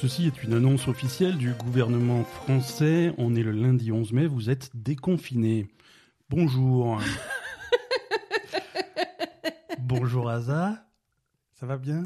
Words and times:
Ceci 0.00 0.26
est 0.26 0.42
une 0.42 0.54
annonce 0.54 0.88
officielle 0.88 1.36
du 1.36 1.52
gouvernement 1.52 2.24
français. 2.24 3.12
On 3.18 3.34
est 3.34 3.42
le 3.42 3.52
lundi 3.52 3.92
11 3.92 4.12
mai, 4.12 4.26
vous 4.26 4.48
êtes 4.48 4.70
déconfinés. 4.74 5.66
Bonjour. 6.30 6.98
Bonjour 9.78 10.30
Aza. 10.30 10.82
Ça 11.58 11.66
va 11.66 11.76
bien? 11.76 12.04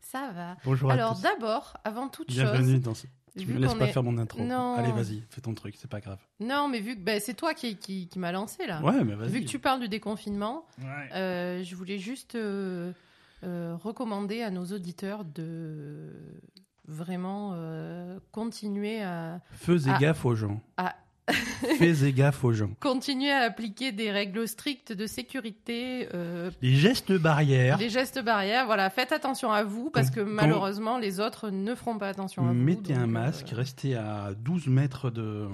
Ça 0.00 0.30
va. 0.34 0.56
Bonjour 0.64 0.90
Alors 0.92 1.18
d'abord, 1.18 1.76
avant 1.82 2.08
toute 2.08 2.28
Bienvenue 2.28 2.74
chose, 2.74 2.82
dans 2.82 2.94
ce... 2.94 3.06
Tu 3.36 3.46
vu 3.46 3.54
me 3.54 3.58
laisses 3.58 3.74
pas 3.74 3.88
est- 3.88 3.92
faire 3.92 4.04
mon 4.04 4.16
intro. 4.18 4.40
Non. 4.44 4.74
Allez, 4.76 4.92
vas-y, 4.92 5.24
fais 5.30 5.40
ton 5.40 5.54
truc, 5.54 5.74
c'est 5.76 5.90
pas 5.90 5.98
grave. 6.00 6.20
non, 6.38 6.68
mais 6.68 6.78
vu 6.78 6.94
que 6.94 7.00
ben, 7.00 7.18
c'est 7.20 7.34
toi 7.34 7.52
qui, 7.52 7.76
qui, 7.76 8.06
qui 8.06 8.18
m'as 8.20 8.30
lancé 8.30 8.64
là. 8.66 8.80
Ouais, 8.80 9.02
mais 9.02 9.16
vas-y. 9.16 9.28
Vu 9.30 9.40
que 9.40 9.46
tu 9.48 9.58
parles 9.58 9.80
du 9.80 9.88
déconfinement, 9.88 10.64
Ouais. 10.78 11.08
euh, 11.16 11.64
je 11.64 11.74
voulais 11.74 11.98
juste 11.98 12.36
euh, 12.36 12.92
euh, 13.42 13.74
recommander 13.82 14.42
à 14.42 14.50
nos 14.52 14.66
auditeurs 14.66 15.24
de 15.24 16.12
vraiment 16.86 17.52
euh, 17.54 18.18
continuer 18.32 19.02
à 19.02 19.40
Faisez 19.52 19.90
gaffe 20.00 20.24
aux 20.24 20.34
gens. 20.34 20.60
Faisez 21.78 22.12
gaffe 22.12 22.44
aux 22.44 22.52
gens. 22.52 22.70
continuer 22.80 23.30
à 23.30 23.40
appliquer 23.40 23.92
des 23.92 24.10
règles 24.10 24.46
strictes 24.46 24.92
de 24.92 25.06
sécurité, 25.06 26.08
euh, 26.12 26.50
Les 26.60 26.74
gestes 26.74 27.12
barrières. 27.12 27.78
les 27.78 27.88
gestes 27.88 28.22
barrières. 28.22 28.66
Voilà, 28.66 28.90
faites 28.90 29.10
attention 29.12 29.50
à 29.50 29.62
vous 29.64 29.88
parce 29.88 30.10
que 30.10 30.20
vous 30.20 30.98
les 30.98 31.20
autres 31.20 31.48
ne 31.50 31.74
feront 31.74 31.96
pas 31.96 32.08
attention 32.08 32.42
à 32.44 32.48
vous. 32.48 32.54
Mettez 32.54 32.92
un 32.94 33.02
donc, 33.02 33.10
masque, 33.12 33.52
euh, 33.52 33.56
restez 33.56 33.94
à 33.96 34.32
12 34.38 34.66
mètres 34.66 35.10
de, 35.10 35.48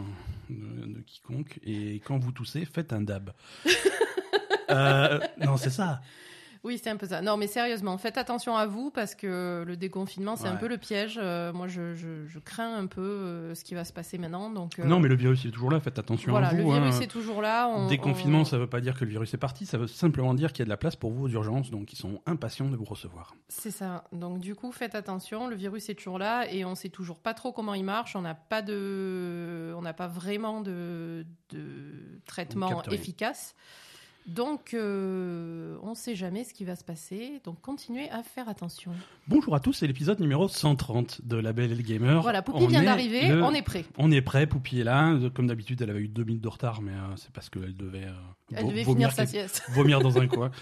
de, 0.48 0.94
de 0.94 1.00
quiconque 1.06 1.60
et 1.62 2.00
quand 2.04 2.18
vous 2.18 2.32
toussez, 2.32 2.64
faites 2.64 2.92
un 2.92 3.02
dab. 3.02 3.30
Euh, 4.72 5.18
non, 5.44 5.56
c'est 5.56 5.70
ça. 5.70 6.00
Oui, 6.62 6.78
c'est 6.82 6.90
un 6.90 6.96
peu 6.96 7.06
ça. 7.06 7.22
Non, 7.22 7.38
mais 7.38 7.46
sérieusement, 7.46 7.96
faites 7.96 8.18
attention 8.18 8.54
à 8.54 8.66
vous 8.66 8.90
parce 8.90 9.14
que 9.14 9.64
le 9.66 9.76
déconfinement, 9.78 10.36
c'est 10.36 10.46
un 10.46 10.56
peu 10.56 10.68
le 10.68 10.76
piège. 10.76 11.18
Euh, 11.22 11.54
moi, 11.54 11.68
je, 11.68 11.94
je- 11.94 12.26
je 12.26 12.38
crains 12.38 12.74
un 12.76 12.86
peu 12.86 13.00
euh, 13.00 13.54
ce 13.54 13.64
qui 13.64 13.74
va 13.74 13.84
se 13.84 13.94
passer 13.94 14.18
maintenant. 14.18 14.50
Donc, 14.50 14.78
euh, 14.78 14.84
Non, 14.84 15.00
mais 15.00 15.08
le 15.08 15.16
virus 15.16 15.42
est 15.46 15.50
toujours 15.50 15.70
là, 15.70 15.80
faites 15.80 15.98
attention 15.98 16.30
voilà, 16.32 16.48
à 16.48 16.54
vous. 16.54 16.70
le 16.70 16.78
virus 16.80 16.96
hein. 16.96 17.00
est 17.00 17.06
toujours 17.06 17.40
là. 17.40 17.66
On- 17.66 17.86
Déconfinement, 17.88 18.40
on- 18.40 18.44
ça 18.44 18.58
veut 18.58 18.66
pas 18.66 18.82
dire 18.82 18.94
que 18.98 19.06
le 19.06 19.10
virus 19.10 19.32
est 19.32 19.38
parti, 19.38 19.64
ça 19.64 19.78
veut 19.78 19.86
simplement 19.86 20.34
dire 20.34 20.52
qu'il 20.52 20.58
y 20.58 20.62
a 20.62 20.66
de 20.66 20.70
la 20.70 20.76
place 20.76 20.96
pour 20.96 21.12
vous 21.12 21.24
aux 21.24 21.28
urgences, 21.30 21.70
donc 21.70 21.94
ils 21.94 21.96
sont 21.96 22.20
impatients 22.26 22.68
de 22.68 22.76
vous 22.76 22.84
recevoir. 22.84 23.34
C'est 23.48 23.70
ça. 23.70 24.04
Donc, 24.12 24.40
du 24.40 24.54
coup, 24.54 24.70
faites 24.70 24.94
attention. 24.94 25.48
Le 25.48 25.56
virus 25.56 25.88
est 25.88 25.94
toujours 25.94 26.18
là 26.18 26.44
et 26.52 26.66
on 26.66 26.74
sait 26.74 26.90
toujours 26.90 27.20
pas 27.20 27.32
trop 27.32 27.52
comment 27.52 27.72
il 27.72 27.84
marche. 27.84 28.16
On 28.16 28.20
n'a 28.22 28.34
pas 28.34 28.60
de, 28.60 29.72
on 29.78 29.80
n'a 29.82 29.94
pas 29.94 30.08
vraiment 30.08 30.60
de, 30.60 31.24
de 31.50 32.20
traitement 32.26 32.68
rien. 32.90 33.00
Donc, 34.34 34.74
euh, 34.74 35.76
on 35.82 35.90
ne 35.90 35.94
sait 35.94 36.14
jamais 36.14 36.44
ce 36.44 36.54
qui 36.54 36.64
va 36.64 36.76
se 36.76 36.84
passer. 36.84 37.40
Donc, 37.44 37.60
continuez 37.60 38.08
à 38.10 38.22
faire 38.22 38.48
attention. 38.48 38.92
Bonjour 39.26 39.54
à 39.56 39.60
tous, 39.60 39.72
c'est 39.72 39.88
l'épisode 39.88 40.20
numéro 40.20 40.46
130 40.46 41.22
de 41.26 41.36
La 41.36 41.52
Belle 41.52 41.72
et 41.72 41.74
le 41.74 41.82
Gamer. 41.82 42.22
Voilà, 42.22 42.40
Poupie 42.40 42.62
On 42.62 42.66
vient 42.68 42.82
d'arriver. 42.84 43.26
le- 43.28 43.42
On 43.42 43.52
est 43.52 43.62
prêt. 43.62 43.84
On 43.98 44.12
est 44.12 44.22
prêt, 44.22 44.46
Poupie 44.46 44.80
est 44.80 44.84
là. 44.84 45.18
Comme 45.34 45.48
d'habitude, 45.48 45.82
elle 45.82 45.90
avait 45.90 46.00
eu 46.02 46.08
deux 46.08 46.22
minutes 46.22 46.42
de 46.42 46.48
retard, 46.48 46.80
mais 46.80 46.92
euh, 46.92 47.16
c'est 47.16 47.32
parce 47.32 47.50
qu'elle 47.50 47.76
devait, 47.76 48.04
euh, 48.04 48.12
Elle 48.54 48.68
devait 48.68 48.84
vomir, 48.84 49.10
finir 49.10 49.12
sa 49.12 49.26
sieste. 49.26 49.64
vomir 49.70 50.00
dans 50.00 50.16
un 50.18 50.28
coin. 50.28 50.52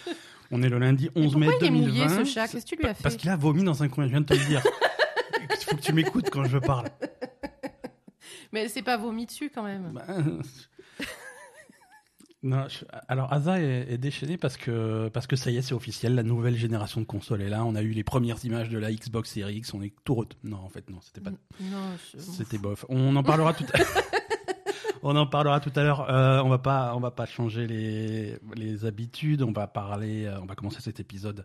On 0.50 0.62
est 0.62 0.68
le 0.70 0.78
lundi 0.78 1.10
11 1.14 1.36
mai 1.36 1.46
pourquoi 1.48 1.66
il 1.66 1.66
est 1.66 1.78
2020. 1.78 2.04
mouillé, 2.08 2.24
ce 2.24 2.30
chat? 2.30 2.48
Qu'est-ce 2.48 2.64
que 2.64 2.70
tu 2.70 2.76
lui 2.76 2.86
as 2.86 2.94
Pa- 2.94 3.00
Parce 3.02 3.14
fait? 3.16 3.20
qu'il 3.20 3.28
a 3.30 3.36
vomi 3.36 3.64
dans 3.64 3.82
un 3.82 3.88
coin, 3.88 4.04
je 4.06 4.10
viens 4.10 4.22
de 4.22 4.26
te 4.26 4.32
le 4.34 4.44
dire. 4.46 4.62
Il 5.42 5.64
faut 5.64 5.76
que 5.76 5.82
tu 5.82 5.92
m'écoutes 5.92 6.30
quand 6.30 6.44
je 6.44 6.56
parle. 6.56 6.88
Mais 8.52 8.60
elle 8.60 8.70
s'est 8.70 8.80
pas 8.82 8.96
vomi 8.96 9.26
dessus 9.26 9.50
quand 9.54 9.62
même. 9.62 9.92
Bah, 9.92 10.06
Non, 12.44 12.68
je- 12.68 12.84
alors 13.08 13.32
Asa 13.32 13.60
est, 13.60 13.92
est 13.92 13.98
déchaîné 13.98 14.36
parce 14.36 14.56
que 14.56 15.08
parce 15.08 15.26
que 15.26 15.34
ça 15.34 15.50
y 15.50 15.56
est, 15.56 15.62
c'est 15.62 15.74
officiel, 15.74 16.14
la 16.14 16.22
nouvelle 16.22 16.54
génération 16.56 17.00
de 17.00 17.06
consoles 17.06 17.42
est 17.42 17.48
là. 17.48 17.64
On 17.64 17.74
a 17.74 17.82
eu 17.82 17.90
les 17.90 18.04
premières 18.04 18.44
images 18.44 18.68
de 18.68 18.78
la 18.78 18.92
Xbox 18.92 19.32
Series 19.32 19.56
X. 19.56 19.74
On 19.74 19.82
est 19.82 19.92
tout 20.04 20.14
re- 20.14 20.28
non 20.44 20.58
en 20.58 20.68
fait 20.68 20.88
non, 20.88 20.98
c'était 21.00 21.20
pas 21.20 21.32
je- 21.60 22.18
c'était 22.20 22.58
bof. 22.58 22.84
On 22.88 23.16
en 23.16 23.24
parlera 23.24 23.54
tout. 23.54 23.64
à- 23.74 23.78
on 25.02 25.16
en 25.16 25.26
parlera 25.26 25.58
tout 25.58 25.72
à 25.74 25.82
l'heure. 25.82 26.08
Euh, 26.10 26.40
on 26.42 26.48
va 26.48 26.58
pas 26.58 26.94
on 26.94 27.00
va 27.00 27.10
pas 27.10 27.26
changer 27.26 27.66
les 27.66 28.36
les 28.54 28.84
habitudes. 28.84 29.42
On 29.42 29.50
va 29.52 29.66
parler. 29.66 30.26
euh, 30.26 30.40
on 30.40 30.46
va 30.46 30.54
commencer 30.54 30.80
cet 30.80 31.00
épisode 31.00 31.44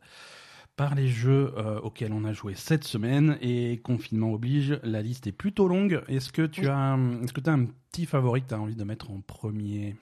par 0.75 0.93
les 0.93 1.07
jeux 1.07 1.53
euh, 1.57 1.79
auxquels 1.81 2.13
on 2.13 2.23
a 2.23 2.33
joué 2.33 2.53
cette 2.55 2.83
semaine 2.83 3.37
et 3.41 3.79
confinement 3.83 4.31
oblige. 4.31 4.79
La 4.83 5.01
liste 5.01 5.25
est 5.25 5.31
plutôt 5.31 5.67
longue. 5.67 6.03
Est-ce 6.07 6.31
que 6.31 6.45
tu 6.45 6.61
Oui. 6.61 6.67
as 6.67 6.77
un- 6.77 7.23
est-ce 7.23 7.33
que 7.33 7.41
as 7.49 7.53
un 7.53 7.65
petit 7.91 8.05
favori 8.05 8.43
que 8.43 8.49
tu 8.49 8.53
as 8.53 8.59
envie 8.59 8.75
de 8.75 8.83
mettre 8.83 9.09
en 9.11 9.21
premier, 9.21 9.95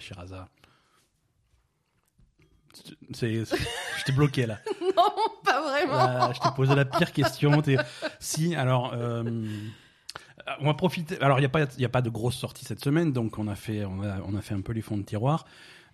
chère 0.00 0.18
Asa 0.18 0.48
c'est, 3.14 3.44
c'est- 3.46 3.56
je 3.98 4.04
t'ai 4.04 4.12
bloqué 4.12 4.44
là. 4.46 4.58
non, 4.82 5.02
pas 5.44 5.62
vraiment. 5.62 5.94
Là, 5.96 6.32
je 6.34 6.40
t'ai 6.40 6.50
posé 6.54 6.74
la 6.74 6.84
pire 6.84 7.10
question. 7.12 7.62
T'es- 7.62 7.78
Si, 8.20 8.54
alors, 8.54 8.92
euh, 8.94 9.24
on 10.60 10.66
va 10.66 10.74
profiter. 10.74 11.18
Alors, 11.22 11.38
il 11.38 11.42
n'y 11.42 11.46
a, 11.46 11.48
pas- 11.48 11.62
il 11.76 11.80
y 11.80 11.84
a 11.86 11.88
pas 11.88 12.02
de 12.02 12.10
grosses 12.10 12.36
sorties 12.36 12.66
cette 12.66 12.84
semaine, 12.84 13.12
donc 13.12 13.38
on 13.38 13.48
a 13.48 13.54
fait, 13.54 13.84
on 13.86 14.02
a, 14.02 14.20
on 14.26 14.36
a 14.36 14.42
fait 14.42 14.54
un 14.54 14.60
peu 14.60 14.72
les 14.72 14.82
fonds 14.82 14.98
de 14.98 15.04
tiroir. 15.04 15.46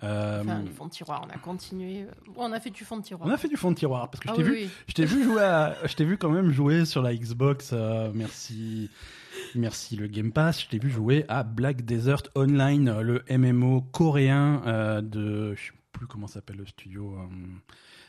Euh, 0.02 0.42
Enfin, 0.42 0.64
fonds 0.76 0.86
de 0.86 0.90
tiroir, 0.90 1.24
on 1.24 1.30
a 1.32 1.38
continué. 1.38 2.06
Bon, 2.26 2.46
on 2.48 2.52
a 2.52 2.58
fait 2.58 2.70
du 2.70 2.84
fond 2.84 2.96
de 2.96 3.02
tiroir. 3.04 3.28
on 3.28 3.32
a 3.32 3.36
fait 3.38 3.46
du 3.48 3.56
fond 3.56 3.70
de 3.70 3.76
tiroir 3.76 4.10
parce 4.10 4.20
que 4.20 4.28
je 4.28 4.32
Ah 4.32 4.36
t'ai 4.36 4.42
oui, 4.42 4.48
vu, 4.48 4.64
oui. 4.64 4.70
je 4.88 4.92
t'ai 4.94 5.04
vu 5.04 5.22
jouer, 5.22 5.42
à- 5.42 5.76
je 5.86 5.94
t'ai 5.94 6.04
vu 6.04 6.18
quand 6.18 6.30
même 6.30 6.50
jouer 6.50 6.84
sur 6.84 7.02
la 7.02 7.14
Xbox. 7.14 7.70
euh, 7.72 8.10
merci, 8.12 8.90
merci 9.56 9.96
le 9.96 10.06
Game 10.06 10.32
Pass. 10.32 10.62
Je 10.62 10.68
t'ai 10.68 10.78
vu 10.78 10.90
jouer 10.90 11.24
à 11.28 11.42
Black 11.42 11.84
Desert 11.84 12.22
Online, 12.36 13.00
le 13.00 13.22
MMO 13.30 13.82
coréen 13.92 14.62
euh, 14.66 15.00
de, 15.00 15.54
je 15.54 15.66
sais 15.66 15.72
plus 15.92 16.06
comment 16.06 16.26
s'appelle 16.26 16.56
le 16.56 16.66
studio. 16.66 17.16
euh, 17.18 17.26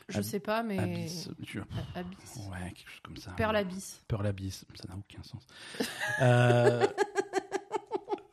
Je 0.08 0.18
Ab- 0.18 0.24
sais 0.24 0.40
pas, 0.40 0.62
mais. 0.62 0.78
Abyss. 0.78 1.28
Abyss. 1.94 2.36
Ouais, 2.50 2.70
quelque 2.74 2.90
chose 2.90 3.00
comme 3.02 3.16
ça. 3.16 3.32
Perle 3.36 3.56
Abyss. 3.56 4.02
Pearl 4.08 4.26
Abyss, 4.26 4.64
ça 4.74 4.88
n'a 4.88 4.96
aucun 4.96 5.22
sens. 5.22 5.46
Euh, 6.20 6.86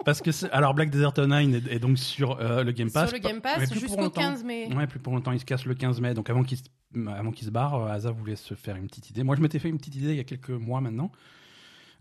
Parce 0.04 0.20
que 0.20 0.32
alors 0.52 0.74
Black 0.74 0.90
Desert 0.90 1.14
Online 1.20 1.54
est, 1.54 1.68
est 1.74 1.80
donc 1.80 2.00
sur 2.00 2.40
euh, 2.40 2.64
le 2.64 2.72
Game 2.72 2.90
Pass. 2.92 3.10
Sur 3.10 3.18
le 3.20 3.24
Game 3.24 3.40
Pass 3.40 3.72
jusqu'au 3.72 3.98
longtemps. 4.02 4.20
15 4.22 4.44
mai. 4.44 4.68
Ouais, 4.74 4.88
plus 4.88 5.00
pour 5.00 5.14
longtemps, 5.14 5.32
il 5.32 5.40
se 5.40 5.46
casse 5.46 5.66
le 5.66 5.76
15 5.76 6.02
mai. 6.02 6.16
Donc 6.16 6.28
avant 6.32 6.42
qu'il 6.44 6.58
se, 6.58 6.64
avant 7.08 7.30
qu'il 7.32 7.46
se 7.46 7.52
barre, 7.52 7.76
euh, 7.76 7.88
Asa 7.92 8.10
voulait 8.10 8.36
se 8.36 8.56
faire 8.56 8.76
une 8.78 8.88
petite 8.88 9.12
idée. 9.12 9.22
Moi, 9.24 9.36
je 9.36 9.42
m'étais 9.42 9.60
fait 9.60 9.70
une 9.70 9.78
petite 9.78 9.96
idée 9.96 10.10
il 10.10 10.16
y 10.16 10.20
a 10.20 10.24
quelques 10.24 10.50
mois 10.50 10.82
maintenant. 10.82 11.12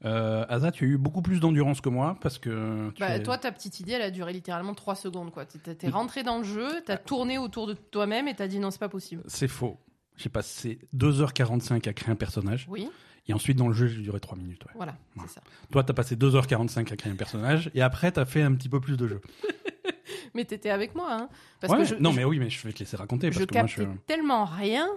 Euh, 0.05 0.47
Asa, 0.49 0.73
tu 0.73 0.85
as 0.85 0.89
eu 0.89 0.97
beaucoup 0.99 1.21
plus 1.23 1.41
d'endurance 1.41 1.81
que 1.83 1.89
moi 1.91 2.17
parce 2.23 2.39
que 2.39 2.91
tu 2.95 3.01
Bah, 3.01 3.17
es- 3.17 3.23
toi, 3.23 3.37
ta 3.37 3.53
petite 3.53 3.81
idée, 3.81 3.93
elle 3.93 4.03
a 4.03 4.11
duré 4.11 4.33
littéralement 4.33 4.75
3 4.75 4.95
secondes. 4.95 5.31
quoi. 5.31 5.45
T'es- 5.45 5.75
T'es 5.75 5.89
rentré 5.91 6.23
dans 6.23 6.39
le 6.39 6.45
jeu, 6.45 6.69
t'as 6.87 6.97
tourné 6.97 7.37
autour 7.39 7.67
de 7.67 7.75
toi-même 7.75 8.27
et 8.27 8.35
t'as 8.35 8.47
dit 8.49 8.59
non, 8.59 8.71
c'est 8.71 8.79
pas 8.81 8.89
possible. 8.89 9.23
c'est 9.27 9.49
faux. 9.49 9.79
J'ai 10.17 10.29
passé 10.31 10.79
2h45 10.95 11.87
à 11.89 11.93
créer 11.93 12.11
un 12.13 12.17
personnage 12.17 12.67
Oui, 12.69 12.89
et 13.29 13.33
ensuite 13.35 13.57
dans 13.59 13.69
le 13.69 13.75
jeu, 13.75 13.87
j'ai 13.89 14.01
duré 14.03 14.21
3 14.21 14.37
minutes. 14.39 14.63
ouais. 14.65 14.73
voilà, 14.75 14.93
Ouais. 15.17 15.23
c'est 15.27 15.35
ça. 15.35 15.41
Toi, 15.71 15.85
t'as 15.85 15.93
passé 15.95 16.17
2h45 16.17 16.93
à 16.93 16.97
créer 16.97 17.13
un 17.13 17.17
personnage 17.17 17.71
et 17.75 17.83
après, 17.83 18.11
t'as 18.13 18.25
fait 18.25 18.43
un 18.43 18.55
petit 18.55 18.69
peu 18.69 18.81
plus 18.81 18.97
de 18.97 19.07
jeu. 19.07 19.21
Mais 20.35 20.45
t'étais 20.45 20.71
avec 20.71 20.95
moi, 20.95 21.09
hein. 21.13 21.29
Parce 21.61 21.73
Ouais, 21.73 21.79
que 21.81 21.85
je, 21.85 21.95
non, 21.97 22.13
je, 22.13 22.17
mais 22.17 22.25
oui, 22.25 22.39
mais 22.39 22.49
je 22.51 22.63
vais 22.67 22.73
te 22.73 22.79
laisser 22.79 22.97
raconter 22.97 23.31
je 23.33 23.39
parce 23.39 23.47
que 23.47 23.55
moi, 23.59 23.67
je. 23.67 23.83
tellement 24.07 24.45
rien 24.45 24.89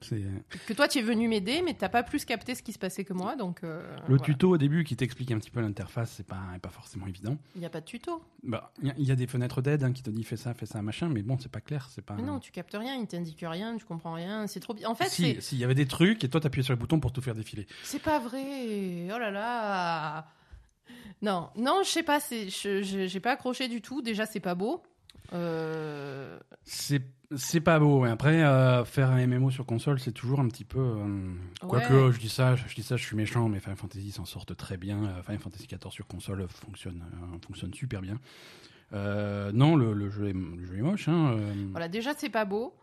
que 0.00 0.72
toi, 0.74 0.86
tu 0.86 0.98
es 0.98 1.02
venu 1.02 1.26
m'aider, 1.28 1.60
mais 1.64 1.74
t'as 1.74 1.88
pas 1.88 2.02
plus 2.02 2.24
capté 2.24 2.54
ce 2.54 2.62
qui 2.62 2.72
se 2.72 2.78
passait 2.78 3.04
que 3.04 3.12
moi, 3.12 3.34
donc. 3.36 3.64
euh, 3.64 3.82
Le 4.02 4.06
voilà. 4.16 4.22
tuto 4.22 4.50
au 4.50 4.56
début 4.58 4.84
qui 4.84 4.94
t'explique 4.96 5.30
un 5.32 5.38
petit 5.38 5.50
peu 5.50 5.60
l'interface, 5.60 6.12
c'est 6.16 6.26
pas, 6.26 6.40
pas 6.62 6.68
forcément 6.68 7.06
évident. 7.06 7.36
Il 7.56 7.60
n'y 7.60 7.66
a 7.66 7.70
pas 7.70 7.80
de 7.80 7.86
tuto. 7.86 8.22
Bah, 8.44 8.72
il 8.80 8.88
y 8.88 9.10
a- 9.10 9.14
y, 9.14 9.16
des 9.16 9.26
fenêtres 9.26 9.60
d'aide 9.60 9.82
hein, 9.82 9.92
qui 9.92 10.02
te 10.02 10.10
disent 10.10 10.26
fais 10.26 10.36
ça, 10.36 10.54
fais 10.54 10.66
ça, 10.66 10.80
machin, 10.82 11.08
mais 11.08 11.22
bon, 11.22 11.36
c'est 11.40 11.50
pas 11.50 11.60
clair, 11.60 11.88
c'est 11.90 12.04
pas. 12.04 12.14
Mais 12.14 12.22
non, 12.22 12.38
tu 12.38 12.52
captes 12.52 12.76
rien, 12.78 12.94
il 12.94 13.06
t'indique 13.08 13.42
rien, 13.42 13.76
tu 13.76 13.84
comprends 13.84 14.12
rien, 14.14 14.46
c'est 14.46 14.60
trop 14.60 14.74
bien. 14.74 14.88
En 14.88 14.94
fait, 14.94 15.08
si, 15.08 15.32
il 15.52 15.58
y 15.58 15.64
avait 15.64 15.74
des 15.74 15.86
trucs 15.86 16.22
et 16.22 16.28
toi 16.28 16.40
t'appuyais 16.40 16.62
sur 16.64 16.72
le 16.74 16.78
bouton 16.78 17.00
pour 17.00 17.12
tout 17.12 17.20
faire 17.20 17.34
défiler. 17.34 17.66
c'est 17.82 18.02
pas 18.02 18.18
vrai. 18.20 19.08
Oh 19.12 19.18
là 19.18 19.30
là. 19.30 20.26
Non, 21.20 21.50
non, 21.56 21.80
je 21.84 21.88
sais 21.88 22.02
pas, 22.04 22.20
c'est, 22.20 22.48
j'ai 22.50 23.20
pas 23.20 23.32
accroché 23.32 23.66
du 23.68 23.82
tout. 23.82 24.00
Déjà, 24.02 24.24
c'est 24.26 24.38
pas 24.40 24.54
beau. 24.54 24.82
Euh, 25.32 26.38
C'est 26.64 27.02
c'est 27.36 27.60
pas 27.60 27.78
beau. 27.78 28.00
ouais. 28.00 28.08
Après, 28.10 28.42
euh, 28.42 28.84
faire 28.86 29.10
un 29.10 29.26
MMO 29.26 29.50
sur 29.50 29.66
console, 29.66 30.00
c'est 30.00 30.12
toujours 30.12 30.40
un 30.40 30.48
petit 30.48 30.64
peu. 30.64 30.78
euh, 30.80 31.34
Quoique, 31.60 32.06
Ouais. 32.06 32.12
je 32.12 32.18
dis 32.18 32.30
ça, 32.30 32.56
je 32.56 32.74
dis 32.74 32.82
ça, 32.82 32.96
je 32.96 33.04
suis 33.04 33.16
méchant, 33.16 33.48
mais 33.50 33.60
Final 33.60 33.76
Fantasy 33.76 34.10
s'en 34.12 34.24
sortent 34.24 34.56
très 34.56 34.78
bien. 34.78 35.04
Euh, 35.04 35.22
Final 35.22 35.38
Fantasy 35.40 35.66
XIV 35.66 35.90
sur 35.92 36.06
console 36.06 36.46
fonctionne, 36.48 37.04
fonctionne 37.46 37.74
super 37.74 38.00
bien. 38.00 38.18
Non, 38.92 39.76
le, 39.76 39.92
le 39.92 40.08
jeu 40.08 40.28
est, 40.28 40.32
le 40.32 40.64
jeu 40.64 40.78
est 40.78 40.82
moche. 40.82 41.08
Hein, 41.08 41.36
Voilà, 41.72 41.88
déjà, 41.88 42.14
c'est 42.16 42.30
pas 42.30 42.46
beau. 42.46 42.74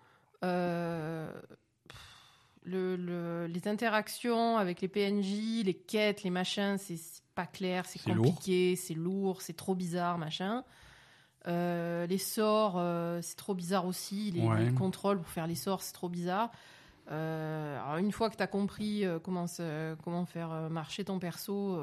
Pff, 0.41 2.00
le, 2.65 2.95
le- 2.95 3.48
les 3.48 3.68
interactions 3.68 4.57
avec 4.57 4.81
les 4.81 4.88
PNJ, 4.88 5.63
les 5.63 5.74
quêtes, 5.74 6.21
les 6.24 6.30
machins, 6.30 6.77
c'est 6.77 7.00
pas 7.33 7.45
clair, 7.48 7.86
c'est 7.88 8.01
compliqué, 8.03 8.75
c'est 8.75 8.94
lourd, 8.94 9.41
c'est 9.41 9.56
trop 9.57 9.74
bizarre, 9.75 10.18
machin. 10.19 10.63
Euh, 11.47 12.06
les 12.07 12.18
sorts, 12.18 12.75
euh, 12.77 13.19
c'est 13.21 13.36
trop 13.36 13.53
bizarre 13.53 13.86
aussi. 13.86 14.31
Les, 14.31 14.42
Ouais. 14.42 14.65
les 14.65 14.74
contrôles 14.74 15.19
pour 15.19 15.30
faire 15.30 15.47
les 15.47 15.56
sorts, 15.56 15.81
c'est 15.81 15.94
trop 15.94 16.09
bizarre. 16.09 16.51
Euh, 17.12 17.80
alors 17.83 17.97
une 17.97 18.12
fois 18.12 18.30
que 18.31 18.36
tu 18.36 18.42
as 18.44 18.47
compris 18.47 19.03
comment, 19.24 19.45
faire 19.47 20.50
marcher 20.69 21.06
ton 21.06 21.19
perso, 21.19 21.80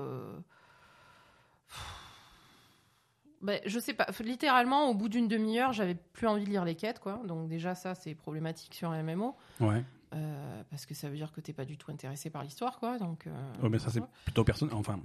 ben, 3.41 3.61
je 3.67 3.79
sais 3.81 3.93
pas. 3.94 4.06
Littéralement, 4.20 4.88
au 4.88 4.94
bout 4.94 5.09
d'une 5.09 5.26
demi-heure, 5.26 5.73
j'avais 5.73 5.94
plus 5.97 6.29
envie 6.29 6.44
de 6.44 6.50
lire 6.50 6.65
les 6.65 6.76
quêtes, 6.76 7.00
quoi. 7.00 7.20
Donc 7.26 7.49
déjà, 7.49 7.75
ça, 7.75 7.94
c'est 7.94 8.15
problématique 8.15 8.75
sur 8.75 8.91
un 8.91 9.03
MMO. 9.03 9.35
Ouais. 9.61 9.85
Euh, 10.15 10.62
parce 10.70 10.87
que 10.87 10.94
ça 10.94 11.08
veut 11.08 11.17
dire 11.17 11.32
que 11.32 11.41
t'es 11.41 11.53
pas 11.53 11.65
du 11.65 11.76
tout 11.76 11.91
intéressé 11.91 12.31
par 12.31 12.43
l'histoire, 12.44 12.79
quoi. 12.79 12.99
Donc, 12.99 13.26
euh, 13.26 13.31
Ouais, 13.62 13.69
mais 13.69 13.79
ça, 13.79 13.91
c'est 13.91 14.03
plutôt 14.25 14.44
personnel. 14.44 14.75
Enfin. 14.76 15.00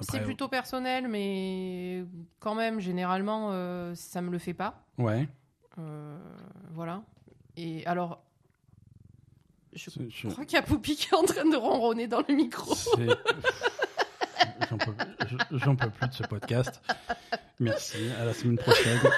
C'est 0.00 0.20
plutôt 0.20 0.48
personnel, 0.48 1.08
mais 1.08 2.04
quand 2.38 2.54
même, 2.54 2.80
généralement, 2.80 3.50
euh, 3.52 3.94
ça 3.94 4.20
me 4.20 4.30
le 4.30 4.38
fait 4.38 4.54
pas. 4.54 4.82
Ouais. 4.98 5.28
Euh, 5.78 6.18
voilà. 6.72 7.02
Et 7.56 7.86
alors, 7.86 8.22
je 9.74 10.28
crois 10.28 10.44
qu'il 10.44 10.54
y 10.54 10.58
a 10.58 10.62
Poupie 10.62 10.96
qui 10.96 11.08
est 11.08 11.16
en 11.16 11.24
train 11.24 11.48
de 11.48 11.56
ronronner 11.56 12.08
dans 12.08 12.22
le 12.26 12.34
micro. 12.34 12.74
J'en 14.70 14.78
peux, 14.78 15.86
peux 15.86 15.90
plus 15.90 16.08
de 16.08 16.14
ce 16.14 16.22
podcast. 16.24 16.80
Merci. 17.58 17.98
À 18.20 18.24
la 18.24 18.32
semaine 18.32 18.56
prochaine. 18.56 18.98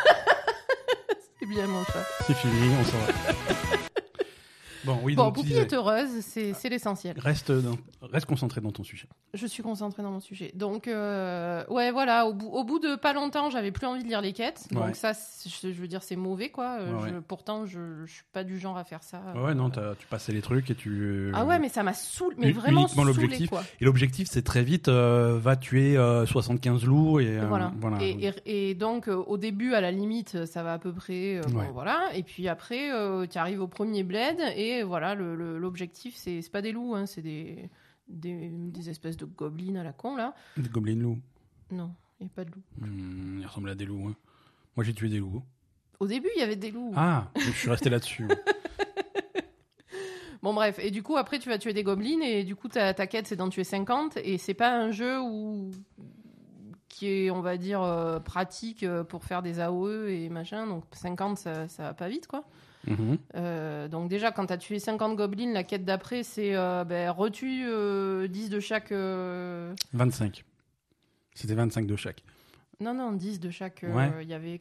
C'est 1.39 1.47
bien 1.47 1.67
mon 1.67 1.85
chat. 1.85 2.05
C'est 2.27 2.35
fini. 2.35 2.75
On 2.81 2.85
s'en 2.85 2.99
va. 2.99 3.62
Bon, 4.85 4.99
oui, 5.03 5.15
Bon, 5.15 5.31
Poupie 5.33 5.55
est 5.55 5.73
heureuse, 5.73 6.09
c'est 6.21 6.53
c'est 6.55 6.69
l'essentiel. 6.69 7.19
reste, 7.19 7.53
dans- 7.53 7.77
reste 8.03 8.27
concentré 8.27 8.61
dans 8.61 8.73
ton 8.73 8.85
sujet. 8.85 9.07
Je 9.35 9.47
suis 9.47 9.63
concentrée 9.63 10.03
dans 10.03 10.11
mon 10.11 10.21
sujet. 10.21 10.53
Donc, 10.55 10.89
euh, 10.89 11.65
ouais, 11.69 11.91
voilà, 11.93 12.27
au 12.27 12.35
bout, 12.35 12.49
au 12.49 12.65
bout 12.65 12.79
de 12.79 12.97
pas 12.97 13.13
longtemps, 13.13 13.51
j'avais 13.51 13.71
plus 13.71 13.87
envie 13.87 14.03
de 14.03 14.09
lire 14.09 14.21
les 14.21 14.33
quêtes. 14.33 14.67
Donc, 14.73 14.95
ça, 14.97 15.13
je, 15.47 15.69
veux 15.69 15.89
dire, 15.89 16.03
c'est 16.03 16.17
mauvais, 16.17 16.51
quoi. 16.51 16.79
Euh, 16.81 16.93
Ouais, 16.95 17.09
je- 17.09 17.15
ouais. 17.15 17.21
pourtant, 17.27 17.65
je, 17.67 18.05
je 18.07 18.13
suis 18.13 18.25
pas 18.33 18.45
du 18.45 18.59
genre 18.59 18.77
à 18.77 18.85
faire 18.85 19.03
ça. 19.03 19.21
Ouais, 19.37 19.55
non, 19.55 19.71
tu 19.71 20.07
passais 20.09 20.33
les 20.33 20.43
trucs 20.43 20.71
et 20.71 20.75
tu. 20.75 21.31
Ah 21.35 21.45
ouais, 21.45 21.59
mais 21.59 21.69
ça 21.69 21.83
m'a 21.83 21.95
saoulé, 21.95 22.37
mais 22.39 22.53
vraiment 22.53 22.83
uniquement 22.83 23.05
l'objectif. 23.05 23.51
Et 23.81 23.85
l'objectif, 23.85 24.29
c'est 24.31 24.43
très 24.43 24.63
vite, 24.63 24.89
euh, 24.89 25.39
va 25.41 25.57
tuer 25.57 25.97
euh, 25.97 26.27
75 26.27 26.85
loups 26.85 27.21
et 27.21 27.39
euh, 27.39 27.47
voilà. 27.47 27.73
voilà. 27.81 27.99
Et, 28.03 28.33
et- 28.47 28.71
et 28.71 28.75
donc, 28.75 29.09
euh, 29.09 29.15
au 29.15 29.39
début, 29.39 29.75
à 29.75 29.81
la 29.81 29.91
limite, 29.91 30.45
ça 30.47 30.63
va 30.63 30.75
à 30.75 30.79
peu 30.79 30.93
près. 30.93 31.37
euh, 31.37 31.43
bon, 31.49 31.63
voilà. 31.73 32.01
Et 32.15 32.23
puis 32.23 32.49
après, 32.49 32.91
tu 33.31 33.39
arrives 33.39 33.61
au 33.63 33.69
premier 33.69 34.03
bled 34.03 34.39
et 34.57 34.72
voilà, 34.83 35.15
l'objectif, 35.15 36.15
c'est 36.17 36.41
pas 36.51 36.63
des 36.63 36.73
loups, 36.73 36.95
hein, 36.95 37.07
c'est 37.07 37.23
des, 37.23 37.69
des, 38.09 38.49
des 38.51 38.89
espèces 38.91 39.17
de 39.17 39.25
gobelins 39.27 39.77
à 39.81 39.85
la 39.85 39.93
con, 39.93 40.17
là. 40.17 40.35
Des 40.57 40.69
gobelins 40.69 41.01
loups. 41.01 41.19
Non, 41.71 41.95
il 42.21 42.25
n'y 42.25 42.31
a 42.31 42.35
pas 42.35 42.45
de 42.45 42.51
loups. 42.51 42.63
Hmm, 42.87 43.39
ils 43.41 43.47
ressemblent 43.47 43.71
à 43.71 43.75
des 43.75 43.85
loups. 43.87 44.09
hein. 44.09 44.17
Moi, 44.77 44.85
j'ai 44.85 44.95
tué 44.95 45.09
des 45.09 45.19
loups. 45.19 45.43
Au 46.01 46.07
début, 46.07 46.29
il 46.37 46.41
y 46.41 46.43
avait 46.43 46.57
des 46.57 46.71
loups. 46.71 46.93
Ah, 46.97 47.31
je 47.37 47.51
suis 47.51 47.69
resté 47.71 47.91
là-dessus. 47.91 48.27
Bon 50.43 50.55
bref, 50.55 50.81
et 50.81 50.91
du 50.91 51.05
coup 51.05 51.17
après 51.17 51.39
tu 51.39 51.49
vas 51.49 51.57
tuer 51.57 51.73
des 51.73 51.85
gobelins 51.85 52.21
et 52.21 52.43
du 52.43 52.57
coup 52.57 52.67
ta, 52.67 52.93
ta 52.95 53.07
quête 53.07 53.29
c'est 53.29 53.37
d'en 53.37 53.49
tuer 53.49 53.63
50 53.63 54.17
et 54.17 54.39
c'est 54.39 54.55
pas 54.55 54.77
un 54.77 54.91
jeu 54.91 55.21
où 55.21 55.71
qui 56.89 57.07
est 57.07 57.31
on 57.31 57.41
va 57.43 57.57
dire 57.57 57.81
euh, 57.81 58.19
pratique 58.19 58.83
euh, 58.83 59.05
pour 59.05 59.23
faire 59.23 59.41
des 59.43 59.61
AOE 59.61 60.09
et 60.09 60.29
machin 60.31 60.67
donc 60.67 60.83
50 60.91 61.39
ça, 61.39 61.69
ça 61.69 61.85
va 61.85 61.95
pas 61.95 62.09
vite 62.09 62.27
quoi. 62.27 62.45
Mhm. 62.87 63.19
Euh, 63.37 63.87
donc 63.89 64.09
déjà 64.09 64.33
quand 64.33 64.47
t'as 64.47 64.57
tué 64.57 64.79
50 64.81 65.15
gobelins 65.17 65.53
la 65.53 65.63
quête 65.63 65.85
d'après 65.85 66.23
c'est 66.25 66.55
euh, 66.57 66.83
ben, 66.85 67.11
retue 67.11 67.65
euh, 67.67 68.27
10 68.27 68.51
de 68.51 68.59
chaque 68.61 68.91
euh, 68.93 69.73
25. 69.93 70.45
C'était 71.35 71.55
25 71.55 71.87
de 71.87 71.97
chaque. 71.97 72.23
non 72.81 72.93
non 72.95 73.13
10 73.13 73.39
de 73.41 73.51
chaque 73.51 73.85
euh, 73.85 73.93
Ouais. 73.95 74.11
il 74.23 74.29
y 74.29 74.35
avait 74.35 74.61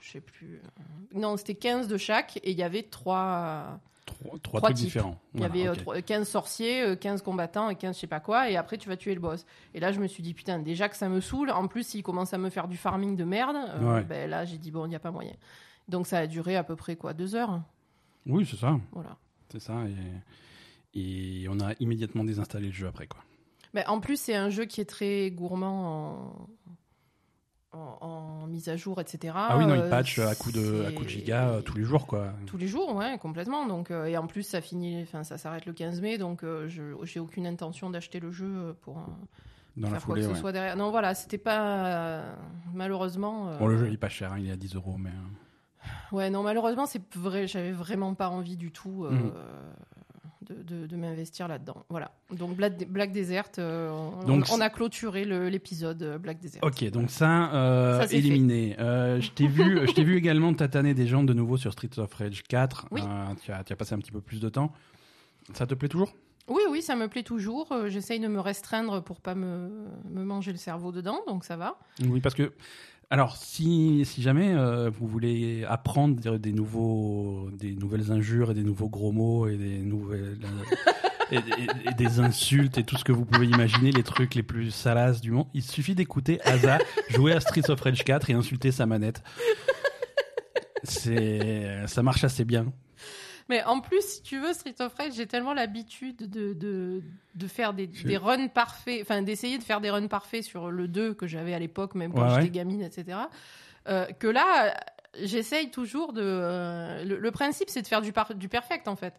je 0.00 0.10
sais 0.12 0.20
plus 0.20 0.60
euh, 0.64 1.18
non 1.18 1.36
c'était 1.36 1.54
15 1.56 1.88
de 1.88 1.96
chaque 1.96 2.36
et 2.38 2.50
il 2.52 2.56
y 2.58 2.62
avait 2.62 2.82
3 2.84 3.80
Trois, 4.04 4.30
trois 4.42 4.58
Trois 4.60 4.60
trucs 4.70 4.76
types. 4.78 4.86
différents. 4.86 5.16
Il 5.32 5.38
y 5.38 5.46
Voilà, 5.46 5.54
avait 5.54 5.68
euh, 5.68 5.72
ok. 5.72 5.78
trois- 5.78 6.02
15 6.02 6.28
sorciers, 6.28 6.82
euh, 6.82 6.96
15 6.96 7.22
combattants 7.22 7.70
et 7.70 7.76
15 7.76 7.94
je 7.94 8.00
sais 8.00 8.06
pas 8.08 8.18
quoi, 8.18 8.50
et 8.50 8.56
après 8.56 8.76
tu 8.76 8.88
vas 8.88 8.96
tuer 8.96 9.14
le 9.14 9.20
boss. 9.20 9.46
Et 9.74 9.80
là 9.80 9.92
je 9.92 10.00
me 10.00 10.08
suis 10.08 10.24
dit, 10.24 10.34
putain, 10.34 10.58
déjà 10.58 10.88
que 10.88 10.96
ça 10.96 11.08
me 11.08 11.20
saoule, 11.20 11.50
en 11.52 11.68
plus 11.68 11.86
s'il 11.86 12.02
commence 12.02 12.34
à 12.34 12.38
me 12.38 12.50
faire 12.50 12.66
du 12.66 12.76
farming 12.76 13.14
de 13.16 13.22
merde, 13.24 13.56
euh, 13.56 13.94
Ouais. 13.94 14.02
ben 14.02 14.28
là 14.28 14.44
j'ai 14.44 14.58
dit, 14.58 14.72
bon, 14.72 14.86
il 14.86 14.88
n'y 14.88 14.96
a 14.96 15.00
pas 15.00 15.12
moyen. 15.12 15.32
Donc 15.88 16.06
ça 16.06 16.18
a 16.18 16.26
duré 16.26 16.56
à 16.56 16.64
peu 16.64 16.76
près 16.76 16.96
quoi, 16.96 17.12
deux 17.14 17.34
heures 17.34 17.60
Oui, 18.26 18.46
c'est 18.48 18.56
ça. 18.56 18.78
Voilà. 18.92 19.16
C'est 19.50 19.60
ça. 19.60 19.74
Et, 20.94 21.42
et 21.42 21.48
on 21.48 21.60
a 21.60 21.72
immédiatement 21.80 22.24
désinstallé 22.24 22.66
le 22.68 22.72
jeu 22.72 22.86
après. 22.86 23.06
quoi. 23.06 23.20
Mais 23.74 23.86
en 23.86 24.00
plus, 24.00 24.20
c'est 24.20 24.34
un 24.36 24.50
jeu 24.50 24.64
qui 24.64 24.80
est 24.80 24.84
très 24.86 25.30
gourmand 25.30 26.46
en, 27.72 27.78
en, 27.78 28.06
en 28.06 28.46
mise 28.46 28.68
à 28.68 28.76
jour, 28.76 29.00
etc. 29.00 29.32
Ah 29.36 29.56
oui, 29.58 29.64
non, 29.66 29.74
il 29.74 29.80
Euh, 29.80 29.90
patch 29.90 30.18
à 30.18 30.34
coup 30.34 30.52
de, 30.52 30.84
à 30.86 30.92
coup 30.92 31.04
de 31.04 31.08
giga 31.08 31.48
euh, 31.48 31.62
tous 31.62 31.76
les 31.76 31.84
jours. 31.84 32.06
quoi. 32.06 32.32
Tous 32.46 32.58
les 32.58 32.68
jours, 32.68 32.94
ouais, 32.94 33.16
complètement. 33.18 33.66
Donc, 33.66 33.90
euh, 33.90 34.04
et 34.06 34.16
en 34.18 34.26
plus, 34.26 34.42
ça 34.42 34.60
finit, 34.60 35.00
enfin, 35.02 35.24
ça 35.24 35.38
s'arrête 35.38 35.64
le 35.66 35.72
15 35.72 36.00
mai, 36.02 36.18
donc 36.18 36.42
je 36.42 36.94
j'ai 37.04 37.20
aucune 37.20 37.46
intention 37.46 37.88
d'acheter 37.90 38.20
le 38.20 38.30
jeu 38.30 38.76
pour 38.82 38.98
un- 38.98 39.18
Dans 39.78 39.88
la 39.88 39.94
faire 39.94 40.04
quoi 40.04 40.14
foulée, 40.16 40.26
que 40.28 40.34
ce 40.34 40.40
soit 40.40 40.52
derrière. 40.52 40.76
Non, 40.76 40.90
voilà, 40.90 41.14
c'était 41.14 41.38
pas 41.38 42.24
malheureusement. 42.74 43.48
euh, 43.48 43.58
Bon, 43.58 43.68
le 43.68 43.78
jeu, 43.78 43.86
il 43.88 43.94
est 43.94 43.98
pas 43.98 44.10
cher. 44.10 44.32
hein, 44.34 44.38
il 44.38 44.48
est 44.48 44.52
à 44.52 44.56
10 44.56 44.74
euros. 44.74 44.96
Mais... 44.98 45.10
Ouais, 46.12 46.30
non, 46.30 46.42
malheureusement, 46.42 46.86
c'est 46.86 47.02
vrai. 47.16 47.46
J'avais 47.46 47.72
vraiment 47.72 48.14
pas 48.14 48.28
envie 48.28 48.56
du 48.56 48.70
tout 48.70 49.04
euh, 49.04 49.10
Mhm. 49.10 49.32
de, 50.42 50.62
de- 50.62 50.86
de 50.86 50.96
m'investir 50.96 51.48
là-dedans. 51.48 51.84
Voilà. 51.88 52.10
Donc 52.30 52.56
Black, 52.56 52.86
Black 52.88 53.12
Desert, 53.12 53.44
euh, 53.58 53.90
on, 53.90 54.24
Donc, 54.26 54.46
on 54.52 54.60
a 54.60 54.68
clôturé 54.70 55.24
l'épisode 55.24 56.02
euh, 56.02 56.18
Black 56.18 56.38
Desert. 56.40 56.62
Ok, 56.62 56.84
donc 56.90 57.10
ça, 57.10 57.52
euh, 57.54 58.06
éliminé. 58.10 58.74
Je 58.78 59.30
t'ai 59.30 59.46
vu, 59.46 59.86
je 59.86 60.02
vu 60.02 60.16
également 60.16 60.52
tataner 60.52 60.94
des 60.94 61.06
gens 61.06 61.22
de 61.24 61.32
nouveau 61.32 61.56
sur 61.56 61.72
Streets 61.72 61.98
of 61.98 62.12
Rage 62.14 62.42
4. 62.42 62.86
Oui. 62.90 63.00
Euh, 63.02 63.34
tu, 63.42 63.52
as, 63.52 63.64
tu 63.64 63.72
as 63.72 63.76
passé 63.76 63.94
un 63.94 63.98
petit 63.98 64.12
peu 64.12 64.20
plus 64.20 64.40
de 64.40 64.48
temps. 64.48 64.72
Ça 65.54 65.66
te 65.66 65.74
plaît 65.74 65.88
toujours? 65.88 66.12
Oui, 66.48 66.60
oui, 66.70 66.82
ça 66.82 66.96
me 66.96 67.06
plaît 67.08 67.22
toujours. 67.22 67.72
J'essaye 67.86 68.18
de 68.20 68.26
me 68.28 68.40
restreindre 68.40 69.00
pour 69.02 69.20
pas 69.20 69.34
me, 69.36 69.70
me 70.10 70.24
manger 70.24 70.50
le 70.52 70.58
cerveau 70.58 70.90
dedans, 70.90 71.20
donc 71.28 71.44
ça 71.44 71.56
va. 71.56 71.78
Oui, 72.04 72.20
parce 72.20 72.34
que 72.34 72.52
alors 73.12 73.36
si, 73.36 74.06
jamais 74.16 74.54
euh, 74.54 74.88
vous 74.88 75.06
voulez 75.06 75.66
apprendre 75.68 76.38
des, 76.38 76.52
nouveaux, 76.54 77.50
des 77.52 77.74
nouvelles 77.74 78.10
injures 78.10 78.52
et 78.52 78.54
des 78.54 78.62
nouveaux 78.62 78.88
gros 78.88 79.12
mots 79.12 79.46
et 79.46 79.58
des 79.58 79.80
nouvelles 79.80 80.38
et 81.30 81.94
des 81.94 82.20
insultes 82.20 82.78
et 82.78 82.84
tout 82.84 82.96
ce 82.96 83.04
que 83.04 83.12
vous 83.12 83.26
pouvez 83.26 83.44
imaginer, 83.46 83.92
les 83.92 84.02
trucs 84.02 84.34
les 84.34 84.42
plus 84.42 84.70
salaces 84.70 85.20
du 85.20 85.30
monde, 85.30 85.46
il 85.52 85.62
suffit 85.62 85.94
d'écouter 85.94 86.40
Asa 86.46 86.78
jouer 87.10 87.34
à 87.34 87.40
Streets 87.40 87.68
of 87.68 87.78
Rage 87.82 88.02
4 88.02 88.30
et 88.30 88.32
insulter 88.32 88.72
sa 88.72 88.86
manette. 88.86 89.22
C'est, 90.82 91.86
ça 91.88 92.02
marche 92.02 92.24
assez 92.24 92.46
bien. 92.46 92.72
Mais 93.48 93.62
en 93.64 93.80
plus, 93.80 94.00
si 94.02 94.22
tu 94.22 94.38
veux, 94.38 94.52
Street 94.52 94.74
of 94.80 94.94
Rage, 94.94 95.12
j'ai 95.14 95.26
tellement 95.26 95.52
l'habitude 95.54 96.28
de, 96.30 96.52
de, 96.52 97.02
de 97.34 97.46
faire 97.46 97.74
des, 97.74 97.86
des 97.86 98.16
runs 98.16 98.48
parfaits, 98.48 99.00
enfin 99.02 99.22
d'essayer 99.22 99.58
de 99.58 99.62
faire 99.62 99.80
des 99.80 99.90
runs 99.90 100.06
parfaits 100.08 100.42
sur 100.44 100.70
le 100.70 100.88
2 100.88 101.14
que 101.14 101.26
j'avais 101.26 101.54
à 101.54 101.58
l'époque, 101.58 101.94
même 101.94 102.12
quand 102.12 102.22
Ouais, 102.22 102.28
j'étais 102.30 102.42
ouais. 102.42 102.50
gamine, 102.50 102.82
etc. 102.82 103.18
euh, 103.88 104.06
que 104.18 104.26
là, 104.28 104.74
j'essaye 105.20 105.70
toujours 105.70 106.12
de. 106.12 106.22
euh, 106.24 107.04
le, 107.04 107.18
le 107.18 107.30
principe, 107.30 107.68
c'est 107.68 107.82
de 107.82 107.86
faire 107.86 108.00
du, 108.02 108.12
par- 108.12 108.34
du 108.34 108.48
perfect, 108.48 108.86
en 108.88 108.96
fait. 108.96 109.14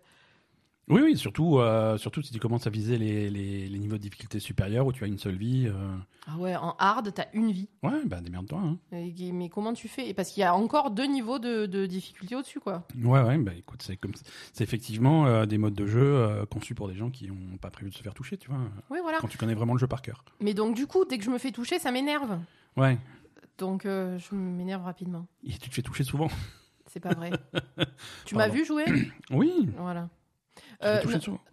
Oui, 0.90 1.00
oui, 1.02 1.18
surtout, 1.18 1.60
euh, 1.60 1.98
surtout 1.98 2.22
si 2.22 2.34
tu 2.34 2.40
commences 2.40 2.68
à 2.68 2.70
viser 2.70 2.98
les, 2.98 3.30
les, 3.30 3.70
les 3.70 3.80
niveaux 3.80 3.96
de 3.96 4.02
difficulté 4.02 4.40
supérieurs 4.42 4.86
où 4.86 4.92
tu 4.92 5.06
as 5.06 5.08
une 5.08 5.18
seule 5.18 5.38
vie. 5.38 5.66
euh, 5.68 5.96
Ah 6.28 6.36
ouais, 6.38 6.58
en 6.58 6.75
hard, 6.78 7.13
t'as 7.13 7.28
une 7.34 7.52
vie. 7.54 7.70
Ouais, 7.84 8.04
bah 8.06 8.20
démerde-toi. 8.20 8.60
Hein. 8.60 8.78
Mais 8.92 9.48
comment 9.50 9.72
tu 9.74 9.88
fais? 9.88 10.10
Et 10.10 10.13
Parce 10.13 10.30
qu'il 10.32 10.42
y 10.42 10.44
a 10.44 10.54
encore 10.54 10.92
deux 10.92 11.06
niveaux 11.06 11.40
de, 11.40 11.68
de 11.68 11.86
difficulté 11.86 12.36
au-dessus, 12.36 12.60
quoi. 12.60 12.86
Ouais, 13.02 13.22
ouais, 13.22 13.38
bah 13.38 13.54
écoute, 13.58 13.82
c'est 13.82 13.96
comme 13.96 14.12
c'est 14.52 14.63
effectivement 14.63 15.25
euh, 15.25 15.46
des 15.46 15.58
modes 15.58 15.74
de 15.74 15.88
jeu 15.88 16.46
conçus 16.52 16.75
pour 16.75 16.90
des 16.90 16.96
gens 16.96 17.10
qui 17.10 17.28
n'ont 17.30 17.58
pas 17.58 17.70
prévu 17.70 17.90
de 17.90 17.96
se 17.96 18.04
faire 18.04 18.13
toucher, 18.13 18.36
tu 18.38 18.50
vois. 18.50 18.60
Oui, 18.90 19.00
voilà. 19.02 19.20
Quand 19.20 19.28
tu 19.30 19.38
connais 19.38 19.54
vraiment 19.56 19.74
le 19.74 19.80
jeu 19.80 19.88
par 19.88 20.02
cœur. 20.02 20.25
Mais 20.42 20.54
donc, 20.54 20.75
du 20.75 20.86
coup, 20.86 21.06
dès 21.06 21.18
que 21.18 21.24
je 21.24 21.30
me 21.30 21.38
fais 21.38 21.52
toucher, 21.52 21.80
ça 21.80 21.92
m'énerve. 21.94 22.38
Ouais. 22.75 22.98
Donc, 23.58 23.84
je 23.86 24.36
m'énerve 24.36 24.84
rapidement. 24.84 25.28
Et 25.46 25.54
tu 25.58 25.70
te 25.70 25.75
fais 25.75 25.82
toucher 25.82 26.04
souvent. 26.04 26.28
C'est 26.88 27.00
pas 27.00 27.13
vrai. 27.13 27.32
tu 28.25 28.36
m'as 28.36 28.50
vu 28.50 28.66
jouer? 28.66 28.84
Oui. 29.32 29.70
Voilà. 29.78 30.10
Euh, 30.84 31.01
souvent. 31.20 31.39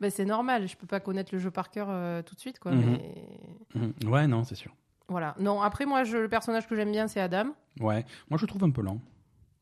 Ben, 0.00 0.10
c'est 0.10 0.24
normal, 0.24 0.66
je 0.66 0.76
peux 0.76 0.86
pas 0.86 1.00
connaître 1.00 1.30
le 1.32 1.38
jeu 1.38 1.50
par 1.50 1.70
cœur 1.70 1.86
euh, 1.88 2.20
tout 2.22 2.34
de 2.34 2.40
suite, 2.40 2.58
quoi. 2.58 2.72
Mhm. 2.72 2.98
mais 2.98 3.94
Mhm. 4.04 4.10
Ouais, 4.10 4.26
non, 4.26 4.44
c'est 4.44 4.54
sûr. 4.56 4.74
Voilà. 5.08 5.34
Non, 5.38 5.62
après, 5.62 5.86
moi, 5.86 6.04
je, 6.04 6.16
le 6.18 6.28
personnage 6.28 6.66
que 6.68 6.74
j'aime 6.74 6.90
bien, 6.90 7.06
c'est 7.08 7.20
Adam. 7.20 7.54
Ouais. 7.80 8.04
Moi, 8.28 8.36
je 8.38 8.42
le 8.42 8.46
trouve 8.48 8.64
un 8.64 8.70
peu 8.70 8.82
lent. 8.82 9.00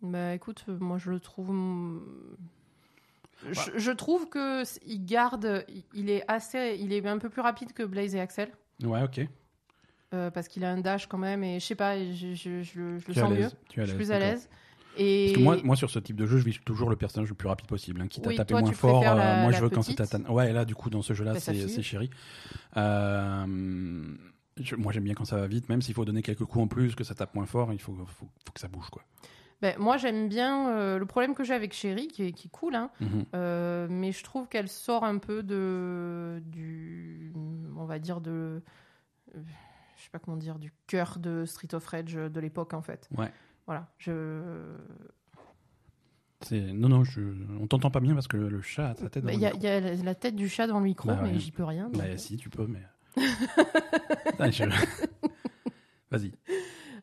Bah, 0.01 0.35
écoute, 0.35 0.65
euh, 0.69 0.77
moi, 0.81 0.99
je 0.99 1.11
le 1.11 1.21
trouve. 1.21 1.51
hum, 1.51 2.37
Je, 3.51 3.71
je 3.77 3.91
trouve 3.93 4.29
que 4.29 4.63
il 4.87 5.05
garde, 5.05 5.65
il- 5.95 6.09
est 6.11 6.25
assez, 6.29 6.77
il 6.81 6.93
est 6.93 7.07
un 7.07 7.19
peu 7.19 7.29
plus 7.29 7.43
rapide 7.43 7.73
que 7.73 7.83
Blaze 7.83 8.15
et 8.15 8.21
Axel, 8.21 8.51
Ouais, 8.83 9.03
ok. 9.03 9.21
euh, 10.15 10.31
parce 10.31 10.49
qu'il 10.49 10.65
a 10.65 10.71
un 10.71 10.81
dash 10.81 11.07
quand 11.07 11.19
même, 11.19 11.43
et 11.45 11.59
je 11.61 11.67
sais 11.67 11.75
pas, 11.75 11.99
je, 11.99 12.35
je- 12.35 12.63
je 12.63 12.81
le, 12.81 13.01
sens 13.15 13.31
mieux. 13.31 13.51
Tu 13.69 13.81
je 13.81 13.87
suis 13.87 13.97
plus 13.97 14.13
à 14.13 14.19
l'aise. 14.19 14.49
Et 14.99 15.27
Parce 15.27 15.39
que 15.39 15.43
moi, 15.43 15.57
moi, 15.65 15.77
sur 15.77 15.91
ce 15.91 15.99
type 15.99 16.17
de 16.17 16.27
jeu, 16.27 16.39
je 16.39 16.45
vis 16.45 16.59
toujours 16.65 16.91
le 16.91 16.97
personnage 16.97 17.29
le 17.29 17.35
plus 17.35 17.49
rapide 17.49 17.67
possible. 17.67 18.01
Hein. 18.01 18.09
Quitte 18.09 18.27
Oui, 18.27 18.35
à 18.35 18.39
taper 18.39 18.53
toi, 18.55 18.61
moins 18.61 18.73
fort, 18.73 19.03
la- 19.03 19.11
euh, 19.39 19.43
moi, 19.43 19.51
la 19.51 19.57
je 19.59 19.63
veux 19.63 19.71
quand 19.71 19.81
petite. 19.83 19.99
tatane. 19.99 20.27
Ouais, 20.29 20.53
là, 20.53 20.65
du 20.65 20.75
coup, 20.75 20.91
dans 20.91 21.03
ce 21.03 21.15
jeu-là, 21.15 21.33
Bah, 21.35 21.41
c'est 21.41 21.83
chéri. 21.83 22.11
Euh, 22.77 23.47
je- 24.61 24.77
moi, 24.77 24.93
j'aime 24.93 25.05
bien 25.05 25.15
quand 25.15 25.25
ça 25.25 25.37
va 25.37 25.47
vite, 25.47 25.69
même 25.69 25.83
s'il 25.83 25.95
faut 25.95 26.05
donner 26.05 26.23
quelques 26.23 26.45
coups 26.45 26.65
en 26.65 26.69
plus, 26.69 26.95
que 26.95 27.05
ça 27.05 27.15
tape 27.15 27.35
moins 27.35 27.47
fort, 27.47 27.73
il 27.73 27.81
faut, 27.81 27.95
faut, 27.95 28.27
faut 28.45 28.53
que 28.53 28.61
ça 28.61 28.69
bouge, 28.69 28.89
quoi. 28.91 29.03
ben, 29.61 29.77
moi, 29.79 29.97
j'aime 29.97 30.29
bien 30.29 30.71
euh, 30.71 30.99
le 30.99 31.07
problème 31.07 31.35
que 31.35 31.45
j'ai 31.45 31.55
avec 31.55 31.73
Chéri, 31.73 32.09
qui 32.09 32.25
est, 32.25 32.33
qui 32.33 32.49
est 32.49 32.51
cool, 32.51 32.75
hein, 32.75 32.91
Mhm. 33.01 33.25
Euh, 33.35 33.87
mais 33.89 34.11
je 34.13 34.23
trouve 34.25 34.49
qu'elle 34.49 34.69
sort 34.69 35.05
un 35.05 35.19
peu 35.19 35.43
de 35.45 36.43
du 36.47 37.33
on 37.77 37.85
va 37.85 37.99
dire 37.99 38.21
de 38.21 38.61
euh, 39.35 39.41
je 39.97 40.03
sais 40.03 40.11
pas 40.11 40.19
comment 40.19 40.37
dire 40.37 40.59
du 40.59 40.73
cœur 40.89 41.19
de 41.19 41.45
Street 41.45 41.75
of 41.75 41.87
Rage 41.87 42.15
de 42.15 42.41
l'époque 42.41 42.75
en 42.75 42.83
fait 42.83 43.09
Ouais. 43.17 43.31
Voilà 43.67 43.87
je 43.99 44.41
Non, 46.51 46.89
non, 46.89 47.05
je... 47.05 47.21
on 47.61 47.67
t'entend 47.69 47.91
pas 47.91 48.01
bien 48.01 48.15
parce 48.15 48.27
que 48.29 48.37
le 48.37 48.61
chat 48.63 48.91
a 48.91 48.95
sa 48.97 49.09
tête 49.09 49.23
dans 49.23 49.29
Bah, 49.29 49.33
le 49.33 49.39
Il 49.39 49.43
y, 49.43 49.47
a- 49.47 49.53
micro. 49.53 49.61
il 49.61 49.97
y 49.97 50.01
a 50.01 50.05
la 50.05 50.15
tête 50.15 50.35
du 50.35 50.49
chat 50.49 50.67
dans 50.67 50.79
le 50.79 50.85
micro, 50.85 51.09
Bah 51.09 51.21
mais 51.23 51.31
ouais. 51.33 51.39
j'y 51.39 51.53
peux 51.53 51.65
rien. 51.65 51.85
donc. 51.89 51.97
Bah, 52.03 52.17
si, 52.19 52.37
tu 52.37 52.51
peux, 52.51 52.67
mais. 52.67 52.83
Ah, 54.39 54.51
je- 54.51 54.65
Vas-y. 56.11 56.33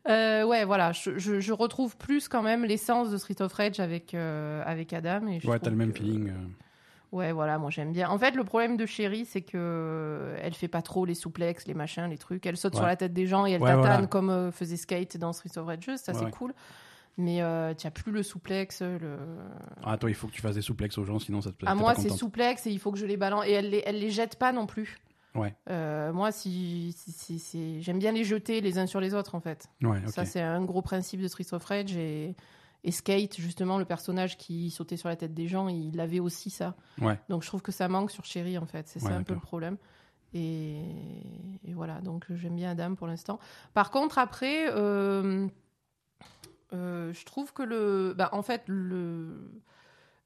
Euh, 0.08 0.44
ouais, 0.44 0.64
voilà, 0.64 0.92
je, 0.92 1.16
je- 1.18 1.40
je 1.40 1.52
retrouve 1.52 1.96
plus 1.96 2.28
quand 2.28 2.42
même 2.42 2.64
l'essence 2.64 3.10
de 3.10 3.16
Street 3.16 3.40
of 3.40 3.52
Rage 3.52 3.80
avec, 3.80 4.12
euh, 4.14 4.62
avec 4.66 4.92
Adam. 4.92 5.26
Et 5.28 5.40
je 5.40 5.48
Ouais, 5.48 5.58
t'as 5.58 5.70
le 5.70 5.76
même 5.76 5.92
que- 5.92 5.98
feeling. 5.98 6.28
euh. 6.30 6.34
Ouais, 7.12 7.32
voilà, 7.32 7.58
moi 7.58 7.70
j'aime 7.70 7.92
bien. 7.92 8.08
En 8.08 8.18
fait, 8.18 8.36
le 8.36 8.44
problème 8.44 8.76
de 8.76 8.86
Chérie, 8.86 9.24
c'est 9.24 9.40
que 9.40 9.56
euh, 9.56 10.36
elle 10.42 10.54
fait 10.54 10.68
pas 10.68 10.80
trop 10.82 11.04
les 11.04 11.14
souplexes, 11.14 11.66
les 11.66 11.74
machins, 11.74 12.06
les 12.08 12.18
trucs. 12.18 12.46
Elle 12.46 12.56
saute 12.56 12.74
Ouais. 12.74 12.78
sur 12.78 12.86
la 12.86 12.94
tête 12.96 13.12
des 13.12 13.26
gens 13.26 13.46
et 13.46 13.52
elle 13.52 13.62
Ouais, 13.62 13.68
tatane 13.70 13.82
voilà. 13.82 14.06
comme 14.06 14.30
euh, 14.30 14.52
faisait 14.52 14.76
Skate 14.76 15.16
dans 15.16 15.32
Street 15.32 15.50
of 15.56 15.66
Rage. 15.66 15.90
Ça, 15.96 16.12
Ouais, 16.12 16.18
c'est 16.18 16.30
cool. 16.30 16.54
Mais 17.18 17.42
euh, 17.42 17.74
tu 17.74 17.86
as 17.86 17.90
plus 17.90 18.12
le 18.12 18.22
souplex. 18.22 18.80
Le... 18.82 19.18
Ah, 19.82 19.98
toi, 19.98 20.08
il 20.08 20.14
faut 20.14 20.28
que 20.28 20.32
tu 20.32 20.40
fasses 20.40 20.54
des 20.54 20.62
souplexes 20.62 20.96
aux 20.98 21.04
gens, 21.04 21.18
sinon 21.18 21.40
ça 21.40 21.50
te 21.50 21.66
À 21.66 21.70
t'es 21.72 21.74
moi, 21.78 21.94
c'est 21.96 22.08
souplex 22.10 22.66
et 22.66 22.70
il 22.70 22.78
faut 22.78 22.92
que 22.92 22.98
je 22.98 23.06
les 23.06 23.16
balance. 23.16 23.44
Et 23.46 23.52
elle 23.52 23.70
les, 23.70 23.82
elle 23.84 23.98
les 23.98 24.10
jette 24.10 24.36
pas 24.36 24.52
non 24.52 24.66
plus. 24.66 24.96
Ouais. 25.34 25.52
Euh, 25.68 26.12
moi, 26.12 26.30
si, 26.32 26.94
si- 26.96 27.12
si- 27.12 27.38
si- 27.38 27.82
j'aime 27.82 27.98
bien 27.98 28.12
les 28.12 28.24
jeter 28.24 28.60
les 28.60 28.78
uns 28.78 28.86
sur 28.86 29.00
les 29.00 29.14
autres, 29.14 29.34
en 29.34 29.40
fait. 29.40 29.68
Ça, 30.06 30.24
c'est 30.24 30.40
un 30.40 30.62
gros 30.64 30.82
principe 30.82 31.20
de 31.20 31.28
Street 31.28 31.46
of 31.52 31.64
Rage. 31.64 31.96
Et, 31.96 32.34
et 32.84 32.90
Skate, 32.92 33.36
justement, 33.40 33.78
le 33.78 33.84
personnage 33.84 34.36
qui 34.38 34.70
sautait 34.70 34.96
sur 34.96 35.08
la 35.08 35.16
tête 35.16 35.34
des 35.34 35.48
gens, 35.48 35.68
il 35.68 36.00
avait 36.00 36.20
aussi 36.20 36.48
ça. 36.50 36.74
Ouais. 37.00 37.18
Donc 37.28 37.42
je 37.42 37.48
trouve 37.48 37.62
que 37.62 37.72
ça 37.72 37.88
manque 37.88 38.10
sur 38.10 38.24
Chéri, 38.24 38.56
en 38.58 38.66
fait. 38.66 38.88
C'est 38.88 39.00
ça 39.00 39.14
un 39.14 39.22
peu 39.22 39.34
le 39.34 39.40
problème. 39.40 39.76
Et, 40.32 40.80
et 41.64 41.72
voilà, 41.74 42.00
donc 42.00 42.24
j'aime 42.30 42.54
bien 42.56 42.70
Adam 42.70 42.94
pour 42.94 43.06
l'instant. 43.08 43.38
Par 43.74 43.90
contre, 43.90 44.16
après, 44.18 44.66
euh, 44.70 45.48
euh, 46.72 47.12
je 47.12 47.24
trouve 47.24 47.52
que 47.52 47.62
le. 47.62 48.14
Bah, 48.16 48.28
en 48.32 48.42
fait, 48.42 48.62
le. 48.66 49.50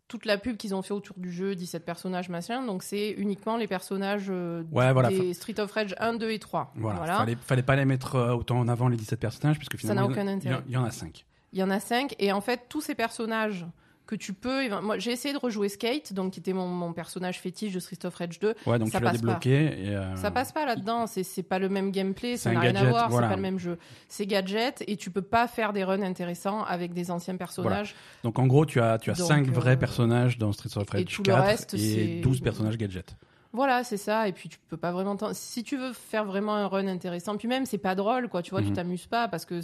Toute 0.06 0.26
la 0.26 0.36
pub 0.36 0.58
qu'ils 0.58 0.74
ont 0.74 0.82
fait 0.82 0.92
autour 0.92 1.16
du 1.18 1.32
jeu, 1.32 1.54
17 1.54 1.82
personnages, 1.82 2.28
machin, 2.28 2.64
donc 2.66 2.82
c'est 2.82 3.12
uniquement 3.12 3.56
les 3.56 3.66
personnages 3.66 4.26
euh, 4.28 4.62
Ouais, 4.70 4.92
voilà, 4.92 5.08
des 5.08 5.32
Street 5.32 5.58
of 5.58 5.72
Rage 5.72 5.94
1, 5.98 6.14
2 6.16 6.30
et 6.30 6.38
3. 6.38 6.72
Voilà, 6.76 6.98
Voilà. 6.98 7.16
Fallait, 7.16 7.36
fallait 7.36 7.62
pas 7.62 7.74
les 7.74 7.86
mettre 7.86 8.18
autant 8.36 8.58
en 8.60 8.68
avant 8.68 8.88
les 8.88 8.98
17 8.98 9.18
personnages, 9.18 9.56
puisque 9.56 9.80
Ça 9.80 9.94
n'a 9.94 10.02
finalement, 10.02 10.10
il 10.10 10.14
y 10.14 10.18
en 10.18 10.20
a- 10.20 10.24
aucun 10.26 10.36
intérêt. 10.36 10.62
il 10.68 10.72
y 10.72 10.76
en 10.76 10.84
a 10.84 10.90
5. 10.90 11.24
Il 11.54 11.60
y 11.60 11.62
en 11.62 11.70
a 11.70 11.80
cinq, 11.80 12.14
et 12.18 12.32
en 12.32 12.40
fait, 12.42 12.62
tous 12.68 12.80
ces 12.82 12.94
personnages 12.94 13.64
que 14.06 14.16
tu 14.16 14.34
peux. 14.34 14.68
Moi, 14.82 14.98
j'ai 14.98 15.12
essayé 15.12 15.32
de 15.32 15.38
rejouer 15.38 15.70
Skate, 15.70 16.12
donc 16.12 16.32
qui 16.34 16.40
était 16.40 16.52
mon, 16.52 16.66
mon 16.66 16.92
personnage 16.92 17.40
fétiche 17.40 17.72
de 17.72 17.80
Street 17.80 18.04
of 18.04 18.14
Rage 18.16 18.38
2. 18.38 18.54
Ouais, 18.66 18.78
donc 18.78 18.88
Ça 18.90 18.98
tu 18.98 19.04
l'as 19.04 19.12
passe 19.12 19.20
pas. 19.22 19.26
débloqué. 19.28 19.82
Et, 19.86 19.88
euh, 19.96 20.14
Ça 20.16 20.30
passe 20.30 20.52
pas 20.52 20.66
là-dedans, 20.66 21.06
c'est 21.06 21.22
c'est 21.22 21.42
pas 21.42 21.58
le 21.58 21.70
même 21.70 21.90
gameplay, 21.90 22.36
C'est 22.36 22.50
ça 22.50 22.52
n'a 22.52 22.60
rien 22.60 22.70
à 22.70 22.72
gadget, 22.74 22.90
voir, 22.90 23.08
voilà. 23.08 23.28
c'est 23.28 23.30
pas 23.30 23.36
le 23.36 23.42
même 23.42 23.58
jeu. 23.58 23.78
C'est 24.08 24.26
gadget 24.26 24.84
et 24.86 24.96
tu 24.98 25.10
peux 25.10 25.22
pas 25.22 25.46
faire 25.48 25.72
des 25.72 25.84
runs 25.84 26.02
intéressants 26.02 26.62
avec 26.64 26.92
des 26.92 27.10
anciens 27.10 27.36
personnages. 27.36 27.94
Donc 28.24 28.38
en 28.38 28.46
gros, 28.46 28.66
tu 28.66 28.78
as, 28.78 28.98
tu 28.98 29.10
as 29.10 29.14
Donc, 29.14 29.26
5 29.26 29.48
euh, 29.48 29.50
vrais 29.52 29.78
personnages 29.78 30.36
dans 30.36 30.52
Street 30.52 30.68
of 30.76 30.90
Rage 30.90 31.00
et 31.00 31.04
tout 31.06 31.22
le 31.22 31.32
4 31.32 31.42
reste, 31.46 31.72
et 31.74 31.78
c'est- 31.78 32.20
12 32.20 32.40
personnages 32.42 32.76
gadgets. 32.76 33.16
Voilà, 33.54 33.84
c'est 33.84 33.96
ça. 33.96 34.28
Et 34.28 34.32
puis 34.32 34.48
tu 34.50 34.58
peux 34.68 34.76
pas 34.76 34.90
vraiment. 34.92 35.16
Si 35.32 35.62
tu 35.62 35.76
veux 35.78 35.92
faire 35.92 36.24
vraiment 36.24 36.54
un 36.54 36.66
run 36.66 36.86
intéressant, 36.88 37.36
puis 37.36 37.48
même 37.48 37.64
c'est 37.66 37.78
pas 37.78 37.94
drôle, 37.94 38.28
quoi. 38.28 38.42
Tu 38.42 38.50
vois, 38.50 38.60
tu 38.62 38.68
Mhm. 38.68 38.74
t'amuses 38.74 39.06
pas 39.06 39.28
parce 39.28 39.44
que 39.46 39.60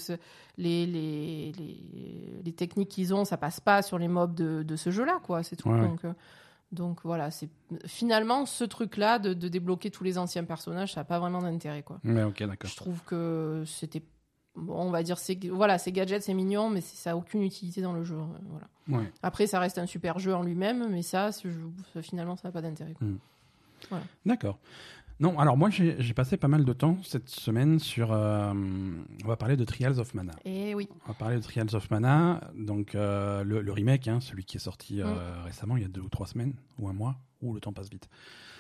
les, 0.56 0.86
les, 0.86 1.52
les, 1.58 2.40
les 2.44 2.52
techniques 2.52 2.88
qu'ils 2.88 3.12
ont, 3.12 3.24
ça 3.24 3.36
passe 3.36 3.60
pas 3.60 3.82
sur 3.82 3.98
les 3.98 4.08
mobs 4.08 4.34
de, 4.34 4.62
de 4.62 4.76
ce 4.76 4.90
jeu-là, 4.90 5.18
quoi. 5.24 5.42
C'est 5.42 5.56
tout. 5.56 5.68
Ouais, 5.68 5.80
donc, 5.80 6.04
euh, 6.04 6.12
donc 6.72 7.00
voilà, 7.02 7.30
c'est 7.32 7.48
finalement 7.84 8.46
ce 8.46 8.62
truc-là 8.62 9.18
de, 9.18 9.34
de 9.34 9.48
débloquer 9.48 9.90
tous 9.90 10.04
les 10.04 10.18
anciens 10.18 10.44
personnages, 10.44 10.92
ça 10.94 11.00
a 11.00 11.04
pas 11.04 11.18
vraiment 11.18 11.42
d'intérêt, 11.42 11.82
quoi. 11.82 11.98
Ouais, 12.04 12.22
ok, 12.22 12.44
d'accord. 12.44 12.70
Je 12.70 12.76
trouve 12.76 13.02
que 13.04 13.64
c'était. 13.66 14.02
Bon, 14.56 14.74
on 14.82 14.90
va 14.90 15.02
dire, 15.02 15.18
c'est 15.18 15.38
voilà, 15.48 15.78
c'est 15.78 15.90
gadget, 15.92 16.22
c'est 16.22 16.34
mignon, 16.34 16.70
mais 16.70 16.80
ça 16.80 17.12
a 17.12 17.16
aucune 17.16 17.42
utilité 17.42 17.82
dans 17.82 17.92
le 17.92 18.02
jeu. 18.04 18.16
euh, 18.16 18.38
Voilà. 18.50 19.02
Ouais. 19.02 19.10
Après, 19.22 19.46
ça 19.46 19.58
reste 19.60 19.78
un 19.78 19.86
super 19.86 20.18
jeu 20.18 20.34
en 20.34 20.42
lui-même, 20.42 20.88
mais 20.90 21.02
ça, 21.02 21.32
ce 21.32 21.48
jeu- 21.50 21.70
ça, 21.94 22.02
finalement, 22.02 22.36
ça 22.36 22.48
n'a 22.48 22.52
pas 22.52 22.60
d'intérêt. 22.62 22.94
D'accord. 24.26 24.58
Non, 25.18 25.38
alors 25.38 25.58
moi 25.58 25.68
j'ai 25.70 26.14
passé 26.14 26.38
pas 26.38 26.48
mal 26.48 26.64
de 26.64 26.72
temps 26.72 26.96
cette 27.02 27.28
semaine 27.28 27.78
sur. 27.78 28.10
euh, 28.10 28.52
on 29.22 29.28
va 29.28 29.36
parler 29.36 29.56
de 29.56 29.64
Trials 29.64 29.98
of 30.00 30.14
Mana. 30.14 30.32
Et 30.46 30.74
oui. 30.74 30.88
On 31.04 31.08
va 31.08 31.14
parler 31.14 31.36
de 31.36 31.42
Trials 31.42 31.74
of 31.74 31.90
Mana, 31.90 32.40
donc 32.56 32.94
euh, 32.94 33.44
le, 33.44 33.60
le 33.60 33.72
remake, 33.72 34.08
hein, 34.08 34.20
celui 34.20 34.44
qui 34.44 34.56
est 34.56 34.60
sorti 34.60 35.02
euh, 35.02 35.04
Mm. 35.06 35.44
récemment, 35.44 35.76
il 35.76 35.82
y 35.82 35.84
a 35.84 35.88
deux 35.88 36.00
ou 36.00 36.08
trois 36.08 36.26
semaines, 36.26 36.54
ou 36.78 36.88
un 36.88 36.94
mois, 36.94 37.16
ou 37.42 37.52
le 37.52 37.60
temps 37.60 37.72
passe 37.74 37.90
vite. 37.90 38.08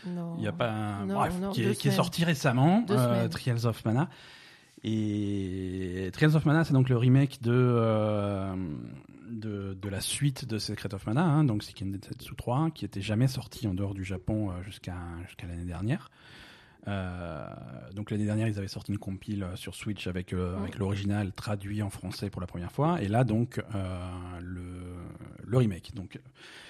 Non. 0.06 0.34
Il 0.36 0.44
y 0.44 0.48
a 0.48 0.52
pas 0.52 0.70
un... 0.70 1.06
Non, 1.06 1.14
Bref, 1.14 1.40
non, 1.40 1.50
qui, 1.50 1.62
est, 1.62 1.64
qui 1.64 1.70
est 1.70 1.90
semaines. 1.92 1.96
sorti 1.96 2.24
récemment. 2.24 2.84
Trials 3.30 3.64
of 3.66 3.82
Mana. 3.86 4.10
Et 4.82 6.10
Trials 6.12 6.36
of 6.36 6.44
Mana, 6.46 6.64
c'est 6.64 6.72
donc 6.72 6.88
le 6.88 6.96
remake 6.96 7.42
de, 7.42 7.52
euh, 7.52 8.54
de, 9.30 9.74
de 9.74 9.88
la 9.88 10.00
suite 10.00 10.46
de 10.46 10.58
Secret 10.58 10.94
of 10.94 11.06
Mana, 11.06 11.22
hein, 11.22 11.44
donc 11.44 11.62
Seiken 11.62 11.92
Densetsu 11.92 12.34
3, 12.34 12.70
qui 12.70 12.86
était 12.86 13.02
jamais 13.02 13.28
sorti 13.28 13.66
en 13.66 13.74
dehors 13.74 13.92
du 13.92 14.04
Japon 14.04 14.50
euh, 14.50 14.62
jusqu'à 14.62 14.96
jusqu'à 15.26 15.46
l'année 15.46 15.66
dernière. 15.66 16.10
Euh, 16.88 17.46
donc 17.94 18.10
l'année 18.10 18.24
dernière, 18.24 18.48
ils 18.48 18.58
avaient 18.58 18.68
sorti 18.68 18.92
une 18.92 18.98
compile 18.98 19.42
euh, 19.42 19.56
sur 19.56 19.74
Switch 19.74 20.06
avec, 20.06 20.32
euh, 20.32 20.56
avec 20.58 20.78
l'original 20.78 21.32
traduit 21.32 21.82
en 21.82 21.90
français 21.90 22.30
pour 22.30 22.40
la 22.40 22.46
première 22.46 22.72
fois, 22.72 23.02
et 23.02 23.08
là 23.08 23.24
donc 23.24 23.60
le, 24.40 24.94
le 25.44 25.56
remake. 25.56 25.94
Donc 25.94 26.18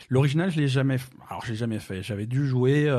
l'original, 0.09 0.51
je 0.51 0.61
l'ai 0.61 0.69
jamais, 0.69 0.97
alors 1.29 1.45
je 1.45 1.51
l'ai 1.51 1.57
jamais 1.57 1.79
fait. 1.79 2.03
J'avais 2.03 2.27
dû 2.27 2.47
jouer 2.47 2.93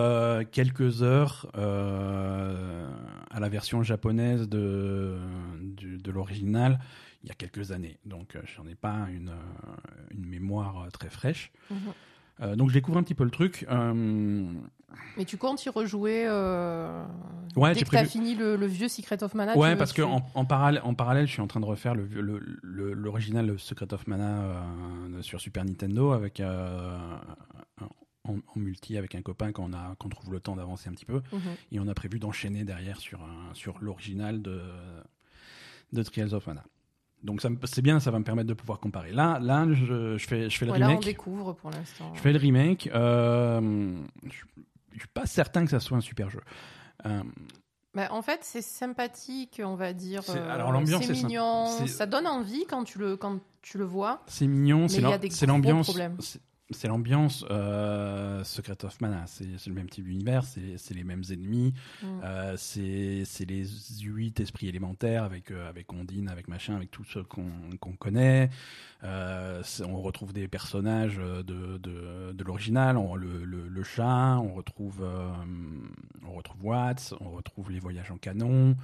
quelques 0.52 1.04
heures 1.04 1.52
à 1.54 3.40
la 3.40 3.50
version 3.50 3.84
japonaise 3.84 4.48
de 4.48 5.18
l'original 6.12 6.80
il 7.24 7.30
y 7.30 7.32
a 7.32 7.36
quelques 7.36 7.72
années. 7.72 8.00
Donc 8.06 8.38
j'en 8.56 8.68
ai 8.68 8.76
pas 8.76 9.08
une 9.10 9.32
une 10.12 10.26
mémoire 10.26 10.88
très 10.92 11.10
fraîche. 11.10 11.52
Mhm. 11.70 11.94
Euh, 12.42 12.56
donc 12.56 12.70
je 12.70 12.74
découvre 12.74 12.98
un 12.98 13.04
petit 13.04 13.14
peu 13.16 13.24
le 13.24 13.30
truc. 13.32 13.66
Euh, 13.70 14.44
Mais 15.18 15.26
tu 15.26 15.38
comptes 15.38 15.64
y 15.66 15.70
rejouer 15.70 16.26
euh, 16.28 17.04
Ouais, 17.56 17.74
dès 17.74 17.82
que 17.82 17.90
t'as 17.90 18.06
fini 18.06 18.34
le, 18.36 18.56
le 18.56 18.66
vieux 18.66 18.88
Secret 18.88 19.22
of 19.24 19.36
Mana. 19.36 19.56
Ouais, 19.58 19.74
tu- 19.74 19.78
parce 19.78 19.94
que 19.94 20.02
tu- 20.02 20.08
en, 20.08 20.26
en 20.34 20.46
parallèle, 20.46 20.82
en 20.84 20.94
parallèle, 20.94 21.28
je 21.28 21.34
suis 21.34 21.42
en 21.42 21.48
train 21.48 21.60
de 21.60 21.66
refaire 21.66 21.94
le 21.96 22.06
le- 22.08 22.40
le- 22.64 22.94
l'original 22.94 23.60
Secret 23.60 23.94
of 23.94 24.08
Mana 24.08 24.42
euh, 24.42 25.22
sur 25.22 25.40
Super 25.40 25.64
Nintendo 25.66 26.12
avec 26.12 26.42
en, 28.24 28.36
en 28.48 28.60
multi 28.60 28.98
avec 28.98 29.16
un 29.16 29.22
copain 29.22 29.52
quand 29.52 29.64
on 29.70 29.74
a 29.74 29.96
qu'on 30.00 30.10
trouve 30.10 30.32
le 30.32 30.40
temps 30.40 30.56
d'avancer 30.56 30.90
un 30.90 30.94
petit 30.94 31.06
peu 31.06 31.22
Mhm. 31.34 31.42
et 31.72 31.80
on 31.80 31.88
a 31.88 31.94
prévu 31.94 32.20
d'enchaîner 32.20 32.64
derrière 32.64 33.00
sur 33.00 33.20
l'original 33.82 34.42
de 34.42 34.62
de 35.94 36.04
Trials 36.04 36.34
of 36.34 36.48
Mana. 36.48 36.64
Donc 37.24 37.42
c'est 37.66 37.82
bien, 37.82 38.00
ça 38.00 38.10
va 38.12 38.20
me 38.20 38.24
permettre 38.24 38.48
de 38.50 38.54
pouvoir 38.54 38.80
comparer. 38.80 39.12
Là, 39.12 39.38
là, 39.40 39.66
je, 39.72 40.18
je 40.18 40.28
fais 40.28 40.50
je 40.50 40.58
fais 40.58 40.66
le 40.66 40.72
Ouais, 40.72 40.80
là, 40.80 40.88
on 40.88 40.90
remake. 40.90 41.06
découvre 41.06 41.54
pour 41.54 41.70
l'instant. 41.70 42.12
Je 42.16 42.20
fais 42.20 42.32
le 42.34 42.40
remake. 42.40 42.90
euh, 42.94 43.96
je, 44.26 44.30
je 44.94 45.00
suis 45.00 45.08
pas 45.14 45.26
certain 45.26 45.64
que 45.66 45.72
ça 45.72 45.80
soit 45.80 45.98
un 45.98 46.02
super 46.02 46.30
jeu. 46.30 46.42
Euh, 47.06 47.22
Bah, 47.94 48.08
en 48.12 48.22
fait, 48.22 48.40
c'est 48.44 48.62
sympathique, 48.62 49.62
on 49.64 49.76
va 49.76 49.94
dire. 49.94 50.22
Euh, 50.30 50.50
alors, 50.54 50.72
l'ambiance 50.72 51.06
c'est 51.06 51.14
mignon, 51.14 51.66
ça 51.88 52.06
donne 52.06 52.26
envie 52.28 52.66
quand 52.68 52.84
tu 52.86 52.98
le 53.00 53.18
quand 53.18 53.40
tu 53.62 53.78
le 53.78 53.84
vois. 53.86 54.22
C'est 54.28 54.48
mignon, 54.48 54.88
c'est 54.88 55.46
l'ambiance. 55.46 55.96
C'est- 56.72 56.88
l'ambiance 56.88 57.46
euh, 57.50 58.44
Secret 58.44 58.84
of 58.86 59.00
Mana. 59.02 59.26
C'est 59.28 59.46
le 59.68 59.74
même 59.74 59.90
type 59.90 60.06
d'univers, 60.06 60.44
c'est 60.44 60.94
les 60.94 61.04
mêmes 61.04 61.24
ennemis, 61.32 61.74
Mm. 62.04 62.06
euh, 62.24 62.54
c'est 62.58 63.46
les 63.48 63.66
huit 64.02 64.40
esprits 64.40 64.68
élémentaires 64.68 65.24
avec 65.24 65.52
euh, 65.52 65.70
avec 65.70 65.92
Ondine, 65.94 66.30
avec 66.30 66.48
machin, 66.48 66.76
avec 66.76 66.92
tout 66.92 67.04
ce 67.04 67.20
qu'on 67.20 67.46
qu'on 67.80 67.94
connaît. 67.94 68.50
Euh, 69.04 69.62
on 69.88 70.02
retrouve 70.02 70.32
des 70.34 70.48
personnages 70.48 71.18
euh, 71.20 71.44
de 71.44 71.78
de, 71.78 72.32
de 72.34 72.44
l'original, 72.44 72.98
on- 72.98 73.16
le, 73.16 73.44
le, 73.44 73.68
le 73.68 73.84
chat, 73.84 74.38
on 74.40 74.54
retrouve 74.54 75.02
euh, 75.04 75.30
on 76.28 76.34
retrouve 76.34 76.66
Watts, 76.66 77.14
on 77.20 77.32
retrouve 77.32 77.72
les 77.72 77.80
voyages 77.80 78.12
en 78.12 78.18
canon. 78.18 78.76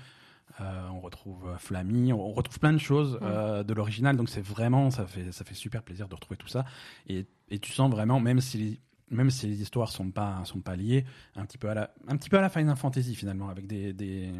Euh, 0.60 0.88
on 0.92 1.00
retrouve 1.02 1.48
euh, 1.50 1.58
Flammy, 1.58 2.12
on 2.14 2.32
retrouve 2.34 2.60
plein 2.60 2.74
de 2.74 2.80
choses 2.80 3.20
euh, 3.22 3.64
de 3.64 3.74
l'original, 3.76 4.18
donc 4.18 4.28
c'est 4.30 4.42
vraiment, 4.42 4.90
ça 4.90 5.06
fait, 5.06 5.32
ça 5.32 5.46
fait 5.46 5.54
super 5.54 5.84
plaisir 5.84 6.08
de 6.08 6.16
retrouver 6.16 6.38
tout 6.38 6.48
ça. 6.48 6.66
Et, 7.08 7.28
et 7.50 7.60
tu 7.60 7.72
sens 7.72 7.92
vraiment, 7.92 8.20
même 8.20 8.42
si 8.42 8.58
les, 8.58 8.80
même 9.12 9.30
si 9.30 9.46
les 9.48 9.62
histoires 9.62 9.90
sont 9.92 10.10
pas, 10.10 10.44
sont 10.46 10.62
pas 10.62 10.76
liées, 10.76 11.06
un 11.36 11.46
petit 11.46 11.60
peu 11.60 11.70
à 11.70 11.76
la, 11.76 11.94
un 12.08 12.18
petit 12.18 12.30
peu 12.30 12.38
à 12.38 12.42
la 12.42 12.50
Final 12.50 12.76
Fantasy 12.76 13.14
finalement, 13.16 13.50
avec 13.50 13.68
des, 13.68 13.94
des, 13.94 14.32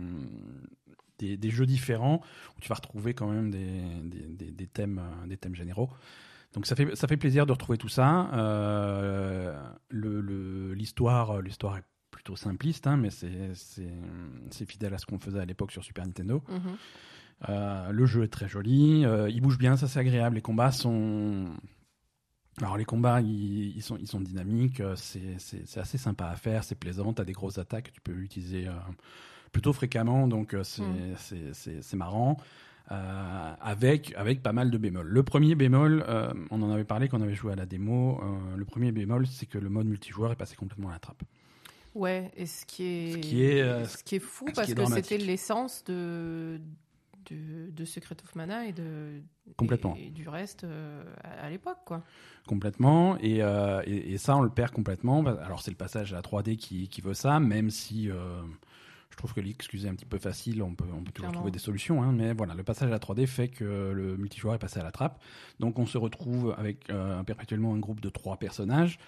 des, 1.20 1.38
des 1.38 1.50
jeux 1.52 1.66
différents 1.68 2.22
où 2.58 2.62
tu 2.62 2.68
vas 2.68 2.76
retrouver 2.76 3.14
quand 3.14 3.28
même 3.28 3.52
des, 3.52 4.52
des, 4.52 4.68
thèmes, 4.68 5.02
des 5.28 5.38
thèmes 5.38 5.56
généraux. 5.56 5.90
Donc 6.54 6.66
ça 6.66 6.76
fait, 6.76 6.96
ça 6.96 7.08
fait 7.08 7.18
plaisir 7.18 7.46
de 7.46 7.52
retrouver 7.52 7.78
tout 7.78 7.90
ça. 7.90 8.30
Euh, 8.34 9.56
le, 9.90 10.20
le- 10.22 10.74
l'histoire, 10.74 11.42
l'histoire 11.42 11.78
est 11.78 11.84
plutôt 12.28 12.36
simpliste, 12.36 12.88
hein, 12.88 12.98
mais 12.98 13.10
c'est, 13.10 14.66
fidèle 14.66 14.94
à 14.94 14.98
ce 14.98 15.06
qu'on 15.06 15.18
faisait 15.18 15.40
à 15.40 15.46
l'époque 15.46 15.72
sur 15.72 15.82
Super 15.84 16.06
Nintendo. 16.06 16.44
Mhm. 16.50 16.60
Euh, 17.50 17.92
le 17.92 18.06
jeu 18.06 18.24
est 18.24 18.28
très 18.28 18.50
joli, 18.50 19.06
euh, 19.06 19.30
il 19.30 19.40
bouge 19.40 19.58
bien, 19.58 19.78
ça 19.78 19.88
c'est 19.88 20.00
agréable. 20.00 20.36
Les 20.36 20.42
combats 20.42 20.72
sont. 20.72 21.46
Alors 22.60 22.76
les 22.76 22.84
combats, 22.86 23.22
ils, 23.22 23.78
ils 23.78 23.82
sont, 23.82 23.96
ils 23.98 24.08
sont 24.08 24.20
dynamiques, 24.20 24.82
euh, 24.82 24.96
c'est, 24.98 25.38
assez 25.80 25.98
sympa 25.98 26.26
à 26.26 26.36
faire, 26.36 26.64
c'est 26.66 26.76
plaisant. 26.76 27.14
T'as 27.14 27.24
des 27.24 27.32
grosses 27.34 27.60
attaques, 27.60 27.94
tu 27.94 28.02
peux 28.02 28.14
utiliser 28.14 28.68
euh, 28.68 28.74
plutôt 29.54 29.72
fréquemment, 29.72 30.28
donc 30.28 30.54
euh, 30.54 30.64
c'est, 30.64 31.96
marrant. 31.96 32.38
euh, 32.92 33.54
avec, 33.62 34.14
avec 34.16 34.42
pas 34.42 34.54
mal 34.54 34.72
de 34.72 34.78
bémols. 34.78 35.08
Le 35.08 35.24
premier 35.24 35.56
bémol, 35.56 36.04
euh, 36.08 36.34
on 36.52 36.62
en 36.62 36.72
avait 36.72 36.86
parlé 36.86 37.08
quand 37.10 37.20
on 37.20 37.24
avait 37.24 37.36
joué 37.36 37.54
à 37.54 37.56
la 37.56 37.66
démo, 37.66 38.20
euh, 38.22 38.56
le 38.56 38.66
premier 38.66 38.92
bémol, 38.92 39.28
c'est 39.28 39.46
que 39.46 39.58
le 39.58 39.70
mode 39.70 39.88
multijoueur 39.88 40.32
est 40.32 40.36
passé 40.36 40.56
complètement 40.56 40.90
à 40.90 40.94
la 40.94 41.00
trappe. 41.00 41.24
Ouais, 41.98 42.32
et 42.36 42.46
ce 42.46 42.66
qui 42.66 42.84
est, 42.84 43.12
Ce 43.14 43.18
qui 43.18 43.44
est, 43.44 43.62
euh, 43.62 43.86
ce 43.86 44.04
qui 44.04 44.16
est 44.16 44.20
fou 44.20 44.46
ce 44.50 44.54
parce 44.54 44.70
est 44.70 44.76
que 44.76 44.86
c'était 44.86 45.18
l'essence 45.18 45.84
de, 45.86 46.62
de, 47.30 47.72
de 47.72 47.86
Secret 47.86 48.16
of 48.24 48.36
Mana 48.36 48.68
et, 48.68 48.72
de, 48.72 49.22
Complètement. 49.56 49.96
et, 49.98 50.08
et 50.08 50.10
du 50.12 50.30
reste 50.30 50.64
euh, 50.64 51.04
à, 51.24 51.46
à 51.46 51.50
l'époque, 51.50 51.80
quoi. 51.86 52.04
Complètement, 52.48 53.18
et, 53.20 53.42
euh, 53.42 53.82
et, 53.86 54.14
et 54.14 54.18
ça 54.18 54.38
on 54.38 54.42
le 54.42 54.50
perd 54.50 54.72
complètement. 54.72 55.26
Alors 55.26 55.62
c'est 55.62 55.72
le 55.72 55.78
passage 55.78 56.14
à 56.14 56.18
la 56.18 56.22
3D 56.22 56.56
qui, 56.56 56.88
qui 56.88 57.02
veut 57.02 57.16
ça, 57.16 57.40
même 57.40 57.72
si 57.72 58.10
je 59.10 59.18
trouve 59.18 59.34
que 59.34 59.42
l'excuse 59.42 59.86
est 59.86 59.90
un 59.90 59.96
petit 59.96 60.06
peu 60.06 60.20
facile, 60.20 60.62
on 60.62 60.76
peut, 60.76 60.86
on 60.96 61.04
peut 61.04 61.12
toujours 61.12 61.32
trouver 61.32 61.50
des 61.50 61.60
solutions, 61.60 62.04
hein, 62.04 62.12
mais 62.14 62.34
voilà, 62.34 62.54
le 62.54 62.64
passage 62.64 62.90
à 62.90 62.92
la 62.92 63.00
3D 63.00 63.26
fait 63.26 63.48
que 63.48 63.64
le 63.92 64.16
multijoueur 64.16 64.54
est 64.54 64.60
passé 64.60 64.80
à 64.80 64.84
la 64.84 64.92
trappe. 64.92 65.20
Donc 65.60 65.80
on 65.80 65.88
se 65.88 65.98
retrouve 65.98 66.54
avec 66.58 66.90
euh, 66.92 67.24
perpétuellement 67.24 67.74
un 67.74 67.80
groupe 67.80 68.00
de 68.00 68.10
trois 68.10 68.38
personnages, 68.38 69.00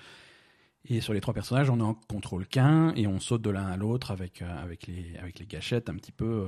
et 0.88 1.02
sur 1.02 1.14
les 1.14 1.20
trois 1.22 1.34
personnages 1.34 1.70
on 1.70 1.80
en 1.82 1.94
contrôle 1.94 2.48
qu'un, 2.48 2.94
et 2.96 3.06
on 3.06 3.20
saute 3.20 3.42
de 3.42 3.50
l'un 3.50 3.66
à 3.68 3.76
l'autre 3.78 4.12
avec, 4.12 4.42
euh, 4.42 4.64
avec, 4.64 4.88
les, 4.88 5.18
avec 5.18 5.38
les 5.40 5.46
gâchettes, 5.46 5.90
un 5.90 5.96
petit 5.96 6.12
peu, 6.14 6.48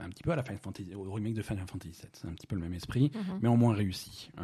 un 0.00 0.08
petit 0.10 0.22
peu 0.22 0.32
à 0.32 0.36
la 0.36 0.42
Final 0.42 0.58
Fantasy, 0.60 0.94
au 0.94 1.10
remake 1.12 1.34
de 1.34 1.42
Final 1.42 1.66
Fantasy 1.68 1.92
VII, 2.02 2.10
c'est 2.12 2.28
un 2.28 2.32
petit 2.34 2.46
peu 2.46 2.56
le 2.56 2.62
même 2.62 2.74
esprit 2.74 3.10
Mhm. 3.14 3.38
mais 3.40 3.48
en 3.48 3.56
moins 3.56 3.74
réussi. 3.74 4.30
Euh, 4.38 4.42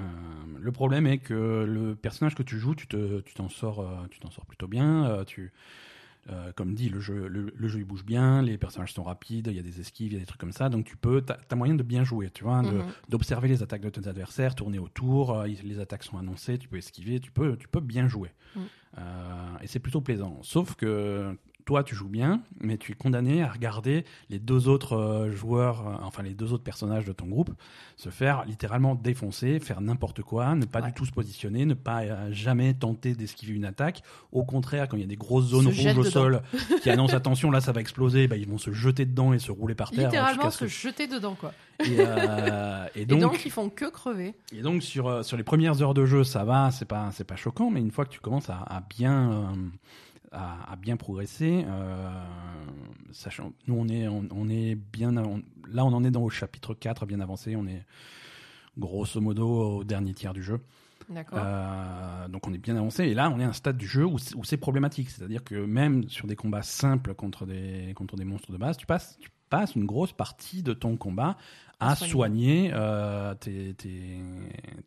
le 0.61 0.73
problème 0.73 1.07
est 1.07 1.19
que 1.19 1.65
le 1.67 1.97
personnage 1.97 2.35
que 2.35 2.43
tu 2.45 2.59
joues, 2.59 2.75
tu 2.75 2.87
te, 2.87 3.21
tu 3.23 3.35
t'en 3.35 3.49
sors, 3.49 3.85
tu 4.11 4.21
t'en 4.21 4.31
sors 4.31 4.47
plutôt 4.47 4.69
bien. 4.69 5.25
tu, 5.27 5.53
comme 6.57 6.75
dit, 6.75 6.89
le 6.89 7.01
jeu, 7.01 7.29
le, 7.29 7.53
le 7.55 7.69
jeu 7.69 7.81
il 7.81 7.85
bouge 7.85 8.05
bien, 8.05 8.41
les 8.43 8.57
personnages 8.57 8.95
sont 8.95 9.03
rapides, 9.03 9.49
il 9.51 9.57
y 9.57 9.59
a 9.59 9.63
des 9.63 9.81
esquives, 9.81 10.13
il 10.13 10.15
y 10.15 10.17
a 10.17 10.21
des 10.21 10.27
trucs 10.27 10.41
comme 10.41 10.53
ça, 10.53 10.69
donc 10.71 10.87
tu 10.87 10.97
peux, 10.97 11.21
t'as, 11.21 11.35
t'as 11.37 11.57
moyen 11.57 11.75
de 11.75 11.83
bien 11.83 12.03
jouer, 12.05 12.31
tu 12.31 12.45
vois, 12.45 12.63
Mhm. 12.63 12.83
d'observer 13.11 13.49
les 13.49 13.63
attaques 13.63 13.83
de 13.83 13.91
tes 13.91 14.09
adversaires, 14.09 14.55
tourner 14.55 14.79
autour, 14.79 15.43
les 15.45 15.79
attaques 15.81 16.05
sont 16.05 16.17
annoncées, 16.17 16.57
tu 16.59 16.69
peux 16.69 16.79
esquiver, 16.79 17.21
tu 17.21 17.31
peux, 17.31 17.57
tu 17.57 17.69
peux 17.69 17.81
bien 17.81 18.09
jouer. 18.09 18.31
Euh, 18.57 18.61
et 19.61 19.67
c'est 19.67 19.79
plutôt 19.79 20.01
plaisant. 20.01 20.39
Sauf 20.43 20.75
que 20.75 21.37
toi, 21.65 21.83
tu 21.83 21.95
joues 21.95 22.09
bien, 22.09 22.43
mais 22.61 22.77
tu 22.77 22.93
es 22.93 22.95
condamné 22.95 23.43
à 23.43 23.49
regarder 23.51 24.05
les 24.29 24.39
deux 24.39 24.69
autres 24.69 24.97
euh, 24.97 25.33
joueurs, 25.33 25.87
euh, 25.89 25.95
enfin 26.03 26.23
les 26.23 26.35
deux 26.35 26.53
autres 26.53 26.63
personnages 26.63 27.07
de 27.07 27.13
ton 27.13 27.27
groupe, 27.27 27.51
se 27.97 28.11
faire 28.11 28.45
littéralement 28.45 28.95
défoncer, 28.95 29.59
faire 29.61 29.81
n'importe 29.81 30.21
quoi, 30.23 30.55
ne 30.55 30.67
pas 30.67 30.81
Ouais. 30.81 30.89
du 30.89 30.93
tout 30.93 31.07
se 31.07 31.13
positionner, 31.13 31.65
ne 31.65 31.73
pas 31.75 32.03
euh, 32.03 32.29
jamais 32.33 32.75
tenter 32.75 33.15
d'esquiver 33.15 33.55
une 33.55 33.65
attaque. 33.65 34.03
Au 34.33 34.45
contraire, 34.45 34.89
quand 34.89 34.97
il 34.99 35.01
y 35.01 35.05
a 35.05 35.07
des 35.07 35.17
grosses 35.17 35.47
zones 35.47 35.73
Se 35.73 35.81
rouges 35.89 35.97
au 35.99 36.01
dedans. 36.03 36.11
sol 36.11 36.43
qui 36.83 36.91
annoncent 36.91 37.17
attention, 37.17 37.51
là 37.51 37.61
ça 37.63 37.73
va 37.73 37.81
exploser, 37.81 38.29
bah, 38.29 38.37
ils 38.37 38.47
vont 38.49 38.59
se 38.59 38.73
jeter 38.73 39.07
dedans 39.07 39.33
et 39.33 39.39
se 39.39 39.51
rouler 39.51 39.75
par 39.75 39.91
terre. 39.91 40.05
Littéralement 40.11 40.51
jusqu'à 40.51 40.69
se 40.69 40.71
jeter 40.71 41.07
dedans, 41.07 41.35
quoi. 41.39 41.53
Et, 41.81 41.97
euh, 41.99 42.87
et 42.95 43.03
Et 43.03 43.07
donc, 43.07 43.43
ils 43.47 43.51
font 43.51 43.71
que 43.71 43.91
crever. 43.91 44.35
et 44.53 44.61
donc 44.61 44.83
sur, 44.83 45.25
sur 45.25 45.37
les 45.39 45.43
premières 45.45 45.81
heures 45.81 45.95
de 45.95 46.05
jeu, 46.05 46.25
ça 46.25 46.45
va, 46.45 46.71
c'est 46.73 46.85
pas, 46.85 47.11
c'est 47.13 47.25
pas 47.25 47.37
choquant, 47.37 47.71
mais 47.71 47.81
une 47.81 47.91
fois 47.91 48.05
que 48.05 48.11
tu 48.11 48.21
commences 48.21 48.51
à, 48.51 48.59
à 48.59 48.81
bien, 48.81 49.53
à, 50.35 50.73
à 50.73 50.77
bien 50.77 50.97
progresser, 50.97 51.65
euh, 51.67 52.11
sachant, 53.13 53.53
nous 53.67 53.75
on 53.77 53.89
est, 53.89 54.09
on, 54.09 54.25
on 54.31 54.49
est 54.49 54.75
bien, 54.75 55.17
on- 55.17 55.43
là 55.69 55.85
on 55.85 55.93
en 55.93 56.05
est 56.05 56.11
dans 56.11 56.23
au 56.23 56.31
chapitre 56.31 56.75
4, 56.75 57.07
bien 57.07 57.21
avancé, 57.21 57.57
on 57.57 57.67
est 57.67 57.85
grosso 58.79 59.21
modo 59.21 59.49
au 59.79 59.85
dernier 59.85 60.15
tiers 60.15 60.33
du 60.35 60.43
jeu. 60.43 60.61
D'accord. 61.09 61.39
Euh, 61.43 62.29
donc 62.29 62.47
on 62.47 62.53
est 62.55 62.59
bien 62.59 62.77
avancé, 62.77 63.05
et 63.05 63.15
là 63.15 63.31
on 63.31 63.39
est 63.39 63.45
à 63.45 63.49
un 63.49 63.53
stade 63.53 63.77
du 63.77 63.87
jeu 63.87 64.05
où 64.07 64.19
c'est, 64.19 64.35
où 64.35 64.45
c'est 64.45 64.57
problématique, 64.57 65.11
c'est-à-dire 65.11 65.45
que 65.45 65.55
même 65.55 66.09
sur 66.09 66.27
des 66.27 66.37
combats 66.37 66.63
simples 66.63 67.15
contre 67.15 67.47
des, 67.47 67.93
contre 67.95 68.17
des 68.17 68.25
monstres 68.25 68.51
de 68.53 68.57
base, 68.57 68.77
tu 68.77 68.87
passes, 68.87 69.17
tu 69.21 69.31
passes 69.51 69.75
une 69.77 69.85
grosse 69.85 70.13
partie 70.13 70.63
de 70.63 70.73
ton 70.73 70.97
combat 70.97 71.37
à 71.89 71.95
soigner, 71.97 72.71
euh, 72.75 73.35
tes, 73.35 73.75
tes, 73.75 74.19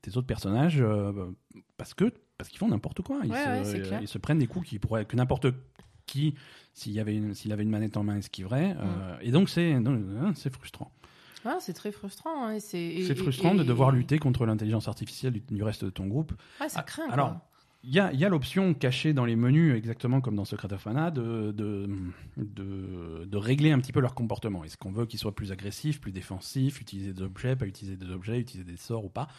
tes 0.01 0.18
autres 0.18 0.27
personnages 0.27 0.80
euh, 0.82 1.12
parce 1.78 1.93
que 1.93 2.12
parce 2.38 2.50
qu'ils 2.50 2.60
font 2.60 2.67
n'importe 2.67 3.02
quoi. 3.02 3.19
Ils, 3.24 3.32
Ouais, 3.32 3.43
se, 3.43 3.50
ouais, 3.50 3.63
c'est 3.65 3.82
clair. 3.82 4.00
ils 4.02 4.08
se 4.08 4.17
prennent 4.17 4.39
des 4.39 4.48
coups 4.48 4.67
qui 4.69 4.80
pourraient 4.80 5.06
que 5.06 5.15
n'importe 5.15 5.48
qui, 6.06 6.36
s'il 6.74 6.93
y 6.93 7.00
avait 7.00 7.15
une, 7.15 7.34
s'il 7.34 7.52
avait 7.52 7.63
une 7.63 7.69
manette 7.69 7.98
en 7.98 8.04
main, 8.04 8.17
esquiverait. 8.17 8.74
Mm. 8.76 8.78
euh, 8.82 9.17
et 9.21 9.32
donc 9.32 9.50
c'est 9.50 9.74
hein, 9.74 10.32
c'est 10.36 10.54
frustrant. 10.54 10.91
Ah, 11.45 11.58
c'est 11.62 11.74
très 11.74 11.91
frustrant. 11.91 12.48
hein, 12.48 12.60
c'est 12.60 13.15
frustrant 13.15 13.54
et- 13.54 13.58
de 13.58 13.63
devoir 13.63 13.91
lutter 13.91 14.19
contre 14.19 14.45
l'intelligence 14.45 14.88
artificielle 14.88 15.34
du, 15.34 15.39
du 15.41 15.63
reste 15.63 15.86
de 15.86 15.89
ton 15.89 16.06
groupe. 16.08 16.34
Ouais, 16.62 16.67
ça 16.69 16.80
Ah, 16.82 16.84
craint. 16.84 17.10
alors, 17.10 17.30
quoi. 17.30 17.41
Il 17.89 17.93
y 17.95 18.00
a, 18.02 18.12
il 18.12 18.19
y 18.19 18.26
a 18.26 18.30
l'option 18.30 18.73
cachée 18.73 19.13
dans 19.13 19.23
les 19.23 19.38
menus, 19.38 19.73
exactement 19.73 20.19
comme 20.19 20.36
dans 20.36 20.43
Secret 20.43 20.73
of 20.73 20.86
Mana, 20.86 21.10
de, 21.10 21.54
de, 21.54 21.88
de, 22.36 23.23
de 23.26 23.38
régler 23.38 23.71
un 23.71 23.80
petit 23.80 23.93
peu 23.93 24.02
leur 24.02 24.13
comportement. 24.13 24.65
Est-ce 24.65 24.76
qu'on 24.76 24.91
veut 24.91 25.06
qu'ils 25.06 25.19
soient 25.19 25.34
plus 25.34 25.54
agressifs, 25.54 26.02
plus 26.02 26.12
défensifs, 26.12 26.82
utiliser 26.82 27.13
des 27.13 27.21
objets, 27.21 27.56
pas 27.56 27.65
utiliser 27.65 27.95
des 27.95 28.10
objets, 28.12 28.39
utiliser 28.41 28.69
des 28.69 28.76
sorts 28.76 29.06
ou 29.06 29.10
pas? 29.10 29.30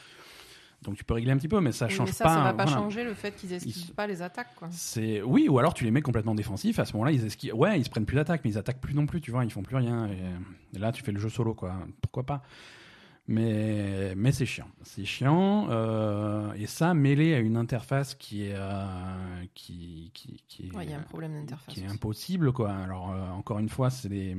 Donc 0.82 0.96
tu 0.96 1.04
peux 1.04 1.12
régler 1.12 1.32
un 1.32 1.36
petit 1.36 1.48
peu, 1.48 1.60
mais 1.60 1.72
ça 1.72 1.88
Oui, 1.88 1.92
change 1.92 2.08
mais 2.08 2.12
ça, 2.14 2.24
pas. 2.24 2.34
ça 2.36 2.40
va 2.42 2.54
pas 2.54 2.64
voilà. 2.64 2.78
changer 2.80 3.04
le 3.04 3.12
fait 3.12 3.32
qu'ils 3.36 3.52
esquivent 3.52 3.84
Ils- 3.90 3.94
pas 3.94 4.06
les 4.06 4.22
attaques, 4.22 4.54
quoi. 4.56 4.68
C'est 4.70 5.20
oui, 5.20 5.46
ou 5.48 5.58
alors 5.58 5.74
tu 5.74 5.84
les 5.84 5.90
mets 5.90 6.00
complètement 6.02 6.34
défensifs. 6.34 6.78
À 6.78 6.86
ce 6.86 6.94
moment-là, 6.94 7.12
ils 7.12 7.26
esquivent. 7.26 7.54
Ouais, 7.54 7.78
ils 7.78 7.84
se 7.84 7.90
prennent 7.90 8.06
plus 8.06 8.14
d'attaque, 8.16 8.40
mais 8.44 8.50
ils 8.52 8.58
attaquent 8.58 8.80
plus 8.80 8.94
non 8.94 9.04
plus. 9.04 9.20
Tu 9.20 9.30
vois, 9.30 9.44
ils 9.44 9.50
font 9.52 9.62
plus 9.62 9.76
rien. 9.76 10.06
Et, 10.06 10.76
et 10.76 10.78
là, 10.78 10.90
tu 10.92 11.02
fais 11.02 11.12
le 11.12 11.18
jeu 11.20 11.28
solo, 11.28 11.52
quoi. 11.52 11.74
Pourquoi 12.00 12.24
pas? 12.24 12.42
Mais 13.30 14.14
mais 14.16 14.32
c'est 14.32 14.46
chiant. 14.46 14.68
C'est 14.82 15.04
chiant. 15.04 15.68
euh, 15.70 16.50
et 16.54 16.66
ça 16.66 16.94
mêlé 16.94 17.34
à 17.34 17.38
une 17.40 17.56
interface 17.58 18.14
qui 18.14 18.44
est 18.44 18.54
euh, 18.54 19.44
qui 19.54 20.10
qui 20.14 20.42
qui 20.48 20.68
est 20.68 20.74
Ouais, 20.74 20.84
il 20.86 20.90
y 20.90 20.94
a 20.94 20.98
un 20.98 21.02
problème 21.02 21.34
d'interface. 21.34 21.74
qui 21.74 21.80
est 21.80 21.84
aussi. 21.84 21.92
impossible, 21.94 22.52
quoi. 22.52 22.72
Alors 22.72 23.10
euh, 23.12 23.28
encore 23.30 23.58
une 23.58 23.68
fois, 23.68 23.90
c'est 23.90 24.08
des 24.08 24.34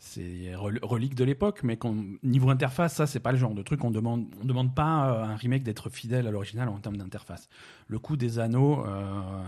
c'est 0.00 0.54
rel- 0.54 0.78
relique 0.82 1.14
de 1.16 1.24
l'époque, 1.24 1.62
mais 1.64 1.76
niveau 2.22 2.50
interface, 2.50 2.94
ça 2.94 3.06
c'est 3.06 3.18
pas 3.18 3.32
le 3.32 3.38
genre 3.38 3.54
de 3.54 3.62
truc 3.62 3.82
on 3.84 3.90
demande. 3.90 4.26
On 4.40 4.44
demande 4.44 4.74
pas 4.74 4.84
à 4.84 5.24
un 5.26 5.36
remake 5.36 5.64
d'être 5.64 5.90
fidèle 5.90 6.26
à 6.26 6.30
l'original 6.30 6.68
en 6.68 6.78
termes 6.78 6.96
d'interface. 6.98 7.48
Le 7.88 7.98
coup 7.98 8.16
des 8.16 8.38
anneaux, 8.38 8.84
euh, 8.86 9.42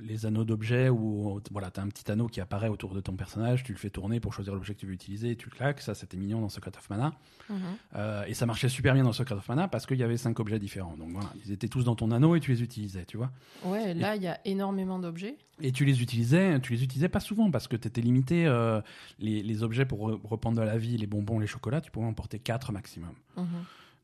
les 0.00 0.26
anneaux 0.26 0.44
d'objets 0.44 0.88
où 0.88 1.40
voilà, 1.50 1.70
t'as 1.70 1.82
un 1.82 1.88
petit 1.88 2.08
anneau 2.10 2.28
qui 2.28 2.40
apparaît 2.40 2.68
autour 2.68 2.94
de 2.94 3.00
ton 3.00 3.14
personnage, 3.14 3.64
tu 3.64 3.72
le 3.72 3.78
fais 3.78 3.90
tourner 3.90 4.20
pour 4.20 4.32
choisir 4.32 4.54
l'objet 4.54 4.74
que 4.74 4.78
tu 4.80 4.86
veux 4.86 4.92
utiliser, 4.92 5.32
et 5.32 5.36
tu 5.36 5.50
le 5.50 5.54
claques. 5.56 5.80
Ça 5.80 5.94
c'était 5.94 6.16
mignon 6.16 6.40
dans 6.40 6.48
Secret 6.48 6.70
of 6.78 6.88
Mana. 6.88 7.12
Mhm. 7.50 7.58
Euh, 7.96 8.24
et 8.26 8.34
ça 8.34 8.46
marchait 8.46 8.68
super 8.68 8.94
bien 8.94 9.02
dans 9.02 9.12
Secret 9.12 9.34
of 9.34 9.48
Mana 9.48 9.66
parce 9.68 9.86
qu'il 9.86 9.98
y 9.98 10.02
avait 10.04 10.16
cinq 10.16 10.38
objets 10.38 10.58
différents. 10.60 10.96
Donc 10.96 11.10
voilà, 11.10 11.28
ils 11.44 11.50
étaient 11.52 11.68
tous 11.68 11.82
dans 11.84 11.96
ton 11.96 12.12
anneau 12.12 12.36
et 12.36 12.40
tu 12.40 12.52
les 12.52 12.62
utilisais, 12.62 13.04
tu 13.06 13.16
vois. 13.16 13.30
Ouais, 13.64 13.92
là, 13.92 14.14
il 14.14 14.22
y 14.22 14.28
a 14.28 14.38
énormément 14.44 14.98
d'objets. 15.00 15.36
Et 15.60 15.72
tu 15.72 15.84
les 15.84 16.00
utilisais, 16.00 16.60
tu 16.60 16.72
les 16.72 16.84
utilisais 16.84 17.08
pas 17.08 17.20
souvent 17.20 17.50
parce 17.50 17.66
que 17.66 17.74
tu 17.76 17.88
étais 17.88 18.00
limité. 18.00 18.46
euh, 18.46 18.80
les, 19.18 19.42
les 19.42 19.62
objets 19.64 19.84
pour 19.84 20.08
re- 20.08 20.20
reprendre 20.24 20.58
de 20.60 20.64
la 20.64 20.78
vie, 20.78 20.96
les 20.96 21.08
bonbons, 21.08 21.40
les 21.40 21.48
chocolats, 21.48 21.80
tu 21.80 21.90
pouvais 21.90 22.06
en 22.06 22.14
porter 22.14 22.38
4 22.38 22.70
maximum. 22.70 23.10
Mhm. 23.36 23.46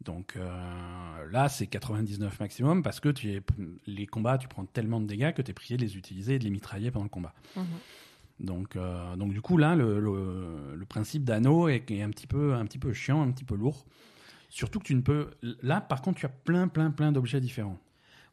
Donc 0.04 0.34
euh, 0.36 1.30
là, 1.30 1.48
c'est 1.48 1.66
99 1.66 2.38
maximum 2.40 2.82
parce 2.82 3.00
que 3.00 3.08
tu 3.08 3.32
es, 3.32 3.42
les 3.86 4.06
combats, 4.06 4.38
tu 4.38 4.48
prends 4.48 4.64
tellement 4.66 5.00
de 5.00 5.06
dégâts 5.06 5.32
que 5.32 5.42
tu 5.42 5.50
es 5.50 5.54
prié 5.54 5.76
de 5.76 5.82
les 5.82 5.96
utiliser 5.96 6.34
et 6.34 6.38
de 6.38 6.44
les 6.44 6.50
mitrailler 6.50 6.90
pendant 6.90 7.04
le 7.04 7.10
combat. 7.10 7.34
Mhm. 7.56 7.64
Donc, 8.40 8.76
euh, 8.76 9.16
donc 9.16 9.32
du 9.32 9.40
coup, 9.40 9.56
là, 9.56 9.74
le, 9.76 10.00
le- 10.00 10.74
le 10.76 10.84
principe 10.86 11.24
d'anneau 11.24 11.68
est, 11.68 11.88
est 11.90 12.02
un, 12.02 12.10
petit 12.10 12.26
peu, 12.26 12.54
un 12.54 12.64
petit 12.66 12.78
peu 12.78 12.92
chiant, 12.92 13.22
un 13.22 13.30
petit 13.30 13.44
peu 13.44 13.54
lourd. 13.54 13.86
Surtout 14.50 14.78
que 14.80 14.84
tu 14.84 14.94
ne 14.94 15.00
peux. 15.00 15.30
Là, 15.62 15.80
par 15.80 16.02
contre, 16.02 16.18
tu 16.20 16.26
as 16.26 16.30
plein, 16.30 16.68
plein, 16.68 16.90
plein 16.90 17.12
d'objets 17.12 17.40
différents. 17.40 17.78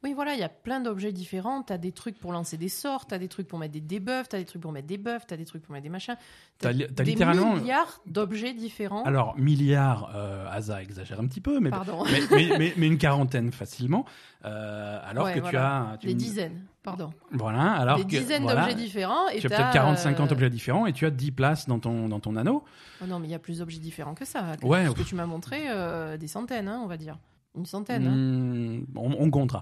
Oui, 0.03 0.13
voilà, 0.13 0.33
il 0.33 0.39
y 0.39 0.43
a 0.43 0.49
plein 0.49 0.79
d'objets 0.79 1.11
différents. 1.11 1.61
T'as 1.61 1.77
des 1.77 1.91
trucs 1.91 2.17
pour 2.17 2.31
lancer 2.33 2.57
des 2.57 2.69
sorts, 2.69 3.05
t'as 3.05 3.19
des 3.19 3.27
trucs 3.27 3.47
pour 3.47 3.59
mettre 3.59 3.73
des 3.73 3.81
debuffs, 3.81 4.29
t'as 4.29 4.39
des 4.39 4.45
trucs 4.45 4.61
pour 4.61 4.71
mettre 4.71 4.87
des 4.87 4.97
buffs, 4.97 5.27
t'as 5.27 5.37
des 5.37 5.45
trucs 5.45 5.61
pour 5.61 5.73
mettre 5.73 5.83
des 5.83 5.89
machins. 5.89 6.15
T'as 6.57 6.71
li- 6.71 6.87
des 6.89 7.03
littéralement- 7.03 7.53
milliards 7.55 8.01
d'objets 8.07 8.53
différents. 8.53 9.03
Alors, 9.03 9.37
milliards, 9.37 10.11
euh, 10.15 10.47
Asa 10.49 10.81
exagère 10.81 11.19
un 11.19 11.27
petit 11.27 11.39
peu, 11.41 11.59
mais 11.59 11.69
Pardon. 11.69 12.03
mais, 12.05 12.19
mais, 12.31 12.57
mais- 12.57 12.73
mais 12.77 12.87
une 12.87 12.97
quarantaine 12.97 13.51
facilement. 13.51 14.05
Euh, 14.43 14.99
alors 15.05 15.25
Ouais, 15.25 15.39
que 15.39 15.47
tu 15.47 15.55
as. 15.55 15.97
tu- 15.99 16.07
Des 16.07 16.15
dizaines, 16.15 16.65
pardon. 16.81 17.11
Voilà, 17.31 17.71
alors 17.73 17.97
des 17.97 18.03
que, 18.03 18.07
dizaines 18.09 18.41
voilà, 18.41 18.61
d'objets 18.61 18.75
différents. 18.75 19.27
Et 19.29 19.37
Tu 19.39 19.45
as 19.45 19.49
peut-être 19.51 19.71
40, 19.71 19.99
50 19.99 20.31
euh, 20.31 20.33
objets 20.33 20.49
différents 20.49 20.87
et 20.87 20.93
tu 20.93 21.05
as 21.05 21.11
10 21.11 21.31
places 21.31 21.67
dans 21.67 21.77
ton, 21.77 22.09
dans 22.09 22.19
ton 22.19 22.35
anneau. 22.37 22.63
oh 23.03 23.05
non, 23.05 23.19
mais 23.19 23.27
il 23.27 23.31
y 23.31 23.35
a 23.35 23.39
plus 23.39 23.59
d'objets 23.59 23.77
différents 23.77 24.15
que 24.15 24.25
ça. 24.25 24.43
Ouais, 24.63 24.87
Ce 24.87 24.91
que 24.93 25.03
tu 25.03 25.13
m'as 25.13 25.27
montré, 25.27 25.65
euh, 25.69 26.17
des 26.17 26.27
centaines, 26.27 26.67
hein, 26.67 26.81
on 26.83 26.87
va 26.87 26.97
dire. 26.97 27.19
Une 27.57 27.65
centaine. 27.65 28.07
hein. 28.07 28.15
Hmm, 28.15 28.85
on, 28.95 29.15
on 29.19 29.29
comptera. 29.29 29.61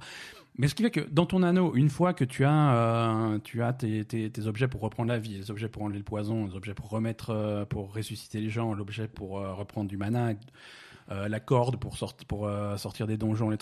Mais 0.58 0.68
ce 0.68 0.76
qui 0.76 0.84
fait 0.84 0.92
que 0.92 1.00
dans 1.10 1.26
ton 1.26 1.42
anneau, 1.42 1.74
une 1.76 1.90
fois 1.90 2.14
que 2.14 2.26
tu 2.26 2.44
as, 2.44 2.76
euh, 2.76 3.40
tu 3.44 3.64
as 3.64 3.72
tes, 3.74 4.04
tes- 4.04 4.46
objets 4.46 4.68
pour 4.68 4.82
reprendre 4.82 5.08
la 5.10 5.18
vie, 5.18 5.38
les 5.38 5.52
objets 5.52 5.70
pour 5.70 5.84
enlever 5.84 6.00
le 6.00 6.04
poison, 6.04 6.46
les 6.48 6.56
objets 6.56 6.74
pour 6.74 6.90
remettre, 6.90 7.30
euh, 7.30 7.66
pour 7.66 7.94
ressusciter 7.94 8.42
les 8.42 8.50
gens, 8.50 8.74
l'objet 8.74 9.08
pour 9.08 9.40
euh, 9.40 9.54
reprendre 9.54 9.88
du 9.90 9.96
mana, 9.96 10.34
la 11.10 11.40
corde 11.40 11.78
pour, 11.78 12.46
euh, 12.48 12.78
sortir 12.78 13.08
des 13.08 13.18
donjons 13.18 13.52
et, 13.52 13.58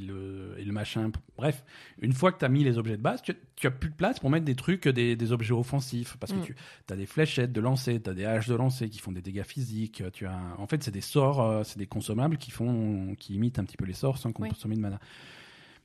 le, 0.00 0.54
et 0.58 0.64
le 0.64 0.72
machin. 0.72 1.10
Bref, 1.36 1.62
une 2.00 2.12
fois 2.12 2.32
que 2.32 2.38
tu 2.38 2.44
as 2.44 2.48
mis 2.48 2.64
les 2.64 2.78
objets 2.78 2.96
de 2.96 3.02
base, 3.02 3.20
tu, 3.22 3.34
tu 3.54 3.66
as 3.66 3.70
plus 3.70 3.90
de 3.90 3.94
place 3.94 4.18
pour 4.18 4.30
mettre 4.30 4.46
des 4.46 4.54
trucs, 4.54 4.88
des, 4.88 5.14
des 5.14 5.32
objets 5.32 5.52
offensifs. 5.52 6.16
Parce 6.18 6.32
que 6.32 6.38
Mm. 6.38 6.54
tu 6.86 6.92
as 6.92 6.96
des 6.96 7.06
fléchettes 7.06 7.52
de 7.52 7.60
lancer, 7.60 8.00
tu 8.00 8.08
as 8.08 8.14
des 8.14 8.24
haches 8.24 8.48
de 8.48 8.54
lancer 8.54 8.88
qui 8.88 8.98
font 8.98 9.12
des 9.12 9.20
dégâts 9.22 9.42
physiques. 9.44 10.02
Tu 10.14 10.24
as, 10.26 10.38
en 10.58 10.66
fait, 10.66 10.82
c'est 10.82 10.90
des 10.90 11.00
sorts, 11.02 11.42
euh, 11.42 11.62
c'est 11.64 11.78
des 11.78 11.86
consommables 11.86 12.38
qui, 12.38 12.50
font, 12.50 13.14
qui 13.18 13.34
imitent 13.34 13.58
un 13.58 13.64
petit 13.64 13.76
peu 13.76 13.84
les 13.84 13.92
sorts 13.92 14.16
sans 14.18 14.32
Oui. 14.38 14.48
consommer 14.48 14.76
de 14.76 14.80
mana. 14.80 14.98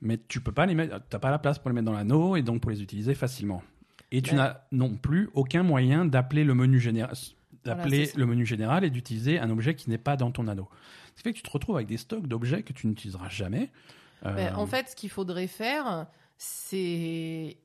Mais 0.01 0.17
tu 0.27 0.39
peux 0.41 0.51
pas 0.53 0.65
les 0.65 0.75
mettre, 0.75 0.99
t'as 1.09 1.19
pas 1.19 1.29
la 1.29 1.39
place 1.39 1.59
pour 1.59 1.69
les 1.69 1.75
mettre 1.75 1.85
dans 1.85 1.93
l'anneau 1.93 2.35
et 2.35 2.41
donc 2.41 2.61
pour 2.61 2.71
les 2.71 2.81
utiliser 2.81 3.13
facilement. 3.15 3.61
Et 4.13 4.21
tu 4.21 4.31
Ouais. 4.31 4.37
n'as 4.37 4.61
non 4.71 4.95
plus 4.95 5.29
aucun 5.33 5.63
moyen 5.63 6.05
d'appeler 6.05 6.43
le 6.43 6.53
menu 6.53 6.79
général. 6.79 7.15
D'appeler 7.65 8.11
le 8.15 8.25
menu 8.25 8.45
général 8.45 8.83
et 8.83 8.89
d'utiliser 8.89 9.39
un 9.39 9.49
objet 9.49 9.75
qui 9.75 9.89
n'est 9.89 9.97
pas 9.97 10.15
dans 10.17 10.31
ton 10.31 10.47
anneau. 10.47 10.67
Ce 11.15 11.21
qui 11.21 11.23
fait 11.23 11.31
que 11.33 11.37
tu 11.37 11.43
te 11.43 11.51
retrouves 11.51 11.75
avec 11.75 11.87
des 11.87 11.97
stocks 11.97 12.27
d'objets 12.27 12.63
que 12.63 12.73
tu 12.73 12.87
n'utiliseras 12.87 13.29
jamais. 13.29 13.69
Euh, 14.25 14.35
Ben, 14.35 14.55
en 14.55 14.65
fait, 14.67 14.89
ce 14.89 14.95
qu'il 14.95 15.09
faudrait 15.09 15.47
faire, 15.47 16.07
c'est 16.37 17.57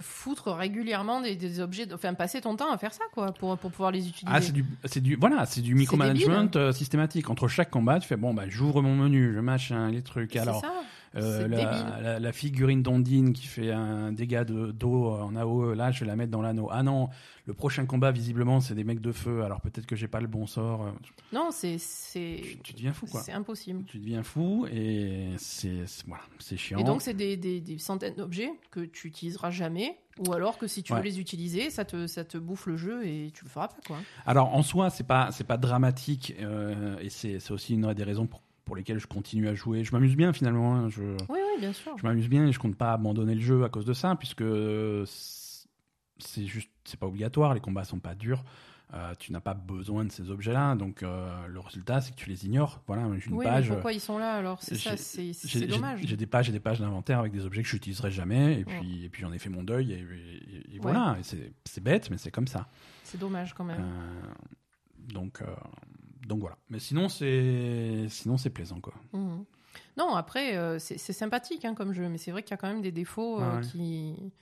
foutre 0.00 0.52
régulièrement 0.52 1.20
des, 1.20 1.36
des 1.36 1.60
objets, 1.60 1.92
enfin 1.92 2.14
passer 2.14 2.40
ton 2.40 2.56
temps 2.56 2.72
à 2.72 2.78
faire 2.78 2.92
ça, 2.92 3.04
quoi, 3.12 3.32
pour, 3.32 3.56
pour 3.58 3.70
pouvoir 3.70 3.90
les 3.90 4.08
utiliser. 4.08 4.36
Ah, 4.36 4.40
c'est 4.40 4.52
du, 4.52 4.64
c'est 4.84 5.00
du, 5.00 5.16
voilà, 5.16 5.46
c'est 5.46 5.60
du 5.60 5.74
micromanagement 5.74 6.44
débile. 6.44 6.60
euh, 6.60 6.72
systématique. 6.72 7.30
Entre 7.30 7.48
chaque 7.48 7.70
combat, 7.70 7.98
tu 8.00 8.06
fais 8.08 8.16
bon, 8.16 8.34
bah, 8.34 8.44
j'ouvre 8.48 8.82
mon 8.82 8.94
menu, 8.94 9.32
je 9.34 9.40
machin, 9.40 9.90
les 9.90 10.02
trucs. 10.02 10.32
C'est 10.32 10.38
Alors, 10.40 10.60
ça. 10.60 10.72
Euh, 11.16 11.48
la, 11.48 11.56
débile. 11.56 12.02
la, 12.02 12.18
la 12.20 12.32
figurine 12.32 12.82
d'Ondine 12.82 13.32
qui 13.32 13.46
fait 13.46 13.70
un 13.70 14.12
dégât 14.12 14.44
de 14.44 14.72
d'eau 14.72 15.10
en 15.10 15.36
AOE, 15.36 15.74
là, 15.74 15.90
je 15.90 16.00
vais 16.00 16.06
la 16.06 16.16
mettre 16.16 16.30
dans 16.30 16.42
l'anneau. 16.42 16.68
Ah 16.70 16.82
non, 16.82 17.08
le 17.46 17.54
prochain 17.54 17.86
combat, 17.86 18.10
visiblement, 18.10 18.60
c'est 18.60 18.74
des 18.74 18.84
mecs 18.84 19.00
de 19.00 19.12
feu. 19.12 19.42
Alors 19.42 19.60
peut-être 19.60 19.86
que 19.86 19.96
j'ai 19.96 20.08
pas 20.08 20.20
le 20.20 20.26
bon 20.26 20.46
sort. 20.46 20.92
Non, 21.32 21.50
c'est 21.50 21.76
Tu, 22.12 22.58
tu 22.62 22.72
deviens 22.74 22.92
fou, 22.92 23.06
quoi. 23.06 23.20
c'est 23.22 23.32
impossible. 23.32 23.84
Tu 23.86 23.98
deviens 23.98 24.22
fou 24.22 24.66
et 24.70 25.30
c'est, 25.38 25.84
voilà, 26.06 26.22
chiant. 26.56 26.78
Et 26.78 26.84
donc, 26.84 27.02
c'est 27.02 27.14
des, 27.14 27.36
des, 27.36 27.60
des 27.60 27.78
centaines 27.78 28.14
d'objets 28.14 28.52
que 28.70 28.80
tu 28.80 29.08
utiliseras 29.08 29.50
jamais, 29.50 29.98
ou 30.18 30.32
alors 30.32 30.58
que 30.58 30.66
si 30.66 30.82
tu 30.82 30.94
veux 30.94 31.02
les 31.02 31.20
utiliser, 31.20 31.70
ça 31.70 31.84
te, 31.84 32.06
ça 32.06 32.24
te 32.24 32.38
bouffe 32.38 32.66
le 32.66 32.76
jeu 32.76 33.06
et 33.06 33.30
tu 33.34 33.44
le 33.44 33.50
feras 33.50 33.68
pas, 33.68 33.76
quoi. 33.86 33.98
Alors 34.26 34.54
en 34.54 34.62
soi, 34.62 34.90
c'est 34.90 35.06
pas 35.06 35.30
c'est 35.32 35.44
pas 35.44 35.56
dramatique 35.56 36.34
euh, 36.40 36.96
et 37.00 37.08
c'est 37.08 37.50
aussi 37.50 37.74
une 37.74 37.92
des 37.94 38.04
raisons 38.04 38.26
pour, 38.26 38.42
pour 38.64 38.76
lesquelles 38.76 38.98
je 38.98 39.06
continue 39.06 39.48
à 39.48 39.54
jouer. 39.54 39.84
Je 39.84 39.92
m'amuse 39.92 40.16
bien 40.16 40.32
finalement. 40.32 40.74
hein, 40.74 40.88
je 40.88 41.02
Oui, 41.02 41.16
oui, 41.30 41.60
bien 41.60 41.72
sûr. 41.72 41.96
je 41.98 42.02
m'amuse 42.06 42.28
bien 42.28 42.46
et 42.46 42.52
je 42.52 42.58
compte 42.58 42.76
pas 42.76 42.92
abandonner 42.92 43.34
le 43.34 43.40
jeu 43.40 43.64
à 43.64 43.68
cause 43.68 43.84
de 43.84 43.92
ça 43.92 44.16
puisque 44.16 44.44
c'est- 46.18 46.46
juste 46.46 46.70
c'est 46.84 46.98
pas 46.98 47.06
obligatoire. 47.06 47.54
Les 47.54 47.60
combats 47.60 47.84
sont 47.84 47.98
pas 48.00 48.14
durs. 48.14 48.44
Euh, 48.92 49.12
tu 49.18 49.32
n'as 49.32 49.40
pas 49.40 49.54
besoin 49.54 50.04
de 50.04 50.12
ces 50.12 50.30
objets-là, 50.30 50.76
donc 50.76 51.02
euh, 51.02 51.46
le 51.48 51.58
résultat 51.58 52.00
c'est 52.00 52.12
que 52.12 52.16
tu 52.16 52.28
les 52.28 52.46
ignores. 52.46 52.80
Voilà, 52.86 53.08
j'ai 53.18 53.28
une 53.28 53.34
oui, 53.36 53.44
page. 53.44 53.68
mais 53.68 53.74
pourquoi 53.74 53.92
ils 53.92 54.00
sont 54.00 54.18
là 54.18 54.34
alors? 54.34 54.62
C'est 54.62 54.76
ça, 54.76 54.94
dommage. 55.66 56.00
J'ai 56.04 56.16
des 56.16 56.26
pages 56.26 56.48
et 56.48 56.52
des 56.52 56.60
pages 56.60 56.78
d'inventaire 56.80 57.18
avec 57.18 57.32
des 57.32 57.44
objets 57.44 57.62
que 57.62 57.68
je 57.68 57.74
n'utiliserai 57.74 58.10
jamais, 58.12 58.52
et 58.60 58.64
Ouais. 58.64 58.64
puis, 58.78 59.04
et 59.04 59.08
puis 59.08 59.22
j'en 59.22 59.32
ai 59.32 59.38
fait 59.40 59.48
mon 59.48 59.64
deuil, 59.64 59.92
et, 59.92 59.96
et- 59.98 60.76
et 60.76 60.78
voilà. 60.78 61.16
C'est- 61.22 61.80
bête, 61.80 62.08
mais 62.10 62.18
c'est 62.18 62.30
comme 62.30 62.46
ça. 62.46 62.68
C'est 63.02 63.18
dommage 63.18 63.52
quand 63.54 63.64
même. 63.64 63.80
Euh, 63.80 65.12
donc, 65.12 65.42
donc 66.26 66.40
voilà. 66.40 66.56
Mais 66.70 66.78
sinon, 66.78 67.08
c'est 67.08 68.06
sinon 68.08 68.36
c'est 68.36 68.50
plaisant 68.50 68.80
quoi. 68.80 68.94
Mhm. 69.12 69.44
Non, 69.96 70.14
après, 70.14 70.56
euh, 70.56 70.78
c'est 70.78 70.98
sympathique 71.12 71.64
hein, 71.64 71.74
comme 71.74 71.92
jeu, 71.92 72.08
mais 72.08 72.18
c'est 72.18 72.30
vrai 72.30 72.42
qu'il 72.42 72.50
y 72.52 72.54
a 72.54 72.56
quand 72.58 72.68
même 72.68 72.82
des 72.82 72.92
défauts 72.92 73.40
euh, 73.40 73.60
Ouais. 73.60 73.66
qui... 73.66 74.32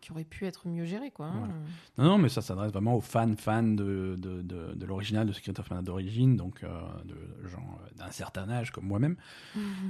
qui 0.00 0.12
auraient 0.12 0.24
pu 0.24 0.46
être 0.46 0.66
mieux 0.68 0.86
gérés. 0.86 1.10
Quoi, 1.10 1.26
hein. 1.26 1.32
Voilà. 1.38 1.54
Non, 1.98 2.04
non, 2.04 2.18
mais 2.18 2.30
ça 2.30 2.40
s'adresse 2.40 2.72
vraiment 2.72 2.94
aux 2.94 3.02
fans 3.02 3.34
fans 3.36 3.62
de, 3.62 4.16
de, 4.18 4.40
de, 4.40 4.72
de 4.74 4.86
l'original 4.86 5.26
de 5.26 5.32
Secret 5.32 5.58
of 5.60 5.68
Mana 5.70 5.82
d'origine, 5.82 6.36
donc 6.36 6.64
euh, 6.64 6.68
de 7.04 7.48
gens 7.48 7.78
d'un 7.96 8.10
certain 8.10 8.48
âge 8.48 8.70
comme 8.72 8.86
moi-même. 8.86 9.16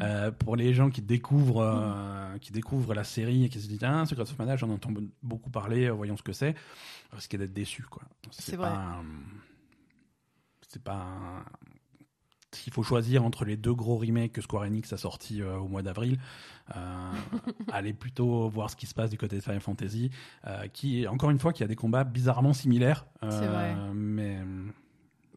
Euh, 0.02 0.32
pour 0.32 0.56
les 0.56 0.74
gens 0.74 0.90
qui 0.90 1.02
découvrent, 1.02 1.62
euh, 1.62 2.36
qui 2.38 2.50
découvrent 2.50 2.94
la 2.94 3.04
série 3.04 3.44
et 3.44 3.48
qui 3.48 3.60
se 3.60 3.68
disent 3.68 3.84
ah 3.84 4.04
Secret 4.06 4.22
of 4.22 4.38
Mana, 4.38 4.56
j'en 4.56 4.70
entends 4.70 4.92
beaucoup 5.22 5.50
parler, 5.50 5.88
voyons 5.90 6.16
ce 6.16 6.22
que 6.24 6.32
c'est, 6.32 6.54
risquez 7.12 7.38
d'être 7.38 7.52
déçus 7.52 7.84
quoi. 7.84 8.02
C'est 8.32 8.56
vrai. 8.56 8.68
pas 8.70 9.00
C'est 10.72 10.82
pas. 10.82 10.94
un- 10.94 11.44
S'il 12.52 12.72
faut 12.72 12.82
choisir 12.82 13.24
entre 13.24 13.44
les 13.44 13.56
deux 13.56 13.74
gros 13.74 13.96
remakes 13.96 14.32
que 14.32 14.40
Square 14.40 14.64
Enix 14.64 14.92
a 14.92 14.96
sortis 14.96 15.40
euh, 15.40 15.58
au 15.58 15.68
mois 15.68 15.82
d'avril, 15.82 16.18
euh, 16.74 17.12
allez 17.72 17.92
plutôt 17.92 18.48
voir 18.48 18.70
ce 18.70 18.74
qui 18.76 18.86
se 18.86 18.94
passe 18.94 19.10
du 19.10 19.16
côté 19.18 19.36
de 19.36 19.40
Final 19.40 19.60
Fantasy, 19.60 20.10
euh, 20.48 20.66
qui 20.72 21.06
encore 21.06 21.30
une 21.30 21.38
fois 21.38 21.52
qui 21.52 21.62
a 21.62 21.68
des 21.68 21.76
combats 21.76 22.02
bizarrement 22.02 22.52
similaires, 22.52 23.06
C'est 23.22 23.46
vrai. 23.46 23.76
mais 23.94 24.38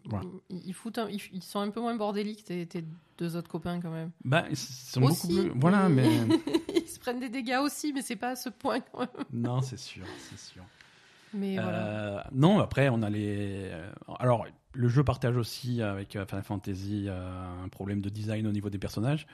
Voilà. 0.05 0.25
Ils, 0.49 0.67
ils 0.69 0.73
foutent 0.73 0.97
un- 0.97 1.07
ils, 1.09 1.21
ils 1.33 1.43
sont 1.43 1.59
un 1.59 1.69
peu 1.69 1.81
moins 1.81 1.95
bordéliques, 1.95 2.45
tes, 2.45 2.65
tes 2.65 2.83
deux 3.19 3.35
autres 3.35 3.49
copains 3.49 3.79
quand 3.79 3.91
même. 3.91 4.09
bah 4.25 4.45
ils 4.49 4.57
sont 4.57 5.03
Aussi, 5.03 5.27
beaucoup 5.27 5.39
plus. 5.51 5.59
Voilà, 5.59 5.89
mais- 5.89 6.09
ils 6.75 6.87
se 6.87 6.99
prennent 6.99 7.19
des 7.19 7.29
dégâts 7.29 7.59
aussi, 7.61 7.93
mais 7.93 8.01
c'est 8.01 8.15
pas 8.15 8.29
à 8.29 8.35
ce 8.35 8.49
point 8.49 8.79
quand 8.79 9.01
même. 9.01 9.25
non, 9.31 9.61
c'est 9.61 9.77
sûr, 9.79 10.05
c'est 10.31 10.39
sûr. 10.39 10.63
Mais 11.35 11.55
voilà. 11.59 12.27
Non, 12.31 12.59
après, 12.59 12.89
on 12.89 13.01
a 13.03 13.09
les. 13.11 13.71
Alors, 14.19 14.45
le 14.73 14.87
jeu 14.87 15.03
partage 15.03 15.37
aussi 15.37 15.81
avec 15.81 16.15
euh, 16.15 16.25
Final 16.25 16.43
Fantasy 16.43 17.05
euh, 17.07 17.63
un 17.63 17.69
problème 17.69 18.01
de 18.01 18.09
design 18.09 18.45
au 18.47 18.51
niveau 18.51 18.69
des 18.69 18.79
personnages. 18.79 19.27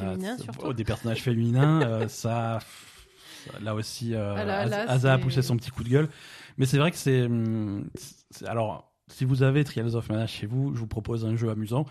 Féminin, 0.00 0.38
surtout. 0.38 0.60
oh, 0.66 0.72
Des 0.72 0.84
personnages 0.84 1.22
féminins, 1.22 1.82
euh, 1.82 2.08
ça, 2.08 2.58
ça- 2.60 3.58
Là 3.60 3.74
aussi, 3.74 4.14
euh, 4.14 4.34
Ah 4.36 4.44
là, 4.44 4.64
là, 4.66 4.80
Az- 4.84 4.90
Asa 4.90 5.12
a 5.14 5.18
poussé 5.18 5.42
son 5.42 5.56
petit 5.58 5.70
coup 5.70 5.84
de 5.84 5.90
gueule. 5.90 6.08
Mais 6.56 6.64
c'est 6.66 6.78
vrai 6.78 6.90
que 6.90 6.96
c'est. 6.96 7.24
hum, 7.24 7.88
c'est- 8.30 8.46
Alors. 8.46 8.90
Si 9.08 9.26
vous 9.26 9.42
avez 9.42 9.64
Trials 9.64 9.96
of 9.96 10.08
Mana 10.08 10.26
chez 10.26 10.46
vous, 10.46 10.74
je 10.74 10.80
vous 10.80 10.86
propose 10.86 11.26
un 11.26 11.36
jeu 11.36 11.50
amusant. 11.50 11.84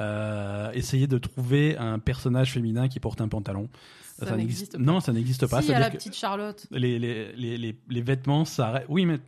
Euh, 0.00 0.70
essayez 0.74 1.08
de 1.08 1.18
trouver 1.18 1.76
un 1.76 1.98
personnage 1.98 2.52
féminin 2.52 2.86
qui 2.88 3.00
porte 3.00 3.20
un 3.20 3.26
pantalon. 3.26 3.68
ça, 4.20 4.36
n'existe 4.36 4.74
pas. 4.78 4.78
Non, 4.82 5.00
ça 5.00 5.12
n'existe 5.12 5.48
pas. 5.48 5.60
Si, 5.60 5.68
il 5.68 5.72
y 5.72 5.74
a 5.74 5.80
la 5.80 5.90
petite 5.90 6.14
Charlotte. 6.14 6.64
les, 6.70 7.00
les, 7.00 7.32
les, 7.32 7.58
les, 7.58 7.76
les 7.88 8.00
vêtements, 8.00 8.44
ça. 8.44 8.82
Oui, 8.88 9.06
mais 9.06 9.18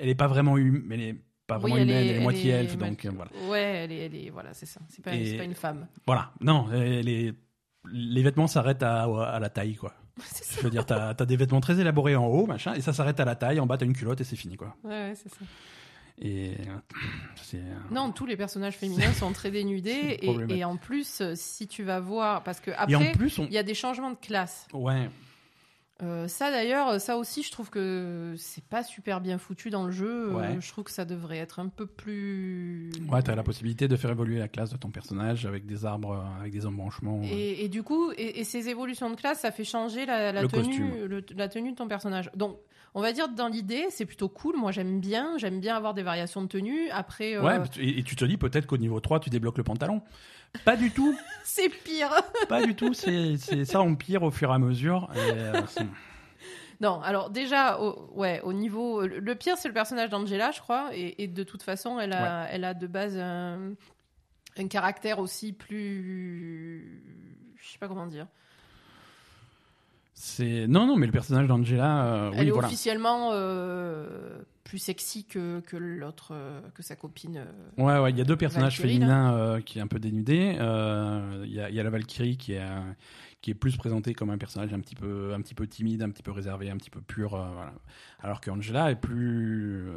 elle 0.00 0.08
est 0.10 0.14
pas 0.14 0.28
vraiment 0.28 0.56
humaine. 0.56 1.18
Pas 1.46 1.56
Oui, 1.58 1.62
vraiment 1.70 1.76
elle 1.76 1.82
humaine, 1.82 1.96
est- 1.96 2.00
elle 2.00 2.06
est 2.10 2.16
elle 2.16 2.22
moitié 2.22 2.50
est 2.50 2.54
elfe, 2.60 2.76
donc 2.76 3.04
euh, 3.04 3.10
voilà. 3.14 3.30
Ouais, 3.48 3.60
elle 3.62 3.92
est, 3.92 4.06
elle 4.06 4.14
est- 4.14 4.30
voilà, 4.30 4.52
c'est 4.52 4.66
ça. 4.66 4.80
C'est 4.88 5.02
pas, 5.04 5.12
pas 5.12 5.16
une 5.44 5.54
femme. 5.54 5.86
Voilà. 6.06 6.32
Non, 6.40 6.66
les, 6.72 7.32
les 7.92 8.22
vêtements 8.22 8.46
s'arrêtent 8.48 8.82
à, 8.82 9.04
à 9.04 9.38
la 9.38 9.48
taille, 9.48 9.74
quoi. 9.76 9.94
C'est 10.24 10.44
Je 10.48 10.56
ça. 10.56 10.60
veux 10.62 10.70
dire, 10.70 10.84
t'as 10.86 11.10
as 11.10 11.26
des 11.26 11.36
vêtements 11.36 11.60
très 11.60 11.78
élaborés 11.78 12.16
en 12.16 12.26
haut, 12.26 12.46
machin, 12.46 12.72
et 12.74 12.80
ça 12.80 12.92
s'arrête 12.92 13.20
à 13.20 13.24
la 13.24 13.36
taille. 13.36 13.60
En 13.60 13.66
bas, 13.66 13.76
t'as 13.78 13.84
une 13.86 13.92
culotte 13.92 14.20
et 14.20 14.24
c'est 14.24 14.34
fini, 14.36 14.56
quoi. 14.56 14.74
Ouais, 14.82 14.90
ouais, 14.90 15.14
c'est 15.14 15.28
ça. 15.28 15.38
Et 16.18 16.52
euh, 16.66 17.54
euh, 17.54 17.74
Non, 17.90 18.10
tous 18.10 18.24
les 18.24 18.38
personnages 18.38 18.74
féminins 18.78 19.12
sont 19.12 19.30
très 19.32 19.50
dénudés 19.50 19.90
et, 20.22 20.56
et 20.58 20.64
en 20.64 20.78
plus, 20.78 21.22
si 21.34 21.68
tu 21.68 21.82
vas 21.84 22.00
voir, 22.00 22.42
parce 22.42 22.60
que 22.60 22.70
après, 22.70 22.94
on. 22.94 23.44
il 23.44 23.52
y 23.52 23.58
a 23.58 23.62
des 23.62 23.74
changements 23.74 24.10
de 24.10 24.16
classe. 24.16 24.66
Ouais. 24.72 25.10
Euh, 26.02 26.28
ça 26.28 26.50
d'ailleurs, 26.50 27.00
ça 27.00 27.16
aussi, 27.16 27.42
je 27.42 27.50
trouve 27.50 27.70
que 27.70 28.34
c'est 28.36 28.62
pas 28.64 28.82
super 28.82 29.22
bien 29.22 29.38
foutu 29.38 29.70
dans 29.70 29.86
le 29.86 29.92
jeu. 29.92 30.30
Euh, 30.56 30.60
je 30.60 30.68
trouve 30.70 30.84
que 30.84 30.90
ça 30.90 31.06
devrait 31.06 31.38
être 31.38 31.58
un 31.58 31.68
peu 31.68 31.86
plus. 31.86 32.90
Ouais, 33.08 33.22
t'as 33.22 33.34
la 33.34 33.42
possibilité 33.42 33.88
de 33.88 33.96
faire 33.96 34.10
évoluer 34.10 34.38
la 34.38 34.48
classe 34.48 34.70
de 34.70 34.76
ton 34.76 34.90
personnage 34.90 35.46
avec 35.46 35.64
des 35.64 35.86
arbres, 35.86 36.12
euh, 36.12 36.40
avec 36.40 36.52
des 36.52 36.66
embranchements. 36.66 37.22
Et, 37.24 37.64
et 37.64 37.68
du 37.68 37.82
coup, 37.82 38.12
et, 38.12 38.40
et 38.40 38.44
ces 38.44 38.68
évolutions 38.68 39.08
de 39.08 39.16
classe, 39.16 39.40
ça 39.40 39.50
fait 39.52 39.64
changer 39.64 40.04
la, 40.04 40.32
la 40.32 40.42
Le 40.42 40.48
tenue, 40.48 41.08
le- 41.08 41.24
la 41.34 41.48
tenue 41.48 41.70
de 41.72 41.76
ton 41.76 41.88
personnage. 41.88 42.30
Donc, 42.36 42.58
on 42.94 43.00
va 43.00 43.12
dire 43.12 43.28
dans 43.30 43.48
l'idée, 43.48 43.86
c'est 43.90 44.06
plutôt 44.06 44.28
cool. 44.28 44.56
Moi, 44.56 44.72
j'aime 44.72 45.00
bien, 45.00 45.38
j'aime 45.38 45.60
bien 45.60 45.76
avoir 45.76 45.94
des 45.94 46.02
variations 46.02 46.42
de 46.42 46.46
tenue. 46.48 46.90
Après, 46.90 47.36
euh, 47.36 47.42
Ouais, 47.42 47.58
et, 47.78 47.98
et 48.00 48.02
tu 48.02 48.16
te 48.16 48.24
dis 48.24 48.36
peut-être 48.36 48.66
qu'au 48.66 48.78
niveau 48.78 49.00
3, 49.00 49.20
tu 49.20 49.30
débloques 49.30 49.58
le 49.58 49.64
pantalon. 49.64 50.02
Pas 50.64 50.76
du 50.76 50.90
tout. 50.90 51.16
c'est 51.44 51.68
pire. 51.68 52.10
Pas 52.48 52.64
du 52.64 52.74
tout. 52.74 52.94
C'est 52.94 53.36
ça 53.64 53.80
empire 53.80 54.22
au 54.22 54.30
fur 54.30 54.50
et 54.50 54.54
à 54.54 54.58
mesure. 54.58 55.08
Et, 55.14 55.18
euh, 55.18 55.60
Non, 56.80 57.00
alors 57.00 57.30
déjà, 57.30 57.80
au, 57.80 58.10
ouais, 58.14 58.40
au 58.42 58.52
niveau, 58.52 59.06
le 59.06 59.34
pire, 59.34 59.56
c'est 59.56 59.68
le 59.68 59.72
personnage 59.74 60.10
d'Angela, 60.10 60.50
je 60.50 60.60
crois, 60.60 60.90
et, 60.92 61.22
et 61.22 61.26
de 61.26 61.42
toute 61.42 61.62
façon, 61.62 61.98
elle 61.98 62.12
a, 62.12 62.46
elle 62.50 62.64
a 62.64 62.74
de 62.74 62.86
base 62.86 63.16
un, 63.16 63.72
un 64.58 64.68
caractère 64.68 65.18
aussi 65.18 65.54
plus, 65.54 67.02
je 67.56 67.68
sais 67.70 67.78
pas 67.78 67.88
comment 67.88 68.06
dire. 68.06 68.26
C'est 70.18 70.66
non 70.66 70.86
non 70.86 70.96
mais 70.96 71.04
le 71.04 71.12
personnage 71.12 71.46
d'Angela 71.46 72.06
euh, 72.06 72.30
elle 72.32 72.40
oui 72.40 72.48
est 72.48 72.50
voilà. 72.50 72.68
officiellement 72.68 73.32
euh, 73.34 74.38
plus 74.64 74.78
sexy 74.78 75.26
que, 75.26 75.60
que 75.60 75.76
l'autre, 75.76 76.30
euh, 76.32 76.62
que 76.74 76.82
sa 76.82 76.96
copine. 76.96 77.44
ouais 77.76 77.98
ouais 77.98 78.10
il 78.12 78.16
y 78.16 78.22
a 78.22 78.24
deux 78.24 78.36
personnages 78.36 78.80
Valkyrie, 78.80 78.94
féminins 78.94 79.60
qui 79.60 79.78
est 79.78 79.82
un 79.82 79.86
peu 79.86 79.98
dénudé 79.98 80.56
il 81.44 81.52
y 81.52 81.60
a 81.60 81.68
y 81.68 81.78
a 81.78 81.82
la 81.82 81.90
Valkyrie 81.90 82.38
qui 82.38 82.54
est 82.54 82.64
qui 83.42 83.50
est 83.50 83.54
plus 83.54 83.76
présentée 83.76 84.14
comme 84.14 84.30
un 84.30 84.38
personnage 84.38 84.72
un 84.72 84.80
petit 84.80 84.94
peu 84.94 85.34
un 85.34 85.42
petit 85.42 85.54
peu 85.54 85.66
timide 85.66 86.02
un 86.02 86.08
petit 86.08 86.22
peu 86.22 86.30
réservé 86.32 86.70
un 86.70 86.78
petit 86.78 86.90
peu 86.90 87.02
pur 87.02 87.32
voilà. 87.32 87.74
Alors 88.22 88.40
qu'Angela 88.40 88.90
est 88.90 88.96
plus 88.96 89.90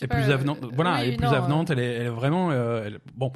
est 0.00 0.06
pas, 0.06 0.14
plus 0.14 0.30
avenante. 0.30 0.60
Voilà 0.72 0.94
oui, 0.94 1.00
elle 1.02 1.14
est 1.14 1.16
plus 1.16 1.26
avenante 1.26 1.70
elle 1.70 1.80
est, 1.80 1.94
elle 1.94 2.06
est 2.06 2.10
vraiment 2.10 2.52
elle- 2.52 3.00
bon 3.16 3.32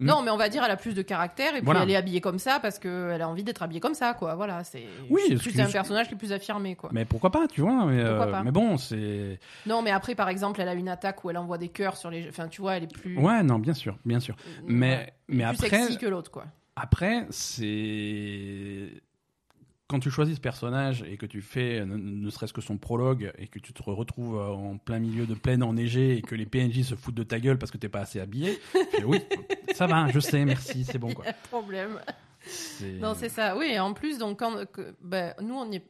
Non, 0.00 0.22
mais 0.22 0.30
on 0.30 0.36
va 0.36 0.48
dire 0.48 0.62
elle 0.64 0.70
a 0.70 0.76
plus 0.76 0.92
de 0.94 1.02
caractère 1.02 1.50
et 1.54 1.58
puis 1.58 1.64
Voilà. 1.64 1.82
elle 1.84 1.90
est 1.90 1.96
habillée 1.96 2.20
comme 2.20 2.38
ça 2.40 2.58
parce 2.60 2.78
qu'elle 2.80 3.22
a 3.22 3.28
envie 3.28 3.44
d'être 3.44 3.62
habillée 3.62 3.80
comme 3.80 3.94
ça, 3.94 4.12
quoi. 4.14 4.34
Voilà, 4.34 4.64
c'est 4.64 4.84
Oui, 5.08 5.22
c'est 5.40 5.60
un 5.60 5.70
personnage 5.70 6.08
qui 6.08 6.14
est 6.14 6.18
plus 6.18 6.32
affirmé, 6.32 6.74
quoi. 6.74 6.90
mais 6.92 7.04
pourquoi 7.04 7.30
pas 7.30 7.46
tu 7.46 7.60
vois 7.60 7.86
mais, 7.86 8.02
Pourquoi 8.04 8.26
euh, 8.26 8.30
pas. 8.32 8.42
mais 8.42 8.50
bon 8.50 8.76
c'est 8.76 9.38
Non, 9.66 9.82
mais 9.82 9.92
après, 9.92 10.14
par 10.14 10.28
exemple, 10.28 10.60
elle 10.60 10.68
a 10.68 10.74
une 10.74 10.88
attaque 10.88 11.22
où 11.24 11.30
elle 11.30 11.38
envoie 11.38 11.58
des 11.58 11.68
cœurs 11.68 11.96
sur 11.96 12.10
les. 12.10 12.28
Enfin, 12.28 12.48
tu 12.48 12.60
vois, 12.60 12.76
elle 12.76 12.84
est 12.84 12.92
plus. 12.92 13.16
ouais 13.18 13.42
non 13.44 13.58
bien 13.60 13.74
sûr 13.74 13.96
bien 14.04 14.18
sûr 14.20 14.34
mais 14.66 14.90
Ouais. 14.96 15.12
mais 15.28 15.44
plus 15.44 15.50
après 15.66 15.68
sexy 15.70 15.98
que 15.98 16.06
l'autre, 16.06 16.30
quoi. 16.30 16.44
Après, 16.76 17.26
c'est 17.30 18.90
quand 19.94 20.00
tu 20.00 20.10
choisis 20.10 20.34
ce 20.34 20.40
personnage 20.40 21.04
et 21.08 21.16
que 21.16 21.24
tu 21.24 21.40
fais 21.40 21.86
ne, 21.86 21.96
ne 21.96 22.30
serait-ce 22.30 22.52
que 22.52 22.60
son 22.60 22.78
prologue 22.78 23.32
et 23.38 23.46
que 23.46 23.60
tu 23.60 23.72
te 23.72 23.80
retrouves 23.84 24.36
euh, 24.36 24.48
en 24.48 24.76
plein 24.76 24.98
milieu 24.98 25.24
de 25.24 25.34
plaine 25.34 25.62
enneigée 25.62 26.16
et 26.16 26.20
que 26.22 26.34
les 26.34 26.46
PNJ 26.46 26.82
se 26.82 26.96
foutent 26.96 27.14
de 27.14 27.22
ta 27.22 27.38
gueule 27.38 27.58
parce 27.58 27.70
que 27.70 27.76
t'es 27.78 27.88
pas 27.88 28.00
assez 28.00 28.18
habillé, 28.18 28.58
oui, 29.06 29.20
ça 29.76 29.86
va, 29.86 30.08
je 30.08 30.18
sais, 30.18 30.44
merci, 30.44 30.82
c'est 30.84 30.98
bon 30.98 31.12
quoi. 31.14 31.24
Pas 31.26 31.30
de 31.32 31.48
problème. 31.48 32.00
Non, 33.00 33.14
c'est 33.14 33.28
ça. 33.28 33.56
Oui, 33.56 33.66
et 33.66 33.78
en 33.78 33.94
plus, 33.94 34.18
donc, 34.18 34.40
quand, 34.40 34.66
que- 34.72 34.96
ben, 35.00 35.32
nous, 35.40 35.54
on 35.54 35.70
est, 35.70 35.86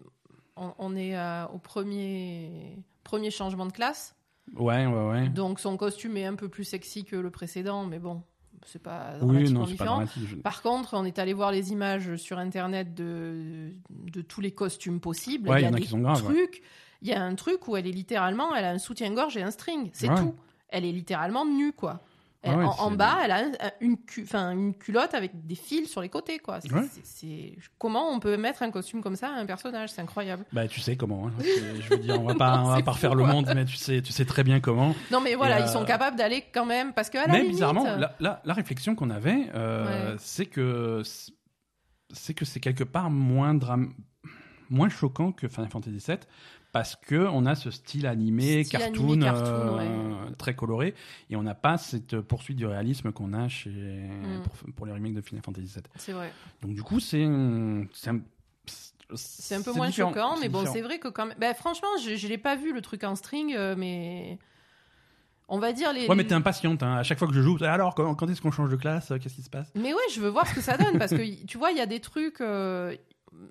on, 0.57 0.75
on 0.79 0.95
est 0.97 1.17
euh, 1.17 1.47
au 1.47 1.59
premier, 1.59 2.77
premier 3.05 3.31
changement 3.31 3.65
de 3.65 3.73
classe. 3.73 4.15
Ouais, 4.55 4.85
ouais, 4.85 5.09
ouais. 5.09 5.29
Donc 5.31 5.59
son 5.61 5.79
costume 5.79 6.19
est 6.19 6.27
un 6.27 6.35
peu 6.35 6.51
plus 6.51 6.65
sexy 6.65 7.07
que 7.07 7.17
le 7.17 7.31
précédent, 7.31 7.87
mais 7.87 7.99
bon, 7.99 8.23
c'est 8.65 8.83
pas 8.83 9.13
Oui, 9.21 9.27
dramatiquement 9.27 9.61
non, 9.61 9.67
c'est 9.67 9.71
pas 9.77 9.85
différent. 9.85 9.97
dramatique. 9.97 10.23
je- 10.29 10.37
Par 10.37 10.63
contre, 10.63 10.95
on 10.95 11.05
est 11.05 11.19
allé 11.19 11.33
voir 11.33 11.53
les 11.53 11.73
images 11.73 12.17
sur 12.17 12.39
internet 12.39 12.95
de, 12.95 13.71
de 13.91 14.23
tous 14.23 14.41
les 14.41 14.53
costumes 14.53 15.01
possibles. 15.01 15.49
Ouais, 15.49 15.61
il 15.61 15.63
y 15.63 15.67
a 15.67 15.71
en 15.71 15.73
a 15.73 15.77
des 15.77 15.83
qui 15.83 15.89
sont 15.89 15.99
graves, 16.01 16.27
ouais. 16.27 16.35
trucs. 16.35 16.63
Il 17.03 17.09
y 17.09 17.13
a 17.13 17.23
un 17.23 17.35
truc 17.35 17.69
où 17.69 17.77
elle 17.77 17.87
est 17.87 17.93
littéralement, 17.93 18.55
elle 18.55 18.65
a 18.65 18.71
un 18.71 18.79
soutien-gorge 18.79 19.37
et 19.37 19.43
un 19.43 19.51
string. 19.51 19.91
C'est 19.93 20.09
Ouais. 20.09 20.15
tout. 20.17 20.35
Elle 20.71 20.85
est 20.85 20.93
littéralement 20.93 21.45
nue, 21.45 21.73
quoi. 21.73 22.03
Ah 22.45 22.57
ouais, 22.57 22.65
en, 22.79 22.91
bas, 22.91 23.19
elle 23.25 23.31
a 23.31 23.37
un- 23.39 23.53
un- 23.61 23.73
une, 23.81 23.97
cu- 23.97 24.23
enfin, 24.25 24.51
une 24.53 24.75
culotte 24.75 25.15
avec 25.15 25.47
des 25.47 25.55
fils 25.55 25.91
sur 25.91 26.01
les 26.03 26.09
côtés, 26.09 26.39
quoi. 26.39 26.61
C'est- 26.61 26.73
Ouais. 26.73 26.83
c'est- 26.93 27.05
c'est- 27.05 27.57
Comment 27.79 28.11
on 28.11 28.21
peut 28.21 28.37
mettre 28.37 28.63
un 28.63 28.71
costume 28.71 29.03
comme 29.03 29.17
ça 29.17 29.29
à 29.29 29.33
un 29.39 29.47
personnage? 29.47 29.91
C'est 29.91 30.01
incroyable. 30.03 30.45
Bah, 30.53 30.69
tu 30.69 30.81
sais 30.81 30.97
comment. 30.97 31.29
hein. 31.29 31.33
Je 31.81 31.89
veux 31.91 31.99
dire, 31.99 32.21
on 32.21 32.25
va 32.25 32.35
pas, 32.35 32.57
Non, 32.59 32.65
on 32.67 32.69
va 32.69 32.77
pas 32.77 32.93
fou, 32.93 32.97
refaire 32.97 33.15
le 33.15 33.25
monde, 33.25 33.51
mais 33.55 33.65
tu 33.65 33.77
sais, 33.77 34.03
tu 34.03 34.13
sais 34.13 34.25
très 34.25 34.45
bien 34.45 34.61
comment. 34.61 34.95
Non, 35.11 35.21
mais 35.21 35.35
voilà, 35.35 35.61
ils 35.61 35.69
sont 35.69 35.83
euh, 35.83 35.87
capables 35.87 36.17
d'aller 36.17 36.45
quand 36.53 36.67
même, 36.67 36.93
parce 36.93 37.11
que 37.11 37.19
à 37.19 37.27
la 37.27 37.33
Mais 37.33 37.39
limite, 37.39 37.53
bizarrement, 37.55 37.85
la, 37.85 38.15
la- 38.21 38.43
la 38.45 38.53
réflexion 38.55 38.95
qu'on 38.95 39.11
avait, 39.11 39.49
euh, 39.55 40.13
Ouais. 40.13 40.17
c'est 40.19 40.47
que 40.47 41.03
c'est 42.13 42.35
que 42.35 42.45
c'est 42.45 42.61
quelque 42.61 42.85
part 42.85 43.11
moins 43.11 43.55
dram- 43.55 43.93
moins 44.71 44.89
choquant 44.89 45.33
que 45.33 45.49
Final 45.49 45.71
Fantasy 45.71 45.99
VII 46.07 46.19
parce 46.75 46.95
que 46.97 47.15
on 47.15 47.47
a 47.47 47.55
ce 47.55 47.71
style 47.71 48.07
animé, 48.07 48.65
Style 48.65 48.79
cartoon, 48.81 49.05
animé, 49.13 49.25
cartoon, 49.25 49.79
euh, 49.81 50.31
très 50.37 50.55
coloré, 50.55 50.95
et 51.31 51.37
on 51.37 51.43
n'a 51.43 51.55
pas 51.55 51.79
cette 51.79 52.21
poursuite 52.21 52.59
du 52.59 52.67
réalisme 52.67 53.13
qu'on 53.13 53.33
a 53.33 53.49
chez 53.49 53.71
Mm. 53.71 54.43
pour, 54.43 54.73
pour 54.75 54.87
les 54.87 54.93
remakes 54.93 55.15
de 55.15 55.21
Final 55.23 55.43
Fantasy 55.43 55.67
VII. 55.69 55.83
c'est 55.97 56.13
vrai. 56.13 56.31
Donc 56.61 56.75
du 56.75 56.83
coup, 56.83 57.01
c'est 57.01 57.27
c'est 57.95 58.11
un, 58.11 58.21
C'est 59.15 59.55
un 59.55 59.63
peu 59.63 59.73
moins 59.73 59.89
différent, 59.89 60.11
choquant, 60.13 60.37
mais 60.41 60.49
bon, 60.49 60.65
c'est 60.67 60.81
vrai 60.83 60.99
que 60.99 61.09
quand 61.09 61.27
même. 61.27 61.37
Ben, 61.39 61.55
franchement, 61.55 61.89
je, 62.05 62.17
je 62.17 62.27
l'ai 62.29 62.39
pas 62.39 62.57
vu 62.57 62.73
le 62.75 62.81
truc 62.83 63.05
en 63.05 63.15
string, 63.15 63.55
euh, 63.55 63.75
mais 63.79 64.39
on 65.49 65.59
va 65.59 65.73
dire 65.73 65.93
les. 65.93 66.09
Ouais, 66.09 66.17
mais 66.17 66.27
t'es 66.27 66.35
impatiente. 66.35 66.83
hein. 66.83 66.97
À 66.97 67.03
chaque 67.03 67.19
fois 67.19 67.29
que 67.29 67.35
je 67.35 67.41
joue, 67.43 67.57
alors 67.63 67.95
quand, 67.95 68.15
quand 68.15 68.29
est-ce 68.29 68.41
qu'on 68.41 68.51
change 68.51 68.71
de 68.71 68.77
classe 68.77 69.13
Qu'est-ce 69.23 69.35
qui 69.37 69.43
se 69.43 69.51
passe? 69.51 69.71
Mais 69.75 69.93
ouais, 69.95 70.01
je 70.13 70.21
veux 70.21 70.29
voir 70.31 70.47
ce 70.49 70.55
que 70.55 70.61
ça 70.61 70.77
donne 70.77 70.99
parce 70.99 71.13
que 71.13 71.45
tu 71.47 71.57
vois, 71.59 71.71
il 71.71 71.77
y 71.79 71.81
a 71.83 71.87
des 71.87 72.01
trucs. 72.01 72.41
euh, 72.41 72.97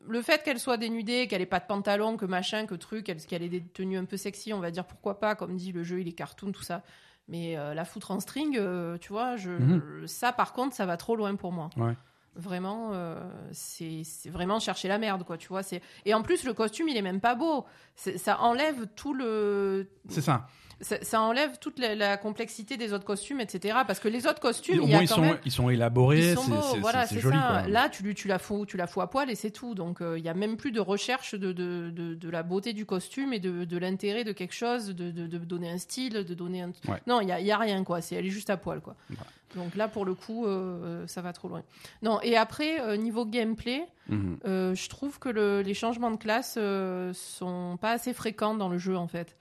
Le 0.08 0.22
fait 0.22 0.44
qu'elle 0.44 0.60
soit 0.60 0.78
dénudée, 0.78 1.28
qu'elle 1.28 1.42
ait 1.42 1.46
pas 1.46 1.60
de 1.60 1.66
pantalon, 1.66 2.18
que 2.18 2.26
machin, 2.26 2.66
que 2.66 2.76
truc, 2.76 3.06
qu'elle 3.28 3.44
ait 3.44 3.50
des 3.50 3.62
tenues 3.62 3.98
un 3.98 4.06
peu 4.06 4.18
sexy, 4.18 4.54
on 4.54 4.60
va 4.60 4.72
dire 4.72 4.86
pourquoi 4.86 5.20
pas, 5.20 5.36
comme 5.36 5.56
dit 5.56 5.72
le 5.72 5.84
jeu, 5.84 6.02
il 6.02 6.08
est 6.08 6.14
cartoon, 6.14 6.52
tout 6.52 6.64
ça. 6.64 6.82
Mais 7.28 7.58
euh, 7.58 7.74
la 7.74 7.86
foutre 7.86 8.12
en 8.12 8.20
string, 8.20 8.58
euh, 8.58 8.98
tu 8.98 9.10
vois, 9.14 9.36
je, 9.38 9.50
Mhm. 9.52 10.08
ça 10.08 10.32
par 10.34 10.54
contre, 10.54 10.76
ça 10.76 10.86
va 10.86 10.98
trop 10.98 11.16
loin 11.16 11.36
pour 11.36 11.52
moi. 11.52 11.70
Ouais. 11.78 11.96
Vraiment, 12.36 12.90
euh, 12.94 13.22
c'est 13.52 14.02
vraiment 14.30 14.60
chercher 14.60 14.88
la 14.88 14.98
merde, 14.98 15.24
quoi, 15.24 15.38
tu 15.38 15.48
vois. 15.50 15.62
c'est- 15.64 15.82
Et 16.06 16.14
en 16.14 16.22
plus, 16.24 16.44
le 16.46 16.54
costume, 16.54 16.90
il 16.90 16.98
est 16.98 17.02
même 17.04 17.22
pas 17.22 17.36
beau. 17.36 17.66
Ça 17.96 18.40
enlève 18.42 18.88
tout 18.96 19.14
le. 19.14 19.88
C'est 20.10 20.22
ça. 20.22 20.48
Ça, 20.84 20.98
ça 21.02 21.22
enlève 21.22 21.58
toute 21.60 21.80
la, 21.80 21.96
la 21.96 22.18
complexité 22.18 22.78
des 22.78 22.94
autres 22.94 23.06
costumes, 23.06 23.40
etc. 23.40 23.80
Parce 23.88 24.00
que 24.00 24.08
les 24.08 24.28
autres 24.28 24.40
costumes, 24.40 24.80
Au 24.82 24.84
il 24.84 24.90
y 24.90 24.92
moins, 24.92 25.00
a 25.00 25.04
ils 25.04 25.08
sont, 25.08 25.22
même. 25.22 25.38
ils 25.46 25.52
sont 25.52 25.70
élaborés, 25.70 26.36
c'est- 26.36 26.80
voilà, 26.80 27.06
joli. 27.08 27.36
ça. 27.36 27.66
Là, 27.68 27.90
tu, 27.90 28.14
tu, 28.14 28.28
la 28.28 28.38
fous, 28.38 28.66
tu 28.68 28.78
la 28.78 28.86
fous 28.86 29.02
à 29.02 29.10
poil 29.10 29.30
et 29.32 29.36
c'est 29.36 29.50
tout. 29.52 29.74
Donc, 29.74 30.02
euh, 30.02 30.20
il 30.20 30.24
y 30.24 30.30
a 30.30 30.34
même 30.34 30.58
plus 30.58 30.72
de 30.72 30.80
recherche 30.80 31.34
de, 31.34 31.52
de, 31.54 31.90
de, 31.90 32.14
de 32.16 32.30
la 32.30 32.44
beauté 32.44 32.74
du 32.74 32.86
costume 32.86 33.34
et 33.34 33.40
de, 33.40 33.78
l'intérêt 33.78 34.24
de 34.24 34.34
quelque 34.34 34.54
chose, 34.54 34.88
de, 34.88 35.10
donner 35.38 35.70
un 35.72 35.78
style, 35.78 36.14
de 36.14 36.34
donner 36.34 36.62
un. 36.62 36.72
Ouais. 36.88 37.02
Non, 37.08 37.22
il 37.22 37.30
y 37.30 37.32
a, 37.32 37.40
y 37.40 37.52
a 37.52 37.58
rien, 37.58 37.84
quoi. 37.84 38.02
C'est, 38.02 38.16
elle 38.16 38.26
est 38.26 38.30
juste 38.30 38.50
à 38.50 38.58
poil, 38.58 38.82
quoi. 38.82 38.96
Voilà. 39.10 39.24
Donc 39.56 39.76
là, 39.76 39.88
pour 39.88 40.04
le 40.04 40.16
coup, 40.16 40.48
euh, 40.48 41.06
ça 41.08 41.22
va 41.22 41.32
trop 41.32 41.48
loin. 41.48 41.62
Non, 42.02 42.20
et 42.24 42.36
après, 42.36 42.82
euh, 42.82 42.98
niveau 42.98 43.26
gameplay, 43.26 43.84
Mhm. 44.10 44.38
euh, 44.46 44.76
je 44.76 44.90
trouve 44.90 45.20
que 45.20 45.30
le- 45.30 45.62
les 45.62 45.74
changements 45.76 46.12
de 46.12 46.18
classe 46.18 46.56
euh, 46.58 47.14
sont 47.14 47.78
pas 47.80 47.92
assez 47.92 48.14
fréquents 48.14 48.56
dans 48.56 48.68
le 48.68 48.78
jeu, 48.80 48.98
en 48.98 49.08
fait. 49.08 49.38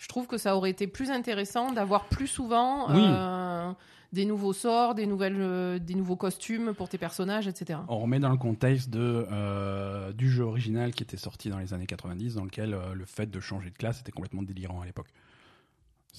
Je 0.00 0.08
trouve 0.08 0.26
que 0.26 0.38
ça 0.38 0.56
aurait 0.56 0.70
été 0.70 0.86
plus 0.86 1.10
intéressant 1.10 1.72
d'avoir 1.72 2.06
plus 2.06 2.26
souvent 2.26 2.88
Oui. 2.90 3.02
euh, 3.06 3.70
des 4.14 4.24
nouveaux 4.24 4.54
sorts, 4.54 4.94
des, 4.94 5.04
nouvelles, 5.06 5.36
euh, 5.38 5.78
des 5.78 5.94
nouveaux 5.94 6.16
costumes 6.16 6.72
pour 6.74 6.88
tes 6.88 6.96
personnages, 6.98 7.46
etc. 7.46 7.78
On 7.88 7.98
remet 7.98 8.18
dans 8.18 8.30
le 8.30 8.38
contexte 8.38 8.88
de, 8.90 9.26
euh, 9.30 10.12
du 10.12 10.30
jeu 10.30 10.42
original 10.44 10.92
qui 10.94 11.02
était 11.02 11.18
sorti 11.18 11.50
dans 11.50 11.58
les 11.58 11.74
années 11.74 11.86
90, 11.86 12.34
dans 12.34 12.44
lequel 12.44 12.76
le 12.94 13.04
fait 13.04 13.30
de 13.30 13.40
changer 13.40 13.68
de 13.70 13.76
classe 13.76 14.00
était 14.00 14.10
complètement 14.10 14.42
délirant 14.42 14.80
à 14.80 14.86
l'époque. 14.86 15.08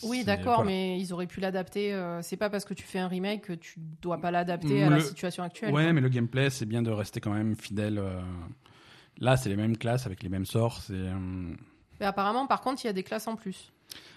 Oui, 0.04 0.24
d'accord, 0.24 0.58
voilà. 0.58 0.70
mais 0.72 1.00
ils 1.00 1.12
auraient 1.12 1.28
pu 1.28 1.39
l'adapter. 1.41 1.94
euh, 1.94 2.22
c'est 2.22 2.38
pas 2.38 2.50
parce 2.50 2.65
que 2.65 2.74
tu 2.74 2.84
fais 2.84 3.00
un 3.00 3.08
remake 3.08 3.41
que 3.41 3.54
tu 3.54 3.80
dois 4.02 4.20
pas 4.20 4.32
l'adapter 4.32 4.84
à 4.84 4.89
la 4.89 5.00
situation 5.02 5.44
actuelle. 5.44 5.74
Ouais, 5.74 5.84
quoi. 5.84 5.94
mais 5.94 6.02
le 6.02 6.10
gameplay, 6.10 6.50
c'est 6.50 6.65
bien 6.65 6.82
de 6.82 6.91
rester 6.91 7.20
quand 7.20 7.34
même 7.34 7.56
fidèle. 7.56 7.98
euh, 7.98 8.22
Là, 9.17 9.38
c'est 9.38 9.50
les 9.50 9.58
mêmes 9.58 9.76
classes 9.78 10.06
avec 10.06 10.24
les 10.24 10.30
mêmes 10.30 10.46
sorts. 10.46 10.82
C'est 10.82 10.94
euh, 10.94 11.54
Mais 12.01 12.05
apparemment, 12.07 12.47
par 12.47 12.59
contre, 12.61 12.83
il 12.83 12.87
y 12.87 12.89
a 12.89 12.93
des 12.93 13.03
classes 13.03 13.27
en 13.27 13.35
plus. 13.37 13.71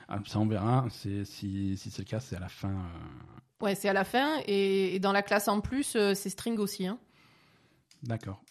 ah, 0.08 0.18
ça, 0.26 0.40
on 0.40 0.46
verra. 0.46 0.86
C'est 0.90 1.24
si, 1.24 1.76
si 1.76 1.90
c'est 1.90 2.02
le 2.02 2.08
cas, 2.08 2.18
c'est 2.18 2.34
à 2.36 2.40
la 2.40 2.48
fin. 2.48 2.70
euh, 2.70 3.64
Ouais, 3.64 3.74
c'est 3.76 3.88
à 3.88 3.92
la 3.92 4.04
fin, 4.04 4.40
et, 4.46 4.94
et 4.96 4.98
dans 4.98 5.12
la 5.12 5.22
classe 5.22 5.46
en 5.48 5.60
plus, 5.60 5.94
euh, 5.96 6.12
c'est 6.14 6.28
string 6.30 6.58
aussi. 6.58 6.86
hein. 6.86 6.98
D'accord. 8.02 8.42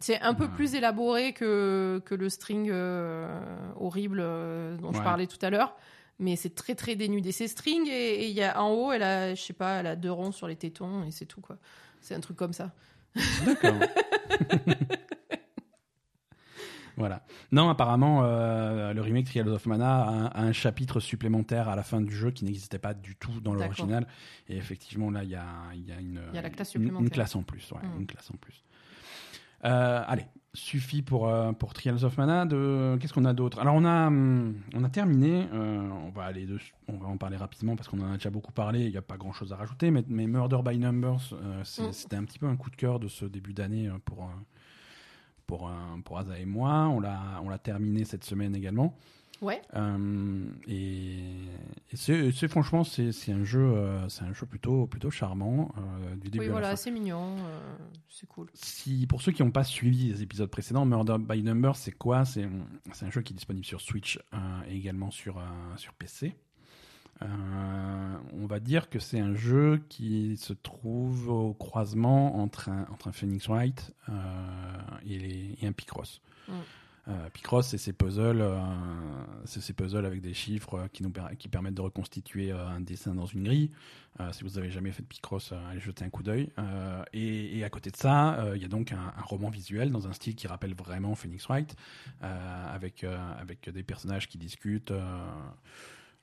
C'est 0.00 0.20
un 0.20 0.34
peu 0.34 0.44
Ouais. 0.44 0.50
plus 0.54 0.74
élaboré 0.74 1.32
que, 1.32 2.00
que 2.04 2.14
le 2.14 2.28
string 2.28 2.68
euh, 2.70 3.40
horrible 3.76 4.20
euh, 4.20 4.76
dont 4.76 4.92
je 4.92 5.02
parlais 5.02 5.26
tout 5.26 5.38
à 5.42 5.50
l'heure. 5.50 5.76
Mais 6.20 6.34
c'est 6.36 6.54
très 6.54 6.74
très 6.74 6.96
dénudé. 6.96 7.30
C'est 7.32 7.46
string 7.48 7.86
et 7.88 8.24
et 8.24 8.28
il 8.28 8.34
y 8.36 8.42
a 8.42 8.60
en 8.62 8.70
haut, 8.72 8.92
elle 8.92 9.02
a, 9.02 9.34
je 9.34 9.40
sais 9.42 9.52
pas, 9.52 9.80
elle 9.80 9.86
a 9.86 9.96
deux 9.96 10.10
ronds 10.10 10.32
sur 10.32 10.48
les 10.48 10.56
tétons 10.56 11.04
et 11.04 11.10
c'est 11.12 11.26
tout 11.26 11.40
quoi. 11.40 11.56
C'est 12.00 12.14
un 12.14 12.20
truc 12.20 12.36
comme 12.36 12.52
ça. 12.52 12.72
D'accord. 13.44 13.76
voilà. 16.98 17.22
Non, 17.52 17.70
apparemment, 17.70 18.20
euh, 18.24 18.92
le 18.92 19.00
remake 19.00 19.26
Trials 19.26 19.48
of 19.48 19.64
Mana 19.66 20.02
a 20.02 20.08
un, 20.10 20.24
a 20.26 20.40
un 20.42 20.52
chapitre 20.52 21.00
supplémentaire 21.00 21.68
à 21.68 21.76
la 21.76 21.82
fin 21.82 22.00
du 22.00 22.14
jeu 22.14 22.30
qui 22.30 22.44
n'existait 22.44 22.78
pas 22.78 22.92
du 22.92 23.16
tout 23.16 23.40
dans 23.40 23.54
l'original. 23.54 24.06
Et 24.48 24.56
effectivement, 24.56 25.10
là, 25.10 25.24
il 25.24 25.30
y 25.30 25.34
a, 25.36 25.44
il 25.74 25.86
y 25.86 25.92
a 25.92 25.98
une, 26.00 26.20
Il 26.32 26.36
y 26.36 26.38
a 26.38 26.42
la 26.42 26.50
classe 26.50 26.74
une- 26.74 26.82
une, 26.82 26.88
supplémentaire. 26.88 27.14
classe 27.14 27.36
en 27.36 27.42
plus. 27.42 27.70
ouais. 27.72 27.78
Une 27.98 28.06
classe 28.06 28.30
en 28.30 28.36
plus. 28.36 28.62
Euh, 29.64 30.04
allez, 30.06 30.24
suffit 30.54 31.02
pour, 31.02 31.28
euh, 31.28 31.50
pour 31.52 31.74
Trials 31.74 32.04
of 32.04 32.16
Mana. 32.16 32.46
De... 32.46 32.96
Qu'est-ce 33.00 33.12
qu'on 33.12 33.24
a 33.24 33.32
d'autre? 33.32 33.58
Alors, 33.58 33.74
on 33.74 33.84
a, 33.84 34.06
hum, 34.06 34.54
on 34.74 34.84
a 34.84 34.88
terminé. 34.88 35.48
euh, 35.52 35.88
on, 36.06 36.10
va 36.10 36.24
aller 36.24 36.46
dessus, 36.46 36.74
on 36.86 36.96
va 36.96 37.08
en 37.08 37.16
parler 37.16 37.36
rapidement 37.36 37.74
parce 37.74 37.88
qu'on 37.88 38.00
en 38.00 38.12
a 38.12 38.14
déjà 38.14 38.30
beaucoup 38.30 38.52
parlé. 38.52 38.84
Il 38.84 38.90
n'y 38.92 38.96
a 38.96 39.02
pas 39.02 39.16
grand-chose 39.16 39.52
à 39.52 39.56
rajouter. 39.56 39.90
Mais, 39.90 40.04
mais 40.08 40.26
Murder 40.28 40.58
by 40.64 40.78
Numbers, 40.78 41.32
euh, 41.32 41.60
c'est- 41.64 41.88
Mm. 41.88 41.92
c'était 41.92 42.16
un 42.16 42.24
petit 42.24 42.38
peu 42.38 42.46
un 42.46 42.54
coup 42.56 42.70
de 42.70 42.76
cœur 42.76 43.00
de 43.00 43.08
ce 43.08 43.24
début 43.24 43.52
d'année 43.52 43.90
pour, 44.04 44.30
pour, 45.48 45.68
pour 46.04 46.18
Asa 46.18 46.38
et 46.38 46.44
moi. 46.44 46.88
On 46.88 47.00
l'a 47.00 47.58
terminé 47.58 48.04
cette 48.04 48.22
semaine 48.24 48.54
également. 48.54 48.96
Ouais. 49.40 49.60
Euh, 49.74 50.46
et 50.66 51.22
et 51.90 51.96
c'est 51.96 52.48
franchement, 52.48 52.84
c'est 52.84 53.32
un 53.32 53.44
jeu, 53.44 53.60
euh, 53.60 54.08
c'est 54.08 54.24
un 54.24 54.32
jeu 54.34 54.46
plutôt, 54.46 54.86
plutôt 54.86 55.10
charmant 55.10 55.72
euh, 55.78 56.16
du 56.16 56.28
début 56.28 56.46
Oui, 56.46 56.50
voilà, 56.50 56.76
c'est 56.76 56.90
mignon. 56.90 57.36
c'est 58.08 58.26
cool. 58.26 58.48
si 58.54 59.06
pour 59.06 59.22
ceux 59.22 59.32
qui 59.32 59.42
n'ont 59.42 59.50
pas 59.50 59.64
suivi 59.64 60.08
les 60.08 60.22
épisodes 60.22 60.50
précédents, 60.50 60.84
Murder 60.84 61.16
by 61.18 61.42
Number, 61.42 61.76
c'est 61.76 61.92
quoi? 61.92 62.24
C'est 62.24 62.44
un 62.44 63.10
jeu 63.10 63.22
qui 63.22 63.32
est 63.32 63.36
disponible 63.36 63.64
sur 63.64 63.80
Switch 63.80 64.18
et 64.68 64.74
également 64.76 65.10
sur, 65.10 65.40
sur 65.76 65.94
PC. 65.94 66.36
Euh, 67.22 68.16
on 68.34 68.46
va 68.46 68.60
dire 68.60 68.88
que 68.88 68.98
c'est 68.98 69.18
un 69.20 69.34
jeu 69.34 69.82
qui 69.88 70.36
se 70.36 70.52
trouve 70.52 71.28
au 71.28 71.52
croisement 71.54 72.36
entre 72.40 72.68
un, 72.68 72.86
entre 72.92 73.08
un 73.08 73.12
Phoenix 73.12 73.48
Wright 73.48 73.92
euh, 74.08 74.12
et, 75.06 75.18
les- 75.18 75.58
et 75.60 75.66
un 75.66 75.72
Picross. 75.72 76.20
Mm. 76.46 76.52
Euh, 77.08 77.30
Picross, 77.30 77.66
c'est 77.68 77.78
ces 77.78 77.94
puzzles, 77.94 78.42
euh, 78.42 78.60
c'est 79.46 79.62
ces 79.62 79.72
puzzles 79.72 80.04
avec 80.04 80.20
des 80.20 80.34
chiffres 80.34 80.88
qui 80.92 81.02
nous 81.02 81.08
per- 81.10 81.34
qui 81.38 81.48
permettent 81.48 81.74
de 81.74 81.80
reconstituer 81.80 82.52
euh, 82.52 82.68
un 82.68 82.80
dessin 82.82 83.14
dans 83.14 83.26
une 83.26 83.44
grille. 83.44 83.70
Si 84.32 84.42
vous 84.42 84.58
avez 84.58 84.68
jamais 84.70 84.90
fait 84.90 85.02
de 85.02 85.06
Picross, 85.06 85.52
allez 85.70 85.78
jeter 85.78 86.04
un 86.04 86.10
coup 86.10 86.24
d'œil. 86.24 86.50
Et, 87.12 87.56
et 87.56 87.62
à 87.62 87.70
côté 87.70 87.90
de 87.92 87.96
ça, 87.96 88.44
il 88.56 88.60
y 88.60 88.64
a 88.64 88.68
donc 88.68 88.90
un, 88.90 89.12
un 89.16 89.22
roman 89.22 89.48
visuel 89.48 89.92
dans 89.92 90.08
un 90.08 90.12
style 90.12 90.34
qui 90.34 90.48
rappelle 90.48 90.74
vraiment 90.74 91.14
Phoenix 91.14 91.46
Wright, 91.46 91.76
avec 92.20 93.04
avec 93.04 93.70
des 93.70 93.84
personnages 93.84 94.28
qui 94.28 94.36
discutent. 94.36 94.92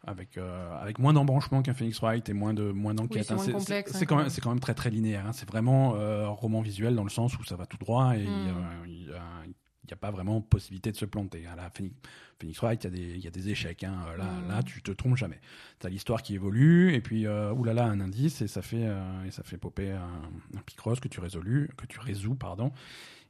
Euh, 0.07 0.11
avec, 0.11 0.37
euh, 0.37 0.77
avec 0.79 0.99
moins 0.99 1.13
d'embranchement 1.13 1.61
qu'un 1.61 1.73
Phoenix 1.73 1.99
Wright 1.99 2.27
et 2.29 2.33
moins 2.33 2.53
de 2.53 2.71
moins 2.71 2.93
d'enquête. 2.93 3.25
c'est 3.25 3.37
c'est 3.37 3.53
hein, 3.53 3.81
quand 3.83 4.05
quand 4.05 4.15
même 4.17 4.29
c'est 4.29 4.41
quand 4.41 4.49
même 4.49 4.59
très 4.59 4.73
très 4.73 4.89
linéaire. 4.89 5.25
hein. 5.27 5.33
C'est 5.33 5.47
vraiment 5.49 5.95
euh, 5.95 6.27
roman 6.29 6.61
visuel 6.61 6.95
dans 6.95 7.03
le 7.03 7.09
sens 7.09 7.37
où 7.39 7.43
ça 7.43 7.55
va 7.55 7.65
tout 7.65 7.77
droit 7.77 8.15
et 8.17 8.23
il 8.23 8.29
Mm. 8.29 9.11
a- 9.13 9.45
n'y 9.87 9.93
a 9.93 9.97
pas 9.97 10.09
vraiment 10.09 10.41
possibilité 10.41 10.91
de 10.91 10.97
se 10.97 11.05
planter. 11.05 11.45
À 11.45 11.55
la 11.55 11.69
Phoenix, 11.69 11.95
Phoenix 12.39 12.59
Wright, 12.59 12.83
il 12.83 12.87
y, 12.87 12.87
a 12.87 12.89
des- 12.89 13.15
il 13.17 13.23
y 13.23 13.27
a 13.27 13.29
des 13.31 13.49
échecs. 13.49 13.83
hein. 13.83 13.97
Là, 14.17 14.23
Mm. 14.25 14.47
là, 14.49 14.63
tu 14.63 14.81
te 14.81 14.91
trompes 14.91 15.15
jamais. 15.15 15.39
Tu 15.79 15.85
as 15.85 15.89
l'histoire 15.91 16.23
qui 16.23 16.33
évolue, 16.33 16.91
et 16.95 17.01
puis, 17.01 17.27
euh, 17.27 17.53
oulala, 17.53 17.85
un 17.85 17.99
indice, 18.01 18.41
et 18.41 18.47
ça 18.47 18.63
fait, 18.63 18.81
euh, 18.87 19.23
et 19.25 19.29
ça 19.31 19.43
fait 19.43 19.57
popper 19.57 19.91
un, 19.91 20.21
un 20.57 20.61
Picross 20.65 20.99
que 20.99 21.07
tu, 21.07 21.19
résolu, 21.19 21.69
que 21.77 21.85
tu 21.85 21.99
résous, 21.99 22.33
pardon, 22.33 22.71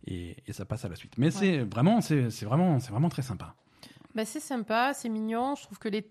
et, 0.08 0.38
et 0.48 0.54
ça 0.54 0.64
passe 0.66 0.86
à 0.86 0.88
la 0.90 0.96
suite. 0.96 1.18
Mais 1.18 1.30
c'est 1.30 1.60
vraiment, 1.60 2.00
c'est 2.00 2.30
vraiment, 2.46 2.80
c'est 2.80 2.92
vraiment 2.92 3.10
très 3.10 3.22
sympa. 3.22 3.54
Bah, 4.14 4.24
c'est 4.24 4.40
sympa, 4.40 4.94
c'est 4.94 5.10
mignon. 5.10 5.56
Je 5.56 5.64
trouve 5.64 5.78
que 5.78 5.90
les. 5.90 6.08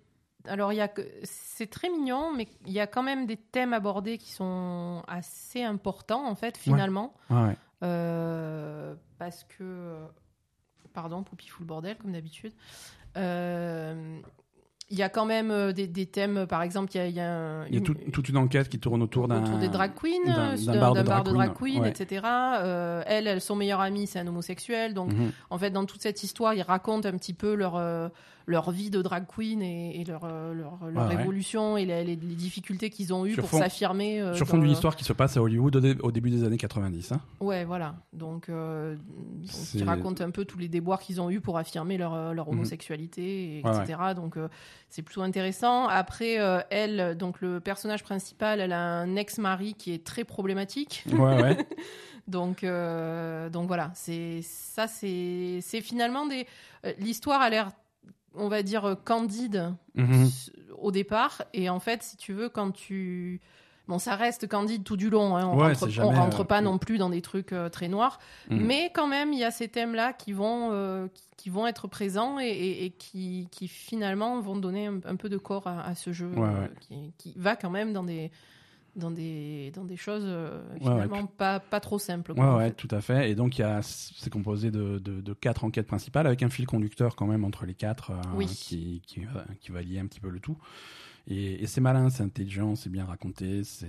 Alors, 0.47 0.73
il 0.73 0.77
y 0.77 0.81
a 0.81 0.89
que... 0.89 1.03
c'est 1.23 1.69
très 1.71 1.89
mignon, 1.89 2.33
mais 2.37 2.49
il 2.67 2.73
y 2.73 2.81
a 2.81 2.87
quand 2.87 3.03
même 3.03 3.27
des 3.27 3.37
thèmes 3.37 3.73
abordés 3.73 4.19
qui 4.19 4.31
sont 4.33 5.03
assez 5.09 5.63
importants, 5.63 6.27
en 6.27 6.35
fait, 6.35 6.57
finalement. 6.57 7.15
Ouais, 7.31 7.37
ouais. 7.43 7.57
Euh, 7.83 8.95
parce 9.19 9.45
que. 9.45 9.97
Pardon, 10.93 11.23
Poupie 11.25 11.49
fout 11.49 11.61
le 11.63 11.67
bordel, 11.67 11.97
comme 11.97 12.13
d'habitude. 12.13 12.53
Euh, 13.17 14.21
il 14.91 14.99
y 14.99 15.03
a 15.03 15.09
quand 15.09 15.25
même 15.25 15.51
euh, 15.51 15.73
des, 15.73 15.89
des 15.89 16.05
thèmes, 16.07 16.47
par 16.47 16.63
exemple, 16.63 16.91
il 16.95 16.99
y 16.99 17.01
a, 17.01 17.07
il 17.09 17.15
y 17.15 17.21
a, 17.21 17.33
un- 17.33 17.67
Il 17.69 17.75
y 17.75 17.79
a 17.79 17.81
tout- 17.81 17.95
toute 17.95 18.29
une 18.29 18.37
enquête 18.37 18.69
qui 18.69 18.79
tourne 18.79 19.03
autour 19.03 19.27
d'un. 19.29 19.43
autour 19.43 19.59
des 19.59 19.69
drag 19.71 19.93
queens, 19.95 20.57
d'un- 20.57 20.79
bar 20.79 20.93
de 20.95 21.03
bar 21.03 21.23
drag 21.23 21.25
de 21.25 21.33
drag 21.33 21.53
queen, 21.55 21.73
queen, 21.75 21.83
ouais. 21.83 21.89
etc. 21.91 22.23
Euh, 22.27 23.03
elle, 23.07 23.27
elle, 23.27 23.41
son 23.41 23.57
meilleur 23.57 23.81
ami, 23.81 24.07
c'est 24.07 24.19
un 24.21 24.27
homosexuel. 24.27 24.93
Donc, 24.95 25.13
Mhm. 25.13 25.33
en 25.51 25.59
fait, 25.59 25.71
dans 25.71 25.87
toute 25.87 26.03
cette 26.03 26.23
histoire, 26.23 26.53
ils 26.55 26.63
racontent 26.63 27.09
un 27.09 27.17
petit 27.17 27.33
peu 27.35 27.55
leur, 27.55 27.77
leur 28.47 28.71
vie 28.71 28.91
de 28.91 29.01
drag 29.03 29.25
queen 29.27 29.63
et, 29.63 30.01
et 30.01 30.05
leur, 30.05 30.25
euh, 30.25 30.53
leur, 30.53 30.79
leur 30.91 31.09
Ouais, 31.09 31.15
ouais. 31.15 31.21
évolution 31.23 31.77
et 31.77 31.85
les, 31.87 32.05
les- 32.05 32.17
les 32.17 32.35
difficultés 32.35 32.91
qu'ils 32.91 33.15
ont 33.15 33.25
eues 33.25 33.33
Sur 33.35 33.47
pour 33.47 33.59
s'affirmer. 33.59 34.21
euh, 34.21 34.35
Sur 34.35 34.47
fond 34.47 34.59
d'une 34.59 34.71
histoire 34.71 34.97
qui 34.97 35.05
se 35.05 35.13
passe 35.15 35.37
à 35.37 35.43
Hollywood 35.43 35.77
au, 35.77 35.81
dé- 35.81 35.97
au 36.03 36.13
début 36.13 36.31
des 36.31 36.45
années 36.45 36.59
90. 36.59 37.13
hein. 37.13 37.21
Ouais, 37.41 37.65
voilà. 37.65 37.95
Donc, 38.13 38.49
euh, 38.49 38.97
ils 39.75 39.85
racontent 39.85 40.23
un 40.23 40.31
peu 40.31 40.45
tous 40.45 40.59
les 40.59 40.69
déboires 40.69 41.01
qu'ils 41.01 41.21
ont 41.21 41.31
eus 41.31 41.41
pour 41.41 41.57
affirmer 41.59 41.97
leur, 41.97 42.13
euh, 42.15 42.33
leur 42.33 42.49
Mhm. 42.49 42.55
homosexualité, 42.55 43.59
et 43.59 43.63
Ouais, 43.65 43.71
etc. 43.83 43.99
Donc, 44.15 44.37
euh, 44.37 44.49
c'est 44.91 45.03
plutôt 45.03 45.23
intéressant. 45.23 45.87
Après, 45.89 46.35
elle, 46.71 47.17
donc 47.17 47.41
le 47.41 47.61
personnage 47.61 48.03
principal, 48.03 48.61
elle 48.61 48.73
a 48.73 48.81
un 48.81 49.17
ex-mari 49.17 49.75
qui 49.75 49.93
est 49.93 50.05
très 50.05 50.25
problématique. 50.25 51.05
Ouais, 51.13 51.43
ouais. 51.43 51.57
Donc, 52.27 52.65
euh, 52.65 53.51
donc 53.51 53.67
voilà. 53.67 53.91
C'est 53.95 54.41
ça, 54.43 54.87
c'est 54.87 55.59
c'est 55.61 55.83
finalement 55.83 56.25
des. 56.27 56.47
L'histoire 56.99 57.43
a 57.43 57.51
l'air, 57.51 57.71
on 58.37 58.49
va 58.49 58.63
dire, 58.63 58.85
euh, 58.85 58.95
candide 58.95 59.75
Mhm. 59.95 60.29
au 60.79 60.91
départ, 60.91 61.43
et 61.53 61.69
en 61.71 61.81
fait, 61.81 62.03
si 62.03 62.17
tu 62.17 62.33
veux, 62.33 62.49
quand 62.49 62.71
tu 62.73 63.41
Bon, 63.87 63.99
ça 63.99 64.17
reste 64.17 64.49
candide 64.49 64.83
tout 64.83 64.97
du 64.97 65.11
long. 65.11 65.37
Hein. 65.37 65.47
On, 65.47 65.59
Ouais, 65.59 65.75
rentre, 65.75 66.39
on 66.39 66.41
euh, 66.41 66.45
pas 66.45 66.63
non 66.63 66.79
plus 66.79 66.97
dans 66.97 67.11
des 67.11 67.21
trucs 67.21 67.53
euh, 67.53 67.69
très 67.69 67.87
noirs. 67.89 68.19
Mhm. 68.49 68.65
Mais 68.65 68.91
quand 68.95 69.07
même, 69.07 69.35
il 69.35 69.39
y 69.39 69.45
a 69.45 69.51
ces 69.51 69.69
thèmes-là 69.69 70.15
qui 70.15 70.33
vont, 70.33 70.71
euh, 70.73 71.07
qui, 71.13 71.25
qui 71.37 71.51
vont 71.51 71.67
être 71.67 71.87
présents 71.87 72.41
et, 72.41 72.47
et- 72.47 72.85
et 72.87 72.91
qui, 72.93 73.47
qui 73.51 73.69
finalement 73.69 74.41
vont 74.41 74.57
donner 74.57 74.87
un, 74.87 75.01
un 75.05 75.17
peu 75.17 75.29
de 75.29 75.37
corps 75.37 75.67
à, 75.67 75.83
à 75.85 75.95
ce 75.95 76.13
jeu 76.15 76.29
Ouais, 76.29 76.49
ouais. 76.49 76.71
Qui, 76.81 77.13
qui 77.19 77.35
va 77.37 77.57
quand 77.57 77.69
même 77.69 77.93
dans 77.93 78.05
des, 78.05 78.31
dans 78.97 79.11
des, 79.11 79.71
dans 79.75 79.85
des 79.85 79.97
choses 79.97 80.23
euh, 80.27 80.63
Ouais, 80.75 80.79
finalement 80.81 81.27
pas, 81.27 81.61
pas 81.61 81.81
trop 81.81 81.99
simples. 81.99 82.35
quoi, 82.35 82.43
Ouais, 82.45 82.51
en 82.51 82.57
ouais, 82.59 82.69
fait. 82.69 82.75
tout 82.75 82.89
à 82.91 83.01
fait. 83.01 83.31
Et 83.31 83.35
donc, 83.35 83.59
il 83.59 83.63
y 83.63 83.65
a, 83.65 83.81
c'est 83.83 84.31
composé 84.31 84.71
de, 84.71 84.99
de, 84.99 85.21
de 85.21 85.33
quatre 85.33 85.65
enquêtes 85.65 85.87
principales 85.87 86.27
avec 86.27 86.43
un 86.43 86.51
fil 86.51 86.67
conducteur 86.67 87.17
quand 87.17 87.27
même 87.27 87.45
entre 87.45 87.67
les 87.67 87.75
quatre 87.75 88.11
euh, 88.13 88.21
Oui. 88.37 88.47
qui, 88.47 89.03
qui, 89.07 89.21
va, 89.25 89.45
qui 89.61 89.73
va 89.73 89.83
lier 89.83 89.99
un 89.99 90.07
petit 90.07 90.21
peu 90.21 90.29
le 90.31 90.41
tout. 90.41 90.57
Et, 91.27 91.63
et 91.63 91.67
c'est 91.67 91.81
malin, 91.81 92.11
c'est 92.11 92.23
intelligent, 92.23 92.77
c'est 92.77 92.91
bien 92.91 93.07
raconté, 93.07 93.65
c'est. 93.65 93.87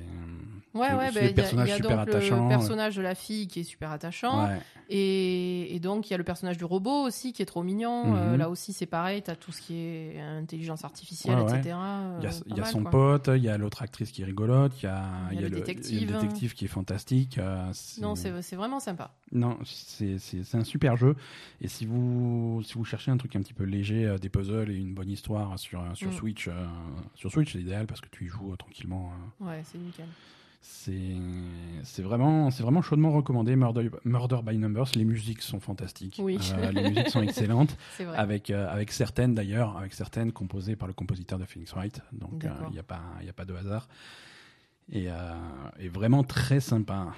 Ouais, 0.74 0.88
c'est- 0.90 0.96
ouais, 0.96 1.10
c'est 1.12 1.14
bah, 1.14 1.26
y 1.26 1.30
a- 1.30 1.34
personnages 1.34 1.68
il 1.68 1.70
y 1.70 1.74
a, 1.74 1.76
super 1.76 1.90
donc 1.98 2.08
attachants, 2.08 2.36
le 2.38 2.42
ouais. 2.44 2.48
personnage 2.50 2.96
de 2.96 3.02
la 3.02 3.14
fille 3.14 3.48
qui 3.48 3.60
est 3.60 3.64
super 3.64 3.92
attachant. 3.92 4.46
Ouais. 4.48 4.62
Et, 4.90 5.76
et 5.76 5.80
donc, 5.80 6.10
il 6.10 6.12
y 6.12 6.14
a 6.14 6.18
le 6.18 6.24
personnage 6.24 6.58
du 6.58 6.64
robot 6.64 7.04
aussi 7.06 7.34
qui 7.34 7.42
est 7.42 7.46
trop 7.46 7.62
mignon. 7.64 8.06
Mhm. 8.08 8.16
Euh, 8.16 8.38
là 8.38 8.50
aussi, 8.50 8.72
c'est 8.72 8.86
pareil, 8.86 9.22
tu 9.22 9.32
as 9.32 9.36
tout 9.36 9.52
ce 9.52 9.60
qui 9.62 9.76
est 9.78 10.20
intelligence 10.22 10.86
artificielle, 10.86 11.36
Ouais, 11.40 11.52
ouais. 11.52 11.60
etc. 11.60 11.64
Il 11.66 11.68
y 11.70 11.72
a, 11.72 12.30
euh, 12.30 12.32
il 12.46 12.56
y 12.56 12.60
a 12.60 12.62
mal, 12.64 12.72
son 12.72 12.82
quoi. 12.84 12.92
pote, 12.92 13.30
il 13.36 13.44
y 13.44 13.50
a 13.50 13.58
l'autre 13.58 13.82
actrice 13.82 14.12
qui 14.12 14.22
est 14.22 14.26
rigolote, 14.26 14.72
il 14.82 14.86
y 14.86 14.88
a, 14.88 15.30
le 15.42 15.50
détective. 15.50 16.10
le 16.10 16.20
détective 16.22 16.54
qui 16.54 16.66
est 16.66 16.70
fantastique. 16.70 17.38
euh, 17.38 17.70
Non, 18.00 18.16
c'est 18.16 18.56
vraiment 18.56 18.80
sympa. 18.80 19.14
Non, 19.36 19.58
c'est 19.66 20.18
un 20.54 20.64
super 20.64 20.96
jeu. 20.96 21.16
Et 21.60 21.68
si 21.68 21.86
vous, 21.86 22.62
si 22.64 22.74
vous 22.76 22.86
cherchez 22.86 23.12
un 23.12 23.18
truc 23.18 23.36
un 23.36 23.42
petit 23.42 23.54
peu 23.54 23.66
léger, 23.66 24.06
euh, 24.06 24.18
des 24.18 24.30
puzzles 24.30 24.72
et 24.72 24.76
une 24.78 24.94
bonne 24.94 25.10
histoire 25.10 25.60
sur, 25.60 25.82
euh, 25.82 25.94
sur 25.94 26.10
Mm. 26.10 26.14
Switch, 26.14 26.48
euh, 26.48 26.66
sur 27.16 27.30
Switch, 27.32 27.52
c'est 27.54 27.60
idéal 27.60 27.86
parce 27.86 28.00
que 28.00 28.08
tu 28.10 28.26
y 28.26 28.28
joues 28.28 28.54
euh, 28.54 28.56
tranquillement. 28.56 29.12
Ouais, 29.42 29.62
c'est 29.66 29.78
nickel. 29.78 30.06
c'est 30.62 32.02
vraiment, 32.02 32.50
vraiment 32.50 32.82
chaudement 32.82 33.12
recommandé. 33.12 33.56
Murder, 33.56 33.90
Murder 34.06 34.40
by 34.44 34.58
Numbers, 34.58 34.88
les 34.96 35.04
musiques 35.04 35.42
sont 35.42 35.60
fantastiques. 35.60 36.20
Oui. 36.24 36.40
Les 36.74 36.90
musiques 36.90 37.10
sont 37.10 37.22
excellentes, 37.22 37.76
C'est 37.98 38.06
vrai. 38.06 38.18
avec, 38.18 38.50
avec 38.50 38.92
certaines 38.92 39.36
d'ailleurs, 39.36 39.78
avec 39.78 39.94
certaines 39.94 40.32
composées 40.32 40.76
par 40.76 40.88
le 40.88 40.94
compositeur 40.94 41.38
de 41.40 41.46
Phoenix 41.46 41.74
Wright. 41.74 42.00
Donc 42.14 42.44
il 42.68 42.72
n'y 42.72 42.80
a, 42.80 42.84
pas- 42.84 43.04
y 43.24 43.30
a 43.30 43.34
pas 43.34 43.46
de 43.46 43.54
hasard. 43.54 43.88
Et, 44.92 45.08
et 45.80 45.90
vraiment 45.90 46.24
très 46.24 46.60
sympa. 46.60 47.14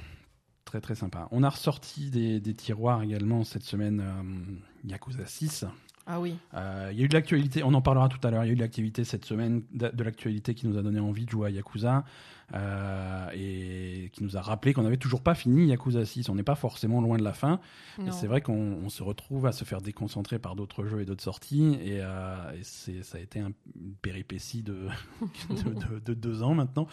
Très 0.68 0.82
très 0.82 0.96
sympa. 0.96 1.30
On 1.32 1.44
a 1.44 1.50
ressorti 1.50 2.10
des, 2.10 2.54
tiroirs 2.54 3.02
également 3.02 3.46
cette 3.46 3.64
semaine 3.64 4.02
euh, 4.02 4.90
Yakuza 4.90 5.26
6. 5.26 5.64
Ah 6.08 6.20
oui. 6.22 6.36
Euh, 6.54 6.90
Il 6.94 6.98
y 6.98 7.02
a 7.02 7.06
eu 7.06 7.10
de 7.10 7.14
l'actualité, 7.14 7.64
on 7.64 7.74
en 7.74 7.82
parlera 7.82 8.08
tout 8.10 8.26
à 8.26 8.32
l'heure. 8.32 8.44
Il 8.46 8.48
y 8.48 8.50
a 8.50 8.54
eu 8.54 8.56
de 8.56 8.62
l'activité 8.62 9.04
cette 9.04 9.26
semaine, 9.26 9.64
de, 9.74 9.90
de 9.90 10.04
l'actualité 10.04 10.56
qui 10.56 10.66
nous 10.68 10.78
a 10.78 10.82
donné 10.82 11.00
envie 11.02 11.26
de 11.26 11.30
jouer 11.30 11.48
à 11.48 11.50
Yakuza 11.52 12.06
euh, 12.54 13.28
et 13.34 14.10
qui 14.14 14.24
nous 14.24 14.38
a 14.38 14.42
rappelé 14.42 14.74
qu'on 14.74 14.84
n'avait 14.84 14.96
toujours 14.98 15.22
pas 15.22 15.36
fini 15.36 15.68
Yakuza 15.68 16.06
6. 16.06 16.30
On 16.30 16.36
n'est 16.36 16.44
pas 16.44 16.56
forcément 16.56 17.02
loin 17.02 17.18
de 17.18 17.24
la 17.24 17.34
fin. 17.34 17.60
Non. 18.00 18.12
c'est 18.14 18.28
vrai 18.28 18.40
qu'on 18.42 18.54
on 18.84 18.90
se 18.90 19.04
retrouve 19.04 19.46
à 19.48 19.52
se 19.52 19.66
faire 19.66 19.82
déconcentrer 19.82 20.40
par 20.40 20.56
d'autres 20.56 20.86
jeux 20.86 21.02
et 21.02 21.06
d'autres 21.06 21.24
sorties. 21.24 21.78
Et, 21.84 22.00
euh, 22.02 22.36
et 22.58 22.64
ça 23.04 23.18
a 23.18 23.22
été 23.22 23.40
un- 23.40 23.52
une 23.76 23.94
péripétie 24.02 24.64
de, 24.64 24.88
de, 25.50 25.74
de- 25.74 26.00
de 26.00 26.14
deux 26.14 26.42
ans 26.42 26.54
maintenant. 26.54 26.88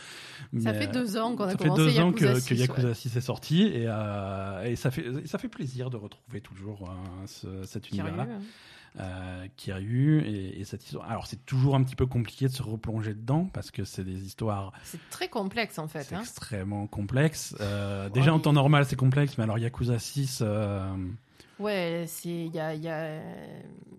Ça 0.60 0.72
Mais, 0.72 0.74
fait 0.74 0.92
deux 0.92 1.16
ans 1.16 1.36
qu'on 1.36 1.44
a 1.44 1.52
ça 1.52 1.58
fait 1.58 1.70
deux 1.70 1.98
ans 2.00 2.08
Yakuza 2.08 2.32
que, 2.34 2.40
6, 2.40 2.48
que 2.48 2.54
Yakuza 2.54 2.88
ouais. 2.88 2.94
6 2.94 3.16
est 3.16 3.20
sorti 3.20 3.62
et, 3.62 3.82
et 3.84 4.76
ça, 4.76 4.90
fait, 4.90 5.26
ça 5.26 5.38
fait 5.38 5.48
plaisir 5.48 5.88
de 5.90 5.96
retrouver 5.96 6.40
toujours 6.40 6.92
ce- 7.26 7.62
cet 7.64 7.90
univers-là 7.90 8.26
hein. 8.28 8.40
Euh, 9.00 9.46
Kiryu 9.56 10.20
et, 10.22 10.60
et 10.60 10.64
cette 10.64 10.84
histoire. 10.84 11.10
Alors 11.10 11.26
c'est 11.26 11.44
toujours 11.46 11.74
un 11.74 11.82
petit 11.82 11.96
peu 11.96 12.06
compliqué 12.06 12.46
de 12.46 12.52
se 12.52 12.62
replonger 12.62 13.14
dedans 13.14 13.48
parce 13.52 13.70
que 13.70 13.84
c'est 13.84 14.04
des 14.04 14.24
histoires 14.24 14.72
C'est 14.84 15.00
très 15.10 15.28
complexe 15.28 15.78
en 15.78 15.88
fait. 15.88 16.02
c'est 16.04 16.14
hein. 16.14 16.20
extrêmement 16.20 16.86
complexes. 16.86 17.54
Euh, 17.60 18.08
déjà 18.08 18.32
en 18.32 18.38
temps 18.40 18.52
normal 18.52 18.84
c'est 18.84 18.96
complexe, 18.96 19.36
mais 19.38 19.44
alors 19.44 19.58
Yakuza 19.58 19.98
6, 19.98 20.40
euh, 20.42 20.94
Ouais, 21.60 22.04
c'est 22.08 22.28
il 22.28 22.52
y 22.52 22.58
a, 22.58 22.74
y, 22.74 22.88
a, 22.88 23.20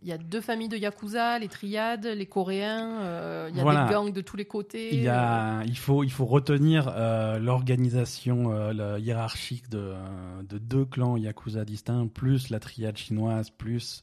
y 0.03 0.11
a 0.11 0.17
deux 0.17 0.41
familles 0.41 0.67
de 0.67 0.75
yakuza, 0.75 1.39
les 1.39 1.47
triades, 1.47 2.05
les 2.05 2.25
coréens. 2.25 2.99
euh, 3.01 3.47
Il 3.49 3.55
y 3.55 3.61
a 3.61 3.63
Voilà. 3.63 3.85
des 3.87 3.93
gangs 3.93 4.11
de 4.11 4.19
tous 4.19 4.35
les 4.35 4.43
côtés. 4.43 4.93
il, 4.93 5.01
y 5.03 5.07
a, 5.07 5.63
il, 5.65 5.77
faut, 5.77 6.03
il 6.03 6.11
faut 6.11 6.25
retenir 6.25 6.91
euh, 6.93 7.39
l'organisation 7.39 8.51
euh, 8.51 8.99
hiérarchique 8.99 9.69
de, 9.69 9.93
de 10.49 10.57
deux 10.57 10.83
clans 10.83 11.15
Yakuza 11.15 11.63
distincts, 11.63 12.07
plus 12.07 12.49
la 12.49 12.59
triade 12.59 12.97
chinoise, 12.97 13.49
plus 13.51 14.01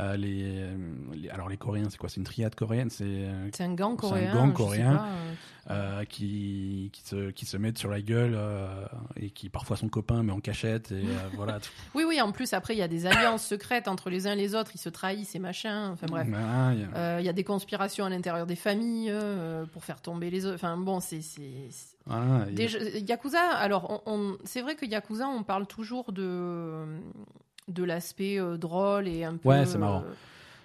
euh, 0.00 0.16
les, 0.16 0.66
les- 1.14 1.30
Alors 1.30 1.48
les 1.48 1.56
Coréens, 1.56 1.88
c'est 1.90 1.98
quoi? 1.98 2.08
C'est 2.08 2.16
une 2.18 2.24
triade 2.24 2.54
coréenne 2.54 2.90
C'est 2.90 3.04
euh, 3.06 3.48
un 3.60 3.74
gang 3.74 3.96
C'est 4.00 4.06
un 4.06 4.10
coréen. 4.10 4.34
gang 4.34 4.52
coréen. 4.52 4.96
pas, 4.96 5.04
euh, 5.06 5.34
euh, 5.70 6.04
qui, 6.04 6.90
qui, 6.92 7.02
se, 7.08 7.30
qui 7.30 7.46
se 7.46 7.56
mettent 7.56 7.78
sur 7.78 7.88
la 7.90 8.02
gueule 8.02 8.34
euh, 8.36 8.84
et 9.16 9.30
qui 9.30 9.48
parfois 9.48 9.78
sont 9.78 9.88
copains 9.88 10.22
mais 10.22 10.32
en 10.32 10.40
cachette 10.40 10.92
et 10.92 10.96
euh, 10.96 11.28
voilà. 11.36 11.58
Oui, 11.94 12.04
oui. 12.06 12.20
En 12.20 12.32
plus, 12.32 12.52
après, 12.52 12.74
il 12.74 12.78
y 12.78 12.82
a 12.82 12.88
des 12.88 13.06
alliances 13.06 13.46
secrètes 13.46 13.88
entre 13.88 14.10
les 14.10 14.26
uns 14.26 14.32
et 14.32 14.36
les 14.36 14.54
autres. 14.54 14.72
Ils 14.74 14.78
se 14.78 14.90
trahissent 14.90 15.34
et 15.34 15.38
machin. 15.38 15.90
Enfin 15.92 16.06
bref. 16.08 16.26
Voilà, 16.28 16.72
il 16.74 16.80
y 16.80 16.84
a- 16.84 16.88
Euh, 16.96 17.16
Il 17.20 17.24
y 17.24 17.28
a 17.30 17.32
des 17.32 17.44
conspirations 17.44 18.04
à 18.04 18.10
l'intérieur 18.10 18.46
des 18.46 18.56
familles 18.56 19.08
euh, 19.10 19.64
pour 19.66 19.84
faire 19.84 20.02
tomber 20.02 20.28
les 20.28 20.44
autres. 20.44 20.56
Enfin 20.56 20.76
bon, 20.76 21.00
c'est 21.00 21.22
c'est- 21.22 21.68
c'est- 21.70 21.96
voilà, 22.04 22.44
il 22.46 22.50
y 22.50 22.52
a- 22.52 22.56
Des 22.56 22.68
jeux- 22.68 22.98
Yakuza, 22.98 23.40
alors 23.56 24.02
on, 24.06 24.12
on- 24.12 24.36
c'est 24.44 24.60
vrai 24.60 24.74
que 24.74 24.84
Yakuza, 24.84 25.26
on 25.28 25.44
parle 25.44 25.66
toujours 25.66 26.12
de, 26.12 26.84
de 27.68 27.82
l'aspect 27.84 28.38
euh, 28.38 28.56
drôle 28.56 29.08
et 29.08 29.24
un 29.24 29.36
peu, 29.36 29.48
Ouais, 29.48 29.66
c'est 29.66 29.78
marrant. 29.78 30.02
euh, 30.04 30.12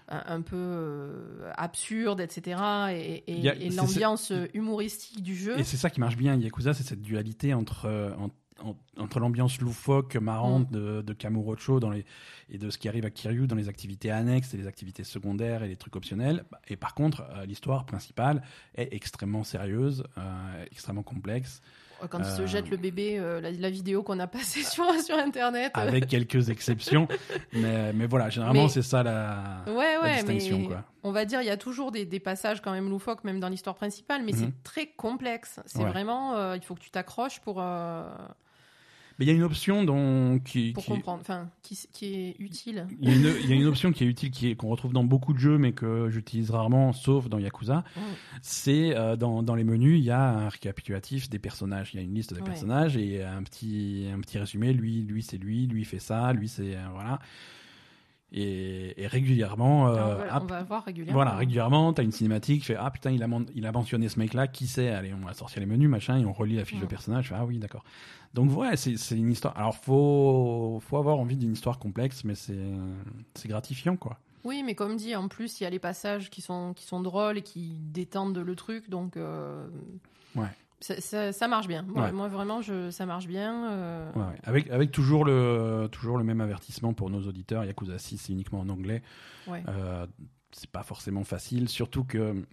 un, 0.09 0.23
un 0.37 0.41
peu 0.41 0.55
euh, 0.57 1.51
absurde, 1.55 2.19
etc. 2.21 2.59
Et, 3.27 3.69
l'ambiance 3.75 4.33
humoristique 4.53 5.21
du 5.23 5.35
jeu. 5.35 5.57
Et 5.59 5.63
c'est 5.63 5.77
ça 5.77 5.89
qui 5.89 5.99
marche 5.99 6.17
bien, 6.17 6.35
Yakuza, 6.35 6.73
c'est 6.73 6.83
cette 6.83 7.01
dualité 7.01 7.53
entre, 7.53 7.85
euh, 7.85 8.11
en- 8.17 8.29
en- 8.67 8.75
entre 8.97 9.19
l'ambiance 9.21 9.61
loufoque, 9.61 10.15
marrante 10.17 10.69
Mm. 10.71 10.73
de, 10.73 11.01
de 11.01 11.13
Kamurocho 11.13 11.79
dans 11.79 11.91
les, 11.91 12.03
et 12.49 12.57
de 12.57 12.69
ce 12.69 12.77
qui 12.77 12.89
arrive 12.89 13.05
à 13.05 13.09
Kiryu 13.09 13.47
dans 13.47 13.55
les 13.55 13.69
activités 13.69 14.11
annexes 14.11 14.53
et 14.53 14.57
les 14.57 14.67
activités 14.67 15.05
secondaires 15.05 15.63
et 15.63 15.69
les 15.69 15.77
trucs 15.77 15.95
optionnels. 15.95 16.43
Et 16.67 16.75
par 16.75 16.93
contre, 16.95 17.21
euh, 17.37 17.45
l'histoire 17.45 17.85
principale 17.85 18.41
est 18.75 18.93
extrêmement 18.93 19.45
sérieuse, 19.45 20.03
extrêmement 20.71 21.03
complexe, 21.03 21.61
Quand 22.09 22.19
il 22.19 22.25
se 22.25 22.41
euh, 22.41 22.47
jette 22.47 22.69
le 22.69 22.77
bébé, 22.77 23.17
euh, 23.19 23.41
la, 23.41 23.51
la 23.51 23.69
vidéo 23.69 24.03
qu'on 24.03 24.19
a 24.19 24.27
passée 24.27 24.63
sur, 24.63 24.85
sur 25.01 25.17
Internet. 25.17 25.71
avec 25.75 26.07
quelques 26.07 26.49
exceptions. 26.49 27.07
mais, 27.53 27.93
mais 27.93 28.05
voilà, 28.07 28.29
généralement, 28.29 28.63
Mais- 28.63 28.69
c'est 28.69 28.81
ça 28.81 29.03
la, 29.03 29.63
Ouais, 29.67 29.95
la 29.95 30.01
ouais, 30.01 30.13
distinction. 30.23 30.59
mais 30.59 30.65
Quoi. 30.67 30.83
on 31.03 31.11
va 31.11 31.25
dire, 31.25 31.41
il 31.41 31.47
y 31.47 31.51
a 31.51 31.57
toujours 31.57 31.91
des, 31.91 32.05
des 32.05 32.19
passages 32.19 32.61
quand 32.61 32.71
même 32.71 32.89
loufoques, 32.89 33.23
même 33.23 33.39
dans 33.39 33.49
l'histoire 33.49 33.75
principale, 33.75 34.21
mais 34.23 34.31
Mhm. 34.31 34.37
c'est 34.39 34.63
très 34.63 34.87
complexe. 34.87 35.59
C'est 35.65 35.79
Ouais. 35.79 35.89
vraiment, 35.89 36.35
euh, 36.35 36.55
il 36.55 36.63
faut 36.63 36.75
que 36.75 36.81
tu 36.81 36.91
t'accroches 36.91 37.39
pour, 37.39 37.61
Mais 39.19 39.25
il 39.25 39.27
y 39.27 39.31
a 39.31 39.33
une 39.35 39.43
option 39.43 39.83
dont, 39.83 40.39
qui, 40.39 40.71
pour 40.71 40.83
qui- 40.85 40.91
comprendre, 40.91 41.19
enfin, 41.19 41.49
qui, 41.61 41.77
qui 41.91 42.05
est 42.15 42.35
utile. 42.39 42.87
Il 43.01 43.09
y, 43.09 43.11
a 43.11 43.15
une, 43.15 43.35
il 43.43 43.49
y 43.49 43.53
a 43.53 43.55
une 43.57 43.65
option 43.65 43.91
qui 43.91 44.05
est 44.05 44.07
utile, 44.07 44.31
qui 44.31 44.47
est 44.49 44.55
qu'on 44.55 44.69
retrouve 44.69 44.93
dans 44.93 45.03
beaucoup 45.03 45.33
de 45.33 45.39
jeux, 45.39 45.57
mais 45.57 45.73
que 45.73 46.09
j'utilise 46.09 46.49
rarement, 46.51 46.93
sauf 46.93 47.27
dans 47.27 47.37
Yakuza. 47.37 47.83
C'est 48.41 48.95
euh, 48.95 49.15
dans, 49.17 49.43
dans 49.43 49.55
les 49.55 49.63
menus, 49.65 49.99
il 49.99 50.05
y 50.05 50.11
a 50.11 50.21
un 50.29 50.49
récapitulatif 50.49 51.29
des 51.29 51.39
personnages. 51.39 51.91
Il 51.93 51.97
y 51.97 51.99
a 51.99 52.03
une 52.03 52.13
liste 52.15 52.33
des 52.33 52.39
Ouais. 52.39 52.45
personnages 52.45 52.95
et 52.95 53.23
un 53.23 53.43
petit 53.43 54.07
un 54.13 54.19
petit 54.21 54.37
résumé. 54.37 54.71
Lui, 54.73 55.01
lui 55.01 55.21
c'est 55.21 55.37
lui, 55.37 55.67
lui 55.67 55.83
fait 55.83 55.99
ça, 55.99 56.31
lui 56.31 56.47
c'est 56.47 56.75
euh, 56.75 56.79
voilà. 56.93 57.19
Et, 58.31 59.01
et 59.01 59.07
régulièrement, 59.07 59.87
euh, 59.87 60.15
voilà, 60.15 60.37
hop, 60.37 60.43
on 60.43 60.47
va 60.47 60.63
voir 60.63 60.83
régulièrement. 60.85 61.13
voilà, 61.23 61.35
régulièrement, 61.35 61.93
t'as 61.93 62.03
une 62.03 62.11
cinématique, 62.11 62.63
fait 62.63 62.75
ah 62.77 62.91
putain 62.91 63.09
il 63.09 63.23
a 63.23 63.27
il 63.55 63.65
a 63.65 63.71
mentionné 63.71 64.07
ce 64.07 64.19
mec-là, 64.19 64.47
qui 64.47 64.67
c'est 64.67 64.89
Allez, 64.89 65.13
on 65.13 65.25
va 65.25 65.33
sortir 65.33 65.59
les 65.61 65.65
menus, 65.65 65.89
machin, 65.89 66.17
et 66.19 66.25
on 66.25 66.31
relit 66.33 66.55
la 66.55 66.63
fiche 66.65 66.79
de 66.79 66.85
personnage. 66.85 67.23
je 67.25 67.29
fais, 67.29 67.35
ah 67.39 67.45
oui, 67.45 67.57
d'accord. 67.57 67.83
Donc 68.35 68.55
ouais, 68.55 68.77
c'est 68.77 68.97
c'est 68.97 69.17
une 69.17 69.31
histoire. 69.31 69.57
Alors 69.57 69.75
faut 69.75 70.79
faut 70.81 70.97
avoir 70.97 71.17
envie 71.17 71.37
d'une 71.37 71.53
histoire 71.53 71.79
complexe, 71.79 72.23
mais 72.23 72.35
c'est 72.35 72.59
c'est 73.33 73.47
gratifiant 73.47 73.95
quoi. 73.97 74.19
Oui, 74.45 74.63
mais 74.63 74.73
comme 74.73 74.95
dit, 74.95 75.15
en 75.17 75.27
plus, 75.27 75.59
il 75.59 75.63
y 75.63 75.67
a 75.67 75.69
les 75.69 75.79
passages 75.79 76.29
qui 76.29 76.39
sont, 76.41 76.73
qui 76.73 76.85
sont 76.85 77.01
drôles 77.01 77.39
et 77.39 77.41
qui 77.41 77.75
détendent 77.81 78.37
le 78.37 78.55
truc, 78.55 78.89
donc. 78.89 79.17
euh, 79.17 79.67
Ouais. 80.35 80.47
Ça, 80.81 80.99
ça- 81.01 81.33
ça 81.33 81.47
marche 81.47 81.67
bien. 81.67 81.81
Moi, 81.83 82.05
Ouais. 82.05 82.11
moi, 82.13 82.27
vraiment, 82.29 82.61
je, 82.61 82.89
ça 82.89 83.05
marche 83.05 83.27
bien. 83.27 83.69
euh, 83.71 84.11
Ouais, 84.13 84.21
ouais. 84.21 84.39
Avec, 84.43 84.69
avec 84.69 84.91
toujours, 84.91 85.25
le, 85.25 85.87
toujours 85.91 86.17
le 86.17 86.23
même 86.23 86.39
avertissement 86.41 86.93
pour 86.93 87.09
nos 87.09 87.21
auditeurs. 87.27 87.65
Yakuza 87.65 87.97
6, 87.99 88.17
c'est 88.17 88.31
uniquement 88.33 88.61
en 88.61 88.69
anglais. 88.69 89.01
Euh, 89.67 90.05
c'est 90.51 90.69
pas 90.71 90.83
forcément 90.83 91.23
facile, 91.23 91.67
surtout 91.69 92.03
que. 92.05 92.45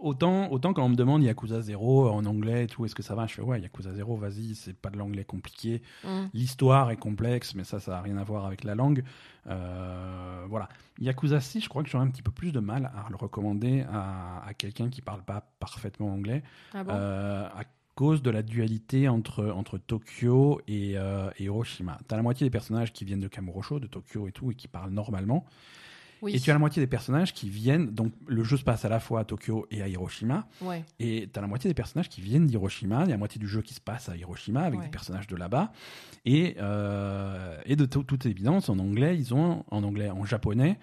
Autant, 0.00 0.50
autant 0.50 0.72
quand 0.72 0.84
on 0.84 0.88
me 0.88 0.96
demande 0.96 1.22
Yakuza 1.22 1.60
0 1.60 2.10
en 2.10 2.24
anglais 2.24 2.64
et 2.64 2.66
tout, 2.66 2.84
est-ce 2.84 2.94
que 2.94 3.02
ça 3.02 3.14
va 3.14 3.26
Je 3.26 3.34
fais 3.34 3.42
ouais, 3.42 3.60
Yakuza 3.60 3.92
0, 3.92 4.16
vas-y, 4.16 4.54
c'est 4.54 4.76
pas 4.76 4.90
de 4.90 4.96
l'anglais 4.96 5.24
compliqué. 5.24 5.82
Mm. 6.04 6.26
L'histoire 6.32 6.90
est 6.90 6.96
complexe, 6.96 7.54
mais 7.54 7.64
ça, 7.64 7.80
ça 7.80 7.92
n'a 7.92 8.00
rien 8.00 8.16
à 8.16 8.24
voir 8.24 8.46
avec 8.46 8.64
la 8.64 8.74
langue. 8.74 9.04
Euh, 9.46 10.44
voilà. 10.48 10.68
Yakuza 11.00 11.40
6, 11.40 11.62
je 11.62 11.68
crois 11.68 11.82
que 11.82 11.90
j'aurais 11.90 12.04
un 12.04 12.10
petit 12.10 12.22
peu 12.22 12.30
plus 12.30 12.52
de 12.52 12.60
mal 12.60 12.86
à 12.86 13.08
le 13.10 13.16
recommander 13.16 13.84
à, 13.92 14.42
à 14.46 14.54
quelqu'un 14.54 14.88
qui 14.88 15.02
parle 15.02 15.22
pas 15.22 15.50
parfaitement 15.58 16.12
anglais, 16.12 16.42
Ah 16.72 16.84
bon? 16.84 16.92
Euh, 16.94 17.46
à 17.46 17.64
cause 17.94 18.22
de 18.22 18.30
la 18.30 18.42
dualité 18.42 19.08
entre, 19.08 19.50
entre 19.50 19.76
Tokyo 19.76 20.60
et, 20.66 20.92
euh, 20.96 21.30
et 21.38 21.44
Hiroshima. 21.44 21.98
Tu 22.08 22.14
as 22.14 22.16
la 22.16 22.22
moitié 22.22 22.46
des 22.46 22.50
personnages 22.50 22.92
qui 22.92 23.04
viennent 23.04 23.20
de 23.20 23.28
Kamurocho, 23.28 23.78
de 23.78 23.86
Tokyo 23.86 24.26
et 24.26 24.32
tout, 24.32 24.50
et 24.50 24.54
qui 24.54 24.68
parlent 24.68 24.90
normalement. 24.90 25.44
Oui. 26.22 26.34
Et 26.34 26.40
tu 26.40 26.50
as 26.50 26.52
la 26.54 26.58
moitié 26.58 26.82
des 26.82 26.86
personnages 26.86 27.32
qui 27.32 27.48
viennent. 27.48 27.90
Donc, 27.90 28.12
le 28.26 28.44
jeu 28.44 28.56
se 28.56 28.64
passe 28.64 28.84
à 28.84 28.88
la 28.88 29.00
fois 29.00 29.20
à 29.20 29.24
Tokyo 29.24 29.66
et 29.70 29.82
à 29.82 29.88
Hiroshima. 29.88 30.46
Ouais. 30.60 30.84
Et 30.98 31.28
tu 31.32 31.38
as 31.38 31.42
la 31.42 31.48
moitié 31.48 31.68
des 31.70 31.74
personnages 31.74 32.08
qui 32.08 32.20
viennent 32.20 32.46
d'Hiroshima. 32.46 33.00
Il 33.04 33.06
y 33.06 33.10
a 33.10 33.14
la 33.14 33.16
moitié 33.18 33.38
du 33.38 33.48
jeu 33.48 33.62
qui 33.62 33.74
se 33.74 33.80
passe 33.80 34.08
à 34.08 34.16
Hiroshima 34.16 34.62
avec 34.62 34.80
Ouais. 34.80 34.84
des 34.86 34.90
personnages 34.90 35.26
de 35.26 35.36
là-bas. 35.36 35.72
Et, 36.26 36.56
euh, 36.58 37.56
et 37.64 37.76
de 37.76 37.84
tout- 37.86 38.02
toute 38.04 38.26
évidence, 38.26 38.68
en 38.68 38.78
anglais, 38.78 39.16
ils 39.16 39.34
ont, 39.34 39.64
en 39.70 39.82
anglais, 39.82 40.10
en 40.10 40.24
japonais, 40.24 40.78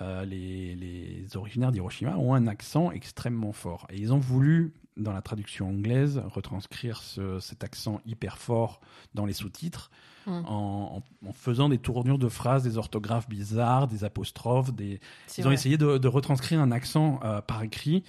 euh, 0.00 0.24
les, 0.24 0.74
les 0.74 1.36
originaires 1.36 1.70
d'Hiroshima 1.70 2.16
ont 2.16 2.34
un 2.34 2.46
accent 2.46 2.90
extrêmement 2.92 3.52
fort. 3.52 3.86
Et 3.90 3.98
ils 3.98 4.12
ont 4.12 4.18
voulu, 4.18 4.72
dans 4.96 5.12
la 5.12 5.22
traduction 5.22 5.68
anglaise, 5.68 6.20
retranscrire 6.26 7.02
ce- 7.02 7.38
cet 7.40 7.62
accent 7.62 8.00
hyper 8.06 8.38
fort 8.38 8.80
dans 9.14 9.26
les 9.26 9.32
sous-titres 9.34 9.90
En, 10.26 11.02
en- 11.24 11.28
en 11.28 11.32
faisant 11.32 11.68
des 11.68 11.78
tournures 11.78 12.18
de 12.18 12.28
phrases, 12.28 12.62
des 12.62 12.78
orthographes 12.78 13.28
bizarres, 13.28 13.88
des 13.88 14.04
apostrophes, 14.04 14.72
des, 14.72 15.00
ils 15.42 15.48
ont 15.48 15.50
essayé 15.52 15.76
de, 15.78 15.98
de 15.98 16.08
retranscrire 16.08 16.60
un 16.60 16.70
accent 16.72 17.18
euh, 17.24 17.40
par 17.40 17.62
écrit 17.62 18.04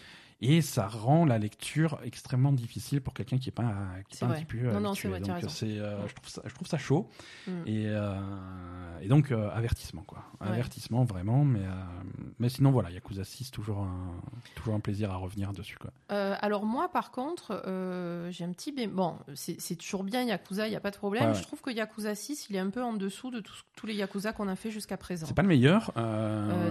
et 0.45 0.61
ça 0.61 0.87
rend 0.87 1.25
la 1.25 1.37
lecture 1.39 1.99
extrêmement 2.03 2.51
difficile 2.51 3.01
pour 3.01 3.13
quelqu'un 3.13 3.37
qui 3.37 3.47
n'est 3.47 3.53
pas, 3.53 3.73
qui 4.09 4.17
est 4.17 4.19
pas 4.19 4.25
un 4.27 4.33
petit 4.35 4.45
peu 4.45 4.57
Non, 4.71 4.79
non, 4.81 4.89
habitué. 4.89 5.09
vrai, 5.09 5.19
Donc 5.21 5.49
c'est, 5.49 5.79
euh, 5.79 6.07
je 6.07 6.13
trouve 6.13 6.29
ça, 6.29 6.41
je 6.45 6.53
trouve 6.53 6.67
ça 6.67 6.77
chaud 6.77 7.09
Mm. 7.47 7.51
et, 7.65 7.83
euh, 7.87 8.99
et 9.01 9.07
donc 9.07 9.31
euh, 9.31 9.49
avertissement 9.51 10.03
quoi, 10.03 10.23
Ouais. 10.41 10.47
avertissement 10.49 11.03
vraiment. 11.05 11.43
Mais 11.45 11.59
euh, 11.59 11.71
mais 12.39 12.49
sinon 12.49 12.71
voilà, 12.71 12.89
Yakuza 12.91 13.23
6 13.23 13.51
toujours 13.51 13.79
un 13.79 14.21
toujours 14.55 14.75
un 14.75 14.79
plaisir 14.79 15.11
à 15.11 15.15
revenir 15.17 15.51
dessus 15.53 15.77
quoi. 15.77 15.91
Alors 16.09 16.65
moi, 16.65 16.89
par 16.91 17.11
contre, 17.11 17.61
j'ai 18.31 18.43
un 18.43 18.51
petit 18.51 18.71
bé- 18.71 18.87
bon, 18.87 19.15
c'est 19.35 19.59
c'est 19.59 19.75
toujours 19.75 20.03
bien 20.03 20.23
Yakuza, 20.23 20.67
il 20.67 20.73
y 20.73 20.75
a 20.75 20.79
pas 20.79 20.91
de 20.91 20.97
problème. 20.97 21.23
Ouais, 21.23 21.29
ouais. 21.29 21.35
Je 21.35 21.43
trouve 21.43 21.61
que 21.61 21.71
Yakuza 21.71 22.15
6, 22.15 22.47
il 22.49 22.55
est 22.55 22.59
un 22.59 22.69
peu 22.69 22.83
en 22.83 22.93
dessous 22.93 23.31
de 23.31 23.39
tous- 23.39 23.63
tous 23.75 23.87
les 23.87 23.95
Yakuza 23.95 24.33
qu'on 24.33 24.47
a 24.47 24.55
fait 24.55 24.71
jusqu'à 24.71 24.97
présent. 24.97 25.25
C'est 25.27 25.33
pas 25.33 25.41
le 25.41 25.47
meilleur. 25.47 25.91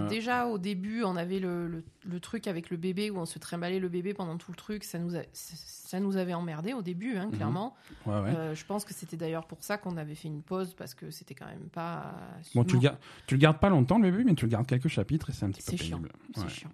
déjà 0.09 0.47
au 0.47 0.57
début, 0.57 1.03
on 1.03 1.15
avait 1.15 1.39
le, 1.39 1.67
le- 1.67 1.83
le 2.05 2.19
truc 2.19 2.47
avec 2.47 2.69
le 2.69 2.77
bébé 2.77 3.09
où 3.09 3.17
on 3.17 3.25
se 3.25 3.39
le 3.79 3.89
bébé 3.89 4.13
pendant 4.13 4.37
tout 4.37 4.51
le 4.51 4.55
truc. 4.57 4.83
Ça 4.83 4.99
nous, 4.99 5.15
a- 5.15 5.23
ça 5.33 5.99
nous 5.99 6.17
avait 6.17 6.33
emmerdé 6.33 6.73
au 6.73 6.81
début, 6.81 7.15
hein, 7.17 7.25
Mhm. 7.27 7.31
clairement. 7.35 7.75
ouais, 8.05 8.13
ouais. 8.19 8.29
Euh, 8.35 8.55
je 8.55 8.65
pense 8.65 8.85
que 8.85 8.93
c'était 8.93 9.17
d'ailleurs 9.17 9.45
pour 9.45 9.63
ça 9.63 9.77
qu'on 9.77 9.97
avait 9.97 10.15
fait 10.15 10.27
une 10.27 10.41
pause 10.41 10.73
parce 10.73 10.93
que 10.93 11.11
c'était 11.11 11.35
quand 11.35 11.45
même 11.47 11.69
pas. 11.71 12.15
Bon, 12.55 12.63
tu 12.63 12.75
le, 12.75 12.81
gardes, 12.81 12.97
tu 13.27 13.35
le 13.35 13.39
gardes 13.39 13.59
pas 13.59 13.69
longtemps 13.69 13.97
le 13.99 14.09
bébé, 14.11 14.23
mais 14.23 14.35
tu 14.35 14.45
le 14.45 14.51
gardes 14.51 14.67
quelques 14.67 14.87
chapitres 14.87 15.29
et 15.29 15.33
c'est 15.33 15.45
un 15.45 15.51
petit 15.51 15.61
peu 15.63 15.77
pénible. 15.77 16.11
C'est 16.35 16.41
Ouais. 16.43 16.49
chiant. 16.49 16.71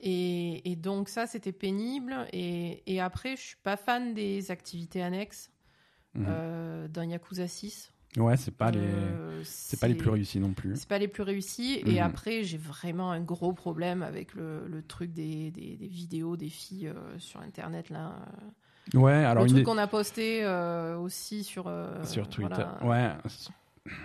Et, 0.00 0.70
et 0.72 0.76
donc 0.76 1.08
ça, 1.08 1.26
c'était 1.26 1.52
pénible. 1.52 2.26
Et, 2.32 2.82
et 2.92 3.00
après, 3.00 3.36
je 3.36 3.40
suis 3.42 3.56
pas 3.62 3.76
fan 3.76 4.14
des 4.14 4.50
activités 4.50 5.02
annexes 5.02 5.50
Mhm. 6.14 6.26
euh, 6.28 6.88
dans 6.88 7.02
Yakuza 7.02 7.46
6. 7.48 7.92
Ouais, 8.16 8.36
c'est 8.36 8.54
pas 8.54 8.70
les, 8.70 8.78
Euh, 8.80 9.40
c'est 9.42 9.80
pas 9.80 9.88
les 9.88 9.94
plus 9.94 10.10
réussis 10.10 10.38
non 10.38 10.52
plus. 10.52 10.76
C'est 10.76 10.88
pas 10.88 10.98
les 10.98 11.08
plus 11.08 11.22
réussis. 11.22 11.80
Et 11.86 11.94
Mhm. 12.00 12.02
après, 12.02 12.42
j'ai 12.44 12.58
vraiment 12.58 13.10
un 13.10 13.20
gros 13.20 13.52
problème 13.54 14.02
avec 14.02 14.34
le, 14.34 14.66
le 14.68 14.82
truc 14.82 15.12
des, 15.12 15.50
des, 15.50 15.76
des 15.76 15.86
vidéos 15.86 16.36
des 16.36 16.50
filles 16.50 16.88
euh, 16.88 17.18
sur 17.18 17.40
Internet. 17.40 17.88
Là. 17.88 18.14
Ouais, 18.94 19.12
alors 19.12 19.44
le 19.44 19.48
truc 19.50 19.60
des- 19.60 19.64
qu'on 19.64 19.78
a 19.78 19.86
posté 19.86 20.44
euh, 20.44 20.98
aussi 20.98 21.42
sur, 21.44 21.72
sur 22.04 22.28
Twitter. 22.28 22.62
voilà. 22.82 22.84
Ouais, 22.84 23.30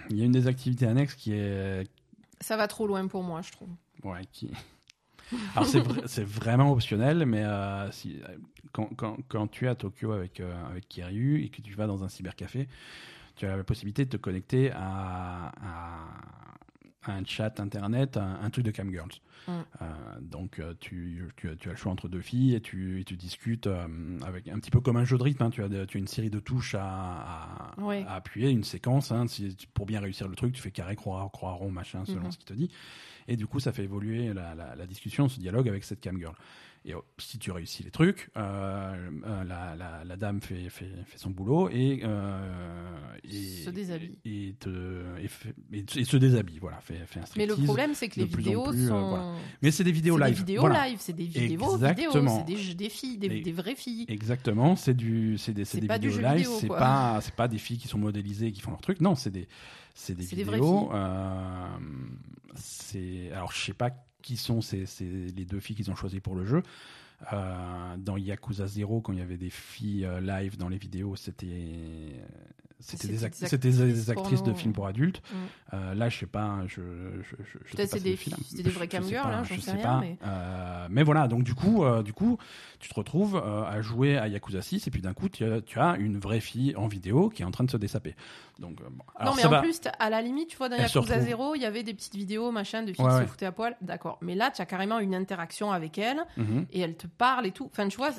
il 0.10 0.18
y 0.18 0.22
a 0.22 0.26
une 0.26 0.32
des 0.32 0.48
activités 0.48 0.86
annexes 0.88 1.16
qui 1.16 1.34
est, 1.34 1.84
Ça 2.40 2.56
va 2.56 2.68
trop 2.70 2.88
loin 2.88 3.06
pour 3.08 3.24
moi, 3.24 3.42
je 3.42 3.52
trouve. 3.52 3.70
ouais, 4.04 4.22
qui. 4.32 4.52
Alors 5.56 5.68
c'est 5.68 5.84
c'est 6.08 6.24
vraiment 6.24 6.72
optionnel, 6.72 7.26
mais 7.26 7.44
euh, 7.44 7.92
si, 7.92 8.22
quand, 8.72 8.86
quand, 8.96 9.18
quand 9.28 9.48
tu 9.48 9.66
es 9.66 9.68
à 9.68 9.76
Tokyo 9.76 10.14
avec 10.14 10.40
euh, 10.40 10.66
avec 10.70 10.88
Kiryu 10.88 11.44
et 11.44 11.50
que 11.50 11.62
tu 11.62 11.74
vas 11.74 11.88
dans 11.88 12.06
un 12.06 12.08
cybercafé, 12.08 12.70
tu 13.38 13.46
as 13.46 13.56
la 13.56 13.64
possibilité 13.64 14.06
de 14.06 14.10
te 14.10 14.18
connecter 14.18 14.72
à, 14.72 15.52
à, 15.62 16.08
à 17.04 17.14
un 17.14 17.24
chat 17.24 17.60
internet, 17.60 18.18
un, 18.18 18.40
un 18.42 18.50
truc 18.50 18.66
de 18.66 18.72
camgirls. 18.72 19.10
Mm. 19.48 19.52
Euh, 19.52 19.86
donc 20.22 20.60
euh, 20.60 20.74
tu, 20.80 21.24
tu, 21.38 21.50
as- 21.50 21.56
tu 21.56 21.70
as 21.70 21.72
le 21.72 21.78
choix 21.78 21.92
entre 21.92 22.10
deux 22.10 22.20
filles 22.20 22.56
et 22.56 22.60
tu, 22.62 23.00
et 23.00 23.04
tu 23.06 23.16
discutes 23.16 23.68
euh, 23.68 23.88
avec 24.26 24.50
un 24.50 24.60
petit 24.60 24.72
peu 24.72 24.82
comme 24.82 24.98
un 24.98 25.06
jeu 25.06 25.18
de 25.18 25.24
rythme. 25.24 25.44
hein. 25.44 25.50
tu, 25.50 25.64
as 25.64 25.70
de- 25.70 25.86
tu 25.86 25.98
as 25.98 26.00
une 26.00 26.08
série 26.08 26.30
de 26.30 26.40
touches 26.40 26.76
à, 26.78 27.74
appuyer, 28.10 28.50
une 28.50 28.66
séquence. 28.66 29.12
hein. 29.14 29.26
Si- 29.28 29.56
pour 29.74 29.86
bien 29.86 30.02
réussir 30.02 30.28
le 30.28 30.36
truc, 30.36 30.54
tu 30.54 30.62
fais 30.62 30.72
carré, 30.72 30.96
croix, 30.98 31.30
croix 31.32 31.52
rond, 31.54 31.72
machin, 31.72 32.04
selon 32.06 32.24
Mhm. 32.26 32.32
ce 32.32 32.38
qu'il 32.38 32.46
te 32.48 32.54
dit. 32.54 32.70
Et 33.30 33.38
du 33.38 33.46
coup, 33.48 33.60
ça 33.62 33.72
fait 33.72 33.84
évoluer 33.84 34.34
la, 34.34 34.54
la- 34.56 34.76
la 34.76 34.86
discussion, 34.88 35.30
ce 35.30 35.40
dialogue 35.40 35.70
avec 35.70 35.84
cette 35.86 36.04
camgirl. 36.04 36.34
Et 36.90 36.94
oh, 36.96 37.04
si 37.18 37.38
tu 37.38 37.52
réussis 37.52 37.84
les 37.84 37.92
trucs, 37.92 38.30
euh, 38.38 39.10
euh, 39.26 39.44
la, 39.44 39.76
la- 39.76 40.06
la 40.06 40.16
dame 40.16 40.40
fait, 40.40 40.70
fait, 40.70 40.88
fait 41.06 41.18
son 41.18 41.32
boulot 41.32 41.68
et, 41.70 42.00
euh, 42.06 43.18
et 43.26 43.64
Se 43.66 43.70
déshabille. 43.72 44.18
et, 44.24 44.56
te, 44.58 44.70
et, 45.22 45.28
fait- 45.28 45.54
et- 45.74 45.84
et 45.98 46.04
se 46.06 46.16
déshabille. 46.16 46.60
Voilà, 46.60 46.80
fait, 46.80 47.06
fait 47.06 47.20
un 47.20 47.24
Mais 47.36 47.46
le 47.46 47.58
problème, 47.58 47.94
c'est 47.94 48.08
que 48.08 48.22
les 48.22 48.26
plus 48.26 48.42
vidéos 48.42 48.70
plus, 48.70 48.86
euh, 48.86 48.88
sont. 48.88 49.10
voilà. 49.10 49.34
Mais 49.62 49.72
c'est 49.72 49.84
des 49.84 49.92
vidéos 49.92 50.18
c'est 50.18 50.24
live. 50.28 50.34
Des 50.36 50.40
vidéos 50.40 50.62
Voilà. 50.62 50.88
live, 50.88 50.98
c'est 51.02 51.12
des 51.12 51.26
vidéos, 51.26 51.74
Exactement. 51.74 51.90
vidéos, 51.90 52.12
c'est 52.68 52.74
des, 52.76 52.90
filles, 52.90 53.18
des, 53.18 53.52
vraies 53.52 53.76
filles. 53.76 54.06
Exactement, 54.08 54.78
c'est 54.78 54.94
du, 54.94 55.38
c'est 55.38 55.52
des, 55.54 55.66
c'est 55.66 55.82
C'est 55.82 55.94
vidéos 55.94 56.18
live. 56.22 56.38
vidéo, 56.38 56.58
C'est 56.62 56.68
pas, 56.70 57.20
c'est 57.22 57.36
pas 57.36 57.50
des 57.50 57.58
filles 57.58 57.80
qui 57.80 57.90
sont 57.90 57.98
modélisées 58.00 58.48
et 58.48 58.52
qui 58.54 58.62
font 58.62 58.72
leur 58.72 58.80
truc. 58.80 59.02
Non, 59.02 59.16
c'est 59.16 59.30
des, 59.32 59.50
c'est 59.94 60.16
des 60.16 60.24
C'est 60.24 60.38
vidéos. 60.38 60.90
c'est, 62.56 63.30
alors 63.34 63.52
je 63.52 63.60
sais 63.62 63.74
pas 63.74 63.92
qui 64.22 64.38
sont 64.38 64.62
ces, 64.62 64.86
ces- 64.86 65.28
les 65.36 65.46
deux 65.46 65.60
filles 65.60 65.76
qu'ils 65.76 65.92
ont 65.92 65.96
choisies 65.96 66.20
pour 66.20 66.36
le 66.36 66.46
jeu. 66.46 66.64
Euh, 67.34 67.96
dans 67.98 68.16
Yakuza 68.16 68.68
0, 68.68 69.02
quand 69.02 69.12
il 69.12 69.18
y 69.20 69.22
avait 69.24 69.38
des 69.38 69.50
filles 69.50 70.06
euh, 70.06 70.22
live 70.22 70.56
dans 70.58 70.70
les 70.70 70.78
vidéos, 70.78 71.16
c'était 71.16 72.22
c'était 72.80 73.08
des, 73.08 73.14
C'était 73.18 73.26
act- 73.26 73.40
des 73.40 73.48
c'était 73.48 73.72
des 73.72 74.10
actrices 74.12 74.44
de 74.44 74.54
films 74.54 74.72
pour 74.74 74.86
adultes. 74.86 75.24
Mm. 75.32 75.36
Euh, 75.74 75.94
là, 75.96 76.10
je 76.10 76.18
sais 76.20 76.26
pas, 76.28 76.62
je, 76.68 76.76
je, 77.24 77.36
je, 77.44 77.58
je 77.66 77.70
sais 77.72 77.76
Peut-être 77.76 77.90
pas 77.92 77.98
c'est 77.98 78.04
des 78.04 78.16
filles- 78.16 78.36
c'est 78.48 78.62
des 78.62 78.70
je- 78.70 78.76
vraies 78.76 78.88
camgirls, 78.88 79.24
pas, 79.24 79.36
hein, 79.36 79.44
je 79.44 79.60
sais 79.60 79.78
pas. 79.78 80.00
mais- 80.00 80.16
mais 80.92 81.02
voilà, 81.02 81.28
donc 81.28 81.44
du 81.44 81.56
coup, 81.56 81.84
du 82.06 82.14
coup, 82.14 82.38
tu 82.80 82.88
te 82.88 82.94
retrouves 82.94 83.36
à 83.38 83.82
jouer 83.82 84.18
à 84.20 84.28
Yakuza 84.28 84.62
6 84.62 84.86
et 84.86 84.92
puis 84.92 85.02
d'un 85.02 85.14
coup, 85.16 85.28
tu 85.28 85.44
as, 85.44 85.62
tu 85.62 85.80
as 85.80 85.96
une 85.98 86.20
vraie 86.20 86.40
fille 86.40 86.76
en 86.76 86.88
vidéo 86.88 87.30
qui 87.30 87.42
est 87.42 87.46
en 87.46 87.52
train 87.52 87.64
de 87.64 87.72
se 87.72 87.78
dessaper. 87.78 88.16
Donc, 88.60 88.80
euh, 88.82 88.86
bon. 88.90 89.04
Alors, 89.16 89.34
non, 89.34 89.38
mais 89.42 89.46
en 89.46 89.50
va. 89.50 89.62
plus, 89.62 89.80
à 90.00 90.10
la 90.10 90.22
limite, 90.22 90.50
tu 90.50 90.58
vois, 90.58 90.70
dans 90.70 90.76
Elle 90.76 90.82
Yakuza 90.84 91.00
retrouve. 91.02 91.20
0, 91.28 91.56
il 91.56 91.62
y 91.62 91.66
avait 91.66 91.84
des 91.84 91.94
petites 91.94 92.16
vidéos, 92.16 92.52
machin, 92.52 92.84
de 92.84 92.92
filles 92.94 93.04
Ouais, 93.06 93.12
qui 93.12 93.18
ouais. 93.18 93.24
se 93.24 93.28
foutaient 93.30 93.46
à 93.46 93.52
poil. 93.52 93.76
D'accord. 93.82 94.18
Mais 94.22 94.36
là, 94.36 94.52
tu 94.52 94.62
as 94.62 94.66
carrément 94.66 95.00
une 95.00 95.14
interaction 95.16 95.72
avec 95.72 95.98
elle 95.98 96.22
Mhm. 96.38 96.66
et 96.72 96.80
elle 96.82 96.96
te 96.96 97.08
parle 97.08 97.46
et 97.48 97.52
tout. 97.52 97.70
Enfin, 97.72 97.88
tu 97.88 97.98
vois, 97.98 98.10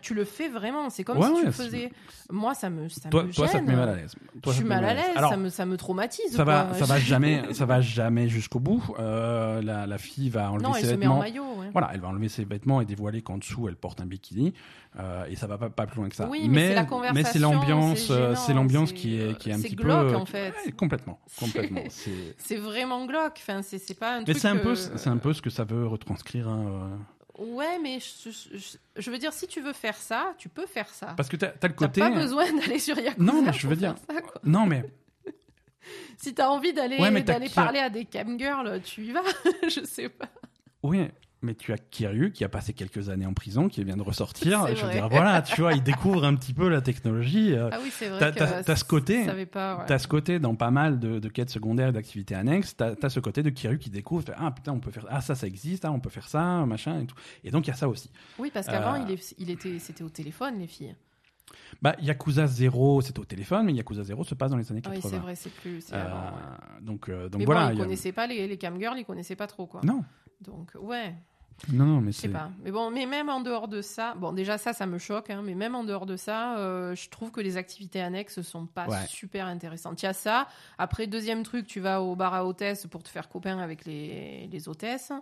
tu 0.00 0.14
le 0.14 0.24
fais 0.24 0.48
vraiment. 0.48 0.88
C'est 0.90 1.04
comme 1.04 1.18
Ouais, 1.18 1.28
si 1.40 1.44
tu 1.46 1.52
faisais. 1.52 1.92
Moi, 2.30 2.54
ça 2.54 2.70
me, 2.70 2.88
ça 2.88 3.08
Toi, 3.08 3.24
me 3.24 3.32
toi, 3.32 3.48
ça 3.48 3.58
te 3.60 3.64
met 3.64 3.74
mal 3.76 3.88
à 3.88 3.96
l'aise. 3.96 4.14
Je 4.44 4.50
suis 4.50 4.64
mal 4.64 4.84
à 4.84 4.94
l'aise, 4.94 5.14
ça 5.16 5.36
me, 5.36 5.48
ça 5.48 5.66
me 5.66 5.76
traumatise. 5.76 6.34
ça 6.34 6.44
va, 6.44 6.64
quoi. 6.64 6.74
ça 6.78 6.84
va 6.84 6.98
jamais, 7.00 7.54
ça 7.54 7.66
va 7.66 7.80
jamais 7.80 8.28
jusqu'au 8.28 8.60
bout. 8.60 8.82
Euh, 8.98 9.62
la, 9.62 9.86
la 9.86 9.98
fille 9.98 10.28
va 10.30 10.50
enlever 10.50 10.64
Non, 10.68 10.74
elle 10.76 10.86
se 10.86 10.94
met 10.94 11.06
en 11.06 11.18
maillot. 11.18 11.44
Voilà, 11.72 11.90
elle 11.92 12.00
va 12.00 12.08
enlever 12.08 12.28
ses 12.28 12.44
vêtements 12.44 12.80
et 12.80 12.84
dévoiler 12.84 13.20
qu'en 13.22 13.38
dessous 13.38 13.68
elle 13.68 13.76
porte 13.76 14.00
un 14.00 14.06
bikini 14.06 14.54
euh, 14.98 15.26
et 15.26 15.36
ça 15.36 15.46
va 15.46 15.58
pas, 15.58 15.70
pas 15.70 15.86
plus 15.86 15.98
loin 16.00 16.08
que 16.08 16.16
ça. 16.16 16.26
Oui, 16.28 16.48
mais 16.48 16.74
mais 17.14 17.24
c'est 17.24 17.38
l'ambiance, 17.38 17.98
c'est 18.06 18.12
euh, 18.12 18.54
l'ambiance 18.54 18.92
qui 18.92 19.20
est 19.20 19.38
qui 19.38 19.50
est 19.50 19.52
un 19.52 19.58
c'est 19.58 19.68
petit 19.68 19.76
glauque, 19.76 20.08
peu 20.10 20.16
en 20.16 20.26
fait. 20.26 20.52
Ouais, 20.66 20.72
complètement, 20.72 21.20
complètement. 21.38 21.82
c'est 22.38 22.56
vraiment 22.56 23.06
glauque. 23.06 23.36
Enfin, 23.38 23.62
c'est 23.62 23.78
c'est 23.78 23.94
pas 23.98 24.16
un 24.16 24.24
mais 24.26 24.34
c'est 24.34 24.48
un 24.48 24.56
peu 24.56 24.74
c'est 24.74 25.08
un 25.08 25.18
peu 25.18 25.32
ce 25.32 25.42
que 25.42 25.50
ça 25.50 25.64
veut 25.64 25.86
retranscrire. 25.86 26.48
hein, 26.48 26.66
euh. 27.38 27.44
Ouais, 27.44 27.78
mais 27.80 28.00
je, 28.00 28.30
je- 28.30 28.76
je 28.96 29.10
veux 29.12 29.18
dire, 29.18 29.32
si 29.32 29.46
tu 29.46 29.60
veux 29.60 29.72
faire 29.72 29.96
ça, 29.96 30.34
tu 30.38 30.48
peux 30.48 30.66
faire 30.66 30.88
ça. 30.88 31.14
Parce 31.16 31.28
que 31.28 31.36
t'as 31.36 31.46
as 31.46 31.50
le 31.52 31.56
T'as 31.60 31.68
côté. 31.68 32.00
pas 32.00 32.10
besoin 32.10 32.52
d'aller 32.52 32.80
sur 32.80 32.98
Yakuza. 32.98 33.14
Non, 33.32 33.42
mais 33.42 33.52
je 33.52 33.68
veux 33.68 33.76
dire- 33.76 33.94
ça. 34.10 34.14
Non 34.42 34.66
mais 34.66 34.84
Si 36.16 36.34
t'as 36.34 36.48
envie 36.48 36.72
d'aller 36.72 36.98
Ouais, 36.98 37.22
t'as 37.22 37.38
parler 37.54 37.78
à 37.78 37.90
des 37.90 38.04
camgirls, 38.04 38.80
tu 38.82 39.02
y 39.04 39.12
vas. 39.12 39.22
je 39.62 39.84
sais 39.84 40.08
pas. 40.08 40.26
oui, 40.82 41.08
Mais 41.40 41.54
tu 41.54 41.72
as 41.72 41.78
Kiryu 41.78 42.32
qui 42.32 42.42
a 42.42 42.48
passé 42.48 42.72
quelques 42.72 43.10
années 43.10 43.24
en 43.26 43.32
prison, 43.32 43.68
qui 43.68 43.84
vient 43.84 43.96
de 43.96 44.02
ressortir. 44.02 44.64
C'est 44.66 44.74
Je 44.74 44.84
veux 44.84 44.90
dire, 44.92 45.08
voilà, 45.08 45.40
tu 45.42 45.60
vois, 45.60 45.72
il 45.72 45.82
découvre 45.84 46.24
un 46.24 46.34
petit 46.34 46.52
peu 46.52 46.68
la 46.68 46.80
technologie. 46.80 47.52
euh, 47.54 47.68
Ah 47.72 47.78
oui, 47.80 47.90
c'est 47.92 48.08
vrai. 48.08 48.18
T'as- 48.18 48.32
que 48.32 48.38
t'as- 48.40 48.64
t'as 48.64 48.74
ce 48.76 48.82
côté- 48.84 49.24
pas, 49.46 49.76
ouais. 49.78 49.84
T'as 49.86 49.98
ce 50.00 50.08
côté 50.08 50.40
dans 50.40 50.56
pas 50.56 50.72
mal 50.72 50.98
de, 50.98 51.20
de 51.20 51.28
quêtes 51.28 51.50
secondaires 51.50 51.90
et 51.90 51.92
d'activités 51.92 52.34
annexes, 52.34 52.76
t'as 52.76 52.94
as 53.00 53.08
ce 53.08 53.20
côté 53.20 53.44
de 53.44 53.50
Kiryu 53.50 53.78
qui 53.78 53.88
découvre, 53.90 54.24
ah 54.36 54.50
putain, 54.50 54.72
on 54.72 54.80
peut 54.80 54.90
faire, 54.90 55.06
ah 55.10 55.20
ça, 55.20 55.36
ça 55.36 55.46
existe, 55.46 55.84
ah, 55.84 55.92
on 55.92 56.00
peut 56.00 56.10
faire 56.10 56.28
ça, 56.28 56.66
machin 56.66 57.00
et 57.02 57.06
tout. 57.06 57.14
Et 57.44 57.52
donc 57.52 57.66
il 57.66 57.70
y 57.70 57.72
a 57.72 57.76
ça 57.76 57.88
aussi. 57.88 58.10
Oui, 58.40 58.50
parce 58.52 58.66
qu'avant, 58.66 58.94
Euh, 58.94 59.04
il, 59.06 59.12
est- 59.14 59.34
il 59.38 59.50
était, 59.50 59.78
c'était 59.78 60.02
au 60.02 60.08
téléphone, 60.10 60.58
les 60.58 60.66
filles. 60.66 60.96
Bah, 61.80 61.94
Yakuza 62.00 62.46
0, 62.46 63.00
c'était 63.00 63.20
au 63.20 63.24
téléphone, 63.24 63.64
mais 63.66 63.72
Yakuza 63.72 64.02
0 64.02 64.24
se 64.24 64.34
passe 64.34 64.50
dans 64.50 64.56
les 64.56 64.70
années 64.70 64.82
Ah 64.84 64.88
oui, 64.90 64.96
80. 64.96 65.10
c'est 65.16 65.22
vrai, 65.22 65.34
c'est 65.34 65.52
plus. 65.52 65.80
c'est 65.82 65.94
Euh, 65.94 66.04
avant, 66.04 66.18
ouais. 66.36 66.82
donc, 66.82 67.08
euh, 67.08 67.28
donc 67.28 67.38
Mais 67.38 67.44
voilà. 67.46 67.68
bon, 67.68 67.74
ils 67.74 67.80
a- 67.80 67.84
connaissaient 67.84 68.12
pas 68.12 68.26
les, 68.26 68.46
les 68.48 68.58
camgirls, 68.58 68.98
ils 68.98 69.04
connaissaient 69.04 69.36
pas 69.36 69.46
trop, 69.46 69.66
quoi. 69.66 69.80
Non, 69.84 70.02
Donc, 70.40 70.70
ouais, 70.80 71.14
non, 71.72 71.84
non, 71.86 72.00
mais 72.00 72.12
je 72.12 72.16
sais 72.18 72.22
c'est. 72.28 72.32
pas. 72.32 72.50
Mais 72.62 72.70
bon, 72.70 72.90
mais 72.92 73.04
même 73.06 73.28
en 73.28 73.40
dehors 73.40 73.66
de 73.66 73.82
ça, 73.82 74.14
bon, 74.14 74.32
déjà 74.32 74.58
ça, 74.58 74.72
ça 74.72 74.86
me 74.86 74.98
choque, 74.98 75.30
hein, 75.30 75.42
mais 75.44 75.54
même 75.56 75.74
en 75.74 75.82
dehors 75.82 76.06
de 76.06 76.16
ça, 76.16 76.56
euh, 76.58 76.94
je 76.94 77.08
trouve 77.08 77.32
que 77.32 77.40
les 77.40 77.56
activités 77.56 78.00
annexes 78.00 78.40
sont 78.42 78.66
pas 78.66 78.86
Ouais. 78.86 79.06
super 79.08 79.46
intéressantes. 79.46 80.00
Il 80.02 80.06
y 80.06 80.08
a 80.08 80.12
ça. 80.12 80.46
Après, 80.78 81.06
deuxième 81.08 81.42
truc, 81.42 81.66
tu 81.66 81.80
vas 81.80 82.00
au 82.00 82.14
bar 82.14 82.32
à 82.34 82.44
hôtesse 82.46 82.86
pour 82.86 83.02
te 83.02 83.08
faire 83.08 83.28
copain 83.28 83.58
avec 83.58 83.84
les, 83.84 84.46
les 84.52 84.68
hôtesses. 84.68 85.12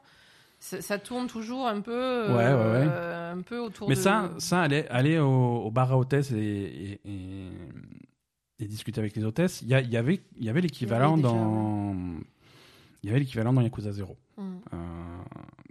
Ça, 0.59 0.81
ça 0.81 0.99
tourne 0.99 1.27
toujours 1.27 1.67
un 1.67 1.81
peu, 1.81 1.93
euh, 1.95 2.29
Ouais, 2.29 2.45
ouais, 2.45 2.81
ouais. 2.87 2.91
euh, 2.91 3.33
un 3.35 3.43
peu 3.43 3.59
autour 3.59 3.89
Mais 3.89 3.95
de. 3.95 4.01
ça, 4.01 4.31
ça 4.39 4.61
aller, 4.63 4.87
aller 4.91 5.19
au, 5.19 5.27
au 5.65 5.71
bar 5.71 5.93
à 5.93 5.99
hôtesse 5.99 6.33
et, 6.33 6.37
et, 6.37 7.01
et- 7.11 7.51
et 8.59 8.67
discuter 8.67 9.01
avec 9.01 9.15
les 9.17 9.25
hôtesses, 9.25 9.61
il 9.61 9.69
y, 9.69 9.75
avait, 9.75 10.21
il 10.39 10.45
y 10.45 10.49
avait 10.49 10.63
l'équivalent 10.63 11.17
déjà, 11.19 11.29
dans. 11.29 11.95
Il 13.07 13.11
y 13.11 13.11
avait 13.13 13.21
l'équivalent 13.21 13.53
dans 13.53 13.61
Yakuza 13.61 13.93
0. 13.93 14.17
Mm. 14.37 14.43
Euh, 14.43 14.77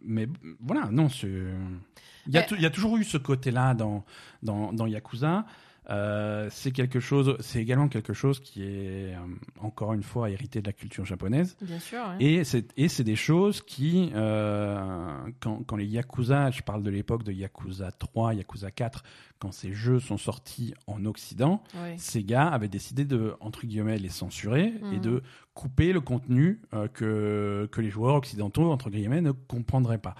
mais 0.06 0.26
voilà, 0.62 0.90
non, 0.90 1.10
c'est. 1.10 1.28
Il 1.28 2.34
y, 2.34 2.38
a 2.38 2.40
Mais- 2.42 2.46
tou- 2.48 2.56
il 2.56 2.62
y 2.62 2.66
a 2.66 2.70
toujours 2.70 2.96
eu 2.96 3.04
ce 3.04 3.18
côté-là 3.18 3.74
dans, 3.74 4.06
dans, 4.42 4.72
dans 4.72 4.86
Yakuza. 4.88 5.46
Euh, 5.90 6.48
c'est 6.52 6.72
quelque 6.72 7.00
chose, 7.00 7.36
c'est 7.42 7.62
également 7.62 7.88
quelque 7.88 8.14
chose 8.14 8.40
qui 8.40 8.64
est 8.64 9.14
euh, 9.14 9.18
encore 9.62 9.94
une 9.94 10.02
fois 10.04 10.30
hérité 10.32 10.62
de 10.62 10.66
la 10.68 10.74
culture 10.74 11.06
japonaise. 11.06 11.56
Bien 11.62 11.80
sûr. 11.80 12.00
Et 12.20 12.44
c'est 12.44 12.68
et 12.78 12.88
c'est 12.88 13.04
des 13.04 13.16
choses 13.16 13.62
qui, 13.62 14.12
euh, 14.16 15.16
quand, 15.40 15.64
quand 15.68 15.76
les 15.76 15.86
Yakuza, 15.86 16.50
je 16.52 16.62
parle 16.64 16.82
de 16.84 16.90
l'époque 16.90 17.24
de 17.24 17.32
Yakuza 17.32 17.92
3, 17.92 18.34
Yakuza 18.34 18.72
4, 18.72 19.04
quand 19.40 19.52
ces 19.52 19.74
jeux 19.74 20.00
sont 20.00 20.18
sortis 20.18 20.74
en 20.88 21.06
Occident, 21.06 21.62
Ouais. 21.76 21.96
Sega 21.98 22.48
avait 22.48 22.68
décidé 22.70 23.06
de, 23.06 23.36
entre 23.40 23.66
guillemets, 23.66 23.98
les 24.00 24.10
censurer 24.10 24.74
et 24.92 24.96
Mhm. 24.96 25.02
de 25.02 25.22
couper 25.54 25.94
le 25.94 26.02
contenu 26.02 26.62
euh, 26.74 26.88
que, 26.88 27.70
que 27.72 27.82
les 27.82 27.90
joueurs 27.90 28.16
occidentaux, 28.16 28.72
entre 28.72 28.90
guillemets, 28.90 29.22
ne 29.22 29.32
comprendraient 29.32 29.98
pas. 30.00 30.16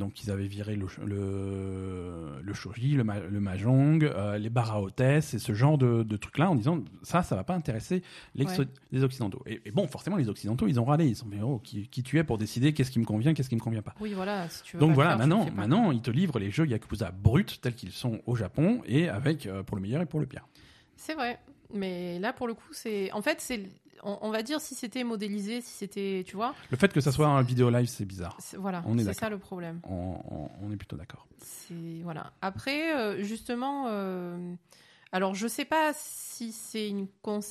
Donc 0.00 0.24
ils 0.24 0.30
avaient 0.32 0.46
viré 0.48 0.74
le, 0.74 0.86
le, 1.06 2.40
le 2.42 2.54
shoji, 2.54 2.92
le, 2.92 3.04
ma- 3.04 3.20
le 3.20 3.38
mahjong, 3.40 4.02
euh, 4.04 4.38
les 4.38 4.50
bars 4.50 4.72
à 4.72 4.80
hôtesse 4.80 5.34
et 5.34 5.38
ce 5.38 5.52
genre 5.52 5.78
de, 5.78 6.02
de 6.02 6.16
trucs-là 6.16 6.50
en 6.50 6.54
disant 6.56 6.82
ça, 7.02 7.22
ça 7.22 7.36
va 7.36 7.44
pas 7.44 7.54
intéresser 7.54 8.02
les, 8.34 8.46
Ouais. 8.46 8.66
les 8.90 9.04
occidentaux. 9.04 9.42
Et, 9.46 9.60
et 9.64 9.70
bon, 9.70 9.86
forcément, 9.86 10.16
les 10.16 10.28
occidentaux, 10.28 10.66
ils 10.66 10.80
ont 10.80 10.84
râlé. 10.84 11.06
Ils 11.06 11.14
sont 11.16 11.28
dit, 11.28 11.38
oh, 11.42 11.60
qui, 11.62 11.86
qui 11.88 12.02
tu 12.02 12.18
es 12.18 12.24
pour 12.24 12.38
décider 12.38 12.72
qu'est-ce 12.72 12.90
qui 12.90 12.98
me 12.98 13.04
convient, 13.04 13.34
qu'est-ce 13.34 13.48
qui 13.50 13.56
me 13.56 13.60
convient 13.60 13.82
pas? 13.82 13.94
Oui, 14.00 14.12
voilà. 14.14 14.48
Si 14.48 14.62
tu 14.62 14.76
veux 14.76 14.80
Donc 14.80 14.92
voilà, 14.92 15.10
faire, 15.10 15.18
maintenant, 15.18 15.46
maintenant, 15.54 15.92
ils 15.92 16.00
te 16.02 16.10
livrent 16.10 16.38
les 16.38 16.50
jeux 16.50 16.66
Yakuza 16.66 17.10
bruts 17.12 17.44
tels 17.60 17.74
qu'ils 17.74 17.92
sont 17.92 18.20
au 18.26 18.34
Japon 18.36 18.80
et 18.86 19.08
avec 19.08 19.46
euh, 19.46 19.62
pour 19.62 19.76
le 19.76 19.82
meilleur 19.82 20.02
et 20.02 20.06
pour 20.06 20.18
le 20.20 20.26
pire. 20.26 20.46
C'est 20.96 21.14
vrai. 21.14 21.38
Mais 21.72 22.18
là, 22.18 22.32
pour 22.32 22.48
le 22.48 22.54
coup, 22.54 22.72
c'est. 22.72 23.12
En 23.12 23.22
fait, 23.22 23.36
c'est. 23.40 23.68
On, 24.02 24.18
on 24.22 24.30
va 24.30 24.42
dire 24.42 24.60
si 24.60 24.74
c'était 24.74 25.04
modélisé, 25.04 25.60
si 25.60 25.70
c'était. 25.70 26.24
Tu 26.26 26.36
vois 26.36 26.54
Le 26.70 26.76
fait 26.76 26.92
que 26.92 27.00
ça 27.00 27.12
soit 27.12 27.26
un 27.28 27.42
vidéo 27.42 27.70
live, 27.70 27.86
c'est 27.88 28.04
bizarre. 28.04 28.36
Voilà. 28.58 28.82
On 28.86 28.94
est 28.96 29.00
C'est 29.00 29.04
d'accord. 29.06 29.20
ça 29.20 29.30
le 29.30 29.38
problème. 29.38 29.80
On, 29.88 30.16
on- 30.30 30.50
on 30.62 30.72
est 30.72 30.76
plutôt 30.76 30.96
d'accord. 30.96 31.26
Voilà. 32.02 32.32
Après, 32.42 32.94
euh, 32.96 33.22
justement, 33.22 33.84
euh, 33.88 34.54
alors 35.12 35.34
je 35.34 35.46
sais 35.46 35.64
pas 35.64 35.92
si 35.94 36.52
c'est 36.52 36.88
une, 36.88 37.06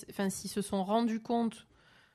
enfin 0.10 0.30
s'ils 0.30 0.50
se 0.50 0.62
sont 0.62 0.84
rendus 0.84 1.22
compte 1.22 1.66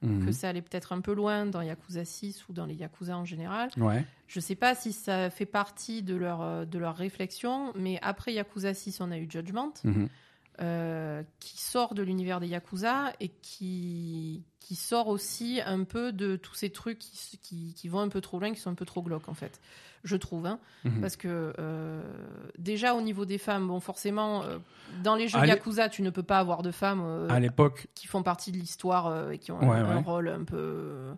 Mhm. 0.03 0.27
que 0.27 0.33
ça 0.33 0.51
allait 0.51 0.61
peut-être 0.61 0.93
un 0.93 1.01
peu 1.01 1.15
loin 1.15 1.47
dans 1.47 1.63
Yakuza 1.63 2.05
6 2.05 2.47
ou 2.49 2.53
dans 2.53 2.67
les 2.67 2.75
Yakuza 2.75 3.17
en 3.17 3.25
général. 3.25 3.71
Ouais. 3.79 4.05
Je 4.27 4.39
sais 4.39 4.55
pas 4.55 4.75
si 4.75 4.93
ça 4.93 5.31
fait 5.31 5.47
partie 5.47 6.03
de 6.03 6.15
leur 6.15 6.43
euh, 6.43 6.65
de 6.67 6.79
leur 6.79 6.95
réflexion, 6.95 7.73
mais 7.75 7.99
après 8.03 8.35
Yakuza 8.35 8.75
6, 8.75 9.01
on 9.01 9.11
a 9.11 9.17
eu 9.17 9.27
Judgment. 9.31 9.73
Mhm. 9.83 10.09
Euh, 10.61 11.23
qui 11.41 11.59
sort 11.61 11.95
de 11.95 12.03
l'univers 12.03 12.41
des 12.41 12.47
Yakuza 12.49 13.13
et 13.21 13.29
qui, 13.29 14.45
qui 14.61 14.75
sort 14.77 15.09
aussi 15.09 15.61
un 15.65 15.85
peu 15.85 16.13
de 16.13 16.37
tous 16.37 16.55
ces 16.55 16.71
trucs 16.71 16.99
qui, 16.99 17.39
qui, 17.39 17.75
qui 17.75 17.89
vont 17.89 18.01
un 18.01 18.09
peu 18.09 18.21
trop 18.21 18.39
loin, 18.39 18.53
qui 18.53 18.61
sont 18.61 18.71
un 18.71 18.75
peu 18.75 18.85
trop 18.85 19.03
glauques 19.03 19.29
en 19.29 19.35
fait. 19.35 19.61
Je 20.05 20.17
trouve, 20.17 20.45
hein, 20.47 20.59
Mhm. 20.85 21.01
parce 21.01 21.17
que 21.17 21.55
euh, 21.59 22.03
déjà 22.59 22.95
au 22.95 23.01
niveau 23.01 23.25
des 23.25 23.39
femmes, 23.39 23.69
bon 23.69 23.81
forcément, 23.81 24.43
euh, 24.43 24.59
dans 25.03 25.17
les 25.17 25.29
jeux. 25.29 25.39
Yakuza, 25.45 25.89
tu 25.89 26.03
ne 26.03 26.11
peux 26.11 26.23
pas 26.23 26.39
avoir 26.39 26.63
de 26.63 26.71
femmes 26.71 27.27
À 27.31 27.41
l'époque, 27.41 27.87
qui 27.95 28.07
font 28.07 28.23
partie 28.23 28.53
de 28.53 28.59
l'histoire 28.59 29.31
et 29.31 29.39
qui 29.39 29.51
ont 29.51 29.59
Ouais, 29.59 29.79
un, 29.79 30.01
rôle 30.01 30.29
un 30.29 30.45
peu 30.45 31.15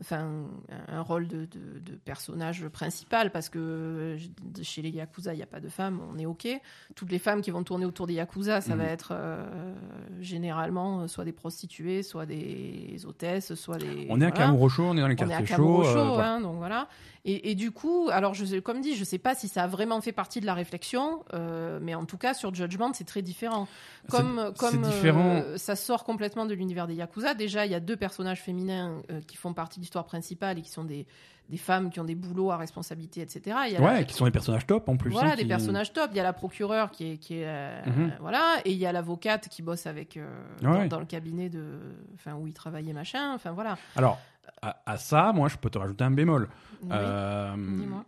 enfin 0.00 0.44
un 0.88 1.00
rôle 1.02 1.28
de, 1.28 1.44
de- 1.46 1.78
de 1.78 1.92
personnage 1.96 2.66
principal 2.68 3.30
parce 3.32 3.48
que 3.50 3.58
euh, 3.58 4.18
chez 4.62 4.82
les 4.82 4.90
yakuza 4.90 5.34
il 5.34 5.36
n'y 5.36 5.42
a 5.42 5.46
pas 5.46 5.60
de 5.60 5.68
femmes 5.68 6.00
on 6.12 6.18
est 6.18 6.26
ok 6.26 6.48
toutes 6.94 7.10
les 7.10 7.18
femmes 7.18 7.42
qui 7.42 7.50
vont 7.50 7.62
tourner 7.64 7.84
autour 7.84 8.06
des 8.06 8.14
yakuza 8.14 8.60
ça 8.60 8.72
Mhm. 8.74 8.78
va 8.82 8.84
être 8.88 9.08
euh, 9.12 9.74
généralement 10.20 11.00
euh, 11.02 11.06
soit 11.08 11.24
des 11.24 11.32
prostituées 11.32 12.02
soit 12.02 12.26
des 12.26 13.00
hôtesses 13.06 13.54
soit 13.54 13.78
des 13.78 14.06
on 14.08 14.20
est 14.20 14.24
à 14.26 14.30
voilà. 14.30 14.46
Kamurocho, 14.46 14.82
on 14.84 14.96
est 14.96 15.00
dans 15.00 15.08
les 15.08 15.16
quartiers 15.16 15.46
chauds. 15.46 15.82
Euh, 15.84 16.04
voilà. 16.14 16.34
hein, 16.34 16.40
donc 16.40 16.56
voilà. 16.56 16.88
Et, 17.26 17.50
et 17.50 17.54
du 17.54 17.70
coup, 17.70 18.08
alors 18.10 18.32
je, 18.32 18.58
comme 18.60 18.80
dit, 18.80 18.94
je 18.96 19.04
sais 19.04 19.18
pas 19.18 19.34
si 19.34 19.46
ça 19.46 19.64
a 19.64 19.66
vraiment 19.66 20.00
fait 20.00 20.12
partie 20.12 20.40
de 20.40 20.46
la 20.46 20.54
réflexion, 20.54 21.22
euh, 21.34 21.78
mais 21.82 21.94
en 21.94 22.06
tout 22.06 22.16
cas 22.16 22.32
sur 22.32 22.54
Judgment, 22.54 22.92
c'est 22.94 23.04
très 23.04 23.20
différent. 23.20 23.68
Comme, 24.08 24.52
comme 24.58 24.70
c'est 24.70 24.90
différent. 24.90 25.42
euh, 25.44 25.56
ça 25.58 25.76
sort 25.76 26.04
complètement 26.04 26.46
de 26.46 26.54
l'univers 26.54 26.86
des 26.86 26.94
Yakuza, 26.94 27.34
déjà 27.34 27.66
il 27.66 27.72
y 27.72 27.74
a 27.74 27.80
deux 27.80 27.96
personnages 27.96 28.40
féminins 28.40 29.02
euh, 29.10 29.20
qui 29.20 29.36
font 29.36 29.52
partie 29.52 29.80
de 29.80 29.84
l'histoire 29.90 30.06
principale 30.06 30.56
et 30.56 30.62
qui 30.62 30.70
sont 30.70 30.84
des, 30.84 31.04
des 31.48 31.56
femmes 31.56 31.90
qui 31.90 31.98
ont 31.98 32.04
des 32.04 32.14
boulots 32.14 32.52
à 32.52 32.56
responsabilité, 32.56 33.22
etc. 33.22 33.56
Il 33.66 33.72
y 33.72 33.76
a 33.76 33.80
la- 33.80 33.84
Ouais, 33.84 34.06
qui 34.06 34.14
sont 34.14 34.24
des 34.24 34.30
personnages 34.30 34.64
top 34.68 34.88
en 34.88 34.96
plus. 34.96 35.10
voilà, 35.10 35.32
hein, 35.32 35.34
des 35.34 35.42
qui- 35.42 35.48
personnages 35.48 35.92
top. 35.92 36.10
Il 36.12 36.16
y 36.16 36.20
a 36.20 36.22
la 36.22 36.32
procureure 36.32 36.92
qui 36.92 37.10
est, 37.12 37.16
qui 37.16 37.38
est 37.38 37.44
euh, 37.48 37.82
Mhm. 37.86 38.12
voilà, 38.20 38.58
et 38.64 38.70
il 38.70 38.78
y 38.78 38.86
a 38.86 38.92
l'avocate 38.92 39.48
qui 39.48 39.62
bosse 39.62 39.86
avec 39.88 40.16
euh, 40.16 40.30
Ouais. 40.62 40.82
dans, 40.82 40.86
dans 40.86 41.00
le 41.00 41.06
cabinet 41.06 41.48
de, 41.48 41.64
enfin 42.14 42.34
où 42.36 42.46
il 42.46 42.52
travaillait 42.54 42.92
machin. 42.92 43.34
Enfin 43.34 43.50
voilà. 43.50 43.76
Alors, 43.96 44.20
à, 44.62 44.80
à 44.86 44.96
ça, 44.96 45.32
moi, 45.34 45.48
je 45.48 45.56
peux 45.56 45.70
te 45.70 45.78
rajouter 45.78 46.04
un 46.04 46.12
bémol. 46.12 46.48
Oui, 46.82 46.88
Euh, 46.92 47.54
Dis-moi. 47.56 48.04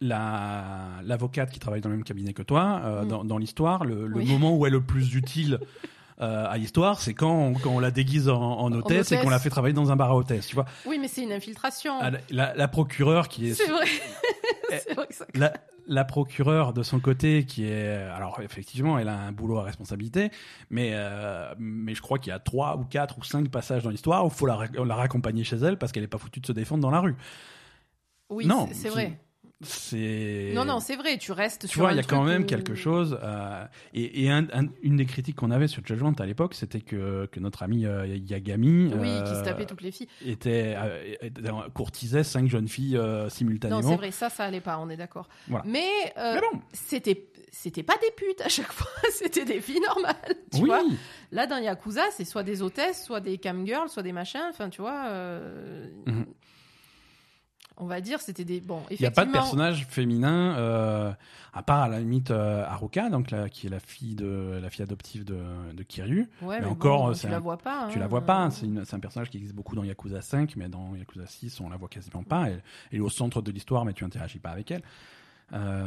la 0.00 1.00
l'avocate 1.04 1.50
qui 1.50 1.58
travaille 1.60 1.82
dans 1.82 1.90
le 1.90 1.96
même 1.96 2.04
cabinet 2.04 2.32
que 2.32 2.42
toi, 2.42 2.80
euh, 2.84 3.04
Mm. 3.04 3.08
dans, 3.08 3.24
dans 3.24 3.36
l'histoire, 3.38 3.84
le, 3.84 4.06
le 4.06 4.16
Oui. 4.16 4.24
moment 4.26 4.56
où 4.56 4.64
elle 4.64 4.72
est 4.72 4.76
le 4.76 4.82
plus 4.94 5.14
utile 5.14 5.58
euh, 6.20 6.46
à 6.48 6.56
l'histoire, 6.58 7.00
c'est 7.00 7.14
quand, 7.14 7.32
on- 7.32 7.54
quand 7.54 7.70
on 7.70 7.78
la 7.80 7.90
déguise 7.90 8.28
en, 8.28 8.40
en 8.40 8.72
hôtesse 8.72 9.12
et 9.12 9.18
qu'on 9.18 9.30
la 9.30 9.38
fait 9.38 9.50
travailler 9.50 9.74
dans 9.74 9.90
un 9.90 9.96
bar 9.96 10.10
à 10.10 10.16
hôtesse. 10.16 10.46
Tu 10.46 10.54
vois, 10.54 10.66
Oui, 10.86 10.98
mais 11.00 11.08
c'est 11.08 11.22
une 11.22 11.32
infiltration. 11.32 11.94
Ah, 12.00 12.10
la, 12.30 12.68
procureure 12.68 13.28
qui 13.28 13.48
est, 13.50 13.54
c'est 13.54 13.66
vrai. 13.68 13.86
Eh, 14.72 14.78
c'est 14.86 14.94
vrai 14.94 15.06
que 15.08 15.14
ça. 15.14 15.26
la, 15.34 15.52
la 15.88 16.04
procureure 16.04 16.72
de 16.72 16.84
son 16.84 17.00
côté 17.00 17.44
qui 17.44 17.64
est 17.66 17.92
alors 18.14 18.40
effectivement 18.40 19.00
elle 19.00 19.08
a 19.08 19.18
un 19.18 19.32
boulot 19.32 19.58
à 19.58 19.64
responsabilité 19.64 20.30
mais 20.70 20.90
euh, 20.92 21.52
mais 21.58 21.92
je 21.96 22.00
crois 22.00 22.20
qu'il 22.20 22.30
y 22.30 22.32
a 22.32 22.38
trois 22.38 22.76
ou 22.76 22.84
quatre 22.84 23.18
ou 23.18 23.24
cinq 23.24 23.48
passages 23.48 23.82
dans 23.82 23.90
l'histoire 23.90 24.24
où 24.24 24.28
il 24.28 24.32
faut 24.32 24.46
la, 24.46 24.60
la 24.72 24.94
raccompagner 24.94 25.42
chez 25.42 25.56
elle 25.56 25.76
parce 25.76 25.90
qu'elle 25.90 26.04
est 26.04 26.06
pas 26.06 26.18
foutue 26.18 26.38
de 26.38 26.46
se 26.46 26.52
défendre 26.52 26.82
dans 26.82 26.92
la 26.92 27.00
rue 27.00 27.16
Oui, 28.28 28.46
non, 28.46 28.68
c'est- 28.72 28.90
vrai. 28.90 29.18
C'est 29.62 30.52
Non, 30.54 30.64
non, 30.64 30.80
c'est 30.80 30.96
vrai. 30.96 31.18
Tu 31.18 31.32
restes 31.32 31.62
tu 31.62 31.68
sur 31.68 31.82
vois 31.82 31.92
il 31.92 31.96
y 31.96 32.00
a 32.00 32.02
quand 32.02 32.22
même 32.22 32.42
où- 32.42 32.46
quelque 32.46 32.74
chose 32.74 33.18
euh, 33.22 33.64
et, 33.94 34.24
et 34.24 34.30
un- 34.30 34.46
un- 34.52 34.68
une 34.82 34.96
des 34.96 35.04
critiques 35.06 35.36
qu'on 35.36 35.50
avait 35.50 35.68
sur 35.68 35.84
Judgment 35.84 36.12
à 36.18 36.26
l'époque 36.26 36.54
c'était 36.54 36.80
que, 36.80 37.26
que 37.26 37.40
notre 37.40 37.62
ami 37.62 37.84
euh, 37.86 38.06
Yagami 38.06 38.90
Oui, 38.94 39.08
euh, 39.08 39.22
qui 39.22 39.34
se 39.34 39.44
tapait 39.44 39.66
toutes 39.66 39.82
les 39.82 39.90
filles. 39.90 40.08
était, 40.24 40.74
euh, 40.78 41.14
courtisait 41.74 42.24
cinq 42.24 42.48
jeunes 42.48 42.68
filles 42.68 42.96
euh, 42.96 43.24
Non, 43.24 43.28
simultanément 43.28 43.82
c'est 43.82 43.96
vrai, 43.96 44.10
ça, 44.10 44.30
ça 44.30 44.44
allait 44.44 44.60
pas. 44.60 44.78
On 44.78 44.88
est 44.88 44.96
d'accord. 44.96 45.28
Voilà. 45.48 45.64
Mais, 45.66 45.88
euh, 46.16 46.34
mais 46.34 46.40
bon 46.52 46.60
c'était 46.72 47.26
c'était 47.52 47.82
pas 47.82 47.96
des 48.00 48.12
putes 48.16 48.40
à 48.42 48.48
chaque 48.48 48.72
fois. 48.72 48.86
c'était 49.10 49.44
des 49.44 49.60
filles 49.60 49.80
normales. 49.80 50.14
Tu 50.52 50.60
oui 50.62 50.66
vois 50.68 50.82
Là, 51.32 51.46
dans 51.46 51.58
Yakuza, 51.58 52.02
c'est 52.12 52.24
soit 52.24 52.42
des 52.44 52.62
hôtesses, 52.62 53.04
soit 53.04 53.20
des 53.20 53.38
camgirls, 53.38 53.88
soit 53.88 54.02
des 54.04 54.12
machins. 54.12 54.40
Enfin, 54.48 54.68
tu 54.70 54.80
vois. 54.80 55.04
euh, 55.08 55.86
Mhm. 56.06 56.26
On 57.82 57.86
va 57.86 58.00
dire, 58.02 58.20
c'était 58.20 58.44
des. 58.44 58.60
Bon, 58.60 58.82
Il 58.90 58.98
n'y 59.00 59.06
a 59.06 59.10
pas 59.10 59.24
de 59.24 59.32
personnage 59.32 59.86
féminin, 59.88 60.54
euh, 60.58 61.12
à 61.54 61.62
part 61.62 61.80
à 61.80 61.88
la 61.88 61.98
limite 61.98 62.30
euh, 62.30 62.62
Haruka, 62.66 63.08
donc 63.08 63.30
la, 63.30 63.48
qui 63.48 63.66
est 63.66 63.70
la 63.70 63.80
fille 63.80 64.14
de 64.14 64.58
la 64.62 64.68
fille 64.68 64.82
adoptive 64.82 65.24
de, 65.24 65.38
de 65.72 65.82
Kiryu. 65.82 66.28
Ouais, 66.42 66.56
mais 66.58 66.66
mais 66.66 66.66
encore, 66.66 67.06
bon, 67.08 67.12
tu 67.14 67.26
la 67.28 67.38
vois 67.38 67.56
pas. 67.56 67.88
Tu 67.90 67.96
hein. 67.96 68.00
la 68.00 68.06
vois 68.06 68.20
pas, 68.26 68.50
c'est 68.50 68.66
une- 68.66 68.84
c'est 68.84 68.94
un 68.96 69.00
personnage 69.00 69.30
qui 69.30 69.38
existe 69.38 69.54
beaucoup 69.54 69.74
dans 69.74 69.82
Yakuza 69.82 70.20
5, 70.20 70.56
mais 70.56 70.68
dans 70.68 70.94
Yakuza 70.94 71.26
6, 71.26 71.58
on 71.60 71.70
la 71.70 71.76
voit 71.78 71.88
quasiment 71.88 72.22
pas. 72.22 72.48
Elle, 72.50 72.62
elle 72.92 72.98
est 72.98 73.00
au 73.00 73.08
centre 73.08 73.40
de 73.40 73.50
l'histoire, 73.50 73.84
mais 73.86 73.94
tu 73.94 74.04
interagis 74.04 74.38
pas 74.40 74.50
avec 74.50 74.70
elle. 74.70 74.82
Euh, 75.52 75.84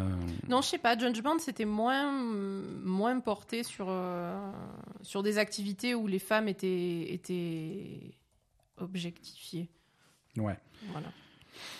Non, 0.50 0.62
je 0.62 0.68
sais 0.70 0.78
pas. 0.80 0.98
Judgment, 0.98 1.38
c'était 1.40 1.64
moins, 1.66 2.12
moins 2.12 3.18
porté 3.20 3.62
sur, 3.64 3.86
euh, 3.88 4.52
sur 5.04 5.22
des 5.24 5.38
activités 5.38 5.94
où 5.96 6.08
les 6.08 6.20
femmes 6.20 6.48
étaient, 6.50 7.14
étaient 7.14 8.16
objectifiées. 8.78 9.70
ouais. 10.38 10.58
Voilà. 10.92 11.08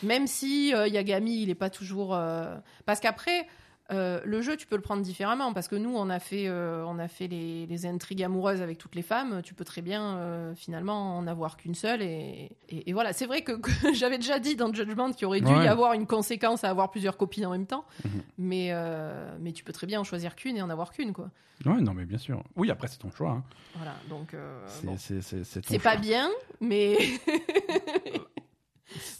Même 0.04 0.28
si 0.28 0.74
euh, 0.74 0.88
Yagami, 0.88 1.42
il 1.44 1.50
est 1.50 1.56
pas 1.56 1.70
toujours. 1.70 2.14
euh, 2.16 2.56
Parce 2.86 3.00
qu'après, 3.00 3.48
euh, 3.92 4.22
le 4.24 4.42
jeu, 4.42 4.56
tu 4.56 4.66
peux 4.66 4.78
le 4.78 4.82
prendre 4.82 5.02
différemment. 5.04 5.52
Parce 5.54 5.68
que 5.68 5.76
nous, 5.76 5.94
on 5.96 6.10
a 6.10 6.20
fait, 6.20 6.48
euh, 6.48 6.84
on 6.88 6.98
a 7.00 7.08
fait 7.10 7.28
les, 7.28 7.66
les 7.68 7.86
intrigues 7.86 8.24
amoureuses 8.24 8.62
avec 8.62 8.78
toutes 8.78 8.96
les 8.96 9.02
femmes. 9.02 9.42
Tu 9.44 9.54
peux 9.54 9.66
très 9.66 9.82
bien, 9.82 10.16
euh, 10.18 10.56
finalement, 10.56 11.18
en 11.18 11.28
avoir 11.28 11.58
qu'une 11.58 11.76
seule. 11.76 12.02
Et, 12.02 12.50
et- 12.70 12.90
et 12.90 12.94
voilà. 12.94 13.12
C'est 13.14 13.26
vrai 13.26 13.42
que, 13.42 13.52
que 13.52 13.70
j'avais 13.94 14.18
déjà 14.18 14.40
dit 14.40 14.56
dans 14.56 14.74
Judgment 14.74 15.12
qu'il 15.12 15.28
aurait 15.28 15.42
dû 15.42 15.52
Ouais. 15.54 15.66
y 15.66 15.68
avoir 15.68 15.94
une 15.94 16.08
conséquence 16.08 16.64
à 16.64 16.70
avoir 16.70 16.92
plusieurs 16.92 17.18
copines 17.18 17.46
en 17.46 17.52
même 17.52 17.68
temps. 17.68 17.84
Mhm. 18.06 18.22
mais, 18.38 18.68
euh, 18.72 19.36
mais 19.42 19.52
tu 19.52 19.64
peux 19.66 19.74
très 19.74 19.86
bien 19.86 20.00
en 20.00 20.04
choisir 20.06 20.36
qu'une 20.36 20.56
et 20.58 20.62
en 20.62 20.70
avoir 20.70 20.92
qu'une, 20.94 21.12
quoi. 21.14 21.30
Ouais, 21.66 21.80
non, 21.80 21.94
mais 21.94 22.06
bien 22.06 22.18
sûr. 22.18 22.44
Oui, 22.56 22.72
après, 22.72 22.88
c'est 22.88 22.98
ton 22.98 23.12
choix. 23.12 23.30
hein. 23.32 23.44
Voilà. 23.76 23.94
Donc. 24.10 24.34
euh, 24.34 24.60
C'est 24.68 24.86
bon. 24.86 24.96
c'est- 24.98 25.22
c'est- 25.22 25.44
c'est 25.44 25.62
ton 25.62 25.68
C'est 25.70 25.80
choix. 25.80 25.92
pas 25.92 25.98
bien, 25.98 26.30
mais. 26.62 26.98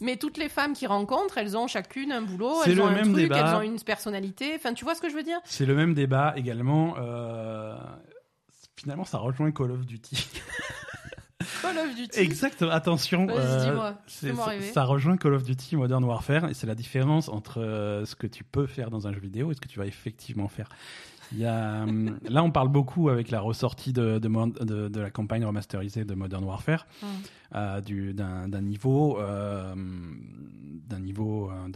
mais 0.04 0.16
toutes 0.16 0.36
les 0.36 0.48
femmes 0.48 0.74
qu'il 0.74 0.86
rencontre, 0.88 1.38
elles 1.38 1.56
ont 1.56 1.66
chacune 1.66 2.12
un 2.12 2.22
boulot, 2.22 2.54
elles 2.64 2.76
le 2.76 2.82
ont 2.82 2.86
un 2.86 2.92
même 2.94 3.12
truc, 3.12 3.24
débat. 3.24 3.38
elles 3.38 3.54
ont 3.56 3.62
une 3.62 3.80
personnalité. 3.80 4.52
Enfin, 4.54 4.74
tu 4.74 4.84
vois 4.84 4.94
ce 4.94 5.00
que 5.00 5.08
je 5.08 5.14
veux 5.14 5.22
dire? 5.22 5.40
C'est 5.44 5.66
le 5.66 5.74
même 5.74 5.94
débat 5.94 6.34
également. 6.36 6.94
euh, 6.98 7.76
Finalement, 8.76 9.04
ça 9.04 9.18
rejoint 9.18 9.50
Call 9.50 9.70
of 9.70 9.86
Duty. 9.86 10.28
Call 11.62 11.78
of 11.78 11.94
Duty? 11.94 12.18
Exactement. 12.18 12.70
Attention. 12.70 13.26
Euh, 13.30 13.92
ça 14.72 14.84
rejoint 14.84 15.16
Call 15.16 15.34
of 15.34 15.44
Duty 15.44 15.76
Modern 15.76 16.04
Warfare 16.04 16.48
et 16.48 16.54
c'est 16.54 16.66
la 16.66 16.74
différence 16.74 17.28
entre 17.28 17.60
euh, 17.60 18.04
ce 18.04 18.14
que 18.14 18.26
tu 18.26 18.44
peux 18.44 18.66
faire 18.66 18.90
dans 18.90 19.06
un 19.06 19.12
jeu 19.12 19.20
vidéo 19.20 19.50
et 19.52 19.54
ce 19.54 19.60
que 19.60 19.68
tu 19.68 19.78
vas 19.78 19.86
effectivement 19.86 20.48
faire. 20.48 20.68
Il 21.32 21.38
y 21.38 21.46
a, 21.46 21.82
hum, 21.84 22.18
là, 22.28 22.42
on 22.44 22.50
parle 22.50 22.68
beaucoup 22.68 23.08
avec 23.08 23.30
la 23.30 23.40
ressortie 23.40 23.92
de, 23.92 24.18
de, 24.18 24.28
Mod- 24.28 24.58
de- 24.64 24.88
de 24.88 25.00
la 25.00 25.10
campagne 25.10 25.44
remasterisée 25.44 26.04
de 26.04 26.14
Modern 26.14 26.44
Warfare 26.44 26.86
euh, 27.54 27.80
du- 27.80 28.14
d'un 28.14 28.60
niveau, 28.60 29.18
euh, 29.20 29.74
d'un 29.74 31.00
niveau 31.00 31.50
euh, 31.50 31.68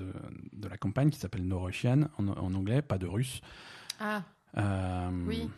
de, 0.53 0.69
la 0.69 0.77
campagne 0.77 1.11
qui 1.11 1.19
s'appelle 1.19 1.47
No 1.47 1.61
Russian 1.61 2.09
en, 2.19 2.29
en 2.29 2.55
anglais, 2.55 2.83
pas 2.83 2.99
de 2.99 3.07
russe. 3.07 3.41
Ah, 4.01 4.23
Euh, 4.57 5.11
Oui. 5.27 5.49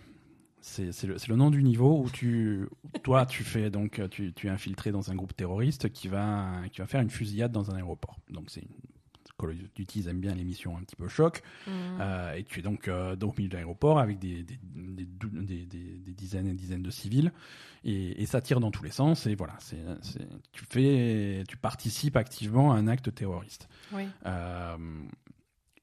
C'est 0.62 0.92
c'est 0.92 1.06
le, 1.06 1.16
c'est 1.16 1.28
le 1.28 1.36
nom 1.36 1.50
du 1.50 1.62
niveau 1.62 2.02
où 2.04 2.10
tu, 2.10 2.68
toi, 3.02 3.24
tu 3.24 3.44
fais 3.44 3.70
donc, 3.70 3.98
tu, 4.10 4.34
tu 4.34 4.46
es 4.46 4.50
infiltré 4.50 4.92
dans 4.92 5.10
un 5.10 5.14
groupe 5.14 5.34
terroriste 5.34 5.90
qui 5.90 6.06
va, 6.08 6.50
qui 6.70 6.82
va 6.82 6.86
faire 6.86 7.00
une 7.00 7.08
fusillade 7.08 7.50
dans 7.50 7.70
un 7.70 7.76
aéroport. 7.76 8.18
Donc 8.28 8.50
c'est 8.50 8.60
une- 8.60 8.68
Call 9.40 9.50
of 9.50 9.56
Duty 9.74 10.00
ils 10.00 10.08
aiment 10.08 10.20
bien 10.20 10.34
les 10.34 10.44
missions 10.44 10.76
un 10.76 10.80
petit 10.82 10.96
peu 10.96 11.08
choc. 11.08 11.42
hum. 11.66 11.72
Euh, 12.00 12.34
et 12.34 12.44
tu 12.44 12.58
es 12.60 12.62
donc 12.62 12.88
euh, 12.88 13.16
au 13.22 13.32
milieu 13.36 13.48
de 13.48 13.54
l'aéroport 13.54 13.98
avec 13.98 14.18
des, 14.18 14.42
des, 14.42 14.58
des, 14.62 15.06
des- 15.66 16.12
dizaines 16.12 16.48
et 16.48 16.54
dizaines 16.54 16.82
de 16.82 16.90
civils 16.90 17.32
et, 17.84 18.20
et 18.22 18.26
ça 18.26 18.40
tire 18.40 18.60
dans 18.60 18.70
tous 18.70 18.82
les 18.84 18.90
sens 18.90 19.26
et 19.26 19.34
voilà 19.34 19.54
c'est 19.60 19.78
c'est- 20.02 20.28
tu 20.52 20.64
fais 20.68 21.44
tu 21.48 21.56
participes 21.56 22.16
activement 22.16 22.72
à 22.72 22.76
un 22.76 22.86
acte 22.88 23.14
terroriste 23.14 23.68
oui. 23.92 24.04
euh, 24.26 24.76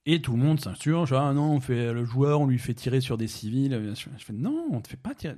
et 0.10 0.22
tout 0.22 0.32
le 0.38 0.38
monde 0.42 0.60
s'insurge. 0.62 1.12
Ah 1.12 1.34
non, 1.34 1.52
on 1.52 1.60
fait 1.60 1.92
le 1.92 2.06
joueur, 2.06 2.40
on 2.40 2.48
lui 2.48 2.60
fait 2.60 2.74
tirer 2.74 3.02
sur 3.02 3.18
des 3.18 3.28
civils. 3.28 3.74
Je 3.94 4.10
je 4.18 4.24
fais 4.24 4.32
non, 4.32 4.68
on 4.72 4.80
te 4.80 4.88
fait 4.88 4.96
pas 4.96 5.14
tirer. 5.14 5.36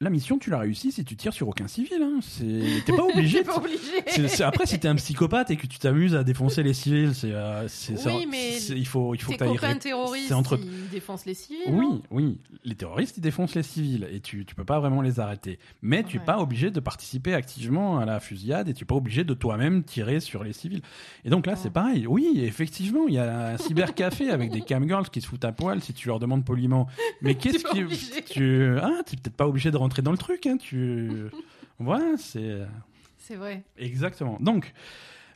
La 0.00 0.10
mission, 0.10 0.38
tu 0.38 0.48
l'as 0.50 0.60
réussi 0.60 0.92
si 0.92 1.04
tu 1.04 1.16
tires 1.16 1.32
sur 1.32 1.48
aucun 1.48 1.66
civil. 1.66 2.00
Hein. 2.00 2.20
C'est- 2.22 2.84
T'es 2.86 2.92
pas 2.92 3.02
obligé. 3.02 3.38
T'es 3.42 3.44
pas 3.44 3.56
obligé. 3.56 3.78
C'est- 4.06 4.28
c'est- 4.28 4.44
après, 4.44 4.64
si 4.64 4.78
t'es 4.78 4.86
un 4.86 4.94
psychopathe 4.94 5.50
et 5.50 5.56
que 5.56 5.66
tu 5.66 5.80
t'amuses 5.80 6.14
à 6.14 6.22
défoncer 6.22 6.62
les 6.62 6.72
civils, 6.72 7.16
c'est, 7.16 7.32
euh, 7.32 7.66
c'est, 7.66 7.94
Oui, 8.06 8.28
mais 8.30 8.56
il 8.62 8.86
faut, 8.86 9.16
il 9.16 9.20
faut 9.20 9.32
Tes 9.32 9.38
que 9.38 9.44
copains 9.46 9.74
terroristes, 9.74 10.30
entre- 10.30 10.60
ils 10.62 10.88
défoncent 10.90 11.26
les 11.26 11.34
civils. 11.34 11.58
Oui, 11.66 11.84
non 11.84 12.02
oui. 12.12 12.38
Les 12.62 12.76
terroristes, 12.76 13.16
ils 13.16 13.22
défoncent 13.22 13.56
les 13.56 13.64
civils 13.64 14.06
et 14.12 14.20
tu, 14.20 14.44
tu 14.44 14.54
peux 14.54 14.64
pas 14.64 14.78
vraiment 14.78 15.02
les 15.02 15.18
arrêter. 15.18 15.58
Mais 15.82 16.04
tu 16.04 16.18
es 16.18 16.20
pas 16.20 16.38
obligé 16.38 16.70
de 16.70 16.78
participer 16.78 17.34
activement 17.34 17.98
à 17.98 18.04
la 18.04 18.20
fusillade 18.20 18.68
et 18.68 18.74
tu 18.74 18.84
es 18.84 18.86
pas 18.86 18.94
obligé 18.94 19.24
de 19.24 19.34
toi-même 19.34 19.82
tirer 19.82 20.20
sur 20.20 20.44
les 20.44 20.52
civils. 20.52 20.82
Et 21.24 21.28
donc 21.30 21.44
là, 21.44 21.54
Ouais. 21.54 21.58
c'est 21.60 21.70
pareil. 21.72 22.06
Oui, 22.06 22.34
effectivement, 22.36 23.08
il 23.08 23.14
y 23.14 23.18
a 23.18 23.54
un 23.54 23.56
cybercafé 23.56 24.30
avec 24.30 24.52
des 24.52 24.60
camgirls 24.60 25.10
qui 25.10 25.20
se 25.20 25.26
foutent 25.26 25.44
à 25.44 25.50
poil 25.50 25.80
si 25.82 25.92
tu 25.92 26.06
leur 26.06 26.20
demandes 26.20 26.44
poliment. 26.44 26.86
Mais 27.20 27.34
qu'est-ce 27.34 27.64
qui, 27.64 28.22
tu, 28.32 28.76
ah, 28.80 29.02
t'es 29.04 29.16
peut-être 29.16 29.34
pas 29.36 29.48
obligé 29.48 29.72
de 29.72 29.76
rentrer 29.76 29.87
dans 30.02 30.12
le 30.12 30.18
truc, 30.18 30.46
hein. 30.46 30.56
Tu, 30.58 31.10
voilà, 31.78 32.16
c'est. 32.16 32.66
C'est 33.18 33.36
vrai. 33.36 33.62
Exactement. 33.76 34.38
Donc, 34.40 34.72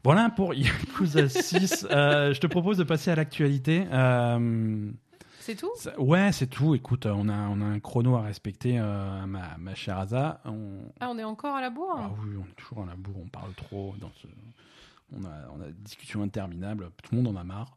voilà 0.05 0.31
pour 0.31 0.55
Yakuza 0.55 1.29
6. 1.29 1.87
Euh, 1.91 2.33
je 2.33 2.41
te 2.41 2.47
propose 2.47 2.79
de 2.79 2.85
passer 2.85 3.11
à 3.11 3.15
l'actualité. 3.17 3.85
Euh, 3.93 4.91
C'est 5.41 5.57
tout? 5.57 5.71
ça- 5.77 6.01
ouais, 6.01 6.33
c'est 6.33 6.47
tout. 6.47 6.75
Écoute, 6.75 7.05
on 7.07 7.29
a, 7.29 7.35
on 7.49 7.61
a 7.61 7.65
un 7.65 7.81
chrono 7.81 8.17
à 8.17 8.23
respecter, 8.23 8.79
euh, 8.79 9.27
ma, 9.27 9.57
ma 9.59 9.75
chère 9.75 9.99
Asa. 9.99 10.41
On... 10.47 10.81
Ah, 11.01 11.09
on 11.11 11.19
est 11.19 11.25
encore 11.25 11.55
à 11.55 11.61
la 11.61 11.71
bourre? 11.71 11.95
Ah 11.99 12.11
oui, 12.25 12.31
on 12.39 12.45
est 12.49 12.55
toujours 12.57 12.79
en 12.79 12.87
la 12.87 12.95
bourre, 12.97 13.17
on 13.23 13.29
parle 13.29 13.53
trop. 13.55 13.95
Dans 14.01 14.11
ce... 14.23 14.27
on, 15.15 15.25
a, 15.25 15.31
on 15.57 15.61
a 15.61 15.67
des 15.67 15.73
discussions 15.83 16.23
interminables, 16.23 16.91
tout 17.03 17.15
le 17.15 17.21
monde 17.23 17.37
en 17.37 17.39
a 17.41 17.45
marre. 17.45 17.77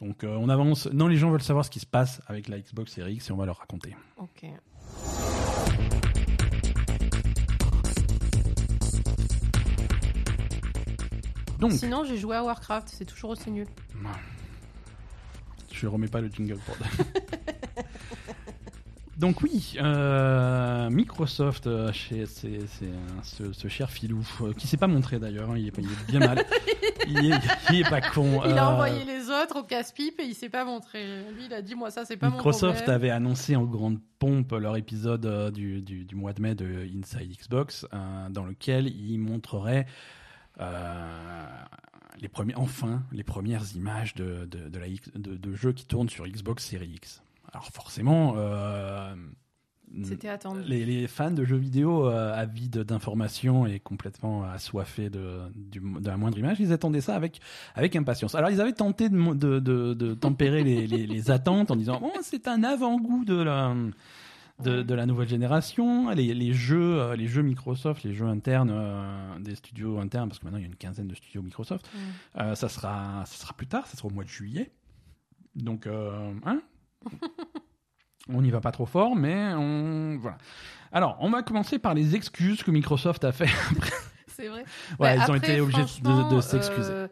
Donc 0.00 0.24
euh, 0.24 0.34
on 0.40 0.48
avance. 0.48 0.86
Non, 0.92 1.06
les 1.08 1.16
gens 1.18 1.30
veulent 1.30 1.42
savoir 1.42 1.66
ce 1.66 1.70
qui 1.70 1.80
se 1.80 1.86
passe 1.86 2.22
avec 2.26 2.48
la 2.48 2.58
Xbox 2.58 2.92
Series 2.94 3.14
X 3.16 3.28
et 3.28 3.32
on 3.32 3.36
va 3.36 3.44
leur 3.44 3.58
raconter. 3.58 3.94
Ok. 4.16 4.46
Donc, 11.60 11.72
Sinon, 11.72 12.04
j'ai 12.04 12.16
joué 12.16 12.36
à 12.36 12.42
Warcraft, 12.42 12.88
c'est 12.88 13.04
toujours 13.04 13.30
aussi 13.30 13.50
nul. 13.50 13.66
Je 15.72 15.86
remets 15.86 16.08
pas 16.08 16.20
le 16.20 16.28
jingle 16.28 16.58
pour. 16.58 16.76
Donc 19.18 19.42
oui, 19.42 19.74
euh, 19.78 20.88
Microsoft, 20.88 21.66
euh, 21.66 21.92
chez- 21.92 22.24
c'est 22.24 22.60
ce, 23.22 23.52
ce 23.52 23.68
cher 23.68 23.90
filou 23.90 24.26
euh, 24.40 24.54
qui 24.54 24.66
s'est 24.66 24.78
pas 24.78 24.86
montré 24.86 25.18
d'ailleurs, 25.18 25.50
hein, 25.50 25.58
il, 25.58 25.66
est, 25.68 25.76
il 25.76 25.84
est 25.84 26.06
bien 26.08 26.20
mal, 26.20 26.42
il, 27.06 27.30
est, 27.30 27.38
il 27.70 27.80
est 27.80 27.90
pas 27.90 28.00
con. 28.00 28.40
Il 28.46 28.56
a 28.56 28.70
envoyé 28.70 29.04
les 29.04 29.28
autres 29.28 29.58
au 29.60 29.62
casse-pipe 29.62 30.18
et 30.20 30.24
il 30.24 30.34
s'est 30.34 30.48
pas 30.48 30.64
montré. 30.64 31.04
Lui, 31.34 31.44
il 31.46 31.52
a 31.52 31.60
dit 31.60 31.74
Moi, 31.74 31.90
ça, 31.90 32.06
c'est 32.06 32.16
pas 32.16 32.30
Microsoft 32.30 32.62
mon 32.62 32.72
problème. 32.76 32.94
avait 32.94 33.10
annoncé 33.10 33.56
en 33.56 33.64
grande 33.64 33.98
pompe 34.18 34.52
leur 34.52 34.78
épisode 34.78 35.52
du, 35.52 35.82
du, 35.82 36.06
du 36.06 36.14
mois 36.14 36.32
de 36.32 36.40
mai 36.40 36.54
de 36.54 36.86
Inside 36.98 37.30
Xbox, 37.38 37.84
dans 38.30 38.44
lequel 38.46 38.86
ils 38.88 39.18
montreraient 39.18 39.84
euh, 39.84 39.90
les 42.20 42.28
premiers, 42.28 42.54
enfin 42.56 43.02
les 43.12 43.24
premières 43.24 43.74
images 43.76 44.14
de, 44.14 44.46
de, 44.46 44.68
de 44.68 44.78
la 44.78 44.86
de, 45.14 45.36
de 45.36 45.52
jeux 45.54 45.72
qui 45.72 45.86
tournent 45.86 46.08
sur 46.10 46.26
Xbox 46.26 46.64
Series 46.66 46.92
X. 46.96 47.22
Alors 47.52 47.66
forcément, 47.68 48.34
euh, 48.36 49.14
C'était 50.04 50.28
attendu. 50.28 50.60
les, 50.66 50.84
les 50.84 51.08
fans 51.08 51.32
de 51.32 51.44
jeux 51.44 51.56
vidéo 51.56 52.06
euh, 52.08 52.32
avides 52.34 52.78
d'informations 52.84 53.66
et 53.66 53.80
complètement 53.80 54.44
assoiffés 54.44 55.10
de, 55.10 55.40
du- 55.56 55.80
de 55.80 56.06
la 56.08 56.16
moindre 56.16 56.38
image, 56.38 56.60
ils 56.60 56.72
attendaient 56.72 57.00
ça 57.00 57.16
avec, 57.16 57.40
avec 57.74 57.96
impatience. 57.96 58.34
Alors 58.36 58.50
ils 58.50 58.60
avaient 58.60 58.72
tenté 58.72 59.08
de, 59.08 59.34
de, 59.34 59.58
de- 59.58 59.94
de 59.94 60.14
tempérer 60.14 60.62
les, 60.62 60.86
les- 60.86 61.06
les 61.06 61.30
attentes 61.30 61.70
en 61.72 61.76
disant 61.76 61.98
bon, 62.00 62.12
c'est 62.22 62.46
un 62.46 62.62
avant-goût 62.62 63.24
de 63.24 63.42
la, 63.42 63.74
de, 64.62 64.94
la 64.94 65.06
nouvelle 65.06 65.28
génération. 65.28 66.10
Les, 66.10 66.34
les 66.34 66.52
jeux, 66.52 67.00
euh, 67.00 67.16
les 67.16 67.26
jeux 67.26 67.42
Microsoft, 67.42 68.02
les 68.04 68.14
jeux 68.14 68.26
internes 68.26 68.70
euh, 68.72 69.38
des 69.38 69.54
studios 69.54 69.98
internes, 69.98 70.28
parce 70.28 70.38
que 70.38 70.44
maintenant 70.44 70.58
il 70.58 70.62
y 70.62 70.64
a 70.64 70.68
une 70.68 70.76
quinzaine 70.76 71.08
de 71.08 71.14
studios 71.14 71.42
Microsoft, 71.42 71.88
euh, 72.38 72.54
ça, 72.54 72.68
sera, 72.68 73.24
ça 73.26 73.36
sera 73.36 73.52
plus 73.54 73.66
tard, 73.66 73.86
ça 73.86 73.96
sera 73.96 74.08
au 74.08 74.12
mois 74.12 74.24
de 74.24 74.28
juillet. 74.28 74.70
Donc, 75.56 75.86
euh, 75.86 76.32
hein 76.46 76.60
on 78.28 78.42
n'y 78.42 78.50
va 78.50 78.60
pas 78.60 78.72
trop 78.72 78.86
fort, 78.86 79.16
mais 79.16 79.52
on. 79.54 80.18
Voilà. 80.20 80.38
Alors, 80.92 81.16
on 81.20 81.30
va 81.30 81.42
commencer 81.42 81.78
par 81.78 81.94
les 81.94 82.14
excuses 82.14 82.62
que 82.62 82.70
Microsoft 82.70 83.24
a 83.24 83.32
fait. 83.32 83.48
C'est 84.26 84.48
vrai. 84.48 84.60
Ouais, 84.98 85.16
Bah, 85.16 85.16
ils 85.16 85.30
ont 85.30 85.34
été 85.34 85.60
obligés 85.60 85.82
de, 86.02 86.34
de 86.34 86.40
s'excuser. 86.40 87.06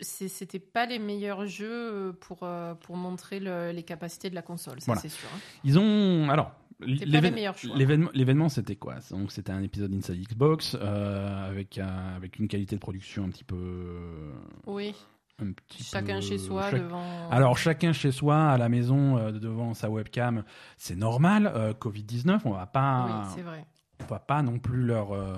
C'était 0.00 0.58
pas 0.58 0.86
les 0.86 0.98
meilleurs 0.98 1.46
jeux 1.46 2.16
pour, 2.20 2.48
pour 2.80 2.96
montrer 2.96 3.40
le- 3.40 3.72
les 3.72 3.82
capacités 3.82 4.30
de 4.30 4.34
la 4.34 4.40
console, 4.42 4.80
ça 4.80 4.86
Voilà. 4.86 5.00
c'est 5.02 5.10
sûr. 5.10 5.28
hein. 5.34 5.38
Ils 5.64 5.78
ont. 5.78 6.30
Alors. 6.30 6.52
L'événement- 6.80 8.48
c'était 8.48 8.76
quoi? 8.76 8.96
Donc, 9.10 9.32
c'était 9.32 9.52
un 9.52 9.62
épisode 9.62 9.92
Inside 9.94 10.22
Xbox 10.28 10.76
euh, 10.80 11.48
avec, 11.48 11.78
un- 11.78 12.14
avec 12.16 12.38
une 12.38 12.48
qualité 12.48 12.76
de 12.76 12.80
production 12.80 13.24
un 13.24 13.30
petit 13.30 13.44
peu. 13.44 14.32
Oui, 14.66 14.94
Un 15.38 15.52
petit 15.52 15.82
chacun 15.84 16.16
peu- 16.16 16.20
chez 16.20 16.38
soi 16.38 16.70
devant. 16.72 17.30
Alors 17.30 17.56
chacun 17.58 17.92
chez 17.92 18.12
soi 18.12 18.36
à 18.50 18.58
la 18.58 18.68
maison 18.68 19.16
euh, 19.18 19.32
devant 19.32 19.72
sa 19.74 19.88
webcam, 19.90 20.44
c'est 20.76 20.96
normal. 20.96 21.50
Euh, 21.54 21.72
Covid 21.72 22.02
19, 22.04 22.44
on 22.46 22.50
va 22.52 22.66
pas, 22.66 23.06
Oui, 23.24 23.32
c'est 23.34 23.42
vrai. 23.42 23.64
on 24.02 24.04
va 24.06 24.18
pas 24.18 24.42
non 24.42 24.58
plus 24.58 24.82
leur 24.84 25.12
euh, 25.12 25.34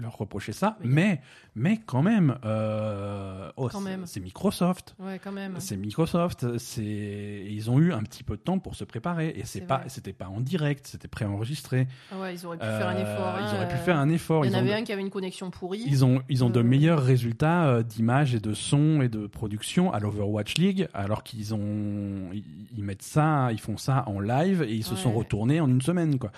leur 0.00 0.16
reprocher 0.16 0.52
ça, 0.52 0.76
mais 0.82 1.20
mais 1.54 1.78
quand 1.86 2.02
même, 2.02 2.36
euh, 2.44 3.50
oh, 3.56 3.68
Quand 3.70 3.78
c'est- 3.78 3.84
même. 3.84 4.06
c'est 4.06 4.20
Microsoft. 4.20 4.94
Ouais, 4.98 5.18
quand 5.22 5.32
même. 5.32 5.54
C'est 5.58 5.76
Microsoft, 5.76 6.58
c'est 6.58 7.44
ils 7.48 7.70
ont 7.70 7.78
eu 7.78 7.92
un 7.92 8.02
petit 8.02 8.22
peu 8.22 8.36
de 8.36 8.42
temps 8.42 8.58
pour 8.58 8.74
se 8.74 8.84
préparer 8.84 9.30
et 9.36 9.44
c'est 9.44 9.62
pas 9.62 9.82
c'était 9.88 10.12
pas 10.12 10.26
en 10.28 10.40
direct, 10.40 10.86
c'était 10.86 11.08
préenregistré. 11.08 11.86
Ah 12.12 12.18
ouais, 12.20 12.34
ils 12.34 12.46
auraient 12.46 12.58
pu 12.58 12.64
faire 12.64 12.88
un 12.88 12.96
Euh, 12.96 13.02
effort. 13.14 13.26
hein, 13.26 13.46
Ils 13.50 13.54
auraient 13.56 13.68
pu 13.68 13.74
euh, 13.74 13.78
faire 13.84 13.96
un 13.96 14.08
effort. 14.08 14.44
Il 14.44 14.52
y 14.52 14.54
en 14.54 14.58
avait 14.58 14.74
un 14.74 14.84
qui 14.84 14.92
avait 14.92 15.02
une 15.02 15.10
connexion 15.10 15.50
pourrie. 15.50 15.82
ils 15.86 16.04
ont, 16.04 16.22
ils 16.28 16.44
ont 16.44 16.50
de 16.50 16.60
Euh, 16.60 16.62
meilleurs 16.62 17.02
résultats 17.02 17.66
euh, 17.68 17.82
d'image 17.82 18.34
et 18.34 18.40
de 18.40 18.52
son 18.54 19.00
et 19.02 19.08
de 19.08 19.26
production 19.26 19.92
à 19.92 20.00
l'Overwatch 20.00 20.56
League, 20.58 20.88
alors 20.94 21.22
qu'ils 21.22 21.54
ont, 21.54 22.30
ils, 22.32 22.82
mettent 22.84 23.02
ça, 23.02 23.48
ils 23.52 23.60
font 23.60 23.76
ça 23.76 24.04
en 24.08 24.20
live 24.20 24.62
et 24.62 24.74
ils 24.74 24.84
se 24.84 24.94
sont 24.96 25.12
retournés 25.12 25.60
en 25.60 25.68
une 25.68 25.80
semaine, 25.82 26.18
quoi. 26.18 26.30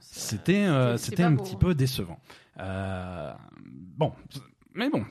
C'était, 0.00 0.64
euh, 0.66 0.96
un 1.18 1.30
beau, 1.32 1.42
petit 1.42 1.54
hein. 1.54 1.58
peu 1.60 1.74
décevant. 1.74 2.18
Euh, 2.60 3.32
bon, 3.96 4.12
mais 4.74 4.90
bon, 4.90 5.04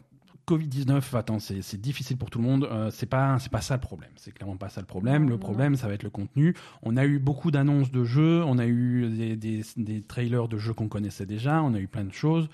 Covid-19, 0.48 1.16
attends, 1.16 1.40
c'est 1.40 1.80
difficile 1.80 2.18
pour 2.18 2.30
tout 2.30 2.40
le 2.40 2.46
monde. 2.46 2.68
Euh, 2.70 2.92
c'est 2.92 3.06
pas, 3.06 3.40
c'est 3.40 3.52
pas 3.52 3.62
ça 3.62 3.76
le 3.76 3.82
problème. 3.82 4.12
C'est 4.16 4.34
clairement 4.34 4.58
pas 4.58 4.70
ça 4.70 4.82
le 4.82 4.88
problème. 4.88 5.30
Le 5.30 5.38
problème, 5.38 5.76
ça 5.76 5.88
va 5.88 5.94
être 5.94 6.04
le 6.04 6.10
contenu. 6.10 6.56
On 6.82 6.98
a 6.98 7.06
eu 7.06 7.20
beaucoup 7.20 7.52
d'annonces 7.52 7.92
de 7.92 8.04
jeux. 8.04 8.44
On 8.46 8.58
a 8.58 8.66
eu 8.66 9.10
des, 9.10 9.36
des, 9.36 9.62
des 9.78 10.02
trailers 10.02 10.48
de 10.48 10.58
jeux 10.58 10.74
qu'on 10.74 10.90
connaissait 10.90 11.26
déjà. 11.26 11.64
On 11.64 11.74
a 11.74 11.80
eu 11.80 11.88
plein 11.88 12.04
de 12.04 12.14
choses. 12.14 12.50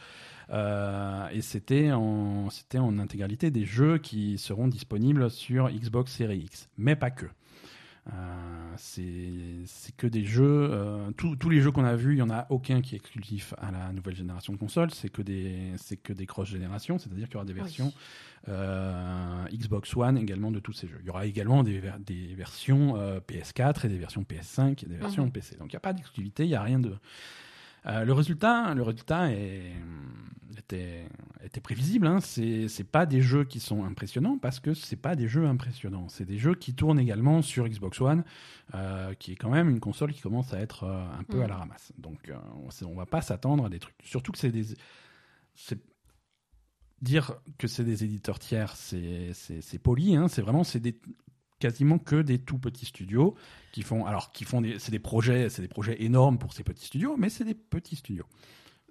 Euh, 0.51 1.27
et 1.29 1.41
c'était 1.41 1.91
en, 1.91 2.49
c'était 2.49 2.79
en 2.79 2.97
intégralité 2.99 3.51
des 3.51 3.65
jeux 3.65 3.97
qui 3.97 4.37
seront 4.37 4.67
disponibles 4.67 5.29
sur 5.29 5.69
Xbox 5.69 6.11
Series 6.11 6.39
X, 6.39 6.69
mais 6.77 6.95
pas 6.95 7.11
que. 7.11 7.27
Euh, 8.13 8.73
c'est 8.77 9.95
que 9.97 10.07
des 10.07 10.25
jeux. 10.25 10.69
euh, 10.71 11.11
tous- 11.11 11.35
tous 11.35 11.49
les 11.49 11.61
jeux 11.61 11.71
qu'on 11.71 11.83
a 11.85 11.95
vus, 11.95 12.13
il 12.15 12.19
y 12.19 12.21
en 12.21 12.29
a 12.29 12.47
aucun 12.49 12.81
qui 12.81 12.95
est 12.95 12.97
exclusif 12.97 13.53
à 13.57 13.71
la 13.71 13.91
nouvelle 13.91 14.15
génération 14.15 14.53
de 14.53 14.57
consoles. 14.57 14.91
C'est 14.91 15.09
que 15.09 15.21
des 15.21 15.73
c'est 15.77 15.97
que 15.97 16.13
des 16.13 16.25
cross 16.25 16.47
générations, 16.49 16.97
c'est-à-dire 16.97 17.25
qu'il 17.27 17.33
y 17.35 17.37
aura 17.37 17.45
des 17.45 17.53
versions 17.53 17.93
euh, 18.47 19.45
Xbox 19.51 19.95
One 19.95 20.17
également 20.17 20.51
de 20.51 20.59
tous 20.59 20.73
ces 20.73 20.87
jeux. 20.87 20.97
Il 21.01 21.07
y 21.07 21.09
aura 21.09 21.25
également 21.25 21.61
des, 21.63 21.79
ver- 21.79 21.99
des 21.99 22.33
versions 22.35 22.95
euh, 22.97 23.19
PS4 23.19 23.85
et 23.85 23.89
des 23.89 23.97
versions 23.97 24.23
PS5 24.23 24.83
et 24.83 24.87
des 24.87 24.95
versions 24.95 25.25
Mhm. 25.25 25.31
PC. 25.31 25.55
Donc 25.57 25.67
il 25.71 25.75
n'y 25.75 25.77
a 25.77 25.81
pas 25.81 25.93
d'exclusivité, 25.93 26.45
il 26.45 26.49
n'y 26.49 26.55
a 26.55 26.63
rien 26.63 26.79
de. 26.79 26.93
Euh, 27.85 28.05
le 28.05 28.13
résultat, 28.13 28.73
le 28.73 28.83
résultat 28.83 29.31
est, 29.31 29.73
était, 30.57 31.05
était 31.43 31.61
prévisible. 31.61 32.07
Hein. 32.07 32.19
C'est 32.21 32.83
pas 32.89 33.05
des 33.05 33.21
jeux 33.21 33.43
qui 33.43 33.59
sont 33.59 33.83
impressionnants 33.83 34.37
parce 34.37 34.59
que 34.59 34.73
c'est 34.73 34.95
pas 34.95 35.15
des 35.15 35.27
jeux 35.27 35.45
impressionnants. 35.45 36.09
C'est 36.09 36.25
des 36.25 36.37
jeux 36.37 36.55
qui 36.55 36.73
tournent 36.73 36.99
également 36.99 37.41
sur 37.41 37.67
Xbox 37.67 38.01
One, 38.01 38.23
euh, 38.75 39.13
qui 39.15 39.33
est 39.33 39.35
quand 39.35 39.49
même 39.49 39.69
une 39.69 39.79
console 39.79 40.13
qui 40.13 40.21
commence 40.21 40.53
à 40.53 40.59
être 40.59 40.83
euh, 40.83 41.05
un 41.19 41.23
peu 41.23 41.39
Mm. 41.39 41.43
à 41.43 41.47
la 41.47 41.55
ramasse. 41.57 41.91
Donc 41.97 42.31
on, 42.85 42.95
va 42.95 43.05
pas 43.05 43.21
s'attendre 43.21 43.65
à 43.65 43.69
des 43.69 43.79
trucs. 43.79 43.95
Surtout 44.03 44.31
que 44.31 44.37
c'est 44.37 44.51
des, 44.51 44.65
dire 47.01 47.35
que 47.57 47.67
c'est 47.67 47.83
des 47.83 48.03
éditeurs 48.03 48.39
tiers, 48.39 48.75
c'est 48.75 49.79
poli. 49.81 50.15
Hein. 50.15 50.27
C'est 50.27 50.41
vraiment 50.41 50.63
c'est 50.63 50.79
des 50.79 50.99
quasiment 51.59 51.97
que 51.99 52.21
des 52.21 52.39
tout 52.39 52.57
petits 52.57 52.85
studios 52.85 53.35
qui 53.71 53.81
font 53.83 54.05
alors 54.05 54.31
qui 54.31 54.43
font 54.45 54.61
des 54.61 54.79
c'est 54.79 54.91
des 54.91 54.99
projets 54.99 55.49
c'est 55.49 55.61
des 55.61 55.67
projets 55.67 56.01
énormes 56.03 56.37
pour 56.39 56.53
ces 56.53 56.63
petits 56.63 56.85
studios 56.85 57.15
mais 57.17 57.29
c'est 57.29 57.43
des 57.45 57.53
petits 57.55 57.95
studios 57.97 58.25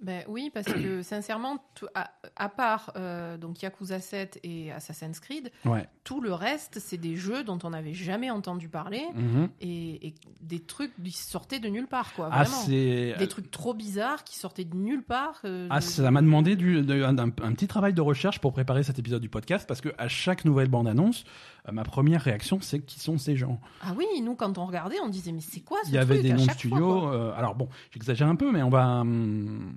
Ben 0.00 0.22
oui, 0.28 0.50
parce 0.54 0.66
que 0.72 1.02
sincèrement, 1.14 1.58
tout- 1.74 1.88
à, 1.96 2.12
à 2.36 2.48
part 2.48 2.92
euh, 2.94 3.36
donc 3.36 3.62
Yakuza 3.62 3.98
7 3.98 4.38
et 4.44 4.70
Assassin's 4.70 5.18
Creed, 5.18 5.50
ouais 5.64 5.88
tout 6.04 6.20
le 6.20 6.32
reste, 6.32 6.78
c'est 6.78 6.96
des 6.96 7.16
jeux 7.16 7.42
dont 7.42 7.58
on 7.64 7.70
n'avait 7.70 7.94
jamais 7.94 8.30
entendu 8.30 8.68
parler 8.68 9.02
Mhm. 9.14 9.48
et, 9.60 10.06
et 10.06 10.14
des 10.40 10.60
trucs 10.60 10.92
qui 11.02 11.10
sortaient 11.10 11.58
de 11.58 11.68
nulle 11.68 11.88
part, 11.88 12.14
quoi. 12.14 12.28
ah 12.32 12.44
Vraiment. 12.44 12.62
c'est 12.64 13.14
des 13.18 13.26
trucs 13.28 13.50
trop 13.50 13.74
bizarres 13.74 14.22
qui 14.24 14.38
sortaient 14.38 14.64
de 14.64 14.76
nulle 14.76 15.02
part. 15.02 15.40
euh, 15.44 15.66
ah 15.68 15.80
de- 15.80 15.84
ça 15.84 16.10
m'a 16.12 16.22
demandé 16.22 16.54
du, 16.54 16.80
de- 16.82 17.02
un, 17.02 17.18
un- 17.18 17.24
un 17.42 17.52
petit 17.52 17.66
travail 17.66 17.92
de 17.92 18.00
recherche 18.00 18.38
pour 18.38 18.52
préparer 18.52 18.84
cet 18.84 19.00
épisode 19.00 19.20
du 19.20 19.28
podcast 19.28 19.66
parce 19.66 19.80
que 19.80 19.90
à 19.98 20.06
chaque 20.08 20.44
nouvelle 20.44 20.68
bande 20.68 20.86
annonce 20.86 21.24
ma 21.72 21.84
première 21.84 22.22
réaction 22.22 22.60
c'est 22.60 22.80
qui 22.80 23.00
sont 23.00 23.18
ces 23.18 23.36
gens 23.36 23.60
Ah 23.82 23.94
oui, 23.96 24.06
nous, 24.22 24.34
quand 24.34 24.58
on 24.58 24.66
regardait, 24.66 24.96
on 25.04 25.08
disait, 25.08 25.32
mais 25.32 25.40
c'est 25.40 25.60
quoi 25.60 25.78
ce 25.84 25.88
il 25.88 25.94
y 25.94 25.98
avait 25.98 26.22
des 26.22 26.32
noms 26.32 26.46
de 26.46 26.50
studios 26.52 27.08
euh, 27.12 27.32
alors 27.36 27.54
bon 27.54 27.68
j'exagère 27.90 28.28
un 28.28 28.36
peu 28.36 28.50
mais 28.52 28.62
on 28.62 28.70
va 28.70 29.00
hum, 29.00 29.72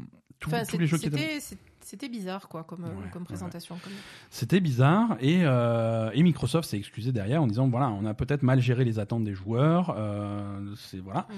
Enfin, 0.47 0.63
tous 0.67 0.79
les 0.79 0.87
jeux 0.87 0.97
qui 0.97 1.05
étaient 1.05 1.37
c'était, 1.83 2.09
bizarre, 2.09 2.47
quoi, 2.47 2.63
comme, 2.63 2.85
euh, 2.85 2.87
Ouais, 2.87 3.09
comme 3.11 3.23
ouais, 3.23 3.27
présentation. 3.27 3.75
comme- 3.83 3.91
C'était 4.29 4.59
bizarre 4.59 5.17
et, 5.19 5.41
euh, 5.43 6.09
et 6.13 6.23
Microsoft 6.23 6.67
s'est 6.69 6.77
excusé 6.77 7.11
derrière 7.11 7.43
en 7.43 7.47
disant 7.47 7.67
voilà 7.67 7.89
on 7.89 8.05
a 8.05 8.13
peut-être 8.13 8.41
mal 8.43 8.59
géré 8.59 8.83
les 8.85 8.97
attentes 8.97 9.23
des 9.23 9.33
joueurs 9.35 9.93
euh, 9.97 10.73
c'est 10.77 10.99
voilà 10.99 11.27
Mm. 11.29 11.33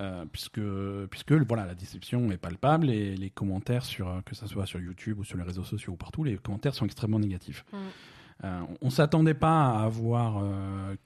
euh, 0.00 0.24
puisque 0.30 0.60
puisque 1.10 1.32
voilà 1.32 1.64
la 1.66 1.74
déception 1.74 2.30
est 2.30 2.36
palpable 2.36 2.90
et 2.90 3.16
les 3.16 3.30
commentaires 3.30 3.84
sur 3.84 4.20
que 4.26 4.34
ça 4.34 4.46
soit 4.46 4.66
sur 4.66 4.78
YouTube 4.80 5.18
ou 5.20 5.24
sur 5.24 5.36
les 5.38 5.44
réseaux 5.44 5.64
sociaux 5.64 5.94
ou 5.94 5.96
partout 5.96 6.22
les 6.22 6.36
commentaires 6.36 6.74
sont 6.74 6.84
extrêmement 6.86 7.18
négatifs. 7.18 7.64
Mm. 7.72 7.76
Euh, 8.42 8.62
on, 8.82 8.90
s'attendait 8.90 9.34
pas 9.34 9.70
à 9.70 9.84
avoir 9.84 10.38
euh, 10.38 10.96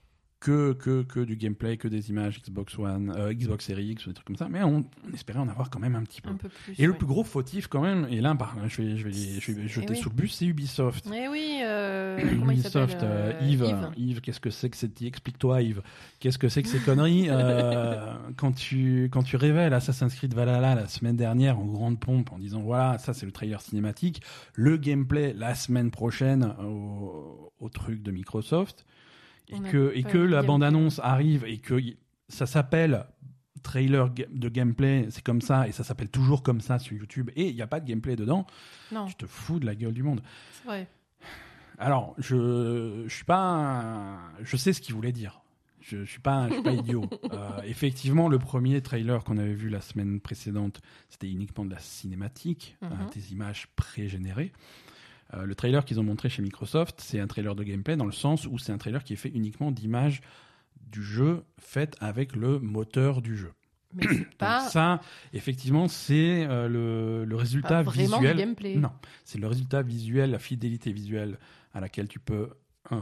que, 0.41 0.73
que, 0.73 1.03
que 1.03 1.21
du 1.21 1.37
gameplay, 1.37 1.77
que 1.77 1.89
des 1.89 2.11
images 2.11 2.41
Xbox 2.41 2.79
One, 2.79 3.13
euh, 3.17 3.33
Xbox 3.35 3.65
Series 3.67 3.89
X 3.91 4.07
ou 4.07 4.11
des 4.11 4.15
trucs 4.15 4.27
comme 4.27 4.37
ça, 4.37 4.49
mais 4.49 4.63
on, 4.63 4.85
on 5.09 5.13
espérait 5.13 5.41
en 5.41 5.49
avoir 5.49 5.69
quand 5.69 5.81
même 5.81 5.97
un 5.97 6.03
petit 6.05 6.21
peu. 6.21 6.31
Un 6.31 6.37
peu 6.37 6.49
plus. 6.49 6.75
Et 6.79 6.87
le 6.87 6.93
plus 6.93 7.07
gros 7.07 7.25
fautif 7.25 7.67
quand 7.67 7.81
même, 7.83 8.07
et 8.09 8.21
là 8.21 8.35
par, 8.37 8.57
je 8.69 8.83
vais, 8.83 8.97
je 8.97 9.05
vais, 9.05 9.13
je 9.13 9.53
vais 9.53 9.63
Eh 9.65 9.69
jeter 9.69 9.95
oui. 9.95 9.97
sous 9.97 10.09
le 10.11 10.15
bus, 10.15 10.35
c'est 10.35 10.47
Ubisoft. 10.47 11.09
Eh 11.13 11.27
oui, 11.29 11.59
euh, 11.63 12.21
comment 12.39 12.53
Ubisoft, 12.53 13.03
euh, 13.03 13.33
euh, 13.33 13.47
Yves, 13.47 13.65
Yves. 13.65 13.91
Yves, 13.97 14.21
qu'est-ce 14.21 14.41
que 14.41 14.51
c'est 14.51 14.71
que 14.71 14.77
cette... 14.77 15.03
Explique-toi, 15.03 15.63
Yves. 15.63 15.83
Qu'est-ce 16.21 16.39
que 16.39 16.49
c'est 16.49 16.63
que 16.63 16.69
ces 16.69 16.81
conneries 16.81 17.29
quand 18.37 18.53
tu 18.53 19.09
quand 19.13 19.23
tu 19.23 19.37
révèles 19.37 19.73
Assassin's 19.75 20.15
Creed 20.15 20.35
Valhalla 20.35 20.75
la 20.75 20.87
semaine 20.89 21.17
dernière 21.17 21.59
en 21.59 21.65
grande 21.67 21.99
pompe 21.99 22.33
en 22.33 22.39
disant 22.39 22.61
voilà 22.61 22.99
ça 22.99 23.13
c'est 23.15 23.27
le 23.27 23.33
trailer 23.33 23.61
cinématique, 23.61 24.23
le 24.55 24.77
gameplay 24.77 25.33
la 25.33 25.55
semaine 25.55 25.91
prochaine 25.91 26.55
au, 26.63 27.53
au 27.61 27.69
truc 27.69 28.03
de 28.03 28.11
Microsoft 28.11 28.85
et 29.51 29.61
que 29.61 29.93
et 29.95 30.03
que 30.03 30.19
la 30.19 30.25
gameplay. 30.43 30.47
bande 30.47 30.63
annonce 30.65 31.01
arrive 31.03 31.45
et 31.47 31.59
que 31.59 31.81
ça 32.29 32.47
s'appelle 32.47 33.07
trailer 33.63 34.11
de 34.11 34.49
gameplay, 34.49 35.07
c'est 35.11 35.23
comme 35.25 35.41
ça 35.41 35.67
et 35.69 35.73
ça 35.73 35.83
s'appelle 35.85 36.09
toujours 36.11 36.43
comme 36.43 36.61
ça 36.61 36.79
sur 36.79 36.97
YouTube 36.97 37.31
et 37.37 37.49
il 37.49 37.55
n'y 37.55 37.63
a 37.63 37.67
pas 37.67 37.81
de 37.81 37.87
gameplay 37.89 38.15
dedans, 38.17 38.47
Non, 38.93 39.07
tu 39.07 39.15
te 39.17 39.27
fous 39.27 39.59
de 39.59 39.67
la 39.67 39.75
gueule 39.75 39.93
du 39.95 40.03
monde. 40.03 40.23
c'est 40.53 40.65
vrai. 40.69 40.89
Alors, 41.81 42.15
je, 42.19 43.05
je 43.07 43.15
suis 43.15 43.25
pas, 43.25 44.19
je 44.43 44.57
sais 44.57 44.73
ce 44.73 44.81
qu'il 44.81 44.95
voulait 44.95 45.13
dire. 45.13 45.41
Je, 45.81 46.05
je 46.05 46.11
suis 46.11 46.21
pas, 46.21 46.49
je 46.49 46.55
suis 46.55 46.63
pas 46.63 46.73
idiot. 46.73 47.05
Euh, 47.33 47.61
effectivement, 47.65 48.29
le 48.29 48.39
premier 48.39 48.81
trailer 48.83 49.23
qu'on 49.23 49.39
avait 49.39 49.55
vu 49.55 49.69
la 49.69 49.81
semaine 49.81 50.19
précédente, 50.21 50.81
c'était 51.09 51.29
uniquement 51.31 51.65
de 51.65 51.71
la 51.71 51.79
cinématique, 51.79 52.77
Mhm. 52.83 52.89
euh, 52.93 53.11
des 53.15 53.33
images 53.33 53.69
pré-générées. 53.77 54.53
Euh, 55.35 55.45
le 55.45 55.55
trailer 55.55 55.85
qu'ils 55.85 56.01
ont 56.01 56.05
montré 56.05 56.29
chez 56.29 56.43
Microsoft, 56.43 57.01
c'est 57.01 57.21
un 57.21 57.27
trailer 57.27 57.55
de 57.55 57.63
gameplay 57.63 57.97
dans 57.97 58.07
le 58.07 58.13
sens 58.13 58.47
où 58.47 58.59
c'est 58.59 58.73
un 58.73 58.79
trailer 58.79 59.05
qui 59.05 59.13
est 59.13 59.17
fait 59.17 59.29
uniquement 59.29 59.71
d'images 59.71 60.21
du 60.91 61.03
jeu 61.03 61.45
faites 61.59 61.97
avec 62.01 62.35
le 62.35 62.59
moteur 62.59 63.21
du 63.21 63.37
jeu. 63.37 63.53
Mais 63.95 64.07
Donc 64.07 64.27
ça, 64.71 65.01
effectivement, 65.33 65.89
c'est 65.89 66.47
euh, 66.47 67.25
le, 67.27 67.37
résultat 67.37 67.83
visuel. 67.83 68.37
du 68.37 68.43
gameplay. 68.43 68.77
Non, 68.77 68.93
c'est 69.25 69.39
le 69.39 69.47
résultat 69.47 69.83
visuel, 69.83 70.31
la 70.31 70.39
fidélité 70.39 70.93
visuelle 70.93 71.39
à 71.73 71.81
laquelle 71.81 72.09
tu 72.09 72.19
peux, 72.19 72.51
euh, 72.93 72.97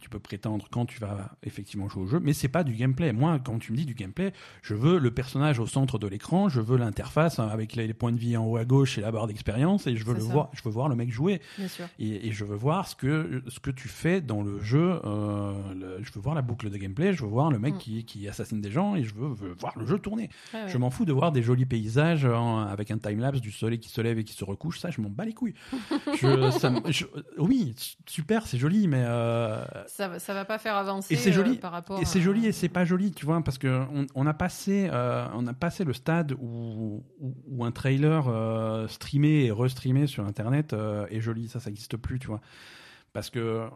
tu 0.00 0.08
peux 0.08 0.18
prétendre 0.18 0.66
quand 0.70 0.86
tu 0.86 1.00
vas 1.00 1.30
effectivement 1.42 1.88
jouer 1.88 2.02
au 2.02 2.06
jeu. 2.06 2.20
Mais 2.20 2.32
c'est 2.32 2.48
pas 2.48 2.64
du 2.64 2.74
gameplay. 2.74 3.12
Moi, 3.12 3.38
quand 3.38 3.58
tu 3.58 3.72
me 3.72 3.76
dis 3.76 3.84
du 3.86 3.94
gameplay, 3.94 4.32
je 4.62 4.74
veux 4.74 4.98
le 4.98 5.10
personnage 5.12 5.58
au 5.58 5.66
centre 5.66 5.98
de 5.98 6.06
l'écran, 6.06 6.48
je 6.48 6.60
veux 6.60 6.76
l'interface 6.76 7.38
avec 7.38 7.74
les, 7.76 7.92
points 7.94 8.12
de 8.12 8.18
vie 8.18 8.36
en 8.36 8.44
haut 8.44 8.56
à 8.56 8.64
gauche 8.64 8.98
et 8.98 9.00
la 9.00 9.10
barre 9.10 9.26
d'expérience, 9.26 9.86
et 9.86 9.96
je 9.96 10.04
veux 10.04 10.14
le 10.14 10.20
ça. 10.20 10.32
voir, 10.32 10.50
je 10.52 10.62
veux 10.62 10.70
voir 10.70 10.88
le 10.88 10.94
mec 10.96 11.10
jouer, 11.10 11.40
Bien 11.58 11.68
sûr. 11.68 11.86
et, 11.98 12.28
et 12.28 12.32
je 12.32 12.44
veux 12.44 12.56
voir 12.56 12.86
ce 12.88 12.94
que 12.94 13.42
ce 13.48 13.60
que 13.60 13.70
tu 13.70 13.88
fais 13.88 14.20
dans 14.20 14.42
le 14.42 14.60
jeu. 14.60 15.00
euh, 15.04 15.52
le- 15.74 16.02
je 16.02 16.12
veux 16.12 16.20
voir 16.20 16.34
la 16.34 16.42
boucle 16.42 16.70
de 16.70 16.76
gameplay, 16.76 17.12
je 17.12 17.22
veux 17.22 17.28
voir 17.28 17.50
le 17.50 17.58
mec 17.58 17.74
Mm. 17.74 17.78
qui, 17.78 18.04
qui 18.04 18.28
assassine 18.28 18.60
des 18.60 18.70
gens, 18.70 18.94
et 18.94 19.04
je 19.04 19.14
veux, 19.14 19.28
veux 19.28 19.54
voir 19.58 19.72
le 19.78 19.86
jeu 19.86 19.98
tourner. 19.98 20.28
Ouais. 20.54 20.68
Je 20.68 20.78
m'en 20.78 20.90
fous 20.90 21.04
de 21.04 21.12
voir 21.12 21.32
des 21.32 21.42
jolis 21.42 21.66
paysages 21.66 22.24
en- 22.24 22.58
avec 22.60 22.90
un 22.90 22.98
timelapse 22.98 23.40
du 23.40 23.50
soleil 23.52 23.78
qui 23.78 23.88
se 23.88 24.00
lève 24.00 24.18
et 24.18 24.24
qui 24.24 24.34
se 24.34 24.44
recouche. 24.44 24.78
Ça, 24.80 24.90
je 24.90 25.00
m'en 25.00 25.10
bats 25.10 25.24
les 25.24 25.34
couilles. 25.34 25.54
Je- 26.20 26.50
ça 26.58 26.70
me- 26.70 26.90
je- 26.90 27.04
oui, 27.38 27.74
super, 28.06 28.46
c'est 28.46 28.58
joli, 28.58 28.87
mais 28.88 29.04
euh, 29.06 29.64
Ça, 29.86 30.18
ça 30.18 30.34
va 30.34 30.44
pas 30.44 30.58
faire 30.58 30.74
avancer 30.76 31.14
Et 31.14 31.16
c'est 31.16 31.32
joli. 31.32 31.52
euh, 31.52 31.60
par 31.60 31.72
rapport 31.72 32.00
et 32.00 32.04
c'est 32.04 32.18
à- 32.18 32.22
joli 32.22 32.46
et 32.46 32.52
c'est 32.52 32.68
pas 32.68 32.84
joli, 32.84 33.12
tu 33.12 33.24
vois, 33.26 33.40
parce 33.42 33.58
que 33.58 33.84
on, 33.94 34.06
on 34.14 34.26
a 34.26 34.34
passé, 34.34 34.88
euh, 34.92 35.26
on 35.34 35.46
a 35.46 35.54
passé 35.54 35.84
le 35.84 35.92
stade 35.92 36.32
où, 36.40 37.04
où, 37.20 37.34
où 37.46 37.64
un 37.64 37.70
trailer 37.70 38.24
streamé 38.90 39.44
et 39.44 39.52
restreamé 39.52 40.06
sur 40.06 40.24
Internet 40.26 40.74
est 41.10 41.20
joli. 41.20 41.48
Ça, 41.48 41.60
ça 41.60 41.70
n'existe 41.70 41.96
plus, 41.96 42.18
tu 42.18 42.26
vois, 42.26 42.40
parce 43.12 43.30
que 43.30 43.68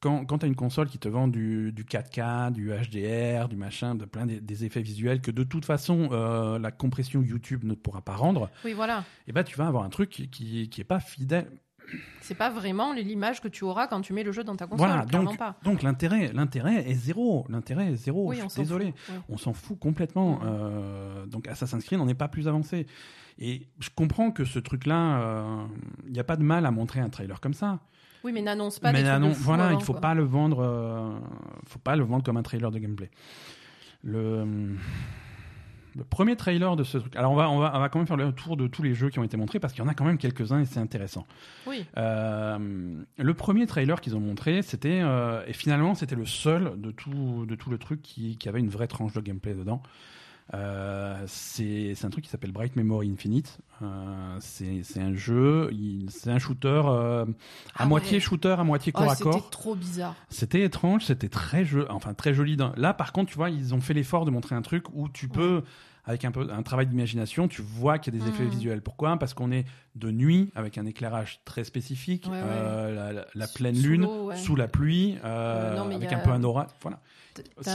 quand, 0.00 0.26
quand 0.26 0.38
tu 0.38 0.44
as 0.44 0.48
une 0.48 0.54
console 0.56 0.88
qui 0.88 0.98
te 0.98 1.08
vend 1.08 1.26
du, 1.26 1.72
du 1.72 1.84
4K, 1.84 2.52
du 2.52 2.68
HDR, 2.70 3.48
du 3.48 3.56
machin, 3.56 3.94
de 3.94 4.04
plein 4.04 4.26
des, 4.26 4.40
des 4.40 4.64
effets 4.64 4.82
visuels 4.82 5.20
que 5.22 5.30
de 5.30 5.42
toute 5.42 5.64
façon 5.64 6.10
euh, 6.12 6.58
la 6.58 6.70
compression 6.70 7.22
YouTube 7.22 7.64
ne 7.64 7.72
pourra 7.74 8.02
pas 8.02 8.14
rendre, 8.14 8.50
Oui, 8.64 8.74
voilà. 8.74 9.04
et 9.26 9.32
ben 9.32 9.42
tu 9.42 9.56
vas 9.56 9.66
avoir 9.66 9.84
un 9.84 9.88
truc 9.88 10.10
qui, 10.10 10.28
qui, 10.28 10.68
qui 10.68 10.84
pas 10.84 11.00
fidèle. 11.00 11.50
C'est 12.20 12.34
pas 12.34 12.50
vraiment 12.50 12.92
l'image 12.92 13.40
que 13.40 13.48
tu 13.48 13.64
auras 13.64 13.86
quand 13.86 14.00
tu 14.00 14.12
mets 14.12 14.22
le 14.22 14.32
jeu 14.32 14.44
dans 14.44 14.56
ta 14.56 14.66
console. 14.66 14.88
Voilà, 14.88 15.04
donc, 15.04 15.36
pas. 15.38 15.56
donc 15.62 15.82
l'intérêt, 15.82 16.32
l'intérêt 16.32 16.88
est 16.88 16.94
zéro. 16.94 17.46
L'intérêt 17.48 17.92
est 17.92 17.96
zéro. 17.96 18.28
Oui, 18.28 18.36
je 18.36 18.44
on 18.44 18.48
suis 18.48 18.56
s'en 18.56 18.62
désolé. 18.62 18.94
fout, 18.96 19.14
ouais. 19.14 19.20
On 19.28 19.36
s'en 19.36 19.52
fout 19.52 19.78
complètement. 19.78 20.40
Mhm. 20.40 20.40
Euh, 20.44 21.26
donc 21.26 21.48
Assassin's 21.48 21.84
Creed, 21.84 22.00
on 22.00 22.06
n'est 22.06 22.14
pas 22.14 22.28
plus 22.28 22.48
avancé. 22.48 22.86
Et 23.38 23.68
je 23.80 23.90
comprends 23.94 24.30
que 24.30 24.44
ce 24.44 24.58
truc-là, 24.58 25.66
il 26.06 26.12
n'y 26.12 26.18
a 26.18 26.24
pas 26.24 26.36
de 26.36 26.42
mal 26.42 26.64
à 26.66 26.70
montrer 26.70 27.00
un 27.00 27.10
trailer 27.10 27.40
comme 27.40 27.54
ça. 27.54 27.80
Oui, 28.26 28.32
mais 28.32 28.42
n'annonce 28.42 28.80
pas 28.80 28.90
mais 28.90 29.04
des 29.04 29.08
trucs 29.08 29.20
non, 29.20 29.28
de 29.28 29.34
fou 29.34 29.42
voilà, 29.44 29.66
avant, 29.68 29.78
il 29.78 29.84
faut 29.84 29.92
quoi. 29.92 30.00
pas 30.00 30.14
le 30.14 30.24
vendre, 30.24 30.58
euh, 30.60 31.16
faut 31.64 31.78
pas 31.78 31.94
le 31.94 32.02
vendre 32.02 32.24
comme 32.24 32.36
un 32.36 32.42
trailer 32.42 32.72
de 32.72 32.80
gameplay. 32.80 33.08
Le, 34.02 34.74
le 35.96 36.04
premier 36.04 36.36
trailer 36.36 36.76
de 36.76 36.84
ce 36.84 36.98
truc. 36.98 37.16
Alors 37.16 37.32
on 37.32 37.36
va, 37.36 37.48
on 37.50 37.58
va, 37.58 37.72
on 37.74 37.80
va 37.80 37.88
quand 37.88 37.98
même 37.98 38.06
faire 38.06 38.16
le 38.16 38.32
tour 38.32 38.56
de 38.56 38.66
tous 38.66 38.82
les 38.82 38.94
jeux 38.94 39.08
qui 39.10 39.18
ont 39.18 39.24
été 39.24 39.36
montrés 39.36 39.58
parce 39.60 39.72
qu'il 39.72 39.82
y 39.82 39.86
en 39.86 39.88
a 39.90 39.94
quand 39.94 40.04
même 40.04 40.18
quelques-uns 40.18 40.60
et 40.60 40.64
c'est 40.66 40.80
intéressant. 40.80 41.26
Oui, 41.66 41.84
Euh, 41.96 42.58
le 43.18 43.34
premier 43.34 43.66
trailer 43.66 44.00
qu'ils 44.00 44.14
ont 44.16 44.20
montré, 44.20 44.62
c'était 44.62 45.02
et 45.46 45.52
finalement 45.52 45.94
c'était 45.94 46.14
le 46.16 46.26
seul 46.26 46.80
de 46.80 46.90
tout 46.90 47.46
de 47.46 47.54
tout 47.54 47.70
le 47.70 47.78
truc 47.78 48.02
qui, 48.02 48.36
qui 48.36 48.48
avait 48.48 48.60
une 48.60 48.68
vraie 48.68 48.86
tranche 48.88 49.12
de 49.14 49.20
gameplay 49.20 49.54
dedans. 49.54 49.82
Euh, 50.54 51.24
c'est 51.26 51.94
un 52.04 52.10
truc 52.10 52.24
qui 52.24 52.30
s'appelle 52.30 52.52
Bright 52.52 52.76
Memory 52.76 53.10
Infinite. 53.10 53.58
Euh, 53.82 54.36
c'est 54.40 55.00
un 55.00 55.12
jeu, 55.14 55.70
c'est 56.08 56.30
un 56.30 56.38
shooter 56.38 56.82
euh, 56.86 57.24
à 57.74 57.82
Ah 57.82 57.86
moitié 57.86 58.14
ouais. 58.14 58.20
shooter, 58.20 58.54
à 58.58 58.64
moitié 58.64 58.92
corps 58.92 59.06
Oh, 59.08 59.10
à 59.10 59.14
c'était 59.16 59.30
corps. 59.30 59.50
trop 59.50 59.74
bizarre. 59.74 60.14
C'était 60.30 60.62
étrange, 60.62 61.04
c'était 61.04 61.28
très 61.28 61.64
jeu, 61.64 61.86
enfin 61.90 62.14
très 62.14 62.32
joli. 62.32 62.56
Là, 62.76 62.94
par 62.94 63.12
contre, 63.12 63.30
tu 63.30 63.36
vois, 63.36 63.50
ils 63.50 63.74
ont 63.74 63.80
fait 63.80 63.92
l'effort 63.94 64.24
de 64.24 64.30
montrer 64.30 64.54
un 64.54 64.62
truc 64.62 64.84
où 64.94 65.08
tu 65.08 65.28
peux, 65.28 65.62
avec 66.06 66.24
un 66.24 66.30
peu 66.30 66.46
un 66.50 66.62
travail 66.62 66.86
d'imagination, 66.86 67.48
tu 67.48 67.62
vois 67.62 67.98
qu'il 67.98 68.14
y 68.14 68.16
a 68.16 68.20
des 68.20 68.28
effets 68.28 68.44
Mhm. 68.44 68.50
visuels. 68.50 68.80
Pourquoi? 68.82 69.16
Parce 69.18 69.34
qu'on 69.34 69.50
est 69.50 69.64
de 69.96 70.10
nuit 70.10 70.50
avec 70.54 70.78
un 70.78 70.86
éclairage 70.86 71.40
très 71.44 71.64
spécifique, 71.64 72.26
Ouais, 72.26 72.32
ouais. 72.32 72.42
euh, 72.44 72.94
la, 72.94 73.12
la- 73.12 73.26
la 73.34 73.46
Sous- 73.46 73.54
pleine 73.58 73.74
sous 73.74 73.82
lune, 73.82 74.04
ouais. 74.04 74.36
sous 74.36 74.54
la 74.56 74.68
pluie, 74.68 75.18
euh, 75.24 75.74
Euh, 75.74 75.76
non, 75.76 75.94
avec 75.96 76.12
un 76.12 76.18
peu 76.18 76.30
un 76.30 76.44
orage. 76.44 76.68
Voilà. 76.80 77.00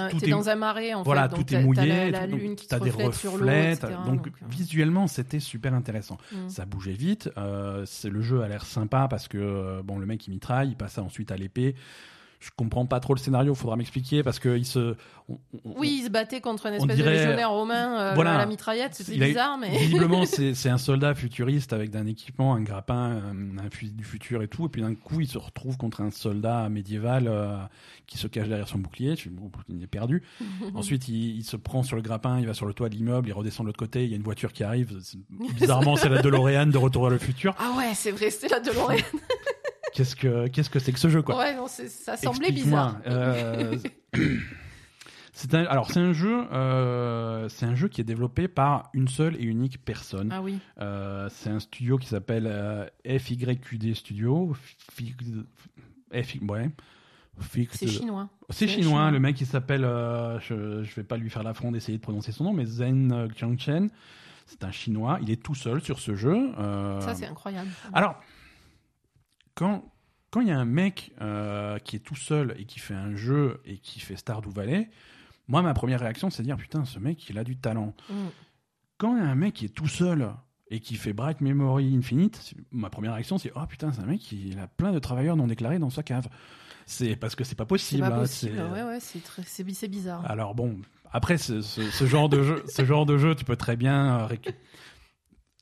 Tout 0.09 0.17
T'es 0.19 0.27
est- 0.27 0.31
dans 0.31 0.49
un 0.49 0.55
marais 0.55 0.93
en 0.95 1.03
Voilà, 1.03 1.23
fait. 1.29 1.35
tout 1.35 1.41
donc 1.41 1.51
est 1.51 1.61
mouillé, 1.63 1.87
T'as 1.87 2.09
la, 2.21 2.27
tout- 2.27 2.35
lune 2.35 2.55
qui 2.55 2.67
te 2.67 2.75
des 2.75 2.89
reflète 2.89 3.13
sur 3.13 3.33
reflets, 3.33 3.73
etc. 3.73 3.93
t'as- 3.95 4.09
donc, 4.09 4.31
visuellement 4.49 5.05
c'était 5.05 5.39
super 5.39 5.73
intéressant. 5.75 6.17
mm. 6.31 6.49
Ça 6.49 6.65
bougeait 6.65 6.93
vite, 6.93 7.29
euh, 7.37 7.83
c'est 7.85 8.09
le 8.09 8.21
jeu 8.21 8.41
a 8.41 8.47
l'air 8.47 8.65
sympa 8.65 9.07
parce 9.07 9.27
que 9.27 9.81
bon 9.83 9.99
le 9.99 10.07
mec 10.07 10.25
il 10.25 10.31
mitraille, 10.31 10.69
il 10.69 10.75
passe 10.77 10.97
ensuite 10.97 11.31
à 11.31 11.35
l'épée. 11.37 11.75
Je 12.43 12.49
comprends 12.57 12.87
pas 12.87 12.99
trop 12.99 13.13
le 13.13 13.19
scénario, 13.19 13.53
faudra 13.53 13.75
m'expliquer 13.75 14.23
parce 14.23 14.39
que 14.39 14.57
il 14.57 14.65
se 14.65 14.95
on- 15.29 15.37
on- 15.63 15.79
Oui, 15.79 15.97
il 16.01 16.05
se 16.05 16.09
battait 16.09 16.41
contre 16.41 16.65
un 16.65 16.71
On 16.71 16.73
espèce 16.77 16.95
dirait- 16.95 17.11
de 17.11 17.15
légionnaire 17.17 17.51
romain 17.51 17.99
euh, 17.99 18.11
Voilà. 18.15 18.33
à 18.33 18.37
la 18.39 18.47
mitraillette. 18.47 18.95
C'était 18.95 19.15
bizarre, 19.17 19.59
mais. 19.59 19.69
Visiblement, 19.77 20.25
c'est 20.25 20.55
c'est 20.55 20.69
un 20.69 20.79
soldat 20.79 21.13
futuriste 21.13 21.71
avec 21.71 21.91
d'un 21.91 22.07
équipement, 22.07 22.55
un 22.55 22.61
grappin, 22.63 22.95
un, 23.31 23.57
un 23.59 23.69
fusil 23.69 23.93
du 23.93 24.03
futur 24.03 24.41
et 24.41 24.47
tout. 24.47 24.65
Et 24.65 24.69
puis 24.69 24.81
d'un 24.81 24.95
coup, 24.95 25.21
il 25.21 25.27
se 25.27 25.37
retrouve 25.37 25.77
contre 25.77 26.01
un 26.01 26.09
soldat 26.09 26.67
médiéval 26.69 27.27
euh, 27.27 27.57
qui 28.07 28.17
se 28.17 28.25
cache 28.25 28.47
derrière 28.47 28.67
son 28.67 28.79
bouclier. 28.79 29.13
Il 29.69 29.83
est 29.83 29.87
perdu. 29.87 30.23
Ensuite, 30.73 31.07
il, 31.09 31.37
il 31.37 31.43
se 31.43 31.57
prend 31.57 31.83
sur 31.83 31.95
le 31.95 32.01
grappin, 32.01 32.39
il 32.39 32.47
va 32.47 32.55
sur 32.55 32.65
le 32.65 32.73
toit 32.73 32.89
de 32.89 32.95
l'immeuble, 32.95 33.29
il 33.29 33.33
redescend 33.33 33.65
de 33.65 33.67
l'autre 33.67 33.77
côté. 33.79 34.03
Il 34.05 34.09
y 34.09 34.13
a 34.13 34.17
une 34.17 34.23
voiture 34.23 34.51
qui 34.51 34.63
arrive. 34.63 34.97
C'est- 35.03 35.19
Bizarrement, 35.53 35.95
c'est 35.95 36.09
la 36.09 36.21
DeLorean 36.23 36.65
de 36.65 36.77
Retour 36.79 37.03
vers 37.03 37.11
le 37.11 37.19
futur. 37.19 37.53
Ah 37.59 37.73
ouais, 37.77 37.91
c'est 37.93 38.09
vrai, 38.09 38.31
c'était 38.31 38.47
la 38.49 38.59
DeLorean. 38.59 38.97
Qu'est-ce 39.93 40.15
que 40.15 40.47
qu'est-ce 40.47 40.69
que 40.69 40.79
c'est 40.79 40.91
que 40.93 40.99
ce 40.99 41.09
jeu, 41.09 41.21
quoi 41.21 41.37
Ouais, 41.37 41.55
non, 41.55 41.67
ça 41.67 42.17
semblait 42.17 42.51
bizarre. 42.51 42.97
euh, 43.07 43.77
c'est 45.33 45.53
un, 45.53 45.63
alors 45.65 45.89
c'est 45.91 45.99
un 45.99 46.13
jeu, 46.13 46.45
euh, 46.51 47.47
c'est 47.49 47.65
un 47.65 47.75
jeu 47.75 47.87
qui 47.87 48.01
est 48.01 48.05
développé 48.05 48.47
par 48.47 48.89
une 48.93 49.07
seule 49.07 49.35
et 49.35 49.43
unique 49.43 49.83
personne. 49.83 50.29
Ah 50.31 50.41
oui. 50.41 50.59
Euh, 50.79 51.27
c'est 51.31 51.49
un 51.49 51.59
studio 51.59 51.97
qui 51.97 52.07
s'appelle 52.07 52.89
FYQD 53.05 53.93
Studio. 53.95 54.53
F, 56.13 56.35
ouais. 56.47 56.69
C'est 57.71 57.87
chinois. 57.87 58.29
C'est 58.49 58.67
chinois. 58.67 58.83
chinois. 58.83 59.11
Le 59.11 59.19
mec 59.19 59.39
il 59.41 59.47
s'appelle, 59.47 59.81
je, 59.81 60.83
je 60.83 60.95
vais 60.95 61.03
pas 61.03 61.17
lui 61.17 61.29
faire 61.29 61.43
l'affront 61.43 61.71
d'essayer 61.71 61.97
de 61.97 62.03
prononcer 62.03 62.31
son 62.31 62.43
nom, 62.43 62.53
mais 62.53 62.65
Zen 62.65 63.29
Qiangchen. 63.35 63.89
C'est 64.45 64.63
un 64.65 64.71
chinois. 64.71 65.17
Il 65.21 65.31
est 65.31 65.41
tout 65.41 65.55
seul 65.55 65.81
sur 65.81 65.99
ce 65.99 66.13
jeu. 66.13 66.51
Ça, 66.99 67.15
c'est 67.15 67.25
incroyable. 67.25 67.69
alors, 67.93 68.15
quand 69.55 69.83
quand 70.29 70.39
il 70.41 70.47
y 70.47 70.51
a 70.51 70.57
un 70.59 70.65
mec 70.65 71.11
euh, 71.21 71.77
qui 71.79 71.97
est 71.97 71.99
tout 71.99 72.15
seul 72.15 72.55
et 72.57 72.65
qui 72.65 72.79
fait 72.79 72.93
un 72.93 73.15
jeu 73.15 73.61
et 73.65 73.77
qui 73.79 73.99
fait 73.99 74.15
Stardew 74.15 74.49
Valley, 74.49 74.89
moi 75.47 75.61
ma 75.61 75.73
première 75.73 75.99
réaction 75.99 76.29
c'est 76.29 76.41
de 76.43 76.47
dire 76.47 76.57
putain 76.57 76.85
ce 76.85 76.99
mec 76.99 77.29
il 77.29 77.37
a 77.37 77.43
du 77.43 77.57
talent. 77.57 77.93
Mm. 78.09 78.13
Quand 78.97 79.15
il 79.17 79.21
y 79.23 79.25
a 79.25 79.29
un 79.29 79.35
mec 79.35 79.53
qui 79.55 79.65
est 79.65 79.69
tout 79.75 79.87
seul 79.89 80.31
et 80.69 80.79
qui 80.79 80.95
fait 80.95 81.11
Bright 81.11 81.41
Memory 81.41 81.93
Infinite, 81.97 82.53
ma 82.71 82.89
première 82.89 83.13
réaction 83.13 83.37
c'est 83.37 83.51
oh 83.55 83.65
putain 83.67 83.91
c'est 83.91 84.01
un 84.01 84.05
mec 84.05 84.31
il 84.31 84.57
a 84.59 84.67
plein 84.67 84.93
de 84.93 84.99
travailleurs 84.99 85.35
non 85.35 85.47
déclarés 85.47 85.79
dans 85.79 85.89
sa 85.89 86.01
cave. 86.03 86.27
C'est 86.85 87.15
parce 87.15 87.35
que 87.35 87.43
c'est 87.43 87.55
pas 87.55 87.63
C'est 87.63 87.67
possible. 87.67 88.01
pas 88.01 88.15
hein, 88.15 88.19
possible. 88.19 88.55
c'est- 88.55 88.63
Ouais, 88.73 88.83
ouais, 88.83 88.99
c'est 88.99 89.23
très- 89.23 89.43
c'est 89.43 89.69
c'est 89.73 89.87
bizarre. 89.87 90.25
alors 90.29 90.55
bon, 90.55 90.77
après 91.11 91.37
ce, 91.37 91.61
ce- 91.61 91.89
ce 91.89 92.05
genre 92.05 92.27
de 92.29 92.41
jeu, 92.43 92.63
ce 92.67 92.85
genre 92.85 93.05
de 93.05 93.17
jeu, 93.17 93.35
tu 93.35 93.43
peux 93.45 93.55
très 93.57 93.75
bien 93.75 94.21
euh, 94.29 94.35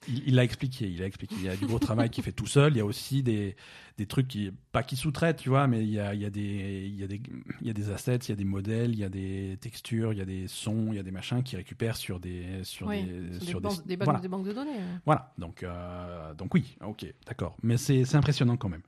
Il 0.08 0.36
l'a 0.36 0.43
expliqué, 0.45 0.88
il 0.89 1.04
a 1.04 1.06
expliqué. 1.06 1.36
Il 1.38 1.43
y 1.43 1.50
a 1.50 1.56
du 1.58 1.66
gros 1.68 1.78
travail 1.78 2.10
qu'il 2.10 2.24
fait 2.24 2.32
tout 2.32 2.47
seul. 2.47 2.74
Il 2.74 2.78
y 2.78 2.80
a 2.80 2.86
aussi 2.86 3.22
des, 3.22 3.56
des 3.97 4.06
trucs 4.06 4.30
qui, 4.30 4.50
pas 4.72 4.82
qui 4.82 4.95
sous-traitent, 4.95 5.38
tu 5.38 5.50
vois, 5.50 5.68
mais 5.68 5.84
il 5.84 5.89
y 5.91 6.00
a, 6.00 6.14
il 6.14 6.22
y 6.22 6.26
a 6.26 6.30
des, 6.30 6.86
il 6.88 6.95
y 6.95 7.04
a 7.04 7.08
des, 7.08 7.22
il 7.60 7.68
y 7.68 7.70
a 7.70 7.74
des 7.74 7.91
assets, 7.91 8.16
il 8.16 8.30
y 8.30 8.32
a 8.32 8.36
des 8.36 8.45
modèles, 8.45 8.91
il 8.91 9.00
y 9.00 9.04
a 9.04 9.10
des 9.10 9.58
textures, 9.60 10.14
il 10.14 10.20
y 10.20 10.22
a 10.22 10.26
des 10.26 10.47
sons, 10.47 10.88
il 10.91 10.95
y 10.95 11.00
a 11.00 11.04
des 11.04 11.12
machins 11.12 11.43
qui 11.43 11.58
récupèrent 11.58 11.97
sur 11.97 12.20
des, 12.22 12.64
sur 12.64 12.88
Oui, 12.88 13.04
des, 13.04 13.39
sur 13.41 13.60
des, 13.60 13.68
banques- 13.68 13.86
des 13.86 13.97
banques- 13.97 14.06
voilà. 14.06 14.20
des 14.22 14.28
banques 14.30 14.45
de 14.47 14.54
données. 14.54 14.72
ouais. 14.72 15.00
Voilà, 15.06 15.34
donc, 15.38 15.64
euh, 15.64 16.34
donc 16.34 16.54
oui, 16.54 16.78
ok, 16.82 17.06
d'accord. 17.28 17.58
Mais 17.62 17.76
c'est 17.76 18.06
c'est 18.06 18.16
impressionnant 18.18 18.56
quand 18.56 18.70
même. 18.70 18.84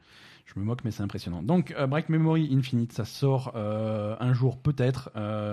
Je 0.45 0.59
me 0.59 0.65
moque, 0.65 0.83
mais 0.85 0.91
c'est 0.91 1.03
impressionnant. 1.03 1.43
Donc, 1.43 1.71
euh, 1.71 1.87
Break 1.87 2.09
Memory 2.09 2.49
Infinite, 2.53 2.93
ça 2.93 3.05
sort 3.05 3.51
euh, 3.55 4.15
un 4.19 4.33
jour 4.33 4.57
peut-être 4.57 5.09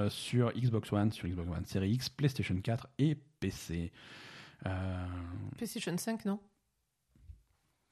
sur 0.08 0.52
Xbox 0.52 0.92
One, 0.92 1.10
sur 1.12 1.28
Xbox 1.28 1.48
One 1.50 1.64
Series 1.66 1.90
X, 1.90 2.08
PlayStation 2.08 2.56
4 2.60 2.88
et 3.00 3.16
PC. 3.40 3.90
Euh, 4.66 5.06
PlayStation 5.56 5.96
5, 5.96 6.24
non? 6.24 6.40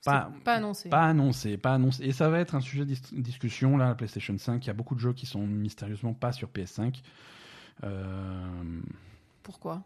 Pas- 0.05 0.31
annoncé. 0.47 0.89
pas 0.89 1.03
annoncé, 1.05 1.57
pas 1.59 1.75
annoncé. 1.75 2.05
Et 2.05 2.13
ça 2.13 2.29
va 2.29 2.39
être 2.39 2.55
un 2.55 2.61
sujet 2.61 2.85
de 2.85 2.95
dis- 2.95 3.21
discussion, 3.23 3.77
là, 3.77 3.89
la 3.89 3.95
PlayStation 3.97 4.39
5. 4.39 4.65
Il 4.65 4.69
y 4.69 4.71
a 4.71 4.75
beaucoup 4.75 4.95
de 4.95 5.01
jeux 5.01 5.13
qui 5.13 5.27
sont 5.27 5.45
mystérieusement 5.45 6.15
pas 6.15 6.31
sur 6.31 6.49
PS5. 6.49 7.03
Euh, 7.83 8.81
Pourquoi? 9.43 9.83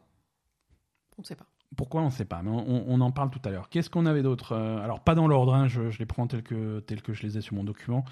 On 1.16 1.22
ne 1.22 1.26
sait 1.26 1.36
pas. 1.36 1.46
Pourquoi 1.76 2.02
on 2.02 2.06
ne 2.06 2.10
sait 2.10 2.24
pas, 2.24 2.42
mais 2.42 2.50
on, 2.50 2.84
on 2.90 3.00
en 3.00 3.12
parle 3.12 3.30
tout 3.30 3.40
à 3.44 3.50
l'heure. 3.50 3.68
Qu'est-ce 3.68 3.88
qu'on 3.88 4.04
avait 4.04 4.22
d'autre? 4.22 4.52
Euh, 4.52 4.78
Alors 4.82 5.00
pas 5.00 5.14
dans 5.14 5.28
l'ordre, 5.28 5.54
hein, 5.54 5.68
je, 5.68 5.90
je 5.90 5.98
les 6.00 6.06
prends 6.06 6.26
tels 6.26 6.42
que, 6.42 6.80
tels 6.80 7.00
que 7.00 7.12
je 7.14 7.22
les 7.22 7.38
ai 7.38 7.40
sur 7.40 7.54
mon 7.54 7.62
document. 7.64 8.04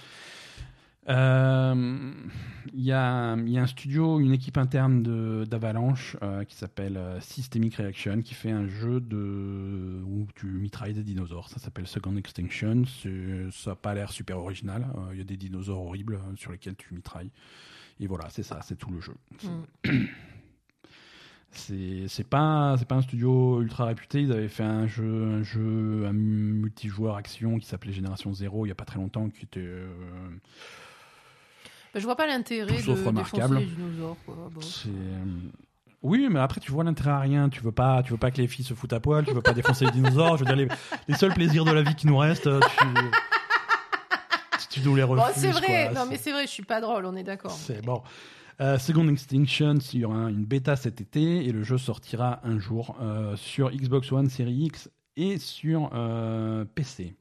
Euh, 1.08 2.12
Il 2.74 2.84
y, 2.84 2.92
a, 2.92 3.34
il 3.34 3.48
y 3.48 3.58
a 3.58 3.62
un 3.62 3.66
studio, 3.66 4.20
une 4.20 4.32
équipe 4.32 4.58
interne 4.58 5.02
d'Avalanche 5.44 6.16
euh, 6.22 6.44
qui 6.44 6.54
s'appelle 6.54 6.96
euh, 6.98 7.18
Systemic 7.20 7.76
Reaction 7.76 8.20
qui 8.20 8.34
fait 8.34 8.50
un 8.50 8.66
jeu 8.66 9.00
de 9.00 10.02
où 10.04 10.26
tu 10.34 10.46
mitrailles 10.46 10.92
des 10.92 11.02
dinosaures. 11.02 11.48
Ça 11.48 11.58
s'appelle 11.58 11.86
Second 11.86 12.14
Extinction. 12.16 12.82
Ça 13.50 13.70
n'a 13.70 13.76
pas 13.76 13.94
l'air 13.94 14.12
super 14.12 14.38
original. 14.38 14.86
Euh, 14.96 15.12
Il 15.12 15.18
y 15.18 15.20
a 15.22 15.24
des 15.24 15.38
dinosaures 15.38 15.82
horribles 15.82 16.16
euh, 16.16 16.36
sur 16.36 16.52
lesquels 16.52 16.76
tu 16.76 16.94
mitrailles. 16.94 17.30
Et 18.00 18.06
voilà, 18.06 18.28
c'est 18.30 18.42
ça, 18.44 18.60
c'est 18.62 18.76
tout 18.76 18.90
le 18.90 19.00
jeu. 19.00 19.14
Mm. 19.42 20.04
C'est 21.50 22.28
pas 22.28 22.76
pas 22.86 22.96
un 22.96 23.02
studio 23.02 23.62
ultra 23.62 23.86
réputé. 23.86 24.20
Ils 24.22 24.30
avaient 24.30 24.48
fait 24.48 24.62
un 24.62 24.86
jeu 24.86 25.24
un 25.24 25.42
jeu 25.42 26.04
un 26.06 26.12
multijoueur 26.12 27.16
action 27.16 27.58
qui 27.58 27.66
s'appelait 27.66 27.92
Génération 27.92 28.32
Zero 28.34 28.66
il 28.66 28.68
y 28.68 28.72
a 28.72 28.74
pas 28.76 28.84
très 28.84 28.98
longtemps 28.98 29.30
qui 29.30 29.44
était 29.44 29.60
euh, 29.60 29.88
je 31.94 32.00
vois 32.04 32.16
pas 32.16 32.26
l'intérêt 32.26 32.80
de 32.82 32.90
remarquable. 33.06 33.58
défoncer 33.58 33.60
les 33.60 33.66
dinosaures. 33.66 34.16
quoi. 34.26 34.34
Bon. 34.52 34.60
c'est 34.60 34.88
euh, 34.88 35.24
oui, 36.02 36.28
mais 36.30 36.38
après 36.40 36.60
tu 36.60 36.70
vois 36.70 36.84
l'intérêt 36.84 37.10
à 37.10 37.18
rien. 37.20 37.48
Tu 37.48 37.60
veux 37.60 37.72
pas 37.72 38.02
tu 38.04 38.12
veux 38.12 38.18
pas 38.18 38.30
que 38.30 38.36
les 38.40 38.46
filles 38.46 38.64
se 38.64 38.74
foutent 38.74 38.92
à 38.92 39.00
poil. 39.00 39.24
Tu 39.26 39.32
veux 39.34 39.42
pas 39.42 39.52
défoncer 39.52 39.84
les 39.86 39.90
dinosaures. 39.90 40.36
Je 40.36 40.44
veux 40.44 40.46
dire 40.46 40.56
les, 40.56 40.68
les 41.08 41.14
seuls 41.14 41.34
plaisirs 41.34 41.64
de 41.64 41.72
la 41.72 41.82
vie 41.82 41.94
qui 41.94 42.06
nous 42.06 42.16
restent. 42.18 42.46
euh, 42.46 42.60
Tu, 44.60 44.80
tu 44.80 44.88
nous 44.88 44.96
les 44.96 45.04
Bon, 45.04 45.14
refuses. 45.14 45.34
c'est 45.42 45.50
vrai, 45.50 45.88
quoi. 45.92 46.04
non 46.04 46.10
mais 46.10 46.16
c'est 46.18 46.32
vrai, 46.32 46.42
je 46.46 46.50
suis 46.52 46.64
pas 46.64 46.80
drôle, 46.80 47.04
on 47.06 47.14
est 47.16 47.22
d'accord. 47.22 47.50
C'est 47.52 47.84
bon. 47.84 48.02
Euh, 48.60 48.76
Second 48.78 49.08
Extinction, 49.08 49.74
il 49.92 50.00
y 50.00 50.04
aura 50.04 50.28
une 50.30 50.44
bêta 50.44 50.74
cet 50.74 51.00
été 51.00 51.46
et 51.46 51.52
le 51.52 51.62
jeu 51.62 51.78
sortira 51.78 52.40
un 52.42 52.58
jour 52.58 52.96
euh, 53.00 53.36
sur 53.36 53.70
Xbox 53.70 54.10
One 54.10 54.28
Series 54.28 54.64
X 54.66 54.90
et 55.16 55.38
sur 55.38 55.90
euh, 55.94 56.64
PC. 56.74 57.14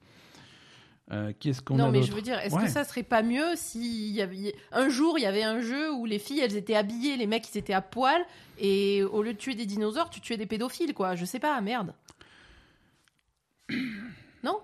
Euh, 1.12 1.32
Qu'est-ce 1.40 1.62
qu'on 1.62 1.76
a 1.76 1.78
Non 1.84 1.90
mais 1.92 2.04
je 2.04 2.12
veux 2.12 2.22
dire, 2.22 2.38
est-ce 2.40 2.54
Ouais. 2.56 2.64
que 2.66 2.70
ça 2.70 2.84
serait 2.84 3.04
pas 3.04 3.24
mieux 3.24 3.56
si 3.56 4.12
y 4.12 4.22
avait 4.22 4.54
un 4.74 4.90
jour 4.90 5.18
il 5.18 5.22
y 5.22 5.26
avait 5.26 5.44
un 5.44 5.62
jeu 5.62 5.92
où 5.94 6.06
les 6.06 6.20
filles 6.20 6.42
elles 6.42 6.58
étaient 6.58 6.76
habillées, 6.76 7.16
les 7.16 7.28
mecs 7.28 7.48
ils 7.54 7.58
étaient 7.58 7.74
à 7.74 7.82
poil 7.82 8.22
et 8.60 9.04
au 9.04 9.24
lieu 9.24 9.32
de 9.34 9.38
tuer 9.38 9.56
des 9.56 9.66
dinosaures, 9.66 10.10
tu 10.10 10.20
tuais 10.20 10.36
des 10.38 10.46
pédophiles 10.46 10.94
quoi. 10.94 11.16
Je 11.16 11.24
sais 11.24 11.40
pas, 11.40 11.60
merde. 11.62 11.94
Non? 14.44 14.60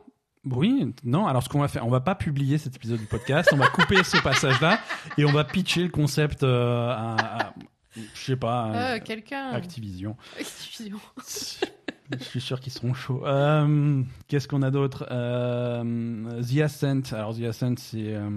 Oui, 0.45 0.93
non. 1.05 1.25
Alors 1.27 1.41
ce 1.43 1.47
qu'on 1.49 1.59
va 1.61 1.69
faire, 1.69 1.87
on 1.87 1.89
va 1.89 2.01
pas 2.01 2.15
publier 2.15 2.57
cet 2.57 2.75
épisode 2.75 2.99
du 2.99 3.05
podcast. 3.05 3.49
On 3.53 3.57
va 3.57 3.67
couper 3.69 4.03
ce 4.03 4.17
passage-là 4.21 4.79
et 5.17 5.23
on 5.23 5.31
va 5.31 5.45
pitcher 5.45 5.83
le 5.83 5.89
concept 5.89 6.43
euh, 6.43 6.89
à, 6.89 7.45
à- 7.47 7.53
je 7.95 8.19
sais 8.21 8.35
pas, 8.35 8.71
Euh, 8.95 8.99
Quelqu'un. 8.99 9.51
Activision. 9.51 10.17
Activision. 10.37 10.99
Je 12.11 12.23
suis 12.23 12.41
sûr 12.41 12.59
qu'ils 12.59 12.73
seront 12.73 12.93
chauds. 12.93 13.25
Euh, 13.25 14.03
Qu'est-ce 14.27 14.47
qu'on 14.47 14.61
a 14.61 14.71
d'autre? 14.71 15.07
Euh, 15.11 16.41
The 16.41 16.59
Ascent. 16.59 17.13
Alors 17.13 17.35
The 17.35 17.43
Ascent, 17.43 17.75
c'est 17.77 18.13
euh, 18.13 18.29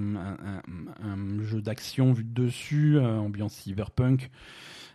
un, 1.03 1.43
jeu 1.43 1.61
d'action 1.61 2.13
vu 2.13 2.25
de 2.25 2.45
dessus, 2.45 2.99
ambiance 2.99 3.55
cyberpunk. 3.55 4.31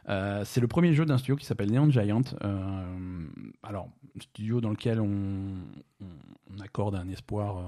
C'est 0.07 0.61
le 0.61 0.67
premier 0.67 0.93
jeu 0.93 1.05
d'un 1.05 1.17
studio 1.17 1.35
qui 1.35 1.45
s'appelle 1.45 1.71
Neon 1.71 1.89
Giant. 1.89 2.21
Alors, 3.63 3.89
studio 4.19 4.61
dans 4.61 4.71
lequel 4.71 4.99
on, 4.99 5.55
accorde 6.61 6.95
un 6.95 7.07
espoir 7.09 7.65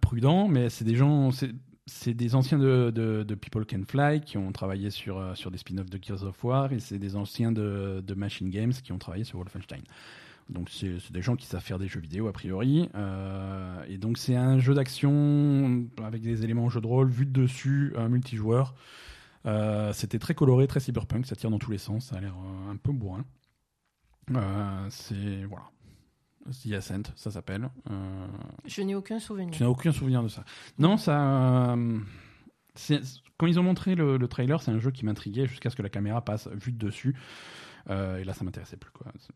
prudent, 0.00 0.48
mais 0.48 0.70
c'est 0.70 0.84
des 0.84 0.96
gens, 0.96 1.30
c'est 1.86 2.14
des 2.14 2.34
anciens 2.34 2.58
de, 2.58 3.36
People 3.40 3.64
Can 3.64 3.82
Fly 3.86 4.20
qui 4.20 4.38
ont 4.38 4.50
travaillé 4.52 4.90
sur, 4.90 5.18
euh, 5.18 5.34
sur 5.34 5.50
des 5.50 5.58
spin-offs 5.58 5.88
de 5.88 5.98
Gears 6.02 6.24
of 6.24 6.42
War 6.42 6.72
et 6.72 6.80
c'est 6.80 6.98
des 6.98 7.14
anciens 7.14 7.52
de, 7.52 8.02
Machine 8.16 8.50
Games 8.50 8.72
qui 8.72 8.92
ont 8.92 8.98
travaillé 8.98 9.24
sur 9.24 9.38
Wolfenstein. 9.38 9.82
Donc 10.48 10.68
c'est 10.70 11.12
des 11.12 11.22
gens 11.22 11.34
qui 11.34 11.46
savent 11.46 11.62
faire 11.62 11.78
des 11.78 11.88
jeux 11.88 12.00
vidéo 12.00 12.28
a 12.28 12.32
priori. 12.32 12.88
Euh, 12.94 13.84
et 13.88 13.98
donc 13.98 14.18
c'est 14.18 14.36
un 14.36 14.58
jeu 14.58 14.74
d'action 14.74 15.86
avec 16.02 16.22
des 16.22 16.44
éléments 16.44 16.68
jeu 16.68 16.80
de 16.80 16.86
rôle 16.86 17.08
vu 17.08 17.26
de 17.26 17.42
dessus, 17.42 17.92
multijoueur. 18.08 18.74
Euh, 19.46 19.92
C'était 19.92 20.18
très 20.18 20.34
coloré, 20.34 20.66
très 20.66 20.80
cyberpunk, 20.80 21.26
ça 21.26 21.36
tire 21.36 21.50
dans 21.50 21.58
tous 21.58 21.70
les 21.70 21.78
sens, 21.78 22.06
ça 22.06 22.16
a 22.16 22.20
l'air 22.20 22.34
un 22.68 22.76
peu 22.76 22.92
bourrin. 22.92 23.24
C'est 24.90 25.44
voilà, 25.44 25.70
The 26.50 26.72
Ascent, 26.72 27.02
ça 27.16 27.30
s'appelle. 27.30 27.68
Euh, 27.90 28.26
Je 28.64 28.82
n'ai 28.82 28.94
aucun 28.94 29.18
souvenir. 29.18 29.50
tu 29.52 29.62
n'as 29.62 29.68
aucun 29.68 29.92
souvenir 29.92 30.22
de 30.22 30.28
ça 30.28 30.44
Non, 30.78 30.96
ça. 30.96 31.72
euh, 31.74 31.98
quand 33.38 33.46
ils 33.46 33.58
ont 33.58 33.62
montré 33.62 33.94
le, 33.94 34.16
le 34.16 34.28
trailer, 34.28 34.62
c'est 34.62 34.70
un 34.70 34.78
jeu 34.78 34.90
qui 34.90 35.04
m'intriguait 35.04 35.46
jusqu'à 35.46 35.70
ce 35.70 35.76
que 35.76 35.82
la 35.82 35.88
caméra 35.90 36.22
passe 36.24 36.48
vue 36.48 36.72
de 36.72 36.78
dessus. 36.86 37.14
Euh, 37.90 38.18
et 38.18 38.24
là, 38.24 38.32
ça 38.32 38.44
m'intéressait 38.44 38.76
plus. 38.76 38.90
quoi. 38.90 39.06
C'est- 39.18 39.32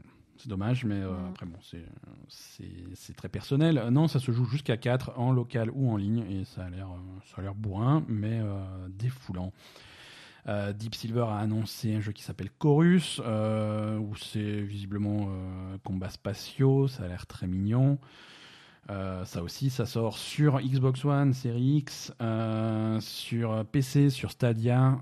dommage, 0.48 0.86
mais 0.86 0.94
euh, 0.94 1.12
après, 1.28 1.44
bon, 1.44 1.58
c'est- 1.60 3.12
très 3.14 3.28
personnel. 3.28 3.88
Non, 3.90 4.08
ça 4.08 4.18
se 4.18 4.32
joue 4.32 4.46
jusqu'à 4.46 4.78
4 4.78 5.12
en 5.18 5.32
local 5.32 5.70
ou 5.74 5.90
en 5.92 5.96
ligne 5.98 6.24
et 6.30 6.44
ça 6.46 6.64
a 6.64 6.70
l'air 6.70 6.88
euh, 6.88 7.42
l'air 7.42 7.54
bourrin, 7.54 8.02
mais 8.08 8.40
défoulant. 8.88 9.52
Euh, 10.48 10.72
Deep 10.72 10.94
Silver 10.94 11.26
a 11.28 11.38
annoncé 11.38 11.94
un 11.94 12.00
jeu 12.00 12.12
qui 12.12 12.22
s'appelle 12.22 12.50
Chorus, 12.58 13.20
euh, 13.24 13.98
où 13.98 14.14
c'est 14.16 14.62
visiblement 14.62 15.28
euh, 15.28 15.76
combats 15.84 16.10
spatiaux, 16.10 16.88
ça 16.88 17.04
a 17.04 17.08
l'air 17.08 17.26
très 17.26 17.46
mignon. 17.46 17.98
Euh, 18.88 19.24
ça 19.24 19.42
aussi, 19.42 19.70
ça 19.70 19.86
sort 19.86 20.18
sur 20.18 20.60
Xbox 20.60 21.04
One, 21.04 21.32
Series 21.32 21.78
X, 21.78 22.12
sur 23.00 23.64
PC, 23.66 24.10
sur 24.10 24.32
Stadia, 24.32 24.98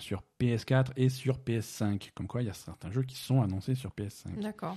sur 0.00 0.22
PS4 0.40 0.88
et 0.96 1.08
sur 1.08 1.38
PS5. 1.38 2.10
Comme 2.14 2.26
quoi, 2.26 2.42
il 2.42 2.46
y 2.46 2.50
a 2.50 2.54
certains 2.54 2.90
jeux 2.90 3.04
qui 3.04 3.16
sont 3.16 3.40
annoncés 3.40 3.74
sur 3.74 3.90
PS5. 3.90 4.38
D'accord. 4.40 4.76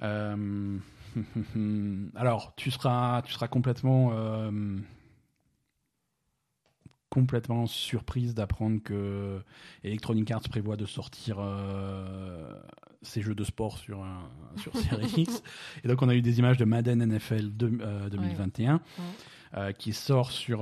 Alors, 2.14 2.54
tu 2.56 2.70
seras, 2.70 3.22
tu 3.22 3.32
seras 3.32 3.48
complètement, 3.48 4.12
complètement 7.20 7.66
surprise 7.66 8.34
d'apprendre 8.34 8.82
que 8.82 9.40
Electronic 9.84 10.30
Arts 10.30 10.48
prévoit 10.50 10.76
de 10.76 10.84
sortir 10.84 11.36
euh, 11.40 12.52
ses 13.00 13.22
jeux 13.22 13.34
de 13.34 13.42
sport 13.42 13.78
sur, 13.78 14.02
un- 14.02 14.28
sur 14.58 14.76
Series 14.76 15.12
X. 15.22 15.42
Et 15.82 15.88
donc, 15.88 16.02
on 16.02 16.10
a 16.10 16.14
eu 16.14 16.20
des 16.20 16.38
images 16.40 16.58
de 16.58 16.66
Madden 16.66 17.00
NFL 17.02 17.56
de- 17.56 17.78
euh, 17.80 18.10
2021 18.10 18.80
euh, 19.54 19.72
qui 19.72 19.94
sort 19.94 20.30
sur, 20.30 20.58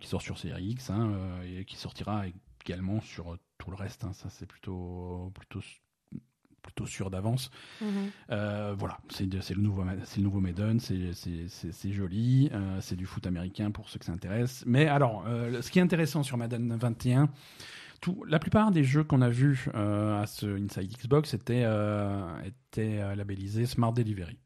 qui 0.00 0.06
sort 0.08 0.22
sur 0.22 0.38
Series 0.38 0.68
X 0.68 0.90
hein, 0.90 1.10
et 1.44 1.64
qui 1.64 1.76
sortira 1.76 2.22
également 2.64 3.00
sur 3.00 3.36
tout 3.58 3.70
le 3.70 3.76
reste. 3.76 4.04
hein. 4.04 4.12
Ça, 4.12 4.28
c'est 4.30 4.46
plutôt, 4.46 5.32
plutôt, 5.34 5.60
plutôt 6.62 6.86
sûr 6.86 7.10
d'avance. 7.10 7.50
Mhm. 7.80 7.88
Euh, 8.30 8.74
voilà, 8.78 8.98
c'est 9.10 9.24
le 9.26 9.60
nouveau, 9.62 9.84
c'est 10.04 10.18
le 10.18 10.22
nouveau 10.24 10.40
Maiden, 10.40 10.78
c'est- 10.80 11.92
joli, 11.92 12.50
euh, 12.52 12.78
c'est 12.80 12.96
du 12.96 13.06
foot 13.06 13.26
américain 13.26 13.70
pour 13.70 13.88
ceux 13.88 13.98
que 13.98 14.04
ça 14.04 14.12
intéresse. 14.12 14.62
Mais 14.66 14.86
alors, 14.86 15.24
euh, 15.26 15.62
ce 15.62 15.70
qui 15.70 15.78
est 15.78 15.82
intéressant 15.82 16.22
sur 16.22 16.36
Madden 16.36 16.76
21, 16.76 17.28
tout, 18.00 18.24
la 18.28 18.38
plupart 18.38 18.70
des 18.70 18.84
jeux 18.84 19.04
qu'on 19.04 19.20
a 19.22 19.28
vus 19.28 19.68
à 19.74 20.24
ce 20.26 20.46
Inside 20.62 20.90
Xbox 20.96 21.34
étaient, 21.34 21.66
étaient 22.44 23.14
labellisés 23.14 23.66
Smart 23.66 23.92
Delivery. 23.92 24.38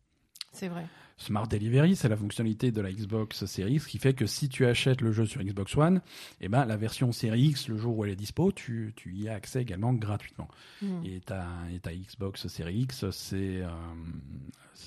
C'est 0.52 0.68
vrai. 0.68 0.86
Smart 1.16 1.46
Delivery, 1.46 1.96
c'est 1.96 2.08
la 2.08 2.16
fonctionnalité 2.16 2.72
de 2.72 2.80
la 2.80 2.92
Xbox 2.92 3.46
Series 3.46 3.74
X 3.74 3.86
qui 3.86 3.98
fait 3.98 4.14
que 4.14 4.26
si 4.26 4.48
tu 4.48 4.66
achètes 4.66 5.00
le 5.00 5.12
jeu 5.12 5.26
sur 5.26 5.42
Xbox 5.42 5.76
One, 5.76 6.00
eh 6.40 6.48
ben, 6.48 6.64
la 6.64 6.76
version 6.76 7.12
Series 7.12 7.48
X, 7.48 7.68
le 7.68 7.76
jour 7.76 7.96
où 7.96 8.04
elle 8.04 8.10
est 8.10 8.16
dispo, 8.16 8.52
tu, 8.52 8.92
tu 8.96 9.14
y 9.14 9.28
as 9.28 9.34
accès 9.34 9.62
également 9.62 9.92
gratuitement. 9.92 10.48
Mhm. 10.82 11.04
Et 11.04 11.20
ta, 11.20 11.46
et 11.72 11.78
ta 11.78 11.94
Xbox 11.94 12.48
Series 12.48 12.80
X, 12.80 13.10
c'est 13.10 13.62
euh, 13.62 13.68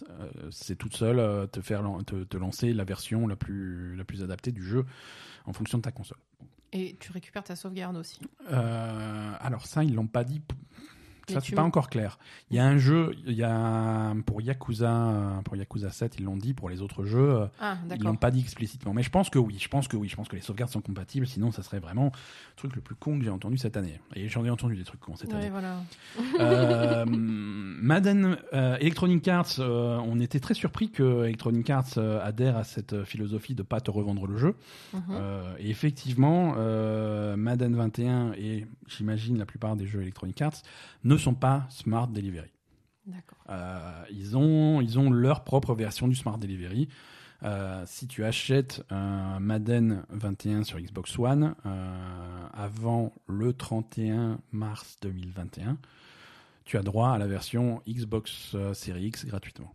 euh, 0.09 0.75
toute 0.78 0.95
seule 0.95 1.19
euh, 1.19 1.47
te 1.47 1.61
faire 1.61 1.84
te, 2.05 2.23
te 2.23 2.38
lancer 2.38 2.73
la 2.73 2.84
version 2.84 3.28
la 3.28 3.36
plus, 3.36 3.95
la 3.95 4.03
plus 4.03 4.23
adaptée 4.23 4.51
du 4.51 4.63
jeu 4.63 4.86
en 5.45 5.53
fonction 5.53 5.78
de 5.78 5.84
ta 5.84 5.91
console. 5.91 6.19
Et 6.73 6.97
tu 6.99 7.11
récupères 7.11 7.43
ta 7.43 7.55
sauvegarde 7.55 7.95
aussi. 7.95 8.19
Euh, 8.51 9.34
alors 9.39 9.65
ça, 9.65 9.84
ils 9.84 9.93
l'ont 9.93 10.07
pas 10.07 10.23
dit. 10.23 10.41
Ça, 11.30 11.41
c'est 11.41 11.55
pas 11.55 11.63
encore 11.63 11.89
clair. 11.89 12.17
Il 12.49 12.55
y 12.55 12.59
a 12.59 12.65
un 12.65 12.78
jeu, 12.78 13.15
il 13.25 13.34
y 13.34 13.43
a 13.43 14.13
pour 14.25 14.41
Yakuza, 14.41 14.91
euh, 14.91 15.41
pour 15.41 15.55
Yakuza 15.55 15.91
7, 15.91 16.15
ils 16.19 16.25
l'ont 16.25 16.38
dit. 16.38 16.53
Pour 16.53 16.69
les 16.69 16.82
autres 16.82 17.05
jeux, 17.05 17.41
euh, 17.41 17.45
Ah, 17.59 17.78
ils 17.93 18.03
l'ont 18.03 18.15
pas 18.15 18.32
dit 18.32 18.39
explicitement. 18.39 18.93
Mais 18.93 19.03
je 19.03 19.09
pense 19.09 19.30
que 19.30 19.39
oui. 19.39 19.57
Je 19.59 19.67
pense 19.67 19.88
que 19.88 19.97
oui. 19.97 20.07
Je 20.07 20.15
pense 20.15 20.28
que 20.28 20.36
les 20.36 20.41
sauvegardes 20.41 20.71
sont 20.71 20.82
compatibles. 20.82 21.28
Sinon, 21.28 21.51
ça 21.51 21.63
serait 21.63 21.80
vraiment 21.80 22.05
le 22.05 22.55
truc 22.55 22.75
le 22.75 22.82
plus 22.82 22.95
con 22.95 23.17
que 23.17 23.23
j'ai 23.23 23.30
entendu 23.30 23.57
cette 23.57 23.78
année. 23.78 23.99
Et 24.15 24.30
j'en 24.30 24.45
ai 24.45 24.49
entendu 24.49 24.75
des 24.75 24.84
trucs 24.84 25.01
cons 25.01 25.15
cette 25.15 25.34
année. 25.34 25.49
Voilà. 25.49 25.82
Euh, 26.39 27.05
Madden 27.07 28.38
euh, 28.53 28.78
Electronic 28.78 29.28
Arts, 29.28 29.55
euh, 29.59 29.99
on 30.05 30.19
était 30.19 30.39
très 30.39 30.53
surpris 30.53 30.89
que 30.89 31.25
Electronic 31.25 31.69
Arts 31.69 31.97
adhère 31.97 32.57
à 32.57 32.63
cette 32.63 33.03
philosophie 33.03 33.55
de 33.55 33.63
pas 33.63 33.82
te 33.82 33.91
revendre 33.91 34.28
le 34.28 34.38
jeu. 34.38 34.55
Mhm. 34.93 35.01
Et 35.59 35.69
effectivement, 35.69 36.55
Madden 37.36 37.75
21 37.75 38.34
et 38.34 38.65
j'imagine 38.88 39.38
la 39.38 39.45
plupart 39.45 39.75
des 39.75 39.88
jeux 39.88 40.01
Electronic 40.01 40.41
Arts 40.41 40.61
ne 41.03 41.16
sont 41.18 41.36
pas 41.36 41.65
Smart 41.70 42.07
Delivery. 42.07 42.51
Euh, 43.49 44.03
ils, 44.11 44.36
ont, 44.36 44.82
ils 44.82 44.99
ont 44.99 45.09
leur 45.09 45.43
propre 45.43 45.74
version 45.74 46.07
du 46.07 46.15
Smart 46.15 46.38
Delivery. 46.38 46.89
Euh, 47.43 47.84
si 47.86 48.07
tu 48.07 48.26
achètes 48.26 48.84
un 48.89 49.39
Madden 49.39 50.03
21 50.09 50.63
sur 50.63 50.80
Xbox 50.80 51.18
One 51.20 51.55
euh, 51.65 52.47
avant 52.53 53.13
le 53.28 53.53
31 53.53 54.39
mars 54.51 54.97
2021, 55.01 55.78
tu 56.65 56.78
as 56.78 56.82
droit 56.82 57.11
à 57.11 57.18
la 57.18 57.28
version 57.28 57.82
Xbox 57.88 58.55
Series 58.74 59.05
X 59.05 59.26
gratuitement. 59.26 59.74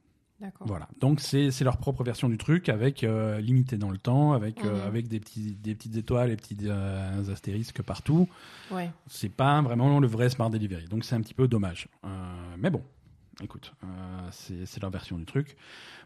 Voilà. 0.61 0.88
Donc 1.01 1.20
c'est 1.20 1.51
leur 1.62 1.76
propre 1.76 2.03
version 2.05 2.28
du 2.28 2.38
truc 2.38 2.68
avec 2.68 3.05
euh, 3.05 3.40
limité 3.40 3.76
dans 3.76 3.90
le 3.90 3.99
temps, 3.99 4.32
avec 4.32 4.64
euh, 4.64 4.72
Mhm. 4.82 4.86
avec 4.86 5.09
des 5.09 5.20
petits 5.20 5.57
des 5.62 5.74
petites 5.74 5.97
étoiles 5.97 6.30
et 6.30 6.36
petits 6.36 6.57
euh, 6.64 7.32
astérisques 7.32 7.82
partout. 7.82 8.28
Ouais. 8.70 8.90
C'est 9.07 9.28
pas 9.28 9.61
vraiment 9.62 10.01
le 10.01 10.07
vrai 10.07 10.28
Smart 10.28 10.51
Delivery. 10.51 10.86
Donc 10.86 11.05
c'est 11.05 11.14
un 11.14 11.20
petit 11.20 11.34
peu 11.34 11.49
dommage. 11.49 11.88
Mais 12.59 12.70
bon, 12.70 12.82
écoute, 13.43 13.72
c'est 14.30 14.80
leur 14.82 14.90
version 14.90 15.18
du 15.18 15.24
truc. 15.24 15.57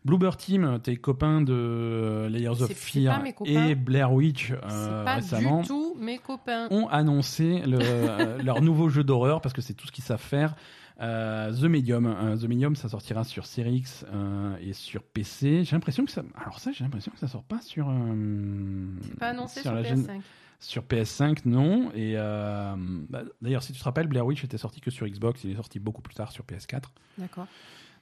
Bluebird 0.05 0.37
Team, 0.37 0.79
tes 0.83 0.97
copains 0.97 1.41
de 1.41 2.29
Layers 2.31 2.63
of 2.63 2.71
Fear 2.73 3.23
et 3.45 3.75
Blair 3.75 4.13
Witch 4.13 4.53
pas 4.55 5.15
récemment 5.17 5.63
du 5.63 5.69
tout 5.69 5.97
mes 5.99 6.19
copains. 6.19 6.69
ont 6.71 6.87
annoncé 6.89 7.61
le- 7.67 8.43
leur 8.45 8.63
nouveau 8.63 8.89
jeu 8.89 9.03
d'horreur 9.03 9.41
parce 9.41 9.53
que 9.53 9.63
c'est 9.63 9.75
tout 9.75 9.87
ce 9.87 9.93
qu'ils 9.93 10.05
savent 10.05 10.21
faire. 10.21 10.55
Euh, 11.01 11.53
The 11.53 11.65
Medium, 11.65 12.39
The 12.41 12.45
Medium, 12.45 12.75
ça 12.75 12.89
sortira 12.89 13.23
sur 13.25 13.45
Series 13.47 13.77
X 13.77 14.07
euh, 14.13 14.57
et 14.61 14.73
sur 14.73 15.03
PC. 15.03 15.63
J'ai 15.65 15.77
l'impression 15.77 16.05
que 16.07 16.11
ça, 16.11 16.23
alors 16.37 16.59
ça, 16.59 16.73
j'ai 16.73 16.85
l'impression 16.85 17.13
que 17.13 17.19
ça 17.19 17.29
sort 17.29 17.45
pas 17.45 17.61
sur. 17.61 17.89
euh, 17.91 18.87
C'est 19.03 19.19
pas 19.19 19.29
annoncé 19.29 19.61
sur, 19.61 19.73
la 19.75 19.83
PS5. 19.83 20.07
gén- 20.07 20.21
Sur 20.59 20.85
PS5, 20.85 21.41
non. 21.45 21.91
Et 21.93 22.15
euh, 22.17 22.75
bah, 23.11 23.25
d'ailleurs, 23.43 23.63
si 23.63 23.73
tu 23.75 23.79
te 23.79 23.85
rappelles, 23.85 24.07
Blair 24.07 24.25
Witch 24.25 24.43
était 24.45 24.57
sorti 24.57 24.81
que 24.81 24.91
sur 24.91 25.07
Xbox. 25.07 25.45
Il 25.45 25.51
est 25.51 25.57
sorti 25.57 25.79
beaucoup 25.79 26.01
plus 26.01 26.15
tard 26.15 26.33
sur 26.33 26.45
PS4. 26.45 26.85
D'accord. 27.19 27.47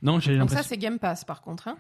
Non, 0.03 0.21
j'ai 0.21 0.33
Donc 0.39 0.51
ça, 0.51 0.57
l'impression. 0.57 0.69
c'est 0.69 0.79
Game 0.79 0.99
Pass, 1.01 1.25
par 1.25 1.41
contre. 1.43 1.67
Hein 1.67 1.77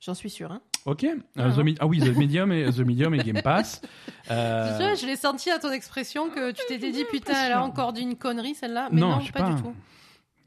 J'en 0.00 0.14
suis 0.14 0.30
sûr. 0.30 0.50
Hein 0.50 0.60
Ok. 0.86 1.04
Euh, 1.04 1.16
Ah, 1.36 1.50
The 1.50 1.76
ah 1.80 1.86
oui, 1.86 1.98
The 2.00 2.16
Medium 2.16 2.52
et 2.52 2.70
The 2.70 2.80
Medium 2.80 3.14
et 3.14 3.18
Game 3.18 3.42
Pass. 3.42 3.80
Euh, 4.30 4.78
Tu 4.78 4.82
vois, 4.84 4.94
je 4.94 5.04
l'ai 5.06 5.16
senti 5.16 5.50
à 5.50 5.58
ton 5.58 5.70
expression 5.70 6.30
que 6.30 6.50
tu 6.52 6.62
t'étais 6.66 6.90
dit, 6.92 7.04
putain, 7.10 7.34
elle 7.44 7.52
a 7.52 7.62
encore 7.62 7.92
dit 7.92 8.00
une 8.00 8.16
connerie, 8.16 8.54
celle-là. 8.54 8.88
Mais 8.90 8.98
Non, 9.00 9.10
non, 9.10 9.20
je 9.20 9.26
sais 9.26 9.32
pas, 9.32 9.40
pas. 9.42 9.50
du 9.52 9.60
tout. 9.62 9.74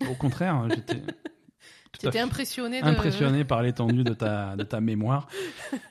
Au 0.09 0.15
contraire, 0.15 0.67
j'étais. 0.69 1.01
T'étais 1.99 2.19
impressionné 2.19 2.81
de... 2.81 2.85
impressionné 2.88 3.43
par 3.43 3.61
l'étendue 3.63 4.03
de 4.03 4.13
ta, 4.13 4.55
de 4.57 4.63
ta 4.63 4.81
mémoire. 4.81 5.27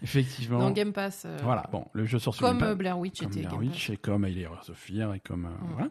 Effectivement. 0.02 0.58
dans 0.60 0.70
Game 0.70 0.92
Pass. 0.92 1.22
euh, 1.26 1.36
Voilà, 1.42 1.64
bon, 1.72 1.84
le 1.92 2.04
jeu 2.06 2.18
sort 2.20 2.34
sur 2.34 2.46
Comme 2.46 2.58
Game 2.58 2.68
Pass, 2.68 2.76
Blair 2.78 2.98
Witch 2.98 3.18
comme 3.20 3.28
était 3.28 3.40
Blair 3.40 3.50
Game 3.52 3.60
Witch 3.60 3.90
et 3.90 3.96
comme 3.96 4.24
Layers 4.26 4.48
of 4.68 4.76
Fear 4.76 5.14
et 5.14 5.20
comme. 5.20 5.46
euh, 5.46 5.48
Mm. 5.48 5.72
Voilà. 5.74 5.90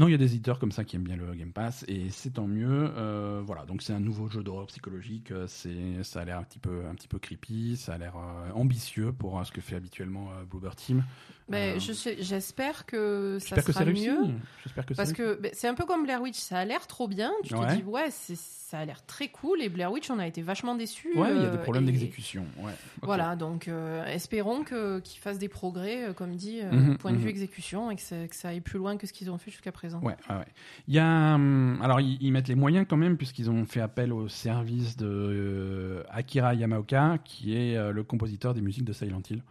Non, 0.00 0.08
il 0.08 0.12
y 0.12 0.14
a 0.14 0.16
des 0.16 0.32
éditeurs 0.32 0.58
comme 0.58 0.72
ça 0.72 0.82
qui 0.82 0.96
aiment 0.96 1.04
bien 1.04 1.16
le 1.16 1.34
Game 1.34 1.52
Pass 1.52 1.84
et 1.86 2.08
c'est 2.08 2.30
tant 2.30 2.46
mieux. 2.46 2.90
Euh, 2.96 3.42
voilà, 3.44 3.66
donc 3.66 3.82
c'est 3.82 3.92
un 3.92 4.00
nouveau 4.00 4.30
jeu 4.30 4.42
d'horreur 4.42 4.64
psychologique. 4.68 5.30
euh, 5.30 5.44
C'est, 5.46 6.02
ça 6.04 6.22
a 6.22 6.24
l'air 6.24 6.38
un 6.38 6.42
petit 6.42 6.58
peu, 6.58 6.86
un 6.90 6.94
petit 6.94 7.06
peu 7.06 7.18
creepy. 7.18 7.76
Ça 7.76 7.92
a 7.92 7.98
l'air 7.98 8.14
euh, 8.16 8.50
ambitieux 8.54 9.12
pour 9.12 9.44
ce 9.44 9.52
que 9.52 9.60
fait 9.60 9.76
habituellement 9.76 10.30
Bluebird 10.48 10.74
Team. 10.76 11.04
Mais 11.50 11.74
Euh, 11.76 12.14
j'espère 12.20 12.86
que 12.86 13.38
ça 13.40 13.60
que 13.60 13.72
sera 13.72 13.84
mieux. 13.84 14.18
J'espère 14.64 14.86
que 14.86 14.94
c'est 14.94 14.96
Parce 14.96 15.12
que 15.12 15.40
c'est 15.52 15.66
un 15.68 15.74
peu 15.74 15.84
comme 15.84 16.04
Blair 16.04 16.22
Witch, 16.22 16.38
ça 16.38 16.58
a 16.58 16.64
l'air 16.64 16.86
trop 16.86 17.08
bien. 17.08 17.32
Tu 17.44 17.54
Ouais. 17.54 17.66
te 17.66 17.74
dis, 17.74 17.82
ouais, 17.82 18.08
ça 18.10 18.78
a 18.78 18.84
l'air 18.84 19.04
très 19.04 19.28
cool. 19.28 19.60
Et 19.60 19.68
Blair 19.68 19.90
Witch, 19.90 20.08
on 20.10 20.18
a 20.20 20.26
été 20.28 20.42
vachement 20.42 20.76
déçus. 20.76 21.08
Ouais, 21.16 21.28
il 21.34 21.42
y 21.42 21.44
a 21.44 21.48
euh, 21.48 21.50
des 21.50 21.58
problèmes 21.58 21.82
et- 21.84 21.86
d'exécution. 21.92 22.44
Ouais. 22.58 22.70
Voilà, 23.02 23.34
donc 23.34 23.66
euh, 23.66 24.04
espérons 24.06 24.62
que- 24.62 25.00
qu'ils 25.00 25.20
fassent 25.20 25.40
des 25.40 25.48
progrès, 25.48 26.04
euh, 26.04 26.12
comme 26.12 26.36
dit, 26.36 26.60
euh, 26.62 26.70
Mhm, 26.70 26.96
point 26.98 27.10
de 27.10 27.16
vue 27.16 27.24
mhm. 27.24 27.30
exécution, 27.30 27.90
et 27.90 27.96
que, 27.96 28.02
ça- 28.02 28.28
que 28.28 28.36
ça 28.36 28.48
aille 28.50 28.60
plus 28.60 28.78
loin 28.78 28.96
que 28.96 29.08
ce 29.08 29.12
qu'ils 29.12 29.28
ont 29.30 29.38
fait 29.38 29.50
jusqu'à 29.50 29.72
présent. 29.72 29.98
Ouais, 30.02 30.14
ouais, 30.28 30.36
ouais. 30.36 30.44
Il 30.86 30.94
y 30.94 31.00
a, 31.00 31.34
hum, 31.34 31.80
alors 31.82 32.00
ils, 32.00 32.16
ils 32.20 32.30
mettent 32.32 32.46
les 32.48 32.54
moyens 32.54 32.86
quand 32.88 32.96
même 32.96 33.16
puisqu'ils 33.16 33.50
ont 33.50 33.66
fait 33.66 33.80
appel 33.80 34.12
au 34.12 34.28
service 34.28 34.96
de 34.96 35.06
euh, 35.08 36.02
Akira 36.10 36.54
Yamaoka, 36.54 37.18
qui 37.24 37.56
est 37.56 37.76
euh, 37.76 37.90
le 37.90 38.04
compositeur 38.04 38.54
des 38.54 38.60
musiques 38.60 38.84
de 38.84 38.92
Silent 38.92 39.22
Hill, 39.28 39.42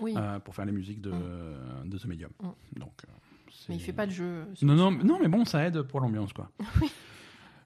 Oui, 0.00 0.14
euh, 0.16 0.38
pour 0.40 0.54
faire 0.54 0.64
les 0.64 0.72
musiques 0.72 1.00
de, 1.00 1.10
Mm. 1.10 1.88
de 1.88 1.98
The 1.98 2.04
Medium. 2.06 2.30
Mm. 2.42 2.78
Donc, 2.80 2.92
euh, 3.04 3.12
mais 3.68 3.74
il 3.76 3.80
fait 3.80 3.92
pas 3.92 4.06
de 4.06 4.12
jeu. 4.12 4.44
Non, 4.62 4.74
non, 4.74 4.90
non, 4.90 5.18
mais 5.20 5.28
bon, 5.28 5.44
ça 5.44 5.64
aide 5.66 5.82
pour 5.82 6.00
l'ambiance, 6.00 6.32
quoi. 6.32 6.50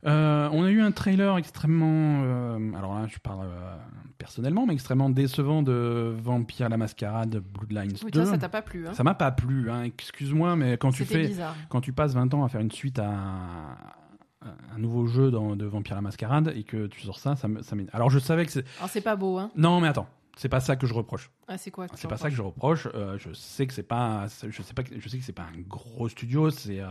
Euh, 0.04 0.48
on 0.50 0.64
a 0.64 0.70
eu 0.70 0.80
un 0.80 0.90
trailer 0.90 1.36
extrêmement. 1.38 2.22
euh, 2.24 2.72
alors 2.76 2.94
là, 2.98 3.06
je 3.06 3.18
parle 3.18 3.46
euh, 3.46 3.76
personnellement, 4.18 4.66
mais 4.66 4.72
extrêmement 4.74 5.08
décevant 5.10 5.62
de 5.62 6.12
Vampire 6.20 6.68
la 6.68 6.76
Mascarade 6.76 7.36
Bloodlines 7.36 7.92
Oui, 8.04 8.10
2. 8.10 8.24
ça, 8.24 8.36
t'a 8.36 8.48
pas 8.48 8.62
plu. 8.62 8.88
Hein 8.88 8.94
Ça 8.94 9.04
m'a 9.04 9.14
pas 9.14 9.30
plu, 9.30 9.70
hein, 9.70 9.84
excuse-moi, 9.84 10.56
mais 10.56 10.76
quand 10.76 10.90
tu 10.90 11.04
fais, 11.04 11.28
bizarre. 11.28 11.54
quand 11.68 11.80
tu 11.80 11.92
passes 11.92 12.14
20 12.14 12.34
ans 12.34 12.42
à 12.42 12.48
faire 12.48 12.60
une 12.60 12.72
suite 12.72 12.98
à 12.98 13.08
un, 13.10 13.76
un 14.74 14.78
nouveau 14.78 15.06
jeu 15.06 15.30
dans, 15.30 15.54
de 15.54 15.66
Vampire 15.66 15.94
la 15.94 16.02
Mascarade 16.02 16.52
et 16.56 16.64
que 16.64 16.88
tu 16.88 17.00
sors 17.02 17.20
ça, 17.20 17.36
ça 17.36 17.46
me- 17.46 17.62
ça. 17.62 17.76
Alors 17.92 18.10
je 18.10 18.18
savais 18.18 18.44
que 18.44 18.50
c'est. 18.50 18.64
Alors, 18.78 18.90
c'est 18.90 19.02
pas 19.02 19.14
beau, 19.14 19.38
hein 19.38 19.52
Non, 19.54 19.80
mais 19.80 19.86
attends, 19.86 20.08
c'est 20.36 20.48
pas 20.48 20.60
ça 20.60 20.76
que 20.76 20.86
je 20.86 20.94
reproche. 20.94 21.30
Ah, 21.48 21.58
c'est 21.58 21.70
quoi 21.70 21.86
C'est 21.94 22.08
pas 22.08 22.16
ça 22.16 22.28
que 22.30 22.34
je 22.36 22.42
reproche. 22.42 22.88
Euh, 22.94 23.18
je 23.18 23.32
sais 23.32 23.66
que 23.66 23.72
c'est 23.74 23.82
pas, 23.82 24.26
je 24.48 24.62
sais 24.62 24.74
pas, 24.74 24.82
je 24.96 25.08
sais 25.08 25.18
que 25.18 25.24
c'est 25.24 25.32
pas 25.32 25.42
un 25.54 25.60
gros 25.68 26.08
studio. 26.08 26.50
C'est, 26.50 26.80
euh, 26.80 26.86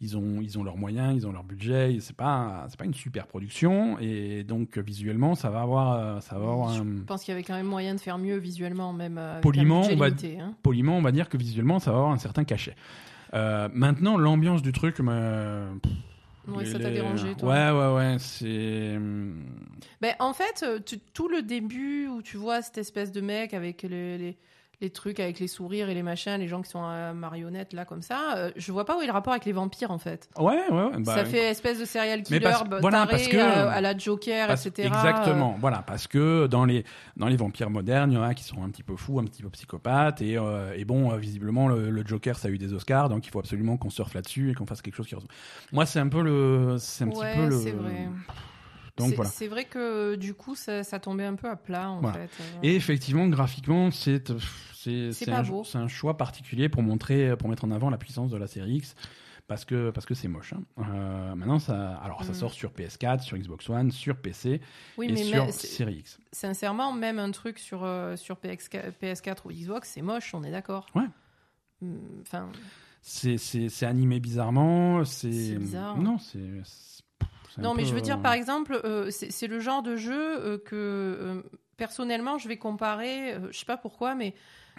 ils 0.00 0.16
ont, 0.16 0.40
ils 0.40 0.56
ont 0.58 0.62
leurs 0.62 0.76
moyens, 0.76 1.16
ils 1.16 1.26
ont 1.26 1.32
leur 1.32 1.42
budget. 1.44 1.94
et 1.94 2.00
C'est 2.00 2.14
pas, 2.16 2.66
c'est 2.68 2.78
pas 2.78 2.84
une 2.84 2.94
super 2.94 3.26
production 3.26 3.98
et 3.98 4.44
donc 4.44 4.78
euh, 4.78 4.80
visuellement, 4.80 5.34
ça 5.34 5.50
va 5.50 5.60
avoir, 5.62 6.22
ça 6.22 6.36
va 6.38 6.42
avoir 6.52 6.72
Je 6.74 6.82
un, 6.82 7.04
pense 7.06 7.24
qu'il 7.24 7.32
y 7.32 7.34
avait 7.36 7.42
quand 7.44 7.54
même 7.56 7.66
moyen 7.66 7.94
de 7.94 8.00
faire 8.00 8.18
mieux 8.18 8.36
visuellement, 8.36 8.92
même 8.92 9.18
avec 9.18 9.42
Poliment, 9.42 9.78
un 9.78 9.82
budget 9.88 9.94
on 9.94 9.98
va- 9.98 10.08
limité, 10.08 10.40
hein. 10.40 10.54
poliment, 10.62 10.96
on 10.98 11.02
va 11.02 11.12
dire 11.12 11.28
que 11.28 11.36
visuellement, 11.36 11.78
ça 11.80 11.90
va 11.92 11.98
avoir 11.98 12.12
un 12.12 12.18
certain 12.18 12.44
cachet. 12.44 12.76
Euh, 13.34 13.68
maintenant, 13.72 14.16
l'ambiance 14.16 14.62
du 14.62 14.72
truc. 14.72 15.00
Oui, 16.48 16.66
ça 16.66 16.78
t'a 16.78 16.90
dérangé, 16.90 17.34
toi. 17.34 17.48
Ouais, 17.48 17.70
ouais, 17.78 17.94
ouais. 17.94 18.16
C'est. 18.18 18.96
hum, 18.96 19.44
Ben, 20.00 20.14
en 20.18 20.32
fait, 20.32 20.62
euh, 20.62 20.78
tu- 20.84 20.98
tout 20.98 21.28
le 21.28 21.42
début 21.42 22.06
où 22.08 22.22
tu 22.22 22.36
vois 22.36 22.62
cette 22.62 22.78
espèce 22.78 23.12
de 23.12 23.20
mec 23.20 23.52
avec 23.54 23.82
les, 23.82 24.16
les, 24.18 24.38
les 24.80 24.90
trucs, 24.90 25.18
avec 25.18 25.40
les 25.40 25.48
sourires 25.48 25.88
et 25.88 25.94
les 25.94 26.04
machins, 26.04 26.36
les 26.38 26.46
gens 26.46 26.62
qui 26.62 26.70
sont 26.70 26.84
euh, 26.84 27.12
marionnettes 27.12 27.72
là 27.72 27.84
comme 27.84 28.00
ça, 28.02 28.36
euh, 28.36 28.50
je 28.54 28.70
vois 28.70 28.84
pas 28.84 28.96
où 28.96 29.00
est 29.02 29.06
le 29.06 29.12
rapport 29.12 29.32
avec 29.32 29.44
les 29.44 29.50
vampires 29.52 29.90
en 29.90 29.98
fait. 29.98 30.28
Ouais, 30.38 30.56
ouais, 30.70 30.82
ouais. 30.82 30.90
bah, 31.00 31.16
ça 31.16 31.24
fait 31.24 31.50
espèce 31.50 31.80
de 31.80 31.84
serial 31.84 32.22
killer, 32.22 32.38
parce- 32.40 32.62
voilà, 32.80 32.98
taré, 32.98 33.10
parce 33.10 33.26
que- 33.28 33.36
euh, 33.36 33.68
à 33.70 33.80
la 33.80 33.96
Joker, 33.98 34.46
Parce- 34.46 34.66
etc. 34.66 34.86
Exactement, 34.86 35.56
voilà, 35.60 35.82
parce 35.86 36.06
que 36.06 36.46
dans 36.46 36.64
les 36.64 36.84
dans 37.16 37.26
les 37.26 37.36
vampires 37.36 37.70
modernes, 37.70 38.12
il 38.12 38.14
y 38.14 38.18
en 38.18 38.22
a 38.22 38.34
qui 38.34 38.44
sont 38.44 38.62
un 38.62 38.68
petit 38.70 38.84
peu 38.84 38.94
fous, 38.96 39.18
un 39.18 39.24
petit 39.24 39.42
peu 39.42 39.50
psychopathes, 39.50 40.22
et, 40.22 40.38
euh, 40.38 40.72
et 40.76 40.84
bon, 40.84 41.10
euh, 41.12 41.16
visiblement 41.16 41.66
le, 41.66 41.90
le 41.90 42.06
Joker, 42.06 42.38
ça 42.38 42.46
a 42.46 42.50
eu 42.52 42.58
des 42.58 42.72
Oscars, 42.72 43.08
donc 43.08 43.26
il 43.26 43.30
faut 43.30 43.40
absolument 43.40 43.76
qu'on 43.78 43.90
surfe 43.90 44.14
là-dessus 44.14 44.52
et 44.52 44.54
qu'on 44.54 44.66
fasse 44.66 44.80
quelque 44.82 44.94
chose 44.94 45.08
qui 45.08 45.14
ressemble. 45.16 45.32
Moi, 45.72 45.86
c'est 45.86 45.98
un 45.98 46.08
peu 46.08 46.22
le, 46.22 46.76
c'est 46.78 47.02
un 47.04 47.08
Ouais, 47.08 47.32
petit 47.32 47.38
peu 47.40 47.46
le. 47.48 47.58
c'est 47.58 47.70
vrai. 47.72 48.08
Donc 48.98 49.10
C'est- 49.10 49.14
voilà. 49.16 49.30
C'est 49.30 49.48
vrai 49.48 49.64
que 49.64 50.14
du 50.16 50.34
coup, 50.34 50.54
ça, 50.54 50.82
ça 50.84 50.98
tombait 50.98 51.24
un 51.24 51.34
peu 51.34 51.48
à 51.48 51.56
plat 51.56 51.90
en 51.90 52.00
Voilà. 52.00 52.18
fait. 52.26 52.42
euh. 52.42 52.58
Et 52.62 52.74
effectivement, 52.76 53.26
graphiquement, 53.28 53.90
c'est 53.90 54.22
c'est 54.74 55.12
C'est 55.12 55.30
un, 55.30 55.42
un 55.74 55.88
choix 55.88 56.16
particulier 56.16 56.68
pour 56.68 56.82
montrer 56.82 57.36
pour 57.36 57.48
mettre 57.48 57.64
en 57.64 57.70
avant 57.70 57.90
la 57.90 57.98
puissance 57.98 58.30
de 58.30 58.36
la 58.36 58.46
série 58.46 58.76
X. 58.76 58.94
Parce 59.48 59.64
que 59.64 59.88
parce 59.90 60.04
que 60.04 60.12
c'est 60.12 60.28
moche. 60.28 60.52
hein. 60.52 60.62
Euh, 60.92 61.34
maintenant 61.34 61.58
ça 61.58 61.94
alors 62.04 62.22
ça 62.22 62.32
Mm. 62.32 62.34
sort 62.34 62.52
sur 62.52 62.70
PS4, 62.70 63.20
sur 63.22 63.38
Xbox 63.38 63.68
One, 63.70 63.90
sur 63.90 64.16
PC 64.18 64.60
oui, 64.98 65.06
et 65.08 65.12
mais 65.12 65.22
sur 65.24 65.50
série 65.50 65.94
X. 66.00 66.18
sincèrement, 66.32 66.92
même 66.92 67.18
un 67.18 67.30
truc 67.30 67.58
sur, 67.58 67.82
euh, 67.82 68.14
sur 68.16 68.36
PX4, 68.36 68.92
PS4 69.00 69.46
ou 69.46 69.50
Xbox, 69.50 69.88
c'est 69.94 70.02
moche, 70.02 70.34
on 70.34 70.44
est 70.44 70.50
d'accord. 70.50 70.84
Ouais. 70.94 71.06
Hum, 71.80 71.98
Enfin, 72.20 72.50
C'est 73.00 73.86
animé 73.86 74.20
bizarrement, 74.20 75.02
c'est 75.06 75.28
bizarre. 75.56 75.96
Non, 75.96 76.18
c'est 76.18 76.40
non, 77.62 77.74
mais 77.74 77.82
peu, 77.82 77.88
je 77.88 77.94
veux 77.94 78.00
dire, 78.00 78.18
euh, 78.18 78.22
par 78.22 78.32
exemple, 78.32 78.80
euh, 78.84 79.10
c'est 79.10 79.46
le 79.46 79.60
genre 79.60 79.82
de 79.82 79.96
jeu 79.96 80.14
euh, 80.40 80.58
que 80.58 80.74
euh, 80.74 81.42
personnellement, 81.76 82.38
je 82.38 82.48
vais 82.48 82.56
comparer, 82.56 83.36
je 83.50 83.58
sais 83.58 83.66
pas 83.66 83.76
pourquoi, 83.76 84.14
mais 84.14 84.34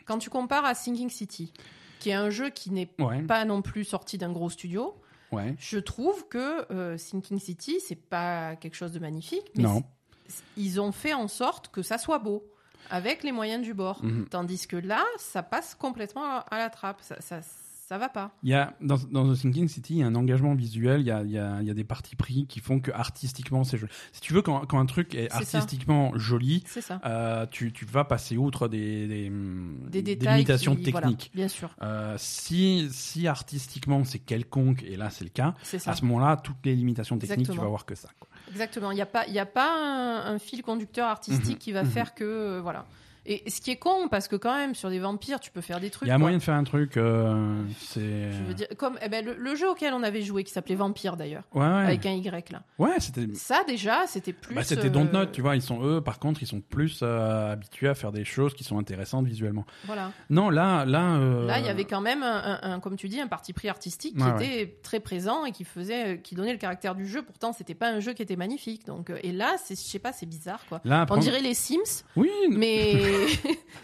quand 0.06 0.18
tu 0.18 0.30
compares 0.30 0.66
à 0.66 0.74
Sinking 0.76 1.10
City, 1.10 1.54
qui 2.00 2.10
est 2.10 2.14
un 2.14 2.30
jeu 2.30 2.50
qui 2.50 2.72
n'est 2.72 2.90
Ouais, 3.00 3.22
pas 3.24 3.46
non 3.46 3.62
plus 3.62 3.84
sorti 3.84 4.18
d'un 4.18 4.32
gros 4.32 4.50
studio, 4.50 4.96
ouais. 5.32 5.56
je 5.60 5.80
trouve 5.80 6.28
que 6.28 6.96
Sinking 6.98 7.40
City, 7.40 7.80
c'est 7.86 7.96
pas 7.96 8.56
quelque 8.56 8.76
chose 8.76 8.92
de 8.94 9.00
magnifique, 9.00 9.52
mais 9.56 9.64
Non. 9.64 9.84
ils 10.58 10.80
ont 10.82 10.92
fait 10.92 11.14
en 11.14 11.28
sorte 11.28 11.70
que 11.70 11.82
ça 11.82 11.98
soit 11.98 12.20
beau, 12.20 12.44
avec 12.90 13.24
les 13.24 13.32
moyens 13.32 13.64
du 13.64 13.74
bord. 13.74 14.04
Mhm. 14.04 14.28
Tandis 14.30 14.66
que 14.68 14.76
là, 14.78 15.04
ça 15.18 15.44
passe 15.44 15.76
complètement 15.76 16.24
à 16.26 16.38
à 16.52 16.58
la 16.58 16.70
trappe. 16.70 17.02
Ça, 17.02 17.20
ça, 17.22 17.40
ça 17.90 17.98
va 17.98 18.08
pas. 18.08 18.30
Il 18.44 18.50
y 18.50 18.54
a, 18.54 18.76
dans, 18.82 18.98
dans 19.12 19.34
The 19.34 19.36
Thinking 19.40 19.68
City, 19.68 19.96
il 19.96 20.00
y 20.02 20.04
a 20.04 20.06
un 20.06 20.14
engagement 20.14 20.54
visuel, 20.54 21.02
il 21.02 21.08
y 21.08 21.12
a, 21.12 21.24
il 21.24 21.32
y 21.32 21.40
a, 21.40 21.58
il 21.60 21.68
y 21.68 21.72
a 21.72 21.74
des 21.74 21.84
partis 21.84 22.16
pris 22.16 22.46
qui 22.46 22.60
font 22.60 22.80
que 22.80 22.92
artistiquement 22.92 23.64
c'est 23.64 23.78
joli. 23.80 23.92
Si 24.12 24.22
tu 24.22 24.32
veux, 24.34 24.44
quand, 24.44 24.64
quand 24.68 24.80
un 24.80 24.86
truc 24.86 25.16
est, 25.16 25.30
ça. 25.32 25.38
artistiquement 25.38 26.12
joli, 26.16 26.64
euh, 27.04 27.48
tu, 27.50 27.74
tu 27.74 27.86
vas 27.86 28.04
passer 28.04 28.38
outre 28.38 28.68
des, 28.68 29.08
des, 29.08 30.16
limitations 30.16 30.76
qui- 30.76 30.92
voilà, 30.92 31.08
techniques. 31.08 31.32
bien 31.34 31.48
sûr. 31.48 31.72
Euh, 31.82 32.14
si, 32.20 32.88
si 32.92 33.28
artistiquement 33.28 34.04
c'est 34.04 34.20
quelconque, 34.20 34.84
et 34.84 34.96
là 34.96 35.10
c'est 35.10 35.24
le 35.24 35.32
cas, 35.32 35.56
à 35.88 35.96
ce 35.96 36.06
moment-là, 36.06 36.38
toutes 36.38 36.64
les 36.66 36.76
limitations 36.76 37.18
techniques, 37.18 37.38
tu 37.38 37.42
Exactement. 37.42 37.64
vas 37.64 37.70
voir 37.70 37.86
que 37.86 37.96
ça. 37.96 38.10
quoi. 38.20 38.30
Exactement. 38.52 38.92
Il 38.92 38.96
n'y 38.96 39.02
a 39.02 39.08
pas, 39.08 39.26
il 39.28 39.34
y 39.34 39.40
a 39.40 39.48
pas 39.48 39.74
un, 39.76 40.36
un 40.36 40.38
fil 40.38 40.62
conducteur 40.62 41.08
artistique 41.08 41.54
Mhm, 41.54 41.58
qui 41.58 41.72
va 41.72 41.84
mhm. 41.84 41.90
faire 41.90 42.14
que. 42.14 42.24
euh, 42.24 42.62
voilà. 42.62 42.86
Et 43.32 43.48
ce 43.50 43.62
qui 43.62 43.70
est 43.70 43.76
con, 43.78 44.08
parce 44.10 44.28
que 44.28 44.36
quand 44.36 44.56
même, 44.58 44.74
sur 44.74 44.90
des 44.90 44.98
vampires, 44.98 45.40
tu 45.40 45.52
peux 45.52 45.62
faire 45.62 45.80
des 45.80 45.92
trucs. 45.92 46.08
Il 46.08 46.10
y 46.10 46.12
a 46.12 46.16
quoi. 46.16 46.20
moyen 46.20 46.38
de 46.40 46.44
faire 46.44 46.56
un 46.56 46.64
truc, 46.64 46.98
euh, 46.98 47.62
c'est. 47.80 48.32
Je 48.32 48.44
veux 48.44 48.54
dire, 48.56 48.68
comme 48.78 48.98
eh 49.04 49.08
ben, 49.08 49.24
le, 49.24 49.36
le 49.36 49.56
jeu 49.56 49.70
auquel 49.70 49.94
on 49.94 50.02
avait 50.02 50.24
joué, 50.24 50.44
qui 50.44 50.52
s'appelait 50.52 50.74
Vampire 50.76 51.16
d'ailleurs, 51.16 51.44
Ouais, 51.54 51.62
ouais. 51.62 51.68
avec 51.68 52.06
un 52.08 52.12
Y 52.14 52.50
là. 52.52 52.64
Ouais, 52.80 52.96
c'était. 53.00 53.28
Ça, 53.36 53.64
déjà, 53.68 54.08
c'était 54.08 54.34
plus. 54.34 54.56
Bah, 54.56 54.64
c'était 54.64 54.88
euh, 54.88 54.90
Dontnod, 54.90 55.32
tu 55.32 55.42
vois, 55.42 55.56
ils 55.56 55.62
sont 55.62 55.84
eux, 55.84 56.02
par 56.02 56.18
contre, 56.20 56.42
ils 56.42 56.48
sont 56.48 56.60
plus 56.62 57.02
euh, 57.04 57.54
habitués 57.54 57.88
à 57.90 57.94
faire 57.94 58.12
des 58.12 58.26
choses 58.26 58.56
qui 58.56 58.64
sont 58.64 58.80
intéressantes 58.80 59.28
visuellement. 59.28 59.66
Voilà. 59.86 60.12
Non, 60.32 60.50
là, 60.50 60.86
là. 60.86 61.18
euh, 61.18 61.46
Là, 61.46 61.60
il 61.60 61.66
y 61.66 61.70
avait 61.70 61.86
quand 61.86 62.02
même, 62.02 62.24
un, 62.24 62.60
un- 62.64 62.72
un- 62.74 62.80
comme 62.80 62.96
tu 62.96 63.10
dis, 63.10 63.22
un 63.22 63.28
parti 63.28 63.54
pris 63.54 63.70
artistique 63.70 64.18
qui 64.18 64.24
Ouais, 64.24 64.44
était 64.46 64.76
très 64.82 65.00
présent 65.00 65.46
et 65.46 65.52
qui 65.52 65.66
faisait, 65.66 66.20
qui 66.24 66.34
donnait 66.34 66.54
le 66.54 66.58
caractère 66.58 66.96
du 66.96 67.06
jeu. 67.08 67.22
Pourtant, 67.22 67.54
c'était 67.54 67.76
pas 67.76 67.90
un 67.90 68.00
jeu 68.00 68.14
qui 68.14 68.24
était 68.24 68.36
magnifique. 68.36 68.88
Donc, 68.88 69.10
euh, 69.12 69.20
et 69.22 69.32
là, 69.32 69.56
c'est, 69.64 69.76
je 69.76 69.84
sais 69.88 70.00
pas, 70.00 70.14
c'est 70.14 70.26
bizarre 70.26 70.62
quoi. 70.68 70.82
Là, 70.84 71.04
On 71.04 71.06
prendre- 71.06 71.22
dirait 71.22 71.42
les 71.42 71.54
Sims, 71.54 72.04
Oui, 72.16 72.32
mais 72.50 72.94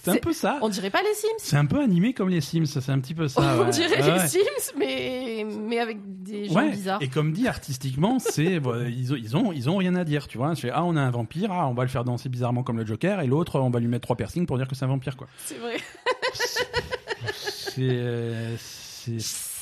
c'est 0.03 0.11
un 0.11 0.17
peu 0.17 0.33
ça. 0.33 0.59
on 0.61 0.69
dirait 0.69 0.89
pas 0.89 1.01
les 1.01 1.13
Sims. 1.13 1.27
C'est 1.39 1.57
un 1.57 1.65
peu 1.65 1.79
animé 1.81 2.13
comme 2.13 2.29
les 2.29 2.41
Sims, 2.41 2.65
c'est 2.65 2.89
un 2.89 2.99
petit 2.99 3.13
peu 3.13 3.27
ça. 3.27 3.41
on 3.59 3.65
ouais. 3.65 3.69
dirait 3.71 4.01
les 4.01 4.11
ouais. 4.11 4.27
Sims, 4.27 4.73
mais 4.77 5.45
mais 5.49 5.79
avec 5.79 5.97
des 6.23 6.45
gens 6.45 6.55
Ouais, 6.55 6.69
bizarres. 6.71 7.01
Et 7.01 7.07
comme 7.07 7.31
dit 7.33 7.47
artistiquement, 7.47 8.19
c'est 8.19 8.43
ils, 8.87 9.13
ont, 9.13 9.15
ils 9.15 9.37
ont 9.37 9.51
ils 9.51 9.69
ont 9.69 9.77
rien 9.77 9.95
à 9.95 10.03
dire, 10.03 10.27
tu 10.27 10.37
vois. 10.37 10.55
C'est 10.55 10.69
ah 10.71 10.83
on 10.83 10.95
a 10.95 11.01
un 11.01 11.11
vampire, 11.11 11.51
ah 11.51 11.67
on 11.67 11.73
va 11.73 11.83
le 11.83 11.89
faire 11.89 12.03
danser 12.03 12.29
bizarrement 12.29 12.63
comme 12.63 12.77
le 12.77 12.85
Joker, 12.85 13.21
et 13.21 13.27
l'autre 13.27 13.59
on 13.59 13.69
va 13.69 13.79
lui 13.79 13.87
mettre 13.87 14.03
trois 14.03 14.15
piercings 14.15 14.45
pour 14.45 14.57
dire 14.57 14.67
que 14.67 14.75
c'est 14.75 14.85
un 14.85 14.89
vampire 14.89 15.15
quoi. 15.17 15.27
C'est 15.45 15.57
vrai. 15.57 15.77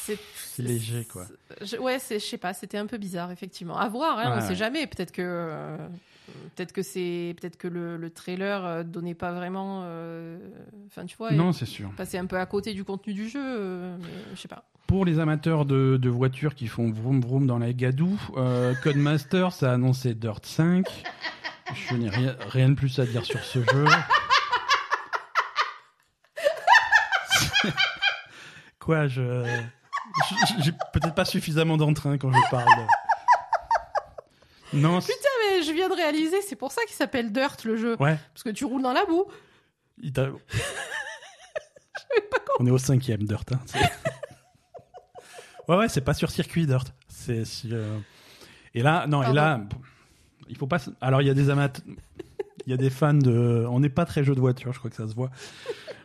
C'est 0.06 0.62
léger 0.62 1.06
quoi. 1.12 1.26
Je- 1.62 1.78
ouais, 1.78 1.98
je 2.12 2.20
sais 2.20 2.38
pas, 2.38 2.54
c'était 2.54 2.78
un 2.78 2.86
peu 2.86 2.98
bizarre 2.98 3.32
effectivement. 3.32 3.78
À 3.78 3.88
voir, 3.90 4.20
hein, 4.20 4.38
on 4.38 4.48
sait 4.48 4.56
jamais. 4.56 4.86
Peut-être 4.88 5.12
que, 5.12 5.22
euh, 5.24 5.78
peut-être 6.56 6.72
que 6.74 6.82
c'est, 6.82 7.36
peut-être 7.40 7.58
que 7.58 7.68
le, 7.68 7.98
le 7.98 8.10
trailer 8.10 8.64
euh, 8.66 8.84
donnait 8.84 9.14
pas 9.16 9.32
vraiment. 9.32 9.82
euh, 9.86 10.38
Enfin, 10.88 11.06
tu 11.06 11.16
vois, 11.18 11.32
Non, 11.32 11.52
c'est 11.54 11.66
sûr. 11.66 11.92
passer 11.98 12.18
un 12.18 12.26
peu 12.26 12.38
à 12.38 12.46
côté 12.46 12.74
du 12.74 12.84
contenu 12.84 13.14
du 13.14 13.28
jeu, 13.30 13.40
euh, 13.44 13.98
je 14.36 14.40
sais 14.42 14.48
pas. 14.48 14.64
Pour 14.88 15.06
les 15.06 15.20
amateurs 15.20 15.66
de, 15.66 15.98
de 15.98 16.10
voitures 16.10 16.54
qui 16.56 16.68
font 16.68 16.92
vroom 16.92 17.22
vroom 17.22 17.48
dans 17.48 17.58
la 17.58 17.74
gadoue, 17.74 18.20
euh, 18.38 18.74
Codemasters 18.84 19.64
a 19.64 19.72
annoncé 19.72 20.14
Dirt 20.14 20.46
5. 20.46 20.86
Je 21.90 21.96
n'ai 21.96 22.10
rien, 22.10 22.36
rien 22.50 22.70
de 22.70 22.76
plus 22.76 23.00
à 23.00 23.06
dire 23.06 23.26
sur 23.26 23.40
ce 23.44 23.60
jeu. 23.60 23.86
Quoi, 28.80 29.08
je. 29.08 29.44
J'ai 30.60 30.72
peut-être 30.94 31.16
pas 31.16 31.26
suffisamment 31.26 31.78
d'entrain 31.78 32.18
quand 32.18 32.32
je 32.32 32.50
parle. 32.52 32.66
Non, 34.74 35.00
c'est- 35.02 35.14
Putain, 35.14 35.30
je 35.64 35.72
viens 35.72 35.90
de 35.90 35.96
réaliser, 35.96 36.42
c'est 36.42 36.56
pour 36.56 36.72
ça 36.72 36.82
qu'il 36.86 36.96
s'appelle 36.96 37.32
Dirt 37.32 37.64
le 37.66 37.76
jeu, 37.78 37.96
ouais. 38.00 38.18
parce 38.34 38.44
que 38.44 38.50
tu 38.50 38.66
roules 38.66 38.84
dans 38.84 38.94
la 38.94 39.06
boue. 39.06 39.26
il 40.02 40.12
t'a- 40.14 40.30
On 42.60 42.68
est 42.68 42.72
au 42.72 42.78
cinquième 42.78 43.24
Dirt. 43.24 43.46
hein, 43.54 43.60
c'est- 43.66 43.80
ouais, 45.68 45.78
ouais, 45.78 45.90
c'est 45.90 46.02
pas 46.02 46.14
sur 46.14 46.30
circuit 46.30 46.66
Dirt. 46.68 46.94
C'est 47.08 47.46
sur- 47.46 47.78
Et 48.76 48.82
là, 48.84 49.08
non, 49.08 49.22
et 49.22 49.26
Pardon. 49.26 49.36
là, 49.36 49.62
il 50.50 50.58
faut 50.58 50.68
pas. 50.68 50.80
se- 50.80 50.92
Alors, 51.02 51.22
il 51.22 51.28
y 51.28 51.32
a 51.32 51.34
des 51.34 51.50
amateurs, 51.50 51.84
il 52.66 52.72
y 52.72 52.74
a 52.74 52.78
des 52.78 52.90
fans 52.90 53.14
de. 53.14 53.66
On 53.70 53.80
n'est 53.80 53.90
pas 53.90 54.06
très 54.06 54.24
jeu 54.24 54.36
de 54.36 54.40
voiture, 54.40 54.72
je 54.74 54.80
crois 54.80 54.90
que 54.92 54.96
ça 54.96 55.08
se 55.08 55.14
voit. 55.16 55.32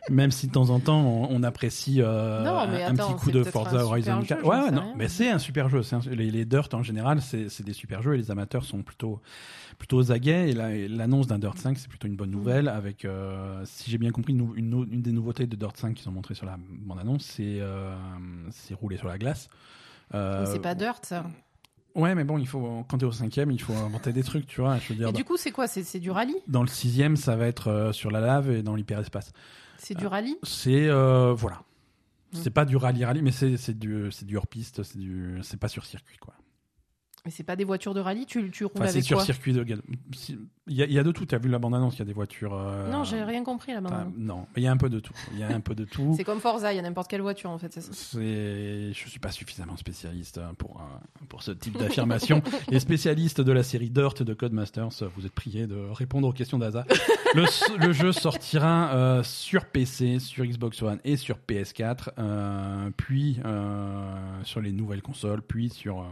Même 0.09 0.31
si 0.31 0.47
de 0.47 0.51
temps 0.51 0.69
en 0.69 0.79
temps, 0.79 0.99
on, 1.01 1.27
on 1.29 1.43
apprécie 1.43 2.01
euh, 2.01 2.43
Non, 2.43 2.67
mais 2.71 2.83
un 2.83 2.93
attends, 2.93 3.13
petit 3.13 3.19
coup 3.23 3.31
de 3.31 3.43
Forza 3.43 3.83
Horizon 3.85 4.21
super 4.21 4.37
4. 4.37 4.39
jeu, 4.41 4.47
ouais, 4.47 4.71
non, 4.71 4.93
mais 4.95 5.07
c'est 5.07 5.29
un 5.29 5.39
super 5.39 5.69
jeu. 5.69 5.81
un- 5.91 5.99
les, 6.11 6.31
les 6.31 6.45
Dirt 6.45 6.73
en 6.73 6.83
général, 6.83 7.21
c'est 7.21 7.61
des 7.63 7.73
super 7.73 8.01
jeux 8.01 8.15
et 8.15 8.17
les 8.17 8.31
amateurs 8.31 8.63
sont 8.65 8.81
plutôt 8.83 9.21
plutôt 9.77 9.97
aux 9.97 10.11
aguets. 10.11 10.49
Et 10.49 10.53
la- 10.53 10.73
et 10.75 10.87
l'annonce 10.87 11.27
d'un 11.27 11.39
Dirt 11.39 11.57
5, 11.57 11.77
c'est 11.77 11.87
plutôt 11.87 12.07
une 12.07 12.15
bonne 12.15 12.31
nouvelle. 12.31 12.67
Avec, 12.67 13.05
euh, 13.05 13.61
si 13.65 13.89
j'ai 13.91 13.97
bien 13.97 14.11
compris, 14.11 14.33
une, 14.33 15.01
des 15.01 15.11
nouveautés 15.11 15.47
de 15.47 15.55
Dirt 15.55 15.77
5 15.77 15.93
qui 15.95 16.03
sont 16.03 16.11
montrées 16.11 16.35
sur 16.35 16.45
la 16.45 16.57
bande-annonce, 16.59 17.23
c'est 17.23 17.59
euh, 17.61 17.95
c'est 18.51 18.73
rouler 18.73 18.97
sur 18.97 19.07
la 19.07 19.17
glace. 19.17 19.47
C'est 20.11 20.61
pas 20.61 20.75
Dirt 20.75 21.05
ça. 21.05 21.25
Ouais, 21.95 22.13
mais 22.15 22.23
bon, 22.23 22.37
il 22.37 22.47
faut 22.47 22.85
quand 22.87 22.99
t'es 22.99 23.05
au 23.05 23.11
cinquième, 23.11 23.49
il 23.51 23.59
faut 23.61 23.73
inventer 23.73 24.13
des 24.13 24.21
trucs, 24.23 24.45
tu 24.47 24.61
vois. 24.61 24.77
Je 24.77 24.89
veux 24.89 24.95
dire, 24.95 25.09
Et 25.09 25.11
du 25.11 25.23
coup, 25.23 25.37
c'est 25.37 25.51
quoi? 25.51 25.67
C'est, 25.67 25.83
c'est 25.83 25.99
du 25.99 26.11
rallye? 26.11 26.35
dans 26.47 26.61
le 26.61 26.67
sixième, 26.67 27.15
ça 27.17 27.35
va 27.35 27.47
être 27.47 27.67
euh, 27.69 27.91
sur 27.91 28.11
la 28.11 28.19
lave 28.21 28.49
et 28.51 28.61
dans 28.61 28.75
l'hyperespace. 28.75 29.31
C'est 29.79 29.95
du 29.95 30.07
rallye? 30.07 30.37
C'est 30.43 30.87
euh, 30.87 31.33
voilà. 31.33 31.63
Mm. 32.33 32.37
C'est 32.43 32.49
pas 32.51 32.65
du 32.65 32.77
rallye 32.77 33.05
rallye, 33.05 33.21
mais 33.21 33.31
c'est 33.31 33.57
c'est 33.57 33.77
du 33.77 34.11
c'est 34.11 34.25
du 34.25 34.37
hors 34.37 34.47
piste, 34.47 34.83
c'est 34.83 34.97
du 34.97 35.39
c'est 35.41 35.59
pas 35.59 35.69
sur 35.69 35.85
circuit 35.85 36.17
quoi. 36.17 36.35
Mais 37.29 37.35
c'est 37.35 37.43
pas 37.43 37.55
des 37.55 37.63
voitures 37.63 37.93
de 37.93 37.99
rallye, 37.99 38.25
tu, 38.25 38.49
tu 38.49 38.65
roules 38.65 38.71
Enfin, 38.75 38.85
c'est 38.87 38.93
avec 38.93 39.03
sur 39.03 39.17
quoi 39.17 39.25
circuit 39.25 39.53
de 39.53 39.61
gal- 39.63 39.81
si- 40.15 40.39
Il 40.67 40.73
y, 40.75 40.81
a- 40.81 40.85
il 40.87 40.93
y 40.93 40.97
a 40.97 41.03
de 41.03 41.11
tout. 41.11 41.27
Tu 41.27 41.35
as 41.35 41.37
vu 41.37 41.47
la 41.47 41.59
bande-annonce, 41.59 41.95
il 41.97 41.99
y 41.99 42.01
a 42.01 42.05
des 42.05 42.13
voitures. 42.13 42.55
euh, 42.55 42.89
Non, 42.91 43.03
j'ai 43.03 43.23
rien 43.23 43.43
compris 43.43 43.71
enfin, 43.73 43.81
maintenant. 43.81 44.11
non, 44.17 44.47
mais 44.55 44.61
il 44.61 44.63
y 44.63 44.67
a 44.67 44.71
un 44.71 44.77
peu 44.77 44.89
de 44.89 44.99
tout. 44.99 45.13
Il 45.33 45.39
y 45.39 45.43
a 45.43 45.49
un 45.49 45.59
peu 45.59 45.75
de 45.75 45.85
tout. 45.85 46.13
C'est 46.17 46.23
comme 46.23 46.39
Forza, 46.39 46.73
il 46.73 46.77
y 46.77 46.79
a 46.79 46.81
n'importe 46.81 47.07
quelle 47.07 47.21
voiture 47.21 47.51
en 47.51 47.59
fait, 47.59 47.71
c'est 47.71 47.81
ça. 47.81 47.91
C'est, 47.93 48.93
je 48.93 49.07
suis 49.09 49.19
pas 49.19 49.31
suffisamment 49.31 49.77
spécialiste 49.77 50.37
hein, 50.39 50.53
pour 50.57 50.81
euh, 50.81 51.25
pour 51.27 51.43
ce 51.43 51.51
type 51.51 51.77
d'affirmation. 51.77 52.41
Les 52.69 52.79
spécialistes 52.79 53.41
de 53.41 53.51
la 53.51 53.61
série 53.63 53.89
Dirt 53.91 54.23
de 54.23 54.33
Codemasters, 54.33 54.89
vous 55.15 55.25
êtes 55.25 55.33
priés 55.33 55.67
de 55.67 55.75
répondre 55.91 56.27
aux 56.27 56.33
questions 56.33 56.57
d'Aza. 56.57 56.85
Le, 57.35 57.45
jeu 57.93 58.11
sortira 58.11 58.93
euh, 58.95 59.23
sur 59.23 59.65
PC, 59.65 60.19
sur 60.19 60.45
Xbox 60.45 60.81
One 60.81 60.99
et 61.03 61.15
sur 61.17 61.37
PS4, 61.47 62.09
euh, 62.17 62.89
puis 62.97 63.39
euh, 63.45 64.43
sur 64.43 64.61
les 64.61 64.71
nouvelles 64.71 65.01
consoles, 65.01 65.41
puis 65.41 65.69
sur 65.69 66.05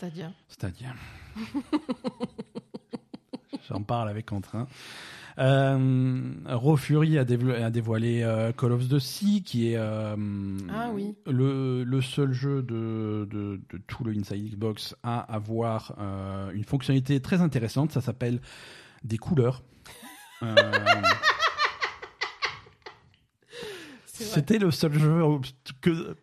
C'est-à-dire 0.00 0.32
Stadia. 0.48 0.94
J'en 3.68 3.82
parle 3.82 4.08
avec 4.08 4.24
Quentin. 4.26 4.66
Euh, 5.38 6.32
Raw 6.46 6.76
Fury 6.76 7.18
a, 7.18 7.24
dévo- 7.24 7.52
a 7.62 7.70
dévoilé 7.70 8.22
euh, 8.22 8.50
Call 8.52 8.72
of 8.72 8.88
the 8.88 8.98
Sea, 8.98 9.42
qui 9.42 9.68
est 9.72 9.76
euh, 9.76 10.16
Ah 10.72 10.88
oui. 10.92 11.14
le, 11.26 11.84
le 11.84 12.00
seul 12.00 12.32
jeu 12.32 12.62
de, 12.62 13.28
de, 13.30 13.60
de 13.70 13.78
tout 13.86 14.02
le 14.04 14.12
Inside 14.12 14.50
Xbox 14.52 14.96
à 15.02 15.20
avoir 15.20 15.94
euh, 15.98 16.50
une 16.52 16.64
fonctionnalité 16.64 17.20
très 17.20 17.42
intéressante. 17.42 17.92
Ça 17.92 18.00
s'appelle 18.00 18.40
des 19.04 19.18
couleurs. 19.18 19.62
C'était 24.06 24.58
le 24.58 24.70
seul 24.70 24.98
jeu 24.98 25.22
que 25.80 26.16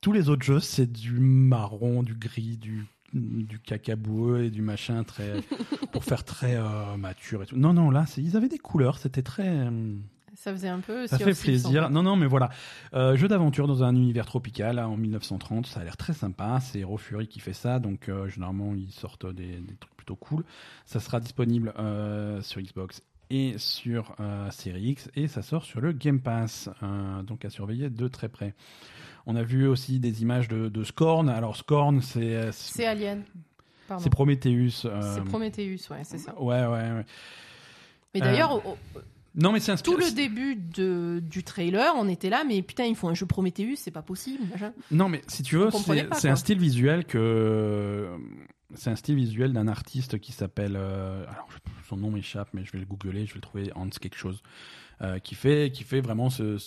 tous 0.00 0.12
les 0.12 0.28
autres 0.28 0.42
jeux, 0.44 0.60
c'est 0.60 0.90
du 0.90 1.18
marron, 1.18 2.02
du 2.02 2.14
gris, 2.14 2.56
du 2.56 2.86
du 3.12 3.58
caca 3.58 3.96
boueux 3.96 4.44
et 4.44 4.50
du 4.50 4.62
machin 4.62 5.04
très 5.04 5.40
pour 5.92 6.04
faire 6.04 6.24
très 6.24 6.56
euh, 6.56 6.96
mature 6.96 7.42
et 7.42 7.46
tout. 7.46 7.56
Non 7.56 7.72
non 7.72 7.90
là, 7.90 8.04
ils 8.16 8.36
avaient 8.36 8.48
des 8.48 8.58
couleurs, 8.58 8.98
c'était 8.98 9.22
très 9.22 9.48
euh, 9.48 9.94
Ça 10.34 10.52
faisait 10.52 10.68
un 10.68 10.80
peu. 10.80 11.06
ça 11.06 11.18
fait 11.18 11.32
en 11.32 11.42
plaisir. 11.42 11.84
fait. 11.84 11.90
Non, 11.90 12.02
non, 12.02 12.16
mais 12.16 12.26
voilà. 12.26 12.50
Euh, 12.94 13.16
jeu 13.16 13.28
d'aventure 13.28 13.66
dans 13.66 13.82
un 13.82 13.94
univers 13.94 14.26
tropical 14.26 14.76
là, 14.76 14.88
en 14.88 14.96
1930. 14.96 15.66
Ça 15.66 15.80
a 15.80 15.84
l'air 15.84 15.96
très 15.96 16.12
sympa. 16.12 16.60
C'est 16.60 16.84
Raw 16.84 16.96
Fury 16.96 17.26
qui 17.26 17.40
fait 17.40 17.52
ça. 17.52 17.78
Donc, 17.78 18.08
euh, 18.08 18.28
généralement, 18.28 18.74
ils 18.74 18.92
sortent 18.92 19.26
des, 19.26 19.56
des 19.56 19.76
trucs 19.76 19.96
plutôt 19.96 20.16
cool. 20.16 20.44
Ça 20.86 21.00
sera 21.00 21.20
disponible 21.20 21.72
sur 22.42 22.60
Xbox 22.60 23.02
et 23.30 23.54
sur 23.58 24.16
Series 24.50 24.90
X. 24.90 25.10
Et 25.14 25.28
ça 25.28 25.42
sort 25.42 25.64
sur 25.64 25.80
le 25.80 25.92
Game 25.92 26.20
Pass. 26.20 26.70
Donc, 27.24 27.44
à 27.44 27.50
surveiller 27.50 27.90
de 27.90 28.08
très 28.08 28.28
près. 28.28 28.54
On 29.26 29.36
a 29.36 29.42
vu 29.42 29.66
aussi 29.66 29.98
des 30.00 30.22
images 30.22 30.48
de, 30.48 30.68
de 30.68 30.84
Scorn. 30.84 31.28
Alors, 31.28 31.56
Scorn, 31.56 32.00
c'est 32.02 32.50
C'est 32.52 32.86
Alien. 32.86 33.22
C'est 33.98 34.10
Prometheus. 34.10 34.84
euh, 34.86 35.14
C'est 35.16 35.24
Prometheus, 35.24 35.88
ouais, 35.90 36.02
c'est 36.04 36.18
ça. 36.18 36.40
Ouais, 36.40 36.60
ouais, 36.62 36.68
ouais. 36.68 37.04
Mais 38.14 38.22
Euh, 38.22 38.24
d'ailleurs, 38.24 38.64
au- 38.66 38.76
Non, 39.34 39.52
mais 39.52 39.60
c'est 39.60 39.80
tout 39.82 39.96
le 39.96 40.10
début 40.12 40.54
de, 40.56 41.20
du 41.22 41.42
trailer, 41.44 41.92
on 41.96 42.08
était 42.08 42.30
là, 42.30 42.42
mais 42.46 42.62
putain, 42.62 42.84
ils 42.84 42.94
font 42.96 43.08
un 43.08 43.14
jeu 43.14 43.26
Prometheus, 43.26 43.76
c'est 43.76 43.90
pas 43.90 44.02
possible. 44.02 44.44
machin. 44.50 44.72
Non, 44.92 45.08
mais 45.08 45.22
si 45.28 45.42
tu 45.42 45.56
veux, 45.56 45.70
c'est 46.12 46.28
un 46.28 46.36
style 46.36 46.58
visuel 46.58 47.04
que 47.04 48.08
c'est 48.74 48.90
un 48.90 48.96
style 48.96 49.16
visuel 49.16 49.52
d'un 49.52 49.66
artiste 49.68 50.18
qui 50.20 50.30
s'appelle 50.32 50.74
euh, 50.76 51.24
alors 51.28 51.48
son 51.88 51.96
nom 51.96 52.10
m'échappe, 52.12 52.48
mais 52.52 52.64
je 52.64 52.70
vais 52.72 52.78
le 52.78 52.86
googler, 52.86 53.26
je 53.26 53.32
vais 53.34 53.38
le 53.38 53.40
trouver 53.40 53.70
Hans 53.74 53.88
quelque 53.88 54.16
chose, 54.16 54.40
euh, 55.02 55.18
qui 55.18 55.34
fait 55.34 55.72
qui 55.72 55.82
fait 55.82 56.00
vraiment 56.00 56.30
ce 56.30 56.58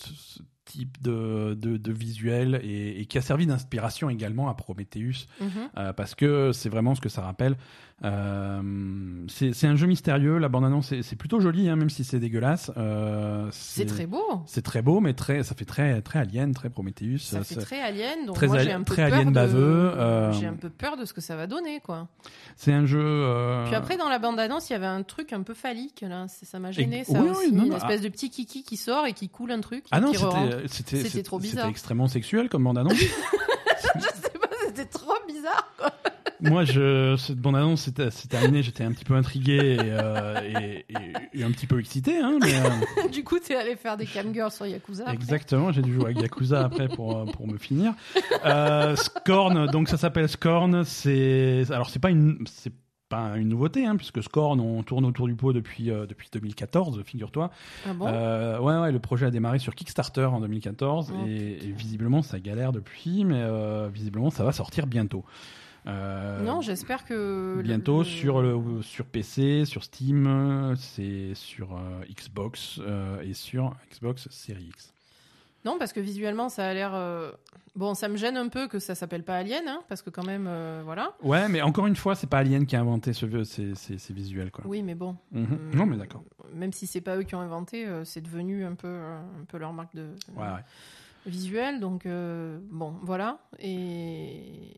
type 0.66 1.02
de, 1.02 1.56
de, 1.60 1.78
de 1.78 1.92
visuel 1.92 2.60
et, 2.64 3.02
et 3.02 3.06
qui 3.06 3.18
a 3.18 3.22
servi 3.22 3.46
d'inspiration 3.46 4.10
également 4.10 4.50
à 4.50 4.54
Prometheus 4.54 5.28
Mhm. 5.42 5.50
euh, 5.78 5.94
parce 5.94 6.16
que 6.16 6.52
c'est 6.54 6.70
vraiment 6.70 6.96
ce 6.96 7.02
que 7.02 7.10
ça 7.10 7.22
rappelle. 7.22 7.56
Euh, 8.04 9.26
c'est 9.28 9.68
un 9.68 9.76
jeu 9.76 9.88
mystérieux, 9.88 10.38
la 10.38 10.50
bande-annonce 10.50 10.88
c'est 10.88 11.04
c'est 11.04 11.16
plutôt 11.16 11.40
joli, 11.40 11.70
hein, 11.70 11.76
même 11.76 11.90
si 11.90 12.04
c'est 12.04 12.20
dégueulasse. 12.20 12.72
Euh, 12.78 13.48
C'est 13.52 13.86
très 13.86 14.06
beau. 14.06 14.42
c'est 14.46 14.62
très 14.62 14.82
beau, 14.82 15.00
mais 15.00 15.14
très, 15.14 15.44
ça 15.44 15.56
fait 15.56 15.64
très, 15.66 16.02
très 16.02 16.20
alien, 16.20 16.54
très 16.54 16.70
Prometheus. 16.70 17.20
Ça 17.20 17.44
fait 17.44 17.56
c'est- 17.56 17.62
très 17.62 17.82
alien, 17.82 18.26
donc 18.26 18.36
très 18.36 18.48
moi 18.48 18.60
j'ai 18.60 18.72
un 18.72 18.80
peu 18.80 18.94
très 18.94 19.08
peur 19.10 19.14
alien 19.20 19.30
de... 19.30 19.34
baveux, 19.34 20.32
J'ai 20.34 20.48
un 20.48 20.54
peu 20.56 20.70
peur 20.70 20.98
de 20.98 21.06
ce 21.06 21.14
que 21.14 21.22
ça 21.22 21.36
va 21.36 21.48
donner, 21.48 21.80
quoi. 21.82 22.08
C'est 22.56 22.74
un 22.74 22.86
jeu. 22.86 23.64
Puis 23.66 23.76
après, 23.76 23.98
dans 23.98 24.10
la 24.10 24.20
bande-annonce, 24.20 24.70
il 24.70 24.74
y 24.74 24.76
avait 24.76 24.86
un 24.86 25.04
truc 25.04 25.32
un 25.34 25.44
peu 25.44 25.54
phallique, 25.54 26.02
là. 26.08 26.26
Ça 26.28 26.60
m'a 26.60 26.72
gêné, 26.72 27.02
Et- 27.02 27.04
ça 27.06 27.22
oui, 27.22 27.30
aussi. 27.30 27.46
oui, 27.48 27.52
non, 27.54 27.64
Une 27.64 27.70
non, 27.72 27.78
espèce 27.78 28.02
de 28.02 28.10
petit 28.10 28.30
kiki 28.30 28.64
qui 28.64 28.76
sort 28.78 29.06
et 29.06 29.14
qui 29.14 29.30
coule 29.30 29.52
un 29.52 29.62
truc. 29.62 29.86
Ah 29.92 30.02
non, 30.02 30.12
qui. 30.12 30.18
C'était, 30.62 30.68
c'était, 30.68 30.98
C'était 30.98 31.10
c'était- 31.10 31.24
trop 31.24 31.40
bizarre. 31.40 31.64
C'était 31.64 31.72
extrêmement 31.72 32.08
sexuel 32.08 32.50
comme 32.50 32.64
bande-annonce. 32.64 32.94
Je 33.96 34.02
sais 34.02 34.30
pas, 34.40 34.48
c'était 34.68 34.86
trop 34.86 35.14
bizarre, 35.28 35.68
quoi. 35.78 35.92
Moi, 36.42 36.66
je, 36.66 37.16
cette 37.18 37.38
bande-annonce, 37.38 37.84
c'était, 37.84 38.12
c'est 38.12 38.28
terminé. 38.28 38.64
J'étais 38.64 38.84
un 38.84 38.92
petit 38.92 39.06
peu 39.06 39.14
intrigué 39.16 39.56
et, 39.56 39.78
euh, 39.82 40.42
et, 40.44 40.86
et- 40.90 41.40
et 41.40 41.44
un 41.44 41.52
petit 41.52 41.68
peu 41.68 41.80
excité, 41.80 42.18
hein, 42.20 42.38
mais, 42.42 42.54
euh, 42.54 43.08
du 43.12 43.24
coup, 43.24 43.40
t'es 43.40 43.56
allé 43.56 43.76
faire 43.78 43.96
des 43.96 44.06
camgirls 44.06 44.52
sur 44.52 44.66
Yakuza. 44.66 45.04
après. 45.04 45.14
Exactement, 45.16 45.72
j'ai 45.72 45.82
dû 45.82 45.94
jouer 45.94 46.06
avec 46.06 46.22
Yakuza 46.22 46.66
après 46.66 46.90
pour, 46.90 47.18
euh, 47.18 47.26
pour 47.26 47.48
me 47.48 47.58
finir. 47.58 47.94
Euh, 48.46 48.96
Scorn, 48.98 49.68
donc 49.68 49.88
ça 49.88 49.96
s'appelle 49.98 50.28
Scorn. 50.28 50.84
C'est 50.84 51.64
alors 51.72 51.90
c'est 51.90 52.00
pas 52.00 52.10
une 52.10 52.44
c'est 52.46 52.74
pas 53.16 53.38
une 53.38 53.50
nouveauté 53.50 53.86
hein, 53.86 53.96
puisque 53.96 54.22
Scorn 54.24 54.60
on 54.60 54.84
tourne 54.84 55.06
autour 55.06 55.28
du 55.28 55.36
pot 55.36 55.54
depuis 55.54 55.92
euh, 55.92 56.06
depuis 56.06 56.30
2014, 56.34 57.02
figure-toi. 57.04 57.52
Ah 57.88 57.94
bon? 57.94 58.06
Euh, 58.08 58.60
ouais 58.60 58.78
ouais, 58.80 58.92
le 58.92 59.00
projet 59.00 59.26
a 59.26 59.32
démarré 59.32 59.60
sur 59.60 59.76
Kickstarter 59.76 60.26
en 60.26 60.40
2014 60.42 61.14
Oh, 61.16 61.26
et, 61.28 61.60
et 61.64 61.72
visiblement 61.72 62.22
ça 62.22 62.40
galère 62.40 62.72
depuis, 62.72 63.26
mais 63.26 63.42
euh, 63.42 63.90
visiblement 63.94 64.30
ça 64.30 64.44
va 64.44 64.52
sortir 64.52 64.88
bientôt. 64.88 65.24
Non, 65.86 66.62
j'espère 66.62 67.04
que. 67.06 67.62
Bientôt 67.62 68.00
le- 68.00 68.04
sur 68.06 68.42
le 68.42 68.82
sur 68.82 69.06
PC, 69.06 69.66
sur 69.66 69.84
Steam, 69.84 70.74
c'est 70.78 71.34
sur 71.36 71.78
Xbox 72.10 72.80
et 73.24 73.34
sur 73.34 73.76
Xbox 73.92 74.28
Series 74.32 74.70
X. 74.70 74.93
Non, 75.66 75.78
parce 75.80 75.94
que 75.94 76.00
visuellement, 76.00 76.50
ça 76.50 76.68
a 76.68 76.74
l'air. 76.74 76.94
euh, 76.94 77.32
Bon, 77.76 77.96
ça 77.96 78.08
me 78.08 78.18
gêne 78.18 78.38
un 78.38 78.50
peu 78.50 78.68
que 78.68 78.78
ça 78.78 78.94
s'appelle 78.94 79.24
pas 79.24 79.36
Alien, 79.38 79.68
hein, 79.68 79.80
parce 79.90 80.04
que 80.04 80.12
quand 80.12 80.24
même, 80.26 80.46
euh, 80.48 80.82
voilà. 80.86 81.14
Ouais, 81.24 81.50
mais 81.50 81.60
encore 81.64 81.88
une 81.88 81.96
fois, 81.96 82.14
c'est 82.14 82.28
pas 82.28 82.38
Alien 82.38 82.68
qui 82.68 82.76
a 82.76 82.82
inventé 82.82 83.14
ce 83.14 83.26
vieux, 83.26 83.42
visuel 84.14 84.52
quoi. 84.52 84.64
Oui, 84.68 84.84
mais 84.84 84.94
bon. 84.94 85.16
Mhm. 85.32 85.48
euh, 85.52 85.76
Non, 85.76 85.88
mais 85.88 85.98
d'accord. 85.98 86.24
Même 86.54 86.72
si 86.72 86.86
c'est 86.86 87.02
pas 87.02 87.18
eux 87.18 87.24
qui 87.24 87.34
ont 87.34 87.40
inventé, 87.42 87.88
c'est 88.04 88.22
devenu 88.22 88.64
un 88.64 88.76
peu, 88.76 88.88
un 88.88 89.44
peu 89.48 89.58
leur 89.58 89.74
marque 89.74 89.96
de 89.96 90.10
Ouais, 90.36 90.44
ouais. 90.44 90.62
visuel. 91.26 91.80
Donc, 91.80 92.06
bon, 92.06 92.94
voilà. 93.02 93.40
Et, 93.58 94.76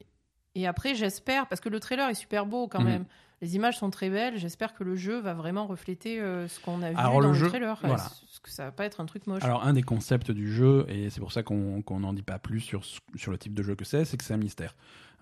et 0.55 0.65
après, 0.67 0.95
j'espère, 0.95 1.47
parce 1.47 1.59
que 1.59 1.67
le 1.67 1.81
trailer 1.81 2.07
est 2.09 2.13
super 2.13 2.45
beau 2.45 2.69
quand 2.69 2.79
Mhm. 2.79 2.85
même. 2.87 3.05
Les 3.41 3.55
images 3.55 3.77
sont 3.77 3.89
très 3.89 4.09
belles. 4.09 4.37
J'espère 4.37 4.73
que 4.73 4.83
le 4.83 4.95
jeu 4.95 5.19
va 5.19 5.33
vraiment 5.33 5.67
refléter 5.67 6.19
euh, 6.21 6.47
ce 6.47 6.59
qu'on 6.59 6.81
a 6.81 6.91
vu 6.91 6.95
Alors, 6.97 7.13
dans 7.13 7.19
le 7.19 7.27
le, 7.29 7.33
jeu, 7.33 7.47
trailer. 7.49 7.77
voilà. 7.81 8.05
Est-ce 8.05 8.39
que 8.39 8.49
ça 8.49 8.65
va 8.65 8.71
pas 8.71 8.85
être 8.85 9.01
un 9.01 9.05
truc 9.05 9.27
moche? 9.27 9.43
Alors 9.43 9.63
un 9.65 9.73
des 9.73 9.83
concepts 9.83 10.31
du 10.31 10.51
jeu, 10.51 10.85
et 10.87 11.09
c'est 11.09 11.19
pour 11.19 11.31
ça 11.31 11.43
qu'on 11.43 11.83
n'en 11.99 12.13
dit 12.13 12.21
pas 12.21 12.39
plus 12.39 12.61
sur 12.61 12.83
sur 13.15 13.31
le 13.31 13.37
type 13.37 13.53
de 13.53 13.63
jeu 13.63 13.75
que 13.75 13.85
c'est, 13.85 14.05
c'est 14.05 14.17
que 14.17 14.23
c'est 14.23 14.33
un 14.33 14.37
mystère. 14.37 14.75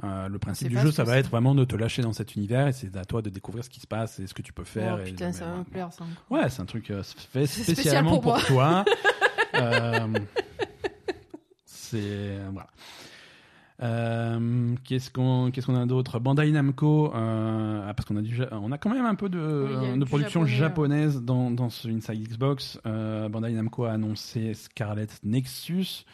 Euh, 0.03 0.27
le 0.27 0.39
principe 0.39 0.69
du 0.69 0.79
jeu, 0.79 0.91
ça 0.91 1.03
va 1.03 1.17
être 1.17 1.29
vraiment 1.29 1.53
de 1.55 1.65
te 1.65 1.75
lâcher 1.75 2.01
dans 2.01 2.13
cet 2.13 2.35
univers, 2.35 2.67
et 2.67 2.73
c'est 2.73 2.95
à 2.97 3.05
toi 3.05 3.21
de 3.21 3.29
découvrir 3.29 3.63
ce 3.63 3.69
qui 3.69 3.79
se 3.79 3.87
passe 3.87 4.19
et 4.19 4.27
ce 4.27 4.33
que 4.33 4.41
tu 4.41 4.53
peux 4.53 4.63
faire. 4.63 4.97
Oh, 4.99 5.03
putain, 5.03 5.31
ça 5.31 5.45
va 5.45 5.57
me 5.57 5.63
plaire, 5.63 5.91
ça. 5.93 6.03
Ouais, 6.29 6.49
c'est 6.49 6.61
un 6.61 6.65
truc 6.65 6.89
euh, 6.91 7.03
fait 7.03 7.45
spécial 7.45 7.75
spécialement 7.75 8.19
pour 8.19 8.33
pour, 8.33 8.45
toi. 8.45 8.85
C'est 11.65 12.37
voilà. 12.51 12.67
Euh, 13.81 14.75
qu'est-ce 14.83 15.09
qu'on 15.09 15.49
qu'est-ce 15.51 15.65
qu'on 15.65 15.75
a 15.75 15.85
d'autre? 15.85 16.19
Bandai 16.19 16.51
Namco 16.51 17.11
euh, 17.13 17.85
ah, 17.87 17.93
parce 17.93 18.07
qu'on 18.07 18.17
a 18.17 18.21
du 18.21 18.39
on 18.51 18.71
a 18.71 18.77
quand 18.77 18.91
même 18.91 19.05
un 19.05 19.15
peu 19.15 19.29
de, 19.29 19.67
Oui, 19.67 19.99
du 19.99 20.05
production 20.05 20.45
japonais, 20.45 21.01
japonaise 21.05 21.21
dans, 21.23 21.49
dans 21.49 21.69
ce 21.69 21.87
Inside 21.87 22.27
Xbox. 22.27 22.79
Euh, 22.85 23.29
Bandai 23.29 23.51
Namco 23.51 23.85
a 23.85 23.91
annoncé 23.91 24.53
Scarlet 24.53 25.07
Nexus. 25.23 26.05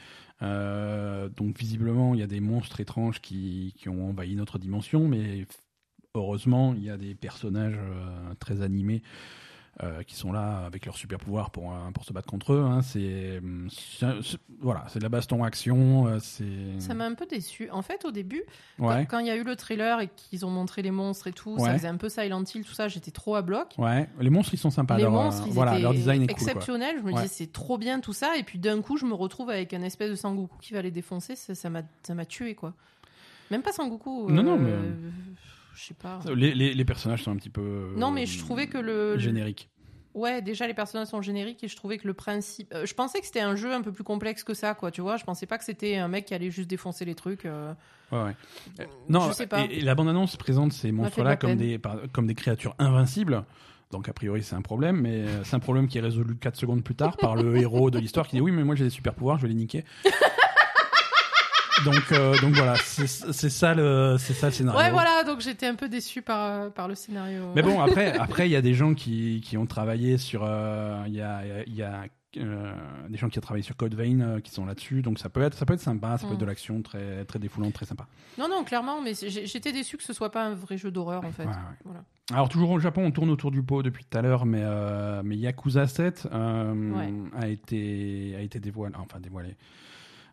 Euh, 0.41 1.27
donc 1.35 1.57
visiblement 1.57 2.13
il 2.13 2.21
y 2.21 2.23
a 2.23 2.27
des 2.27 2.39
monstres 2.39 2.79
étranges 2.79 3.19
qui, 3.19 3.73
qui 3.77 3.89
ont 3.89 4.09
envahi 4.09 4.35
notre 4.35 4.57
dimension, 4.57 5.07
mais 5.09 5.45
heureusement 6.15 6.73
il 6.73 6.83
y 6.83 6.89
a 6.89 6.97
des 6.97 7.13
personnages 7.13 7.77
euh, 7.77 8.33
très 8.39 8.61
animés 8.61 9.03
euh, 9.81 10.03
qui 10.03 10.15
sont 10.15 10.31
là 10.33 10.65
avec 10.65 10.85
leurs 10.85 10.97
super 10.97 11.19
pouvoirs 11.19 11.51
pour, 11.51 11.71
euh, 11.71 11.91
pour 11.93 12.03
se 12.03 12.11
battre 12.11 12.27
contre 12.27 12.51
eux. 12.53 12.61
hein. 12.61 12.81
C'est 12.81 13.41
c'est- 13.69 14.37
voilà, 14.59 14.83
c'est 14.89 14.99
de 14.99 15.03
la 15.03 15.09
baston 15.09 15.43
action. 15.43 16.07
euh, 16.07 16.17
C'est 16.19 16.79
Ça 16.79 16.93
m'a 16.93 17.05
un 17.05 17.13
peu 17.13 17.25
déçu. 17.25 17.69
En 17.71 17.81
fait, 17.81 18.03
au 18.03 18.11
début, 18.11 18.43
ouais, 18.77 19.05
quand 19.09 19.19
il 19.19 19.27
y 19.27 19.29
a 19.29 19.35
eu 19.37 19.43
le 19.43 19.55
trailer 19.55 20.01
et 20.01 20.09
qu'ils 20.09 20.45
ont 20.45 20.49
montré 20.49 20.81
les 20.81 20.91
monstres 20.91 21.27
et 21.27 21.31
tout, 21.31 21.57
ça 21.57 21.63
Ouais. 21.65 21.73
faisait 21.77 21.87
un 21.87 21.95
peu 21.97 22.09
Silent 22.09 22.43
Hill, 22.43 22.65
tout 22.65 22.73
ça, 22.73 22.87
j'étais 22.89 23.11
trop 23.11 23.35
à 23.35 23.41
bloc. 23.41 23.75
ouais. 23.77 24.09
Les 24.19 24.29
monstres 24.29 24.53
ils 24.53 24.57
sont 24.57 24.69
sympas. 24.69 24.97
les 24.97 25.03
leur, 25.03 25.11
monstres, 25.13 25.43
ils 25.47 25.53
voilà, 25.53 25.73
étaient 25.73 25.81
leur 25.83 25.93
design 25.93 26.23
est 26.23 26.27
cool. 26.27 26.31
Exceptionnels. 26.33 26.97
Je 26.99 27.03
me 27.03 27.13
disais, 27.13 27.27
c'est 27.27 27.51
trop 27.53 27.77
bien 27.77 27.99
tout 28.01 28.13
ça. 28.13 28.35
Et 28.37 28.43
puis 28.43 28.59
d'un 28.59 28.81
coup, 28.81 28.97
je 28.97 29.05
me 29.05 29.13
retrouve 29.13 29.49
avec 29.49 29.73
un 29.73 29.81
espèce 29.81 30.09
de 30.09 30.15
Sangoku 30.15 30.57
qui 30.61 30.73
va 30.73 30.81
les 30.81 30.91
défoncer. 30.91 31.35
Ça 31.35 31.55
ça 31.55 31.69
m'a 31.69 31.83
ça 32.03 32.25
tué, 32.25 32.53
quoi. 32.55 32.73
Même 33.49 33.61
pas 33.63 33.71
Sangoku. 33.71 34.29
Non, 34.29 34.43
non, 34.43 34.57
mais- 34.57 34.73
Je 35.79 35.85
sais 35.87 35.93
pas. 35.93 36.19
Les, 36.35 36.53
les, 36.53 36.73
les 36.73 36.85
personnages 36.85 37.23
sont 37.23 37.31
un 37.31 37.37
petit 37.37 37.49
peu 37.49 37.93
Non, 37.95 38.11
mais 38.11 38.25
je 38.25 38.39
trouvais 38.39 38.67
que 38.67 38.77
le. 38.77 39.17
génériques. 39.17 39.69
Ouais, 40.15 40.41
déjà 40.41 40.65
les 40.67 40.73
personnages 40.73 41.07
sont 41.07 41.21
génériques 41.21 41.63
et 41.63 41.67
je 41.67 41.75
trouvais 41.75 41.97
que 41.99 42.07
le 42.07 42.13
principe. 42.15 42.73
euh, 42.73 42.85
je 42.85 42.93
pensais 42.95 43.19
que 43.19 43.25
c'était 43.27 43.39
un 43.41 43.55
jeu 43.55 43.71
un 43.73 43.81
peu 43.81 43.91
plus 43.91 44.03
complexe 44.03 44.43
que 44.43 44.53
ça, 44.55 44.73
quoi. 44.73 44.89
Tu 44.91 45.01
vois, 45.01 45.17
je 45.17 45.23
pensais 45.23 45.45
pas 45.45 45.57
que 45.59 45.63
c'était 45.63 45.95
un 45.97 46.07
mec 46.07 46.25
qui 46.25 46.33
allait 46.33 46.49
juste 46.51 46.69
défoncer 46.69 47.05
les 47.05 47.13
trucs. 47.15 47.45
euh. 47.45 47.73
Ouais, 48.11 48.23
ouais. 48.23 48.35
Euh, 48.81 48.85
Non, 49.07 49.27
je 49.29 49.33
sais 49.33 49.47
pas. 49.47 49.61
Et, 49.65 49.77
et 49.77 49.81
la 49.81 49.93
bande-annonce 49.95 50.35
présente 50.35 50.73
ces 50.73 50.91
monstres-là 50.91 51.37
comme 51.37 51.55
des, 51.55 51.79
comme 52.11 52.25
des 52.27 52.35
créatures 52.35 52.75
invincibles. 52.79 53.45
Donc, 53.91 54.09
a 54.09 54.13
priori, 54.13 54.43
c'est 54.43 54.55
un 54.55 54.61
problème, 54.61 54.99
mais 54.99 55.21
euh, 55.27 55.43
c'est 55.43 55.55
un 55.55 55.59
problème 55.59 55.87
qui 55.87 55.97
est 55.99 56.01
résolu 56.01 56.35
4 56.35 56.55
secondes 56.55 56.83
plus 56.83 56.95
tard 56.95 57.15
par 57.17 57.35
le 57.35 57.55
héros 57.61 57.89
de 57.91 57.99
l'histoire 57.99 58.27
qui 58.27 58.35
dit 58.35 58.41
Oui, 58.41 58.51
mais 58.51 58.63
moi 58.63 58.75
j'ai 58.75 58.83
des 58.83 58.89
super 58.89 59.13
pouvoirs, 59.13 59.37
je 59.37 59.43
vais 59.43 59.47
les 59.49 59.53
niquer. 59.55 59.85
Donc, 61.85 62.11
euh, 62.11 62.37
donc 62.39 62.53
voilà, 62.55 62.75
c'est 62.77 63.07
ça, 63.07 63.73
le- 63.73 64.15
c'est 64.19 64.33
ça 64.33 64.47
le 64.47 64.51
scénario. 64.53 64.79
Ouais, 64.79 64.91
voilà. 64.91 65.23
Donc 65.23 65.41
j'étais 65.41 65.67
un 65.67 65.75
peu 65.75 65.89
déçu 65.89 66.21
par 66.21 66.49
euh, 66.49 66.69
par 66.69 66.87
le 66.87 66.95
scénario. 66.95 67.43
Mais 67.55 67.61
bon, 67.61 67.79
après, 67.81 68.11
après, 68.19 68.47
il 68.47 68.51
y 68.51 68.55
a 68.55 68.61
des 68.61 68.73
gens 68.73 68.93
qui, 68.93 69.41
qui 69.43 69.57
ont 69.57 69.65
travaillé 69.65 70.17
sur, 70.17 70.41
euh, 70.43 71.03
il 71.07 71.13
y 71.15 71.21
a, 71.21 71.41
il 71.67 71.75
y 71.75 71.81
a 71.83 72.03
euh, 72.37 72.71
des 73.09 73.17
gens 73.17 73.27
qui 73.27 73.39
ont 73.39 73.41
travaillé 73.41 73.63
sur 73.63 73.75
Code 73.75 73.95
Vein 73.95 74.19
euh, 74.21 74.39
qui 74.39 74.51
sont 74.51 74.63
là-dessus, 74.65 75.01
donc 75.01 75.17
ça 75.17 75.29
peut 75.29 75.41
être, 75.41 75.55
ça 75.55 75.65
peut 75.65 75.73
être 75.73 75.79
sympa, 75.81 76.17
ça 76.17 76.25
peut 76.27 76.29
Mm. 76.29 76.33
être 76.33 76.39
de 76.39 76.45
l'action 76.45 76.81
très, 76.83 77.25
très 77.25 77.39
défoulante, 77.39 77.73
très 77.73 77.87
sympa. 77.87 78.05
Non, 78.37 78.47
non, 78.47 78.63
clairement. 78.63 79.01
Mais 79.01 79.13
j'étais 79.15 79.71
déçu 79.71 79.97
que 79.97 80.03
ce 80.03 80.13
soit 80.13 80.31
pas 80.31 80.45
un 80.45 80.53
vrai 80.53 80.77
jeu 80.77 80.91
d'horreur 80.91 81.25
en 81.25 81.31
fait. 81.31 81.43
Ouais, 81.45 81.49
ouais. 81.49 81.77
Voilà. 81.85 82.03
Alors 82.31 82.47
toujours 82.47 82.69
au 82.69 82.79
Japon, 82.79 83.03
on 83.05 83.09
tourne 83.11 83.31
autour 83.31 83.49
du 83.49 83.63
pot 83.63 83.81
depuis 83.81 84.05
tout 84.05 84.15
à 84.15 84.21
l'heure, 84.21 84.45
mais, 84.45 84.61
euh, 84.61 85.21
mais 85.25 85.35
Yakuza 85.37 85.87
7 85.87 86.27
euh, 86.31 86.91
Ouais. 86.93 87.11
a 87.41 87.47
été 87.47 88.35
a 88.37 88.41
été 88.41 88.59
dévoilé, 88.59 88.93
enfin 88.99 89.19
dévoilé, 89.19 89.55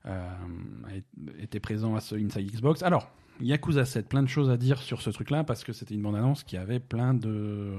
euh, 0.06 1.00
été 1.38 1.60
présent 1.60 1.94
à 1.94 2.00
ce 2.00 2.14
Inside 2.14 2.50
Xbox. 2.50 2.82
Alors 2.82 3.10
Yakuza 3.40 3.84
7, 3.84 4.08
plein 4.08 4.22
de 4.22 4.28
choses 4.28 4.50
à 4.50 4.56
dire 4.56 4.80
sur 4.80 5.02
ce 5.02 5.10
truc-là 5.10 5.44
parce 5.44 5.64
que 5.64 5.72
c'était 5.72 5.94
une 5.94 6.02
bande-annonce 6.02 6.42
qui 6.44 6.56
avait 6.56 6.80
plein 6.80 7.14
de 7.14 7.74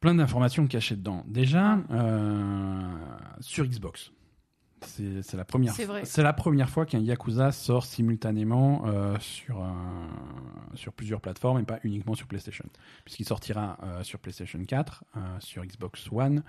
plein 0.00 0.14
d'informations 0.14 0.66
cachées 0.66 0.96
dedans. 0.96 1.24
Déjà 1.26 1.78
euh, 1.90 2.82
sur 3.40 3.64
Xbox. 3.64 4.12
C'est 4.80 5.34
la 5.34 5.44
première. 5.44 5.74
C'est 6.04 6.22
la 6.22 6.32
première 6.32 6.70
fois 6.70 6.86
qu'un 6.86 7.00
Yakuza 7.00 7.50
sort 7.50 7.84
simultanément 7.84 8.84
euh, 8.86 9.16
sur 9.18 9.66
sur 10.74 10.92
plusieurs 10.92 11.20
plateformes 11.20 11.58
et 11.60 11.64
pas 11.64 11.80
uniquement 11.82 12.14
sur 12.14 12.26
PlayStation, 12.26 12.64
puisqu'il 13.04 13.24
sortira 13.24 13.78
euh, 13.82 14.02
sur 14.02 14.18
PlayStation 14.18 14.62
4, 14.62 15.04
euh, 15.16 15.20
sur 15.40 15.64
Xbox 15.64 16.08
One, 16.12 16.42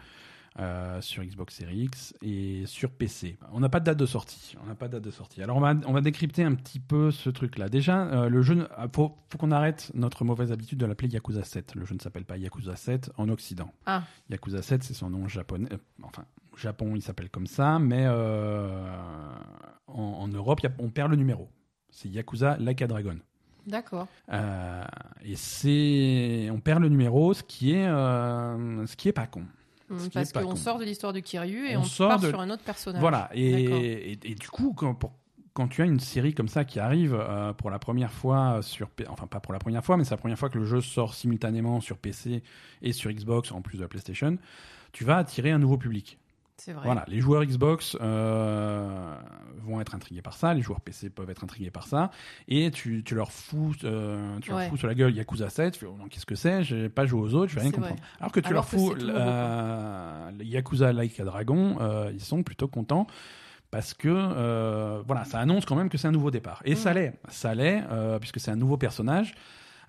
euh, 0.59 0.99
sur 1.01 1.23
Xbox 1.23 1.55
Series 1.55 1.83
X 1.83 2.13
et 2.21 2.63
sur 2.65 2.89
PC. 2.91 3.37
On 3.53 3.59
n'a 3.59 3.69
pas 3.69 3.79
de 3.79 3.85
date 3.85 3.97
de 3.97 4.05
sortie. 4.05 4.55
On 4.63 4.67
n'a 4.67 4.75
pas 4.75 4.87
de 4.87 4.93
date 4.93 5.03
de 5.03 5.11
sortie. 5.11 5.43
Alors 5.43 5.57
on 5.57 5.59
va 5.59 5.73
on 5.85 5.93
va 5.93 6.01
décrypter 6.01 6.43
un 6.43 6.55
petit 6.55 6.79
peu 6.79 7.11
ce 7.11 7.29
truc-là. 7.29 7.69
Déjà, 7.69 8.03
euh, 8.07 8.29
le 8.29 8.41
jeu, 8.41 8.67
ah, 8.75 8.87
faut 8.93 9.15
faut 9.29 9.37
qu'on 9.37 9.51
arrête 9.51 9.91
notre 9.93 10.25
mauvaise 10.25 10.51
habitude 10.51 10.79
de 10.79 10.85
l'appeler 10.85 11.09
Yakuza 11.09 11.43
7. 11.43 11.75
Le 11.75 11.85
jeu 11.85 11.95
ne 11.95 11.99
s'appelle 11.99 12.25
pas 12.25 12.37
Yakuza 12.37 12.75
7 12.75 13.11
en 13.17 13.29
Occident. 13.29 13.71
Ah. 13.85 14.03
Yakuza 14.29 14.61
7, 14.61 14.83
c'est 14.83 14.93
son 14.93 15.09
nom 15.09 15.27
japonais. 15.27 15.69
euh, 15.71 15.77
enfin, 16.03 16.25
au 16.53 16.57
Japon, 16.57 16.93
il 16.95 17.01
s'appelle 17.01 17.29
comme 17.29 17.47
ça, 17.47 17.77
mais 17.79 18.05
euh, 18.07 18.95
en, 19.87 20.01
en 20.01 20.27
Europe, 20.27 20.59
a- 20.65 20.69
on 20.79 20.89
perd 20.89 21.11
le 21.11 21.17
numéro. 21.17 21.47
C'est 21.91 22.09
Yakuza 22.09 22.57
Like 22.59 22.81
a 22.81 22.87
Dragon. 22.87 23.17
D'accord. 23.67 24.07
Euh, 24.31 24.83
et 25.23 25.35
c'est, 25.35 26.49
on 26.51 26.59
perd 26.59 26.81
le 26.81 26.89
numéro, 26.89 27.33
ce 27.33 27.43
qui 27.43 27.73
est, 27.73 27.85
euh, 27.87 28.85
ce 28.87 28.95
qui 28.95 29.09
est 29.09 29.13
pas 29.13 29.27
con. 29.27 29.43
Parce 30.13 30.31
qu'on 30.31 30.55
sort 30.55 30.79
de 30.79 30.85
l'histoire 30.85 31.13
de 31.13 31.19
Kiryu 31.19 31.67
et 31.67 31.75
On 31.77 31.81
on, 31.81 31.83
sort 31.83 32.09
part 32.09 32.19
de- 32.19 32.29
sur 32.29 32.39
un 32.39 32.49
autre 32.49 32.63
personnage. 32.63 33.01
Voilà. 33.01 33.29
Et, 33.33 33.63
et, 34.11 34.19
et 34.31 34.35
du 34.35 34.47
coup, 34.49 34.73
quand, 34.73 34.93
pour- 34.95 35.13
quand 35.53 35.67
tu 35.67 35.81
as 35.81 35.85
une 35.85 35.99
série 35.99 36.33
comme 36.33 36.47
ça 36.47 36.63
qui 36.63 36.79
arrive 36.79 37.13
euh, 37.19 37.51
pour 37.53 37.69
la 37.69 37.79
première 37.79 38.11
fois 38.13 38.59
sur, 38.61 38.89
enfin 39.09 39.27
pas 39.27 39.39
pour 39.39 39.51
la 39.53 39.59
première 39.59 39.83
fois, 39.83 39.97
mais 39.97 40.03
c'est 40.03 40.11
la 40.11 40.17
première 40.17 40.37
fois 40.39 40.49
que 40.49 40.57
le 40.59 40.65
jeu 40.65 40.79
sort 40.81 41.13
simultanément 41.13 41.81
sur 41.81 41.97
PC 41.97 42.43
et 42.81 42.93
sur 42.93 43.11
Xbox 43.11 43.51
en 43.51 43.61
plus 43.61 43.77
de 43.77 43.81
la 43.83 43.87
PlayStation, 43.87 44.37
tu 44.91 45.03
vas 45.03 45.17
attirer 45.17 45.51
un 45.51 45.59
nouveau 45.59 45.77
public. 45.77 46.17
Vrai. 46.67 46.83
Voilà, 46.83 47.03
les 47.07 47.19
joueurs 47.19 47.43
Xbox 47.45 47.97
euh, 48.01 49.15
vont 49.63 49.81
être 49.81 49.95
intrigués 49.95 50.21
par 50.21 50.33
ça, 50.35 50.53
les 50.53 50.61
joueurs 50.61 50.81
PC 50.81 51.09
peuvent 51.09 51.29
être 51.29 51.43
intrigués 51.43 51.71
par 51.71 51.87
ça, 51.87 52.11
et 52.47 52.69
tu, 52.71 53.03
tu 53.03 53.15
leur 53.15 53.31
fous, 53.31 53.73
euh, 53.83 54.37
tu 54.41 54.49
leur 54.51 54.59
Ouais. 54.59 54.69
fous 54.69 54.77
sur 54.77 54.87
la 54.87 54.93
gueule 54.95 55.15
Yakuza 55.15 55.49
7, 55.49 55.73
tu 55.73 55.79
fais, 55.79 55.85
oh 55.85 55.95
qu'est-ce 56.09 56.25
que 56.25 56.35
c'est 56.35 56.63
J'ai 56.63 56.89
pas 56.89 57.05
joué 57.05 57.21
aux 57.21 57.33
autres, 57.33 57.49
je 57.51 57.55
vais 57.55 57.61
rien 57.61 57.71
comprendre. 57.71 57.95
vrai. 57.95 58.09
Alors 58.19 58.31
que 58.31 58.39
tu 58.39 58.47
Alors 58.47 58.63
leur 58.63 58.69
que 58.69 58.77
fous 58.77 58.93
euh, 58.99 60.31
Yakuza 60.41 60.93
Like 60.93 61.19
a 61.19 61.23
Dragon, 61.23 61.77
euh, 61.81 62.11
ils 62.13 62.21
sont 62.21 62.43
plutôt 62.43 62.67
contents. 62.67 63.07
Parce 63.71 63.93
que 63.93 65.03
voilà, 65.05 65.25
ça 65.25 65.37
annonce 65.39 65.63
quand 65.65 65.75
même 65.75 65.89
que 65.89 65.97
c'est 65.99 66.07
un 66.07 66.11
nouveau 66.11 66.31
départ. 66.31 66.59
Et 66.65 66.73
ça 66.75 66.89
Mhm. 66.89 66.95
l'est, 66.95 67.13
ça 67.29 67.53
l'est, 67.53 67.83
puisque 68.19 68.39
c'est 68.39 68.49
un 68.49 68.55
nouveau 68.55 68.77
personnage. 68.77 69.35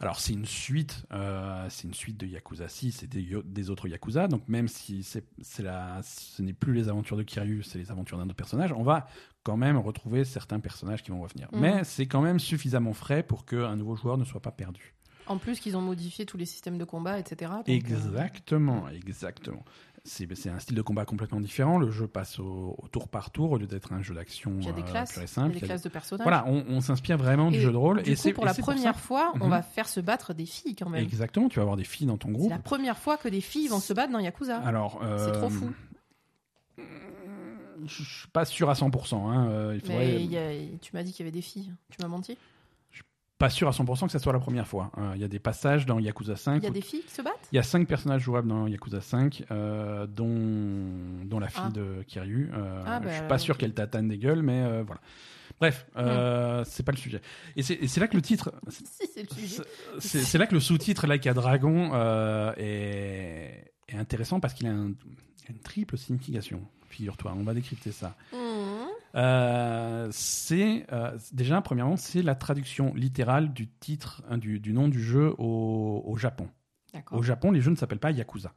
Alors 0.00 0.18
c'est 0.18 0.32
une 0.32 0.46
suite, 0.46 1.04
euh, 1.12 1.66
c'est 1.68 1.86
une 1.86 1.92
suite 1.92 2.16
de 2.16 2.26
Yakuza 2.26 2.68
6 2.68 3.02
et 3.02 3.06
des, 3.06 3.70
autres 3.70 3.86
Yakuza. 3.86 4.28
Donc 4.28 4.48
même 4.48 4.66
si 4.66 5.02
c'est, 5.02 5.24
la, 5.62 6.00
ce 6.02 6.40
n'est 6.40 6.54
plus 6.54 6.72
les 6.72 6.88
aventures 6.88 7.18
de 7.18 7.22
Kiryu, 7.22 7.62
c'est 7.62 7.78
les 7.78 7.90
aventures 7.90 8.16
d'un 8.16 8.24
autre 8.24 8.34
personnage, 8.34 8.72
on 8.72 8.82
va 8.82 9.06
quand 9.42 9.58
même 9.58 9.76
retrouver 9.76 10.24
certains 10.24 10.58
personnages 10.58 11.02
qui 11.02 11.10
vont 11.10 11.20
revenir. 11.20 11.48
Mhm. 11.52 11.60
Mais 11.60 11.84
c'est 11.84 12.06
quand 12.06 12.22
même 12.22 12.40
suffisamment 12.40 12.94
frais 12.94 13.22
pour 13.22 13.44
qu'un 13.44 13.76
nouveau 13.76 13.94
joueur 13.94 14.16
ne 14.16 14.24
soit 14.24 14.40
pas 14.40 14.52
perdu. 14.52 14.94
En 15.26 15.36
plus 15.36 15.60
qu'ils 15.60 15.76
ont 15.76 15.82
modifié 15.82 16.26
tous 16.26 16.38
les 16.38 16.46
systèmes 16.46 16.78
de 16.78 16.84
combat, 16.84 17.18
etc. 17.18 17.52
donc, 17.52 17.68
euh, 17.68 17.72
Exactement, 17.72 18.88
exactement. 18.88 19.64
C'est, 20.02 20.26
c'est 20.34 20.48
un 20.48 20.58
style 20.58 20.74
de 20.76 20.82
combat 20.82 21.04
complètement 21.04 21.40
différent. 21.40 21.78
Le 21.78 21.90
jeu 21.90 22.06
passe 22.06 22.38
au, 22.38 22.74
au 22.78 22.88
tour 22.88 23.08
par 23.08 23.30
tour 23.30 23.50
au 23.52 23.58
lieu 23.58 23.66
d'être 23.66 23.92
un 23.92 24.02
jeu 24.02 24.14
d'action 24.14 24.52
euh, 24.52 24.54
pur 24.60 24.68
et 24.68 24.70
il 24.70 25.22
y 25.24 25.28
simple. 25.28 25.50
a 25.56 25.58
des 25.60 25.64
a 25.64 25.66
classes 25.66 25.82
de 25.82 25.88
personnages. 25.90 26.24
Voilà, 26.24 26.44
on, 26.46 26.64
on 26.68 26.80
s'inspire 26.80 27.18
vraiment 27.18 27.50
du 27.50 27.60
jeu 27.60 27.70
de 27.70 27.76
rôle. 27.76 28.02
Du 28.02 28.10
et 28.10 28.16
c'est 28.16 28.32
pour 28.32 28.46
la 28.46 28.54
c'est 28.54 28.62
première 28.62 28.98
fois, 28.98 29.32
on 29.40 29.44
Mhm. 29.44 29.50
va 29.50 29.62
faire 29.62 29.88
se 29.88 30.00
battre 30.00 30.32
des 30.32 30.46
filles 30.46 30.74
quand 30.74 30.88
même. 30.88 31.02
Exactement, 31.02 31.48
tu 31.50 31.56
vas 31.56 31.62
avoir 31.62 31.76
des 31.76 31.84
filles 31.84 32.06
dans 32.06 32.16
ton 32.16 32.28
C'est 32.28 32.34
groupe. 32.34 32.50
la 32.50 32.58
première 32.58 32.96
fois 32.98 33.18
que 33.18 33.28
des 33.28 33.40
filles 33.42 33.68
vont 33.68 33.78
se 33.80 33.92
battre 33.92 34.12
dans 34.12 34.18
Yakuza. 34.20 34.58
Alors, 34.60 35.00
C'est 35.18 35.32
trop 35.32 35.46
euh, 35.46 35.50
fou. 35.50 35.70
Je 37.86 38.02
suis 38.04 38.28
pas 38.28 38.44
sûr 38.44 38.68
à 38.68 38.74
100%. 38.74 39.28
Hein. 39.30 39.48
euh, 39.48 39.72
il 39.74 39.80
faudrait- 39.80 39.96
Mais 39.98 40.24
il 40.24 40.30
y 40.30 40.36
a- 40.38 40.78
tu 40.80 40.90
m'as 40.94 41.02
dit 41.02 41.12
qu'il 41.12 41.24
y 41.24 41.28
avait 41.28 41.32
des 41.34 41.40
filles. 41.42 41.72
Tu 41.90 41.96
m'as 42.02 42.08
menti. 42.08 42.36
Pas 43.40 43.48
sûr 43.50 43.66
à 43.66 43.70
100% 43.72 44.04
que 44.06 44.12
ça 44.12 44.18
soit 44.18 44.32
la 44.34 44.38
première 44.38 44.68
fois. 44.68 44.92
Euh, 44.98 45.12
Il 45.16 45.20
y 45.20 45.24
a 45.24 45.28
des 45.28 45.38
passages 45.38 45.86
dans 45.86 45.98
Yakuza 45.98 46.36
5. 46.36 46.58
Il 46.58 46.64
y 46.64 46.66
a 46.66 46.70
des 46.70 46.82
filles 46.82 47.02
qui 47.02 47.10
se 47.14 47.22
battent? 47.22 47.48
Il 47.52 47.56
y 47.56 47.58
a 47.58 47.62
cinq 47.62 47.88
personnages 47.88 48.20
jouables 48.20 48.46
dans 48.48 48.66
Yakuza 48.66 49.00
5, 49.00 49.44
euh, 49.50 50.06
dont, 50.06 51.24
dont 51.24 51.38
la 51.38 51.48
fille 51.48 51.62
Ah. 51.64 51.70
de 51.70 52.02
Kiryu. 52.06 52.50
Euh, 52.52 52.82
Ah, 52.86 53.00
bah, 53.00 53.08
je 53.10 53.14
suis 53.16 53.26
pas 53.28 53.38
sûr 53.38 53.56
qu'elle 53.56 53.72
tatane 53.72 54.08
des 54.08 54.18
gueules, 54.18 54.42
mais 54.42 54.60
euh, 54.62 54.82
voilà. 54.86 55.00
Bref, 55.58 55.86
euh, 55.96 56.64
c'est 56.66 56.82
pas 56.82 56.92
le 56.92 56.98
sujet. 56.98 57.22
Et 57.56 57.62
c'est 57.62 57.98
là 57.98 58.08
que 58.08 58.14
le 58.16 58.22
titre, 58.22 58.52
Si, 58.68 58.84
c'est 59.12 59.22
le 59.22 59.34
sujet. 59.34 59.62
c'est- 59.98 60.00
c'est 60.00 60.18
c'est 60.20 60.38
là 60.38 60.46
que 60.46 60.54
le 60.54 60.60
sous-titre 60.60 61.06
Like 61.06 61.26
a 61.26 61.32
Dragon 61.32 61.92
est, 62.58 63.72
est 63.88 63.96
intéressant 63.96 64.40
parce 64.40 64.54
qu'il 64.54 64.66
a, 64.66 64.70
un- 64.70 64.88
il 64.90 65.46
a 65.48 65.50
une 65.50 65.58
triple 65.60 65.96
signification. 65.98 66.62
Figure-toi, 66.88 67.32
on 67.36 67.44
va 67.44 67.54
décrypter 67.54 67.92
ça. 67.92 68.16
Mhm. 68.32 68.38
Euh, 69.16 70.08
c'est 70.12 70.86
euh, 70.92 71.18
déjà 71.32 71.60
premièrement 71.60 71.96
c'est 71.96 72.22
la 72.22 72.36
traduction 72.36 72.94
littérale 72.94 73.52
du 73.52 73.66
titre 73.66 74.22
hein, 74.30 74.38
du, 74.38 74.60
du 74.60 74.72
nom 74.72 74.86
du 74.86 75.02
jeu 75.02 75.34
au, 75.38 76.02
au 76.06 76.16
Japon. 76.16 76.48
Au 77.10 77.22
Japon, 77.22 77.50
les 77.50 77.60
jeux 77.60 77.70
ne 77.70 77.76
s'appellent 77.76 77.98
pas 77.98 78.12
Yakuza. 78.12 78.52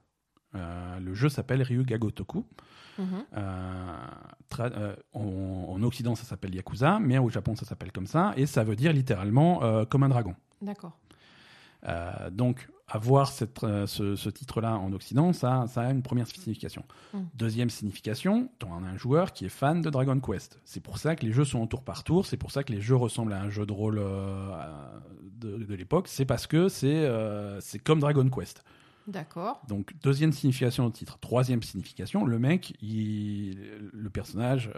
Euh, 0.55 0.99
le 0.99 1.13
jeu 1.15 1.29
s'appelle 1.29 1.63
Ryuga 1.63 1.97
Gotoku. 1.97 2.45
Euh, 2.99 4.95
en, 5.13 5.65
en 5.69 5.83
Occident, 5.83 6.13
ça 6.13 6.23
s'appelle 6.23 6.53
Yakuza, 6.53 6.99
mais 6.99 7.17
au 7.17 7.29
Japon, 7.29 7.55
ça 7.55 7.65
s'appelle 7.65 7.91
comme 7.91 8.05
ça, 8.05 8.33
et 8.37 8.45
ça 8.45 8.63
veut 8.63 8.75
dire 8.75 8.93
littéralement 8.93 9.85
comme 9.85 10.03
un 10.03 10.09
dragon. 10.09 10.35
D'accord. 10.61 10.97
Donc, 12.31 12.69
avoir 12.95 13.27
cette, 13.31 13.63
euh, 13.63 13.87
ce, 13.87 14.15
ce 14.15 14.29
titre-là 14.29 14.77
en 14.77 14.93
Occident, 14.93 15.33
ça, 15.33 15.65
ça 15.67 15.81
a 15.81 15.91
une 15.91 16.03
première 16.03 16.27
signification. 16.27 16.83
Mm. 17.13 17.19
Deuxième 17.33 17.69
signification, 17.71 18.49
tu 18.59 18.67
as 18.67 18.69
un 18.69 18.97
joueur 18.97 19.33
qui 19.33 19.45
est 19.45 19.49
fan 19.49 19.81
de 19.81 19.89
Dragon 19.89 20.19
Quest. 20.19 20.59
C'est 20.63 20.79
pour 20.79 20.99
ça 20.99 21.15
que 21.15 21.25
les 21.25 21.31
jeux 21.33 21.45
sont 21.45 21.59
en 21.59 21.67
tour 21.67 21.83
par 21.83 22.03
tour, 22.03 22.25
c'est 22.27 22.37
pour 22.37 22.51
ça 22.51 22.63
que 22.63 22.71
les 22.71 22.81
jeux 22.81 22.95
ressemblent 22.95 23.33
à 23.33 23.41
un 23.41 23.49
jeu 23.49 23.65
de 23.65 23.73
rôle 23.73 23.97
euh, 23.99 24.55
de, 25.41 25.57
de 25.63 25.73
l'époque, 25.75 26.07
c'est 26.07 26.25
parce 26.25 26.45
que 26.45 26.69
c'est 26.69 26.87
euh, 27.05 27.59
c'est 27.61 27.79
comme 27.79 27.99
Dragon 27.99 28.29
Quest. 28.29 28.63
D'accord. 29.07 29.61
Donc, 29.67 29.93
deuxième 30.01 30.31
signification 30.31 30.85
au 30.85 30.89
titre. 30.89 31.17
Troisième 31.19 31.61
signification, 31.63 32.25
le 32.25 32.39
mec, 32.39 32.73
il- 32.81 33.89
le 33.91 34.09
personnage, 34.09 34.69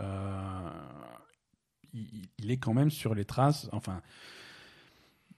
il, 1.93 2.27
il 2.39 2.49
est 2.51 2.57
quand 2.57 2.73
même 2.73 2.89
sur 2.89 3.13
les 3.13 3.25
traces, 3.25 3.69
enfin, 3.71 4.01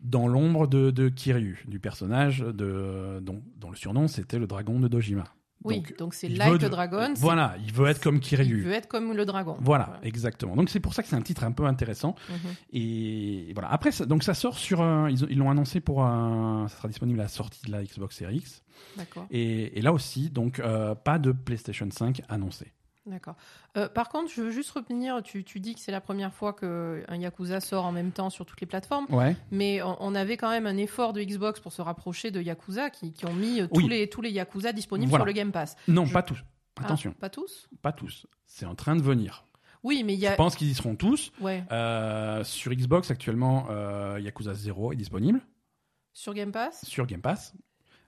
dans 0.02 0.28
l'ombre 0.28 0.68
de, 0.68 0.91
de 0.91 1.10
Kiryu, 1.10 1.64
du 1.68 1.80
personnage 1.80 2.40
de, 2.40 3.19
dont, 3.22 3.41
dont 3.57 3.69
le 3.72 3.76
surnom 3.76 4.07
c'était 4.07 4.40
le 4.40 4.48
dragon 4.48 4.80
de 4.80 4.88
Dojima. 4.88 5.24
Oui, 5.64 5.82
Donc, 5.98 6.14
c'est 6.14 6.28
il 6.28 6.38
Like 6.38 6.64
a 6.64 6.69
Dragon. 6.69 7.14
Voilà, 7.18 7.56
il 7.65 7.74
veut 7.74 7.88
être 7.88 7.99
comme 8.02 8.18
Il 8.18 8.22
Kiryu. 8.22 8.61
veut 8.61 8.72
être 8.74 8.88
comme 8.88 9.14
le 9.14 9.26
dragon. 9.26 9.57
Voilà, 9.60 9.99
exactement. 10.03 10.56
Donc 10.56 10.69
c'est 10.69 10.80
pour 10.80 10.94
ça 10.94 11.02
que 11.02 11.10
c'est 11.10 11.15
un 11.15 11.22
titre 11.22 11.44
un 11.44 11.52
peu 11.52 11.65
intéressant. 11.65 12.15
Mhm. 12.30 12.38
Et 12.74 13.52
voilà. 13.53 13.69
Après, 13.72 13.91
ça, 13.91 14.06
donc 14.06 14.24
ça 14.24 14.36
sort 14.36 14.57
sur, 14.57 14.82
un- 14.82 15.10
ils 15.10 15.24
ont- 15.26 15.28
ils 15.30 15.38
l'ont 15.38 15.49
annoncé 15.49 15.82
pour 15.82 16.03
un, 16.03 16.68
ça 16.69 16.78
sera 16.78 16.88
disponible 16.88 17.19
à 17.19 17.24
la 17.24 17.30
sortie 17.30 17.65
de 17.65 17.72
la 17.72 17.84
Xbox 17.84 18.15
Series 18.15 18.38
X. 18.38 18.64
D'accord. 18.98 19.26
Et, 19.32 19.78
et 19.78 19.82
là 19.82 19.91
aussi, 19.94 20.30
donc, 20.30 20.60
euh, 20.60 20.94
pas 20.94 21.18
de 21.18 21.32
PlayStation 21.32 21.90
5 21.91 22.22
annoncé. 22.30 22.72
D'accord. 23.08 23.36
Euh, 23.78 23.88
par 23.88 24.10
contre, 24.10 24.30
je 24.32 24.42
veux 24.42 24.52
juste 24.52 24.70
revenir. 24.72 25.24
Tu, 25.24 25.44
tu 25.46 25.60
dis 25.62 25.74
que 25.74 25.80
c'est 25.80 25.92
la 25.94 26.02
première 26.02 26.34
fois 26.34 26.54
qu'un 26.54 27.16
Yakuza 27.16 27.62
sort 27.62 27.86
en 27.86 27.92
même 27.94 28.12
temps 28.12 28.30
sur 28.30 28.46
toutes 28.46 28.60
les 28.62 28.68
plateformes. 28.68 29.06
Ouais. 29.10 29.36
Mais 29.50 29.82
on, 29.82 29.96
on 30.02 30.14
avait 30.14 30.36
quand 30.38 30.50
même 30.50 30.68
un 30.68 30.76
effort 30.78 31.14
de 31.14 31.24
Xbox 31.24 31.60
pour 31.62 31.72
se 31.72 31.82
rapprocher 31.82 32.30
de 32.32 32.42
Yakuza, 32.42 32.90
qui, 32.90 33.14
qui 33.14 33.26
ont 33.26 33.34
mis 33.34 33.62
euh, 33.62 33.68
tous, 33.68 33.82
Oui. 33.84 33.88
les, 33.90 34.10
tous 34.10 34.22
les 34.22 34.30
Yakuza 34.32 34.74
disponibles 34.74 35.10
Voilà. 35.10 35.22
sur 35.24 35.26
le 35.28 35.32
Game 35.32 35.52
Pass. 35.54 35.78
Non, 35.88 36.06
Je- 36.06 36.14
pas 36.14 36.22
tous. 36.24 36.44
Ah, 36.80 36.84
Attention, 36.84 37.12
pas 37.14 37.30
tous 37.30 37.70
pas 37.82 37.92
tous. 37.92 38.28
C'est 38.46 38.66
en 38.66 38.76
train 38.76 38.96
de 38.96 39.02
venir. 39.02 39.46
Oui, 39.84 40.04
mais 40.04 40.14
il 40.16 40.20
y 40.20 40.26
Je 40.26 40.32
a. 40.32 40.36
pense 40.36 40.56
qu'ils 40.56 40.70
y 40.70 40.74
seront 40.76 40.96
tous. 40.96 41.32
Ouais. 41.40 41.64
Euh, 41.72 42.44
sur 42.44 42.72
Xbox, 42.74 43.10
actuellement, 43.10 43.68
euh, 43.70 44.20
Yakuza 44.22 44.54
0 44.54 44.92
est 44.92 44.96
disponible. 44.96 45.40
Sur 46.14 46.34
Game 46.34 46.52
Pass 46.52 46.84
sur 46.86 47.06
Game 47.06 47.22
Pass. 47.22 47.54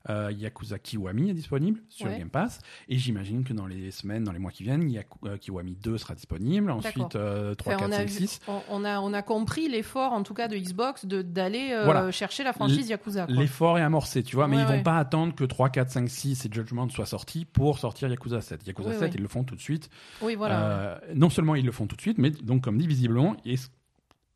Euh, 0.09 0.31
Yakuza 0.31 0.79
Kiwami 0.79 1.29
est 1.29 1.33
disponible 1.33 1.79
sur 1.89 2.07
Ouais. 2.07 2.17
Game 2.17 2.29
Pass. 2.29 2.59
Et 2.87 2.97
j'imagine 2.97 3.43
que 3.43 3.53
dans 3.53 3.67
les 3.67 3.91
semaines, 3.91 4.23
dans 4.23 4.31
les 4.31 4.39
mois 4.39 4.51
qui 4.51 4.63
viennent, 4.63 4.89
Yaku- 4.89 5.27
euh, 5.27 5.37
Kiwami 5.37 5.75
2 5.75 5.97
sera 5.99 6.15
disponible. 6.15 6.71
Ensuite, 6.71 7.15
euh, 7.15 7.53
3, 7.55 7.75
Enfin, 7.75 7.81
4, 7.87 7.89
on, 7.89 7.93
a 7.93 7.97
5, 7.97 8.07
vu- 8.09 8.27
6. 8.27 8.39
on, 8.69 8.85
a, 8.85 8.99
on 9.01 9.13
a 9.13 9.21
compris 9.21 9.69
l'effort, 9.69 10.13
en 10.13 10.23
tout 10.23 10.33
cas, 10.33 10.47
de 10.47 10.57
Xbox, 10.57 11.05
d'aller 11.05 11.69
euh, 11.73 11.85
Voilà. 11.85 12.11
chercher 12.11 12.43
la 12.43 12.53
franchise 12.53 12.89
Yakuza. 12.89 13.27
L'effort 13.29 13.77
est 13.77 13.83
amorcé, 13.83 14.23
tu 14.23 14.35
vois, 14.35 14.47
mais 14.47 14.55
Ouais, 14.57 14.61
ils 14.63 14.67
vont 14.67 14.73
ouais. 14.73 14.83
pas 14.83 14.97
attendre 14.97 15.35
que 15.35 15.43
3, 15.43 15.69
4, 15.69 15.89
5, 15.91 16.09
6 16.09 16.45
et 16.45 16.49
Judgment 16.51 16.89
soient 16.89 17.05
sortis 17.05 17.45
pour 17.45 17.77
sortir 17.77 18.09
Yakuza 18.09 18.41
7. 18.41 18.65
Yakuza 18.65 18.89
Oui, 18.89 18.95
7, 18.95 19.09
oui. 19.11 19.15
ils 19.17 19.21
le 19.21 19.27
font 19.27 19.43
tout 19.43 19.55
de 19.55 19.61
suite. 19.61 19.89
Oui, 20.21 20.35
voilà. 20.35 20.61
Euh, 20.61 20.99
non 21.15 21.29
seulement 21.29 21.55
ils 21.55 21.65
le 21.65 21.71
font 21.71 21.85
tout 21.87 21.95
de 21.95 22.01
suite, 22.01 22.17
mais 22.17 22.31
donc, 22.31 22.63
comme 22.63 22.77
dit, 22.77 22.87
visiblement, 22.87 23.35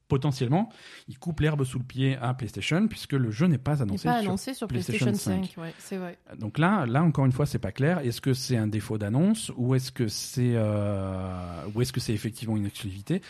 potentiellement, 0.08 0.70
ils 1.08 1.18
coupent 1.18 1.40
l'herbe 1.40 1.64
sous 1.64 1.80
le 1.80 1.84
pied 1.84 2.18
à 2.18 2.34
PlayStation 2.34 2.88
puisque 2.88 3.14
le 3.14 3.32
jeu 3.32 3.48
n'est 3.48 3.58
pas 3.58 3.78
Il 3.78 3.84
annoncé 3.84 4.08
pas 4.08 4.20
sur 4.20 4.30
annoncé 4.30 4.54
sur 4.54 4.68
PlayStation 4.68 5.06
PlayStation 5.08 5.44
5. 5.44 5.54
ouais, 5.58 5.74
c'est 5.80 5.98
vrai. 5.98 6.18
Donc 6.38 6.58
là, 6.58 6.86
là 6.86 7.04
encore 7.04 7.26
une 7.26 7.32
fois, 7.32 7.46
c'est 7.46 7.60
pas 7.60 7.72
clair. 7.72 8.00
Est-ce 8.00 8.22
que 8.22 8.34
c'est 8.34 8.58
un 8.58 8.68
défaut 8.68 8.98
d'annonce 8.98 9.52
ou 9.56 9.76
est-ce 9.76 9.92
que 9.92 10.08
c'est 10.08 10.54
euh, 10.56 11.66
ou 11.74 11.82
est-ce 11.82 11.94
que 11.94 12.00
c'est 12.00 12.14
effectivement 12.14 12.58
une 12.58 12.66
exclusivité? 12.66 13.22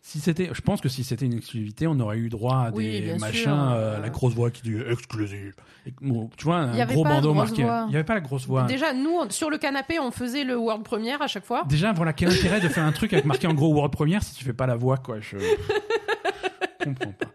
Si 0.00 0.20
c'était, 0.20 0.48
je 0.52 0.60
pense 0.62 0.80
que 0.80 0.88
si 0.88 1.04
c'était 1.04 1.26
une 1.26 1.34
exclusivité, 1.34 1.86
on 1.86 1.98
aurait 2.00 2.18
eu 2.18 2.28
droit 2.28 2.56
à 2.56 2.70
Oui, 2.70 2.84
des 2.90 3.00
bien 3.02 3.16
machins, 3.18 3.42
sûr. 3.42 3.52
euh, 3.72 4.00
la 4.00 4.08
grosse 4.08 4.32
voix 4.32 4.50
qui 4.50 4.62
dit 4.62 4.76
exclusive. 4.90 5.54
Et, 5.86 5.92
bon, 6.00 6.30
tu 6.36 6.44
vois, 6.44 6.68
Il 6.72 6.76
y 6.76 6.80
un 6.80 6.82
avait 6.84 6.94
gros 6.94 7.02
pas 7.02 7.10
bandeau 7.10 7.34
grosse 7.34 7.48
marqué. 7.48 7.62
voix. 7.64 7.84
Il 7.88 7.92
y 7.92 7.96
avait 7.96 8.04
pas 8.04 8.14
la 8.14 8.20
grosse 8.20 8.46
voix. 8.46 8.62
Déjà, 8.64 8.92
nous, 8.94 9.10
on- 9.10 9.28
sur 9.30 9.50
le 9.50 9.58
canapé, 9.58 9.98
on 9.98 10.10
faisait 10.10 10.44
le 10.44 10.56
World 10.56 10.84
Premiere 10.84 11.20
à 11.20 11.26
chaque 11.26 11.44
fois. 11.44 11.64
Déjà, 11.68 11.92
voilà, 11.92 12.12
quel 12.12 12.30
intérêt 12.30 12.60
de 12.60 12.68
faire 12.68 12.84
un 12.84 12.92
truc 12.92 13.12
avec 13.12 13.24
marqué 13.26 13.46
en 13.48 13.54
gros 13.54 13.72
World 13.74 13.92
Premiere 13.92 14.22
si 14.22 14.34
tu 14.34 14.44
fais 14.44 14.52
pas 14.54 14.66
la 14.66 14.76
voix, 14.76 14.96
quoi. 14.96 15.18
Je 15.20 15.36
comprends 16.84 17.12
pas. 17.12 17.26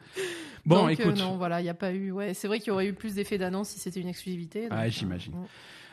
Bon, 0.66 0.88
Donc, 0.88 1.00
euh, 1.00 1.04
écoute. 1.04 1.18
non, 1.20 1.36
voilà, 1.38 1.60
il 1.60 1.64
n'y 1.66 1.70
a 1.70 1.74
pas 1.74 1.92
eu. 1.92 2.12
Ouais, 2.12 2.34
c'est 2.34 2.48
vrai 2.48 2.60
qu'il 2.60 2.70
y 2.70 2.72
aurait 2.72 2.88
eu 2.88 2.94
plus 2.94 3.16
d'effets 3.16 3.38
d'annonce 3.38 3.70
si 3.70 3.80
c'était 3.80 4.00
une 4.00 4.08
exclusivité. 4.08 4.68
Ah, 4.72 4.84
donc, 4.86 4.94
j'imagine. 4.94 5.34
euh, 5.36 5.46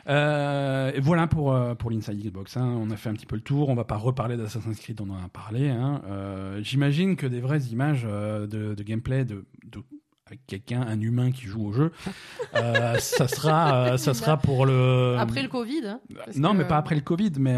Euh, 0.08 0.92
et 0.94 1.00
voilà 1.00 1.26
pour, 1.26 1.52
euh, 1.52 1.74
pour 1.74 1.90
l'Inside 1.90 2.18
Xbox. 2.18 2.56
hein. 2.56 2.64
On 2.80 2.90
a 2.90 2.96
fait 2.96 3.08
un 3.10 3.14
petit 3.14 3.26
peu 3.26 3.36
le 3.36 3.42
tour. 3.42 3.68
On 3.68 3.74
va 3.74 3.84
pas 3.84 3.96
reparler 3.96 4.36
d'Assassin's 4.36 4.78
Creed, 4.80 5.00
on 5.00 5.10
en 5.10 5.22
a 5.22 5.28
parlé. 5.28 5.68
hein. 5.68 6.02
Euh, 6.06 6.60
J'imagine 6.62 7.16
que 7.16 7.26
des 7.26 7.40
vraies 7.40 7.60
images 7.70 8.04
de, 8.04 8.46
de 8.74 8.82
gameplay 8.82 9.24
de, 9.24 9.44
de- 9.66 9.82
avec 10.26 10.46
quelqu'un, 10.46 10.82
un 10.82 11.00
humain 11.00 11.32
qui 11.32 11.46
joue 11.46 11.66
au 11.66 11.72
jeu, 11.72 11.90
euh, 12.54 12.96
ça 12.98 13.26
sera 13.26 13.98
ça 13.98 14.14
sera 14.14 14.36
pour 14.36 14.64
le. 14.64 15.16
Après 15.18 15.42
le 15.42 15.48
Covid. 15.48 15.82
hein, 15.86 16.00
non, 16.36 16.52
que- 16.52 16.58
mais 16.58 16.64
pas 16.68 16.76
après 16.76 16.94
le 16.94 17.00
Covid, 17.00 17.32
mais. 17.38 17.56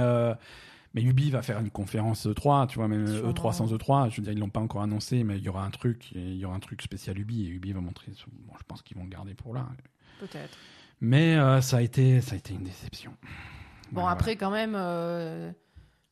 mais 0.94 1.02
Ubi 1.02 1.30
va 1.30 1.42
faire 1.42 1.60
une 1.60 1.70
conférence 1.70 2.26
E3, 2.26 2.66
tu 2.68 2.78
vois, 2.78 2.88
même 2.88 3.06
Sûrement. 3.06 3.30
E3 3.32 3.52
sans 3.52 3.72
E3, 3.74 4.10
je 4.10 4.16
veux 4.16 4.22
dire, 4.22 4.32
ils 4.32 4.38
l'ont 4.38 4.48
pas 4.50 4.60
encore 4.60 4.80
annoncé, 4.82 5.22
mais 5.22 5.36
il 5.38 5.42
y 5.44 5.48
aura 5.50 5.64
un 5.64 5.70
truc, 5.70 6.10
il 6.14 6.36
y 6.36 6.44
aura 6.46 6.54
un 6.56 6.60
truc 6.60 6.80
spécial 6.82 7.18
Ubi, 7.18 7.46
et 7.46 7.50
Ubi 7.50 7.72
va 7.72 7.80
montrer, 7.80 8.12
bon, 8.46 8.54
je 8.58 8.64
pense 8.66 8.80
qu'ils 8.82 8.96
vont 8.96 9.04
le 9.04 9.10
garder 9.10 9.34
pour 9.34 9.52
là. 9.54 9.66
Peut-être. 10.20 10.56
Mais 11.04 11.36
euh, 11.36 11.60
ça 11.60 11.78
a 11.78 11.80
été, 11.82 12.20
ça 12.20 12.34
a 12.34 12.38
été 12.38 12.54
une 12.54 12.62
déception. 12.62 13.10
Bon, 13.90 14.02
Voilà, 14.02 14.10
après, 14.12 14.36
quand 14.36 14.52
même, 14.52 14.74
euh, 14.76 15.50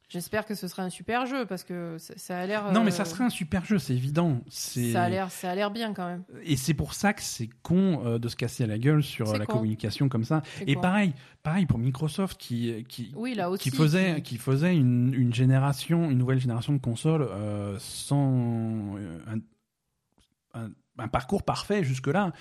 j'espère 0.08 0.44
que 0.44 0.56
ce 0.56 0.66
sera 0.66 0.82
un 0.82 0.90
super 0.90 1.26
jeu 1.26 1.46
parce 1.46 1.62
que 1.62 1.96
ça, 1.98 2.12
ça 2.16 2.38
a 2.40 2.44
l'air. 2.44 2.72
Non, 2.72 2.82
mais 2.82 2.88
euh, 2.90 2.94
ça 2.96 3.04
serait 3.04 3.22
un 3.22 3.30
super 3.30 3.64
jeu, 3.64 3.78
c'est 3.78 3.94
évident. 3.94 4.40
Ça 4.48 5.04
a 5.04 5.08
l'air, 5.08 5.30
ça 5.30 5.48
a 5.50 5.54
l'air 5.54 5.70
bien 5.70 5.94
quand 5.94 6.06
même. 6.08 6.24
et 6.42 6.56
c'est 6.56 6.74
pour 6.74 6.92
ça 6.94 7.12
que 7.14 7.22
c'est 7.22 7.48
con 7.62 8.02
euh, 8.04 8.18
de 8.18 8.28
se 8.28 8.34
casser 8.34 8.66
la 8.66 8.78
gueule 8.78 9.04
sur 9.04 9.30
euh, 9.30 9.38
la 9.38 9.46
con. 9.46 9.58
communication 9.58 10.08
comme 10.08 10.24
ça. 10.24 10.42
Et 10.66 10.74
pareil, 10.74 11.14
pareil 11.44 11.66
pour 11.66 11.78
Microsoft 11.78 12.36
qui 12.38 12.84
qui 12.88 13.12
Oui, 13.14 13.34
là 13.34 13.48
aussi. 13.48 13.70
qui 13.70 13.76
faisait 13.76 14.16
qui- 14.16 14.22
qui 14.34 14.38
faisait 14.38 14.76
une, 14.76 15.14
une 15.14 15.32
génération, 15.32 16.10
une 16.10 16.18
nouvelle 16.18 16.40
génération 16.40 16.72
de 16.72 16.78
consoles 16.80 17.22
euh, 17.30 17.76
sans 17.78 18.96
euh, 18.98 19.18
un, 19.28 20.60
un- 20.60 20.70
un 21.00 21.08
parcours 21.08 21.42
parfait 21.42 21.82
jusque 21.84 22.06
là, 22.06 22.32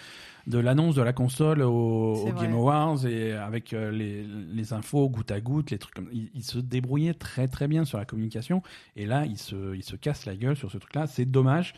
de 0.48 0.58
l'annonce 0.60 0.96
de 0.96 1.02
la 1.02 1.14
console 1.14 1.62
au. 1.62 2.26
Game 2.40 2.54
Awards 2.54 3.06
et 3.06 3.34
avec 3.34 3.74
euh, 3.74 3.92
les, 3.92 4.24
les 4.24 4.74
infos 4.74 5.10
goutte 5.10 5.32
à 5.32 5.40
goutte, 5.42 5.72
les 5.72 5.78
trucs 5.78 5.96
comme 5.96 6.10
ils, 6.12 6.30
ils 6.34 6.44
se 6.44 6.60
débrouillaient 6.60 7.14
très 7.14 7.48
très 7.48 7.68
bien 7.68 7.86
sur 7.86 7.98
la 7.98 8.06
communication 8.06 8.62
et 8.96 9.06
là 9.06 9.26
ils 9.26 9.38
se 9.38 9.76
ils 9.76 9.84
se 9.84 9.96
cassent 9.96 10.26
la 10.26 10.36
gueule 10.36 10.56
sur 10.56 10.72
ce 10.72 10.78
truc 10.78 10.94
là, 10.96 11.08
c'est 11.08 11.26
dommage. 11.26 11.74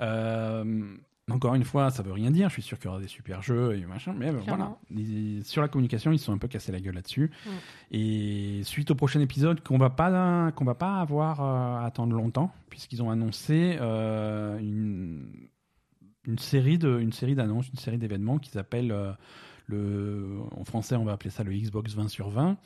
Euh, 0.00 0.96
encore 1.30 1.54
une 1.54 1.64
fois, 1.64 1.90
ça 1.90 2.02
veut 2.02 2.12
rien 2.12 2.30
dire. 2.30 2.48
Je 2.50 2.54
suis 2.54 2.62
sûr 2.62 2.78
qu'il 2.78 2.86
y 2.86 2.88
aura 2.90 3.00
des 3.00 3.08
super 3.08 3.40
jeux 3.40 3.74
et 3.78 3.86
machin, 3.86 4.14
mais 4.14 4.30
voilà. 4.30 4.76
Ils- 4.90 5.42
sur 5.44 5.62
la 5.62 5.68
communication, 5.68 6.12
ils 6.12 6.18
se 6.18 6.26
sont 6.26 6.34
un 6.34 6.38
peu 6.38 6.48
cassés 6.48 6.70
la 6.70 6.80
gueule 6.80 6.94
là-dessus. 6.96 7.30
Mm. 7.46 7.50
Et 7.92 8.60
suite 8.64 8.90
au 8.90 8.94
prochain 8.94 9.20
épisode, 9.20 9.62
qu'on 9.62 9.78
va 9.78 9.88
pas 9.88 10.52
qu'on 10.52 10.66
va 10.66 10.74
pas 10.74 11.00
avoir 11.00 11.40
euh, 11.40 11.82
à 11.82 11.86
attendre 11.86 12.14
longtemps, 12.14 12.52
puisqu'ils 12.68 13.02
ont 13.02 13.10
annoncé 13.10 13.78
euh, 13.80 14.58
une 14.58 15.48
une 16.26 16.38
série 16.38 16.78
de 16.78 16.98
une 16.98 17.12
série 17.12 17.34
d'annonces, 17.34 17.68
une 17.68 17.78
série 17.78 17.98
d'événements 17.98 18.38
qui 18.38 18.50
s'appelle 18.50 18.92
euh, 18.92 19.12
le 19.66 20.38
en 20.56 20.64
français 20.64 20.96
on 20.96 21.04
va 21.04 21.12
appeler 21.12 21.30
ça 21.30 21.42
le 21.44 21.52
Xbox 21.52 21.94
20 21.94 22.08
sur 22.08 22.28
20, 22.30 22.56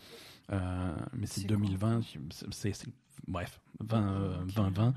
euh, 0.52 0.94
mais 1.16 1.26
c'est 1.26 1.42
C'est 1.42 1.46
quoi 1.48 1.56
2020, 1.56 2.00
c'est 2.50 2.74
bref 3.26 3.60
20 3.80 4.02
euh, 4.12 4.42
Ok. 4.42 4.50
20 4.54 4.70
20. 4.70 4.94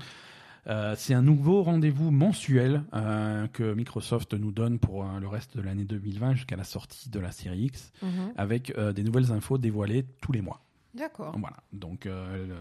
Euh, 0.68 0.94
c'est 0.96 1.12
un 1.14 1.22
nouveau 1.22 1.64
rendez-vous 1.64 2.12
mensuel 2.12 2.84
euh, 2.94 3.48
que 3.48 3.74
Microsoft 3.74 4.32
nous 4.34 4.52
donne 4.52 4.78
pour 4.78 5.04
euh, 5.04 5.18
le 5.18 5.26
reste 5.26 5.56
de 5.56 5.60
l'année 5.62 5.84
2020 5.84 6.34
jusqu'à 6.34 6.54
la 6.54 6.62
sortie 6.62 7.10
de 7.10 7.18
la 7.18 7.32
série 7.32 7.64
X, 7.64 7.92
Mhm. 8.00 8.32
avec 8.36 8.72
des 8.94 9.02
nouvelles 9.02 9.32
infos 9.32 9.58
dévoilées 9.58 10.04
tous 10.20 10.30
les 10.30 10.40
mois. 10.40 10.60
D'accord. 10.94 11.34
Voilà, 11.38 11.56
donc 11.72 12.04
euh, 12.04 12.54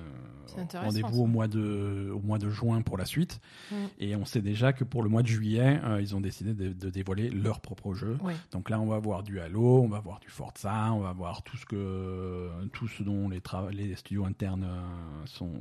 rendez-vous 0.73 1.23
au 1.23 1.25
mois 1.27 1.49
de 1.49 2.11
au 2.15 2.21
mois 2.21 2.37
de 2.37 2.49
juin 2.49 2.81
pour 2.81 2.97
la 2.97 3.03
suite. 3.05 3.41
Mm. 3.71 3.75
Et 3.99 4.15
on 4.15 4.23
sait 4.23 4.41
déjà 4.41 4.71
que 4.71 4.85
pour 4.85 5.03
le 5.03 5.09
mois 5.09 5.21
de 5.21 5.27
juillet, 5.27 5.81
euh, 5.83 6.01
ils 6.01 6.15
ont 6.15 6.21
décidé 6.21 6.53
de, 6.53 6.71
de 6.71 6.89
dévoiler 6.89 7.29
leur 7.29 7.59
propre 7.59 7.93
jeu. 7.93 8.17
Oui. 8.21 8.33
Donc 8.51 8.69
là, 8.69 8.79
on 8.79 8.85
va 8.85 8.99
voir 8.99 9.23
du 9.23 9.41
Halo, 9.41 9.81
on 9.81 9.89
va 9.89 9.99
voir 9.99 10.21
du 10.21 10.29
Forza, 10.29 10.93
on 10.93 11.01
va 11.01 11.11
voir 11.11 11.43
tout 11.43 11.57
ce 11.57 11.65
que 11.65 12.49
tout 12.71 12.87
ce 12.87 13.03
dont 13.03 13.27
les 13.27 13.41
les 13.71 13.95
studios 13.95 14.23
internes 14.25 14.63
euh, 14.63 15.25
sont 15.25 15.51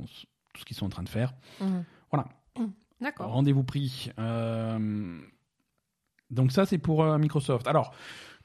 tout 0.53 0.61
ce 0.61 0.65
qu'ils 0.65 0.77
sont 0.77 0.85
en 0.85 0.89
train 0.89 1.03
de 1.03 1.09
faire. 1.09 1.33
Mhm. 1.59 1.83
Voilà. 2.09 2.27
D'accord. 3.01 3.31
Rendez-vous 3.31 3.63
pris. 3.63 4.11
Euh, 4.17 5.19
Donc 6.29 6.53
ça, 6.53 6.65
c'est 6.65 6.77
pour 6.77 7.03
Microsoft. 7.17 7.67
Alors, 7.67 7.93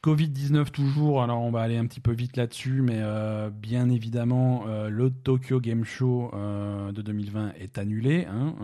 Covid-19 0.06 0.70
toujours, 0.70 1.20
alors 1.20 1.42
on 1.42 1.50
va 1.50 1.62
aller 1.62 1.76
un 1.76 1.84
petit 1.84 1.98
peu 1.98 2.12
vite 2.12 2.36
là-dessus, 2.36 2.80
mais 2.80 3.00
euh, 3.00 3.50
bien 3.50 3.90
évidemment, 3.90 4.66
euh, 4.68 4.88
le 4.88 5.10
Tokyo 5.10 5.58
Game 5.58 5.82
Show 5.82 6.30
euh, 6.32 6.92
de 6.92 7.02
2020 7.02 7.54
est 7.58 7.76
annulé, 7.76 8.24
hein, 8.26 8.54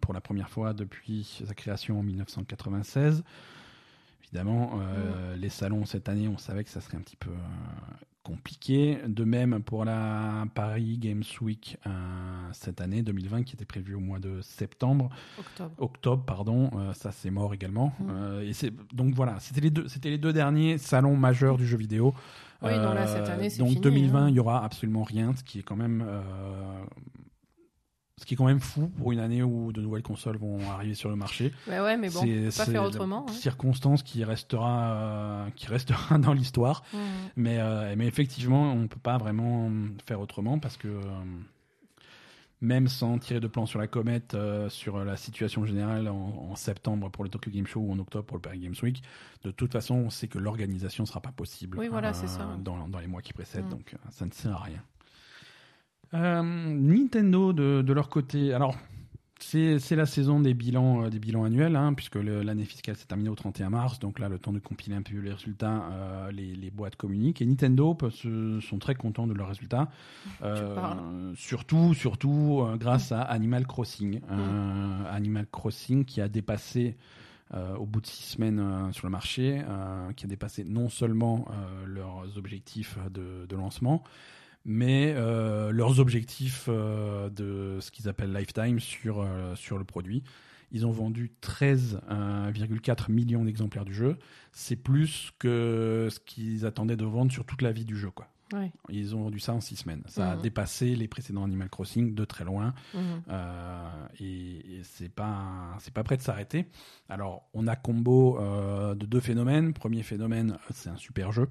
pour 0.00 0.14
la 0.14 0.20
première 0.20 0.48
fois 0.48 0.74
depuis 0.74 1.42
sa 1.44 1.54
création 1.54 1.98
en 1.98 2.04
1996. 2.04 3.24
Évidemment, 4.22 4.78
euh, 4.80 5.34
les 5.34 5.48
salons 5.48 5.86
cette 5.86 6.08
année, 6.08 6.28
on 6.28 6.38
savait 6.38 6.62
que 6.62 6.70
ça 6.70 6.80
serait 6.80 6.98
un 6.98 7.00
petit 7.00 7.16
peu 7.16 7.32
compliqué. 8.22 8.98
De 9.06 9.24
même 9.24 9.62
pour 9.62 9.84
la 9.84 10.44
Paris 10.54 10.98
Games 10.98 11.22
Week 11.40 11.78
euh, 11.86 11.90
cette 12.52 12.80
année 12.80 13.02
2020, 13.02 13.42
qui 13.42 13.54
était 13.54 13.64
prévue 13.64 13.94
au 13.94 14.00
mois 14.00 14.18
de 14.18 14.40
septembre 14.40 15.10
Octobre. 15.38 15.74
octobre, 15.78 16.24
pardon, 16.24 16.70
euh, 16.74 16.92
ça 16.94 17.12
c'est 17.12 17.30
mort 17.30 17.54
également. 17.54 17.92
Mm. 17.98 18.06
Euh, 18.10 18.48
et 18.48 18.52
c'est 18.52 18.72
donc 18.92 19.14
voilà, 19.14 19.38
c'était 19.40 19.60
les 19.60 19.70
deux, 19.70 19.88
c'était 19.88 20.10
les 20.10 20.18
deux 20.18 20.32
derniers 20.32 20.78
salons 20.78 21.16
majeurs 21.16 21.56
du 21.56 21.66
jeu 21.66 21.76
vidéo. 21.76 22.14
Oui, 22.62 22.76
non, 22.76 22.94
là, 22.94 23.08
cette 23.08 23.28
année, 23.28 23.50
c'est 23.50 23.58
donc 23.58 23.70
fini, 23.70 23.80
2020, 23.80 24.20
hein. 24.20 24.28
il 24.28 24.36
y 24.36 24.38
aura 24.38 24.64
absolument 24.64 25.02
rien, 25.02 25.34
ce 25.34 25.42
qui 25.42 25.58
est 25.58 25.62
quand 25.62 25.74
même, 25.74 26.06
ce 28.22 28.26
qui 28.26 28.34
est 28.34 28.36
quand 28.36 28.46
même 28.46 28.60
fou 28.60 28.86
pour 28.98 29.10
une 29.10 29.18
année 29.18 29.42
où 29.42 29.72
de 29.72 29.80
nouvelles 29.82 30.02
consoles 30.04 30.36
vont 30.38 30.58
arriver 30.70 30.94
sur 30.94 31.10
le 31.10 31.16
marché. 31.16 31.52
Ouais, 31.66 31.80
ouais, 31.80 31.96
mais 31.96 32.08
bon, 32.08 32.20
on 32.20 32.22
C'est- 32.22 32.44
peut 32.62 32.64
pas 32.66 32.70
faire 32.72 32.84
autrement. 32.84 33.26
hein. 33.28 33.32
Circonstance 33.32 34.02
qui 34.04 34.22
restera, 34.24 34.92
euh, 34.94 35.50
qui 35.56 35.66
restera 35.66 36.18
dans 36.18 36.32
l'histoire. 36.32 36.84
Mais, 37.36 37.58
euh, 37.58 37.94
mais 37.98 38.06
effectivement, 38.06 38.72
on 38.72 38.76
ne 38.82 38.86
peut 38.86 39.00
pas 39.00 39.18
vraiment 39.18 39.68
faire 40.06 40.20
autrement 40.20 40.60
parce 40.60 40.76
que 40.76 40.86
euh, 40.88 41.00
même 42.60 42.86
sans 42.86 43.18
tirer 43.18 43.40
de 43.40 43.48
plan 43.48 43.66
sur 43.66 43.80
la 43.80 43.88
comète, 43.88 44.34
euh, 44.34 44.68
sur 44.68 45.04
la 45.04 45.16
situation 45.16 45.64
générale 45.66 46.06
en, 46.08 46.48
en 46.52 46.54
septembre 46.54 47.10
pour 47.10 47.24
le 47.24 47.30
Tokyo 47.30 47.50
Game 47.50 47.66
Show 47.66 47.80
ou 47.80 47.92
en 47.92 47.98
octobre 47.98 48.24
pour 48.24 48.36
le 48.36 48.40
Paris 48.40 48.60
Games 48.60 48.74
Week, 48.84 49.02
de 49.42 49.50
toute 49.50 49.72
façon, 49.72 49.96
on 49.96 50.10
sait 50.10 50.28
que 50.28 50.38
l'organisation 50.38 51.02
ne 51.02 51.08
sera 51.08 51.20
pas 51.20 51.32
possible 51.32 51.76
Oui, 51.76 51.88
voilà, 51.88 52.12
c'est 52.12 52.28
ça. 52.28 52.48
Dans, 52.60 52.86
dans 52.86 53.00
les 53.00 53.08
mois 53.08 53.20
qui 53.20 53.32
précèdent, 53.32 53.66
Mm. 53.66 53.70
donc 53.70 53.96
ça 54.10 54.26
ne 54.26 54.30
sert 54.30 54.52
à 54.52 54.62
rien. 54.62 54.80
Euh, 56.14 56.42
Nintendo, 56.42 57.52
de, 57.52 57.82
de 57.82 57.92
leur 57.92 58.08
côté, 58.08 58.52
alors 58.52 58.76
c'est 59.38 59.96
la 59.96 60.06
saison 60.06 60.38
des 60.40 60.54
bilans 60.54 61.04
euh, 61.04 61.10
des 61.10 61.18
bilans 61.18 61.42
annuels, 61.44 61.74
hein, 61.74 61.94
puisque 61.94 62.14
l'année 62.14 62.64
fiscale 62.64 62.96
s'est 62.96 63.06
terminée 63.06 63.28
au 63.28 63.34
31 63.34 63.70
mars, 63.70 63.98
donc 63.98 64.18
là 64.20 64.28
le 64.28 64.38
temps 64.38 64.52
de 64.52 64.60
compiler 64.60 64.94
un 64.94 65.02
peu 65.02 65.18
les 65.18 65.32
résultats, 65.32 65.82
euh, 65.90 66.30
les, 66.30 66.54
les 66.54 66.70
boîtes 66.70 66.94
communiquent. 66.96 67.42
Et 67.42 67.46
Nintendo 67.46 67.96
se- 68.10 68.60
sont 68.60 68.78
très 68.78 68.94
contents 68.94 69.26
de 69.26 69.34
leurs 69.34 69.48
résultats, 69.48 69.88
surtout 71.34 71.92
surtout 71.94 72.66
grâce 72.78 73.10
à 73.12 73.22
Animal 73.22 73.66
Crossing, 73.66 74.20
Animal 75.10 75.46
Crossing 75.50 76.04
qui 76.04 76.20
a 76.20 76.28
dépassé 76.28 76.96
euh, 77.54 77.74
au 77.76 77.84
bout 77.84 78.00
de 78.00 78.06
six 78.06 78.22
semaines 78.22 78.60
euh, 78.60 78.92
sur 78.92 79.06
le 79.06 79.10
marché, 79.10 79.60
euh, 79.68 80.12
qui 80.12 80.24
a 80.24 80.28
dépassé 80.28 80.64
non 80.64 80.88
seulement 80.88 81.46
leurs 81.86 82.38
objectifs 82.38 82.96
de, 83.12 83.44
de 83.46 83.56
lancement, 83.56 84.02
mais 84.64 85.12
euh, 85.16 85.70
leurs 85.72 85.98
objectifs 86.00 86.66
euh, 86.68 87.28
de 87.30 87.78
ce 87.80 87.90
qu'ils 87.90 88.08
appellent 88.08 88.32
lifetime 88.32 88.78
sur, 88.80 89.20
euh, 89.20 89.54
sur 89.54 89.78
le 89.78 89.84
produit. 89.84 90.22
Ils 90.74 90.86
ont 90.86 90.90
vendu 90.92 91.32
13,4 91.42 93.10
millions 93.10 93.44
d'exemplaires 93.44 93.84
du 93.84 93.94
jeu. 93.94 94.16
C'est 94.52 94.76
plus 94.76 95.32
que 95.38 96.08
ce 96.10 96.18
qu'ils 96.20 96.64
attendaient 96.66 96.96
de 96.96 97.04
vendre 97.04 97.30
sur 97.32 97.44
toute 97.44 97.62
la 97.62 97.72
vie 97.72 97.84
du 97.84 97.96
jeu. 97.96 98.10
Quoi. 98.10 98.28
Ouais. 98.54 98.70
Ils 98.90 99.14
ont 99.16 99.22
vendu 99.22 99.38
ça 99.40 99.54
en 99.54 99.60
six 99.60 99.76
semaines. 99.76 100.02
Ça 100.06 100.32
a 100.32 100.36
Mhm. 100.36 100.42
dépassé 100.42 100.94
les 100.94 101.08
précédents 101.08 101.44
Animal 101.44 101.68
Crossing 101.70 102.14
de 102.14 102.24
très 102.24 102.44
loin. 102.44 102.74
Euh, 102.94 104.06
et, 104.20 104.78
et 104.78 104.80
c'est 104.82 105.08
pas 105.08 105.74
c'est 105.80 105.92
pas 105.92 106.04
prêt 106.04 106.16
de 106.16 106.22
s'arrêter. 106.22 106.66
Alors 107.08 107.48
on 107.54 107.66
a 107.66 107.76
combo 107.76 108.38
euh, 108.38 108.94
de 108.94 109.06
deux 109.06 109.20
phénomènes. 109.20 109.72
Premier 109.72 110.02
phénomène, 110.02 110.58
c'est 110.70 110.90
un 110.90 110.96
super 110.96 111.32
jeu. 111.32 111.48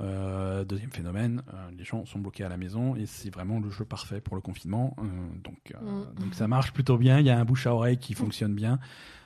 Euh, 0.00 0.64
deuxième 0.64 0.90
phénomène, 0.90 1.42
euh, 1.52 1.70
les 1.76 1.84
gens 1.84 2.04
sont 2.04 2.18
bloqués 2.18 2.42
à 2.42 2.48
la 2.48 2.56
maison 2.56 2.96
et 2.96 3.06
c'est 3.06 3.30
vraiment 3.30 3.60
le 3.60 3.70
jeu 3.70 3.84
parfait 3.84 4.20
pour 4.20 4.34
le 4.34 4.42
confinement. 4.42 4.96
Euh, 4.98 5.02
donc 5.42 5.72
Mm. 5.80 6.20
donc 6.20 6.34
ça 6.34 6.48
marche 6.48 6.72
plutôt 6.72 6.98
bien. 6.98 7.20
Il 7.20 7.26
y 7.26 7.30
a 7.30 7.38
un 7.38 7.44
bouche 7.44 7.66
à 7.66 7.74
oreille 7.74 7.98
qui 7.98 8.14
fonctionne 8.14 8.54
bien, 8.54 8.78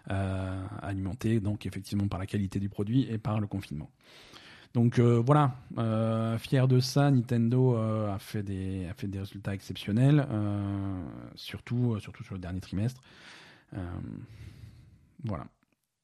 alimenté 0.06 1.40
donc 1.40 1.66
effectivement 1.66 2.08
par 2.08 2.18
la 2.18 2.26
qualité 2.26 2.58
du 2.58 2.68
produit 2.68 3.06
et 3.10 3.18
par 3.18 3.40
le 3.40 3.46
confinement. 3.46 3.90
Donc 4.74 4.98
euh, 4.98 5.22
voilà, 5.24 5.56
euh, 5.78 6.36
fier 6.38 6.68
de 6.68 6.78
ça, 6.80 7.10
Nintendo 7.10 7.74
euh, 7.76 8.14
a, 8.14 8.18
fait 8.18 8.42
des, 8.42 8.86
a 8.86 8.94
fait 8.94 9.06
des 9.06 9.18
résultats 9.18 9.54
exceptionnels, 9.54 10.26
surtout, 11.34 11.98
surtout 12.00 12.22
sur 12.24 12.34
le 12.34 12.40
dernier 12.40 12.60
trimestre. 12.60 13.00
Voilà. 15.24 15.46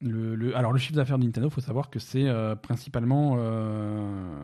Le, 0.04 0.34
le- 0.36 0.54
alors 0.56 0.72
le 0.72 0.78
chiffre 0.78 0.94
d'affaires 0.96 1.18
de 1.18 1.24
Nintendo, 1.24 1.48
il 1.48 1.52
faut 1.52 1.60
savoir 1.62 1.88
que 1.90 1.98
c'est 1.98 2.28
euh, 2.28 2.54
principalement... 2.54 3.36
euh, 3.38 4.40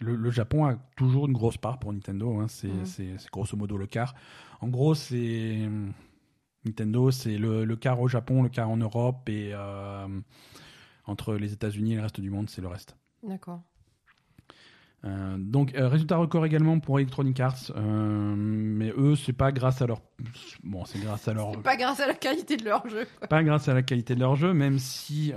le, 0.00 0.14
le 0.14 0.30
Japon 0.30 0.64
a 0.66 0.76
toujours 0.96 1.26
une 1.26 1.32
grosse 1.32 1.56
part 1.58 1.80
pour 1.80 1.92
Nintendo, 1.92 2.38
hein, 2.38 2.46
c'est 2.48 2.68
Mhm. 2.68 2.84
c'est- 2.86 3.30
grosso 3.32 3.56
modo 3.56 3.76
le 3.76 3.86
quart. 3.86 4.14
En 4.60 4.68
gros, 4.68 4.94
c'est... 4.94 5.68
Nintendo, 6.64 7.10
c'est 7.10 7.38
le, 7.38 7.64
le 7.64 7.76
quart 7.76 8.00
au 8.00 8.08
Japon, 8.08 8.42
le 8.44 8.48
quart 8.48 8.68
en 8.70 8.76
Europe, 8.76 9.28
et 9.28 9.50
euh, 9.54 10.06
entre 11.06 11.34
les 11.34 11.52
États-Unis 11.52 11.92
et 11.94 11.96
le 11.96 12.02
reste 12.02 12.20
du 12.20 12.30
monde, 12.30 12.48
c'est 12.50 12.60
le 12.60 12.68
reste. 12.68 12.96
D'accord. 13.22 13.62
Euh, 15.04 15.36
donc, 15.38 15.74
euh, 15.76 15.86
résultat 15.88 16.16
record 16.16 16.44
également 16.44 16.80
pour 16.80 16.98
Electronic 16.98 17.38
Arts, 17.38 17.70
euh, 17.76 18.34
mais 18.36 18.92
eux, 18.96 19.14
c'est 19.14 19.32
pas 19.32 19.52
grâce 19.52 19.80
à 19.80 19.86
leur. 19.86 20.00
Bon, 20.64 20.84
c'est 20.86 20.98
grâce 20.98 21.28
à 21.28 21.32
leur. 21.34 21.52
Pas 21.62 21.76
grâce 21.76 22.00
à 22.00 22.06
la 22.08 22.14
qualité 22.14 22.56
de 22.56 22.64
leur 22.64 22.88
jeu. 22.88 23.06
quoi. 23.18 23.28
Pas 23.28 23.44
grâce 23.44 23.68
à 23.68 23.74
la 23.74 23.82
qualité 23.82 24.14
de 24.16 24.20
leur 24.20 24.34
jeu, 24.34 24.52
même 24.52 24.78
si 24.80 25.32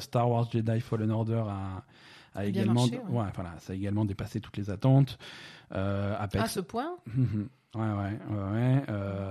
Star 0.00 0.30
Wars 0.30 0.50
Jedi 0.52 0.80
Fallen 0.80 1.10
Order 1.10 1.42
a, 1.48 1.84
a 2.34 2.44
également. 2.44 2.74
marché, 2.86 2.98
ouais. 3.08 3.20
ouais, 3.22 3.26
voilà, 3.34 3.54
ça 3.60 3.72
a 3.72 3.76
également 3.76 4.04
dépassé 4.04 4.40
toutes 4.40 4.58
les 4.58 4.68
attentes. 4.68 5.18
Euh, 5.74 6.14
À 6.18 6.24
Apex. 6.24 6.50
ce 6.52 6.60
point, 6.60 6.96
Mhm. 7.16 7.48
ouais, 7.76 7.80
ouais, 7.80 7.86
ouais. 7.88 8.52
ouais, 8.52 8.82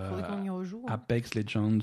faudrait 0.10 0.28
qu'on 0.28 0.44
y 0.44 0.50
rejoue. 0.50 0.84
hein. 0.88 0.94
Apex 0.94 1.36
Legends 1.36 1.78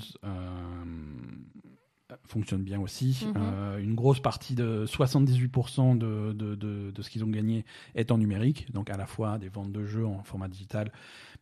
fonctionne 2.25 2.63
bien 2.63 2.79
aussi. 2.79 3.25
Mhm. 3.25 3.33
Euh, 3.37 3.77
une 3.79 3.95
grosse 3.95 4.19
partie 4.19 4.55
de 4.55 4.85
78% 4.85 5.97
de, 5.97 6.33
de, 6.33 6.55
de, 6.55 6.91
de 6.91 7.01
ce 7.01 7.09
qu'ils 7.09 7.23
ont 7.23 7.29
gagné 7.29 7.65
est 7.95 8.11
en 8.11 8.17
numérique, 8.17 8.71
donc 8.73 8.89
à 8.89 8.97
la 8.97 9.05
fois 9.05 9.37
des 9.37 9.49
ventes 9.49 9.71
de 9.71 9.85
jeux 9.85 10.05
en 10.05 10.23
format 10.23 10.47
digital, 10.47 10.91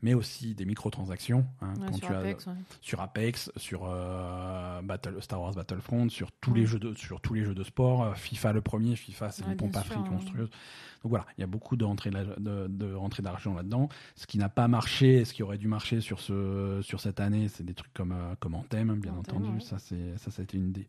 mais 0.01 0.13
aussi 0.13 0.53
des 0.53 0.65
microtransactions. 0.65 1.45
hein, 1.61 1.73
Ouais, 1.79 1.85
quand 1.87 1.97
sur 1.97 2.07
tu 2.07 2.13
as- 2.13 2.19
Apex, 2.19 2.45
ouais. 2.47 2.53
sur 2.81 3.01
Apex, 3.01 3.51
sur 3.57 3.81
euh, 3.85 4.81
Battle, 4.83 5.15
Star 5.21 5.41
Wars 5.41 5.53
Battlefront, 5.53 6.09
sur 6.09 6.31
tous 6.33 6.53
les 6.53 6.65
jeux 6.65 6.79
de 6.79 6.93
sur 6.93 7.19
tous 7.21 7.33
les 7.33 7.43
jeux 7.43 7.55
de 7.55 7.63
sport, 7.63 8.03
euh, 8.03 8.13
FIFA 8.13 8.53
le 8.53 8.61
premier, 8.61 8.95
FIFA 8.95 9.31
c'est 9.31 9.45
une 9.45 9.55
pompe 9.57 9.75
à 9.75 9.83
fric 9.83 9.97
monstrueuse. 10.09 10.49
Donc 11.03 11.09
voilà, 11.11 11.25
il 11.37 11.41
y 11.41 11.43
a 11.43 11.47
beaucoup 11.47 11.75
de 11.75 11.85
rentrées 11.85 12.09
de, 12.11 12.67
de, 12.67 12.93
rentrées 12.93 13.23
d'argent 13.23 13.53
là-dedans. 13.53 13.87
Ce 14.15 14.25
qui 14.27 14.37
n'a 14.37 14.49
pas 14.49 14.67
marché, 14.67 15.25
ce 15.25 15.33
qui 15.33 15.43
aurait 15.43 15.57
dû 15.57 15.67
marcher 15.67 16.01
sur 16.01 16.19
ce 16.19 16.79
sur 16.81 16.99
cette 17.01 17.19
année, 17.19 17.47
c'est 17.47 17.63
des 17.63 17.73
trucs 17.73 17.93
comme 17.93 18.11
euh, 18.11 18.35
comme 18.39 18.55
Anthem, 18.55 18.99
bien 18.99 19.13
Anthem, 19.13 19.37
entendu. 19.37 19.61
Ça 19.61 19.79
c'est 19.79 20.17
ça 20.17 20.41
été 20.43 20.57
une 20.57 20.71
des 20.71 20.87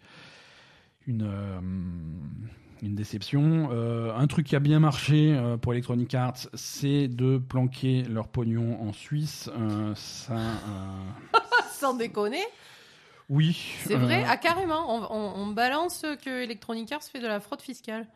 une 1.07 1.23
euh, 1.23 1.61
une 2.83 2.95
déception. 2.95 3.69
Euh, 3.73 4.15
un 4.17 4.27
truc 4.27 4.47
qui 4.47 4.57
a 4.57 4.61
bien 4.61 4.79
marché 4.81 5.35
euh, 5.37 5.57
pour 5.57 5.73
Electronic 5.73 6.15
Arts, 6.15 6.49
c'est 6.55 7.09
de 7.09 7.39
planquer 7.39 8.03
leur 8.05 8.29
pognon 8.29 8.81
en 8.83 8.93
Suisse. 8.93 9.51
Euh, 9.57 9.93
ça, 9.95 10.37
Sans 11.73 11.95
déconner. 11.95 12.43
oui. 13.29 13.57
C'est 13.85 13.97
vrai, 13.97 14.25
ah 14.29 14.37
carrément, 14.37 14.85
on, 14.95 15.17
on- 15.17 15.43
on 15.43 15.47
balance 15.49 16.05
que 16.25 16.43
Electronic 16.45 16.91
Arts 16.93 17.03
fait 17.03 17.21
de 17.21 17.27
la 17.27 17.41
fraude 17.41 17.61
fiscale. 17.63 18.07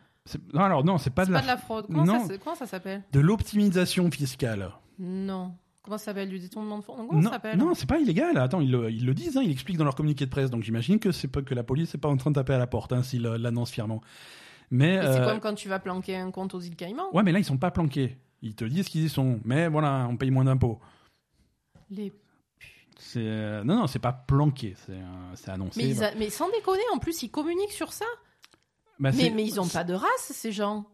Non, 0.55 0.61
alors 0.63 0.85
non, 0.85 0.99
c'est 0.99 1.11
pas, 1.11 1.25
de 1.27 1.33
pas 1.33 1.39
la, 1.39 1.43
de 1.43 1.47
la 1.49 1.57
fraude. 1.57 1.87
Comment, 1.87 2.05
Non. 2.05 2.21
ça, 2.27 2.35
se- 2.35 2.39
comment 2.39 2.55
ça 2.57 2.67
s'appelle? 2.67 3.03
De 3.13 3.21
l'optimisation 3.21 4.11
fiscale. 4.11 4.71
Non. 4.99 5.55
Comment 5.83 5.99
ça 5.99 6.05
s'appelle? 6.07 6.29
Du 6.29 6.39
détournement 6.39 6.79
de 6.79 6.85
fonds? 6.85 6.97
Non, 6.97 7.07
Comment 7.09 7.21
non, 7.23 7.29
ça 7.29 7.35
s'appelle? 7.35 7.59
non, 7.59 7.75
c'est 7.75 7.89
pas 7.89 7.99
illégal. 7.99 8.39
Attends, 8.39 8.61
ils 8.61 8.71
le, 8.71 8.89
ils 8.93 9.05
le 9.05 9.15
disent, 9.15 9.37
hein, 9.37 9.41
ils 9.43 9.49
l'expliquent 9.49 9.79
dans 9.79 9.85
leur 9.85 9.97
communiqué 9.97 10.25
de 10.25 10.31
presse. 10.31 10.49
Donc 10.49 10.63
j'imagine 10.63 11.01
que 11.01 11.11
c'est 11.11 11.27
pas 11.27 11.43
que 11.43 11.55
la 11.57 11.65
police 11.65 11.93
n'est 11.93 11.99
pas 12.01 12.09
en 12.09 12.17
train 12.17 12.31
de 12.31 12.37
taper 12.37 12.53
à 12.55 12.59
la 12.59 12.69
porte 12.69 12.93
hein, 12.93 13.03
s'ils 13.03 13.23
l'annoncent 13.23 13.73
fièrement. 13.73 14.01
Mais 14.73 14.99
C'est 15.03 15.21
euh, 15.21 15.29
comme 15.29 15.39
quand 15.41 15.55
tu 15.55 15.69
vas 15.69 15.79
planquer 15.79 16.17
un 16.17 16.31
compte 16.33 16.55
aux 16.55 16.61
îles 16.61 16.75
Caïmans. 16.77 17.15
ouais, 17.15 17.23
mais 17.23 17.31
là 17.31 17.39
ils 17.39 17.45
sont 17.45 17.59
pas 17.59 17.71
planqués. 17.71 18.17
Ils 18.41 18.55
te 18.57 18.65
disent 18.65 18.89
qu'ils 18.89 19.05
y 19.05 19.09
sont. 19.09 19.39
Mais 19.45 19.69
voilà, 19.69 20.09
on 20.11 20.17
paye 20.17 20.31
moins 20.33 20.45
d'impôts. 20.45 20.81
Les... 21.91 22.13
C'est 22.99 23.21
euh, 23.21 23.63
non, 23.65 23.77
non, 23.77 23.87
c'est 23.87 23.99
pas 23.99 24.13
planqué. 24.13 24.75
C'est 24.87 24.93
euh, 24.93 25.35
c'est 25.35 25.51
annoncé. 25.51 25.83
Mais, 25.95 26.03
a- 26.03 26.15
mais 26.17 26.31
sans 26.31 26.49
déconner, 26.51 26.83
en 26.95 26.99
plus, 26.99 27.23
ils 27.23 27.31
communiquent 27.31 27.73
sur 27.73 27.93
ça. 27.93 28.07
Bah, 28.99 29.11
mais, 29.15 29.31
mais 29.31 29.45
ils 29.45 29.61
ont 29.61 29.69
pas 29.69 29.85
de 29.85 29.95
race, 29.95 30.33
ces 30.33 30.53
gens. 30.53 30.87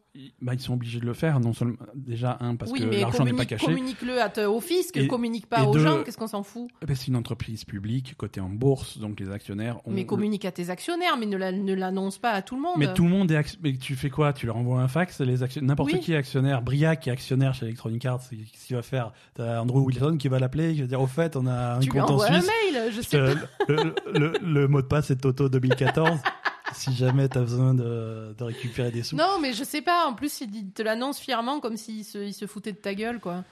Bah, 0.42 0.54
ils 0.54 0.60
sont 0.60 0.74
obligés 0.74 0.98
de 1.00 1.06
le 1.06 1.14
faire, 1.14 1.38
non 1.38 1.52
seulement 1.52 1.76
déjà 1.94 2.38
un 2.40 2.56
parce 2.56 2.70
oui, 2.72 2.80
que 2.80 2.86
l'argent 2.86 3.24
n'est 3.24 3.32
pas 3.32 3.44
caché. 3.44 3.66
communique-le 3.66 4.20
à 4.20 4.50
au 4.50 4.60
fisc, 4.60 4.96
Et- 4.96 5.06
communique 5.06 5.46
pas 5.46 5.64
aux 5.64 5.78
gens, 5.78 6.02
qu'est-ce 6.02 6.18
qu'on 6.18 6.26
s'en 6.26 6.42
fout 6.42 6.68
ben, 6.86 6.94
c'est 6.96 7.06
une 7.08 7.16
entreprise 7.16 7.64
publique 7.64 8.14
cotée 8.16 8.40
en 8.40 8.48
bourse, 8.48 8.98
donc 8.98 9.20
les 9.20 9.30
actionnaires 9.30 9.76
ont. 9.86 9.92
Mais 9.92 10.06
communique 10.06 10.44
à 10.44 10.50
tes 10.52 10.70
actionnaires, 10.70 11.16
mais 11.18 11.26
ne 11.26 11.36
la- 11.36 11.52
ne 11.52 11.72
l'annonce 11.74 12.18
pas 12.18 12.30
à 12.32 12.42
tout 12.42 12.56
le 12.56 12.62
monde. 12.62 12.74
Mais 12.78 12.92
tout 12.94 13.04
le 13.04 13.10
monde 13.10 13.30
est. 13.30 13.58
Mais 13.62 13.76
tu 13.76 13.94
fais 13.94 14.10
quoi? 14.10 14.32
Tu 14.32 14.46
leur 14.46 14.56
envoies 14.56 14.80
un 14.80 14.88
fax 14.88 15.20
les 15.20 15.42
actionnaires... 15.42 15.68
N'importe 15.68 15.92
Oui. 15.92 16.00
qui 16.00 16.12
est 16.12 16.16
actionnaire. 16.16 16.62
Briac 16.62 17.00
qui 17.00 17.08
est 17.10 17.12
actionnaire 17.12 17.54
chez 17.54 17.66
Electronic 17.66 18.04
Arts, 18.06 18.20
qu'est-ce 18.30 18.66
qu'il 18.66 18.76
va 18.76 18.82
faire 18.82 19.12
T'as 19.34 19.60
Andrew 19.60 19.80
Wilson 19.86 20.16
qui 20.18 20.28
va 20.28 20.38
l'appeler, 20.38 20.74
qui 20.74 20.80
va 20.80 20.86
dire 20.88 21.00
Au 21.00 21.06
fait, 21.06 21.36
on 21.36 21.46
a 21.46 21.74
un 21.76 21.78
tu 21.80 21.90
compte 21.90 22.02
en 22.10 22.14
envoies 22.14 22.26
un 22.30 22.40
Suisse. 22.40 22.50
mail, 22.72 22.92
je 22.92 23.00
sais 23.02 23.16
Euh, 23.16 23.34
pas. 23.34 23.72
le, 23.72 23.92
le- 24.18 24.32
le 24.42 24.68
mot 24.68 24.82
de 24.82 24.86
passe 24.86 25.10
est 25.10 25.16
Toto 25.16 25.48
2014. 25.48 26.18
si 26.74 26.94
jamais 26.94 27.28
t'as 27.28 27.40
besoin 27.40 27.74
de, 27.74 28.34
de 28.36 28.44
récupérer 28.44 28.90
des 28.90 29.02
sous. 29.02 29.16
Non, 29.16 29.38
mais 29.40 29.52
je 29.52 29.64
sais 29.64 29.82
pas. 29.82 30.06
En 30.06 30.14
plus, 30.14 30.40
il 30.40 30.70
te 30.72 30.82
l'annonce 30.82 31.18
fièrement 31.18 31.60
comme 31.60 31.76
s'il 31.76 32.04
se, 32.04 32.18
il 32.18 32.34
se 32.34 32.46
foutait 32.46 32.72
de 32.72 32.78
ta 32.78 32.94
gueule, 32.94 33.20
quoi. 33.20 33.44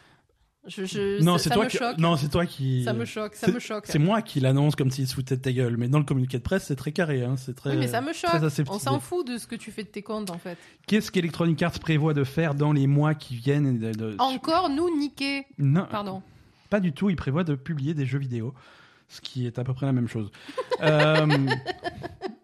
Je, 0.68 0.84
je, 0.84 1.22
Non, 1.22 1.38
c'est 1.38 1.48
toi 1.50 1.66
qui. 1.66 1.76
toi. 1.78 1.94
Ça 2.84 2.92
me 2.92 3.04
choque, 3.04 3.36
ça 3.36 3.46
me 3.52 3.60
choque. 3.60 3.84
C'est 3.86 4.00
moi 4.00 4.20
qui 4.20 4.40
l'annonce 4.40 4.74
comme 4.74 4.90
s'il 4.90 5.06
se 5.06 5.14
foutait 5.14 5.36
de 5.36 5.40
ta 5.42 5.52
gueule, 5.52 5.76
mais 5.76 5.86
dans 5.86 6.00
le 6.00 6.04
communiqué 6.04 6.38
de 6.38 6.42
presse, 6.42 6.64
c'est 6.64 6.74
très 6.74 6.90
carré. 6.90 7.22
Hein. 7.22 7.36
C'est 7.36 7.54
très. 7.54 7.70
Oui, 7.70 7.76
mais 7.76 7.86
ça 7.86 8.00
me 8.00 8.12
choque. 8.12 8.32
On 8.68 8.80
s'en 8.80 8.98
fout 8.98 9.24
de 9.24 9.38
ce 9.38 9.46
que 9.46 9.54
tu 9.54 9.70
fais 9.70 9.84
de 9.84 9.88
tes 9.88 10.02
comptes, 10.02 10.28
en 10.30 10.38
fait. 10.38 10.58
Qu'est-ce 10.88 11.12
qu'Electronic 11.12 11.62
Arts 11.62 11.78
prévoit 11.78 12.14
de 12.14 12.24
faire 12.24 12.56
dans 12.56 12.72
les 12.72 12.88
mois 12.88 13.14
qui 13.14 13.36
viennent 13.36 13.76
et 13.76 13.92
de- 13.92 13.92
de- 13.92 14.16
Encore 14.18 14.68
nous 14.68 14.90
niquer. 14.98 15.46
Non, 15.56 15.86
Pardon. 15.88 16.20
pas 16.68 16.80
du 16.80 16.92
tout. 16.92 17.10
Il 17.10 17.16
prévoit 17.16 17.44
de 17.44 17.54
publier 17.54 17.94
des 17.94 18.04
jeux 18.04 18.18
vidéo, 18.18 18.52
ce 19.08 19.20
qui 19.20 19.46
est 19.46 19.60
à 19.60 19.62
peu 19.64 19.72
près 19.72 19.86
la 19.86 19.92
même 19.92 20.08
chose. 20.08 20.32
Euh, 20.82 21.26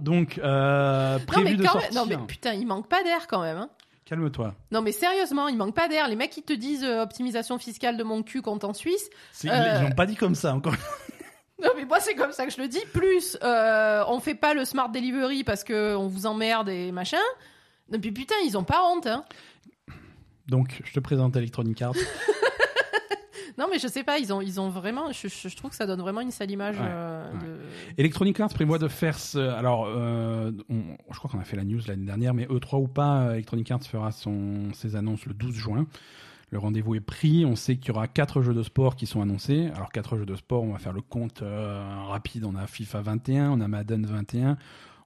Donc, 0.00 0.38
euh, 0.38 1.18
Non 1.36 1.42
mais, 1.42 1.54
de 1.54 1.62
quand 1.62 1.72
sortir. 1.72 1.90
même- 1.92 1.94
non, 1.94 2.06
mais 2.06 2.26
putain, 2.26 2.52
il 2.54 2.66
manque 2.66 2.88
pas 2.88 3.02
d'air 3.02 3.26
quand 3.28 3.42
même. 3.42 3.56
hein. 3.58 3.70
Calme-toi. 4.04 4.54
Non, 4.70 4.82
mais 4.82 4.92
sérieusement, 4.92 5.48
il 5.48 5.56
manque 5.56 5.74
pas 5.74 5.88
d'air. 5.88 6.06
Les 6.08 6.14
mecs 6.16 6.30
qui 6.30 6.42
te 6.42 6.52
disent 6.52 6.84
euh, 6.84 7.02
optimisation 7.02 7.58
fiscale 7.58 7.96
de 7.96 8.04
mon 8.04 8.22
cul 8.22 8.40
compte 8.40 8.62
en 8.64 8.72
Suisse. 8.72 9.10
Euh, 9.44 9.48
Ils 9.80 9.82
l'ont 9.82 9.90
pas 9.96 10.06
dit 10.06 10.16
comme 10.16 10.34
ça 10.34 10.54
encore. 10.54 10.74
Non, 11.62 11.70
mais 11.74 11.86
moi, 11.86 12.00
c'est 12.00 12.14
comme 12.14 12.32
ça 12.32 12.44
que 12.44 12.52
je 12.52 12.60
le 12.60 12.68
dis. 12.68 12.82
Plus, 12.92 13.38
euh, 13.42 14.04
on 14.08 14.20
fait 14.20 14.34
pas 14.34 14.52
le 14.52 14.66
smart 14.66 14.90
delivery 14.90 15.42
parce 15.42 15.64
que 15.64 15.96
on 15.96 16.06
vous 16.06 16.26
emmerde 16.26 16.68
et 16.68 16.92
machin. 16.92 17.16
Non, 17.90 17.98
puis 17.98 18.12
putain, 18.12 18.34
ils 18.44 18.58
ont 18.58 18.62
pas 18.62 18.82
honte. 18.84 19.06
Hein. 19.06 19.24
Donc, 20.48 20.82
je 20.84 20.92
te 20.92 21.00
présente 21.00 21.34
Electronic 21.34 21.80
Arts. 21.80 21.94
Non, 23.58 23.66
mais 23.70 23.78
je 23.78 23.88
sais 23.88 24.04
pas, 24.04 24.18
ils 24.18 24.32
ont, 24.32 24.40
ils 24.40 24.60
ont 24.60 24.68
vraiment. 24.68 25.12
Je, 25.12 25.28
je- 25.28 25.48
je 25.48 25.56
trouve 25.56 25.70
que 25.70 25.76
ça 25.76 25.86
donne 25.86 26.00
vraiment 26.00 26.20
une 26.20 26.30
sale 26.30 26.50
image. 26.50 26.76
Ouais, 26.78 26.84
euh, 26.86 27.32
ouais. 27.32 27.38
de- 27.38 27.56
Electronic 27.98 28.38
Arts 28.40 28.50
prévoit 28.52 28.78
de 28.78 28.88
faire 28.88 29.18
ce. 29.18 29.38
Alors, 29.38 29.86
euh, 29.88 30.52
on- 30.68 30.96
je 31.10 31.18
crois 31.18 31.30
qu'on 31.30 31.40
a 31.40 31.44
fait 31.44 31.56
la 31.56 31.64
news 31.64 31.80
l'année 31.88 32.04
dernière, 32.06 32.34
mais 32.34 32.46
E3 32.46 32.80
ou 32.80 32.88
pas, 32.88 33.22
euh, 33.28 33.32
Electronic 33.34 33.70
Arts 33.70 33.82
fera 33.84 34.12
son, 34.12 34.72
ses 34.74 34.94
annonces 34.96 35.24
le 35.26 35.32
12 35.34 35.54
juin. 35.54 35.86
Le 36.50 36.58
rendez-vous 36.58 36.94
est 36.94 37.00
pris. 37.00 37.44
On 37.44 37.56
sait 37.56 37.76
qu'il 37.76 37.88
y 37.88 37.90
aura 37.90 38.06
quatre 38.08 38.40
jeux 38.42 38.54
de 38.54 38.62
sport 38.62 38.94
qui 38.94 39.06
sont 39.06 39.20
annoncés. 39.20 39.68
Alors 39.74 39.90
quatre 39.90 40.16
jeux 40.16 40.26
de 40.26 40.36
sport, 40.36 40.62
on 40.62 40.72
va 40.72 40.78
faire 40.78 40.92
le 40.92 41.00
compte 41.02 41.42
euh, 41.42 41.82
rapide. 42.06 42.44
On 42.44 42.54
a 42.54 42.66
FIFA 42.66 43.00
21, 43.00 43.50
on 43.50 43.60
a 43.60 43.66
Madden 43.68 44.06
21, 44.06 44.56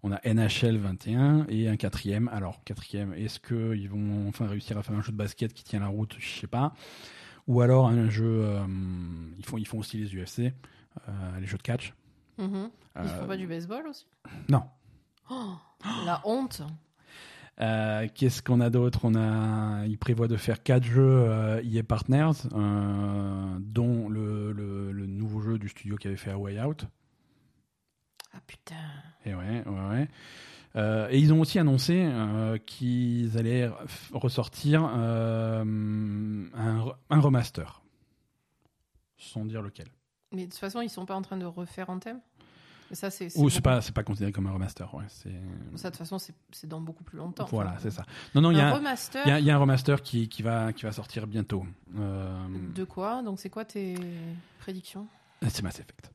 on 0.03 0.13
a 0.13 0.21
NHL 0.25 0.77
21 0.77 1.47
et 1.49 1.69
un 1.69 1.77
quatrième. 1.77 2.29
Alors 2.29 2.63
quatrième, 2.65 3.15
est-ce 3.15 3.41
qu'ils 3.41 3.89
vont 3.89 4.29
enfin 4.29 4.49
réussir 4.49 4.77
à 4.77 4.83
faire 4.83 4.97
un 4.97 5.03
jeu 5.03 5.13
de 5.13 5.17
basket 5.17 5.55
qui 5.55 5.65
tient 5.65 5.81
la 5.81 5.87
route? 5.87 6.15
Je 6.19 6.41
sais 6.41 6.47
pas. 6.47 6.75
Ou 7.47 7.61
alors 7.61 7.89
un 7.89 8.09
jeu. 8.11 8.43
euh, 8.45 8.65
ils 9.39 9.45
font 9.45 9.59
ils 9.59 9.67
font 9.67 9.79
aussi 9.79 9.97
les 9.99 10.15
UFC, 10.15 10.41
euh, 11.09 11.41
les 11.41 11.47
jeux 11.47 11.57
de 11.59 11.63
catch. 11.63 11.95
Mhm. 12.39 12.71
Ils 12.97 13.01
Euh, 13.03 13.21
font 13.21 13.27
pas 13.27 13.37
du 13.37 13.47
baseball 13.47 13.87
aussi? 13.87 14.07
Non. 14.49 14.63
Oh, 15.31 15.55
La 16.05 16.21
honte. 16.25 16.63
Euh, 17.61 18.09
Qu'est-ce 18.15 18.43
qu'on 18.43 18.61
a 18.61 18.71
d'autre? 18.71 19.01
On 19.05 19.15
a, 19.15 19.85
ils 19.85 19.99
prévoient 19.99 20.29
de 20.29 20.39
faire 20.39 20.63
quatre 20.63 20.85
jeux 20.85 21.03
euh, 21.03 21.61
EA 21.63 21.83
Partners, 21.83 22.31
euh, 22.55 23.59
dont 23.61 24.09
le, 24.09 24.53
le, 24.53 24.93
le 24.93 25.05
nouveau 25.07 25.43
jeu 25.43 25.59
du 25.59 25.69
studio 25.69 25.97
qui 25.97 26.07
avait 26.07 26.17
fait 26.17 26.31
A 26.31 26.39
Way 26.39 26.59
Out. 26.63 26.87
Ah 28.33 28.39
putain. 28.47 28.77
Et 29.27 29.35
ouais, 29.35 29.63
ouais, 29.67 29.89
ouais. 29.91 30.09
Euh, 30.77 31.09
et 31.11 31.19
ils 31.19 31.33
ont 31.33 31.41
aussi 31.41 31.59
annoncé 31.59 32.01
euh, 32.05 32.57
qu'ils 32.59 33.37
allaient 33.37 33.71
ressortir 34.13 34.89
euh, 34.95 35.63
un, 36.55 36.79
re- 36.79 36.95
un 37.11 37.21
remaster, 37.21 37.83
sans 39.19 39.45
dire 39.45 39.63
lequel. 39.63 39.89
Mais 40.33 40.43
de 40.47 40.51
toute 40.51 40.61
façon, 40.61 40.81
ils 40.81 40.89
sont 40.89 41.07
pas 41.07 41.17
en 41.17 41.23
train 41.23 41.37
de 41.37 41.45
refaire 41.45 41.91
un 41.91 41.99
thème? 41.99 42.21
Mais 42.89 42.97
ça, 42.97 43.11
c'est. 43.11 43.37
Ou 43.37 43.49
c'est 43.51 43.61
pas, 43.61 43.81
c'est 43.81 43.95
pas 43.95 44.03
considéré 44.03 44.33
comme 44.33 44.47
un 44.47 44.53
remaster. 44.53 44.93
Ouais, 44.95 45.05
c'est 45.09 45.31
Ça, 45.77 45.91
de 45.91 45.95
toute 45.95 45.99
façon, 45.99 46.19
c'est 46.19 46.35
c'est 46.53 46.67
dans 46.69 46.81
beaucoup 46.81 47.05
plus 47.05 47.19
longtemps. 47.19 47.47
voilà, 47.51 47.77
c'est 47.81 47.91
ça. 47.91 48.05
Non, 48.35 48.41
non, 48.41 48.51
il 48.51 48.59
y, 48.59 48.61
remaster 48.63 49.23
il 49.27 49.29
y 49.29 49.33
a- 49.33 49.41
y 49.41 49.51
a 49.51 49.55
un 49.55 49.59
remaster 49.59 50.03
qui, 50.03 50.29
qui 50.29 50.43
va, 50.43 50.73
qui 50.73 50.85
va 50.85 50.93
sortir 50.93 51.27
bientôt. 51.27 51.65
De 51.95 52.85
quoi? 52.85 53.23
Donc, 53.23 53.39
c'est 53.41 53.51
quoi 53.51 53.65
tes 53.65 53.95
prédictions? 54.61 55.07
C'est 55.49 55.63
Mass 55.63 55.79
Effect. 55.81 56.11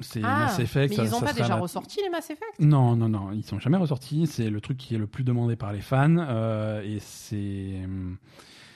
C'est 0.00 0.20
Ah, 0.22 0.40
Mass 0.46 0.58
Effect. 0.58 0.90
mais 0.90 0.96
ça- 0.96 1.04
ils 1.04 1.14
ont 1.14 1.20
ça 1.20 1.26
pas 1.26 1.32
sera 1.32 1.42
déjà 1.42 1.54
la- 1.54 1.60
ressorti 1.60 2.00
les 2.02 2.10
Mass 2.10 2.28
Effect? 2.30 2.58
Non, 2.60 2.96
non, 2.96 3.08
non, 3.08 3.32
ils 3.32 3.44
sont 3.44 3.58
jamais 3.58 3.76
ressortis. 3.78 4.26
C'est 4.26 4.50
le 4.50 4.60
truc 4.60 4.76
qui 4.76 4.94
est 4.94 4.98
le 4.98 5.06
plus 5.06 5.24
demandé 5.24 5.56
par 5.56 5.72
les 5.72 5.80
fans 5.80 6.16
euh, 6.18 6.82
et 6.82 6.98
c'est 7.00 7.80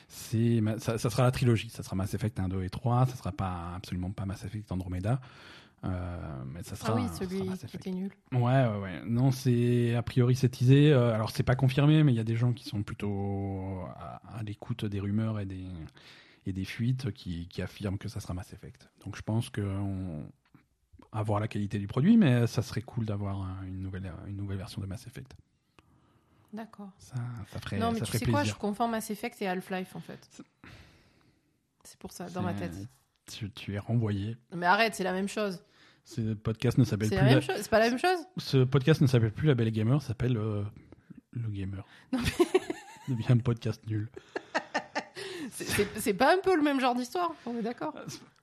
c'est 0.09 0.60
ça, 0.78 0.98
ça 0.98 1.10
sera 1.10 1.22
la 1.22 1.30
trilogie. 1.30 1.68
Ça 1.70 1.82
sera 1.82 1.94
Mass 1.97 2.14
Effect 2.14 2.38
1, 2.40 2.48
2 2.48 2.62
et 2.64 2.70
3. 2.70 3.06
Ça 3.06 3.16
sera 3.16 3.32
pas 3.32 3.74
absolument 3.76 4.10
pas 4.10 4.26
Mass 4.26 4.44
Effect 4.44 4.70
Andromeda. 4.72 5.20
Euh, 5.82 6.42
mais 6.52 6.62
ça 6.62 6.76
sera, 6.76 6.92
Ah 6.92 6.97
oui, 6.97 7.06
sera 7.09 7.16
celui 7.28 7.42
Mass 7.42 7.64
qui 7.64 7.76
était 7.76 7.90
nul. 7.90 8.10
Ouais, 8.32 8.40
ouais, 8.40 8.78
ouais. 8.82 9.02
Non, 9.06 9.30
c'est 9.30 9.94
a 9.94 10.02
priori 10.02 10.36
c'est 10.36 10.48
teasé. 10.51 10.92
Euh, 10.92 11.14
alors 11.14 11.30
c'est 11.30 11.42
pas 11.42 11.55
confirmé, 11.56 12.02
mais 12.02 12.12
il 12.12 12.16
y 12.16 12.20
a 12.20 12.24
des 12.24 12.36
gens 12.36 12.52
qui 12.52 12.64
sont 12.68 12.82
plutôt 12.82 13.80
à, 13.97 14.20
à 14.38 14.42
l'écoute 14.42 14.84
des 14.84 15.01
rumeurs 15.01 15.38
et 15.40 15.47
des 15.47 15.64
et 16.47 16.52
des 16.55 16.64
fuites 16.64 17.12
qui, 17.12 17.47
qui 17.48 17.60
affirment 17.62 17.98
que 17.98 18.09
ça 18.09 18.18
sera 18.20 18.32
Mass 18.34 18.52
Effect. 18.52 18.88
Donc 19.05 19.16
je 19.16 19.22
pense 19.22 19.48
que 19.51 19.60
on 19.60 20.26
à 21.12 21.23
voir 21.23 21.41
la 21.41 21.49
qualité 21.49 21.78
du 21.78 21.87
produit, 21.87 22.16
mais 22.16 22.47
ça 22.47 22.62
serait 22.62 22.82
cool 22.82 23.05
d'avoir 23.07 23.41
un- 23.41 23.62
une 23.66 23.81
nouvelle 23.81 24.12
une 24.28 24.37
nouvelle 24.37 24.59
version 24.59 24.81
de 24.81 24.87
Mass 24.87 25.07
Effect. 25.07 25.32
D'accord. 26.53 26.91
Ça, 26.99 27.15
ça 27.53 27.61
ferait, 27.61 27.78
Non, 27.78 27.93
mais 27.93 28.01
ça 28.01 28.07
tu 28.07 28.19
sais 28.19 28.27
quoi 28.27 28.43
Je 28.45 28.55
confonds 28.55 28.89
Mass 28.89 29.11
Effect 29.11 29.41
et 29.43 29.49
Half-Life 29.49 29.95
en 29.97 30.01
fait. 30.01 30.28
C'est 31.85 31.99
pour 31.99 32.12
ça, 32.12 32.28
dans 32.31 32.43
ma 32.43 32.55
tête. 32.55 32.74
Tu, 33.31 33.51
tu 33.53 33.74
es 33.74 33.78
renvoyé. 33.78 34.37
Mais 34.55 34.66
arrête, 34.66 34.95
c'est 34.95 35.05
la 35.05 35.12
même 35.12 35.28
chose. 35.28 35.62
Ce 36.05 36.35
podcast 36.35 36.78
ne 36.78 36.85
s'appelle 36.85 37.09
plus. 37.09 37.16
la. 37.16 37.41
C'est 37.41 37.69
pas 37.70 37.78
la 37.78 37.89
même 37.91 37.99
chose 37.99 38.19
Ce 38.39 38.65
podcast 38.65 39.01
ne 39.01 39.07
s'appelle 39.07 39.32
plus 39.32 39.47
La 39.47 39.55
Belle 39.55 39.70
Gamer, 39.70 40.03
s'appelle 40.03 40.37
euh, 40.37 40.65
Le 41.32 41.49
Gamer. 41.51 41.85
Non, 42.12 42.19
C'est 43.07 43.15
bien 43.15 43.31
un 43.31 43.39
podcast 43.39 43.87
nul. 43.87 44.09
C'est 45.97 46.15
pas 46.15 46.35
un 46.35 46.39
peu 46.41 46.57
le 46.57 46.62
même 46.62 46.81
genre 46.81 46.95
d'histoire 46.95 47.32
On 47.47 47.57
est 47.57 47.62
d'accord 47.62 47.95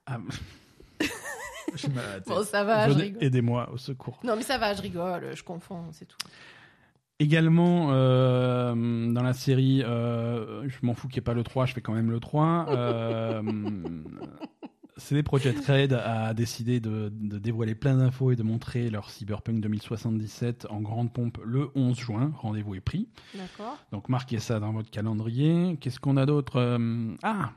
Ah, 0.06 0.18
je 1.74 1.86
m'arrête. 1.88 2.24
Bon, 2.26 2.42
ça 2.44 2.64
va, 2.64 2.88
je 2.88 2.94
rigole. 2.94 3.22
Aidez-moi 3.22 3.70
au 3.72 3.76
secours. 3.76 4.18
Non, 4.24 4.36
mais 4.36 4.42
ça 4.42 4.58
va, 4.58 4.74
je 4.74 4.82
rigole, 4.82 5.30
je 5.34 5.42
confonds, 5.42 5.84
c'est 5.92 6.06
tout. 6.06 6.16
Également, 7.20 7.88
euh, 7.90 9.12
dans 9.12 9.22
la 9.22 9.32
série, 9.32 9.82
euh, 9.82 10.68
je 10.68 10.76
m'en 10.82 10.94
fous 10.94 11.08
qu'il 11.08 11.16
n'y 11.16 11.22
ait 11.22 11.22
pas 11.22 11.34
le 11.34 11.42
3, 11.42 11.66
je 11.66 11.72
fais 11.74 11.80
quand 11.80 11.92
même 11.94 12.10
le 12.12 12.20
3. 12.20 12.66
Euh, 12.68 13.42
CD 14.98 15.22
Projekt 15.22 15.64
Red 15.66 15.92
a 15.92 16.34
décidé 16.34 16.80
de, 16.80 17.12
de 17.12 17.38
dévoiler 17.38 17.74
plein 17.76 17.96
d'infos 17.96 18.32
et 18.32 18.36
de 18.36 18.42
montrer 18.42 18.90
leur 18.90 19.10
Cyberpunk 19.10 19.60
2077 19.60 20.66
en 20.70 20.80
grande 20.80 21.12
pompe 21.12 21.38
le 21.44 21.68
11 21.76 21.96
juin. 21.98 22.32
Rendez-vous 22.36 22.74
est 22.74 22.80
pris. 22.80 23.08
D'accord 23.34 23.78
Donc 23.92 24.08
marquez 24.08 24.38
ça 24.40 24.58
dans 24.58 24.72
votre 24.72 24.90
calendrier. 24.90 25.76
Qu'est-ce 25.80 26.00
qu'on 26.00 26.16
a 26.16 26.26
d'autre 26.26 26.56
Euh, 26.56 27.14
Ah 27.22 27.52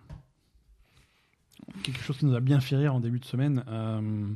Quelque 1.84 2.02
chose 2.02 2.18
qui 2.18 2.26
nous 2.26 2.35
a 2.35 2.39
bien 2.39 2.60
fait 2.60 2.76
rire 2.76 2.93
en 2.95 2.99
début 2.99 3.19
de 3.19 3.26
semaine. 3.26 3.64
Euh, 3.68 4.27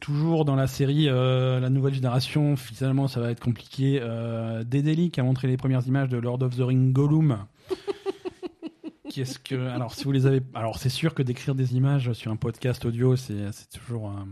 toujours 0.00 0.44
dans 0.44 0.56
la 0.56 0.66
série 0.66 1.08
euh, 1.08 1.60
La 1.60 1.68
Nouvelle 1.70 1.92
Génération, 1.94 2.56
finalement 2.56 3.08
ça 3.08 3.20
va 3.20 3.30
être 3.30 3.40
compliqué. 3.40 3.98
Euh, 4.00 4.64
Dedelic 4.64 5.18
a 5.18 5.22
montré 5.22 5.48
les 5.48 5.56
premières 5.56 5.86
images 5.86 6.08
de 6.08 6.16
Lord 6.18 6.42
of 6.42 6.56
the 6.56 6.60
Ring 6.62 6.92
Gollum. 6.92 7.44
Qu'est-ce 9.10 9.38
que 9.40 9.68
alors 9.68 9.92
si 9.94 10.04
vous 10.04 10.12
les 10.12 10.26
avez 10.26 10.40
alors 10.54 10.78
c'est 10.78 10.88
sûr 10.88 11.14
que 11.14 11.22
d'écrire 11.22 11.54
des 11.56 11.74
images 11.74 12.12
sur 12.12 12.30
un 12.30 12.36
podcast 12.36 12.84
audio 12.84 13.16
c'est 13.16 13.50
c'est 13.50 13.68
toujours 13.70 14.08
euh, 14.10 14.22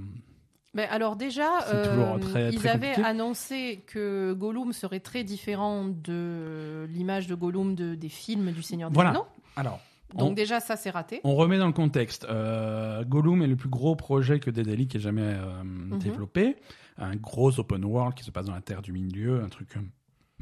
Mais 0.72 0.86
alors 0.86 1.16
déjà, 1.16 1.48
toujours 1.84 2.20
très- 2.20 2.50
ils 2.52 2.58
très 2.58 2.68
avaient 2.68 2.86
compliqué. 2.90 3.08
annoncé 3.08 3.82
que 3.88 4.32
Gollum 4.34 4.72
serait 4.72 5.00
très 5.00 5.24
différent 5.24 5.84
de 5.88 6.86
l'image 6.90 7.26
de 7.26 7.34
Gollum 7.34 7.74
de, 7.74 7.96
des 7.96 8.08
films 8.08 8.52
du 8.52 8.62
Seigneur 8.62 8.90
des 8.90 8.94
Voilà. 8.94 9.10
Anneaux. 9.10 9.26
alors 9.56 9.80
Donc 10.14 10.30
on- 10.30 10.32
déjà, 10.32 10.58
ça 10.60 10.76
c'est 10.76 10.90
raté. 10.90 11.20
On 11.24 11.34
remet 11.34 11.58
dans 11.58 11.66
le 11.66 11.72
contexte. 11.72 12.24
Euh, 12.30 13.04
Gollum 13.04 13.42
est 13.42 13.46
le 13.46 13.56
plus 13.56 13.68
gros 13.68 13.94
projet 13.96 14.40
que 14.40 14.50
Dedelic 14.50 14.94
ait 14.96 15.00
jamais 15.00 15.22
euh, 15.22 15.62
Mhm. 15.64 15.98
développé. 15.98 16.56
Un 16.96 17.14
gros 17.16 17.58
open 17.60 17.84
world 17.84 18.14
qui 18.14 18.24
se 18.24 18.30
passe 18.30 18.46
dans 18.46 18.54
la 18.54 18.60
Terre 18.62 18.82
du 18.82 18.92
Milieu, 18.92 19.42
un 19.44 19.48
truc 19.48 19.76
euh, 19.76 19.80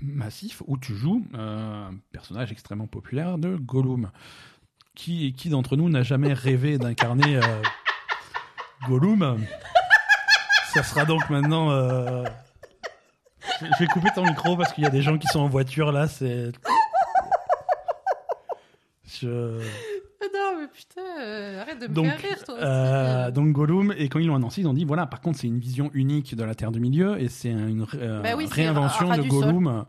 massif 0.01 0.62
où 0.66 0.78
tu 0.78 0.94
joues 0.94 1.24
euh, 1.34 1.88
un 1.88 1.94
personnage 2.12 2.52
extrêmement 2.52 2.86
populaire 2.86 3.38
de 3.38 3.56
Gollum. 3.56 4.10
Qui, 4.94 5.32
qui 5.34 5.48
d'entre 5.51 5.76
nous 5.76 5.90
n'a 5.90 6.02
jamais 6.02 6.32
rêvé 6.32 6.78
d'incarner 6.78 7.38
Gollum? 8.88 9.44
Ça 10.72 10.82
sera 10.82 11.05
donc 11.05 11.28
maintenant. 11.28 11.70
je 13.60 13.78
vais 13.78 13.86
couper 13.86 14.09
ton 14.14 14.24
micro 14.24 14.56
parce 14.56 14.72
qu'il 14.72 14.84
y 14.84 14.86
a 14.86 14.90
des 14.90 15.02
gens 15.02 15.18
qui 15.18 15.26
sont 15.28 15.40
en 15.40 15.48
voiture 15.48 15.93
là. 15.93 16.06
C'est. 16.09 16.52
Je... 19.20 19.60
Non, 20.34 20.59
mais 20.60 20.66
putain, 20.66 21.02
euh, 21.20 21.60
arrête 21.60 21.80
de 21.80 21.86
me 21.86 21.94
Donc, 21.94 22.06
faire 22.06 22.18
rire, 22.18 22.44
toi 22.44 22.55
euh, 22.59 23.30
donc 23.30 23.52
Gollum, 23.52 23.94
et 23.97 24.09
quand 24.09 24.18
ils 24.18 24.26
l'ont 24.26 24.34
annoncé, 24.34 24.62
ils 24.62 24.66
ont 24.66 24.74
dit 24.74 24.84
voilà, 24.84 25.06
par 25.06 25.20
contre, 25.20 25.38
c'est 25.38 25.47
une 25.47 25.59
vision 25.59 25.90
unique 25.94 26.34
de 26.34 26.43
la 26.43 26.55
Terre 26.55 26.72
du 26.72 26.80
Milieu 26.80 27.20
et 27.20 27.28
c'est 27.28 27.51
une 27.51 27.86
euh, 27.94 28.22
Bah 28.22 28.30
oui, 28.36 28.47
réinvention 28.51 29.14
de. 29.14 29.22
Gollum. 29.22 29.84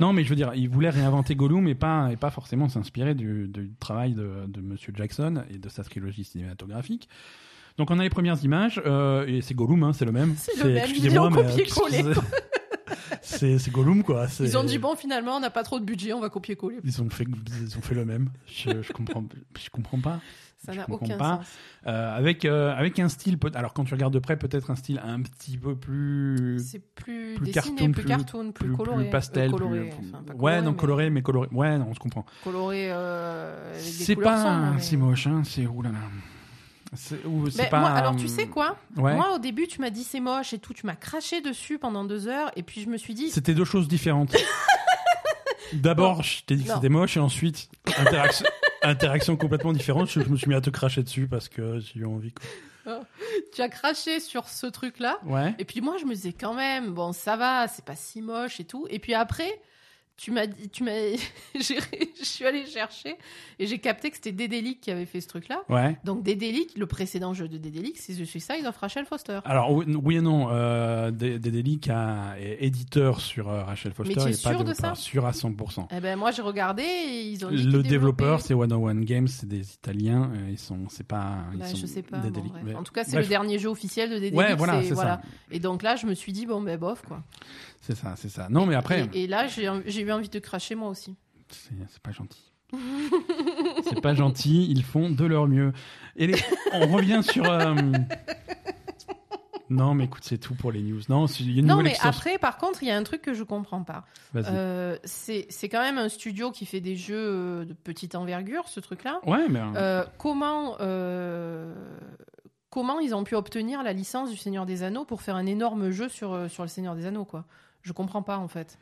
Non, 0.00 0.12
mais 0.12 0.24
je 0.24 0.30
veux 0.30 0.36
dire, 0.36 0.52
ils 0.54 0.68
voulaient 0.68 0.90
réinventer 0.90 1.34
Gollum 1.34 1.68
et 1.68 1.74
pas, 1.74 2.08
et 2.10 2.16
pas 2.16 2.30
forcément 2.30 2.68
s'inspirer 2.68 3.14
du, 3.14 3.48
du 3.48 3.70
travail 3.78 4.14
de, 4.14 4.46
de 4.48 4.60
Monsieur 4.60 4.92
Jackson 4.96 5.44
et 5.50 5.58
de 5.58 5.68
sa 5.68 5.84
trilogie 5.84 6.24
cinématographique. 6.24 7.08
Donc 7.76 7.90
on 7.90 7.98
a 7.98 8.02
les 8.02 8.10
premières 8.10 8.42
images, 8.44 8.80
euh, 8.84 9.26
et 9.26 9.40
c'est 9.40 9.54
Gollum, 9.54 9.82
hein, 9.84 9.92
c'est 9.92 10.04
le 10.04 10.12
même. 10.12 10.34
C'est 10.36 10.56
le 10.62 10.70
même, 10.70 10.84
excusez-moi, 10.84 11.30
mais, 11.30 11.42
c'est 13.22 13.70
Gollum, 13.70 14.02
quoi. 14.02 14.26
Ils 14.40 14.56
ont 14.58 14.64
dit 14.64 14.78
bon, 14.78 14.96
finalement, 14.96 15.36
on 15.36 15.40
n'a 15.40 15.50
pas 15.50 15.62
trop 15.62 15.78
de 15.80 15.84
budget, 15.84 16.12
on 16.12 16.20
va 16.20 16.28
copier-coller. 16.30 16.78
Ils 16.84 17.02
ont 17.02 17.10
fait, 17.10 17.24
ils 17.62 17.76
ont 17.78 17.82
fait 17.82 17.94
le 17.94 18.04
même. 18.04 18.30
Je, 18.46 18.82
je 18.82 18.92
comprends, 18.92 19.24
je 19.58 19.70
comprends 19.70 20.00
pas. 20.00 20.20
Ça 20.64 20.72
Je 20.72 20.78
n'a 20.78 20.84
comprends 20.84 21.06
aucun 21.06 21.16
pas. 21.16 21.36
sens. 21.38 21.46
Euh, 21.86 22.14
avec 22.14 22.44
euh, 22.44 22.74
avec 22.76 22.98
un 22.98 23.08
style 23.08 23.38
peut- 23.38 23.50
alors 23.54 23.72
quand 23.72 23.84
tu 23.84 23.94
regardes 23.94 24.12
de 24.12 24.18
près 24.18 24.36
peut-être 24.36 24.70
un 24.70 24.76
style 24.76 25.00
un 25.02 25.22
petit 25.22 25.56
peu 25.56 25.74
plus 25.74 26.58
C'est 26.62 26.80
plus, 26.80 27.36
plus 27.36 27.46
dessiné, 27.46 27.52
cartoon, 27.76 27.92
plus, 27.92 28.02
plus- 28.02 28.04
cartoon, 28.08 28.52
plus, 28.52 28.66
plus, 28.68 28.76
coloré. 28.76 29.04
plus 29.04 29.10
pastel 29.10 29.48
Euh, 29.48 29.52
coloré, 29.52 29.88
plus- 29.88 30.08
enfin, 30.12 30.22
pas 30.22 30.34
ouais 30.34 30.60
non 30.60 30.72
mais 30.72 30.76
coloré 30.76 31.08
mais 31.08 31.22
coloré 31.22 31.48
ouais 31.52 31.78
non 31.78 31.86
on 31.88 31.94
se 31.94 31.98
comprend 31.98 32.26
Coloré 32.44 32.92
euh, 32.92 33.72
c'est 33.78 34.16
pas 34.16 34.74
si 34.78 34.98
moche 34.98 35.26
hein 35.28 35.40
c'est 35.46 35.66
oulala 35.66 35.96
pas 37.70 37.80
moi, 37.80 37.90
alors 37.90 38.14
euh, 38.14 38.16
tu 38.16 38.28
sais 38.28 38.46
quoi? 38.46 38.76
ouais. 38.96 39.14
Moi 39.14 39.34
au 39.34 39.38
début 39.38 39.66
tu 39.66 39.80
m'as 39.80 39.90
dit 39.90 40.04
c'est 40.04 40.20
moche 40.20 40.52
et 40.52 40.58
tout, 40.58 40.74
tu 40.74 40.86
m'as 40.86 40.96
craché 40.96 41.40
dessus 41.40 41.78
pendant 41.78 42.04
deux 42.04 42.28
heures 42.28 42.50
et 42.56 42.62
puis 42.62 42.80
je 42.80 42.88
me 42.88 42.96
suis 42.96 43.14
dit 43.14 43.30
c'était 43.30 43.54
deux 43.54 43.64
choses 43.64 43.88
différentes. 43.88 44.34
D'abord 45.72 46.22
je 46.22 46.42
t'ai 46.44 46.56
dit 46.56 46.64
que 46.64 46.72
c'était 46.72 46.88
moche 46.88 47.16
et 47.16 47.20
ensuite 47.20 47.68
interaction 47.98 48.46
interaction 48.82 49.36
complètement 49.36 49.72
différente 49.72 50.10
je, 50.10 50.20
je 50.20 50.28
me 50.28 50.36
suis 50.36 50.48
mis 50.48 50.54
à 50.54 50.60
te 50.60 50.70
cracher 50.70 51.02
dessus 51.02 51.28
parce 51.28 51.48
que 51.48 51.78
j'ai 51.80 52.00
eu 52.00 52.06
envie 52.06 52.32
quoi. 52.84 53.00
tu 53.54 53.62
as 53.62 53.68
craché 53.68 54.18
sur 54.18 54.48
ce 54.48 54.66
truc 54.66 54.98
là 54.98 55.18
ouais. 55.26 55.54
et 55.58 55.64
puis 55.64 55.80
moi 55.80 55.96
je 56.00 56.06
me 56.06 56.14
disais 56.14 56.32
quand 56.32 56.54
même 56.54 56.92
bon 56.92 57.12
ça 57.12 57.36
va, 57.36 57.68
c'est 57.68 57.84
pas 57.84 57.94
si 57.94 58.20
moche 58.22 58.58
et 58.58 58.64
tout. 58.64 58.86
Et 58.90 58.98
puis 58.98 59.14
après 59.14 59.60
tu 60.20 60.32
m'as 60.32 60.46
dit, 60.46 60.68
tu 60.68 60.84
m'as, 60.84 60.90
je 61.54 62.24
suis 62.24 62.44
allée 62.44 62.66
chercher 62.66 63.16
et 63.58 63.66
j'ai 63.66 63.78
capté 63.78 64.10
que 64.10 64.16
c'était 64.16 64.32
Dédélic 64.32 64.82
qui 64.82 64.90
avait 64.90 65.06
fait 65.06 65.22
ce 65.22 65.28
truc-là. 65.28 65.62
Ouais. 65.70 65.96
Donc 66.04 66.22
Dédélic, 66.22 66.76
le 66.76 66.84
précédent 66.84 67.32
jeu 67.32 67.48
de 67.48 67.56
Dédélic, 67.56 67.96
c'est 67.96 68.12
The 68.12 68.26
Suicide 68.26 68.66
of 68.66 68.76
Rachel 68.76 69.06
Foster. 69.06 69.40
Alors 69.46 69.72
oui 69.72 70.16
et 70.16 70.20
non, 70.20 70.48
euh, 70.50 71.10
Dédélic 71.10 71.88
est 71.88 72.58
éditeur 72.60 73.18
sur 73.22 73.48
euh, 73.48 73.64
Rachel 73.64 73.92
Foster, 73.92 74.12
tu 74.12 74.20
es 74.20 74.24
pas 74.24 74.34
sûr 74.34 74.62
de 74.64 74.74
ça 74.74 74.94
sûr 74.94 75.24
à 75.24 75.30
100%. 75.30 75.86
Eh 75.90 76.00
ben 76.00 76.18
moi 76.18 76.32
j'ai 76.32 76.42
regardé 76.42 76.82
et 76.82 77.22
ils 77.22 77.46
ont 77.46 77.48
Le 77.50 77.82
développeur, 77.82 78.42
c'est 78.42 78.52
101 78.54 79.00
Games, 79.00 79.28
c'est 79.28 79.48
des 79.48 79.72
Italiens, 79.72 80.30
ils 80.50 80.58
sont, 80.58 80.80
c'est 80.90 81.06
pas, 81.06 81.38
ils 81.54 81.60
Bah, 81.60 81.66
sont 81.66 81.76
je 81.78 81.86
sais 81.86 82.02
pas. 82.02 82.18
bon, 82.18 82.42
mais- 82.62 82.74
En 82.74 82.82
tout 82.82 82.92
cas, 82.92 83.04
c'est 83.04 83.18
le 83.18 83.26
dernier 83.26 83.58
jeu 83.58 83.70
officiel 83.70 84.10
de 84.10 84.14
Dédélic. 84.16 84.38
Ouais, 84.38 84.54
voilà, 84.54 84.82
c'est 84.82 84.94
ça. 84.94 85.22
Et 85.50 85.60
donc 85.60 85.82
là, 85.82 85.96
je 85.96 86.04
me 86.04 86.14
suis 86.14 86.32
dit 86.32 86.44
bon 86.44 86.60
ben 86.60 86.78
bof 86.78 87.00
quoi. 87.08 87.22
C'est 87.80 87.96
ça, 87.96 88.14
c'est 88.16 88.28
ça. 88.28 88.48
Non, 88.50 88.66
mais 88.66 88.74
après, 88.74 89.08
Et, 89.14 89.22
et 89.22 89.26
là, 89.26 89.46
j'ai 89.46 89.70
j'ai 89.86 90.04
eu 90.10 90.12
envie 90.12 90.28
de 90.28 90.38
cracher 90.38 90.74
moi 90.74 90.88
aussi. 90.88 91.16
c'est 91.48 91.98
pas 92.02 92.12
gentil. 92.12 92.42
c'est 93.88 94.00
pas 94.00 94.14
gentil, 94.14 94.66
ils 94.70 94.84
font 94.84 95.10
de 95.10 95.24
leur 95.24 95.48
mieux. 95.48 95.72
Et 96.16 96.26
les- 96.28 96.38
on 96.72 96.86
revient 96.88 97.20
sur. 97.22 97.44
euh, 97.50 97.74
Non, 99.70 99.94
mais 99.94 100.04
écoute, 100.06 100.24
c'est 100.24 100.38
tout 100.38 100.56
pour 100.56 100.72
les 100.72 100.82
news. 100.82 101.00
Non, 101.08 101.26
il 101.26 101.52
y 101.52 101.56
a 101.58 101.60
une 101.60 101.66
Non, 101.66 101.80
mais 101.80 101.90
extension. 101.90 102.10
après, 102.10 102.38
par 102.38 102.56
contre, 102.58 102.82
il 102.82 102.88
y 102.88 102.90
a 102.90 102.96
un 102.96 103.04
truc 103.04 103.22
que 103.22 103.34
je 103.34 103.44
comprends 103.44 103.84
pas. 103.84 104.04
Euh, 104.34 104.96
c'est 105.04 105.46
quand 105.68 105.80
même 105.80 105.96
un 105.96 106.08
studio 106.08 106.50
qui 106.50 106.66
fait 106.66 106.80
des 106.80 106.96
jeux 106.96 107.14
euh, 107.16 107.64
de 107.64 107.72
petite 107.72 108.16
envergure, 108.16 108.66
ce 108.66 108.80
truc-là. 108.80 109.20
Ouais, 109.26 109.46
mais. 109.48 109.60
Euh, 109.76 110.04
comment, 110.18 110.76
comment 112.68 112.98
ils 112.98 113.14
ont 113.14 113.22
pu 113.22 113.36
obtenir 113.36 113.84
la 113.84 113.92
licence 113.92 114.30
du 114.30 114.36
Seigneur 114.36 114.66
des 114.66 114.82
Anneaux 114.82 115.04
pour 115.04 115.22
faire 115.22 115.36
un 115.36 115.46
énorme 115.46 115.90
jeu 115.90 116.08
sur, 116.08 116.50
sur 116.50 116.64
le 116.64 116.68
Seigneur 116.68 116.96
des 116.96 117.06
Anneaux, 117.06 117.24
quoi? 117.24 117.44
Je 117.82 117.92
comprends 117.92 118.22
pas, 118.22 118.38
en 118.38 118.48
fait. 118.48 118.76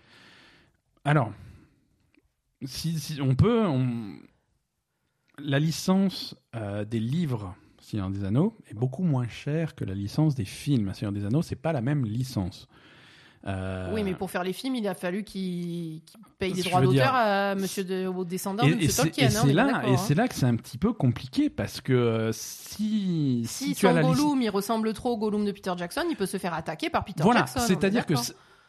Alors, 1.09 1.33
si, 2.65 2.99
si 2.99 3.21
on 3.23 3.35
peut, 3.35 3.67
on- 3.67 4.17
la 5.39 5.59
licence 5.59 6.35
euh, 6.55 6.85
des 6.85 7.01
livres 7.01 7.55
Seigneur 7.81 8.11
des 8.11 8.25
Anneaux 8.25 8.55
est 8.71 8.75
beaucoup 8.75 9.03
moins 9.05 9.27
chère 9.29 9.75
que 9.75 9.85
la 9.85 9.95
licence 9.95 10.35
des 10.35 10.45
films 10.45 10.93
Seigneur 10.93 11.13
des 11.13 11.25
Anneaux. 11.25 11.41
C'est 11.41 11.57
pas 11.57 11.73
la 11.73 11.81
même 11.81 12.05
licence. 12.05 12.67
Euh, 13.47 13.91
Oui, 13.95 14.03
mais 14.03 14.15
pour 14.15 14.31
faire 14.31 14.43
les 14.45 14.53
films, 14.53 14.75
il 14.75 14.87
a 14.87 14.93
fallu 14.95 15.23
qu'ils 15.23 16.03
qu'ils 16.03 16.21
payent 16.39 16.53
des 16.53 16.63
droits 16.65 16.81
veux 16.81 16.89
dire- 16.89 17.05
d'auteur 17.05 17.15
à 17.15 17.55
monsieur 17.55 17.85
de, 17.85 18.07
aux 18.07 18.25
descendants 18.25 18.65
et, 18.65 18.71
de 18.71 18.73
et 18.75 18.77
monsieur 18.77 18.91
c'est 18.91 19.03
Tolkien. 19.05 19.29
et 19.31 19.37
hein, 19.37 19.43
c'est 19.47 19.53
là, 19.55 19.83
hein. 19.85 19.97
c'est 19.97 20.15
là 20.15 20.29
que 20.29 20.35
c'est 20.35 20.45
un 20.47 20.57
petit 20.57 20.77
peu 20.77 20.93
compliqué 20.93 21.49
parce 21.49 21.81
que 21.81 21.93
euh, 21.95 22.33
si, 22.33 23.45
Si, 23.47 23.75
tu 23.75 23.87
as 23.87 23.91
son 23.91 23.95
la 23.95 24.03
licence, 24.03 24.17
Gollum, 24.19 24.43
il 24.43 24.51
ressemble 24.51 24.93
trop 24.93 25.13
au 25.13 25.17
Gollum 25.17 25.47
de 25.47 25.53
Peter 25.53 25.73
Jackson, 25.79 26.03
il 26.11 26.17
peut 26.17 26.27
se 26.27 26.37
faire 26.37 26.53
attaquer 26.53 26.91
par 26.91 27.05
Peter 27.05 27.23
voilà, 27.23 27.41
Jackson. 27.41 27.61
on 27.61 27.63
est 27.63 27.67
c'est-à-dire 27.69 28.05
que 28.05 28.15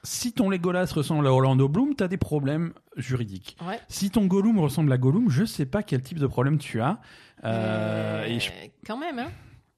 si 0.03 0.31
ton 0.33 0.49
Legolas 0.49 0.91
ressemble 0.95 1.27
à 1.27 1.31
Orlando 1.33 1.67
Bloom, 1.67 1.95
tu 1.95 2.03
as 2.03 2.07
des 2.07 2.17
problèmes 2.17 2.73
juridiques. 2.95 3.57
Ouais. 3.67 3.79
Si 3.87 4.09
ton 4.11 4.25
Gollum 4.27 4.59
ressemble 4.59 4.91
à 4.93 4.97
Gollum, 4.97 5.29
je 5.29 5.43
sais 5.45 5.65
pas 5.65 5.83
quel 5.83 6.01
type 6.01 6.19
de 6.19 6.27
problème 6.27 6.57
tu 6.57 6.81
as. 6.81 6.99
Euh, 7.43 8.23
Euh, 8.23 8.25
et 8.25 8.39
je 8.39 8.51
Quand 8.85 8.97
même, 8.97 9.19
hein. 9.19 9.29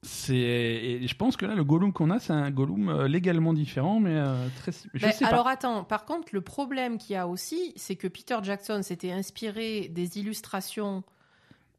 C'est 0.04 0.34
et 0.36 1.08
je 1.08 1.16
pense 1.16 1.38
que 1.38 1.46
là 1.46 1.54
le 1.54 1.64
Gollum 1.64 1.94
qu'on 1.94 2.10
a 2.10 2.18
c'est 2.20 2.34
un 2.34 2.50
Gollum 2.50 2.90
euh, 2.90 3.08
légalement 3.08 3.54
différent 3.54 4.00
mais 4.00 4.16
euh, 4.16 4.48
très 4.58 4.72
je 4.72 5.00
Ben, 5.00 5.12
sais 5.12 5.26
alors 5.26 5.44
pas. 5.44 5.52
attends, 5.52 5.84
par 5.84 6.06
contre, 6.06 6.30
le 6.32 6.42
problème 6.42 6.98
qu'il 6.98 7.14
y 7.14 7.18
a 7.18 7.28
aussi, 7.28 7.72
c'est 7.76 7.96
que 7.96 8.08
Peter 8.08 8.38
Jackson 8.42 8.82
s'était 8.82 9.12
inspiré 9.12 9.90
des 9.90 10.18
illustrations 10.18 11.04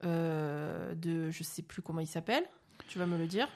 euh, 0.04 0.94
de, 0.94 1.30
je 1.30 1.42
sais 1.42 1.62
plus 1.62 1.82
comment 1.82 1.98
il 2.00 2.06
s'appelle, 2.06 2.44
tu 2.86 3.00
vas 3.00 3.06
me 3.06 3.18
le 3.18 3.26
dire. 3.26 3.48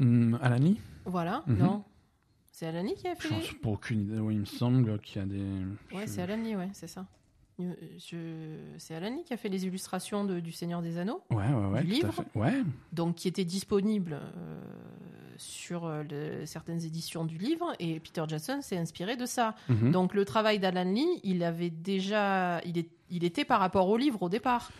Hum, 0.00 0.38
Alani? 0.42 0.80
Voilà, 1.04 1.42
Mhm. 1.46 1.58
non 1.58 1.84
C'est 2.58 2.66
Alani 2.68 2.94
qui 2.94 3.06
a 3.06 3.14
fait 3.14 3.28
les- 3.28 3.58
pas 3.58 3.68
aucune 3.68 4.00
idée. 4.04 4.18
Oui, 4.18 4.32
il 4.32 4.40
me 4.40 4.44
semble 4.46 4.98
qu'il 5.00 5.20
y 5.20 5.22
a 5.22 5.28
des 5.28 5.94
Ouais, 5.94 6.06
je- 6.06 6.10
c'est 6.10 6.22
Alani, 6.22 6.56
ouais, 6.56 6.70
c'est 6.72 6.86
ça. 6.86 7.04
Euh, 7.60 7.74
je- 7.98 8.78
C'est 8.78 8.94
Alani 8.94 9.24
qui 9.24 9.34
a 9.34 9.36
fait 9.36 9.50
les 9.50 9.66
illustrations 9.66 10.24
de- 10.24 10.40
du 10.40 10.52
Seigneur 10.52 10.80
des 10.80 10.96
Anneaux, 10.96 11.20
Ouais 11.30 11.36
ouais 11.52 11.66
ouais. 11.66 11.80
Du 11.82 11.88
livre. 11.88 12.24
Ouais. 12.34 12.62
donc 12.94 13.16
qui 13.16 13.28
étaient 13.28 13.44
disponibles 13.44 14.14
euh, 14.14 14.60
sur 15.36 15.84
euh, 15.84 16.02
le- 16.10 16.46
certaines 16.46 16.82
éditions 16.82 17.26
du 17.26 17.36
livre, 17.36 17.74
et 17.78 18.00
Peter 18.00 18.24
Jackson 18.26 18.62
s'est 18.62 18.78
inspiré 18.78 19.16
de 19.18 19.26
ça. 19.26 19.54
Mhm. 19.68 19.90
Donc 19.90 20.14
le 20.14 20.24
travail 20.24 20.58
d'Alan 20.58 20.90
Lee, 20.90 21.20
il 21.24 21.42
avait 21.44 21.68
déjà, 21.68 22.62
il, 22.64 22.78
est- 22.78 22.88
il 23.10 23.22
était 23.24 23.44
par 23.44 23.60
rapport 23.60 23.86
au 23.90 23.98
livre 23.98 24.22
au 24.22 24.30
départ. 24.30 24.70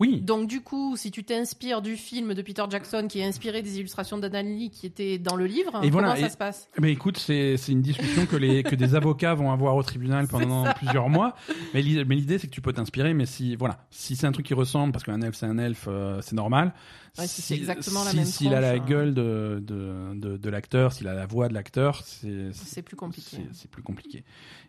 Oui. 0.00 0.20
Donc 0.20 0.46
du 0.48 0.60
coup, 0.60 0.96
si 0.96 1.10
tu 1.10 1.24
t'inspires 1.24 1.82
du 1.82 1.96
film 1.96 2.32
de 2.32 2.40
Peter 2.42 2.62
Jackson 2.70 3.06
qui 3.08 3.18
est 3.18 3.24
inspiré 3.24 3.62
des 3.62 3.78
illustrations 3.80 4.16
d'Alan 4.16 4.42
Lee 4.48 4.70
qui 4.70 4.86
étaient 4.86 5.18
dans 5.18 5.34
le 5.34 5.46
livre, 5.46 5.70
Et 5.82 5.90
comment 5.90 6.04
voilà, 6.06 6.16
ça 6.16 6.26
et- 6.26 6.30
se 6.30 6.36
passe? 6.36 6.68
Mais 6.78 6.92
écoute, 6.92 7.18
c'est 7.18 7.56
une 7.68 7.82
discussion 7.82 8.24
que 8.26 8.36
les 8.36 8.62
que 8.62 8.76
des 8.76 8.94
avocats 8.94 9.34
vont 9.34 9.50
avoir 9.50 9.74
au 9.74 9.82
tribunal 9.82 10.28
pendant 10.30 10.66
ça. 10.66 10.74
plusieurs 10.74 11.08
mois. 11.08 11.34
Mais 11.74 11.82
l'i- 11.82 12.04
mais 12.04 12.14
l'idée 12.14 12.38
c'est 12.38 12.46
que 12.46 12.52
tu 12.52 12.60
peux 12.60 12.72
t'inspirer. 12.72 13.12
Mais 13.12 13.26
si 13.26 13.56
voilà, 13.56 13.86
si 13.90 14.14
c'est 14.14 14.26
un 14.28 14.32
truc 14.32 14.46
qui 14.46 14.54
ressemble, 14.54 14.92
parce 14.92 15.02
qu'un 15.02 15.20
elfe 15.20 15.34
c'est 15.34 15.46
un 15.46 15.58
elfe, 15.58 15.86
euh, 15.88 16.20
c'est 16.22 16.36
normal. 16.36 16.74
Ouais, 17.18 17.26
si 17.26 17.42
c'est 17.42 17.56
exactement 17.56 18.04
la 18.04 18.10
si- 18.10 18.16
même 18.18 18.24
S'il 18.26 18.54
a 18.54 18.60
la 18.60 18.70
hein. 18.74 18.78
gueule 18.78 19.14
de 19.14 19.60
de 19.66 20.14
de, 20.14 20.36
de 20.36 20.48
l'acteur, 20.50 20.92
s'il 20.92 21.08
a 21.08 21.14
la 21.14 21.26
voix 21.26 21.48
de 21.48 21.54
l'acteur, 21.54 22.02
c'est 22.04 22.50
C'est 22.52 22.82
plus 22.82 22.94
compliqué. 22.96 23.38
C'est 23.52 23.68
plus 23.68 23.82
compliqué. 23.82 24.22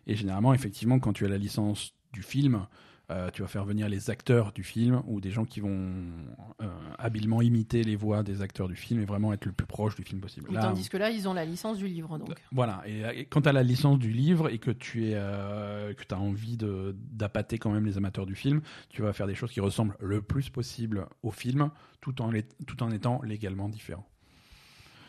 Et 0.08 0.16
généralement, 0.16 0.52
effectivement, 0.54 0.98
quand 0.98 1.12
tu 1.12 1.24
as 1.24 1.28
la 1.28 1.38
licence 1.38 1.92
du 2.12 2.22
film, 2.24 2.66
euh, 3.10 3.30
tu 3.32 3.42
vas 3.42 3.48
faire 3.48 3.64
venir 3.64 3.88
les 3.88 4.08
acteurs 4.08 4.52
du 4.52 4.62
film 4.62 5.02
ou 5.06 5.20
des 5.20 5.30
gens 5.30 5.44
qui 5.44 5.60
vont 5.60 5.90
euh, 6.62 6.66
habilement 6.98 7.42
imiter 7.42 7.82
les 7.84 7.96
voix 7.96 8.22
des 8.22 8.40
acteurs 8.40 8.68
du 8.68 8.76
film 8.76 9.00
et 9.00 9.04
vraiment 9.04 9.32
être 9.32 9.44
le 9.46 9.52
plus 9.52 9.66
proche 9.66 9.96
du 9.96 10.04
film 10.04 10.20
possible. 10.20 10.52
Là, 10.52 10.60
Tandis 10.62 10.88
que 10.88 10.96
là, 10.96 11.10
ils 11.10 11.28
ont 11.28 11.34
la 11.34 11.44
licence 11.44 11.78
du 11.78 11.88
livre, 11.88 12.18
donc. 12.18 12.34
voilà, 12.52 12.82
et, 12.86 13.20
et 13.20 13.24
quand 13.26 13.42
tu 13.42 13.48
as 13.48 13.52
la 13.52 13.62
licence 13.62 13.98
du 13.98 14.10
livre 14.10 14.48
et 14.48 14.58
que 14.58 14.70
tu 14.70 15.08
es 15.08 15.14
euh, 15.14 15.92
que 15.94 16.14
as 16.14 16.18
envie 16.18 16.56
d'appâter 16.56 17.58
quand 17.58 17.70
même 17.70 17.84
les 17.86 17.96
amateurs 17.96 18.26
du 18.26 18.34
film, 18.34 18.60
tu 18.88 19.02
vas 19.02 19.12
faire 19.12 19.26
des 19.26 19.34
choses 19.34 19.50
qui 19.50 19.60
ressemblent 19.60 19.96
le 20.00 20.22
plus 20.22 20.48
possible 20.48 21.06
au 21.22 21.30
film 21.30 21.70
tout 22.00 22.22
en, 22.22 22.30
les- 22.30 22.44
tout 22.66 22.82
en 22.82 22.90
étant 22.90 23.20
légalement 23.22 23.68
différents. 23.68 24.06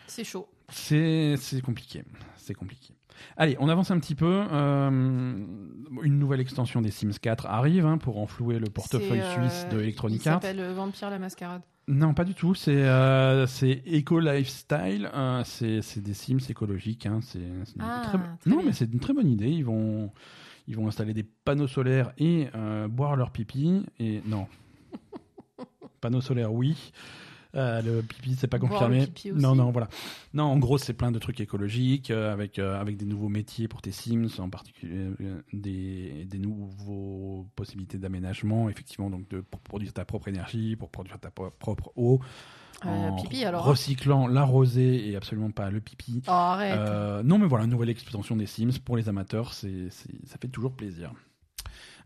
C'est 0.07 0.23
chaud. 0.25 0.49
C'est 0.69 1.37
compliqué, 1.63 2.03
c'est 2.37 2.53
compliqué. 2.53 2.93
Allez, 3.37 3.55
on 3.59 3.69
avance 3.69 3.91
un 3.91 3.99
petit 3.99 4.15
peu. 4.15 4.43
euh, 4.51 4.89
une 4.89 6.19
nouvelle 6.19 6.39
extension 6.39 6.81
des 6.81 6.91
Sims 6.91 7.17
4 7.21 7.45
arrive 7.47 7.85
hein, 7.85 7.97
pour 7.97 8.17
enflouer 8.19 8.59
le 8.59 8.67
portefeuille 8.69 9.21
euh, 9.21 9.33
suisse 9.49 9.67
de 9.71 9.79
Electronic 9.81 10.21
Il 10.23 10.29
Arts. 10.29 10.41
s'appelle 10.41 10.59
euh, 10.59 10.73
Vampire 10.73 11.09
la 11.09 11.19
Mascarade. 11.19 11.61
Non, 11.87 12.13
pas 12.13 12.23
du 12.23 12.33
tout. 12.35 12.53
C'est 12.55 12.73
euh, 12.75 13.45
Eco 13.91 14.19
Lifestyle. 14.19 15.09
euh, 15.13 15.41
c'est 15.45 15.99
des 16.01 16.13
Sims 16.13 16.39
écologiques. 16.49 17.05
Hein. 17.05 17.19
C'est 17.21 17.39
Ah, 17.79 18.01
très 18.05 18.17
non, 18.49 18.57
bien. 18.57 18.65
mais 18.67 18.71
c'est 18.73 18.91
une 18.91 18.99
très 18.99 19.13
bonne 19.13 19.27
idée. 19.29 19.49
Ils 19.49 19.65
vont 19.65 20.11
ils 20.67 20.75
vont 20.77 20.87
installer 20.87 21.13
des 21.13 21.23
panneaux 21.23 21.67
solaires 21.67 22.13
et 22.17 22.47
euh, 22.55 22.87
boire 22.87 23.15
leur 23.15 23.31
pipi. 23.31 23.83
Et 23.99 24.21
non, 24.25 24.47
panneaux 26.01 26.21
solaires, 26.21 26.53
oui. 26.53 26.91
Euh, 27.55 27.81
le 27.81 28.01
pipi, 28.01 28.35
c'est 28.35 28.47
pas 28.47 28.59
confirmé. 28.59 28.99
non, 29.41 29.55
non, 29.55 29.71
voilà. 29.71 29.89
Non, 30.33 30.43
en 30.45 30.57
gros, 30.57 30.77
c'est 30.77 30.93
plein 30.93 31.11
de 31.11 31.19
trucs 31.19 31.41
écologiques 31.41 32.09
euh, 32.09 32.31
avec 32.31 32.59
euh, 32.59 32.79
avec 32.79 32.95
des 32.97 33.05
nouveaux 33.05 33.27
métiers 33.29 33.67
pour 33.67 33.81
tes 33.81 33.91
Sims, 33.91 34.27
en 34.39 34.49
particulier 34.49 35.09
des 35.51 36.25
des 36.25 36.37
nouveaux 36.39 37.47
possibilités 37.55 37.97
d'aménagement, 37.97 38.69
effectivement, 38.69 39.09
donc 39.09 39.27
de 39.29 39.41
pour 39.41 39.59
produire 39.59 39.91
ta 39.93 40.05
propre 40.05 40.27
énergie, 40.29 40.75
pour 40.75 40.89
produire 40.89 41.19
ta 41.19 41.29
propre 41.31 41.91
eau, 41.95 42.21
Euh, 42.85 42.87
en 43.09 43.15
pipi, 43.21 43.43
alors. 43.43 43.65
recyclant 43.65 44.27
la 44.27 44.43
rosée 44.43 45.09
et 45.09 45.15
absolument 45.15 45.51
pas 45.51 45.69
le 45.69 45.81
pipi. 45.81 46.21
Oh, 46.27 46.31
arrête. 46.31 47.23
Non, 47.25 47.37
mais 47.37 47.45
voilà, 47.47 47.67
nouvelle 47.67 47.89
extension 47.89 48.35
des 48.35 48.47
Sims 48.47 48.79
pour 48.83 48.97
les 48.97 49.07
amateurs, 49.09 49.53
c'est- 49.53 49.89
ça 49.91 50.37
fait 50.41 50.47
toujours 50.47 50.73
plaisir. 50.73 51.11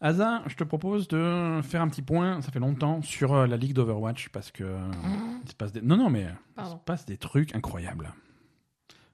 Asa, 0.01 0.43
je 0.47 0.55
te 0.55 0.63
propose 0.63 1.07
de 1.07 1.59
faire 1.63 1.81
un 1.81 1.87
petit 1.87 2.01
point, 2.01 2.41
ça 2.41 2.51
fait 2.51 2.59
longtemps, 2.59 3.01
sur 3.01 3.33
euh, 3.33 3.47
la 3.47 3.57
ligue 3.57 3.73
d'Overwatch 3.73 4.29
parce 4.29 4.51
que 4.51 4.63
euh, 4.63 4.77
il 5.43 5.49
se 5.49 5.55
passe 5.55 5.71
des... 5.71 5.81
Non, 5.81 5.97
non, 5.97 6.09
mais 6.09 6.21
il 6.23 6.35
Pardon. 6.55 6.71
se 6.77 6.83
passe 6.83 7.05
des 7.05 7.17
trucs 7.17 7.55
incroyables. 7.55 8.13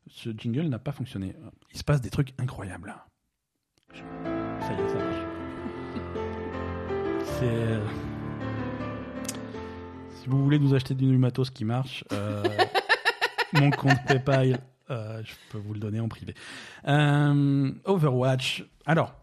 Ce 0.09 0.29
jingle 0.35 0.67
n'a 0.67 0.79
pas 0.79 0.91
fonctionné. 0.91 1.35
Il 1.71 1.77
se 1.77 1.83
passe 1.83 2.01
des 2.01 2.09
trucs 2.09 2.33
incroyables. 2.39 2.95
Ça 3.93 3.99
y 3.99 4.81
est, 4.81 4.89
ça 4.89 4.97
marche. 4.97 5.25
C'est... 7.39 7.43
euh, 7.45 7.85
Si 10.15 10.27
vous 10.27 10.43
voulez 10.43 10.59
nous 10.59 10.73
acheter 10.73 10.93
du 10.95 11.05
matos 11.17 11.49
qui 11.51 11.63
marche, 11.65 12.03
euh, 12.11 12.43
mon 13.53 13.69
compte 13.71 13.97
PayPal, 14.07 14.59
euh, 14.89 15.21
je 15.23 15.33
peux 15.51 15.57
vous 15.57 15.73
le 15.73 15.79
donner 15.79 15.99
en 15.99 16.07
privé. 16.09 16.33
Euh, 16.87 17.71
Overwatch. 17.85 18.65
Alors, 18.85 19.13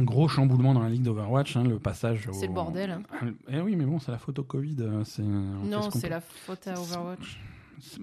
gros 0.00 0.28
chamboulement 0.28 0.74
dans 0.74 0.82
la 0.82 0.88
ligue 0.88 1.02
d'Overwatch, 1.02 1.56
hein, 1.56 1.64
le 1.64 1.78
passage. 1.78 2.28
C'est 2.32 2.46
au- 2.46 2.48
le 2.48 2.54
bordel, 2.54 2.90
hein. 2.90 3.02
Eh 3.48 3.60
oui, 3.60 3.76
mais 3.76 3.84
bon, 3.84 3.98
c'est 4.00 4.10
la 4.12 4.18
photo 4.18 4.42
Covid. 4.42 4.76
euh, 4.80 5.04
fait 5.04 5.22
non, 5.22 5.90
c'est 5.90 6.08
la 6.08 6.20
faute 6.20 6.66
à 6.66 6.72
Overwatch. 6.80 7.38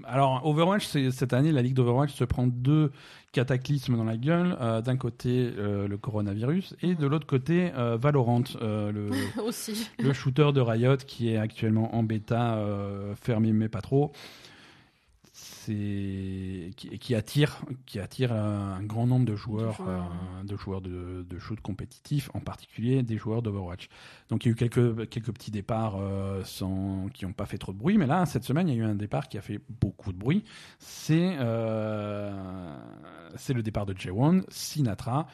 Alors, 0.03 0.45
Overwatch, 0.45 0.85
cette 1.11 1.33
année, 1.33 1.51
la 1.51 1.61
Ligue 1.61 1.73
d'Overwatch 1.73 2.13
se 2.13 2.23
prend 2.23 2.45
deux 2.45 2.91
cataclysmes 3.31 3.95
dans 3.97 4.03
la 4.03 4.17
gueule. 4.17 4.55
Euh, 4.61 4.81
D'un 4.81 4.97
côté, 4.97 5.51
euh, 5.57 5.87
le 5.87 5.97
coronavirus, 5.97 6.75
et 6.81 6.93
de 6.93 7.07
l'autre 7.07 7.25
côté, 7.25 7.71
euh, 7.77 7.97
Valorant, 7.99 8.43
euh, 8.61 8.91
le, 8.91 9.09
Aussi. 9.45 9.89
le 9.99 10.13
shooter 10.13 10.51
de 10.53 10.61
Riot, 10.61 10.97
qui 11.07 11.29
est 11.29 11.37
actuellement 11.37 11.95
en 11.95 12.03
bêta, 12.03 12.55
euh, 12.55 13.15
fermé 13.15 13.53
mais 13.53 13.69
pas 13.69 13.81
trop. 13.81 14.11
C'est 15.65 16.71
qui, 16.75 16.97
qui 16.99 17.15
attire 17.15 17.61
qui 17.85 17.99
attire 17.99 18.33
un, 18.33 18.81
grand 18.83 19.05
nombre 19.05 19.25
de 19.25 19.35
joueurs, 19.35 19.75
joueurs, 19.75 20.11
euh, 20.39 20.43
de 20.43 20.57
joueurs 20.57 20.81
de, 20.81 21.25
de 21.27 21.39
shoot 21.39 21.59
compétitifs, 21.61 22.31
en 22.33 22.39
particulier 22.39 23.03
des 23.03 23.17
joueurs 23.17 23.41
d'Overwatch. 23.41 23.87
Donc 24.29 24.45
il 24.45 24.49
y 24.49 24.51
a 24.51 24.53
eu 24.53 24.55
quelques 24.55 25.09
quelques 25.09 25.31
petits 25.31 25.51
départs 25.51 25.97
euh, 25.97 26.43
sans 26.43 27.09
qui 27.13 27.25
n'ont 27.25 27.33
pas 27.33 27.45
fait 27.45 27.57
trop 27.57 27.73
de 27.73 27.77
bruit, 27.77 27.97
mais 27.97 28.07
là 28.07 28.25
cette 28.25 28.43
semaine 28.43 28.67
il 28.69 28.75
y 28.75 28.79
a 28.79 28.81
eu 28.81 28.85
un 28.85 28.95
départ 28.95 29.27
qui 29.27 29.37
a 29.37 29.41
fait 29.41 29.59
beaucoup 29.69 30.11
de 30.11 30.17
bruit. 30.17 30.43
C'est 30.79 31.35
euh, 31.39 32.75
c'est 33.35 33.53
le 33.53 33.61
départ 33.61 33.85
de 33.85 33.93
J1, 33.93 34.43
Sinatra. 34.49 35.27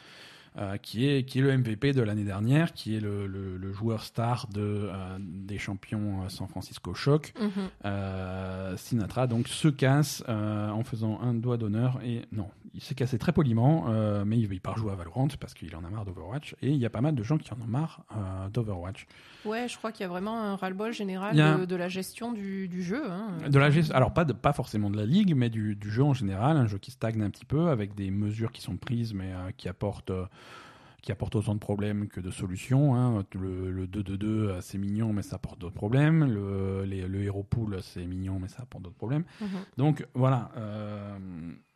Euh, 0.58 0.76
qui 0.76 1.08
est 1.08 1.22
qui 1.24 1.38
est 1.38 1.42
le 1.42 1.56
MVP 1.56 1.92
de 1.92 2.02
l'année 2.02 2.24
dernière, 2.24 2.72
qui 2.72 2.96
est 2.96 3.00
le, 3.00 3.26
le, 3.26 3.56
le 3.56 3.72
joueur 3.72 4.02
star 4.02 4.48
de 4.48 4.60
euh, 4.60 5.16
des 5.20 5.58
champions 5.58 6.22
euh, 6.24 6.28
San 6.28 6.48
Francisco 6.48 6.94
Shock. 6.94 7.32
Mhm. 7.40 7.50
Euh, 7.84 8.76
Sinatra 8.76 9.26
donc 9.26 9.48
se 9.48 9.68
casse 9.68 10.22
en 10.28 10.82
faisant 10.84 11.20
un 11.20 11.34
doigt 11.34 11.56
d'honneur 11.56 12.00
et 12.04 12.22
non, 12.32 12.48
il 12.74 12.80
s'est 12.82 12.94
cassé 12.94 13.18
très 13.18 13.32
poliment, 13.32 13.86
mais 14.24 14.38
il, 14.38 14.52
il 14.52 14.60
part 14.60 14.76
jouer 14.78 14.92
à 14.92 14.94
Valorant 14.94 15.28
parce 15.40 15.54
qu'il 15.54 15.74
en 15.76 15.84
a 15.84 15.90
marre 15.90 16.04
d'Overwatch 16.04 16.54
et 16.62 16.70
il 16.70 16.76
y 16.76 16.86
a 16.86 16.90
pas 16.90 17.00
mal 17.00 17.14
de 17.14 17.22
gens 17.22 17.38
qui 17.38 17.52
en 17.52 17.56
ont 17.60 17.66
marre 17.66 18.04
d'Overwatch. 18.52 19.06
Ouais, 19.44 19.68
je 19.68 19.76
crois 19.78 19.92
qu'il 19.92 20.02
y 20.02 20.04
a 20.04 20.08
vraiment 20.08 20.40
un 20.40 20.56
ras-le-bol 20.56 20.92
général 20.92 21.38
a- 21.40 21.58
de, 21.58 21.64
de 21.64 21.76
la 21.76 21.88
gestion 21.88 22.32
du, 22.32 22.68
du 22.68 22.82
jeu. 22.82 23.02
hein. 23.10 23.28
De 23.48 23.58
la 23.58 23.70
gest- 23.70 23.92
alors 23.92 24.12
pas 24.12 24.24
de, 24.24 24.32
pas 24.32 24.52
forcément 24.52 24.90
de 24.90 24.96
la 24.96 25.06
ligue, 25.06 25.34
mais 25.34 25.48
du, 25.50 25.74
du 25.76 25.90
jeu 25.90 26.02
en 26.02 26.12
général, 26.14 26.56
un 26.56 26.66
jeu 26.66 26.78
qui 26.78 26.90
stagne 26.90 27.22
un 27.22 27.30
petit 27.30 27.44
peu 27.44 27.68
avec 27.68 27.94
des 27.94 28.10
mesures 28.10 28.52
qui 28.52 28.60
sont 28.60 28.76
prises, 28.76 29.14
mais 29.14 29.30
qui 29.56 29.68
apportent 29.68 30.12
qui 31.08 31.12
apportent 31.12 31.36
autant 31.36 31.54
de 31.54 31.58
problèmes 31.58 32.06
que 32.08 32.20
de 32.20 32.30
solutions. 32.30 32.94
hein. 32.94 33.24
Le, 33.32 33.70
le 33.72 33.86
2-2-2, 33.86 34.24
euh, 34.26 34.60
c'est 34.60 34.76
mignon, 34.76 35.14
mais 35.14 35.22
ça 35.22 35.36
apporte 35.36 35.58
d'autres 35.58 35.72
problèmes. 35.74 36.22
Le, 36.30 36.84
les- 36.84 37.08
le 37.08 37.22
Hero 37.22 37.42
Pool, 37.42 37.78
c'est 37.80 38.04
mignon, 38.04 38.38
mais 38.38 38.48
ça 38.48 38.62
apporte 38.64 38.84
d'autres 38.84 38.96
problèmes. 38.98 39.24
Mhm. 39.40 39.48
Donc 39.78 40.06
voilà. 40.12 40.50
euh, 40.58 41.16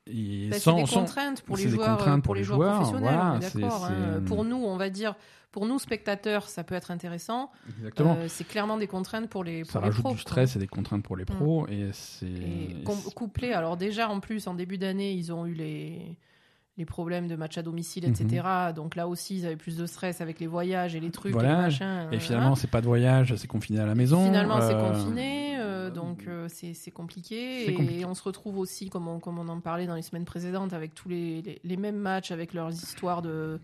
et 0.06 0.48
Bah, 0.50 0.58
sans- 0.58 0.76
c'est 0.76 0.82
des 0.82 0.86
sans- 0.86 1.00
contraintes 1.00 1.40
pour 1.40 1.56
les 1.56 1.66
joueurs, 1.70 2.06
euh, 2.06 2.18
pour 2.18 2.34
les 2.34 2.44
joueurs, 2.44 2.74
professionnels. 2.82 3.14
voilà, 3.14 3.38
d'accord. 3.38 3.86
c'est- 3.86 3.94
hein. 3.94 4.22
Pour 4.26 4.44
nous, 4.44 4.56
on 4.62 4.76
va 4.76 4.90
dire, 4.90 5.14
pour 5.50 5.64
nous 5.64 5.78
spectateurs, 5.78 6.46
ça 6.50 6.62
peut 6.62 6.74
être 6.74 6.90
intéressant. 6.90 7.50
Exactement. 7.78 8.16
Euh, 8.18 8.26
c'est 8.28 8.44
clairement 8.46 8.76
des 8.76 8.86
contraintes 8.86 9.30
pour 9.30 9.44
les, 9.44 9.64
ça 9.64 9.72
pour 9.72 9.80
les 9.80 9.86
rajoute 9.86 10.02
pros. 10.02 10.10
du 10.12 10.16
quoi. 10.16 10.30
stress 10.30 10.56
et 10.56 10.58
des 10.58 10.66
contraintes 10.66 11.04
pour 11.04 11.16
les 11.16 11.24
pros. 11.24 11.66
Et 11.68 11.88
c'est. 11.92 12.84
Couplé, 13.14 13.54
alors 13.54 13.78
déjà 13.78 14.10
en 14.10 14.20
plus 14.20 14.46
en 14.46 14.52
début 14.52 14.76
d'année, 14.76 15.12
ils 15.14 15.32
ont 15.32 15.46
eu 15.46 15.54
les 15.54 16.18
les 16.78 16.86
problèmes 16.86 17.28
de 17.28 17.36
match 17.36 17.58
à 17.58 17.62
domicile, 17.62 18.04
etc. 18.06 18.46
Donc 18.74 18.96
là 18.96 19.06
aussi, 19.06 19.38
ils 19.38 19.46
avaient 19.46 19.56
plus 19.56 19.76
de 19.76 19.84
stress 19.84 20.20
avec 20.20 20.40
les 20.40 20.46
voyages 20.46 20.94
et 20.94 21.00
les 21.00 21.10
trucs. 21.10 21.32
Voilà. 21.32 21.52
Et, 21.52 21.62
machin, 21.62 22.10
Et 22.10 22.18
finalement, 22.18 22.54
c'est 22.54 22.70
pas 22.70 22.80
de 22.80 22.86
voyage, 22.86 23.34
c'est 23.36 23.46
confiné 23.46 23.78
à 23.80 23.86
la 23.86 23.94
maison. 23.94 24.24
Finalement, 24.24 24.60
c'est 24.60 24.74
euh, 24.74 24.90
confiné, 24.90 25.58
euh, 25.58 25.90
donc 25.90 26.24
euh, 26.26 26.48
c'est 26.48 26.90
compliqué. 26.90 27.68
et 27.68 27.74
compliqué. 27.74 28.04
on 28.06 28.14
se 28.14 28.22
retrouve 28.22 28.58
aussi, 28.58 28.88
comme 28.88 29.06
on, 29.06 29.20
comme 29.20 29.38
on 29.38 29.48
en 29.48 29.60
parlait 29.60 29.86
dans 29.86 29.94
les 29.94 30.02
semaines 30.02 30.24
précédentes, 30.24 30.72
avec 30.72 30.94
tous 30.94 31.10
les, 31.10 31.42
les, 31.42 31.60
les 31.62 31.76
mêmes 31.76 31.98
matchs, 31.98 32.30
avec 32.30 32.54
leurs 32.54 32.72
histoires 32.72 33.20
de, 33.20 33.60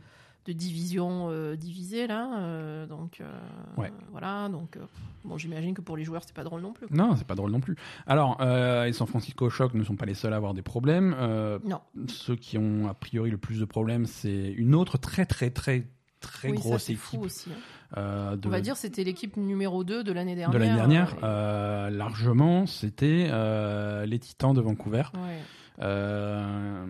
de 0.48 0.52
division 0.54 1.28
euh, 1.30 1.56
divisée, 1.56 2.06
là. 2.06 2.38
euh, 2.40 2.86
donc, 2.86 3.20
euh, 3.20 3.38
Ouais. 3.76 3.92
voilà. 4.10 4.48
Donc, 4.48 4.76
euh, 4.76 4.80
bon, 5.24 5.36
j'imagine 5.36 5.74
que 5.74 5.80
pour 5.82 5.96
les 5.96 6.04
joueurs, 6.04 6.22
c'est 6.24 6.34
pas 6.34 6.44
drôle 6.44 6.62
non 6.62 6.72
plus. 6.72 6.86
quoi. 6.86 6.96
Non, 6.96 7.14
c'est 7.16 7.26
pas 7.26 7.34
drôle 7.34 7.50
non 7.52 7.60
plus. 7.60 7.76
Alors, 8.06 8.38
euh, 8.40 8.86
les 8.86 8.92
San 8.94 9.06
Francisco 9.06 9.50
Shock 9.50 9.74
ne 9.74 9.84
sont 9.84 9.96
pas 9.96 10.06
les 10.06 10.14
seuls 10.14 10.32
à 10.32 10.36
avoir 10.36 10.54
des 10.54 10.62
problèmes. 10.62 11.14
Euh, 11.18 11.58
Non. 11.64 11.80
ceux 12.08 12.34
qui 12.36 12.56
ont 12.58 12.88
a 12.88 12.94
priori 12.94 13.30
le 13.30 13.38
plus 13.38 13.60
de 13.60 13.64
problèmes, 13.66 14.06
c'est 14.06 14.52
une 14.56 14.74
autre 14.74 14.96
très 14.98 15.26
très 15.26 15.50
très 15.50 15.86
très 16.20 16.50
oui, 16.50 16.56
ça, 16.56 16.62
grosse 16.64 16.82
c'est 16.84 16.94
fou 16.94 17.16
équipe 17.16 17.26
aussi. 17.26 17.50
hein. 17.50 17.98
euh, 17.98 18.36
de, 18.36 18.48
On 18.48 18.50
va 18.50 18.60
dire 18.60 18.76
c'était 18.76 19.04
l'équipe 19.04 19.36
numéro 19.36 19.84
2 19.84 20.02
de 20.02 20.12
l'année 20.12 20.34
dernière. 20.34 20.52
de 20.58 20.58
l'année 20.64 20.74
dernière. 20.76 21.14
euh, 21.22 21.90
largement, 21.90 22.66
c'était 22.66 23.28
euh, 23.30 24.04
les 24.06 24.18
Titans 24.18 24.52
de 24.54 24.60
Vancouver. 24.60 25.04
ouais. 25.14 25.38
Euh, 25.80 26.84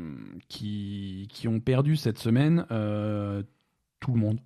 qui, 0.49 1.27
qui 1.31 1.49
ont 1.49 1.61
perdu 1.61 1.97
cette 1.97 2.19
semaine 2.19 2.67
euh, 2.71 3.43
tout 4.01 4.13
le 4.13 4.19
monde. 4.21 4.41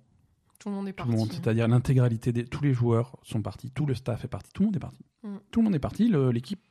Tout 0.59 0.69
le 0.69 0.75
monde 0.75 0.87
est 0.87 0.91
Tout 0.91 0.97
parti. 0.97 1.11
le 1.11 1.17
monde, 1.17 1.31
c'est-à-dire 1.33 1.67
l'intégralité 1.67 2.31
des 2.31 2.45
tous 2.45 2.63
les 2.63 2.73
joueurs 2.73 3.17
sont 3.23 3.41
partis, 3.41 3.69
tout 3.71 3.85
le 3.85 3.93
staff 3.95 4.23
est 4.25 4.29
parti, 4.29 4.49
tout 4.53 4.61
le 4.63 4.67
monde 4.67 4.75
est 4.75 4.79
parti. 4.79 5.03
Mm. 5.23 5.35
Tout 5.51 5.59
le 5.59 5.63
monde 5.65 5.75
est 5.75 5.79
parti, 5.79 6.07
le- 6.07 6.31
l'équipe 6.31 6.61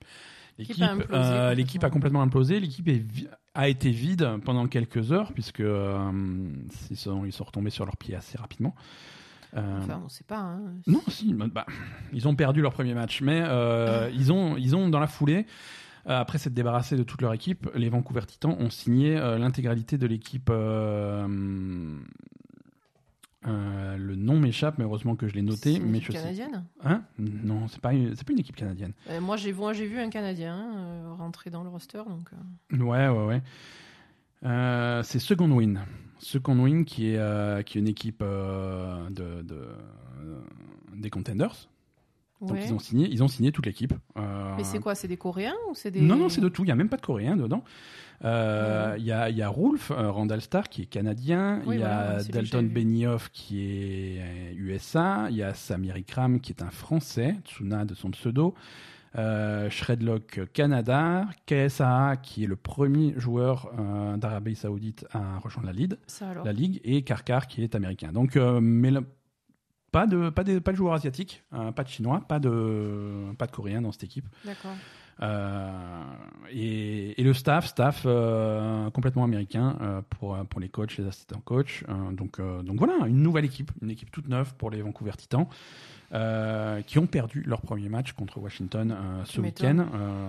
L'équipe 0.58 0.76
l'équipe 0.76 0.84
a 0.84 0.92
implosé 0.92 1.14
euh, 1.14 1.18
complètement. 1.22 1.54
l'équipe 1.56 1.84
a 1.84 1.90
complètement 1.90 2.22
implosé, 2.22 2.60
l'équipe 2.60 2.88
est 2.88 3.04
a 3.54 3.68
été 3.68 3.90
vide 3.90 4.36
pendant 4.44 4.66
quelques 4.66 5.10
heures 5.12 5.32
puisque 5.32 5.60
euh, 5.60 6.10
ils 6.90 6.96
sont 6.96 7.24
ils 7.24 7.32
sont 7.32 7.44
retombés 7.44 7.70
sur 7.70 7.84
leurs 7.86 7.96
pieds 7.96 8.14
assez 8.14 8.36
rapidement. 8.38 8.74
Euh, 9.54 9.78
Enfin, 9.82 10.00
on 10.04 10.08
sait 10.08 10.24
pas. 10.24 10.38
hein. 10.38 10.60
non, 10.86 11.02
si, 11.08 11.34
bah, 11.34 11.46
bah, 11.52 11.66
ils 12.14 12.26
ont 12.28 12.34
perdu 12.34 12.62
leur 12.62 12.72
premier 12.72 12.94
match, 12.94 13.20
mais 13.20 13.42
euh, 13.44 14.10
ils 14.14 14.32
ont, 14.32 14.56
ils 14.56 14.74
ont 14.74 14.88
dans 14.88 15.00
la 15.00 15.06
foulée, 15.06 15.44
après 16.06 16.38
s'être 16.38 16.54
débarrassés 16.54 16.96
de 16.96 17.02
toute 17.02 17.22
leur 17.22 17.32
équipe, 17.32 17.68
les 17.74 17.88
Vancouver 17.88 18.22
Titans 18.26 18.56
ont 18.58 18.70
signé 18.70 19.16
euh, 19.16 19.38
l'intégralité 19.38 19.98
de 19.98 20.06
l'équipe. 20.06 20.48
euh, 20.50 21.96
euh, 23.48 23.96
le 23.96 24.14
nom 24.14 24.38
m'échappe, 24.38 24.78
mais 24.78 24.84
heureusement 24.84 25.16
que 25.16 25.26
je 25.26 25.34
l'ai 25.34 25.40
C'est 25.40 25.46
noté. 25.46 25.74
une 25.74 25.90
Mais 25.90 25.98
équipe 25.98 26.12
je 26.12 26.16
sais. 26.16 26.22
canadienne. 26.22 26.64
Hein? 26.84 27.02
Non, 27.18 27.66
c'est 27.66 27.80
pas, 27.80 27.92
une- 27.92 28.14
c'est 28.14 28.24
pas 28.24 28.32
une 28.32 28.38
équipe 28.38 28.54
canadienne. 28.54 28.92
Euh, 29.10 29.20
moi, 29.20 29.36
j'ai 29.36 29.52
moi, 29.52 29.72
j'ai 29.72 29.86
vu 29.86 29.98
un 29.98 30.10
Canadien 30.10 30.54
hein, 30.54 30.74
euh, 30.76 31.12
rentrer 31.14 31.50
dans 31.50 31.64
le 31.64 31.68
roster, 31.68 32.02
donc. 32.08 32.28
euh, 32.72 32.78
Ouais, 32.84 33.08
ouais, 33.08 33.26
ouais. 33.26 33.42
Euh, 34.44 35.02
c'est 35.02 35.18
Second 35.18 35.50
Win. 35.50 35.80
Second 36.20 36.56
Win 36.60 36.84
qui 36.84 37.10
est, 37.10 37.16
euh, 37.18 37.62
qui 37.62 37.78
est 37.78 37.80
une 37.80 37.88
équipe 37.88 38.22
euh, 38.22 39.08
de, 39.10 39.42
de, 39.42 39.54
euh, 39.54 40.40
des 40.94 41.10
Contenders. 41.10 41.68
Donc 42.42 42.56
ouais. 42.56 42.64
ils 42.66 42.74
ont 42.74 42.78
signé, 42.80 43.08
ils 43.08 43.22
ont 43.22 43.28
signé 43.28 43.52
toute 43.52 43.64
l'équipe. 43.66 43.94
Euh, 44.16 44.54
Mais 44.56 44.64
c'est 44.64 44.80
quoi 44.80 44.94
C'est 44.96 45.06
des 45.08 45.16
Coréens 45.16 45.54
ou 45.70 45.74
c'est 45.74 45.90
des 45.92 46.00
Non, 46.00 46.16
non, 46.16 46.28
c'est 46.28 46.40
de 46.40 46.48
tout. 46.48 46.62
Il 46.64 46.66
n'y 46.66 46.72
a 46.72 46.74
même 46.74 46.88
pas 46.88 46.96
de 46.96 47.02
Coréens 47.02 47.36
dedans. 47.36 47.62
Euh, 48.24 48.92
Ouais. 48.92 49.00
Il 49.00 49.04
y, 49.06 49.12
a, 49.12 49.30
y 49.30 49.42
Rolf 49.44 49.90
euh, 49.90 50.10
Randall 50.10 50.40
Starr 50.40 50.68
qui 50.68 50.82
est 50.82 50.86
canadien. 50.86 51.60
Oui, 51.66 51.76
il 51.76 51.80
y 51.80 51.84
a 51.84 52.22
Dalton. 52.22 52.68
Benioff 52.68 53.30
qui 53.32 53.62
est 53.62 54.54
USA. 54.56 55.26
Il 55.30 55.36
y 55.36 55.42
a 55.42 55.54
Samir 55.54 55.96
Ikram 55.96 56.40
qui 56.40 56.52
est 56.52 56.62
un 56.62 56.70
Français, 56.70 57.36
Tsuna 57.44 57.84
de 57.84 57.94
son 57.94 58.10
pseudo. 58.10 58.54
Shredlock 59.70 60.40
Canada. 60.52 61.26
KSA 61.46 62.16
qui 62.22 62.44
est 62.44 62.46
le 62.46 62.56
premier 62.56 63.14
joueur 63.18 63.70
d'Arabie 64.16 64.54
Saoudite 64.56 65.06
à 65.12 65.38
rejoindre 65.38 65.66
la, 65.68 65.72
lead, 65.74 65.98
la 66.44 66.52
ligue. 66.52 66.80
Et 66.84 67.02
Karkar 67.02 67.46
qui 67.46 67.62
est 67.62 67.74
américain. 67.74 68.12
Donc, 68.12 68.36
mais 68.36 68.90
le- 68.90 69.04
pas 69.92 70.06
de, 70.06 70.30
pas, 70.30 70.42
de, 70.42 70.58
pas 70.58 70.72
de 70.72 70.76
joueurs 70.76 70.94
asiatiques, 70.94 71.44
euh, 71.52 71.70
pas 71.70 71.84
de 71.84 71.88
chinois, 71.88 72.22
pas 72.26 72.38
de, 72.38 73.32
pas 73.38 73.46
de 73.46 73.52
coréens 73.52 73.82
dans 73.82 73.92
cette 73.92 74.04
équipe. 74.04 74.26
D'accord. 74.44 74.72
Euh, 75.20 76.02
et, 76.50 77.20
et 77.20 77.24
le 77.24 77.34
staff, 77.34 77.66
staff 77.66 78.02
euh, 78.06 78.90
complètement 78.90 79.24
américain 79.24 79.76
euh, 79.80 80.00
pour, 80.10 80.36
pour 80.46 80.60
les 80.60 80.68
coachs, 80.68 80.96
les 80.96 81.06
assistants 81.06 81.42
coachs. 81.44 81.84
Donc, 82.12 82.40
donc 82.40 82.78
voilà, 82.78 83.06
une 83.06 83.22
nouvelle 83.22 83.44
équipe, 83.44 83.70
une 83.82 83.90
équipe 83.90 84.10
toute 84.10 84.28
neuve 84.28 84.54
pour 84.56 84.70
les 84.70 84.82
Vancouver 84.82 85.12
Titans, 85.16 85.46
qui 86.86 86.98
ont 86.98 87.06
perdu 87.06 87.42
leur 87.46 87.60
premier 87.60 87.88
match 87.88 88.12
contre 88.12 88.38
Washington 88.38 88.96
ce 89.24 89.40
week-end. 89.40 89.86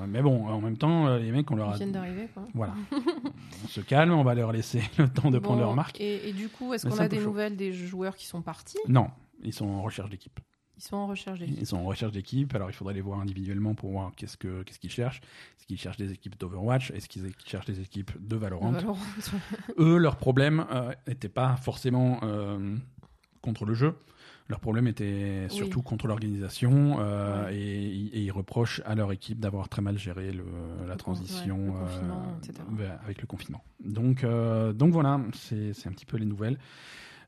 Mais 0.07 0.21
bon, 0.21 0.47
en 0.47 0.61
même 0.61 0.77
temps, 0.77 1.15
les 1.17 1.31
mecs, 1.31 1.49
on 1.51 1.55
leur 1.55 1.69
Ils 1.69 1.73
a... 1.73 1.77
viennent 1.77 1.91
d'arriver, 1.91 2.29
quoi. 2.33 2.43
Voilà, 2.53 2.73
on 3.63 3.67
se 3.67 3.81
calme, 3.81 4.13
on 4.13 4.23
va 4.23 4.35
leur 4.35 4.51
laisser 4.51 4.81
le 4.97 5.07
temps 5.09 5.31
de 5.31 5.39
prendre 5.39 5.61
leur 5.61 5.75
marque. 5.75 5.99
Et, 5.99 6.29
et 6.29 6.33
du 6.33 6.49
coup, 6.49 6.73
est-ce 6.73 6.87
qu'on 6.87 6.99
a 6.99 7.07
des 7.07 7.17
chaud. 7.17 7.25
nouvelles 7.25 7.55
des 7.55 7.73
joueurs 7.73 8.15
qui 8.15 8.25
sont 8.25 8.41
partis? 8.41 8.77
Non, 8.87 9.07
ils 9.43 9.53
sont 9.53 9.67
en 9.67 9.81
recherche 9.81 10.09
d'équipe. 10.09 10.39
Ils 10.75 10.81
sont 10.81 10.95
en 10.95 11.05
recherche 11.07 11.39
d'équipe. 11.39 11.57
Ils 11.61 11.67
sont 11.67 11.77
en 11.77 11.83
recherche 11.83 12.11
d'équipe, 12.11 12.55
alors 12.55 12.69
il 12.69 12.73
faudrait 12.73 12.95
les 12.95 13.01
voir 13.01 13.19
individuellement 13.19 13.75
pour 13.75 13.91
voir 13.91 14.11
qu'est-ce 14.15 14.37
que 14.37 14.63
qu'est-ce 14.63 14.79
qu'ils 14.79 14.89
cherchent. 14.89 15.21
Est-ce 15.57 15.67
qu'ils 15.67 15.77
cherchent 15.77 15.97
des 15.97 16.11
équipes 16.11 16.37
d'Overwatch? 16.39 16.89
Est-ce 16.91 17.07
qu'ils 17.07 17.31
cherchent 17.45 17.67
des 17.67 17.79
équipes 17.79 18.11
de 18.19 18.35
Valorant? 18.35 18.71
Valorant. 18.71 18.97
Eux, 19.77 19.97
leur 19.97 20.15
problème 20.17 20.65
n'était 21.07 21.29
pas 21.29 21.55
forcément 21.57 22.19
euh, 22.23 22.75
contre 23.41 23.65
le 23.65 23.75
jeu. 23.75 23.95
Leur 24.49 24.59
problème 24.59 24.87
était 24.87 25.47
Oui. 25.49 25.55
surtout 25.55 25.81
contre 25.81 26.07
l'organisation 26.07 26.97
euh, 26.99 27.45
Ouais. 27.45 27.55
et, 27.55 27.87
et 28.07 28.19
ils 28.23 28.31
reprochent 28.31 28.81
à 28.85 28.93
leur 28.95 29.11
équipe 29.13 29.39
d'avoir 29.39 29.69
très 29.69 29.81
mal 29.81 29.97
géré 29.97 30.33
le, 30.33 30.43
la 30.85 30.95
transition 30.97 31.69
ouais, 31.69 31.79
le 32.77 32.83
euh, 32.83 32.95
avec 33.05 33.21
le 33.21 33.27
confinement. 33.27 33.63
Donc, 33.85 34.23
euh, 34.23 34.73
donc 34.73 34.91
voilà, 34.91 35.21
c'est 35.33 35.71
un 35.87 35.91
petit 35.91 36.05
peu 36.05 36.17
les 36.17 36.25
nouvelles. 36.25 36.57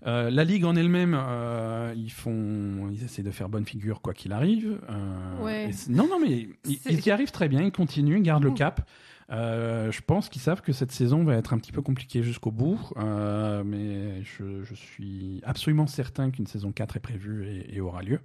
Euh, 0.06 0.30
la 0.30 0.44
ligue 0.44 0.66
en 0.66 0.76
elle-même, 0.76 1.16
euh, 1.18 1.94
ils 1.96 2.12
font, 2.12 2.90
ils 2.92 3.04
essaient 3.04 3.24
de 3.24 3.32
faire 3.32 3.50
bonne 3.50 3.66
figure 3.66 4.02
quoi 4.02 4.14
qu'il 4.14 4.32
arrive. 4.34 4.80
Euh, 4.90 5.44
Ouais. 5.44 5.70
et 5.70 5.72
c'est- 5.74 5.92
non, 5.92 6.08
non, 6.08 6.20
mais 6.20 6.48
ils, 6.66 7.06
y 7.08 7.12
arrivent 7.12 7.32
très 7.32 7.48
bien. 7.50 7.62
Ils 7.62 7.72
continuent, 7.72 8.18
ils 8.18 8.24
gardent 8.24 8.44
le 8.44 8.52
Mm. 8.52 8.56
cap. 8.56 8.90
Je 9.30 10.02
pense 10.02 10.30
qu'ils 10.30 10.42
savent 10.42 10.62
que 10.62 10.72
cette 10.74 10.92
saison 10.92 11.24
va 11.24 11.36
être 11.36 11.54
un 11.54 11.58
petit 11.58 11.72
peu 11.72 11.82
compliquée 11.82 12.22
jusqu'au 12.24 12.52
bout, 12.52 12.80
mais 12.98 14.24
je, 14.24 14.64
je 14.64 14.74
suis 14.76 15.42
absolument 15.44 15.88
certain 15.88 16.30
qu'une 16.32 16.48
saison 16.48 16.72
4 16.72 16.98
est 16.98 17.02
prévue 17.02 17.48
et, 17.48 17.76
et 17.76 17.82
aura 17.82 18.02
lieu. 18.04 18.20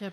Il 0.00 0.04
y 0.04 0.06
a 0.06 0.12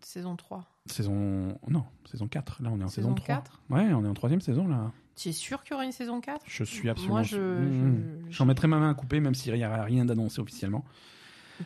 saison 0.00 0.36
3. 0.36 0.66
Saison 0.84 1.56
non, 1.66 1.84
saison 2.04 2.28
4. 2.28 2.62
Là, 2.62 2.68
on 2.70 2.78
est 2.80 2.84
en 2.84 2.88
saison, 2.88 3.08
Saison 3.08 3.14
3. 3.14 3.36
4 3.36 3.62
Ouais, 3.70 3.90
on 3.94 4.04
est 4.04 4.08
en 4.08 4.12
troisième 4.12 4.42
saison 4.42 4.68
là. 4.68 4.92
Tu 5.16 5.28
es 5.28 5.32
sûr 5.32 5.62
qu'il 5.62 5.72
y 5.72 5.74
aura 5.74 5.84
une 5.84 5.92
saison 5.92 6.20
4 6.20 6.42
Je 6.46 6.64
suis 6.64 6.88
absolument. 6.88 7.14
Moi, 7.14 7.22
je. 7.22 7.36
Mmh. 7.38 8.02
je- 8.30 8.32
J'en 8.36 8.46
mettrai 8.46 8.66
ma 8.68 8.78
main 8.78 8.90
à 8.90 8.94
couper, 8.94 9.20
même 9.20 9.34
s'il 9.34 9.54
n'y 9.54 9.62
a 9.62 9.82
rien 9.84 10.04
d'annoncé 10.04 10.40
officiellement. 10.40 10.84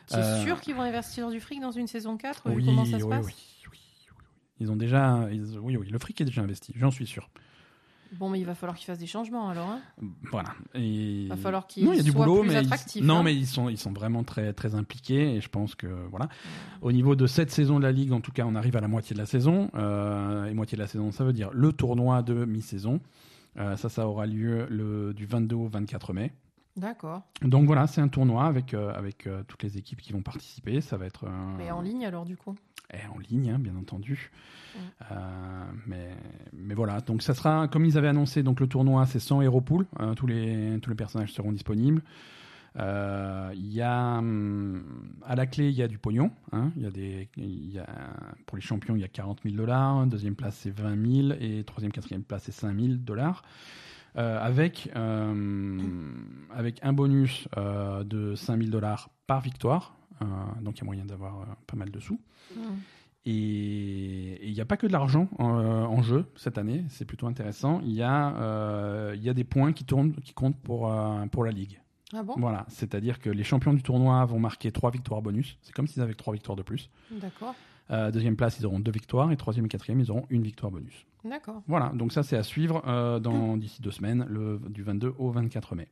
Tu 0.08 0.14
es 0.14 0.18
Euh, 0.18 0.44
sûr 0.44 0.60
qu'ils 0.60 0.74
vont 0.74 0.82
investir 0.82 1.30
du 1.30 1.40
fric 1.40 1.60
dans 1.60 1.70
une 1.70 1.86
saison 1.86 2.16
4 2.18 2.50
vu 2.50 2.56
Oui, 2.56 2.66
comment 2.66 2.84
ça 2.84 2.96
oui, 2.96 3.00
se 3.00 3.04
oui, 3.06 3.10
passe? 3.10 3.26
oui, 3.26 3.32
oui, 3.32 3.68
oui. 3.72 3.78
Ils 4.60 4.70
ont 4.70 4.76
déjà. 4.76 5.28
ils- 5.32 5.58
oui, 5.58 5.76
oui, 5.78 5.88
le 5.88 5.98
fric 5.98 6.20
est 6.20 6.24
déjà 6.26 6.42
investi, 6.42 6.74
j'en 6.76 6.90
suis 6.90 7.06
sûr. 7.06 7.30
Bon, 8.12 8.30
mais 8.30 8.40
il 8.40 8.46
va 8.46 8.54
falloir 8.54 8.74
qu'ils 8.76 8.86
fassent 8.86 8.98
des 8.98 9.06
changements 9.06 9.50
alors. 9.50 9.68
Hein 9.68 9.80
Voilà. 10.30 10.54
Et... 10.74 11.22
Il 11.24 11.28
va 11.28 11.36
falloir 11.36 11.66
qu'ils 11.66 11.84
non, 11.84 11.92
il 11.92 11.96
y 11.98 12.00
a 12.00 12.02
du 12.02 12.10
soient 12.10 12.24
boulot, 12.24 12.40
plus 12.40 12.48
mais 12.48 12.54
ils- 12.54 12.64
attractifs. 12.64 13.04
non, 13.04 13.18
hein. 13.18 13.22
mais 13.22 13.34
ils 13.36 13.46
sont 13.46 13.68
ils 13.68 13.76
sont 13.76 13.92
vraiment 13.92 14.24
très 14.24 14.54
très 14.54 14.74
impliqués 14.74 15.34
et 15.36 15.40
je 15.42 15.48
pense 15.50 15.74
que 15.74 15.86
voilà. 16.10 16.28
Au 16.80 16.90
niveau 16.90 17.16
de 17.16 17.26
cette 17.26 17.50
saison 17.50 17.78
de 17.78 17.84
la 17.84 17.92
ligue, 17.92 18.12
en 18.12 18.20
tout 18.22 18.32
cas, 18.32 18.44
on 18.46 18.54
arrive 18.54 18.76
à 18.76 18.80
la 18.80 18.88
moitié 18.88 19.12
de 19.14 19.18
la 19.20 19.26
saison 19.26 19.70
euh, 19.74 20.46
et 20.46 20.54
moitié 20.54 20.76
de 20.76 20.82
la 20.82 20.88
saison, 20.88 21.12
ça 21.12 21.22
veut 21.24 21.34
dire 21.34 21.50
le 21.52 21.70
tournoi 21.72 22.22
de 22.22 22.46
mi-saison. 22.46 23.00
Euh, 23.58 23.76
ça, 23.76 23.88
ça 23.88 24.06
aura 24.06 24.26
lieu 24.26 24.66
le 24.70 25.12
du 25.14 25.26
22 25.26 25.56
au 25.56 25.66
24 25.68 26.12
mai. 26.12 26.32
D'accord. 26.76 27.22
Donc 27.42 27.66
voilà, 27.66 27.86
c'est 27.88 28.00
un 28.00 28.08
tournoi 28.08 28.44
avec 28.44 28.72
euh, 28.72 28.92
avec 28.94 29.26
euh, 29.26 29.42
toutes 29.48 29.62
les 29.64 29.78
équipes 29.78 30.00
qui 30.00 30.12
vont 30.12 30.22
participer. 30.22 30.80
Ça 30.80 30.96
va 30.96 31.06
être 31.06 31.26
Mais 31.56 31.70
en 31.70 31.80
ligne 31.80 32.06
alors 32.06 32.24
du 32.24 32.36
coup? 32.36 32.54
et 32.92 33.06
en 33.14 33.18
ligne, 33.18 33.50
hein, 33.50 33.58
bien 33.58 33.76
entendu. 33.76 34.30
Euh, 35.10 35.14
mais, 35.86 36.10
mais 36.52 36.74
voilà, 36.74 37.00
donc 37.00 37.22
ça 37.22 37.34
sera, 37.34 37.68
comme 37.68 37.84
ils 37.84 37.98
avaient 37.98 38.08
annoncé, 38.08 38.42
donc 38.42 38.60
le 38.60 38.66
tournoi, 38.66 39.04
c'est 39.06 39.18
100 39.18 39.42
héros 39.42 39.60
pool. 39.60 39.86
Euh, 40.00 40.14
tous, 40.14 40.26
les, 40.26 40.78
tous 40.80 40.90
les 40.90 40.96
personnages 40.96 41.32
seront 41.32 41.52
disponibles. 41.52 42.02
Euh, 42.78 43.52
y 43.56 43.80
a, 43.80 44.18
hum, 44.18 44.82
à 45.24 45.34
la 45.34 45.46
clé, 45.46 45.68
il 45.68 45.74
y 45.74 45.82
a 45.82 45.88
du 45.88 45.98
pognon. 45.98 46.30
hein. 46.52 46.70
Y 46.76 46.86
a 46.86 46.90
des, 46.90 47.28
y 47.36 47.78
a, 47.78 47.86
pour 48.46 48.56
les 48.56 48.62
champions, 48.62 48.94
il 48.94 49.00
y 49.00 49.04
a 49.04 49.08
40 49.08 49.40
000 49.42 49.56
dollars. 49.56 50.06
Deuxième 50.06 50.36
place, 50.36 50.56
c'est 50.56 50.70
20 50.70 51.28
000. 51.28 51.38
Et 51.40 51.64
troisième, 51.64 51.92
quatrième 51.92 52.22
place, 52.22 52.42
c'est 52.44 52.52
5 52.52 52.78
000 52.78 52.94
dollars. 52.94 53.42
Euh, 54.16 54.40
avec, 54.40 54.90
euh, 54.96 56.10
avec 56.54 56.78
un 56.82 56.92
bonus 56.92 57.46
euh, 57.56 58.04
de 58.04 58.34
5 58.34 58.58
000 58.58 58.70
dollars 58.70 59.10
par 59.26 59.40
victoire. 59.40 59.96
Euh, 60.22 60.24
donc 60.62 60.78
il 60.78 60.80
y 60.80 60.82
a 60.82 60.86
moyen 60.86 61.04
d'avoir 61.04 61.40
euh, 61.40 61.44
pas 61.66 61.76
mal 61.76 61.90
de 61.90 62.00
sous. 62.00 62.20
Mm. 62.56 62.60
Et 63.26 64.48
il 64.48 64.54
n'y 64.54 64.60
a 64.60 64.64
pas 64.64 64.76
que 64.76 64.86
de 64.86 64.92
l'argent 64.92 65.28
euh, 65.38 65.44
en 65.44 66.00
jeu 66.02 66.24
cette 66.34 66.56
année, 66.56 66.84
c'est 66.88 67.04
plutôt 67.04 67.26
intéressant. 67.26 67.80
Il 67.84 67.92
y, 67.92 68.02
a, 68.02 69.12
y 69.14 69.28
a 69.28 69.34
des 69.34 69.44
points 69.44 69.72
qui, 69.72 69.84
tournent, 69.84 70.14
qui 70.14 70.32
comptent 70.32 70.60
pour, 70.62 70.90
pour 71.30 71.44
la 71.44 71.50
ligue. 71.50 71.78
Ah 72.14 72.22
bon? 72.22 72.34
Voilà, 72.38 72.64
c'est-à-dire 72.68 73.18
que 73.18 73.28
les 73.30 73.44
champions 73.44 73.74
du 73.74 73.82
tournoi 73.82 74.24
vont 74.24 74.38
marquer 74.38 74.72
3 74.72 74.90
victoires 74.90 75.20
bonus. 75.22 75.58
C'est 75.62 75.74
comme 75.74 75.86
s'ils 75.86 76.02
avaient 76.02 76.14
3 76.14 76.32
victoires 76.34 76.56
de 76.56 76.62
plus. 76.62 76.88
D'accord. 77.10 77.54
Euh, 77.90 78.10
deuxième 78.10 78.36
place, 78.36 78.58
ils 78.58 78.66
auront 78.66 78.80
2 78.80 78.90
victoires. 78.90 79.30
Et 79.32 79.36
troisième 79.36 79.66
et 79.66 79.68
quatrième, 79.68 80.00
ils 80.00 80.10
auront 80.10 80.26
une 80.30 80.42
victoire 80.42 80.70
bonus. 80.72 81.06
D'accord. 81.24 81.62
Voilà, 81.66 81.90
donc 81.94 82.12
ça 82.12 82.22
c'est 82.22 82.36
à 82.36 82.42
suivre 82.42 82.82
euh, 82.86 83.18
dans 83.18 83.56
d'ici 83.56 83.82
deux 83.82 83.90
semaines, 83.90 84.24
le, 84.28 84.60
du 84.70 84.82
22 84.82 85.14
au 85.18 85.30
24 85.30 85.74
mai. 85.74 85.88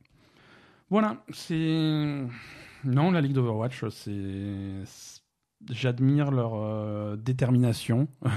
Voilà, 0.89 1.21
c'est... 1.31 2.23
Non, 2.83 3.11
la 3.11 3.21
Ligue 3.21 3.33
d'Overwatch, 3.33 3.85
c'est... 3.89 4.83
c'est- 4.85 5.21
J'admire 5.71 6.29
leur 6.29 6.51
euh, 6.53 7.15
détermination. 7.15 8.07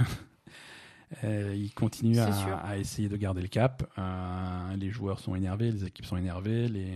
Euh, 1.25 1.53
ils 1.57 1.75
continuent 1.75 2.19
à, 2.21 2.79
essayer 2.79 3.09
de 3.09 3.17
garder 3.17 3.43
le 3.43 3.49
cap. 3.49 3.83
Euh, 3.99 4.77
les 4.77 4.91
joueurs 4.91 5.19
sont 5.19 5.35
énervés, 5.35 5.73
les 5.73 5.85
équipes 5.85 6.07
sont 6.07 6.17
énervées, 6.17 6.69
les... 6.69 6.93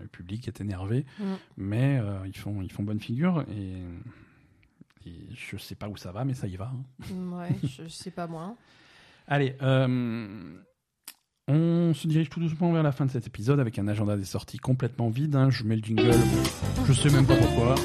le 0.00 0.08
public 0.08 0.48
est 0.48 0.60
énervé. 0.60 1.04
Mm. 1.20 1.24
Mais 1.58 1.98
euh, 2.00 2.26
ils, 2.26 2.36
font, 2.36 2.62
ils 2.62 2.72
font 2.72 2.82
bonne 2.82 2.98
figure 3.00 3.44
et... 3.48 5.08
et 5.08 5.14
je 5.34 5.56
sais 5.56 5.76
pas 5.76 5.88
où 5.88 5.96
ça 5.96 6.10
va, 6.10 6.24
mais 6.24 6.34
ça 6.34 6.48
y 6.48 6.56
va. 6.56 6.72
hein. 6.74 7.14
Mm, 7.14 7.32
Ouais, 7.34 7.48
je, 7.62 7.82
je 7.84 7.88
sais 7.88 8.10
pas 8.10 8.26
moi. 8.26 8.56
Allez, 9.28 9.54
euh, 9.62 10.58
on 11.46 11.94
se 11.94 12.08
dirige 12.08 12.30
tout 12.30 12.40
doucement 12.40 12.72
vers 12.72 12.82
la 12.82 12.90
fin 12.92 13.06
de 13.06 13.10
cet 13.12 13.26
épisode 13.28 13.60
avec 13.60 13.78
un 13.78 13.86
agenda 13.86 14.16
des 14.16 14.24
sorties 14.24 14.58
complètement 14.58 15.10
vide. 15.10 15.36
hein. 15.36 15.50
Je 15.50 15.62
mets 15.62 15.76
le 15.76 15.82
jingle, 15.82 16.10
je 16.86 16.92
sais 16.92 17.10
même 17.10 17.26
pas 17.26 17.36
pourquoi. 17.36 17.76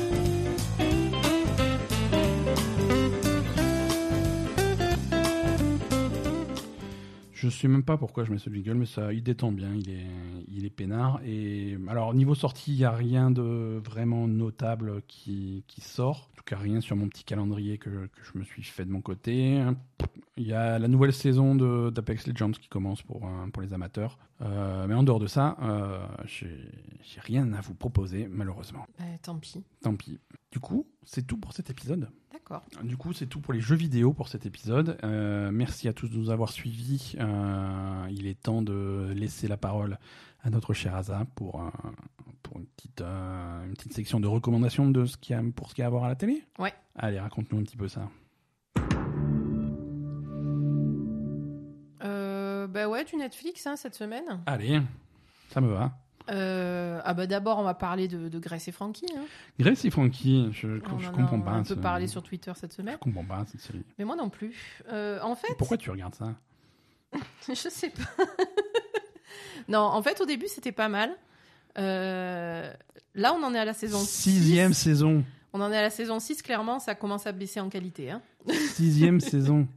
Je 7.49 7.57
sais 7.57 7.67
même 7.67 7.83
pas 7.83 7.97
pourquoi 7.97 8.23
je 8.23 8.31
mets 8.31 8.37
ce 8.37 8.49
jingle, 8.49 8.75
mais 8.75 8.85
ça, 8.85 9.11
il 9.11 9.23
détend 9.23 9.51
bien, 9.51 9.73
il 9.75 9.89
est, 9.89 10.07
il 10.47 10.65
est 10.65 10.69
peinard. 10.69 11.19
Et 11.25 11.77
alors 11.87 12.13
niveau 12.13 12.35
sortie, 12.35 12.73
il 12.73 12.77
y 12.77 12.85
a 12.85 12.91
rien 12.91 13.31
de 13.31 13.81
vraiment 13.83 14.27
notable 14.27 15.01
qui, 15.07 15.63
qui 15.67 15.81
sort. 15.81 16.29
En 16.33 16.37
tout 16.37 16.43
cas, 16.45 16.57
rien 16.57 16.81
sur 16.81 16.95
mon 16.95 17.07
petit 17.07 17.23
calendrier 17.23 17.77
que, 17.77 17.89
que 17.89 18.21
je 18.23 18.37
me 18.37 18.43
suis 18.43 18.63
fait 18.63 18.85
de 18.85 18.91
mon 18.91 19.01
côté. 19.01 19.61
Il 20.37 20.47
y 20.47 20.53
a 20.53 20.79
la 20.79 20.87
nouvelle 20.87 21.13
saison 21.13 21.55
d'Apex 21.91 22.27
Legends 22.27 22.51
qui 22.51 22.69
commence 22.69 23.01
pour, 23.01 23.25
euh, 23.25 23.47
pour 23.51 23.61
les 23.61 23.73
amateurs. 23.73 24.17
Euh, 24.41 24.87
mais 24.87 24.93
en 24.93 25.03
dehors 25.03 25.19
de 25.19 25.27
ça, 25.27 25.57
euh, 25.61 26.05
j'ai 26.25 27.19
rien 27.19 27.51
à 27.53 27.61
vous 27.61 27.73
proposer, 27.73 28.27
malheureusement. 28.29 28.85
Bah, 28.97 29.05
tant 29.21 29.37
pis. 29.37 29.63
Tant 29.81 29.95
pis. 29.95 30.19
Du 30.51 30.59
coup, 30.59 30.87
c'est 31.03 31.25
tout 31.27 31.37
pour 31.37 31.53
cet 31.53 31.69
épisode. 31.69 32.09
D'accord. 32.31 32.63
Du 32.83 32.97
coup, 32.97 33.13
c'est 33.13 33.27
tout 33.27 33.41
pour 33.41 33.53
les 33.53 33.59
jeux 33.59 33.75
vidéo 33.75 34.13
pour 34.13 34.27
cet 34.27 34.45
épisode. 34.45 34.97
Euh, 35.03 35.51
merci 35.51 35.87
à 35.87 35.93
tous 35.93 36.07
de 36.07 36.17
nous 36.17 36.29
avoir 36.29 36.49
suivis. 36.49 37.15
Euh, 37.19 38.07
il 38.11 38.27
est 38.27 38.41
temps 38.41 38.61
de 38.61 39.11
laisser 39.13 39.47
la 39.47 39.57
parole 39.57 39.99
à 40.41 40.49
notre 40.49 40.73
cher 40.73 40.95
Asa 40.95 41.25
pour, 41.35 41.61
pour 42.43 42.59
une, 42.59 42.65
petite, 42.65 43.01
une 43.01 43.73
petite 43.73 43.93
section 43.93 44.19
de 44.21 44.27
recommandations 44.27 44.89
de 44.89 45.05
ce 45.05 45.17
qu'il 45.17 45.35
y 45.35 45.39
a, 45.39 45.43
pour 45.53 45.69
ce 45.69 45.75
qu'il 45.75 45.81
y 45.81 45.83
a 45.83 45.87
à 45.87 45.89
voir 45.89 46.05
à 46.05 46.07
la 46.07 46.15
télé. 46.15 46.43
Ouais. 46.57 46.73
Allez, 46.95 47.19
raconte-nous 47.19 47.59
un 47.59 47.63
petit 47.63 47.77
peu 47.77 47.89
ça. 47.89 48.09
Bah 52.69 52.87
ouais, 52.87 53.03
du 53.03 53.15
Netflix 53.17 53.65
hein, 53.67 53.75
cette 53.75 53.95
semaine. 53.95 54.41
Allez, 54.45 54.79
ça 55.51 55.59
me 55.61 55.71
va. 55.71 55.91
Euh, 56.29 57.01
ah 57.03 57.15
bah 57.15 57.25
d'abord 57.25 57.57
on 57.57 57.63
va 57.63 57.73
parler 57.73 58.07
de, 58.07 58.29
de 58.29 58.37
Grace 58.39 58.67
et 58.67 58.71
Frankie. 58.71 59.07
Hein. 59.17 59.23
Grace 59.59 59.83
et 59.83 59.89
Frankie, 59.89 60.47
je, 60.51 60.77
je 60.77 61.09
On 61.09 61.11
comprends 61.11 61.39
pas. 61.41 61.51
un 61.51 61.63
peu 61.63 61.69
ce- 61.69 61.73
parlé 61.73 62.05
sur 62.07 62.21
Twitter 62.21 62.51
cette 62.55 62.71
Je 62.71 62.77
semaine. 62.77 62.97
comprends 62.99 63.23
pas 63.25 63.43
cette 63.51 63.61
série. 63.61 63.83
Mais 63.97 64.05
moi 64.05 64.15
non 64.15 64.29
plus. 64.29 64.53
Euh, 64.91 65.19
en 65.23 65.35
fait, 65.35 65.55
Pourquoi 65.57 65.77
tu 65.77 65.89
regardes 65.89 66.13
ça 66.13 66.35
je 67.47 67.55
sais 67.55 67.89
pas. 67.89 68.23
non, 69.67 69.79
en 69.79 70.01
fait 70.03 70.21
au 70.21 70.25
début 70.25 70.47
c'était 70.47 70.71
pas 70.71 70.87
mal. 70.89 71.11
Euh, 71.79 72.71
là 73.15 73.33
on 73.33 73.43
en 73.43 73.53
est 73.55 73.59
à 73.59 73.65
la 73.65 73.73
saison 73.73 73.99
Sixième 73.99 74.73
6. 74.73 74.79
saison. 74.83 75.23
On 75.53 75.61
en 75.61 75.71
est 75.71 75.77
à 75.77 75.81
la 75.81 75.89
saison 75.89 76.19
6, 76.19 76.43
clairement 76.43 76.77
ça 76.79 76.93
commence 76.93 77.25
à 77.25 77.31
baisser 77.31 77.59
en 77.59 77.69
qualité. 77.69 78.11
Hein. 78.11 78.21
Sixième 78.73 79.19
saison. 79.19 79.67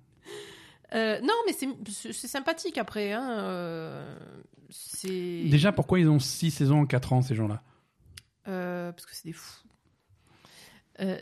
Euh, 0.94 1.20
non 1.20 1.35
mais 1.47 1.52
c'est 1.52 2.28
sympathique 2.28 2.78
après. 2.78 3.12
Hein. 3.12 3.31
euh. 3.31 4.16
Déjà, 5.05 5.73
pourquoi 5.73 5.98
ils 6.01 6.09
ont 6.09 6.19
six 6.19 6.51
saisons 6.51 6.82
en 6.82 6.86
quatre 6.86 7.12
ans, 7.12 7.23
ces 7.23 7.35
gens-là? 7.35 7.62
Euh, 8.48 8.93
parce 8.93 9.06
que 9.06 9.14
c'est 9.14 9.27
des 9.27 9.32
fous. 9.32 9.62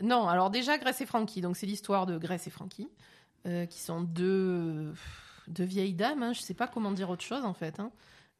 Non, 0.03 0.27
alors 0.27 0.51
déjà 0.51 0.77
Grace 0.77 1.01
et 1.01 1.07
Frankie, 1.07 1.41
donc 1.41 1.57
c'est 1.57 1.65
l'histoire 1.65 2.05
de 2.05 2.19
Grace 2.19 2.45
et 2.45 2.51
Frankie, 2.51 2.87
qui 3.43 3.79
sont 3.79 4.01
deux, 4.01 4.93
deux 5.47 5.63
vieilles 5.63 5.95
dames, 5.95 6.21
hein, 6.21 6.33
je 6.33 6.41
sais 6.41 6.53
pas 6.53 6.67
comment 6.67 6.91
dire 6.91 7.09
autre 7.09 7.23
chose 7.23 7.43
en 7.43 7.55
fait, 7.55 7.79
hein, 7.79 7.91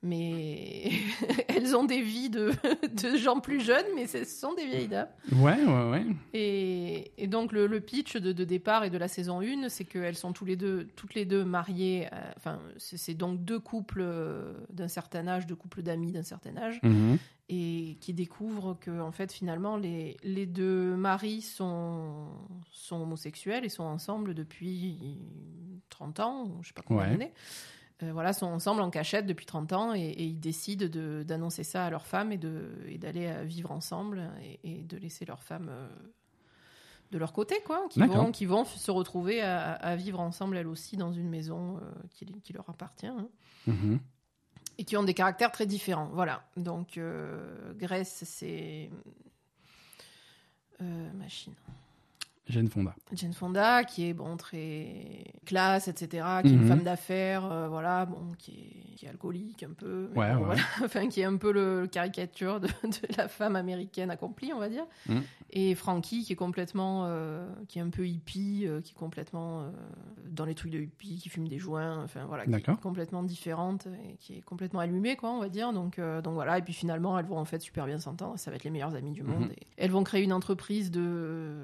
mais 0.04 0.90
elles 1.48 1.76
ont 1.76 1.84
des 1.84 2.02
vies 2.02 2.30
de, 2.30 2.52
de 3.12 3.18
gens 3.18 3.40
plus 3.40 3.60
jeunes, 3.62 3.86
mais 3.96 4.08
ce 4.08 4.24
sont 4.26 4.54
des 4.54 4.66
vieilles 4.66 4.88
dames. 4.88 5.08
Ouais, 5.34 5.64
ouais, 5.64 5.90
ouais. 5.92 6.06
Et, 6.34 7.12
et 7.18 7.28
donc 7.28 7.52
le, 7.52 7.68
le 7.68 7.80
pitch 7.82 8.18
de, 8.18 8.32
de 8.32 8.44
départ 8.44 8.84
et 8.84 8.90
de 8.90 8.98
la 8.98 9.08
saison 9.08 9.42
1, 9.42 9.70
c'est 9.70 9.86
qu'elles 9.86 10.16
sont 10.16 10.34
tous 10.34 10.46
les 10.46 10.56
deux, 10.56 10.88
toutes 10.96 11.14
les 11.14 11.26
deux 11.26 11.44
mariées, 11.46 12.08
euh, 12.14 12.32
enfin 12.38 12.60
c'est 12.78 13.14
donc 13.14 13.44
deux 13.44 13.60
couples 13.60 14.02
euh, 14.02 14.54
d'un 14.72 14.88
certain 14.88 15.28
âge, 15.28 15.46
deux 15.48 15.56
couples 15.56 15.82
d'amis 15.84 16.12
d'un 16.12 16.24
certain 16.24 16.58
âge, 16.58 16.80
Mhm. 16.84 17.18
et 17.50 17.98
qui 18.02 18.14
découvrent 18.14 18.78
que 18.80 19.00
en 19.02 19.12
fait 19.12 19.32
finalement 19.32 19.78
les, 19.78 20.18
les 20.24 20.46
deux 20.46 20.96
maris 20.96 21.42
sont, 21.42 22.28
sont 22.72 23.02
homosexuels 23.02 23.66
et 23.66 23.70
sont 23.70 23.84
ensemble 23.84 24.34
depuis 24.34 25.20
30 25.90 26.20
ans, 26.22 26.52
je 26.62 26.70
sais 26.70 26.74
pas 26.74 26.82
combien 26.82 27.04
Ouais. 27.04 27.12
d'années. 27.12 27.34
Euh, 28.04 28.12
voilà, 28.14 28.34
sont 28.34 28.48
ensemble 28.48 28.82
en 28.82 28.90
cachette 28.90 29.26
depuis 29.28 29.46
30 29.46 29.74
ans 29.74 29.94
et, 29.94 30.00
et 30.02 30.24
ils 30.26 30.40
décident 30.40 30.88
de- 30.88 31.24
d'annoncer 31.28 31.64
ça 31.64 31.86
à 31.86 31.90
leur 31.90 32.06
femme 32.08 32.32
et 32.32 32.38
d'aller 32.98 33.28
euh, 33.28 33.44
vivre 33.44 33.72
ensemble 33.72 34.30
et, 34.44 34.60
et 34.64 34.84
de 34.84 34.98
laisser 34.98 35.26
leur 35.26 35.44
femme 35.44 35.68
euh, 35.70 35.88
de 37.12 37.18
leur 37.18 37.34
côté, 37.34 37.56
quoi, 37.66 37.86
qui 37.90 38.00
vont, 38.08 38.32
qui 38.32 38.46
vont 38.46 38.64
se 38.66 38.90
retrouver 38.90 39.42
à, 39.42 39.74
à 39.74 39.96
vivre 39.96 40.20
ensemble 40.20 40.58
elles 40.58 40.68
aussi 40.68 40.96
dans 40.98 41.12
une 41.12 41.30
maison 41.30 41.78
euh, 41.78 41.82
qui, 42.12 42.26
qui 42.26 42.54
leur 42.54 42.70
appartient. 42.70 43.08
hein 43.08 43.28
Mhm. 43.68 44.00
et 44.78 44.84
qui 44.86 44.98
ont 44.98 45.04
des 45.04 45.14
caractères 45.14 45.52
très 45.52 45.68
différents. 45.68 46.10
Voilà. 46.14 46.44
Donc, 46.58 47.00
Grace, 47.78 48.24
c'est. 48.26 48.90
Machine. 51.14 51.54
Jane 52.52 52.68
Fonda. 52.68 52.94
Jane 53.14 53.34
Fonda, 53.34 53.84
qui 53.84 54.08
est 54.08 54.14
bon, 54.14 54.38
très 54.38 55.24
classe, 55.46 55.88
etc., 55.88 56.08
qui 56.44 56.50
est 56.50 56.52
Mhm. 56.52 56.62
une 56.62 56.68
femme 56.68 56.84
d'affaires, 56.84 57.46
euh, 57.52 57.68
voilà, 57.68 58.06
bon, 58.06 58.20
qui 58.38 58.52
est, 58.52 58.96
qui 58.96 59.06
est 59.06 59.10
alcoolique 59.10 59.64
un 59.64 59.74
peu. 59.74 60.10
mais 60.14 60.20
Ouais, 60.20 60.34
bon, 60.34 60.40
ouais. 60.42 60.46
voilà. 60.46 60.62
enfin, 60.86 61.08
qui 61.10 61.22
est 61.22 61.26
un 61.26 61.38
peu 61.38 61.52
le, 61.52 61.82
le 61.82 61.88
caricature 61.88 62.60
de, 62.60 62.68
de 62.84 63.18
la 63.18 63.28
femme 63.28 63.56
américaine 63.56 64.12
accomplie, 64.12 64.52
on 64.54 64.60
va 64.60 64.70
dire. 64.70 64.86
Mhm. 65.10 65.24
Et 65.52 65.74
Frankie, 65.76 66.24
qui 66.24 66.34
est 66.34 66.36
complètement. 66.36 67.06
euh, 67.08 67.48
qui 67.68 67.80
est 67.80 67.82
un 67.82 67.90
peu 67.90 68.08
hippie, 68.08 68.66
euh, 68.68 68.82
qui 68.82 68.92
est 68.92 68.96
complètement 68.98 69.72
dans 70.30 70.46
les 70.46 70.56
trucs 70.56 70.72
de 70.72 70.80
hippie, 70.80 71.18
qui 71.18 71.30
fume 71.30 71.48
des 71.48 71.58
joints, 71.58 72.04
enfin 72.04 72.26
voilà, 72.26 72.46
qui 72.46 72.54
est 72.54 72.80
complètement 72.82 73.24
différente 73.24 73.88
et 73.88 74.16
qui 74.18 74.38
est 74.38 74.42
complètement 74.42 74.80
allumée, 74.82 75.16
quoi, 75.16 75.32
on 75.32 75.40
va 75.40 75.50
dire. 75.50 75.74
Donc, 75.74 76.00
donc 76.00 76.34
voilà, 76.34 76.58
et 76.58 76.62
puis 76.62 76.74
finalement, 76.74 77.18
elles 77.18 77.26
vont 77.26 77.38
en 77.38 77.46
fait 77.46 77.60
super 77.62 77.86
bien 77.86 77.98
s'entendre, 78.00 78.38
ça 78.38 78.50
va 78.52 78.56
être 78.58 78.64
les 78.64 78.70
meilleures 78.70 78.96
amies 78.96 79.12
du 79.12 79.24
monde. 79.24 79.46
Mhm. 79.46 79.52
Et 79.52 79.68
elles 79.78 79.92
vont 79.92 80.04
créer 80.04 80.24
une 80.24 80.34
entreprise 80.34 80.92
de, 80.92 81.56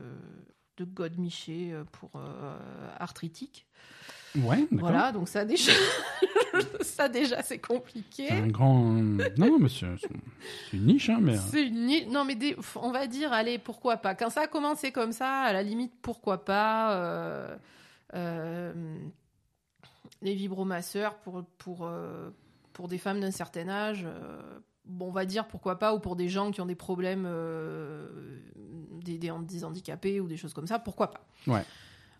de 0.77 0.85
God 0.85 1.17
Miché 1.17 1.73
pour 1.91 2.11
euh, 2.15 2.57
arthritique. 2.99 3.65
Ouais, 4.35 4.57
d'accord. 4.71 4.77
Voilà, 4.79 5.11
donc 5.11 5.27
ça 5.29 5.45
déjà. 5.45 5.71
ça 6.81 7.09
déjà 7.09 7.41
c'est 7.41 7.57
compliqué. 7.59 8.27
C'est 8.27 8.33
un 8.33 8.47
grand. 8.47 8.79
Non, 8.83 9.17
non, 9.37 9.59
mais 9.59 9.69
c'est 9.69 9.85
une 10.73 10.85
niche, 10.85 11.09
hein, 11.09 11.17
mais. 11.21 11.35
euh, 11.35 11.41
C'est 11.51 11.65
une 11.67 11.85
ni- 11.85 12.05
Non, 12.05 12.23
mais 12.25 12.35
des- 12.35 12.55
on 12.75 12.91
va 12.91 13.07
dire, 13.07 13.33
allez, 13.33 13.57
pourquoi 13.57 13.97
pas. 13.97 14.13
Quand 14.15 14.29
ça 14.29 14.41
a 14.41 14.47
commencé 14.47 14.91
comme 14.91 15.11
ça, 15.11 15.41
à 15.41 15.53
la 15.53 15.63
limite, 15.63 15.93
pourquoi 16.01 16.45
pas. 16.45 16.93
euh, 16.95 17.55
euh, 18.13 18.73
les 20.21 20.33
vibromasseurs 20.35 21.15
pour, 21.17 21.43
pour, 21.57 21.85
euh, 21.85 22.29
pour 22.73 22.87
des 22.87 22.97
femmes 22.97 23.19
d'un 23.19 23.31
certain 23.31 23.67
âge, 23.69 24.05
euh, 24.05 24.59
bon, 24.87 25.07
on 25.07 25.11
va 25.11 25.25
dire 25.25 25.47
pourquoi 25.47 25.77
pas, 25.79 25.93
ou 25.93 25.99
pour 25.99 26.15
des 26.15 26.29
gens 26.29 26.51
qui 26.51 26.61
ont 26.61 26.65
des 26.65 26.75
problèmes, 26.75 27.25
euh, 27.27 28.07
des, 29.03 29.17
des, 29.17 29.31
des 29.47 29.63
handicapés 29.63 30.19
ou 30.19 30.27
des 30.27 30.37
choses 30.37 30.53
comme 30.53 30.67
ça, 30.67 30.79
pourquoi 30.79 31.11
pas. 31.11 31.25
Ouais. 31.47 31.63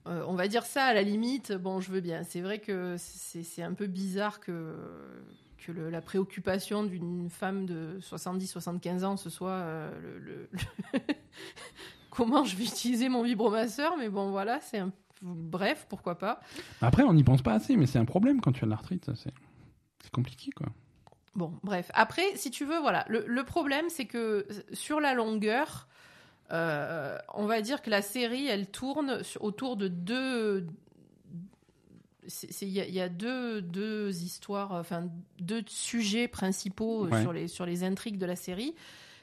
Euh, 0.08 0.24
on 0.28 0.36
va 0.36 0.48
dire 0.48 0.66
ça 0.66 0.86
à 0.86 0.94
la 0.94 1.02
limite, 1.02 1.52
bon, 1.52 1.82
je 1.82 1.92
veux 1.92 2.00
bien. 2.00 2.24
C'est 2.24 2.40
vrai 2.42 2.60
que 2.60 2.96
c'est 2.98 3.62
un 3.64 3.74
peu 3.74 3.88
bizarre 3.88 4.40
que, 4.40 4.74
que 5.58 5.72
le- 5.74 5.90
la 5.90 6.02
préoccupation 6.02 6.84
d'une 6.86 7.30
femme 7.30 7.66
de 7.66 8.00
70-75 8.00 9.04
ans, 9.04 9.18
ce 9.18 9.30
soit 9.30 9.50
euh, 9.52 9.92
le, 10.02 10.20
le- 10.20 10.50
le- 10.94 11.00
comment 12.10 12.46
je 12.46 12.56
vais 12.56 12.64
utiliser 12.64 13.10
mon 13.10 13.22
vibromasseur, 13.24 13.96
mais 13.98 14.10
bon, 14.10 14.32
voilà, 14.32 14.60
c'est 14.62 14.80
un. 14.80 14.92
Bref, 15.24 15.88
pourquoi 15.90 16.18
pas. 16.20 16.40
Après, 16.80 17.02
on 17.04 17.12
n'y 17.14 17.24
pense 17.24 17.42
pas 17.42 17.54
assez, 17.54 17.76
mais 17.76 17.88
c'est 17.88 17.98
un 18.00 18.06
problème 18.06 18.40
quand 18.40 18.52
tu 18.52 18.64
as 18.64 18.68
de 18.68 18.70
l'arthrite. 18.70 19.10
C'est 19.16 19.34
c'est 20.04 20.12
compliqué, 20.12 20.52
quoi. 20.52 20.68
Bon, 21.38 21.54
bref. 21.64 21.90
Après, 21.94 22.36
si 22.36 22.52
tu 22.52 22.66
veux, 22.66 22.80
voilà. 22.80 23.06
Le, 23.08 23.24
le 23.26 23.44
problème, 23.46 23.86
c'est 23.90 24.06
que 24.06 24.46
sur 24.74 25.00
la 25.00 25.14
longueur, 25.14 25.88
euh, 26.52 27.18
on 27.34 27.46
va 27.46 27.62
dire 27.62 27.82
que 27.82 27.90
la 27.90 28.02
série, 28.02 28.48
elle 28.48 28.68
tourne 28.70 29.24
sur- 29.24 29.44
autour 29.44 29.78
de 29.78 29.88
deux. 29.88 30.68
Il 32.62 32.68
y, 32.68 32.82
a- 32.82 32.86
il 32.88 32.94
y 32.94 33.00
a 33.00 33.08
deux, 33.08 33.62
deux 33.62 34.22
histoires, 34.22 34.74
enfin 34.74 35.08
deux 35.40 35.64
sujets 35.68 36.28
principaux 36.28 37.06
euh, 37.06 37.10
Ouais. 37.10 37.22
sur, 37.22 37.32
les, 37.32 37.48
sur 37.48 37.66
les 37.66 37.84
intrigues 37.86 38.18
de 38.18 38.26
la 38.26 38.36
série. 38.36 38.76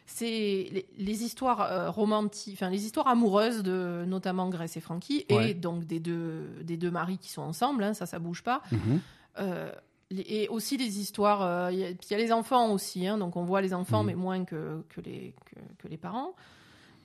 C'est 0.07 0.69
les, 0.71 0.87
les 0.97 1.23
histoires 1.25 1.61
euh, 1.63 1.91
romantiques, 1.91 2.55
enfin 2.55 2.71
les 2.71 2.85
histoires 2.87 3.09
amoureuses 3.09 3.63
de 3.63 4.05
notamment 4.07 4.49
Grace 4.49 4.77
et 4.77 4.81
Frankie, 4.81 5.25
Ouais. 5.31 5.51
et 5.51 5.55
donc 5.55 5.85
des 5.85 6.01
deux, 6.01 6.47
des 6.63 6.77
deux 6.79 6.91
maris 6.91 7.19
qui 7.19 7.31
sont 7.31 7.43
ensemble, 7.43 7.83
hein, 7.85 7.93
ça, 7.95 8.07
ça 8.07 8.19
bouge 8.19 8.43
pas. 8.43 8.63
Mhm. 8.71 9.01
Euh, 9.39 9.73
et 10.11 10.49
aussi 10.49 10.77
les 10.77 10.99
histoires. 11.01 11.43
euh, 11.43 11.73
Il 11.73 11.79
y, 11.79 11.85
a- 11.85 11.91
y 11.91 12.15
les 12.23 12.33
enfants 12.33 12.71
aussi, 12.73 13.07
hein, 13.07 13.19
donc 13.19 13.37
on 13.37 13.45
voit 13.45 13.61
les 13.63 13.75
enfants, 13.75 14.01
Mhm. 14.03 14.07
mais 14.07 14.15
moins 14.15 14.45
que, 14.45 14.83
que, 14.91 15.01
les, 15.01 15.35
que, 15.47 15.61
que 15.83 15.89
les 15.89 15.97
parents. 15.97 16.35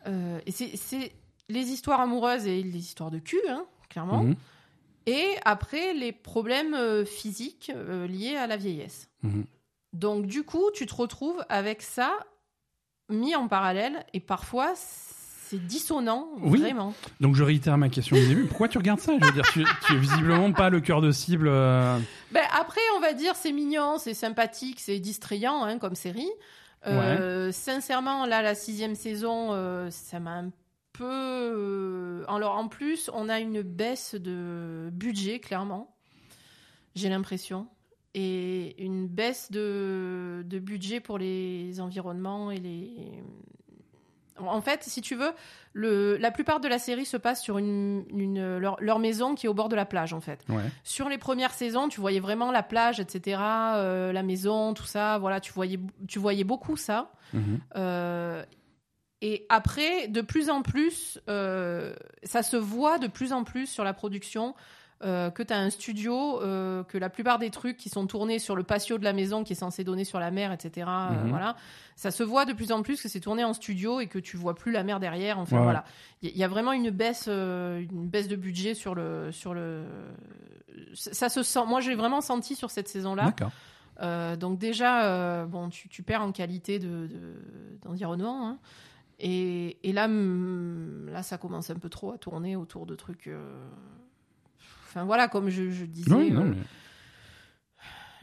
Euh, 0.08 0.40
et 0.46 0.52
c'est- 0.52 1.12
les 1.50 1.70
histoires 1.72 2.00
amoureuses 2.02 2.46
et 2.48 2.62
les 2.62 2.78
histoires 2.78 3.10
de 3.12 3.20
cul, 3.20 3.42
hein, 3.50 3.66
clairement. 3.90 4.24
Mhm. 4.24 4.36
Et 5.08 5.36
après, 5.46 5.94
les 5.96 6.12
problèmes 6.12 6.76
euh, 6.76 7.06
physiques 7.06 7.72
euh, 7.76 8.06
liés 8.06 8.36
à 8.36 8.46
la 8.48 8.58
vieillesse. 8.58 9.10
Mhm. 9.24 9.46
Donc, 9.94 10.28
du 10.28 10.44
coup, 10.44 10.70
tu 10.74 10.86
te 10.86 10.94
retrouves 10.94 11.44
avec 11.50 11.82
ça 11.82 12.12
mis 13.10 13.36
en 13.36 13.48
parallèle, 13.48 14.06
et 14.14 14.20
parfois, 14.20 14.74
c'est 15.50 15.66
dissonant, 15.66 16.30
Oui. 16.42 16.60
vraiment. 16.60 16.94
Donc, 17.20 17.36
je 17.36 17.44
réitère 17.44 17.78
ma 17.78 17.90
question 17.90 18.16
du 18.16 18.28
début. 18.28 18.46
Pourquoi 18.46 18.68
tu 18.68 18.78
regardes 18.78 19.00
ça? 19.00 19.14
Je 19.20 19.26
veux 19.26 19.32
dire, 19.32 19.46
tu, 19.52 19.64
tu 19.88 19.94
es 19.94 19.98
visiblement 19.98 20.52
pas 20.52 20.70
le 20.70 20.80
cœur 20.80 21.02
de 21.02 21.12
cible. 21.12 21.48
euh, 21.50 21.98
Ben, 22.32 22.44
après, 22.60 22.82
on 22.98 23.00
va 23.00 23.14
dire 23.14 23.36
c'est 23.36 23.52
mignon, 23.52 23.98
c'est 23.98 24.14
sympathique, 24.14 24.80
c'est 24.80 25.00
distrayant 25.00 25.64
hein, 25.64 25.80
comme 25.80 25.96
série. 25.96 26.30
Euh, 26.88 27.52
Sincèrement, 27.52 28.26
là, 28.26 28.42
la 28.42 28.56
sixième 28.56 28.96
saison, 28.96 29.50
euh, 29.54 29.90
ça 29.90 30.20
m'a 30.20 30.36
un 30.38 30.50
peu. 30.94 32.24
Alors, 32.28 32.56
en 32.58 32.68
plus, 32.68 33.10
on 33.14 33.28
a 33.30 33.40
une 33.40 33.62
baisse 33.62 34.16
de 34.16 34.90
budget, 34.92 35.40
clairement. 35.40 35.96
J'ai 36.96 37.10
l'impression. 37.10 37.68
Et 38.16 38.84
une 38.84 39.08
baisse 39.08 39.52
de, 39.52 40.44
de 40.46 40.60
budget 40.60 41.00
pour 41.00 41.18
les 41.18 41.80
environnements 41.82 42.52
et 42.52 42.58
les. 42.60 42.94
En 44.48 44.62
fait, 44.62 44.84
si 44.84 45.02
tu 45.02 45.16
veux, 45.16 45.32
le, 45.74 46.18
la 46.18 46.32
plupart 46.32 46.60
de 46.60 46.68
la 46.68 46.80
série 46.80 47.06
se 47.06 47.18
passe 47.18 47.42
sur 47.42 47.58
une, 47.58 48.04
une- 48.10 48.58
leur, 48.58 48.78
leur 48.80 49.00
maison 49.00 49.36
qui 49.36 49.46
est 49.46 49.50
au 49.50 49.54
bord 49.54 49.70
de 49.70 49.76
la 49.76 49.86
plage, 49.86 50.14
en 50.14 50.22
fait. 50.22 50.44
Ouais. 50.50 50.64
Sur 50.84 51.10
les 51.10 51.18
premières 51.18 51.54
saisons, 51.54 51.88
tu 51.90 52.00
voyais 52.02 52.20
vraiment 52.20 52.52
la 52.52 52.64
plage, 52.64 53.00
etc., 53.00 53.40
euh, 53.42 54.12
la 54.12 54.24
maison, 54.24 54.74
tout 54.74 54.86
ça. 54.86 55.18
Voilà, 55.20 55.40
tu 55.40 55.52
voyais, 55.54 55.80
tu 56.08 56.20
voyais 56.20 56.44
beaucoup 56.44 56.78
ça. 56.78 57.12
Mhm. 57.34 57.60
Euh, 57.76 58.44
et 59.22 59.46
après, 59.50 60.08
de 60.08 60.22
plus 60.22 60.50
en 60.50 60.62
plus, 60.62 61.20
euh, 61.30 61.94
ça 62.24 62.42
se 62.42 62.56
voit 62.56 63.00
de 63.00 63.08
plus 63.08 63.34
en 63.34 63.44
plus 63.44 63.68
sur 63.68 63.84
la 63.84 63.94
production. 63.94 64.56
Euh, 65.02 65.30
que 65.32 65.42
tu 65.44 65.54
as 65.54 65.58
un 65.60 65.70
studio, 65.70 66.42
euh, 66.42 66.84
que 66.84 66.98
la 66.98 67.10
plupart 67.10 67.40
des 67.40 67.50
trucs 67.52 67.78
qui 67.78 67.88
sont 67.90 68.06
tournés 68.08 68.38
sur 68.40 68.56
le 68.56 68.64
patio 68.64 68.98
de 68.98 69.04
la 69.04 69.14
maison 69.14 69.44
qui 69.46 69.54
est 69.54 69.56
censé 69.56 69.84
donner 69.86 70.04
sur 70.04 70.20
la 70.20 70.30
mer, 70.32 70.52
etc. 70.52 70.88
euh, 70.90 71.24
Mhm. 71.24 71.30
voilà, 71.30 71.56
ça 71.96 72.12
se 72.12 72.22
voit 72.24 72.46
de 72.46 72.54
plus 72.54 72.72
en 72.74 72.82
plus 72.82 73.02
que 73.02 73.08
c'est 73.08 73.20
tourné 73.22 73.44
en 73.46 73.54
studio 73.54 74.00
et 74.02 74.08
que 74.08 74.20
tu 74.20 74.36
vois 74.38 74.56
plus 74.56 74.72
la 74.74 74.84
mer 74.84 75.00
derrière. 75.00 75.40
Enfin 75.40 75.58
Ouais, 75.58 75.64
voilà, 75.64 75.86
il 76.22 76.30
y, 76.36 76.40
y 76.40 76.44
a 76.44 76.48
vraiment 76.50 76.74
une 76.74 76.90
baisse, 76.90 77.28
une 77.28 78.08
baisse 78.10 78.28
de 78.28 78.36
budget 78.36 78.74
sur 78.74 78.94
le, 78.96 79.32
sur 79.32 79.54
le. 79.54 79.84
Ça 80.94 81.14
ça 81.14 81.30
se 81.30 81.44
sent. 81.44 81.66
Moi, 81.68 81.80
j'ai 81.82 81.96
vraiment 81.96 82.22
senti 82.22 82.56
sur 82.56 82.70
cette 82.72 82.88
saison-là. 82.88 83.26
D'accord. 83.26 83.52
Euh, 84.02 84.36
donc 84.38 84.58
déjà, 84.60 85.04
euh, 85.06 85.46
bon, 85.46 85.68
tu, 85.70 85.90
tu 85.90 86.04
perds 86.04 86.22
en 86.22 86.32
qualité 86.32 86.80
de, 86.80 87.08
de- 87.08 87.36
d'environnement. 87.84 88.48
hein. 88.48 88.58
Et, 89.20 89.78
et 89.84 89.92
là, 89.92 90.08
là, 90.08 91.22
ça 91.24 91.38
commence 91.38 91.70
un 91.70 91.76
peu 91.76 91.90
trop 91.90 92.12
à 92.14 92.18
tourner 92.18 92.56
autour 92.56 92.86
de 92.86 92.96
trucs. 92.96 93.28
euh, 93.28 93.68
Enfin 94.90 95.06
voilà, 95.06 95.28
comme 95.28 95.50
je, 95.50 95.70
je 95.70 95.86
disais. 95.86 96.12
Oui, 96.14 96.32
non, 96.32 96.42
euh, 96.42 96.46
mais... 96.56 96.58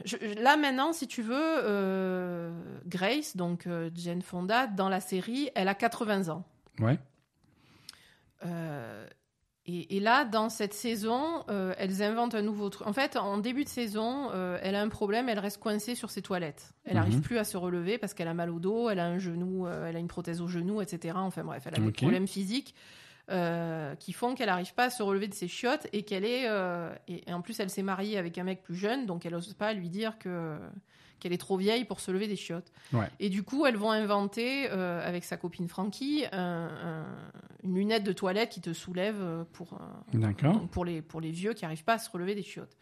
je- 0.05 0.17
je- 0.21 0.41
là 0.41 0.57
maintenant, 0.57 0.91
si 0.93 1.07
tu 1.07 1.21
veux, 1.21 1.33
euh, 1.39 2.51
Grace, 2.85 3.35
donc 3.37 3.65
euh, 3.67 3.89
Jane 3.95 4.21
Fonda, 4.21 4.67
dans 4.67 4.89
la 4.89 4.99
série, 4.99 5.49
elle 5.55 5.67
a 5.69 5.75
80 5.75 6.29
ans. 6.29 6.43
Ouais. 6.79 6.99
Euh, 8.45 9.07
et, 9.65 9.97
et 9.97 9.99
là, 9.99 10.23
dans 10.23 10.47
cette 10.49 10.73
saison, 10.73 11.43
elles 11.77 12.01
inventent 12.01 12.35
un 12.35 12.41
nouveau 12.41 12.69
truc. 12.69 12.87
En 12.87 12.93
fait, 12.93 13.17
en 13.17 13.37
début 13.37 13.65
de 13.65 13.69
saison, 13.69 14.31
elle 14.61 14.75
a 14.75 14.81
un 14.81 14.87
problème, 14.87 15.27
elle 15.27 15.39
reste 15.39 15.59
coincée 15.59 15.93
sur 15.93 16.09
ses 16.09 16.21
toilettes. 16.21 16.71
Elle 16.85 16.93
Mhm. 16.93 16.99
n'arrive 16.99 17.21
plus 17.21 17.37
à 17.37 17.43
se 17.43 17.57
relever 17.57 17.97
parce 17.97 18.13
qu'elle 18.13 18.29
a 18.29 18.33
mal 18.33 18.49
au 18.49 18.59
dos, 18.59 18.89
elle 18.89 18.99
a 18.99 19.05
un 19.05 19.17
genou, 19.17 19.67
elle 19.67 19.95
a 19.95 19.99
une 19.99 20.07
prothèse 20.07 20.39
au 20.41 20.47
genou, 20.47 20.81
etc. 20.81 21.15
Enfin 21.17 21.43
bref, 21.43 21.63
elle 21.65 21.75
a 21.75 21.79
des 21.79 21.87
Ok. 21.87 21.97
problèmes 21.97 22.27
physiques 22.27 22.75
euh, 23.29 23.95
qui 23.95 24.13
font 24.13 24.35
qu'elle 24.35 24.47
n'arrive 24.47 24.73
pas 24.73 24.85
à 24.85 24.89
se 24.89 25.03
relever 25.03 25.27
de 25.27 25.33
ses 25.33 25.47
chiottes 25.47 25.87
et 25.93 26.03
qu'elle 26.03 26.25
est. 26.25 26.47
euh, 26.47 26.93
et, 27.07 27.29
et 27.29 27.33
en 27.33 27.41
plus, 27.41 27.59
elle 27.59 27.69
s'est 27.69 27.83
mariée 27.83 28.17
avec 28.17 28.37
un 28.37 28.43
mec 28.43 28.63
plus 28.63 28.75
jeune, 28.75 29.05
donc 29.05 29.25
elle 29.25 29.33
n'ose 29.33 29.53
pas 29.53 29.73
lui 29.73 29.89
dire 29.89 30.17
que 30.19 30.57
qu'elle 31.19 31.33
est 31.33 31.39
trop 31.39 31.57
vieille 31.57 31.83
pour 31.83 31.99
se 31.99 32.11
lever 32.11 32.27
des 32.27 32.35
chiottes. 32.35 32.71
Ouais. 32.93 33.09
Et 33.19 33.29
du 33.29 33.41
coup, 33.41 33.65
elles 33.65 33.75
vont 33.75 33.89
inventer, 33.89 34.69
euh, 34.71 35.01
avec 35.03 35.23
sa 35.23 35.35
copine 35.35 35.67
Frankie, 35.67 36.25
un- 36.31 36.69
un- 36.69 37.05
une 37.63 37.73
lunette 37.75 38.03
de 38.03 38.13
toilette 38.13 38.49
qui 38.49 38.61
te 38.61 38.71
soulève 38.71 39.15
pour, 39.51 39.73
euh, 39.73 39.77
pour, 40.71 40.85
les, 40.85 41.01
pour 41.01 41.19
les 41.19 41.31
vieux 41.31 41.53
qui 41.53 41.63
n'arrivent 41.65 41.83
pas 41.83 41.93
à 41.93 41.97
se 41.97 42.11
relever 42.11 42.35
des 42.35 42.43
chiottes. 42.43 42.77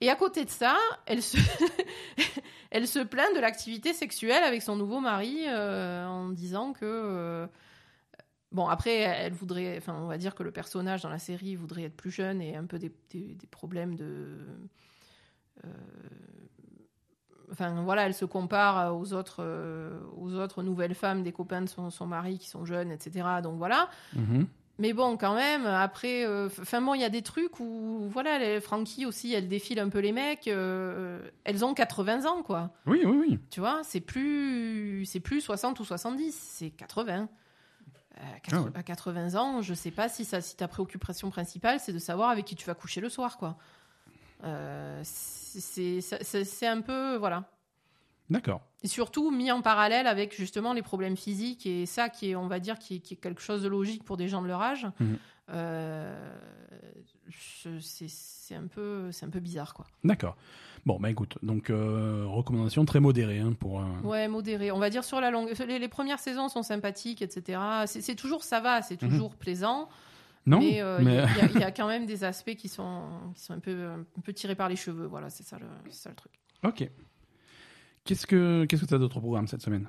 Et 0.00 0.10
à 0.10 0.16
côté 0.16 0.44
de 0.44 0.50
ça, 0.50 0.76
elle 1.06 1.22
se, 1.22 1.36
elle 2.72 2.86
se 2.88 2.98
plaint 2.98 3.32
de 3.34 3.40
l'activité 3.40 3.92
sexuelle 3.92 4.42
avec 4.42 4.60
son 4.60 4.76
nouveau 4.76 4.98
mari 5.00 5.44
euh, 5.46 6.04
en 6.06 6.30
disant 6.30 6.72
que... 6.72 7.46
Bon, 8.56 8.66
après, 8.68 8.96
elle 9.00 9.32
voudrait... 9.34 9.76
Enfin, 9.76 9.94
on 10.02 10.06
va 10.06 10.16
dire 10.18 10.34
que 10.34 10.42
le 10.42 10.50
personnage 10.50 11.02
dans 11.02 11.10
la 11.10 11.18
série 11.18 11.54
voudrait 11.56 11.84
être 11.84 11.96
plus 11.96 12.10
jeune 12.10 12.40
et 12.40 12.56
un 12.56 12.64
peu 12.64 12.78
des, 12.78 12.90
des- 13.10 13.34
des 13.34 13.46
problèmes 13.46 13.94
de... 13.96 14.38
euh, 15.64 15.68
Enfin, 17.52 17.80
voilà, 17.84 18.06
elle 18.06 18.14
se 18.14 18.24
compare 18.24 18.96
aux 18.96 19.12
autres, 19.12 19.36
euh, 19.40 20.00
aux 20.16 20.34
autres 20.34 20.64
nouvelles 20.64 20.94
femmes 20.96 21.22
des 21.22 21.30
copains 21.32 21.62
de 21.62 21.68
son, 21.68 21.90
son 21.90 22.06
mari 22.06 22.38
qui 22.38 22.48
sont 22.48 22.64
jeunes, 22.64 22.90
etc. 22.90 23.24
Donc 23.42 23.56
voilà. 23.58 23.88
Mhm. 24.14 24.46
Mais 24.78 24.92
bon, 24.92 25.16
quand 25.16 25.34
même, 25.36 25.64
après, 25.64 26.26
euh, 26.26 26.48
enfin 26.60 26.82
bon, 26.82 26.94
il 26.94 27.00
y 27.00 27.04
a 27.04 27.08
des 27.08 27.22
trucs 27.22 27.60
où, 27.60 28.08
voilà, 28.10 28.38
les, 28.40 28.60
Frankie 28.60 29.06
aussi, 29.06 29.32
elle 29.32 29.48
défile 29.48 29.78
un 29.78 29.88
peu 29.88 30.00
les 30.00 30.12
mecs. 30.12 30.48
euh, 30.48 31.20
elles 31.44 31.64
ont 31.64 31.72
80 31.72 32.24
ans, 32.26 32.42
quoi. 32.42 32.70
Oui, 32.86 33.00
oui, 33.04 33.16
oui. 33.28 33.38
Tu 33.48 33.60
vois, 33.60 33.80
c'est 33.84 34.00
plus, 34.00 35.04
c'est 35.06 35.20
plus 35.20 35.40
60 35.40 35.78
ou 35.80 35.84
70, 35.84 36.32
c'est 36.34 36.70
80. 36.70 37.28
Ah 38.52 38.62
ouais. 38.62 38.70
À 38.74 38.82
80 38.82 39.34
ans, 39.34 39.62
je 39.62 39.74
sais 39.74 39.90
pas 39.90 40.08
si, 40.08 40.24
ça, 40.24 40.40
si 40.40 40.56
ta 40.56 40.68
préoccupation 40.68 41.30
principale, 41.30 41.80
c'est 41.80 41.92
de 41.92 41.98
savoir 41.98 42.30
avec 42.30 42.44
qui 42.44 42.54
tu 42.54 42.66
vas 42.66 42.74
coucher 42.74 43.00
le 43.00 43.08
soir, 43.08 43.36
quoi. 43.36 43.56
Euh, 44.44 45.00
c'est, 45.02 46.66
un 46.66 46.80
peu, 46.80 47.16
voilà. 47.16 47.44
D'accord. 48.30 48.62
Et 48.82 48.88
surtout 48.88 49.30
mis 49.30 49.50
en 49.50 49.62
parallèle 49.62 50.06
avec 50.06 50.34
justement 50.34 50.72
les 50.72 50.82
problèmes 50.82 51.16
physiques 51.16 51.66
et 51.66 51.86
ça 51.86 52.08
qui 52.08 52.30
est, 52.30 52.36
on 52.36 52.48
va 52.48 52.58
dire, 52.60 52.78
qui 52.78 52.96
est, 52.96 52.98
qui 52.98 53.14
est 53.14 53.16
quelque 53.16 53.40
chose 53.40 53.62
de 53.62 53.68
logique 53.68 54.04
pour 54.04 54.16
des 54.16 54.28
gens 54.28 54.42
de 54.42 54.48
leur 54.48 54.62
âge. 54.62 54.86
Mhm. 55.00 55.18
Euh, 55.50 56.38
c'est 57.80 58.54
un 58.54 58.66
peu, 58.66 59.10
c'est 59.12 59.26
un 59.26 59.30
peu 59.30 59.40
bizarre, 59.40 59.74
quoi. 59.74 59.86
D'accord. 60.04 60.36
Bon, 60.86 60.98
bah 61.00 61.10
écoute, 61.10 61.36
donc 61.42 61.68
euh, 61.68 62.24
recommandation 62.28 62.84
très 62.84 63.00
modérée 63.00 63.40
hein, 63.40 63.52
pour. 63.58 63.80
euh, 63.80 63.84
Ouais, 64.04 64.28
modéré. 64.28 64.70
On 64.70 64.78
va 64.78 64.88
dire 64.88 65.02
sur 65.02 65.20
la 65.20 65.30
longue. 65.32 65.52
Les, 65.66 65.78
les 65.80 65.88
premières 65.88 66.20
saisons 66.20 66.48
sont 66.48 66.62
sympathiques, 66.62 67.22
etc. 67.22 67.58
C'est 67.86 68.14
toujours 68.14 68.44
ça 68.44 68.60
va, 68.60 68.82
c'est 68.82 69.02
Mhm. 69.02 69.10
toujours 69.10 69.34
plaisant. 69.34 69.88
Non, 70.46 70.60
mais 70.60 70.80
euh, 70.80 70.98
il 71.00 71.04
mais- 71.06 71.14
y, 71.16 71.18
a- 71.18 71.28
il 71.54 71.60
y 71.60 71.64
a 71.64 71.70
quand 71.72 71.88
même 71.88 72.06
des 72.06 72.22
aspects 72.22 72.54
qui 72.54 72.68
sont, 72.68 73.02
qui 73.34 73.42
sont 73.42 73.54
un, 73.54 73.58
peu, 73.58 73.86
un 74.16 74.20
peu 74.22 74.32
tirés 74.32 74.54
par 74.54 74.68
les 74.68 74.76
cheveux. 74.76 75.06
Voilà, 75.06 75.28
c'est 75.28 75.42
ça, 75.42 75.58
le- 75.58 75.90
ça 75.90 76.08
le 76.10 76.14
truc. 76.14 76.30
Ok. 76.64 76.88
Qu'est-ce 78.04 78.26
que 78.28 78.64
qu'est-ce 78.66 78.82
que 78.82 78.86
tu 78.86 78.94
as 78.94 78.98
d'autre 78.98 79.16
au 79.16 79.20
programme 79.20 79.48
cette 79.48 79.62
semaine? 79.62 79.88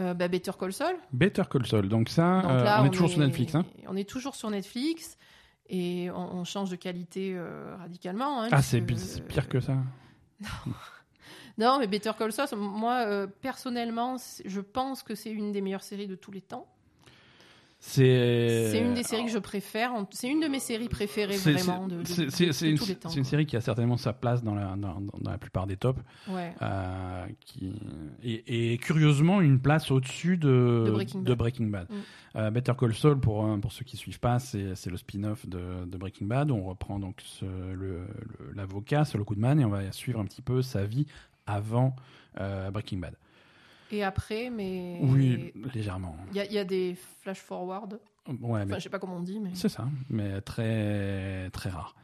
Euh, 0.00 0.14
bah, 0.14 0.26
Better 0.26 0.50
Call 0.58 0.72
Saul. 0.72 0.96
Better 1.12 1.44
Call 1.48 1.64
Saul. 1.66 1.88
Donc 1.88 2.08
ça, 2.08 2.42
Donc 2.42 2.50
euh, 2.50 2.76
on 2.80 2.84
est 2.86 2.90
toujours 2.90 3.08
sur 3.10 3.20
Netflix. 3.20 3.54
Hein 3.54 3.64
On 3.86 3.94
est 3.94 4.08
toujours 4.08 4.34
sur 4.34 4.50
Netflix 4.50 5.16
et 5.68 6.10
on, 6.10 6.38
on 6.38 6.42
change 6.44 6.70
de 6.70 6.76
qualité 6.76 7.38
radicalement. 7.78 8.42
hein, 8.42 8.48
ah, 8.50 8.62
c'est 8.62 8.80
pire 8.80 9.48
que 9.48 9.60
ça. 9.60 9.76
Non, 11.56 11.78
mais 11.78 11.86
Better 11.86 12.10
Call 12.18 12.32
Saul, 12.32 12.48
moi, 12.56 13.04
euh, 13.06 13.26
personnellement, 13.28 14.16
je 14.44 14.60
pense 14.60 15.04
que 15.04 15.14
c'est 15.14 15.30
une 15.30 15.52
des 15.52 15.60
meilleures 15.60 15.84
séries 15.84 16.08
de 16.08 16.16
tous 16.16 16.32
les 16.32 16.40
temps. 16.40 16.66
C'est 17.86 18.80
une 18.80 18.94
des 18.94 19.02
séries 19.02 19.26
que 19.26 19.30
je 19.30 19.38
préfère. 19.38 19.92
C'est 20.10 20.28
une 20.28 20.40
de 20.40 20.46
mes 20.48 20.58
séries 20.58 20.88
préférées, 20.88 21.36
vraiment, 21.36 21.86
c'est- 22.04 22.24
une, 23.16 23.24
série 23.24 23.46
qui 23.46 23.56
a 23.56 23.60
certainement 23.60 23.96
sa 23.96 24.12
place 24.12 24.42
dans 24.42 24.54
la, 24.54 24.74
dans, 24.76 24.96
la 25.24 25.38
plupart 25.38 25.66
des 25.66 25.76
tops. 25.76 26.00
Ouais. 26.28 26.54
euh, 26.62 27.26
qui, 27.40 27.72
et, 28.22 28.72
et 28.72 28.78
curieusement, 28.78 29.40
une 29.40 29.60
place 29.60 29.90
au-dessus 29.90 30.36
de, 30.38 30.84
De 30.86 30.90
Breaking 30.90 31.20
Bad. 31.20 31.38
Breaking 31.38 31.66
Bad. 31.66 31.86
Mm. 31.90 31.94
Euh, 32.36 32.50
Better 32.50 32.72
Call 32.78 32.94
Saul, 32.94 33.20
pour, 33.20 33.46
euh, 33.46 33.56
pour 33.58 33.70
ceux 33.72 33.84
qui 33.84 33.96
suivent 33.96 34.18
pas, 34.20 34.38
c'est 34.38 34.86
le 34.86 34.96
spin-off 34.96 35.46
de, 35.46 35.84
de 35.84 35.96
Breaking 35.98 36.26
Bad. 36.26 36.50
On 36.50 36.64
reprend 36.64 36.98
donc 36.98 37.20
ce- 37.24 37.44
le- 37.44 37.74
le- 38.06 38.52
l'avocat, 38.54 39.04
Saul 39.04 39.22
Goodman, 39.24 39.60
et 39.60 39.64
on 39.64 39.70
va 39.70 39.92
suivre 39.92 40.20
un 40.20 40.24
petit 40.24 40.42
peu 40.42 40.62
sa 40.62 40.84
vie 40.84 41.06
avant 41.46 41.94
euh, 42.40 42.70
Breaking 42.70 42.98
Bad. 42.98 43.14
Et 43.94 44.02
après, 44.02 44.50
mais. 44.50 44.98
Oui, 45.02 45.52
légèrement. 45.74 46.16
Il 46.30 46.36
y, 46.36 46.40
a- 46.40 46.46
il 46.46 46.52
y 46.52 46.58
a 46.58 46.64
des 46.64 46.96
flash 47.22 47.38
forward. 47.38 48.00
Ouais, 48.40 48.64
mais 48.64 48.74
je 48.76 48.80
sais 48.80 48.88
pas 48.88 48.98
comment 48.98 49.16
on 49.16 49.22
dit, 49.22 49.38
mais 49.38 49.50
c'est 49.54 49.68
ça, 49.68 49.86
mais 50.08 50.40
très, 50.40 51.50
très 51.50 51.68
rare. 51.70 51.94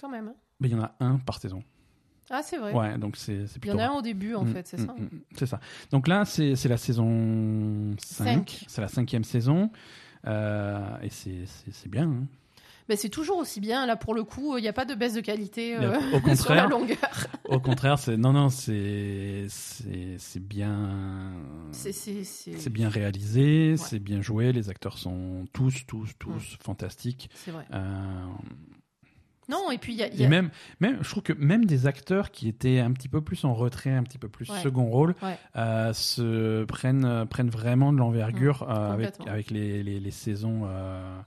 quand 0.00 0.08
même. 0.08 0.28
hein. 0.28 0.34
Mais 0.60 0.68
il 0.68 0.72
y 0.72 0.74
en 0.74 0.82
a 0.82 0.94
un 1.00 1.16
par 1.18 1.40
saison. 1.40 1.62
Ah, 2.30 2.42
c'est 2.42 2.58
vrai. 2.58 2.72
Ouais, 2.74 2.98
donc 2.98 3.16
c'est 3.16 3.44
Il 3.62 3.66
y 3.68 3.72
en 3.72 3.78
a 3.78 3.86
un 3.86 3.92
au 3.94 4.02
début, 4.02 4.34
en 4.34 4.44
Mm, 4.44 4.48
fait, 4.52 4.66
c'est 4.66 4.78
mm, 4.78 4.86
ça 4.86 4.92
mm, 4.92 5.08
C'est 5.34 5.46
ça. 5.46 5.60
Donc 5.90 6.06
là, 6.08 6.24
c'est 6.26 6.54
la 6.68 6.76
saison 6.76 7.96
5. 7.98 8.24
Cinq. 8.50 8.64
C'est 8.68 8.80
la 8.82 8.88
cinquième 8.88 9.24
saison. 9.24 9.70
Euh, 10.26 10.98
et 11.00 11.08
c'est 11.10 11.88
bien. 11.88 12.08
hein. 12.10 12.26
Mais 12.88 12.96
c'est 12.96 13.08
toujours 13.10 13.36
aussi 13.38 13.60
bien. 13.60 13.84
Là, 13.86 13.96
pour 13.96 14.14
le 14.14 14.24
coup, 14.24 14.56
il 14.56 14.62
n'y 14.62 14.68
a 14.68 14.72
pas 14.72 14.84
de 14.84 14.94
baisse 14.94 15.14
de 15.14 15.20
qualité 15.20 15.76
euh, 15.76 15.98
au 16.12 16.20
sur 16.34 16.54
la 16.54 16.62
contraire, 16.64 16.68
longueur. 16.68 17.26
au 17.44 17.60
contraire, 17.60 17.98
c'est 17.98 18.16
non, 18.16 18.32
non, 18.32 18.48
c'est 18.48 19.44
c'est 19.48 20.16
c'est 20.18 20.42
bien. 20.46 21.34
C'est- 21.72 22.70
bien 22.70 22.88
réalisé, 22.88 23.76
c'est 23.76 23.98
bien 23.98 24.20
joué. 24.22 24.52
Les 24.52 24.70
acteurs 24.70 24.98
sont 24.98 25.46
tous, 25.52 25.84
tous, 25.86 26.10
tous 26.18 26.28
Mm. 26.54 26.62
fantastiques. 26.62 27.30
c'est 27.34 27.50
vrai. 27.50 27.64
Euh, 27.72 28.24
Non, 29.50 29.70
et 29.70 29.78
puis 29.78 29.94
il 29.94 29.98
y 29.98 30.02
a. 30.02 30.08
et 30.08 30.28
même, 30.28 30.50
même, 30.80 30.98
je 31.02 31.08
trouve 31.08 31.22
que 31.22 31.32
même 31.32 31.64
des 31.64 31.86
acteurs 31.86 32.30
qui 32.30 32.48
étaient 32.48 32.80
un 32.80 32.92
petit 32.92 33.08
peu 33.08 33.22
plus 33.22 33.44
en 33.44 33.54
retrait, 33.54 33.90
un 33.94 34.02
petit 34.02 34.18
peu 34.18 34.28
plus 34.28 34.50
Ouais. 34.50 34.60
second 34.60 34.84
rôle, 34.86 35.14
Ouais. 35.22 35.38
euh, 35.56 35.92
se 35.94 36.64
prennent, 36.64 37.26
prennent 37.30 37.48
vraiment 37.50 37.92
de 37.92 37.98
l'envergure 37.98 38.62
euh, 38.68 38.92
avec, 39.26 39.50
les, 39.50 39.82
les, 39.82 40.00
les 40.00 40.10
saisons. 40.10 40.62
euh, 40.66 41.18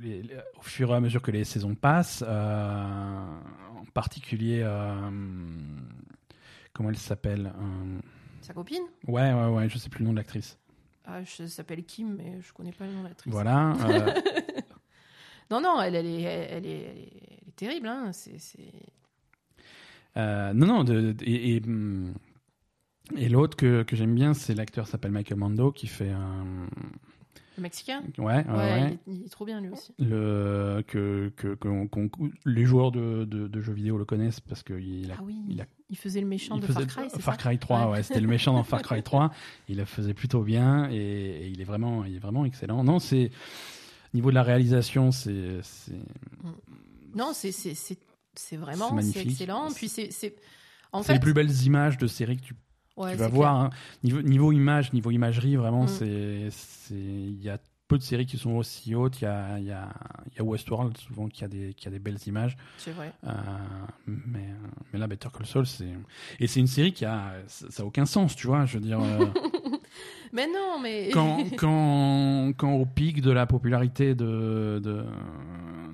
les- 0.00 0.22
les- 0.22 0.36
au 0.58 0.62
fur 0.62 0.90
et 0.90 0.94
à 0.94 1.00
mesure 1.00 1.22
que 1.22 1.30
les 1.30 1.44
saisons 1.44 1.74
passent, 1.74 2.24
euh, 2.26 3.24
en 3.78 3.84
particulier, 3.94 4.60
euh, 4.64 5.10
comment 6.72 6.88
elle 6.90 6.96
s'appelle 6.98 7.52
euh, 7.58 7.98
Sa 8.40 8.54
copine? 8.54 8.82
Ouais, 9.06 9.32
ouais, 9.32 9.46
ouais, 9.48 9.68
je 9.68 9.78
sais 9.78 9.88
plus 9.88 10.00
le 10.00 10.06
nom 10.06 10.12
de 10.12 10.16
l'actrice. 10.18 10.58
ah, 11.04 11.22
Je 11.22 11.46
s'appelle 11.46 11.84
Kim, 11.84 12.16
mais 12.16 12.40
je 12.40 12.52
connais 12.52 12.72
pas 12.72 12.86
le 12.86 12.92
nom 12.92 13.02
de 13.02 13.08
l'actrice. 13.08 13.32
Voilà. 13.32 13.72
euh, 13.88 14.12
Non, 15.50 15.60
non, 15.60 15.80
elle, 15.82 15.94
elle, 15.94 16.06
est, 16.06 16.22
elle, 16.22 16.66
est, 16.66 16.70
elle 16.80 16.98
est- 16.98 17.12
elle 17.42 17.48
est 17.48 17.56
terrible. 17.56 17.86
Hein. 17.86 18.10
C'est. 18.12 18.36
Euh, 20.16 20.52
non, 20.54 20.66
non, 20.66 20.84
de, 20.84 21.12
de- 21.12 21.24
et, 21.24 21.56
et, 21.56 21.62
hum, 21.62 22.14
et 23.16 23.28
l'autre 23.28 23.56
que, 23.56 23.82
que 23.82 23.94
j'aime 23.94 24.14
bien, 24.14 24.32
c'est 24.34 24.54
l'acteur 24.54 24.86
s'appelle 24.86 25.10
Michael 25.12 25.38
Mando 25.38 25.70
qui 25.70 25.86
fait 25.88 26.10
un. 26.10 26.66
Mexicain? 27.62 28.02
Ouais, 28.18 28.44
ouais. 28.46 28.98
Il, 29.06 29.12
est, 29.14 29.18
il 29.20 29.24
est 29.24 29.28
trop 29.30 29.44
bien 29.46 29.60
lui 29.60 29.70
aussi. 29.70 29.94
Le, 29.98 30.82
que, 30.86 31.32
que, 31.36 31.54
qu'on- 31.54 32.10
les 32.44 32.64
joueurs 32.64 32.92
de, 32.92 33.24
de, 33.24 33.48
de 33.48 33.60
jeux 33.60 33.72
vidéo 33.72 33.96
le 33.96 34.04
connaissent 34.04 34.40
parce 34.40 34.62
qu'il 34.62 35.10
a. 35.10 35.14
Ah 35.18 35.22
oui, 35.24 35.38
il 35.48 35.60
a- 35.60 35.66
il 35.88 35.96
faisait 35.96 36.20
le 36.20 36.26
méchant 36.26 36.56
de 36.58 36.66
Far 36.66 36.86
Cry, 36.86 37.08
Far 37.18 37.36
Cry 37.36 37.58
3, 37.58 37.86
Ouais. 37.86 37.92
ouais, 37.92 38.02
c'était 38.02 38.20
le 38.20 38.28
méchant 38.28 38.52
dans 38.52 38.64
Far 38.64 38.82
Cry 38.82 39.02
3. 39.02 39.30
Il 39.68 39.76
le 39.78 39.84
faisait 39.84 40.14
plutôt 40.14 40.42
bien 40.42 40.88
et, 40.90 40.94
et 40.96 41.48
il 41.48 41.60
est 41.60 41.64
vraiment, 41.64 42.04
il 42.04 42.16
est 42.16 42.18
vraiment 42.18 42.44
excellent. 42.44 42.82
Non, 42.84 42.98
c'est 42.98 43.30
niveau 44.14 44.30
de 44.30 44.34
la 44.34 44.42
réalisation, 44.42 45.10
c'est, 45.12 45.60
c'est 45.62 45.92
Non, 47.14 47.32
c'est, 47.34 47.50
vraiment 48.56 49.00
c'est 49.02 49.20
excellent. 49.22 49.68
Puis 49.74 49.88
c'est, 49.88 50.10
c'est... 50.10 50.34
En 50.92 51.02
fait, 51.02 51.14
les 51.14 51.20
plus 51.20 51.32
belles 51.34 51.62
images 51.64 51.96
de 51.98 52.06
série 52.06 52.36
que 52.36 52.44
tu 52.44 52.54
ouais, 52.96 53.12
tu 53.12 53.18
vas 53.18 53.28
voir 53.28 53.56
hein. 53.56 53.70
niveau 54.04 54.22
niveau 54.22 54.52
image 54.52 54.92
niveau 54.92 55.10
imagerie 55.10 55.56
vraiment 55.56 55.84
Mm. 55.84 55.88
c'est 55.88 56.48
c'est 56.50 56.94
il 56.94 57.42
y 57.42 57.48
a 57.50 57.58
peu 57.88 57.98
de 57.98 58.02
séries 58.02 58.24
qui 58.26 58.38
sont 58.38 58.52
aussi 58.52 58.94
hautes 58.94 59.20
il 59.20 59.24
y 59.24 59.26
a 59.26 59.58
y 59.58 59.70
a 59.70 59.88
y 60.36 60.40
a 60.40 60.44
Westworld 60.44 60.96
souvent 60.96 61.28
qui 61.28 61.44
a 61.44 61.48
des 61.48 61.74
qui 61.74 61.88
a 61.88 61.90
des 61.90 61.98
belles 61.98 62.18
images 62.26 62.56
C'est 62.78 62.92
vrai. 62.92 63.12
Euh, 63.26 63.30
mais 64.06 64.48
mais 64.92 64.98
là 64.98 65.06
Better 65.06 65.28
Call 65.36 65.46
Saul 65.46 65.66
c'est 65.66 65.92
et 66.40 66.46
c'est 66.46 66.60
une 66.60 66.66
série 66.66 66.92
qui 66.92 67.04
a 67.04 67.34
ça 67.48 67.66
ça 67.70 67.82
a 67.82 67.86
aucun 67.86 68.06
sens 68.06 68.34
tu 68.34 68.46
vois 68.46 68.64
je 68.64 68.78
veux 68.78 68.84
dire 68.84 69.00
euh, 69.00 69.26
Mais 70.34 70.46
non, 70.46 70.80
mais. 70.82 71.10
quand 71.12 71.44
quand 71.58 72.52
quand 72.56 72.72
au 72.72 72.86
pic 72.86 73.20
de 73.20 73.30
la 73.30 73.44
popularité 73.46 74.14
de 74.14 74.80
de 74.82 75.04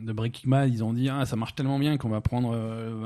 de 0.08 0.12
Breaking 0.12 0.50
Bad, 0.50 0.72
ils 0.72 0.82
ont 0.82 0.92
dit 0.92 1.08
ah 1.08 1.24
ça 1.26 1.36
marche 1.36 1.54
tellement 1.54 1.78
bien 1.78 1.96
qu'on 1.98 2.08
va 2.08 2.20
prendre 2.20 2.50
euh, 2.54 3.04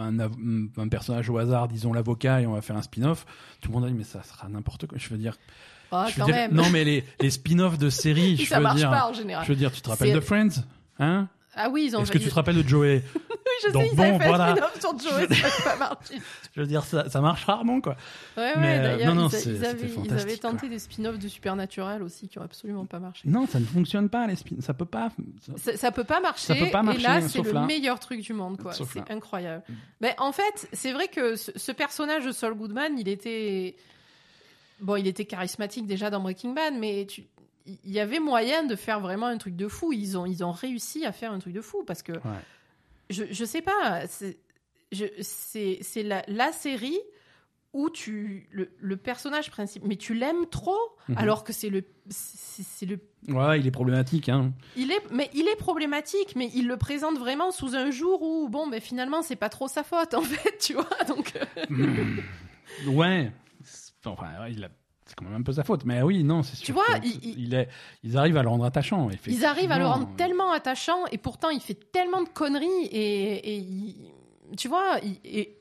un, 0.79 0.89
personnage 0.89 1.29
au 1.29 1.37
hasard, 1.37 1.69
disons 1.69 1.93
l'avocat, 1.93 2.41
et 2.41 2.47
on 2.47 2.53
va 2.55 2.63
faire 2.63 2.77
un 2.77 2.83
spin-off. 2.83 3.27
Tout 3.61 3.69
le 3.69 3.75
monde 3.75 3.85
a 3.85 3.89
dit 3.89 3.95
mais 3.95 4.05
ça 4.05 4.23
sera 4.23 4.49
n'importe 4.49 4.87
quoi. 4.87 4.97
Je 4.99 5.09
veux 5.11 5.19
dire, 5.19 5.37
Ah, 5.91 6.07
je 6.09 6.15
veux 6.15 6.21
quand 6.21 6.27
dire- 6.27 6.35
même. 6.35 6.53
non 6.55 6.71
mais 6.71 6.85
les, 6.85 7.05
les 7.21 7.31
spin-offs 7.31 7.77
de 7.79 7.91
séries, 7.91 8.37
je 8.41 8.47
ça 8.47 8.57
veux 8.57 8.63
marche 8.63 8.77
dire, 8.77 8.91
pas 8.91 9.09
en 9.09 9.13
général. 9.13 9.45
je 9.45 9.51
veux 9.53 9.57
dire, 9.59 9.71
tu 9.73 9.83
te 9.83 9.91
rappelles 9.91 10.15
de 10.15 10.21
Friends, 10.21 10.63
hein? 10.99 11.29
Ah 11.55 11.69
oui, 11.71 11.85
ils 11.89 11.97
ont 11.97 12.01
Est-ce 12.03 12.13
que 12.13 12.17
tu 12.19 12.31
te 12.31 12.35
rappelles 12.35 12.63
de 12.63 12.67
Joey? 12.67 13.03
je 13.67 13.73
Donc 13.73 13.83
sais, 13.85 13.89
ils 13.93 13.97
bon, 13.97 14.03
avaient 14.03 14.19
fait 14.19 14.29
voilà. 14.29 14.45
un 14.51 14.57
spin-off 14.57 14.81
sur 14.81 14.99
Joey, 14.99 15.27
ça 15.35 15.49
n'a 15.49 15.77
pas 15.77 15.77
marché. 15.77 16.15
Je 16.55 16.61
veux 16.61 16.67
dire 16.67 16.85
ça, 16.85 17.09
ça 17.09 17.21
marche 17.21 17.45
rarement 17.45 17.81
quoi. 17.81 17.97
Ouais, 18.37 18.53
Mais, 18.57 18.63
ouais, 18.63 18.79
euh, 18.79 18.83
d'ailleurs, 18.83 19.15
non, 19.15 19.23
non, 19.23 19.29
ils, 19.29 19.39
ils 19.57 19.65
avaient, 19.65 19.83
ils 19.83 19.89
fantastique, 19.89 20.13
avaient 20.29 20.37
tenté 20.37 20.59
quoi. 20.61 20.69
des 20.69 20.79
spin-offs 20.79 21.19
de 21.19 21.29
Supernatural 21.29 22.03
aussi 22.03 22.29
qui 22.29 22.39
n'ont 22.39 22.45
absolument 22.45 22.85
pas 22.87 22.99
marché. 22.99 23.29
Non, 23.29 23.47
ça 23.47 23.59
ne 23.61 23.65
fonctionne 23.65 24.09
pas 24.09 24.27
les 24.27 24.37
spin, 24.37 24.57
ça 24.61 24.75
peut 24.75 24.85
pas. 24.85 25.11
ça- 25.57 25.77
Ça, 25.77 25.93
peut 25.93 26.05
pas 26.05 26.21
marcher. 26.21 26.47
Ça 26.47 26.55
peut 26.55 26.71
pas 26.71 26.83
marcher, 26.83 27.01
et 27.01 27.03
là, 27.05 27.21
c'est 27.29 27.43
le 27.43 27.53
là. 27.53 27.67
meilleur 27.67 27.99
truc 28.01 28.21
du 28.21 28.33
monde, 28.35 28.61
quoi. 28.61 28.73
C'est 28.73 29.11
incroyable. 29.11 29.63
Mais 30.01 30.15
en 30.19 30.33
fait, 30.33 30.69
c'est 30.73 30.93
vrai 30.93 31.09
que 31.09 31.37
ce, 31.37 31.51
ce 31.57 31.73
personnage 31.73 32.25
de 32.27 32.33
Saul 32.33 32.55
Goodman, 32.55 32.99
il 32.99 33.09
était 33.09 33.77
bon, 34.81 34.97
il 34.97 35.07
était 35.07 35.25
charismatique 35.25 35.87
déjà 35.87 36.11
dans 36.11 36.21
Breaking 36.21 36.53
Bad, 36.55 36.75
mais 36.79 37.07
tu- 37.07 37.25
il 37.67 37.93
y 37.93 38.01
avait 38.01 38.19
moyen 38.19 38.65
de 38.65 38.75
faire 38.75 38.99
vraiment 38.99 39.27
un 39.27 39.39
truc 39.39 39.55
de 39.55 39.69
fou. 39.69 39.93
Ils 39.93 40.19
ont, 40.19 40.27
ils 40.27 40.43
ont 40.45 40.51
réussi 40.51 41.07
à 41.07 41.13
faire 41.13 41.31
un 41.33 41.39
truc 41.39 41.53
de 41.55 41.61
fou 41.61 41.85
parce 41.87 42.03
que 42.03 42.13
Ouais. 42.13 42.21
Je, 43.11 43.25
je 43.31 43.45
sais 43.45 43.63
pas, 43.63 44.03
c'est, 44.09 44.39
la, 46.03 46.23
la 46.29 46.53
série 46.53 46.99
où 47.73 47.89
tu 47.89 48.49
le, 48.51 48.71
le 48.79 48.97
personnage 48.99 49.51
principal, 49.51 49.89
mais 49.89 49.97
tu 49.97 50.13
l'aimes 50.15 50.47
trop, 50.51 50.77
Mhm. 51.09 51.19
alors 51.19 51.43
que 51.43 51.53
c'est 51.53 51.69
le, 51.71 51.83
c'est, 52.11 52.87
le 52.87 53.01
Ouais, 53.29 53.59
il 53.59 53.67
est 53.67 53.71
problématique 53.73 54.29
hein. 54.29 54.53
il 54.77 54.93
est, 54.93 55.01
mais 55.11 55.31
il 55.35 55.49
est 55.49 55.57
problématique, 55.57 56.37
mais 56.37 56.49
il 56.55 56.69
le 56.69 56.77
présente 56.77 57.19
vraiment 57.19 57.51
sous 57.51 57.75
un 57.75 57.91
jour 57.91 58.23
où, 58.23 58.49
bon, 58.49 58.69
ben 58.69 58.81
finalement, 58.81 59.23
c'est 59.23 59.35
pas 59.37 59.49
trop 59.49 59.67
sa 59.69 59.83
faute, 59.85 60.13
en 60.15 60.23
fait, 60.23 60.59
tu 60.59 60.75
vois. 60.75 60.87
Donc, 61.09 61.33
euh, 61.71 62.17
ouais. 62.89 63.33
Enfin, 64.05 64.27
il 64.49 64.65
a- 64.65 64.69
c'est 65.13 65.17
quand 65.19 65.27
même 65.31 65.41
un 65.41 65.43
peu 65.43 65.53
sa 65.53 65.63
faute. 65.63 65.85
Mais 65.85 66.01
oui, 66.01 66.25
non, 66.25 66.43
c'est 66.43 66.57
sûr. 66.57 66.65
Tu 66.65 66.73
vois, 66.73 66.99
que- 66.99 67.07
il- 67.07 67.39
il 67.39 67.55
est, 67.55 67.69
ils 68.03 68.17
arrivent 68.17 68.39
à 68.39 68.43
le 68.43 68.49
rendre 68.49 68.65
attachant. 68.65 69.11
ils 69.27 69.45
arrivent 69.45 69.71
à 69.71 69.79
le 69.79 69.87
rendre 69.87 70.09
tellement 70.17 70.53
attachant, 70.53 71.05
et 71.13 71.19
pourtant, 71.19 71.51
il 71.51 71.61
fait 71.61 71.79
tellement 71.93 72.23
de 72.23 72.29
conneries, 72.31 72.87
et, 72.91 73.35
et 73.55 73.57
il- 73.57 74.11
tu 74.57 74.69
vois, 74.69 74.99
il- 75.03 75.19
et, 75.25 75.59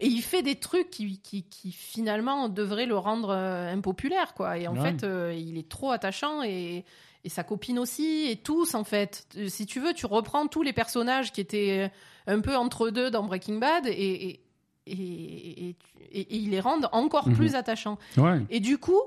et 0.00 0.06
il 0.06 0.22
fait 0.22 0.40
des 0.42 0.56
trucs 0.56 0.88
qui, 0.90 1.20
qui, 1.20 1.42
qui, 1.44 1.70
finalement 1.70 2.48
devraient 2.48 2.86
le 2.86 2.96
rendre 2.96 3.28
euh, 3.30 3.72
impopulaire, 3.72 4.32
quoi. 4.34 4.56
Et 4.58 4.66
en 4.66 4.74
Ouais. 4.76 4.92
fait, 4.92 5.04
euh, 5.04 5.34
il 5.38 5.58
est 5.58 5.68
trop 5.68 5.90
attachant, 5.90 6.42
et, 6.42 6.84
et 7.24 7.28
sa 7.28 7.44
copine 7.44 7.78
aussi, 7.78 8.26
et 8.30 8.36
tous, 8.36 8.74
en 8.74 8.84
fait. 8.84 9.26
Euh, 9.36 9.48
Si 9.48 9.66
tu 9.66 9.80
veux, 9.80 9.92
tu 9.92 10.06
reprends 10.06 10.46
tous 10.46 10.62
les 10.62 10.72
personnages 10.72 11.30
qui 11.30 11.40
étaient 11.42 11.90
un 12.26 12.40
peu 12.40 12.56
entre 12.56 12.88
deux 12.90 13.10
dans 13.10 13.22
Breaking 13.24 13.58
Bad, 13.58 13.86
et, 13.86 13.90
et, 14.30 14.40
et, 14.86 15.68
et- 15.70 15.76
et- 16.12 16.20
et 16.20 16.36
ils 16.36 16.50
les 16.50 16.60
rendent 16.60 16.88
encore 16.92 17.28
Mhm. 17.28 17.34
plus 17.36 17.54
attachants. 17.54 17.98
Ouais. 18.16 18.40
Et 18.50 18.60
du 18.60 18.78
coup, 18.78 19.00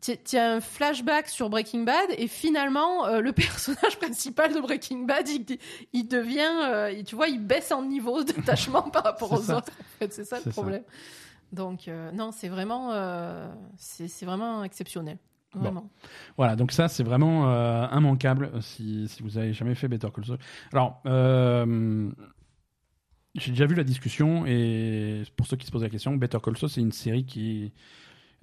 tu 0.00 0.36
as 0.36 0.52
un 0.54 0.60
flashback 0.60 1.28
sur 1.28 1.50
Breaking 1.50 1.82
Bad 1.82 2.10
et 2.16 2.28
finalement, 2.28 3.06
euh, 3.06 3.20
le 3.20 3.32
personnage 3.60 3.98
principal 3.98 4.54
de 4.54 4.60
Breaking 4.60 5.00
Bad, 5.04 5.28
il, 5.28 5.58
il 5.92 6.06
devient, 6.06 6.40
euh, 6.64 6.92
il- 6.92 7.04
tu 7.04 7.16
vois, 7.16 7.28
il 7.28 7.40
baisse 7.44 7.72
en 7.72 7.82
niveau 7.82 8.22
d'attachement 8.22 8.82
par 8.90 9.02
rapport 9.04 9.32
aux 9.32 9.42
ça. 9.42 9.58
autres. 9.58 9.72
En 9.72 9.98
fait, 9.98 10.12
c'est 10.12 10.24
ça 10.24 10.36
le 10.36 10.42
ça. 10.44 10.50
problème. 10.50 10.82
Donc, 11.52 11.88
euh, 11.88 12.10
non, 12.12 12.30
c'est 12.32 12.48
vraiment, 12.48 12.90
c'est 13.76 14.24
vraiment 14.26 14.64
exceptionnel. 14.64 15.18
Vraiment. 15.54 15.88
Voilà, 16.36 16.54
donc 16.54 16.70
ça 16.70 16.86
c'est 16.86 17.02
vraiment 17.04 17.46
immanquable 17.90 18.50
si, 18.60 19.08
si 19.08 19.22
vous 19.22 19.38
avez 19.38 19.54
jamais 19.54 19.74
fait 19.74 19.88
Better 19.88 20.08
Call 20.14 20.24
Saul. 20.26 20.38
Alors, 20.72 21.00
j'ai 23.36 23.52
déjà 23.52 23.66
vu 23.66 23.74
la 23.74 23.84
discussion 23.84 24.46
et 24.46 25.22
pour 25.36 25.46
ceux 25.46 25.56
qui 25.56 25.66
se 25.66 25.70
posent 25.70 25.82
la 25.82 25.90
question, 25.90 26.16
Better 26.16 26.38
Call 26.42 26.56
Saul 26.56 26.70
c'est 26.70 26.80
une 26.80 26.92
série 26.92 27.24
qui 27.24 27.72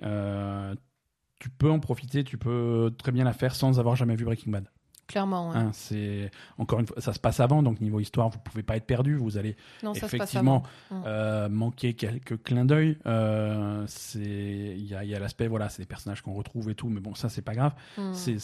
euh, 0.04 0.76
tu 1.40 1.50
peux 1.50 1.70
en 1.70 1.80
profiter, 1.80 2.24
tu 2.24 2.38
peux 2.38 2.94
très 2.98 3.12
bien 3.12 3.24
la 3.24 3.34
faire 3.34 3.56
sans 3.56 3.80
avoir 3.80 3.96
jamais 3.96 4.16
vu 4.16 4.26
Breaking 4.26 4.52
Bad. 4.52 4.66
Clairement. 5.08 5.50
ouais. 5.50 5.58
Hein, 5.58 5.72
c'est 5.74 6.32
encore 6.58 6.80
une 6.80 6.88
fois, 6.88 7.00
ça 7.02 7.14
se 7.14 7.20
passe 7.20 7.40
avant, 7.40 7.62
donc 7.62 7.82
niveau 7.82 8.00
histoire, 8.00 8.30
vous 8.30 8.40
pouvez 8.40 8.64
pas 8.64 8.78
être 8.78 8.86
perdu. 8.86 9.18
Vous 9.18 9.38
allez 9.38 9.58
non, 9.84 9.94
effectivement. 9.94 10.64
Mm. 10.90 10.96
euh, 11.06 11.50
manquer 11.50 11.94
quelques 11.94 12.42
clins 12.42 12.66
d'œil. 12.66 12.98
Euh, 13.06 13.84
c'est 13.88 14.20
il 14.20 14.86
y 14.86 14.96
a, 14.96 15.04
il 15.04 15.10
y 15.10 15.16
a 15.16 15.20
l'aspect 15.20 15.48
voilà, 15.48 15.70
c'est 15.70 15.82
des 15.82 15.88
personnages 15.88 16.22
qu'on 16.22 16.34
retrouve 16.34 16.70
et 16.70 16.76
tout, 16.76 16.88
mais 16.88 17.02
bon 17.02 17.16
ça 17.16 17.28
c'est 17.30 17.42
pas 17.42 17.54
grave. 17.54 17.74
Mm. 17.98 18.14
C'est 18.14 18.40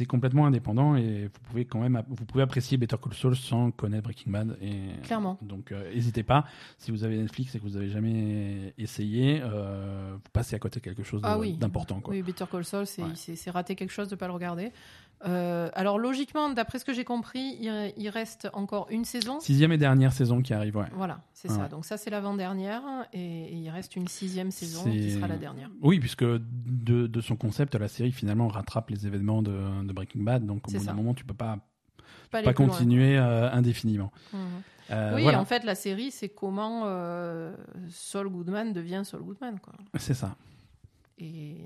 c'est 0.00 0.06
complètement 0.06 0.46
indépendant 0.46 0.96
et 0.96 1.24
vous 1.26 1.40
pouvez 1.50 1.66
quand 1.66 1.78
même 1.78 2.02
vous 2.08 2.24
pouvez 2.24 2.42
apprécier 2.42 2.78
Better 2.78 2.96
Call 3.02 3.12
Saul 3.12 3.36
sans 3.36 3.70
connaître 3.70 4.04
Breaking 4.04 4.30
Bad 4.30 4.56
et 4.62 4.98
Clairement. 5.02 5.36
donc 5.42 5.72
euh, 5.72 5.92
n'hésitez 5.94 6.22
pas 6.22 6.46
si 6.78 6.90
vous 6.90 7.04
avez 7.04 7.18
Netflix 7.18 7.54
et 7.54 7.58
que 7.58 7.64
vous 7.64 7.76
avez 7.76 7.90
jamais 7.90 8.72
essayé 8.78 9.40
euh, 9.42 10.12
vous 10.14 10.30
passez 10.32 10.56
à 10.56 10.58
côté 10.58 10.80
de 10.80 10.84
quelque 10.86 11.02
chose 11.02 11.20
Ah 11.22 11.38
oui. 11.38 11.52
d'important 11.58 12.00
quoi. 12.00 12.14
Oui, 12.14 12.22
Better 12.22 12.46
Call 12.50 12.64
Saul, 12.64 12.86
c'est 12.86 13.02
Ouais. 13.02 13.50
raté 13.52 13.74
quelque 13.74 13.92
chose 13.92 14.08
de 14.08 14.16
pas 14.16 14.26
le 14.26 14.32
regarder. 14.32 14.72
Euh, 15.26 15.68
alors 15.74 15.98
logiquement, 15.98 16.48
d'après 16.50 16.78
ce 16.78 16.84
que 16.84 16.94
j'ai 16.94 17.04
compris, 17.04 17.56
il, 17.60 17.92
il 17.98 18.08
reste 18.08 18.48
encore 18.54 18.86
une 18.90 19.04
saison. 19.04 19.38
Sixième 19.40 19.70
et 19.72 19.76
dernière 19.78 20.12
saison 20.14 20.40
qui 20.40 20.54
arrive 20.54 20.76
ouais. 20.76 20.86
Voilà, 20.94 21.20
c'est 21.34 21.50
Ouais. 21.50 21.56
ça. 21.58 21.68
Donc 21.68 21.84
ça, 21.84 21.96
c'est 21.98 22.08
l'avant-dernière, 22.10 22.82
et, 23.12 23.20
et 23.44 23.54
il 23.54 23.68
reste 23.70 23.96
une 23.96 24.08
sixième 24.08 24.50
saison 24.50 24.84
qui 24.90 25.12
sera 25.12 25.28
la 25.28 25.36
dernière. 25.36 25.70
Oui, 25.82 26.00
puisque 26.00 26.24
de, 26.24 27.06
de 27.06 27.20
son 27.20 27.36
concept, 27.36 27.74
la 27.74 27.88
série 27.88 28.12
finalement 28.12 28.48
rattrape 28.48 28.88
les 28.90 29.06
événements 29.06 29.42
de, 29.42 29.84
de 29.84 29.92
Breaking 29.92 30.22
Bad, 30.22 30.46
donc 30.46 30.66
au 30.68 30.70
bout 30.72 30.84
d'un 30.84 30.94
moment, 30.94 31.12
tu 31.12 31.24
peux 31.26 31.34
pas, 31.34 31.58
continuer 32.54 33.18
euh, 33.18 33.50
indéfiniment. 33.52 34.10
Mhm. 34.32 34.40
Euh, 34.92 35.14
oui, 35.16 35.22
voilà, 35.22 35.40
en 35.40 35.44
fait, 35.44 35.64
la 35.64 35.74
série, 35.74 36.10
c'est 36.10 36.30
comment 36.30 36.84
Saul 37.90 38.28
Goodman 38.30 38.72
devient 38.72 39.02
Saul 39.04 39.22
Goodman, 39.22 39.60
quoi. 39.60 39.74
c'est 39.98 40.14
ça. 40.14 40.34
Et 41.18 41.58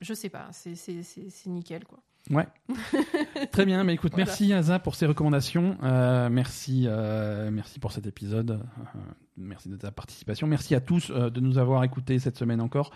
je 0.00 0.14
sais 0.14 0.28
pas, 0.28 0.48
c'est 0.52 1.46
nickel, 1.46 1.84
quoi. 1.84 1.98
Ouais. 2.30 2.46
Très 3.52 3.64
bien, 3.64 3.84
mais 3.84 3.94
écoute, 3.94 4.10
Voilà. 4.12 4.24
merci 4.26 4.52
Aza 4.52 4.80
pour 4.80 4.96
ces 4.96 5.06
recommandations. 5.06 5.76
Euh, 5.84 6.28
merci, 6.28 6.84
euh, 6.86 7.50
merci 7.52 7.78
pour 7.78 7.92
cet 7.92 8.06
épisode. 8.06 8.50
Euh, 8.50 8.98
merci 9.36 9.68
de 9.68 9.76
ta 9.76 9.92
participation. 9.92 10.48
Merci 10.48 10.74
à 10.74 10.80
tous 10.80 11.12
de 11.12 11.40
nous 11.40 11.56
avoir 11.58 11.84
écoutés 11.84 12.18
cette 12.18 12.36
semaine 12.36 12.60
encore. 12.60 12.90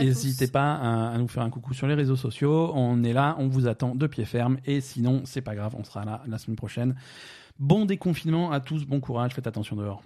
N'hésitez 0.00 0.48
pas 0.48 0.74
à, 0.76 1.10
à 1.10 1.18
nous 1.18 1.28
faire 1.28 1.42
un 1.42 1.50
coucou 1.50 1.74
sur 1.74 1.86
les 1.88 1.94
réseaux 1.94 2.16
sociaux. 2.16 2.72
On 2.74 3.04
est 3.04 3.12
là, 3.12 3.36
on 3.38 3.48
vous 3.48 3.66
attend 3.68 3.94
de 3.94 4.06
pied 4.06 4.24
ferme. 4.24 4.56
Et 4.64 4.80
sinon, 4.80 5.22
c'est 5.26 5.42
pas 5.42 5.54
grave, 5.54 5.74
on 5.78 5.84
sera 5.84 6.06
là 6.06 6.22
la 6.26 6.38
semaine 6.38 6.56
prochaine. 6.56 6.94
Bon 7.58 7.84
déconfinement 7.84 8.50
à 8.50 8.60
tous, 8.60 8.86
bon 8.86 9.00
courage, 9.00 9.34
faites 9.34 9.46
attention 9.46 9.76
dehors. 9.76 10.02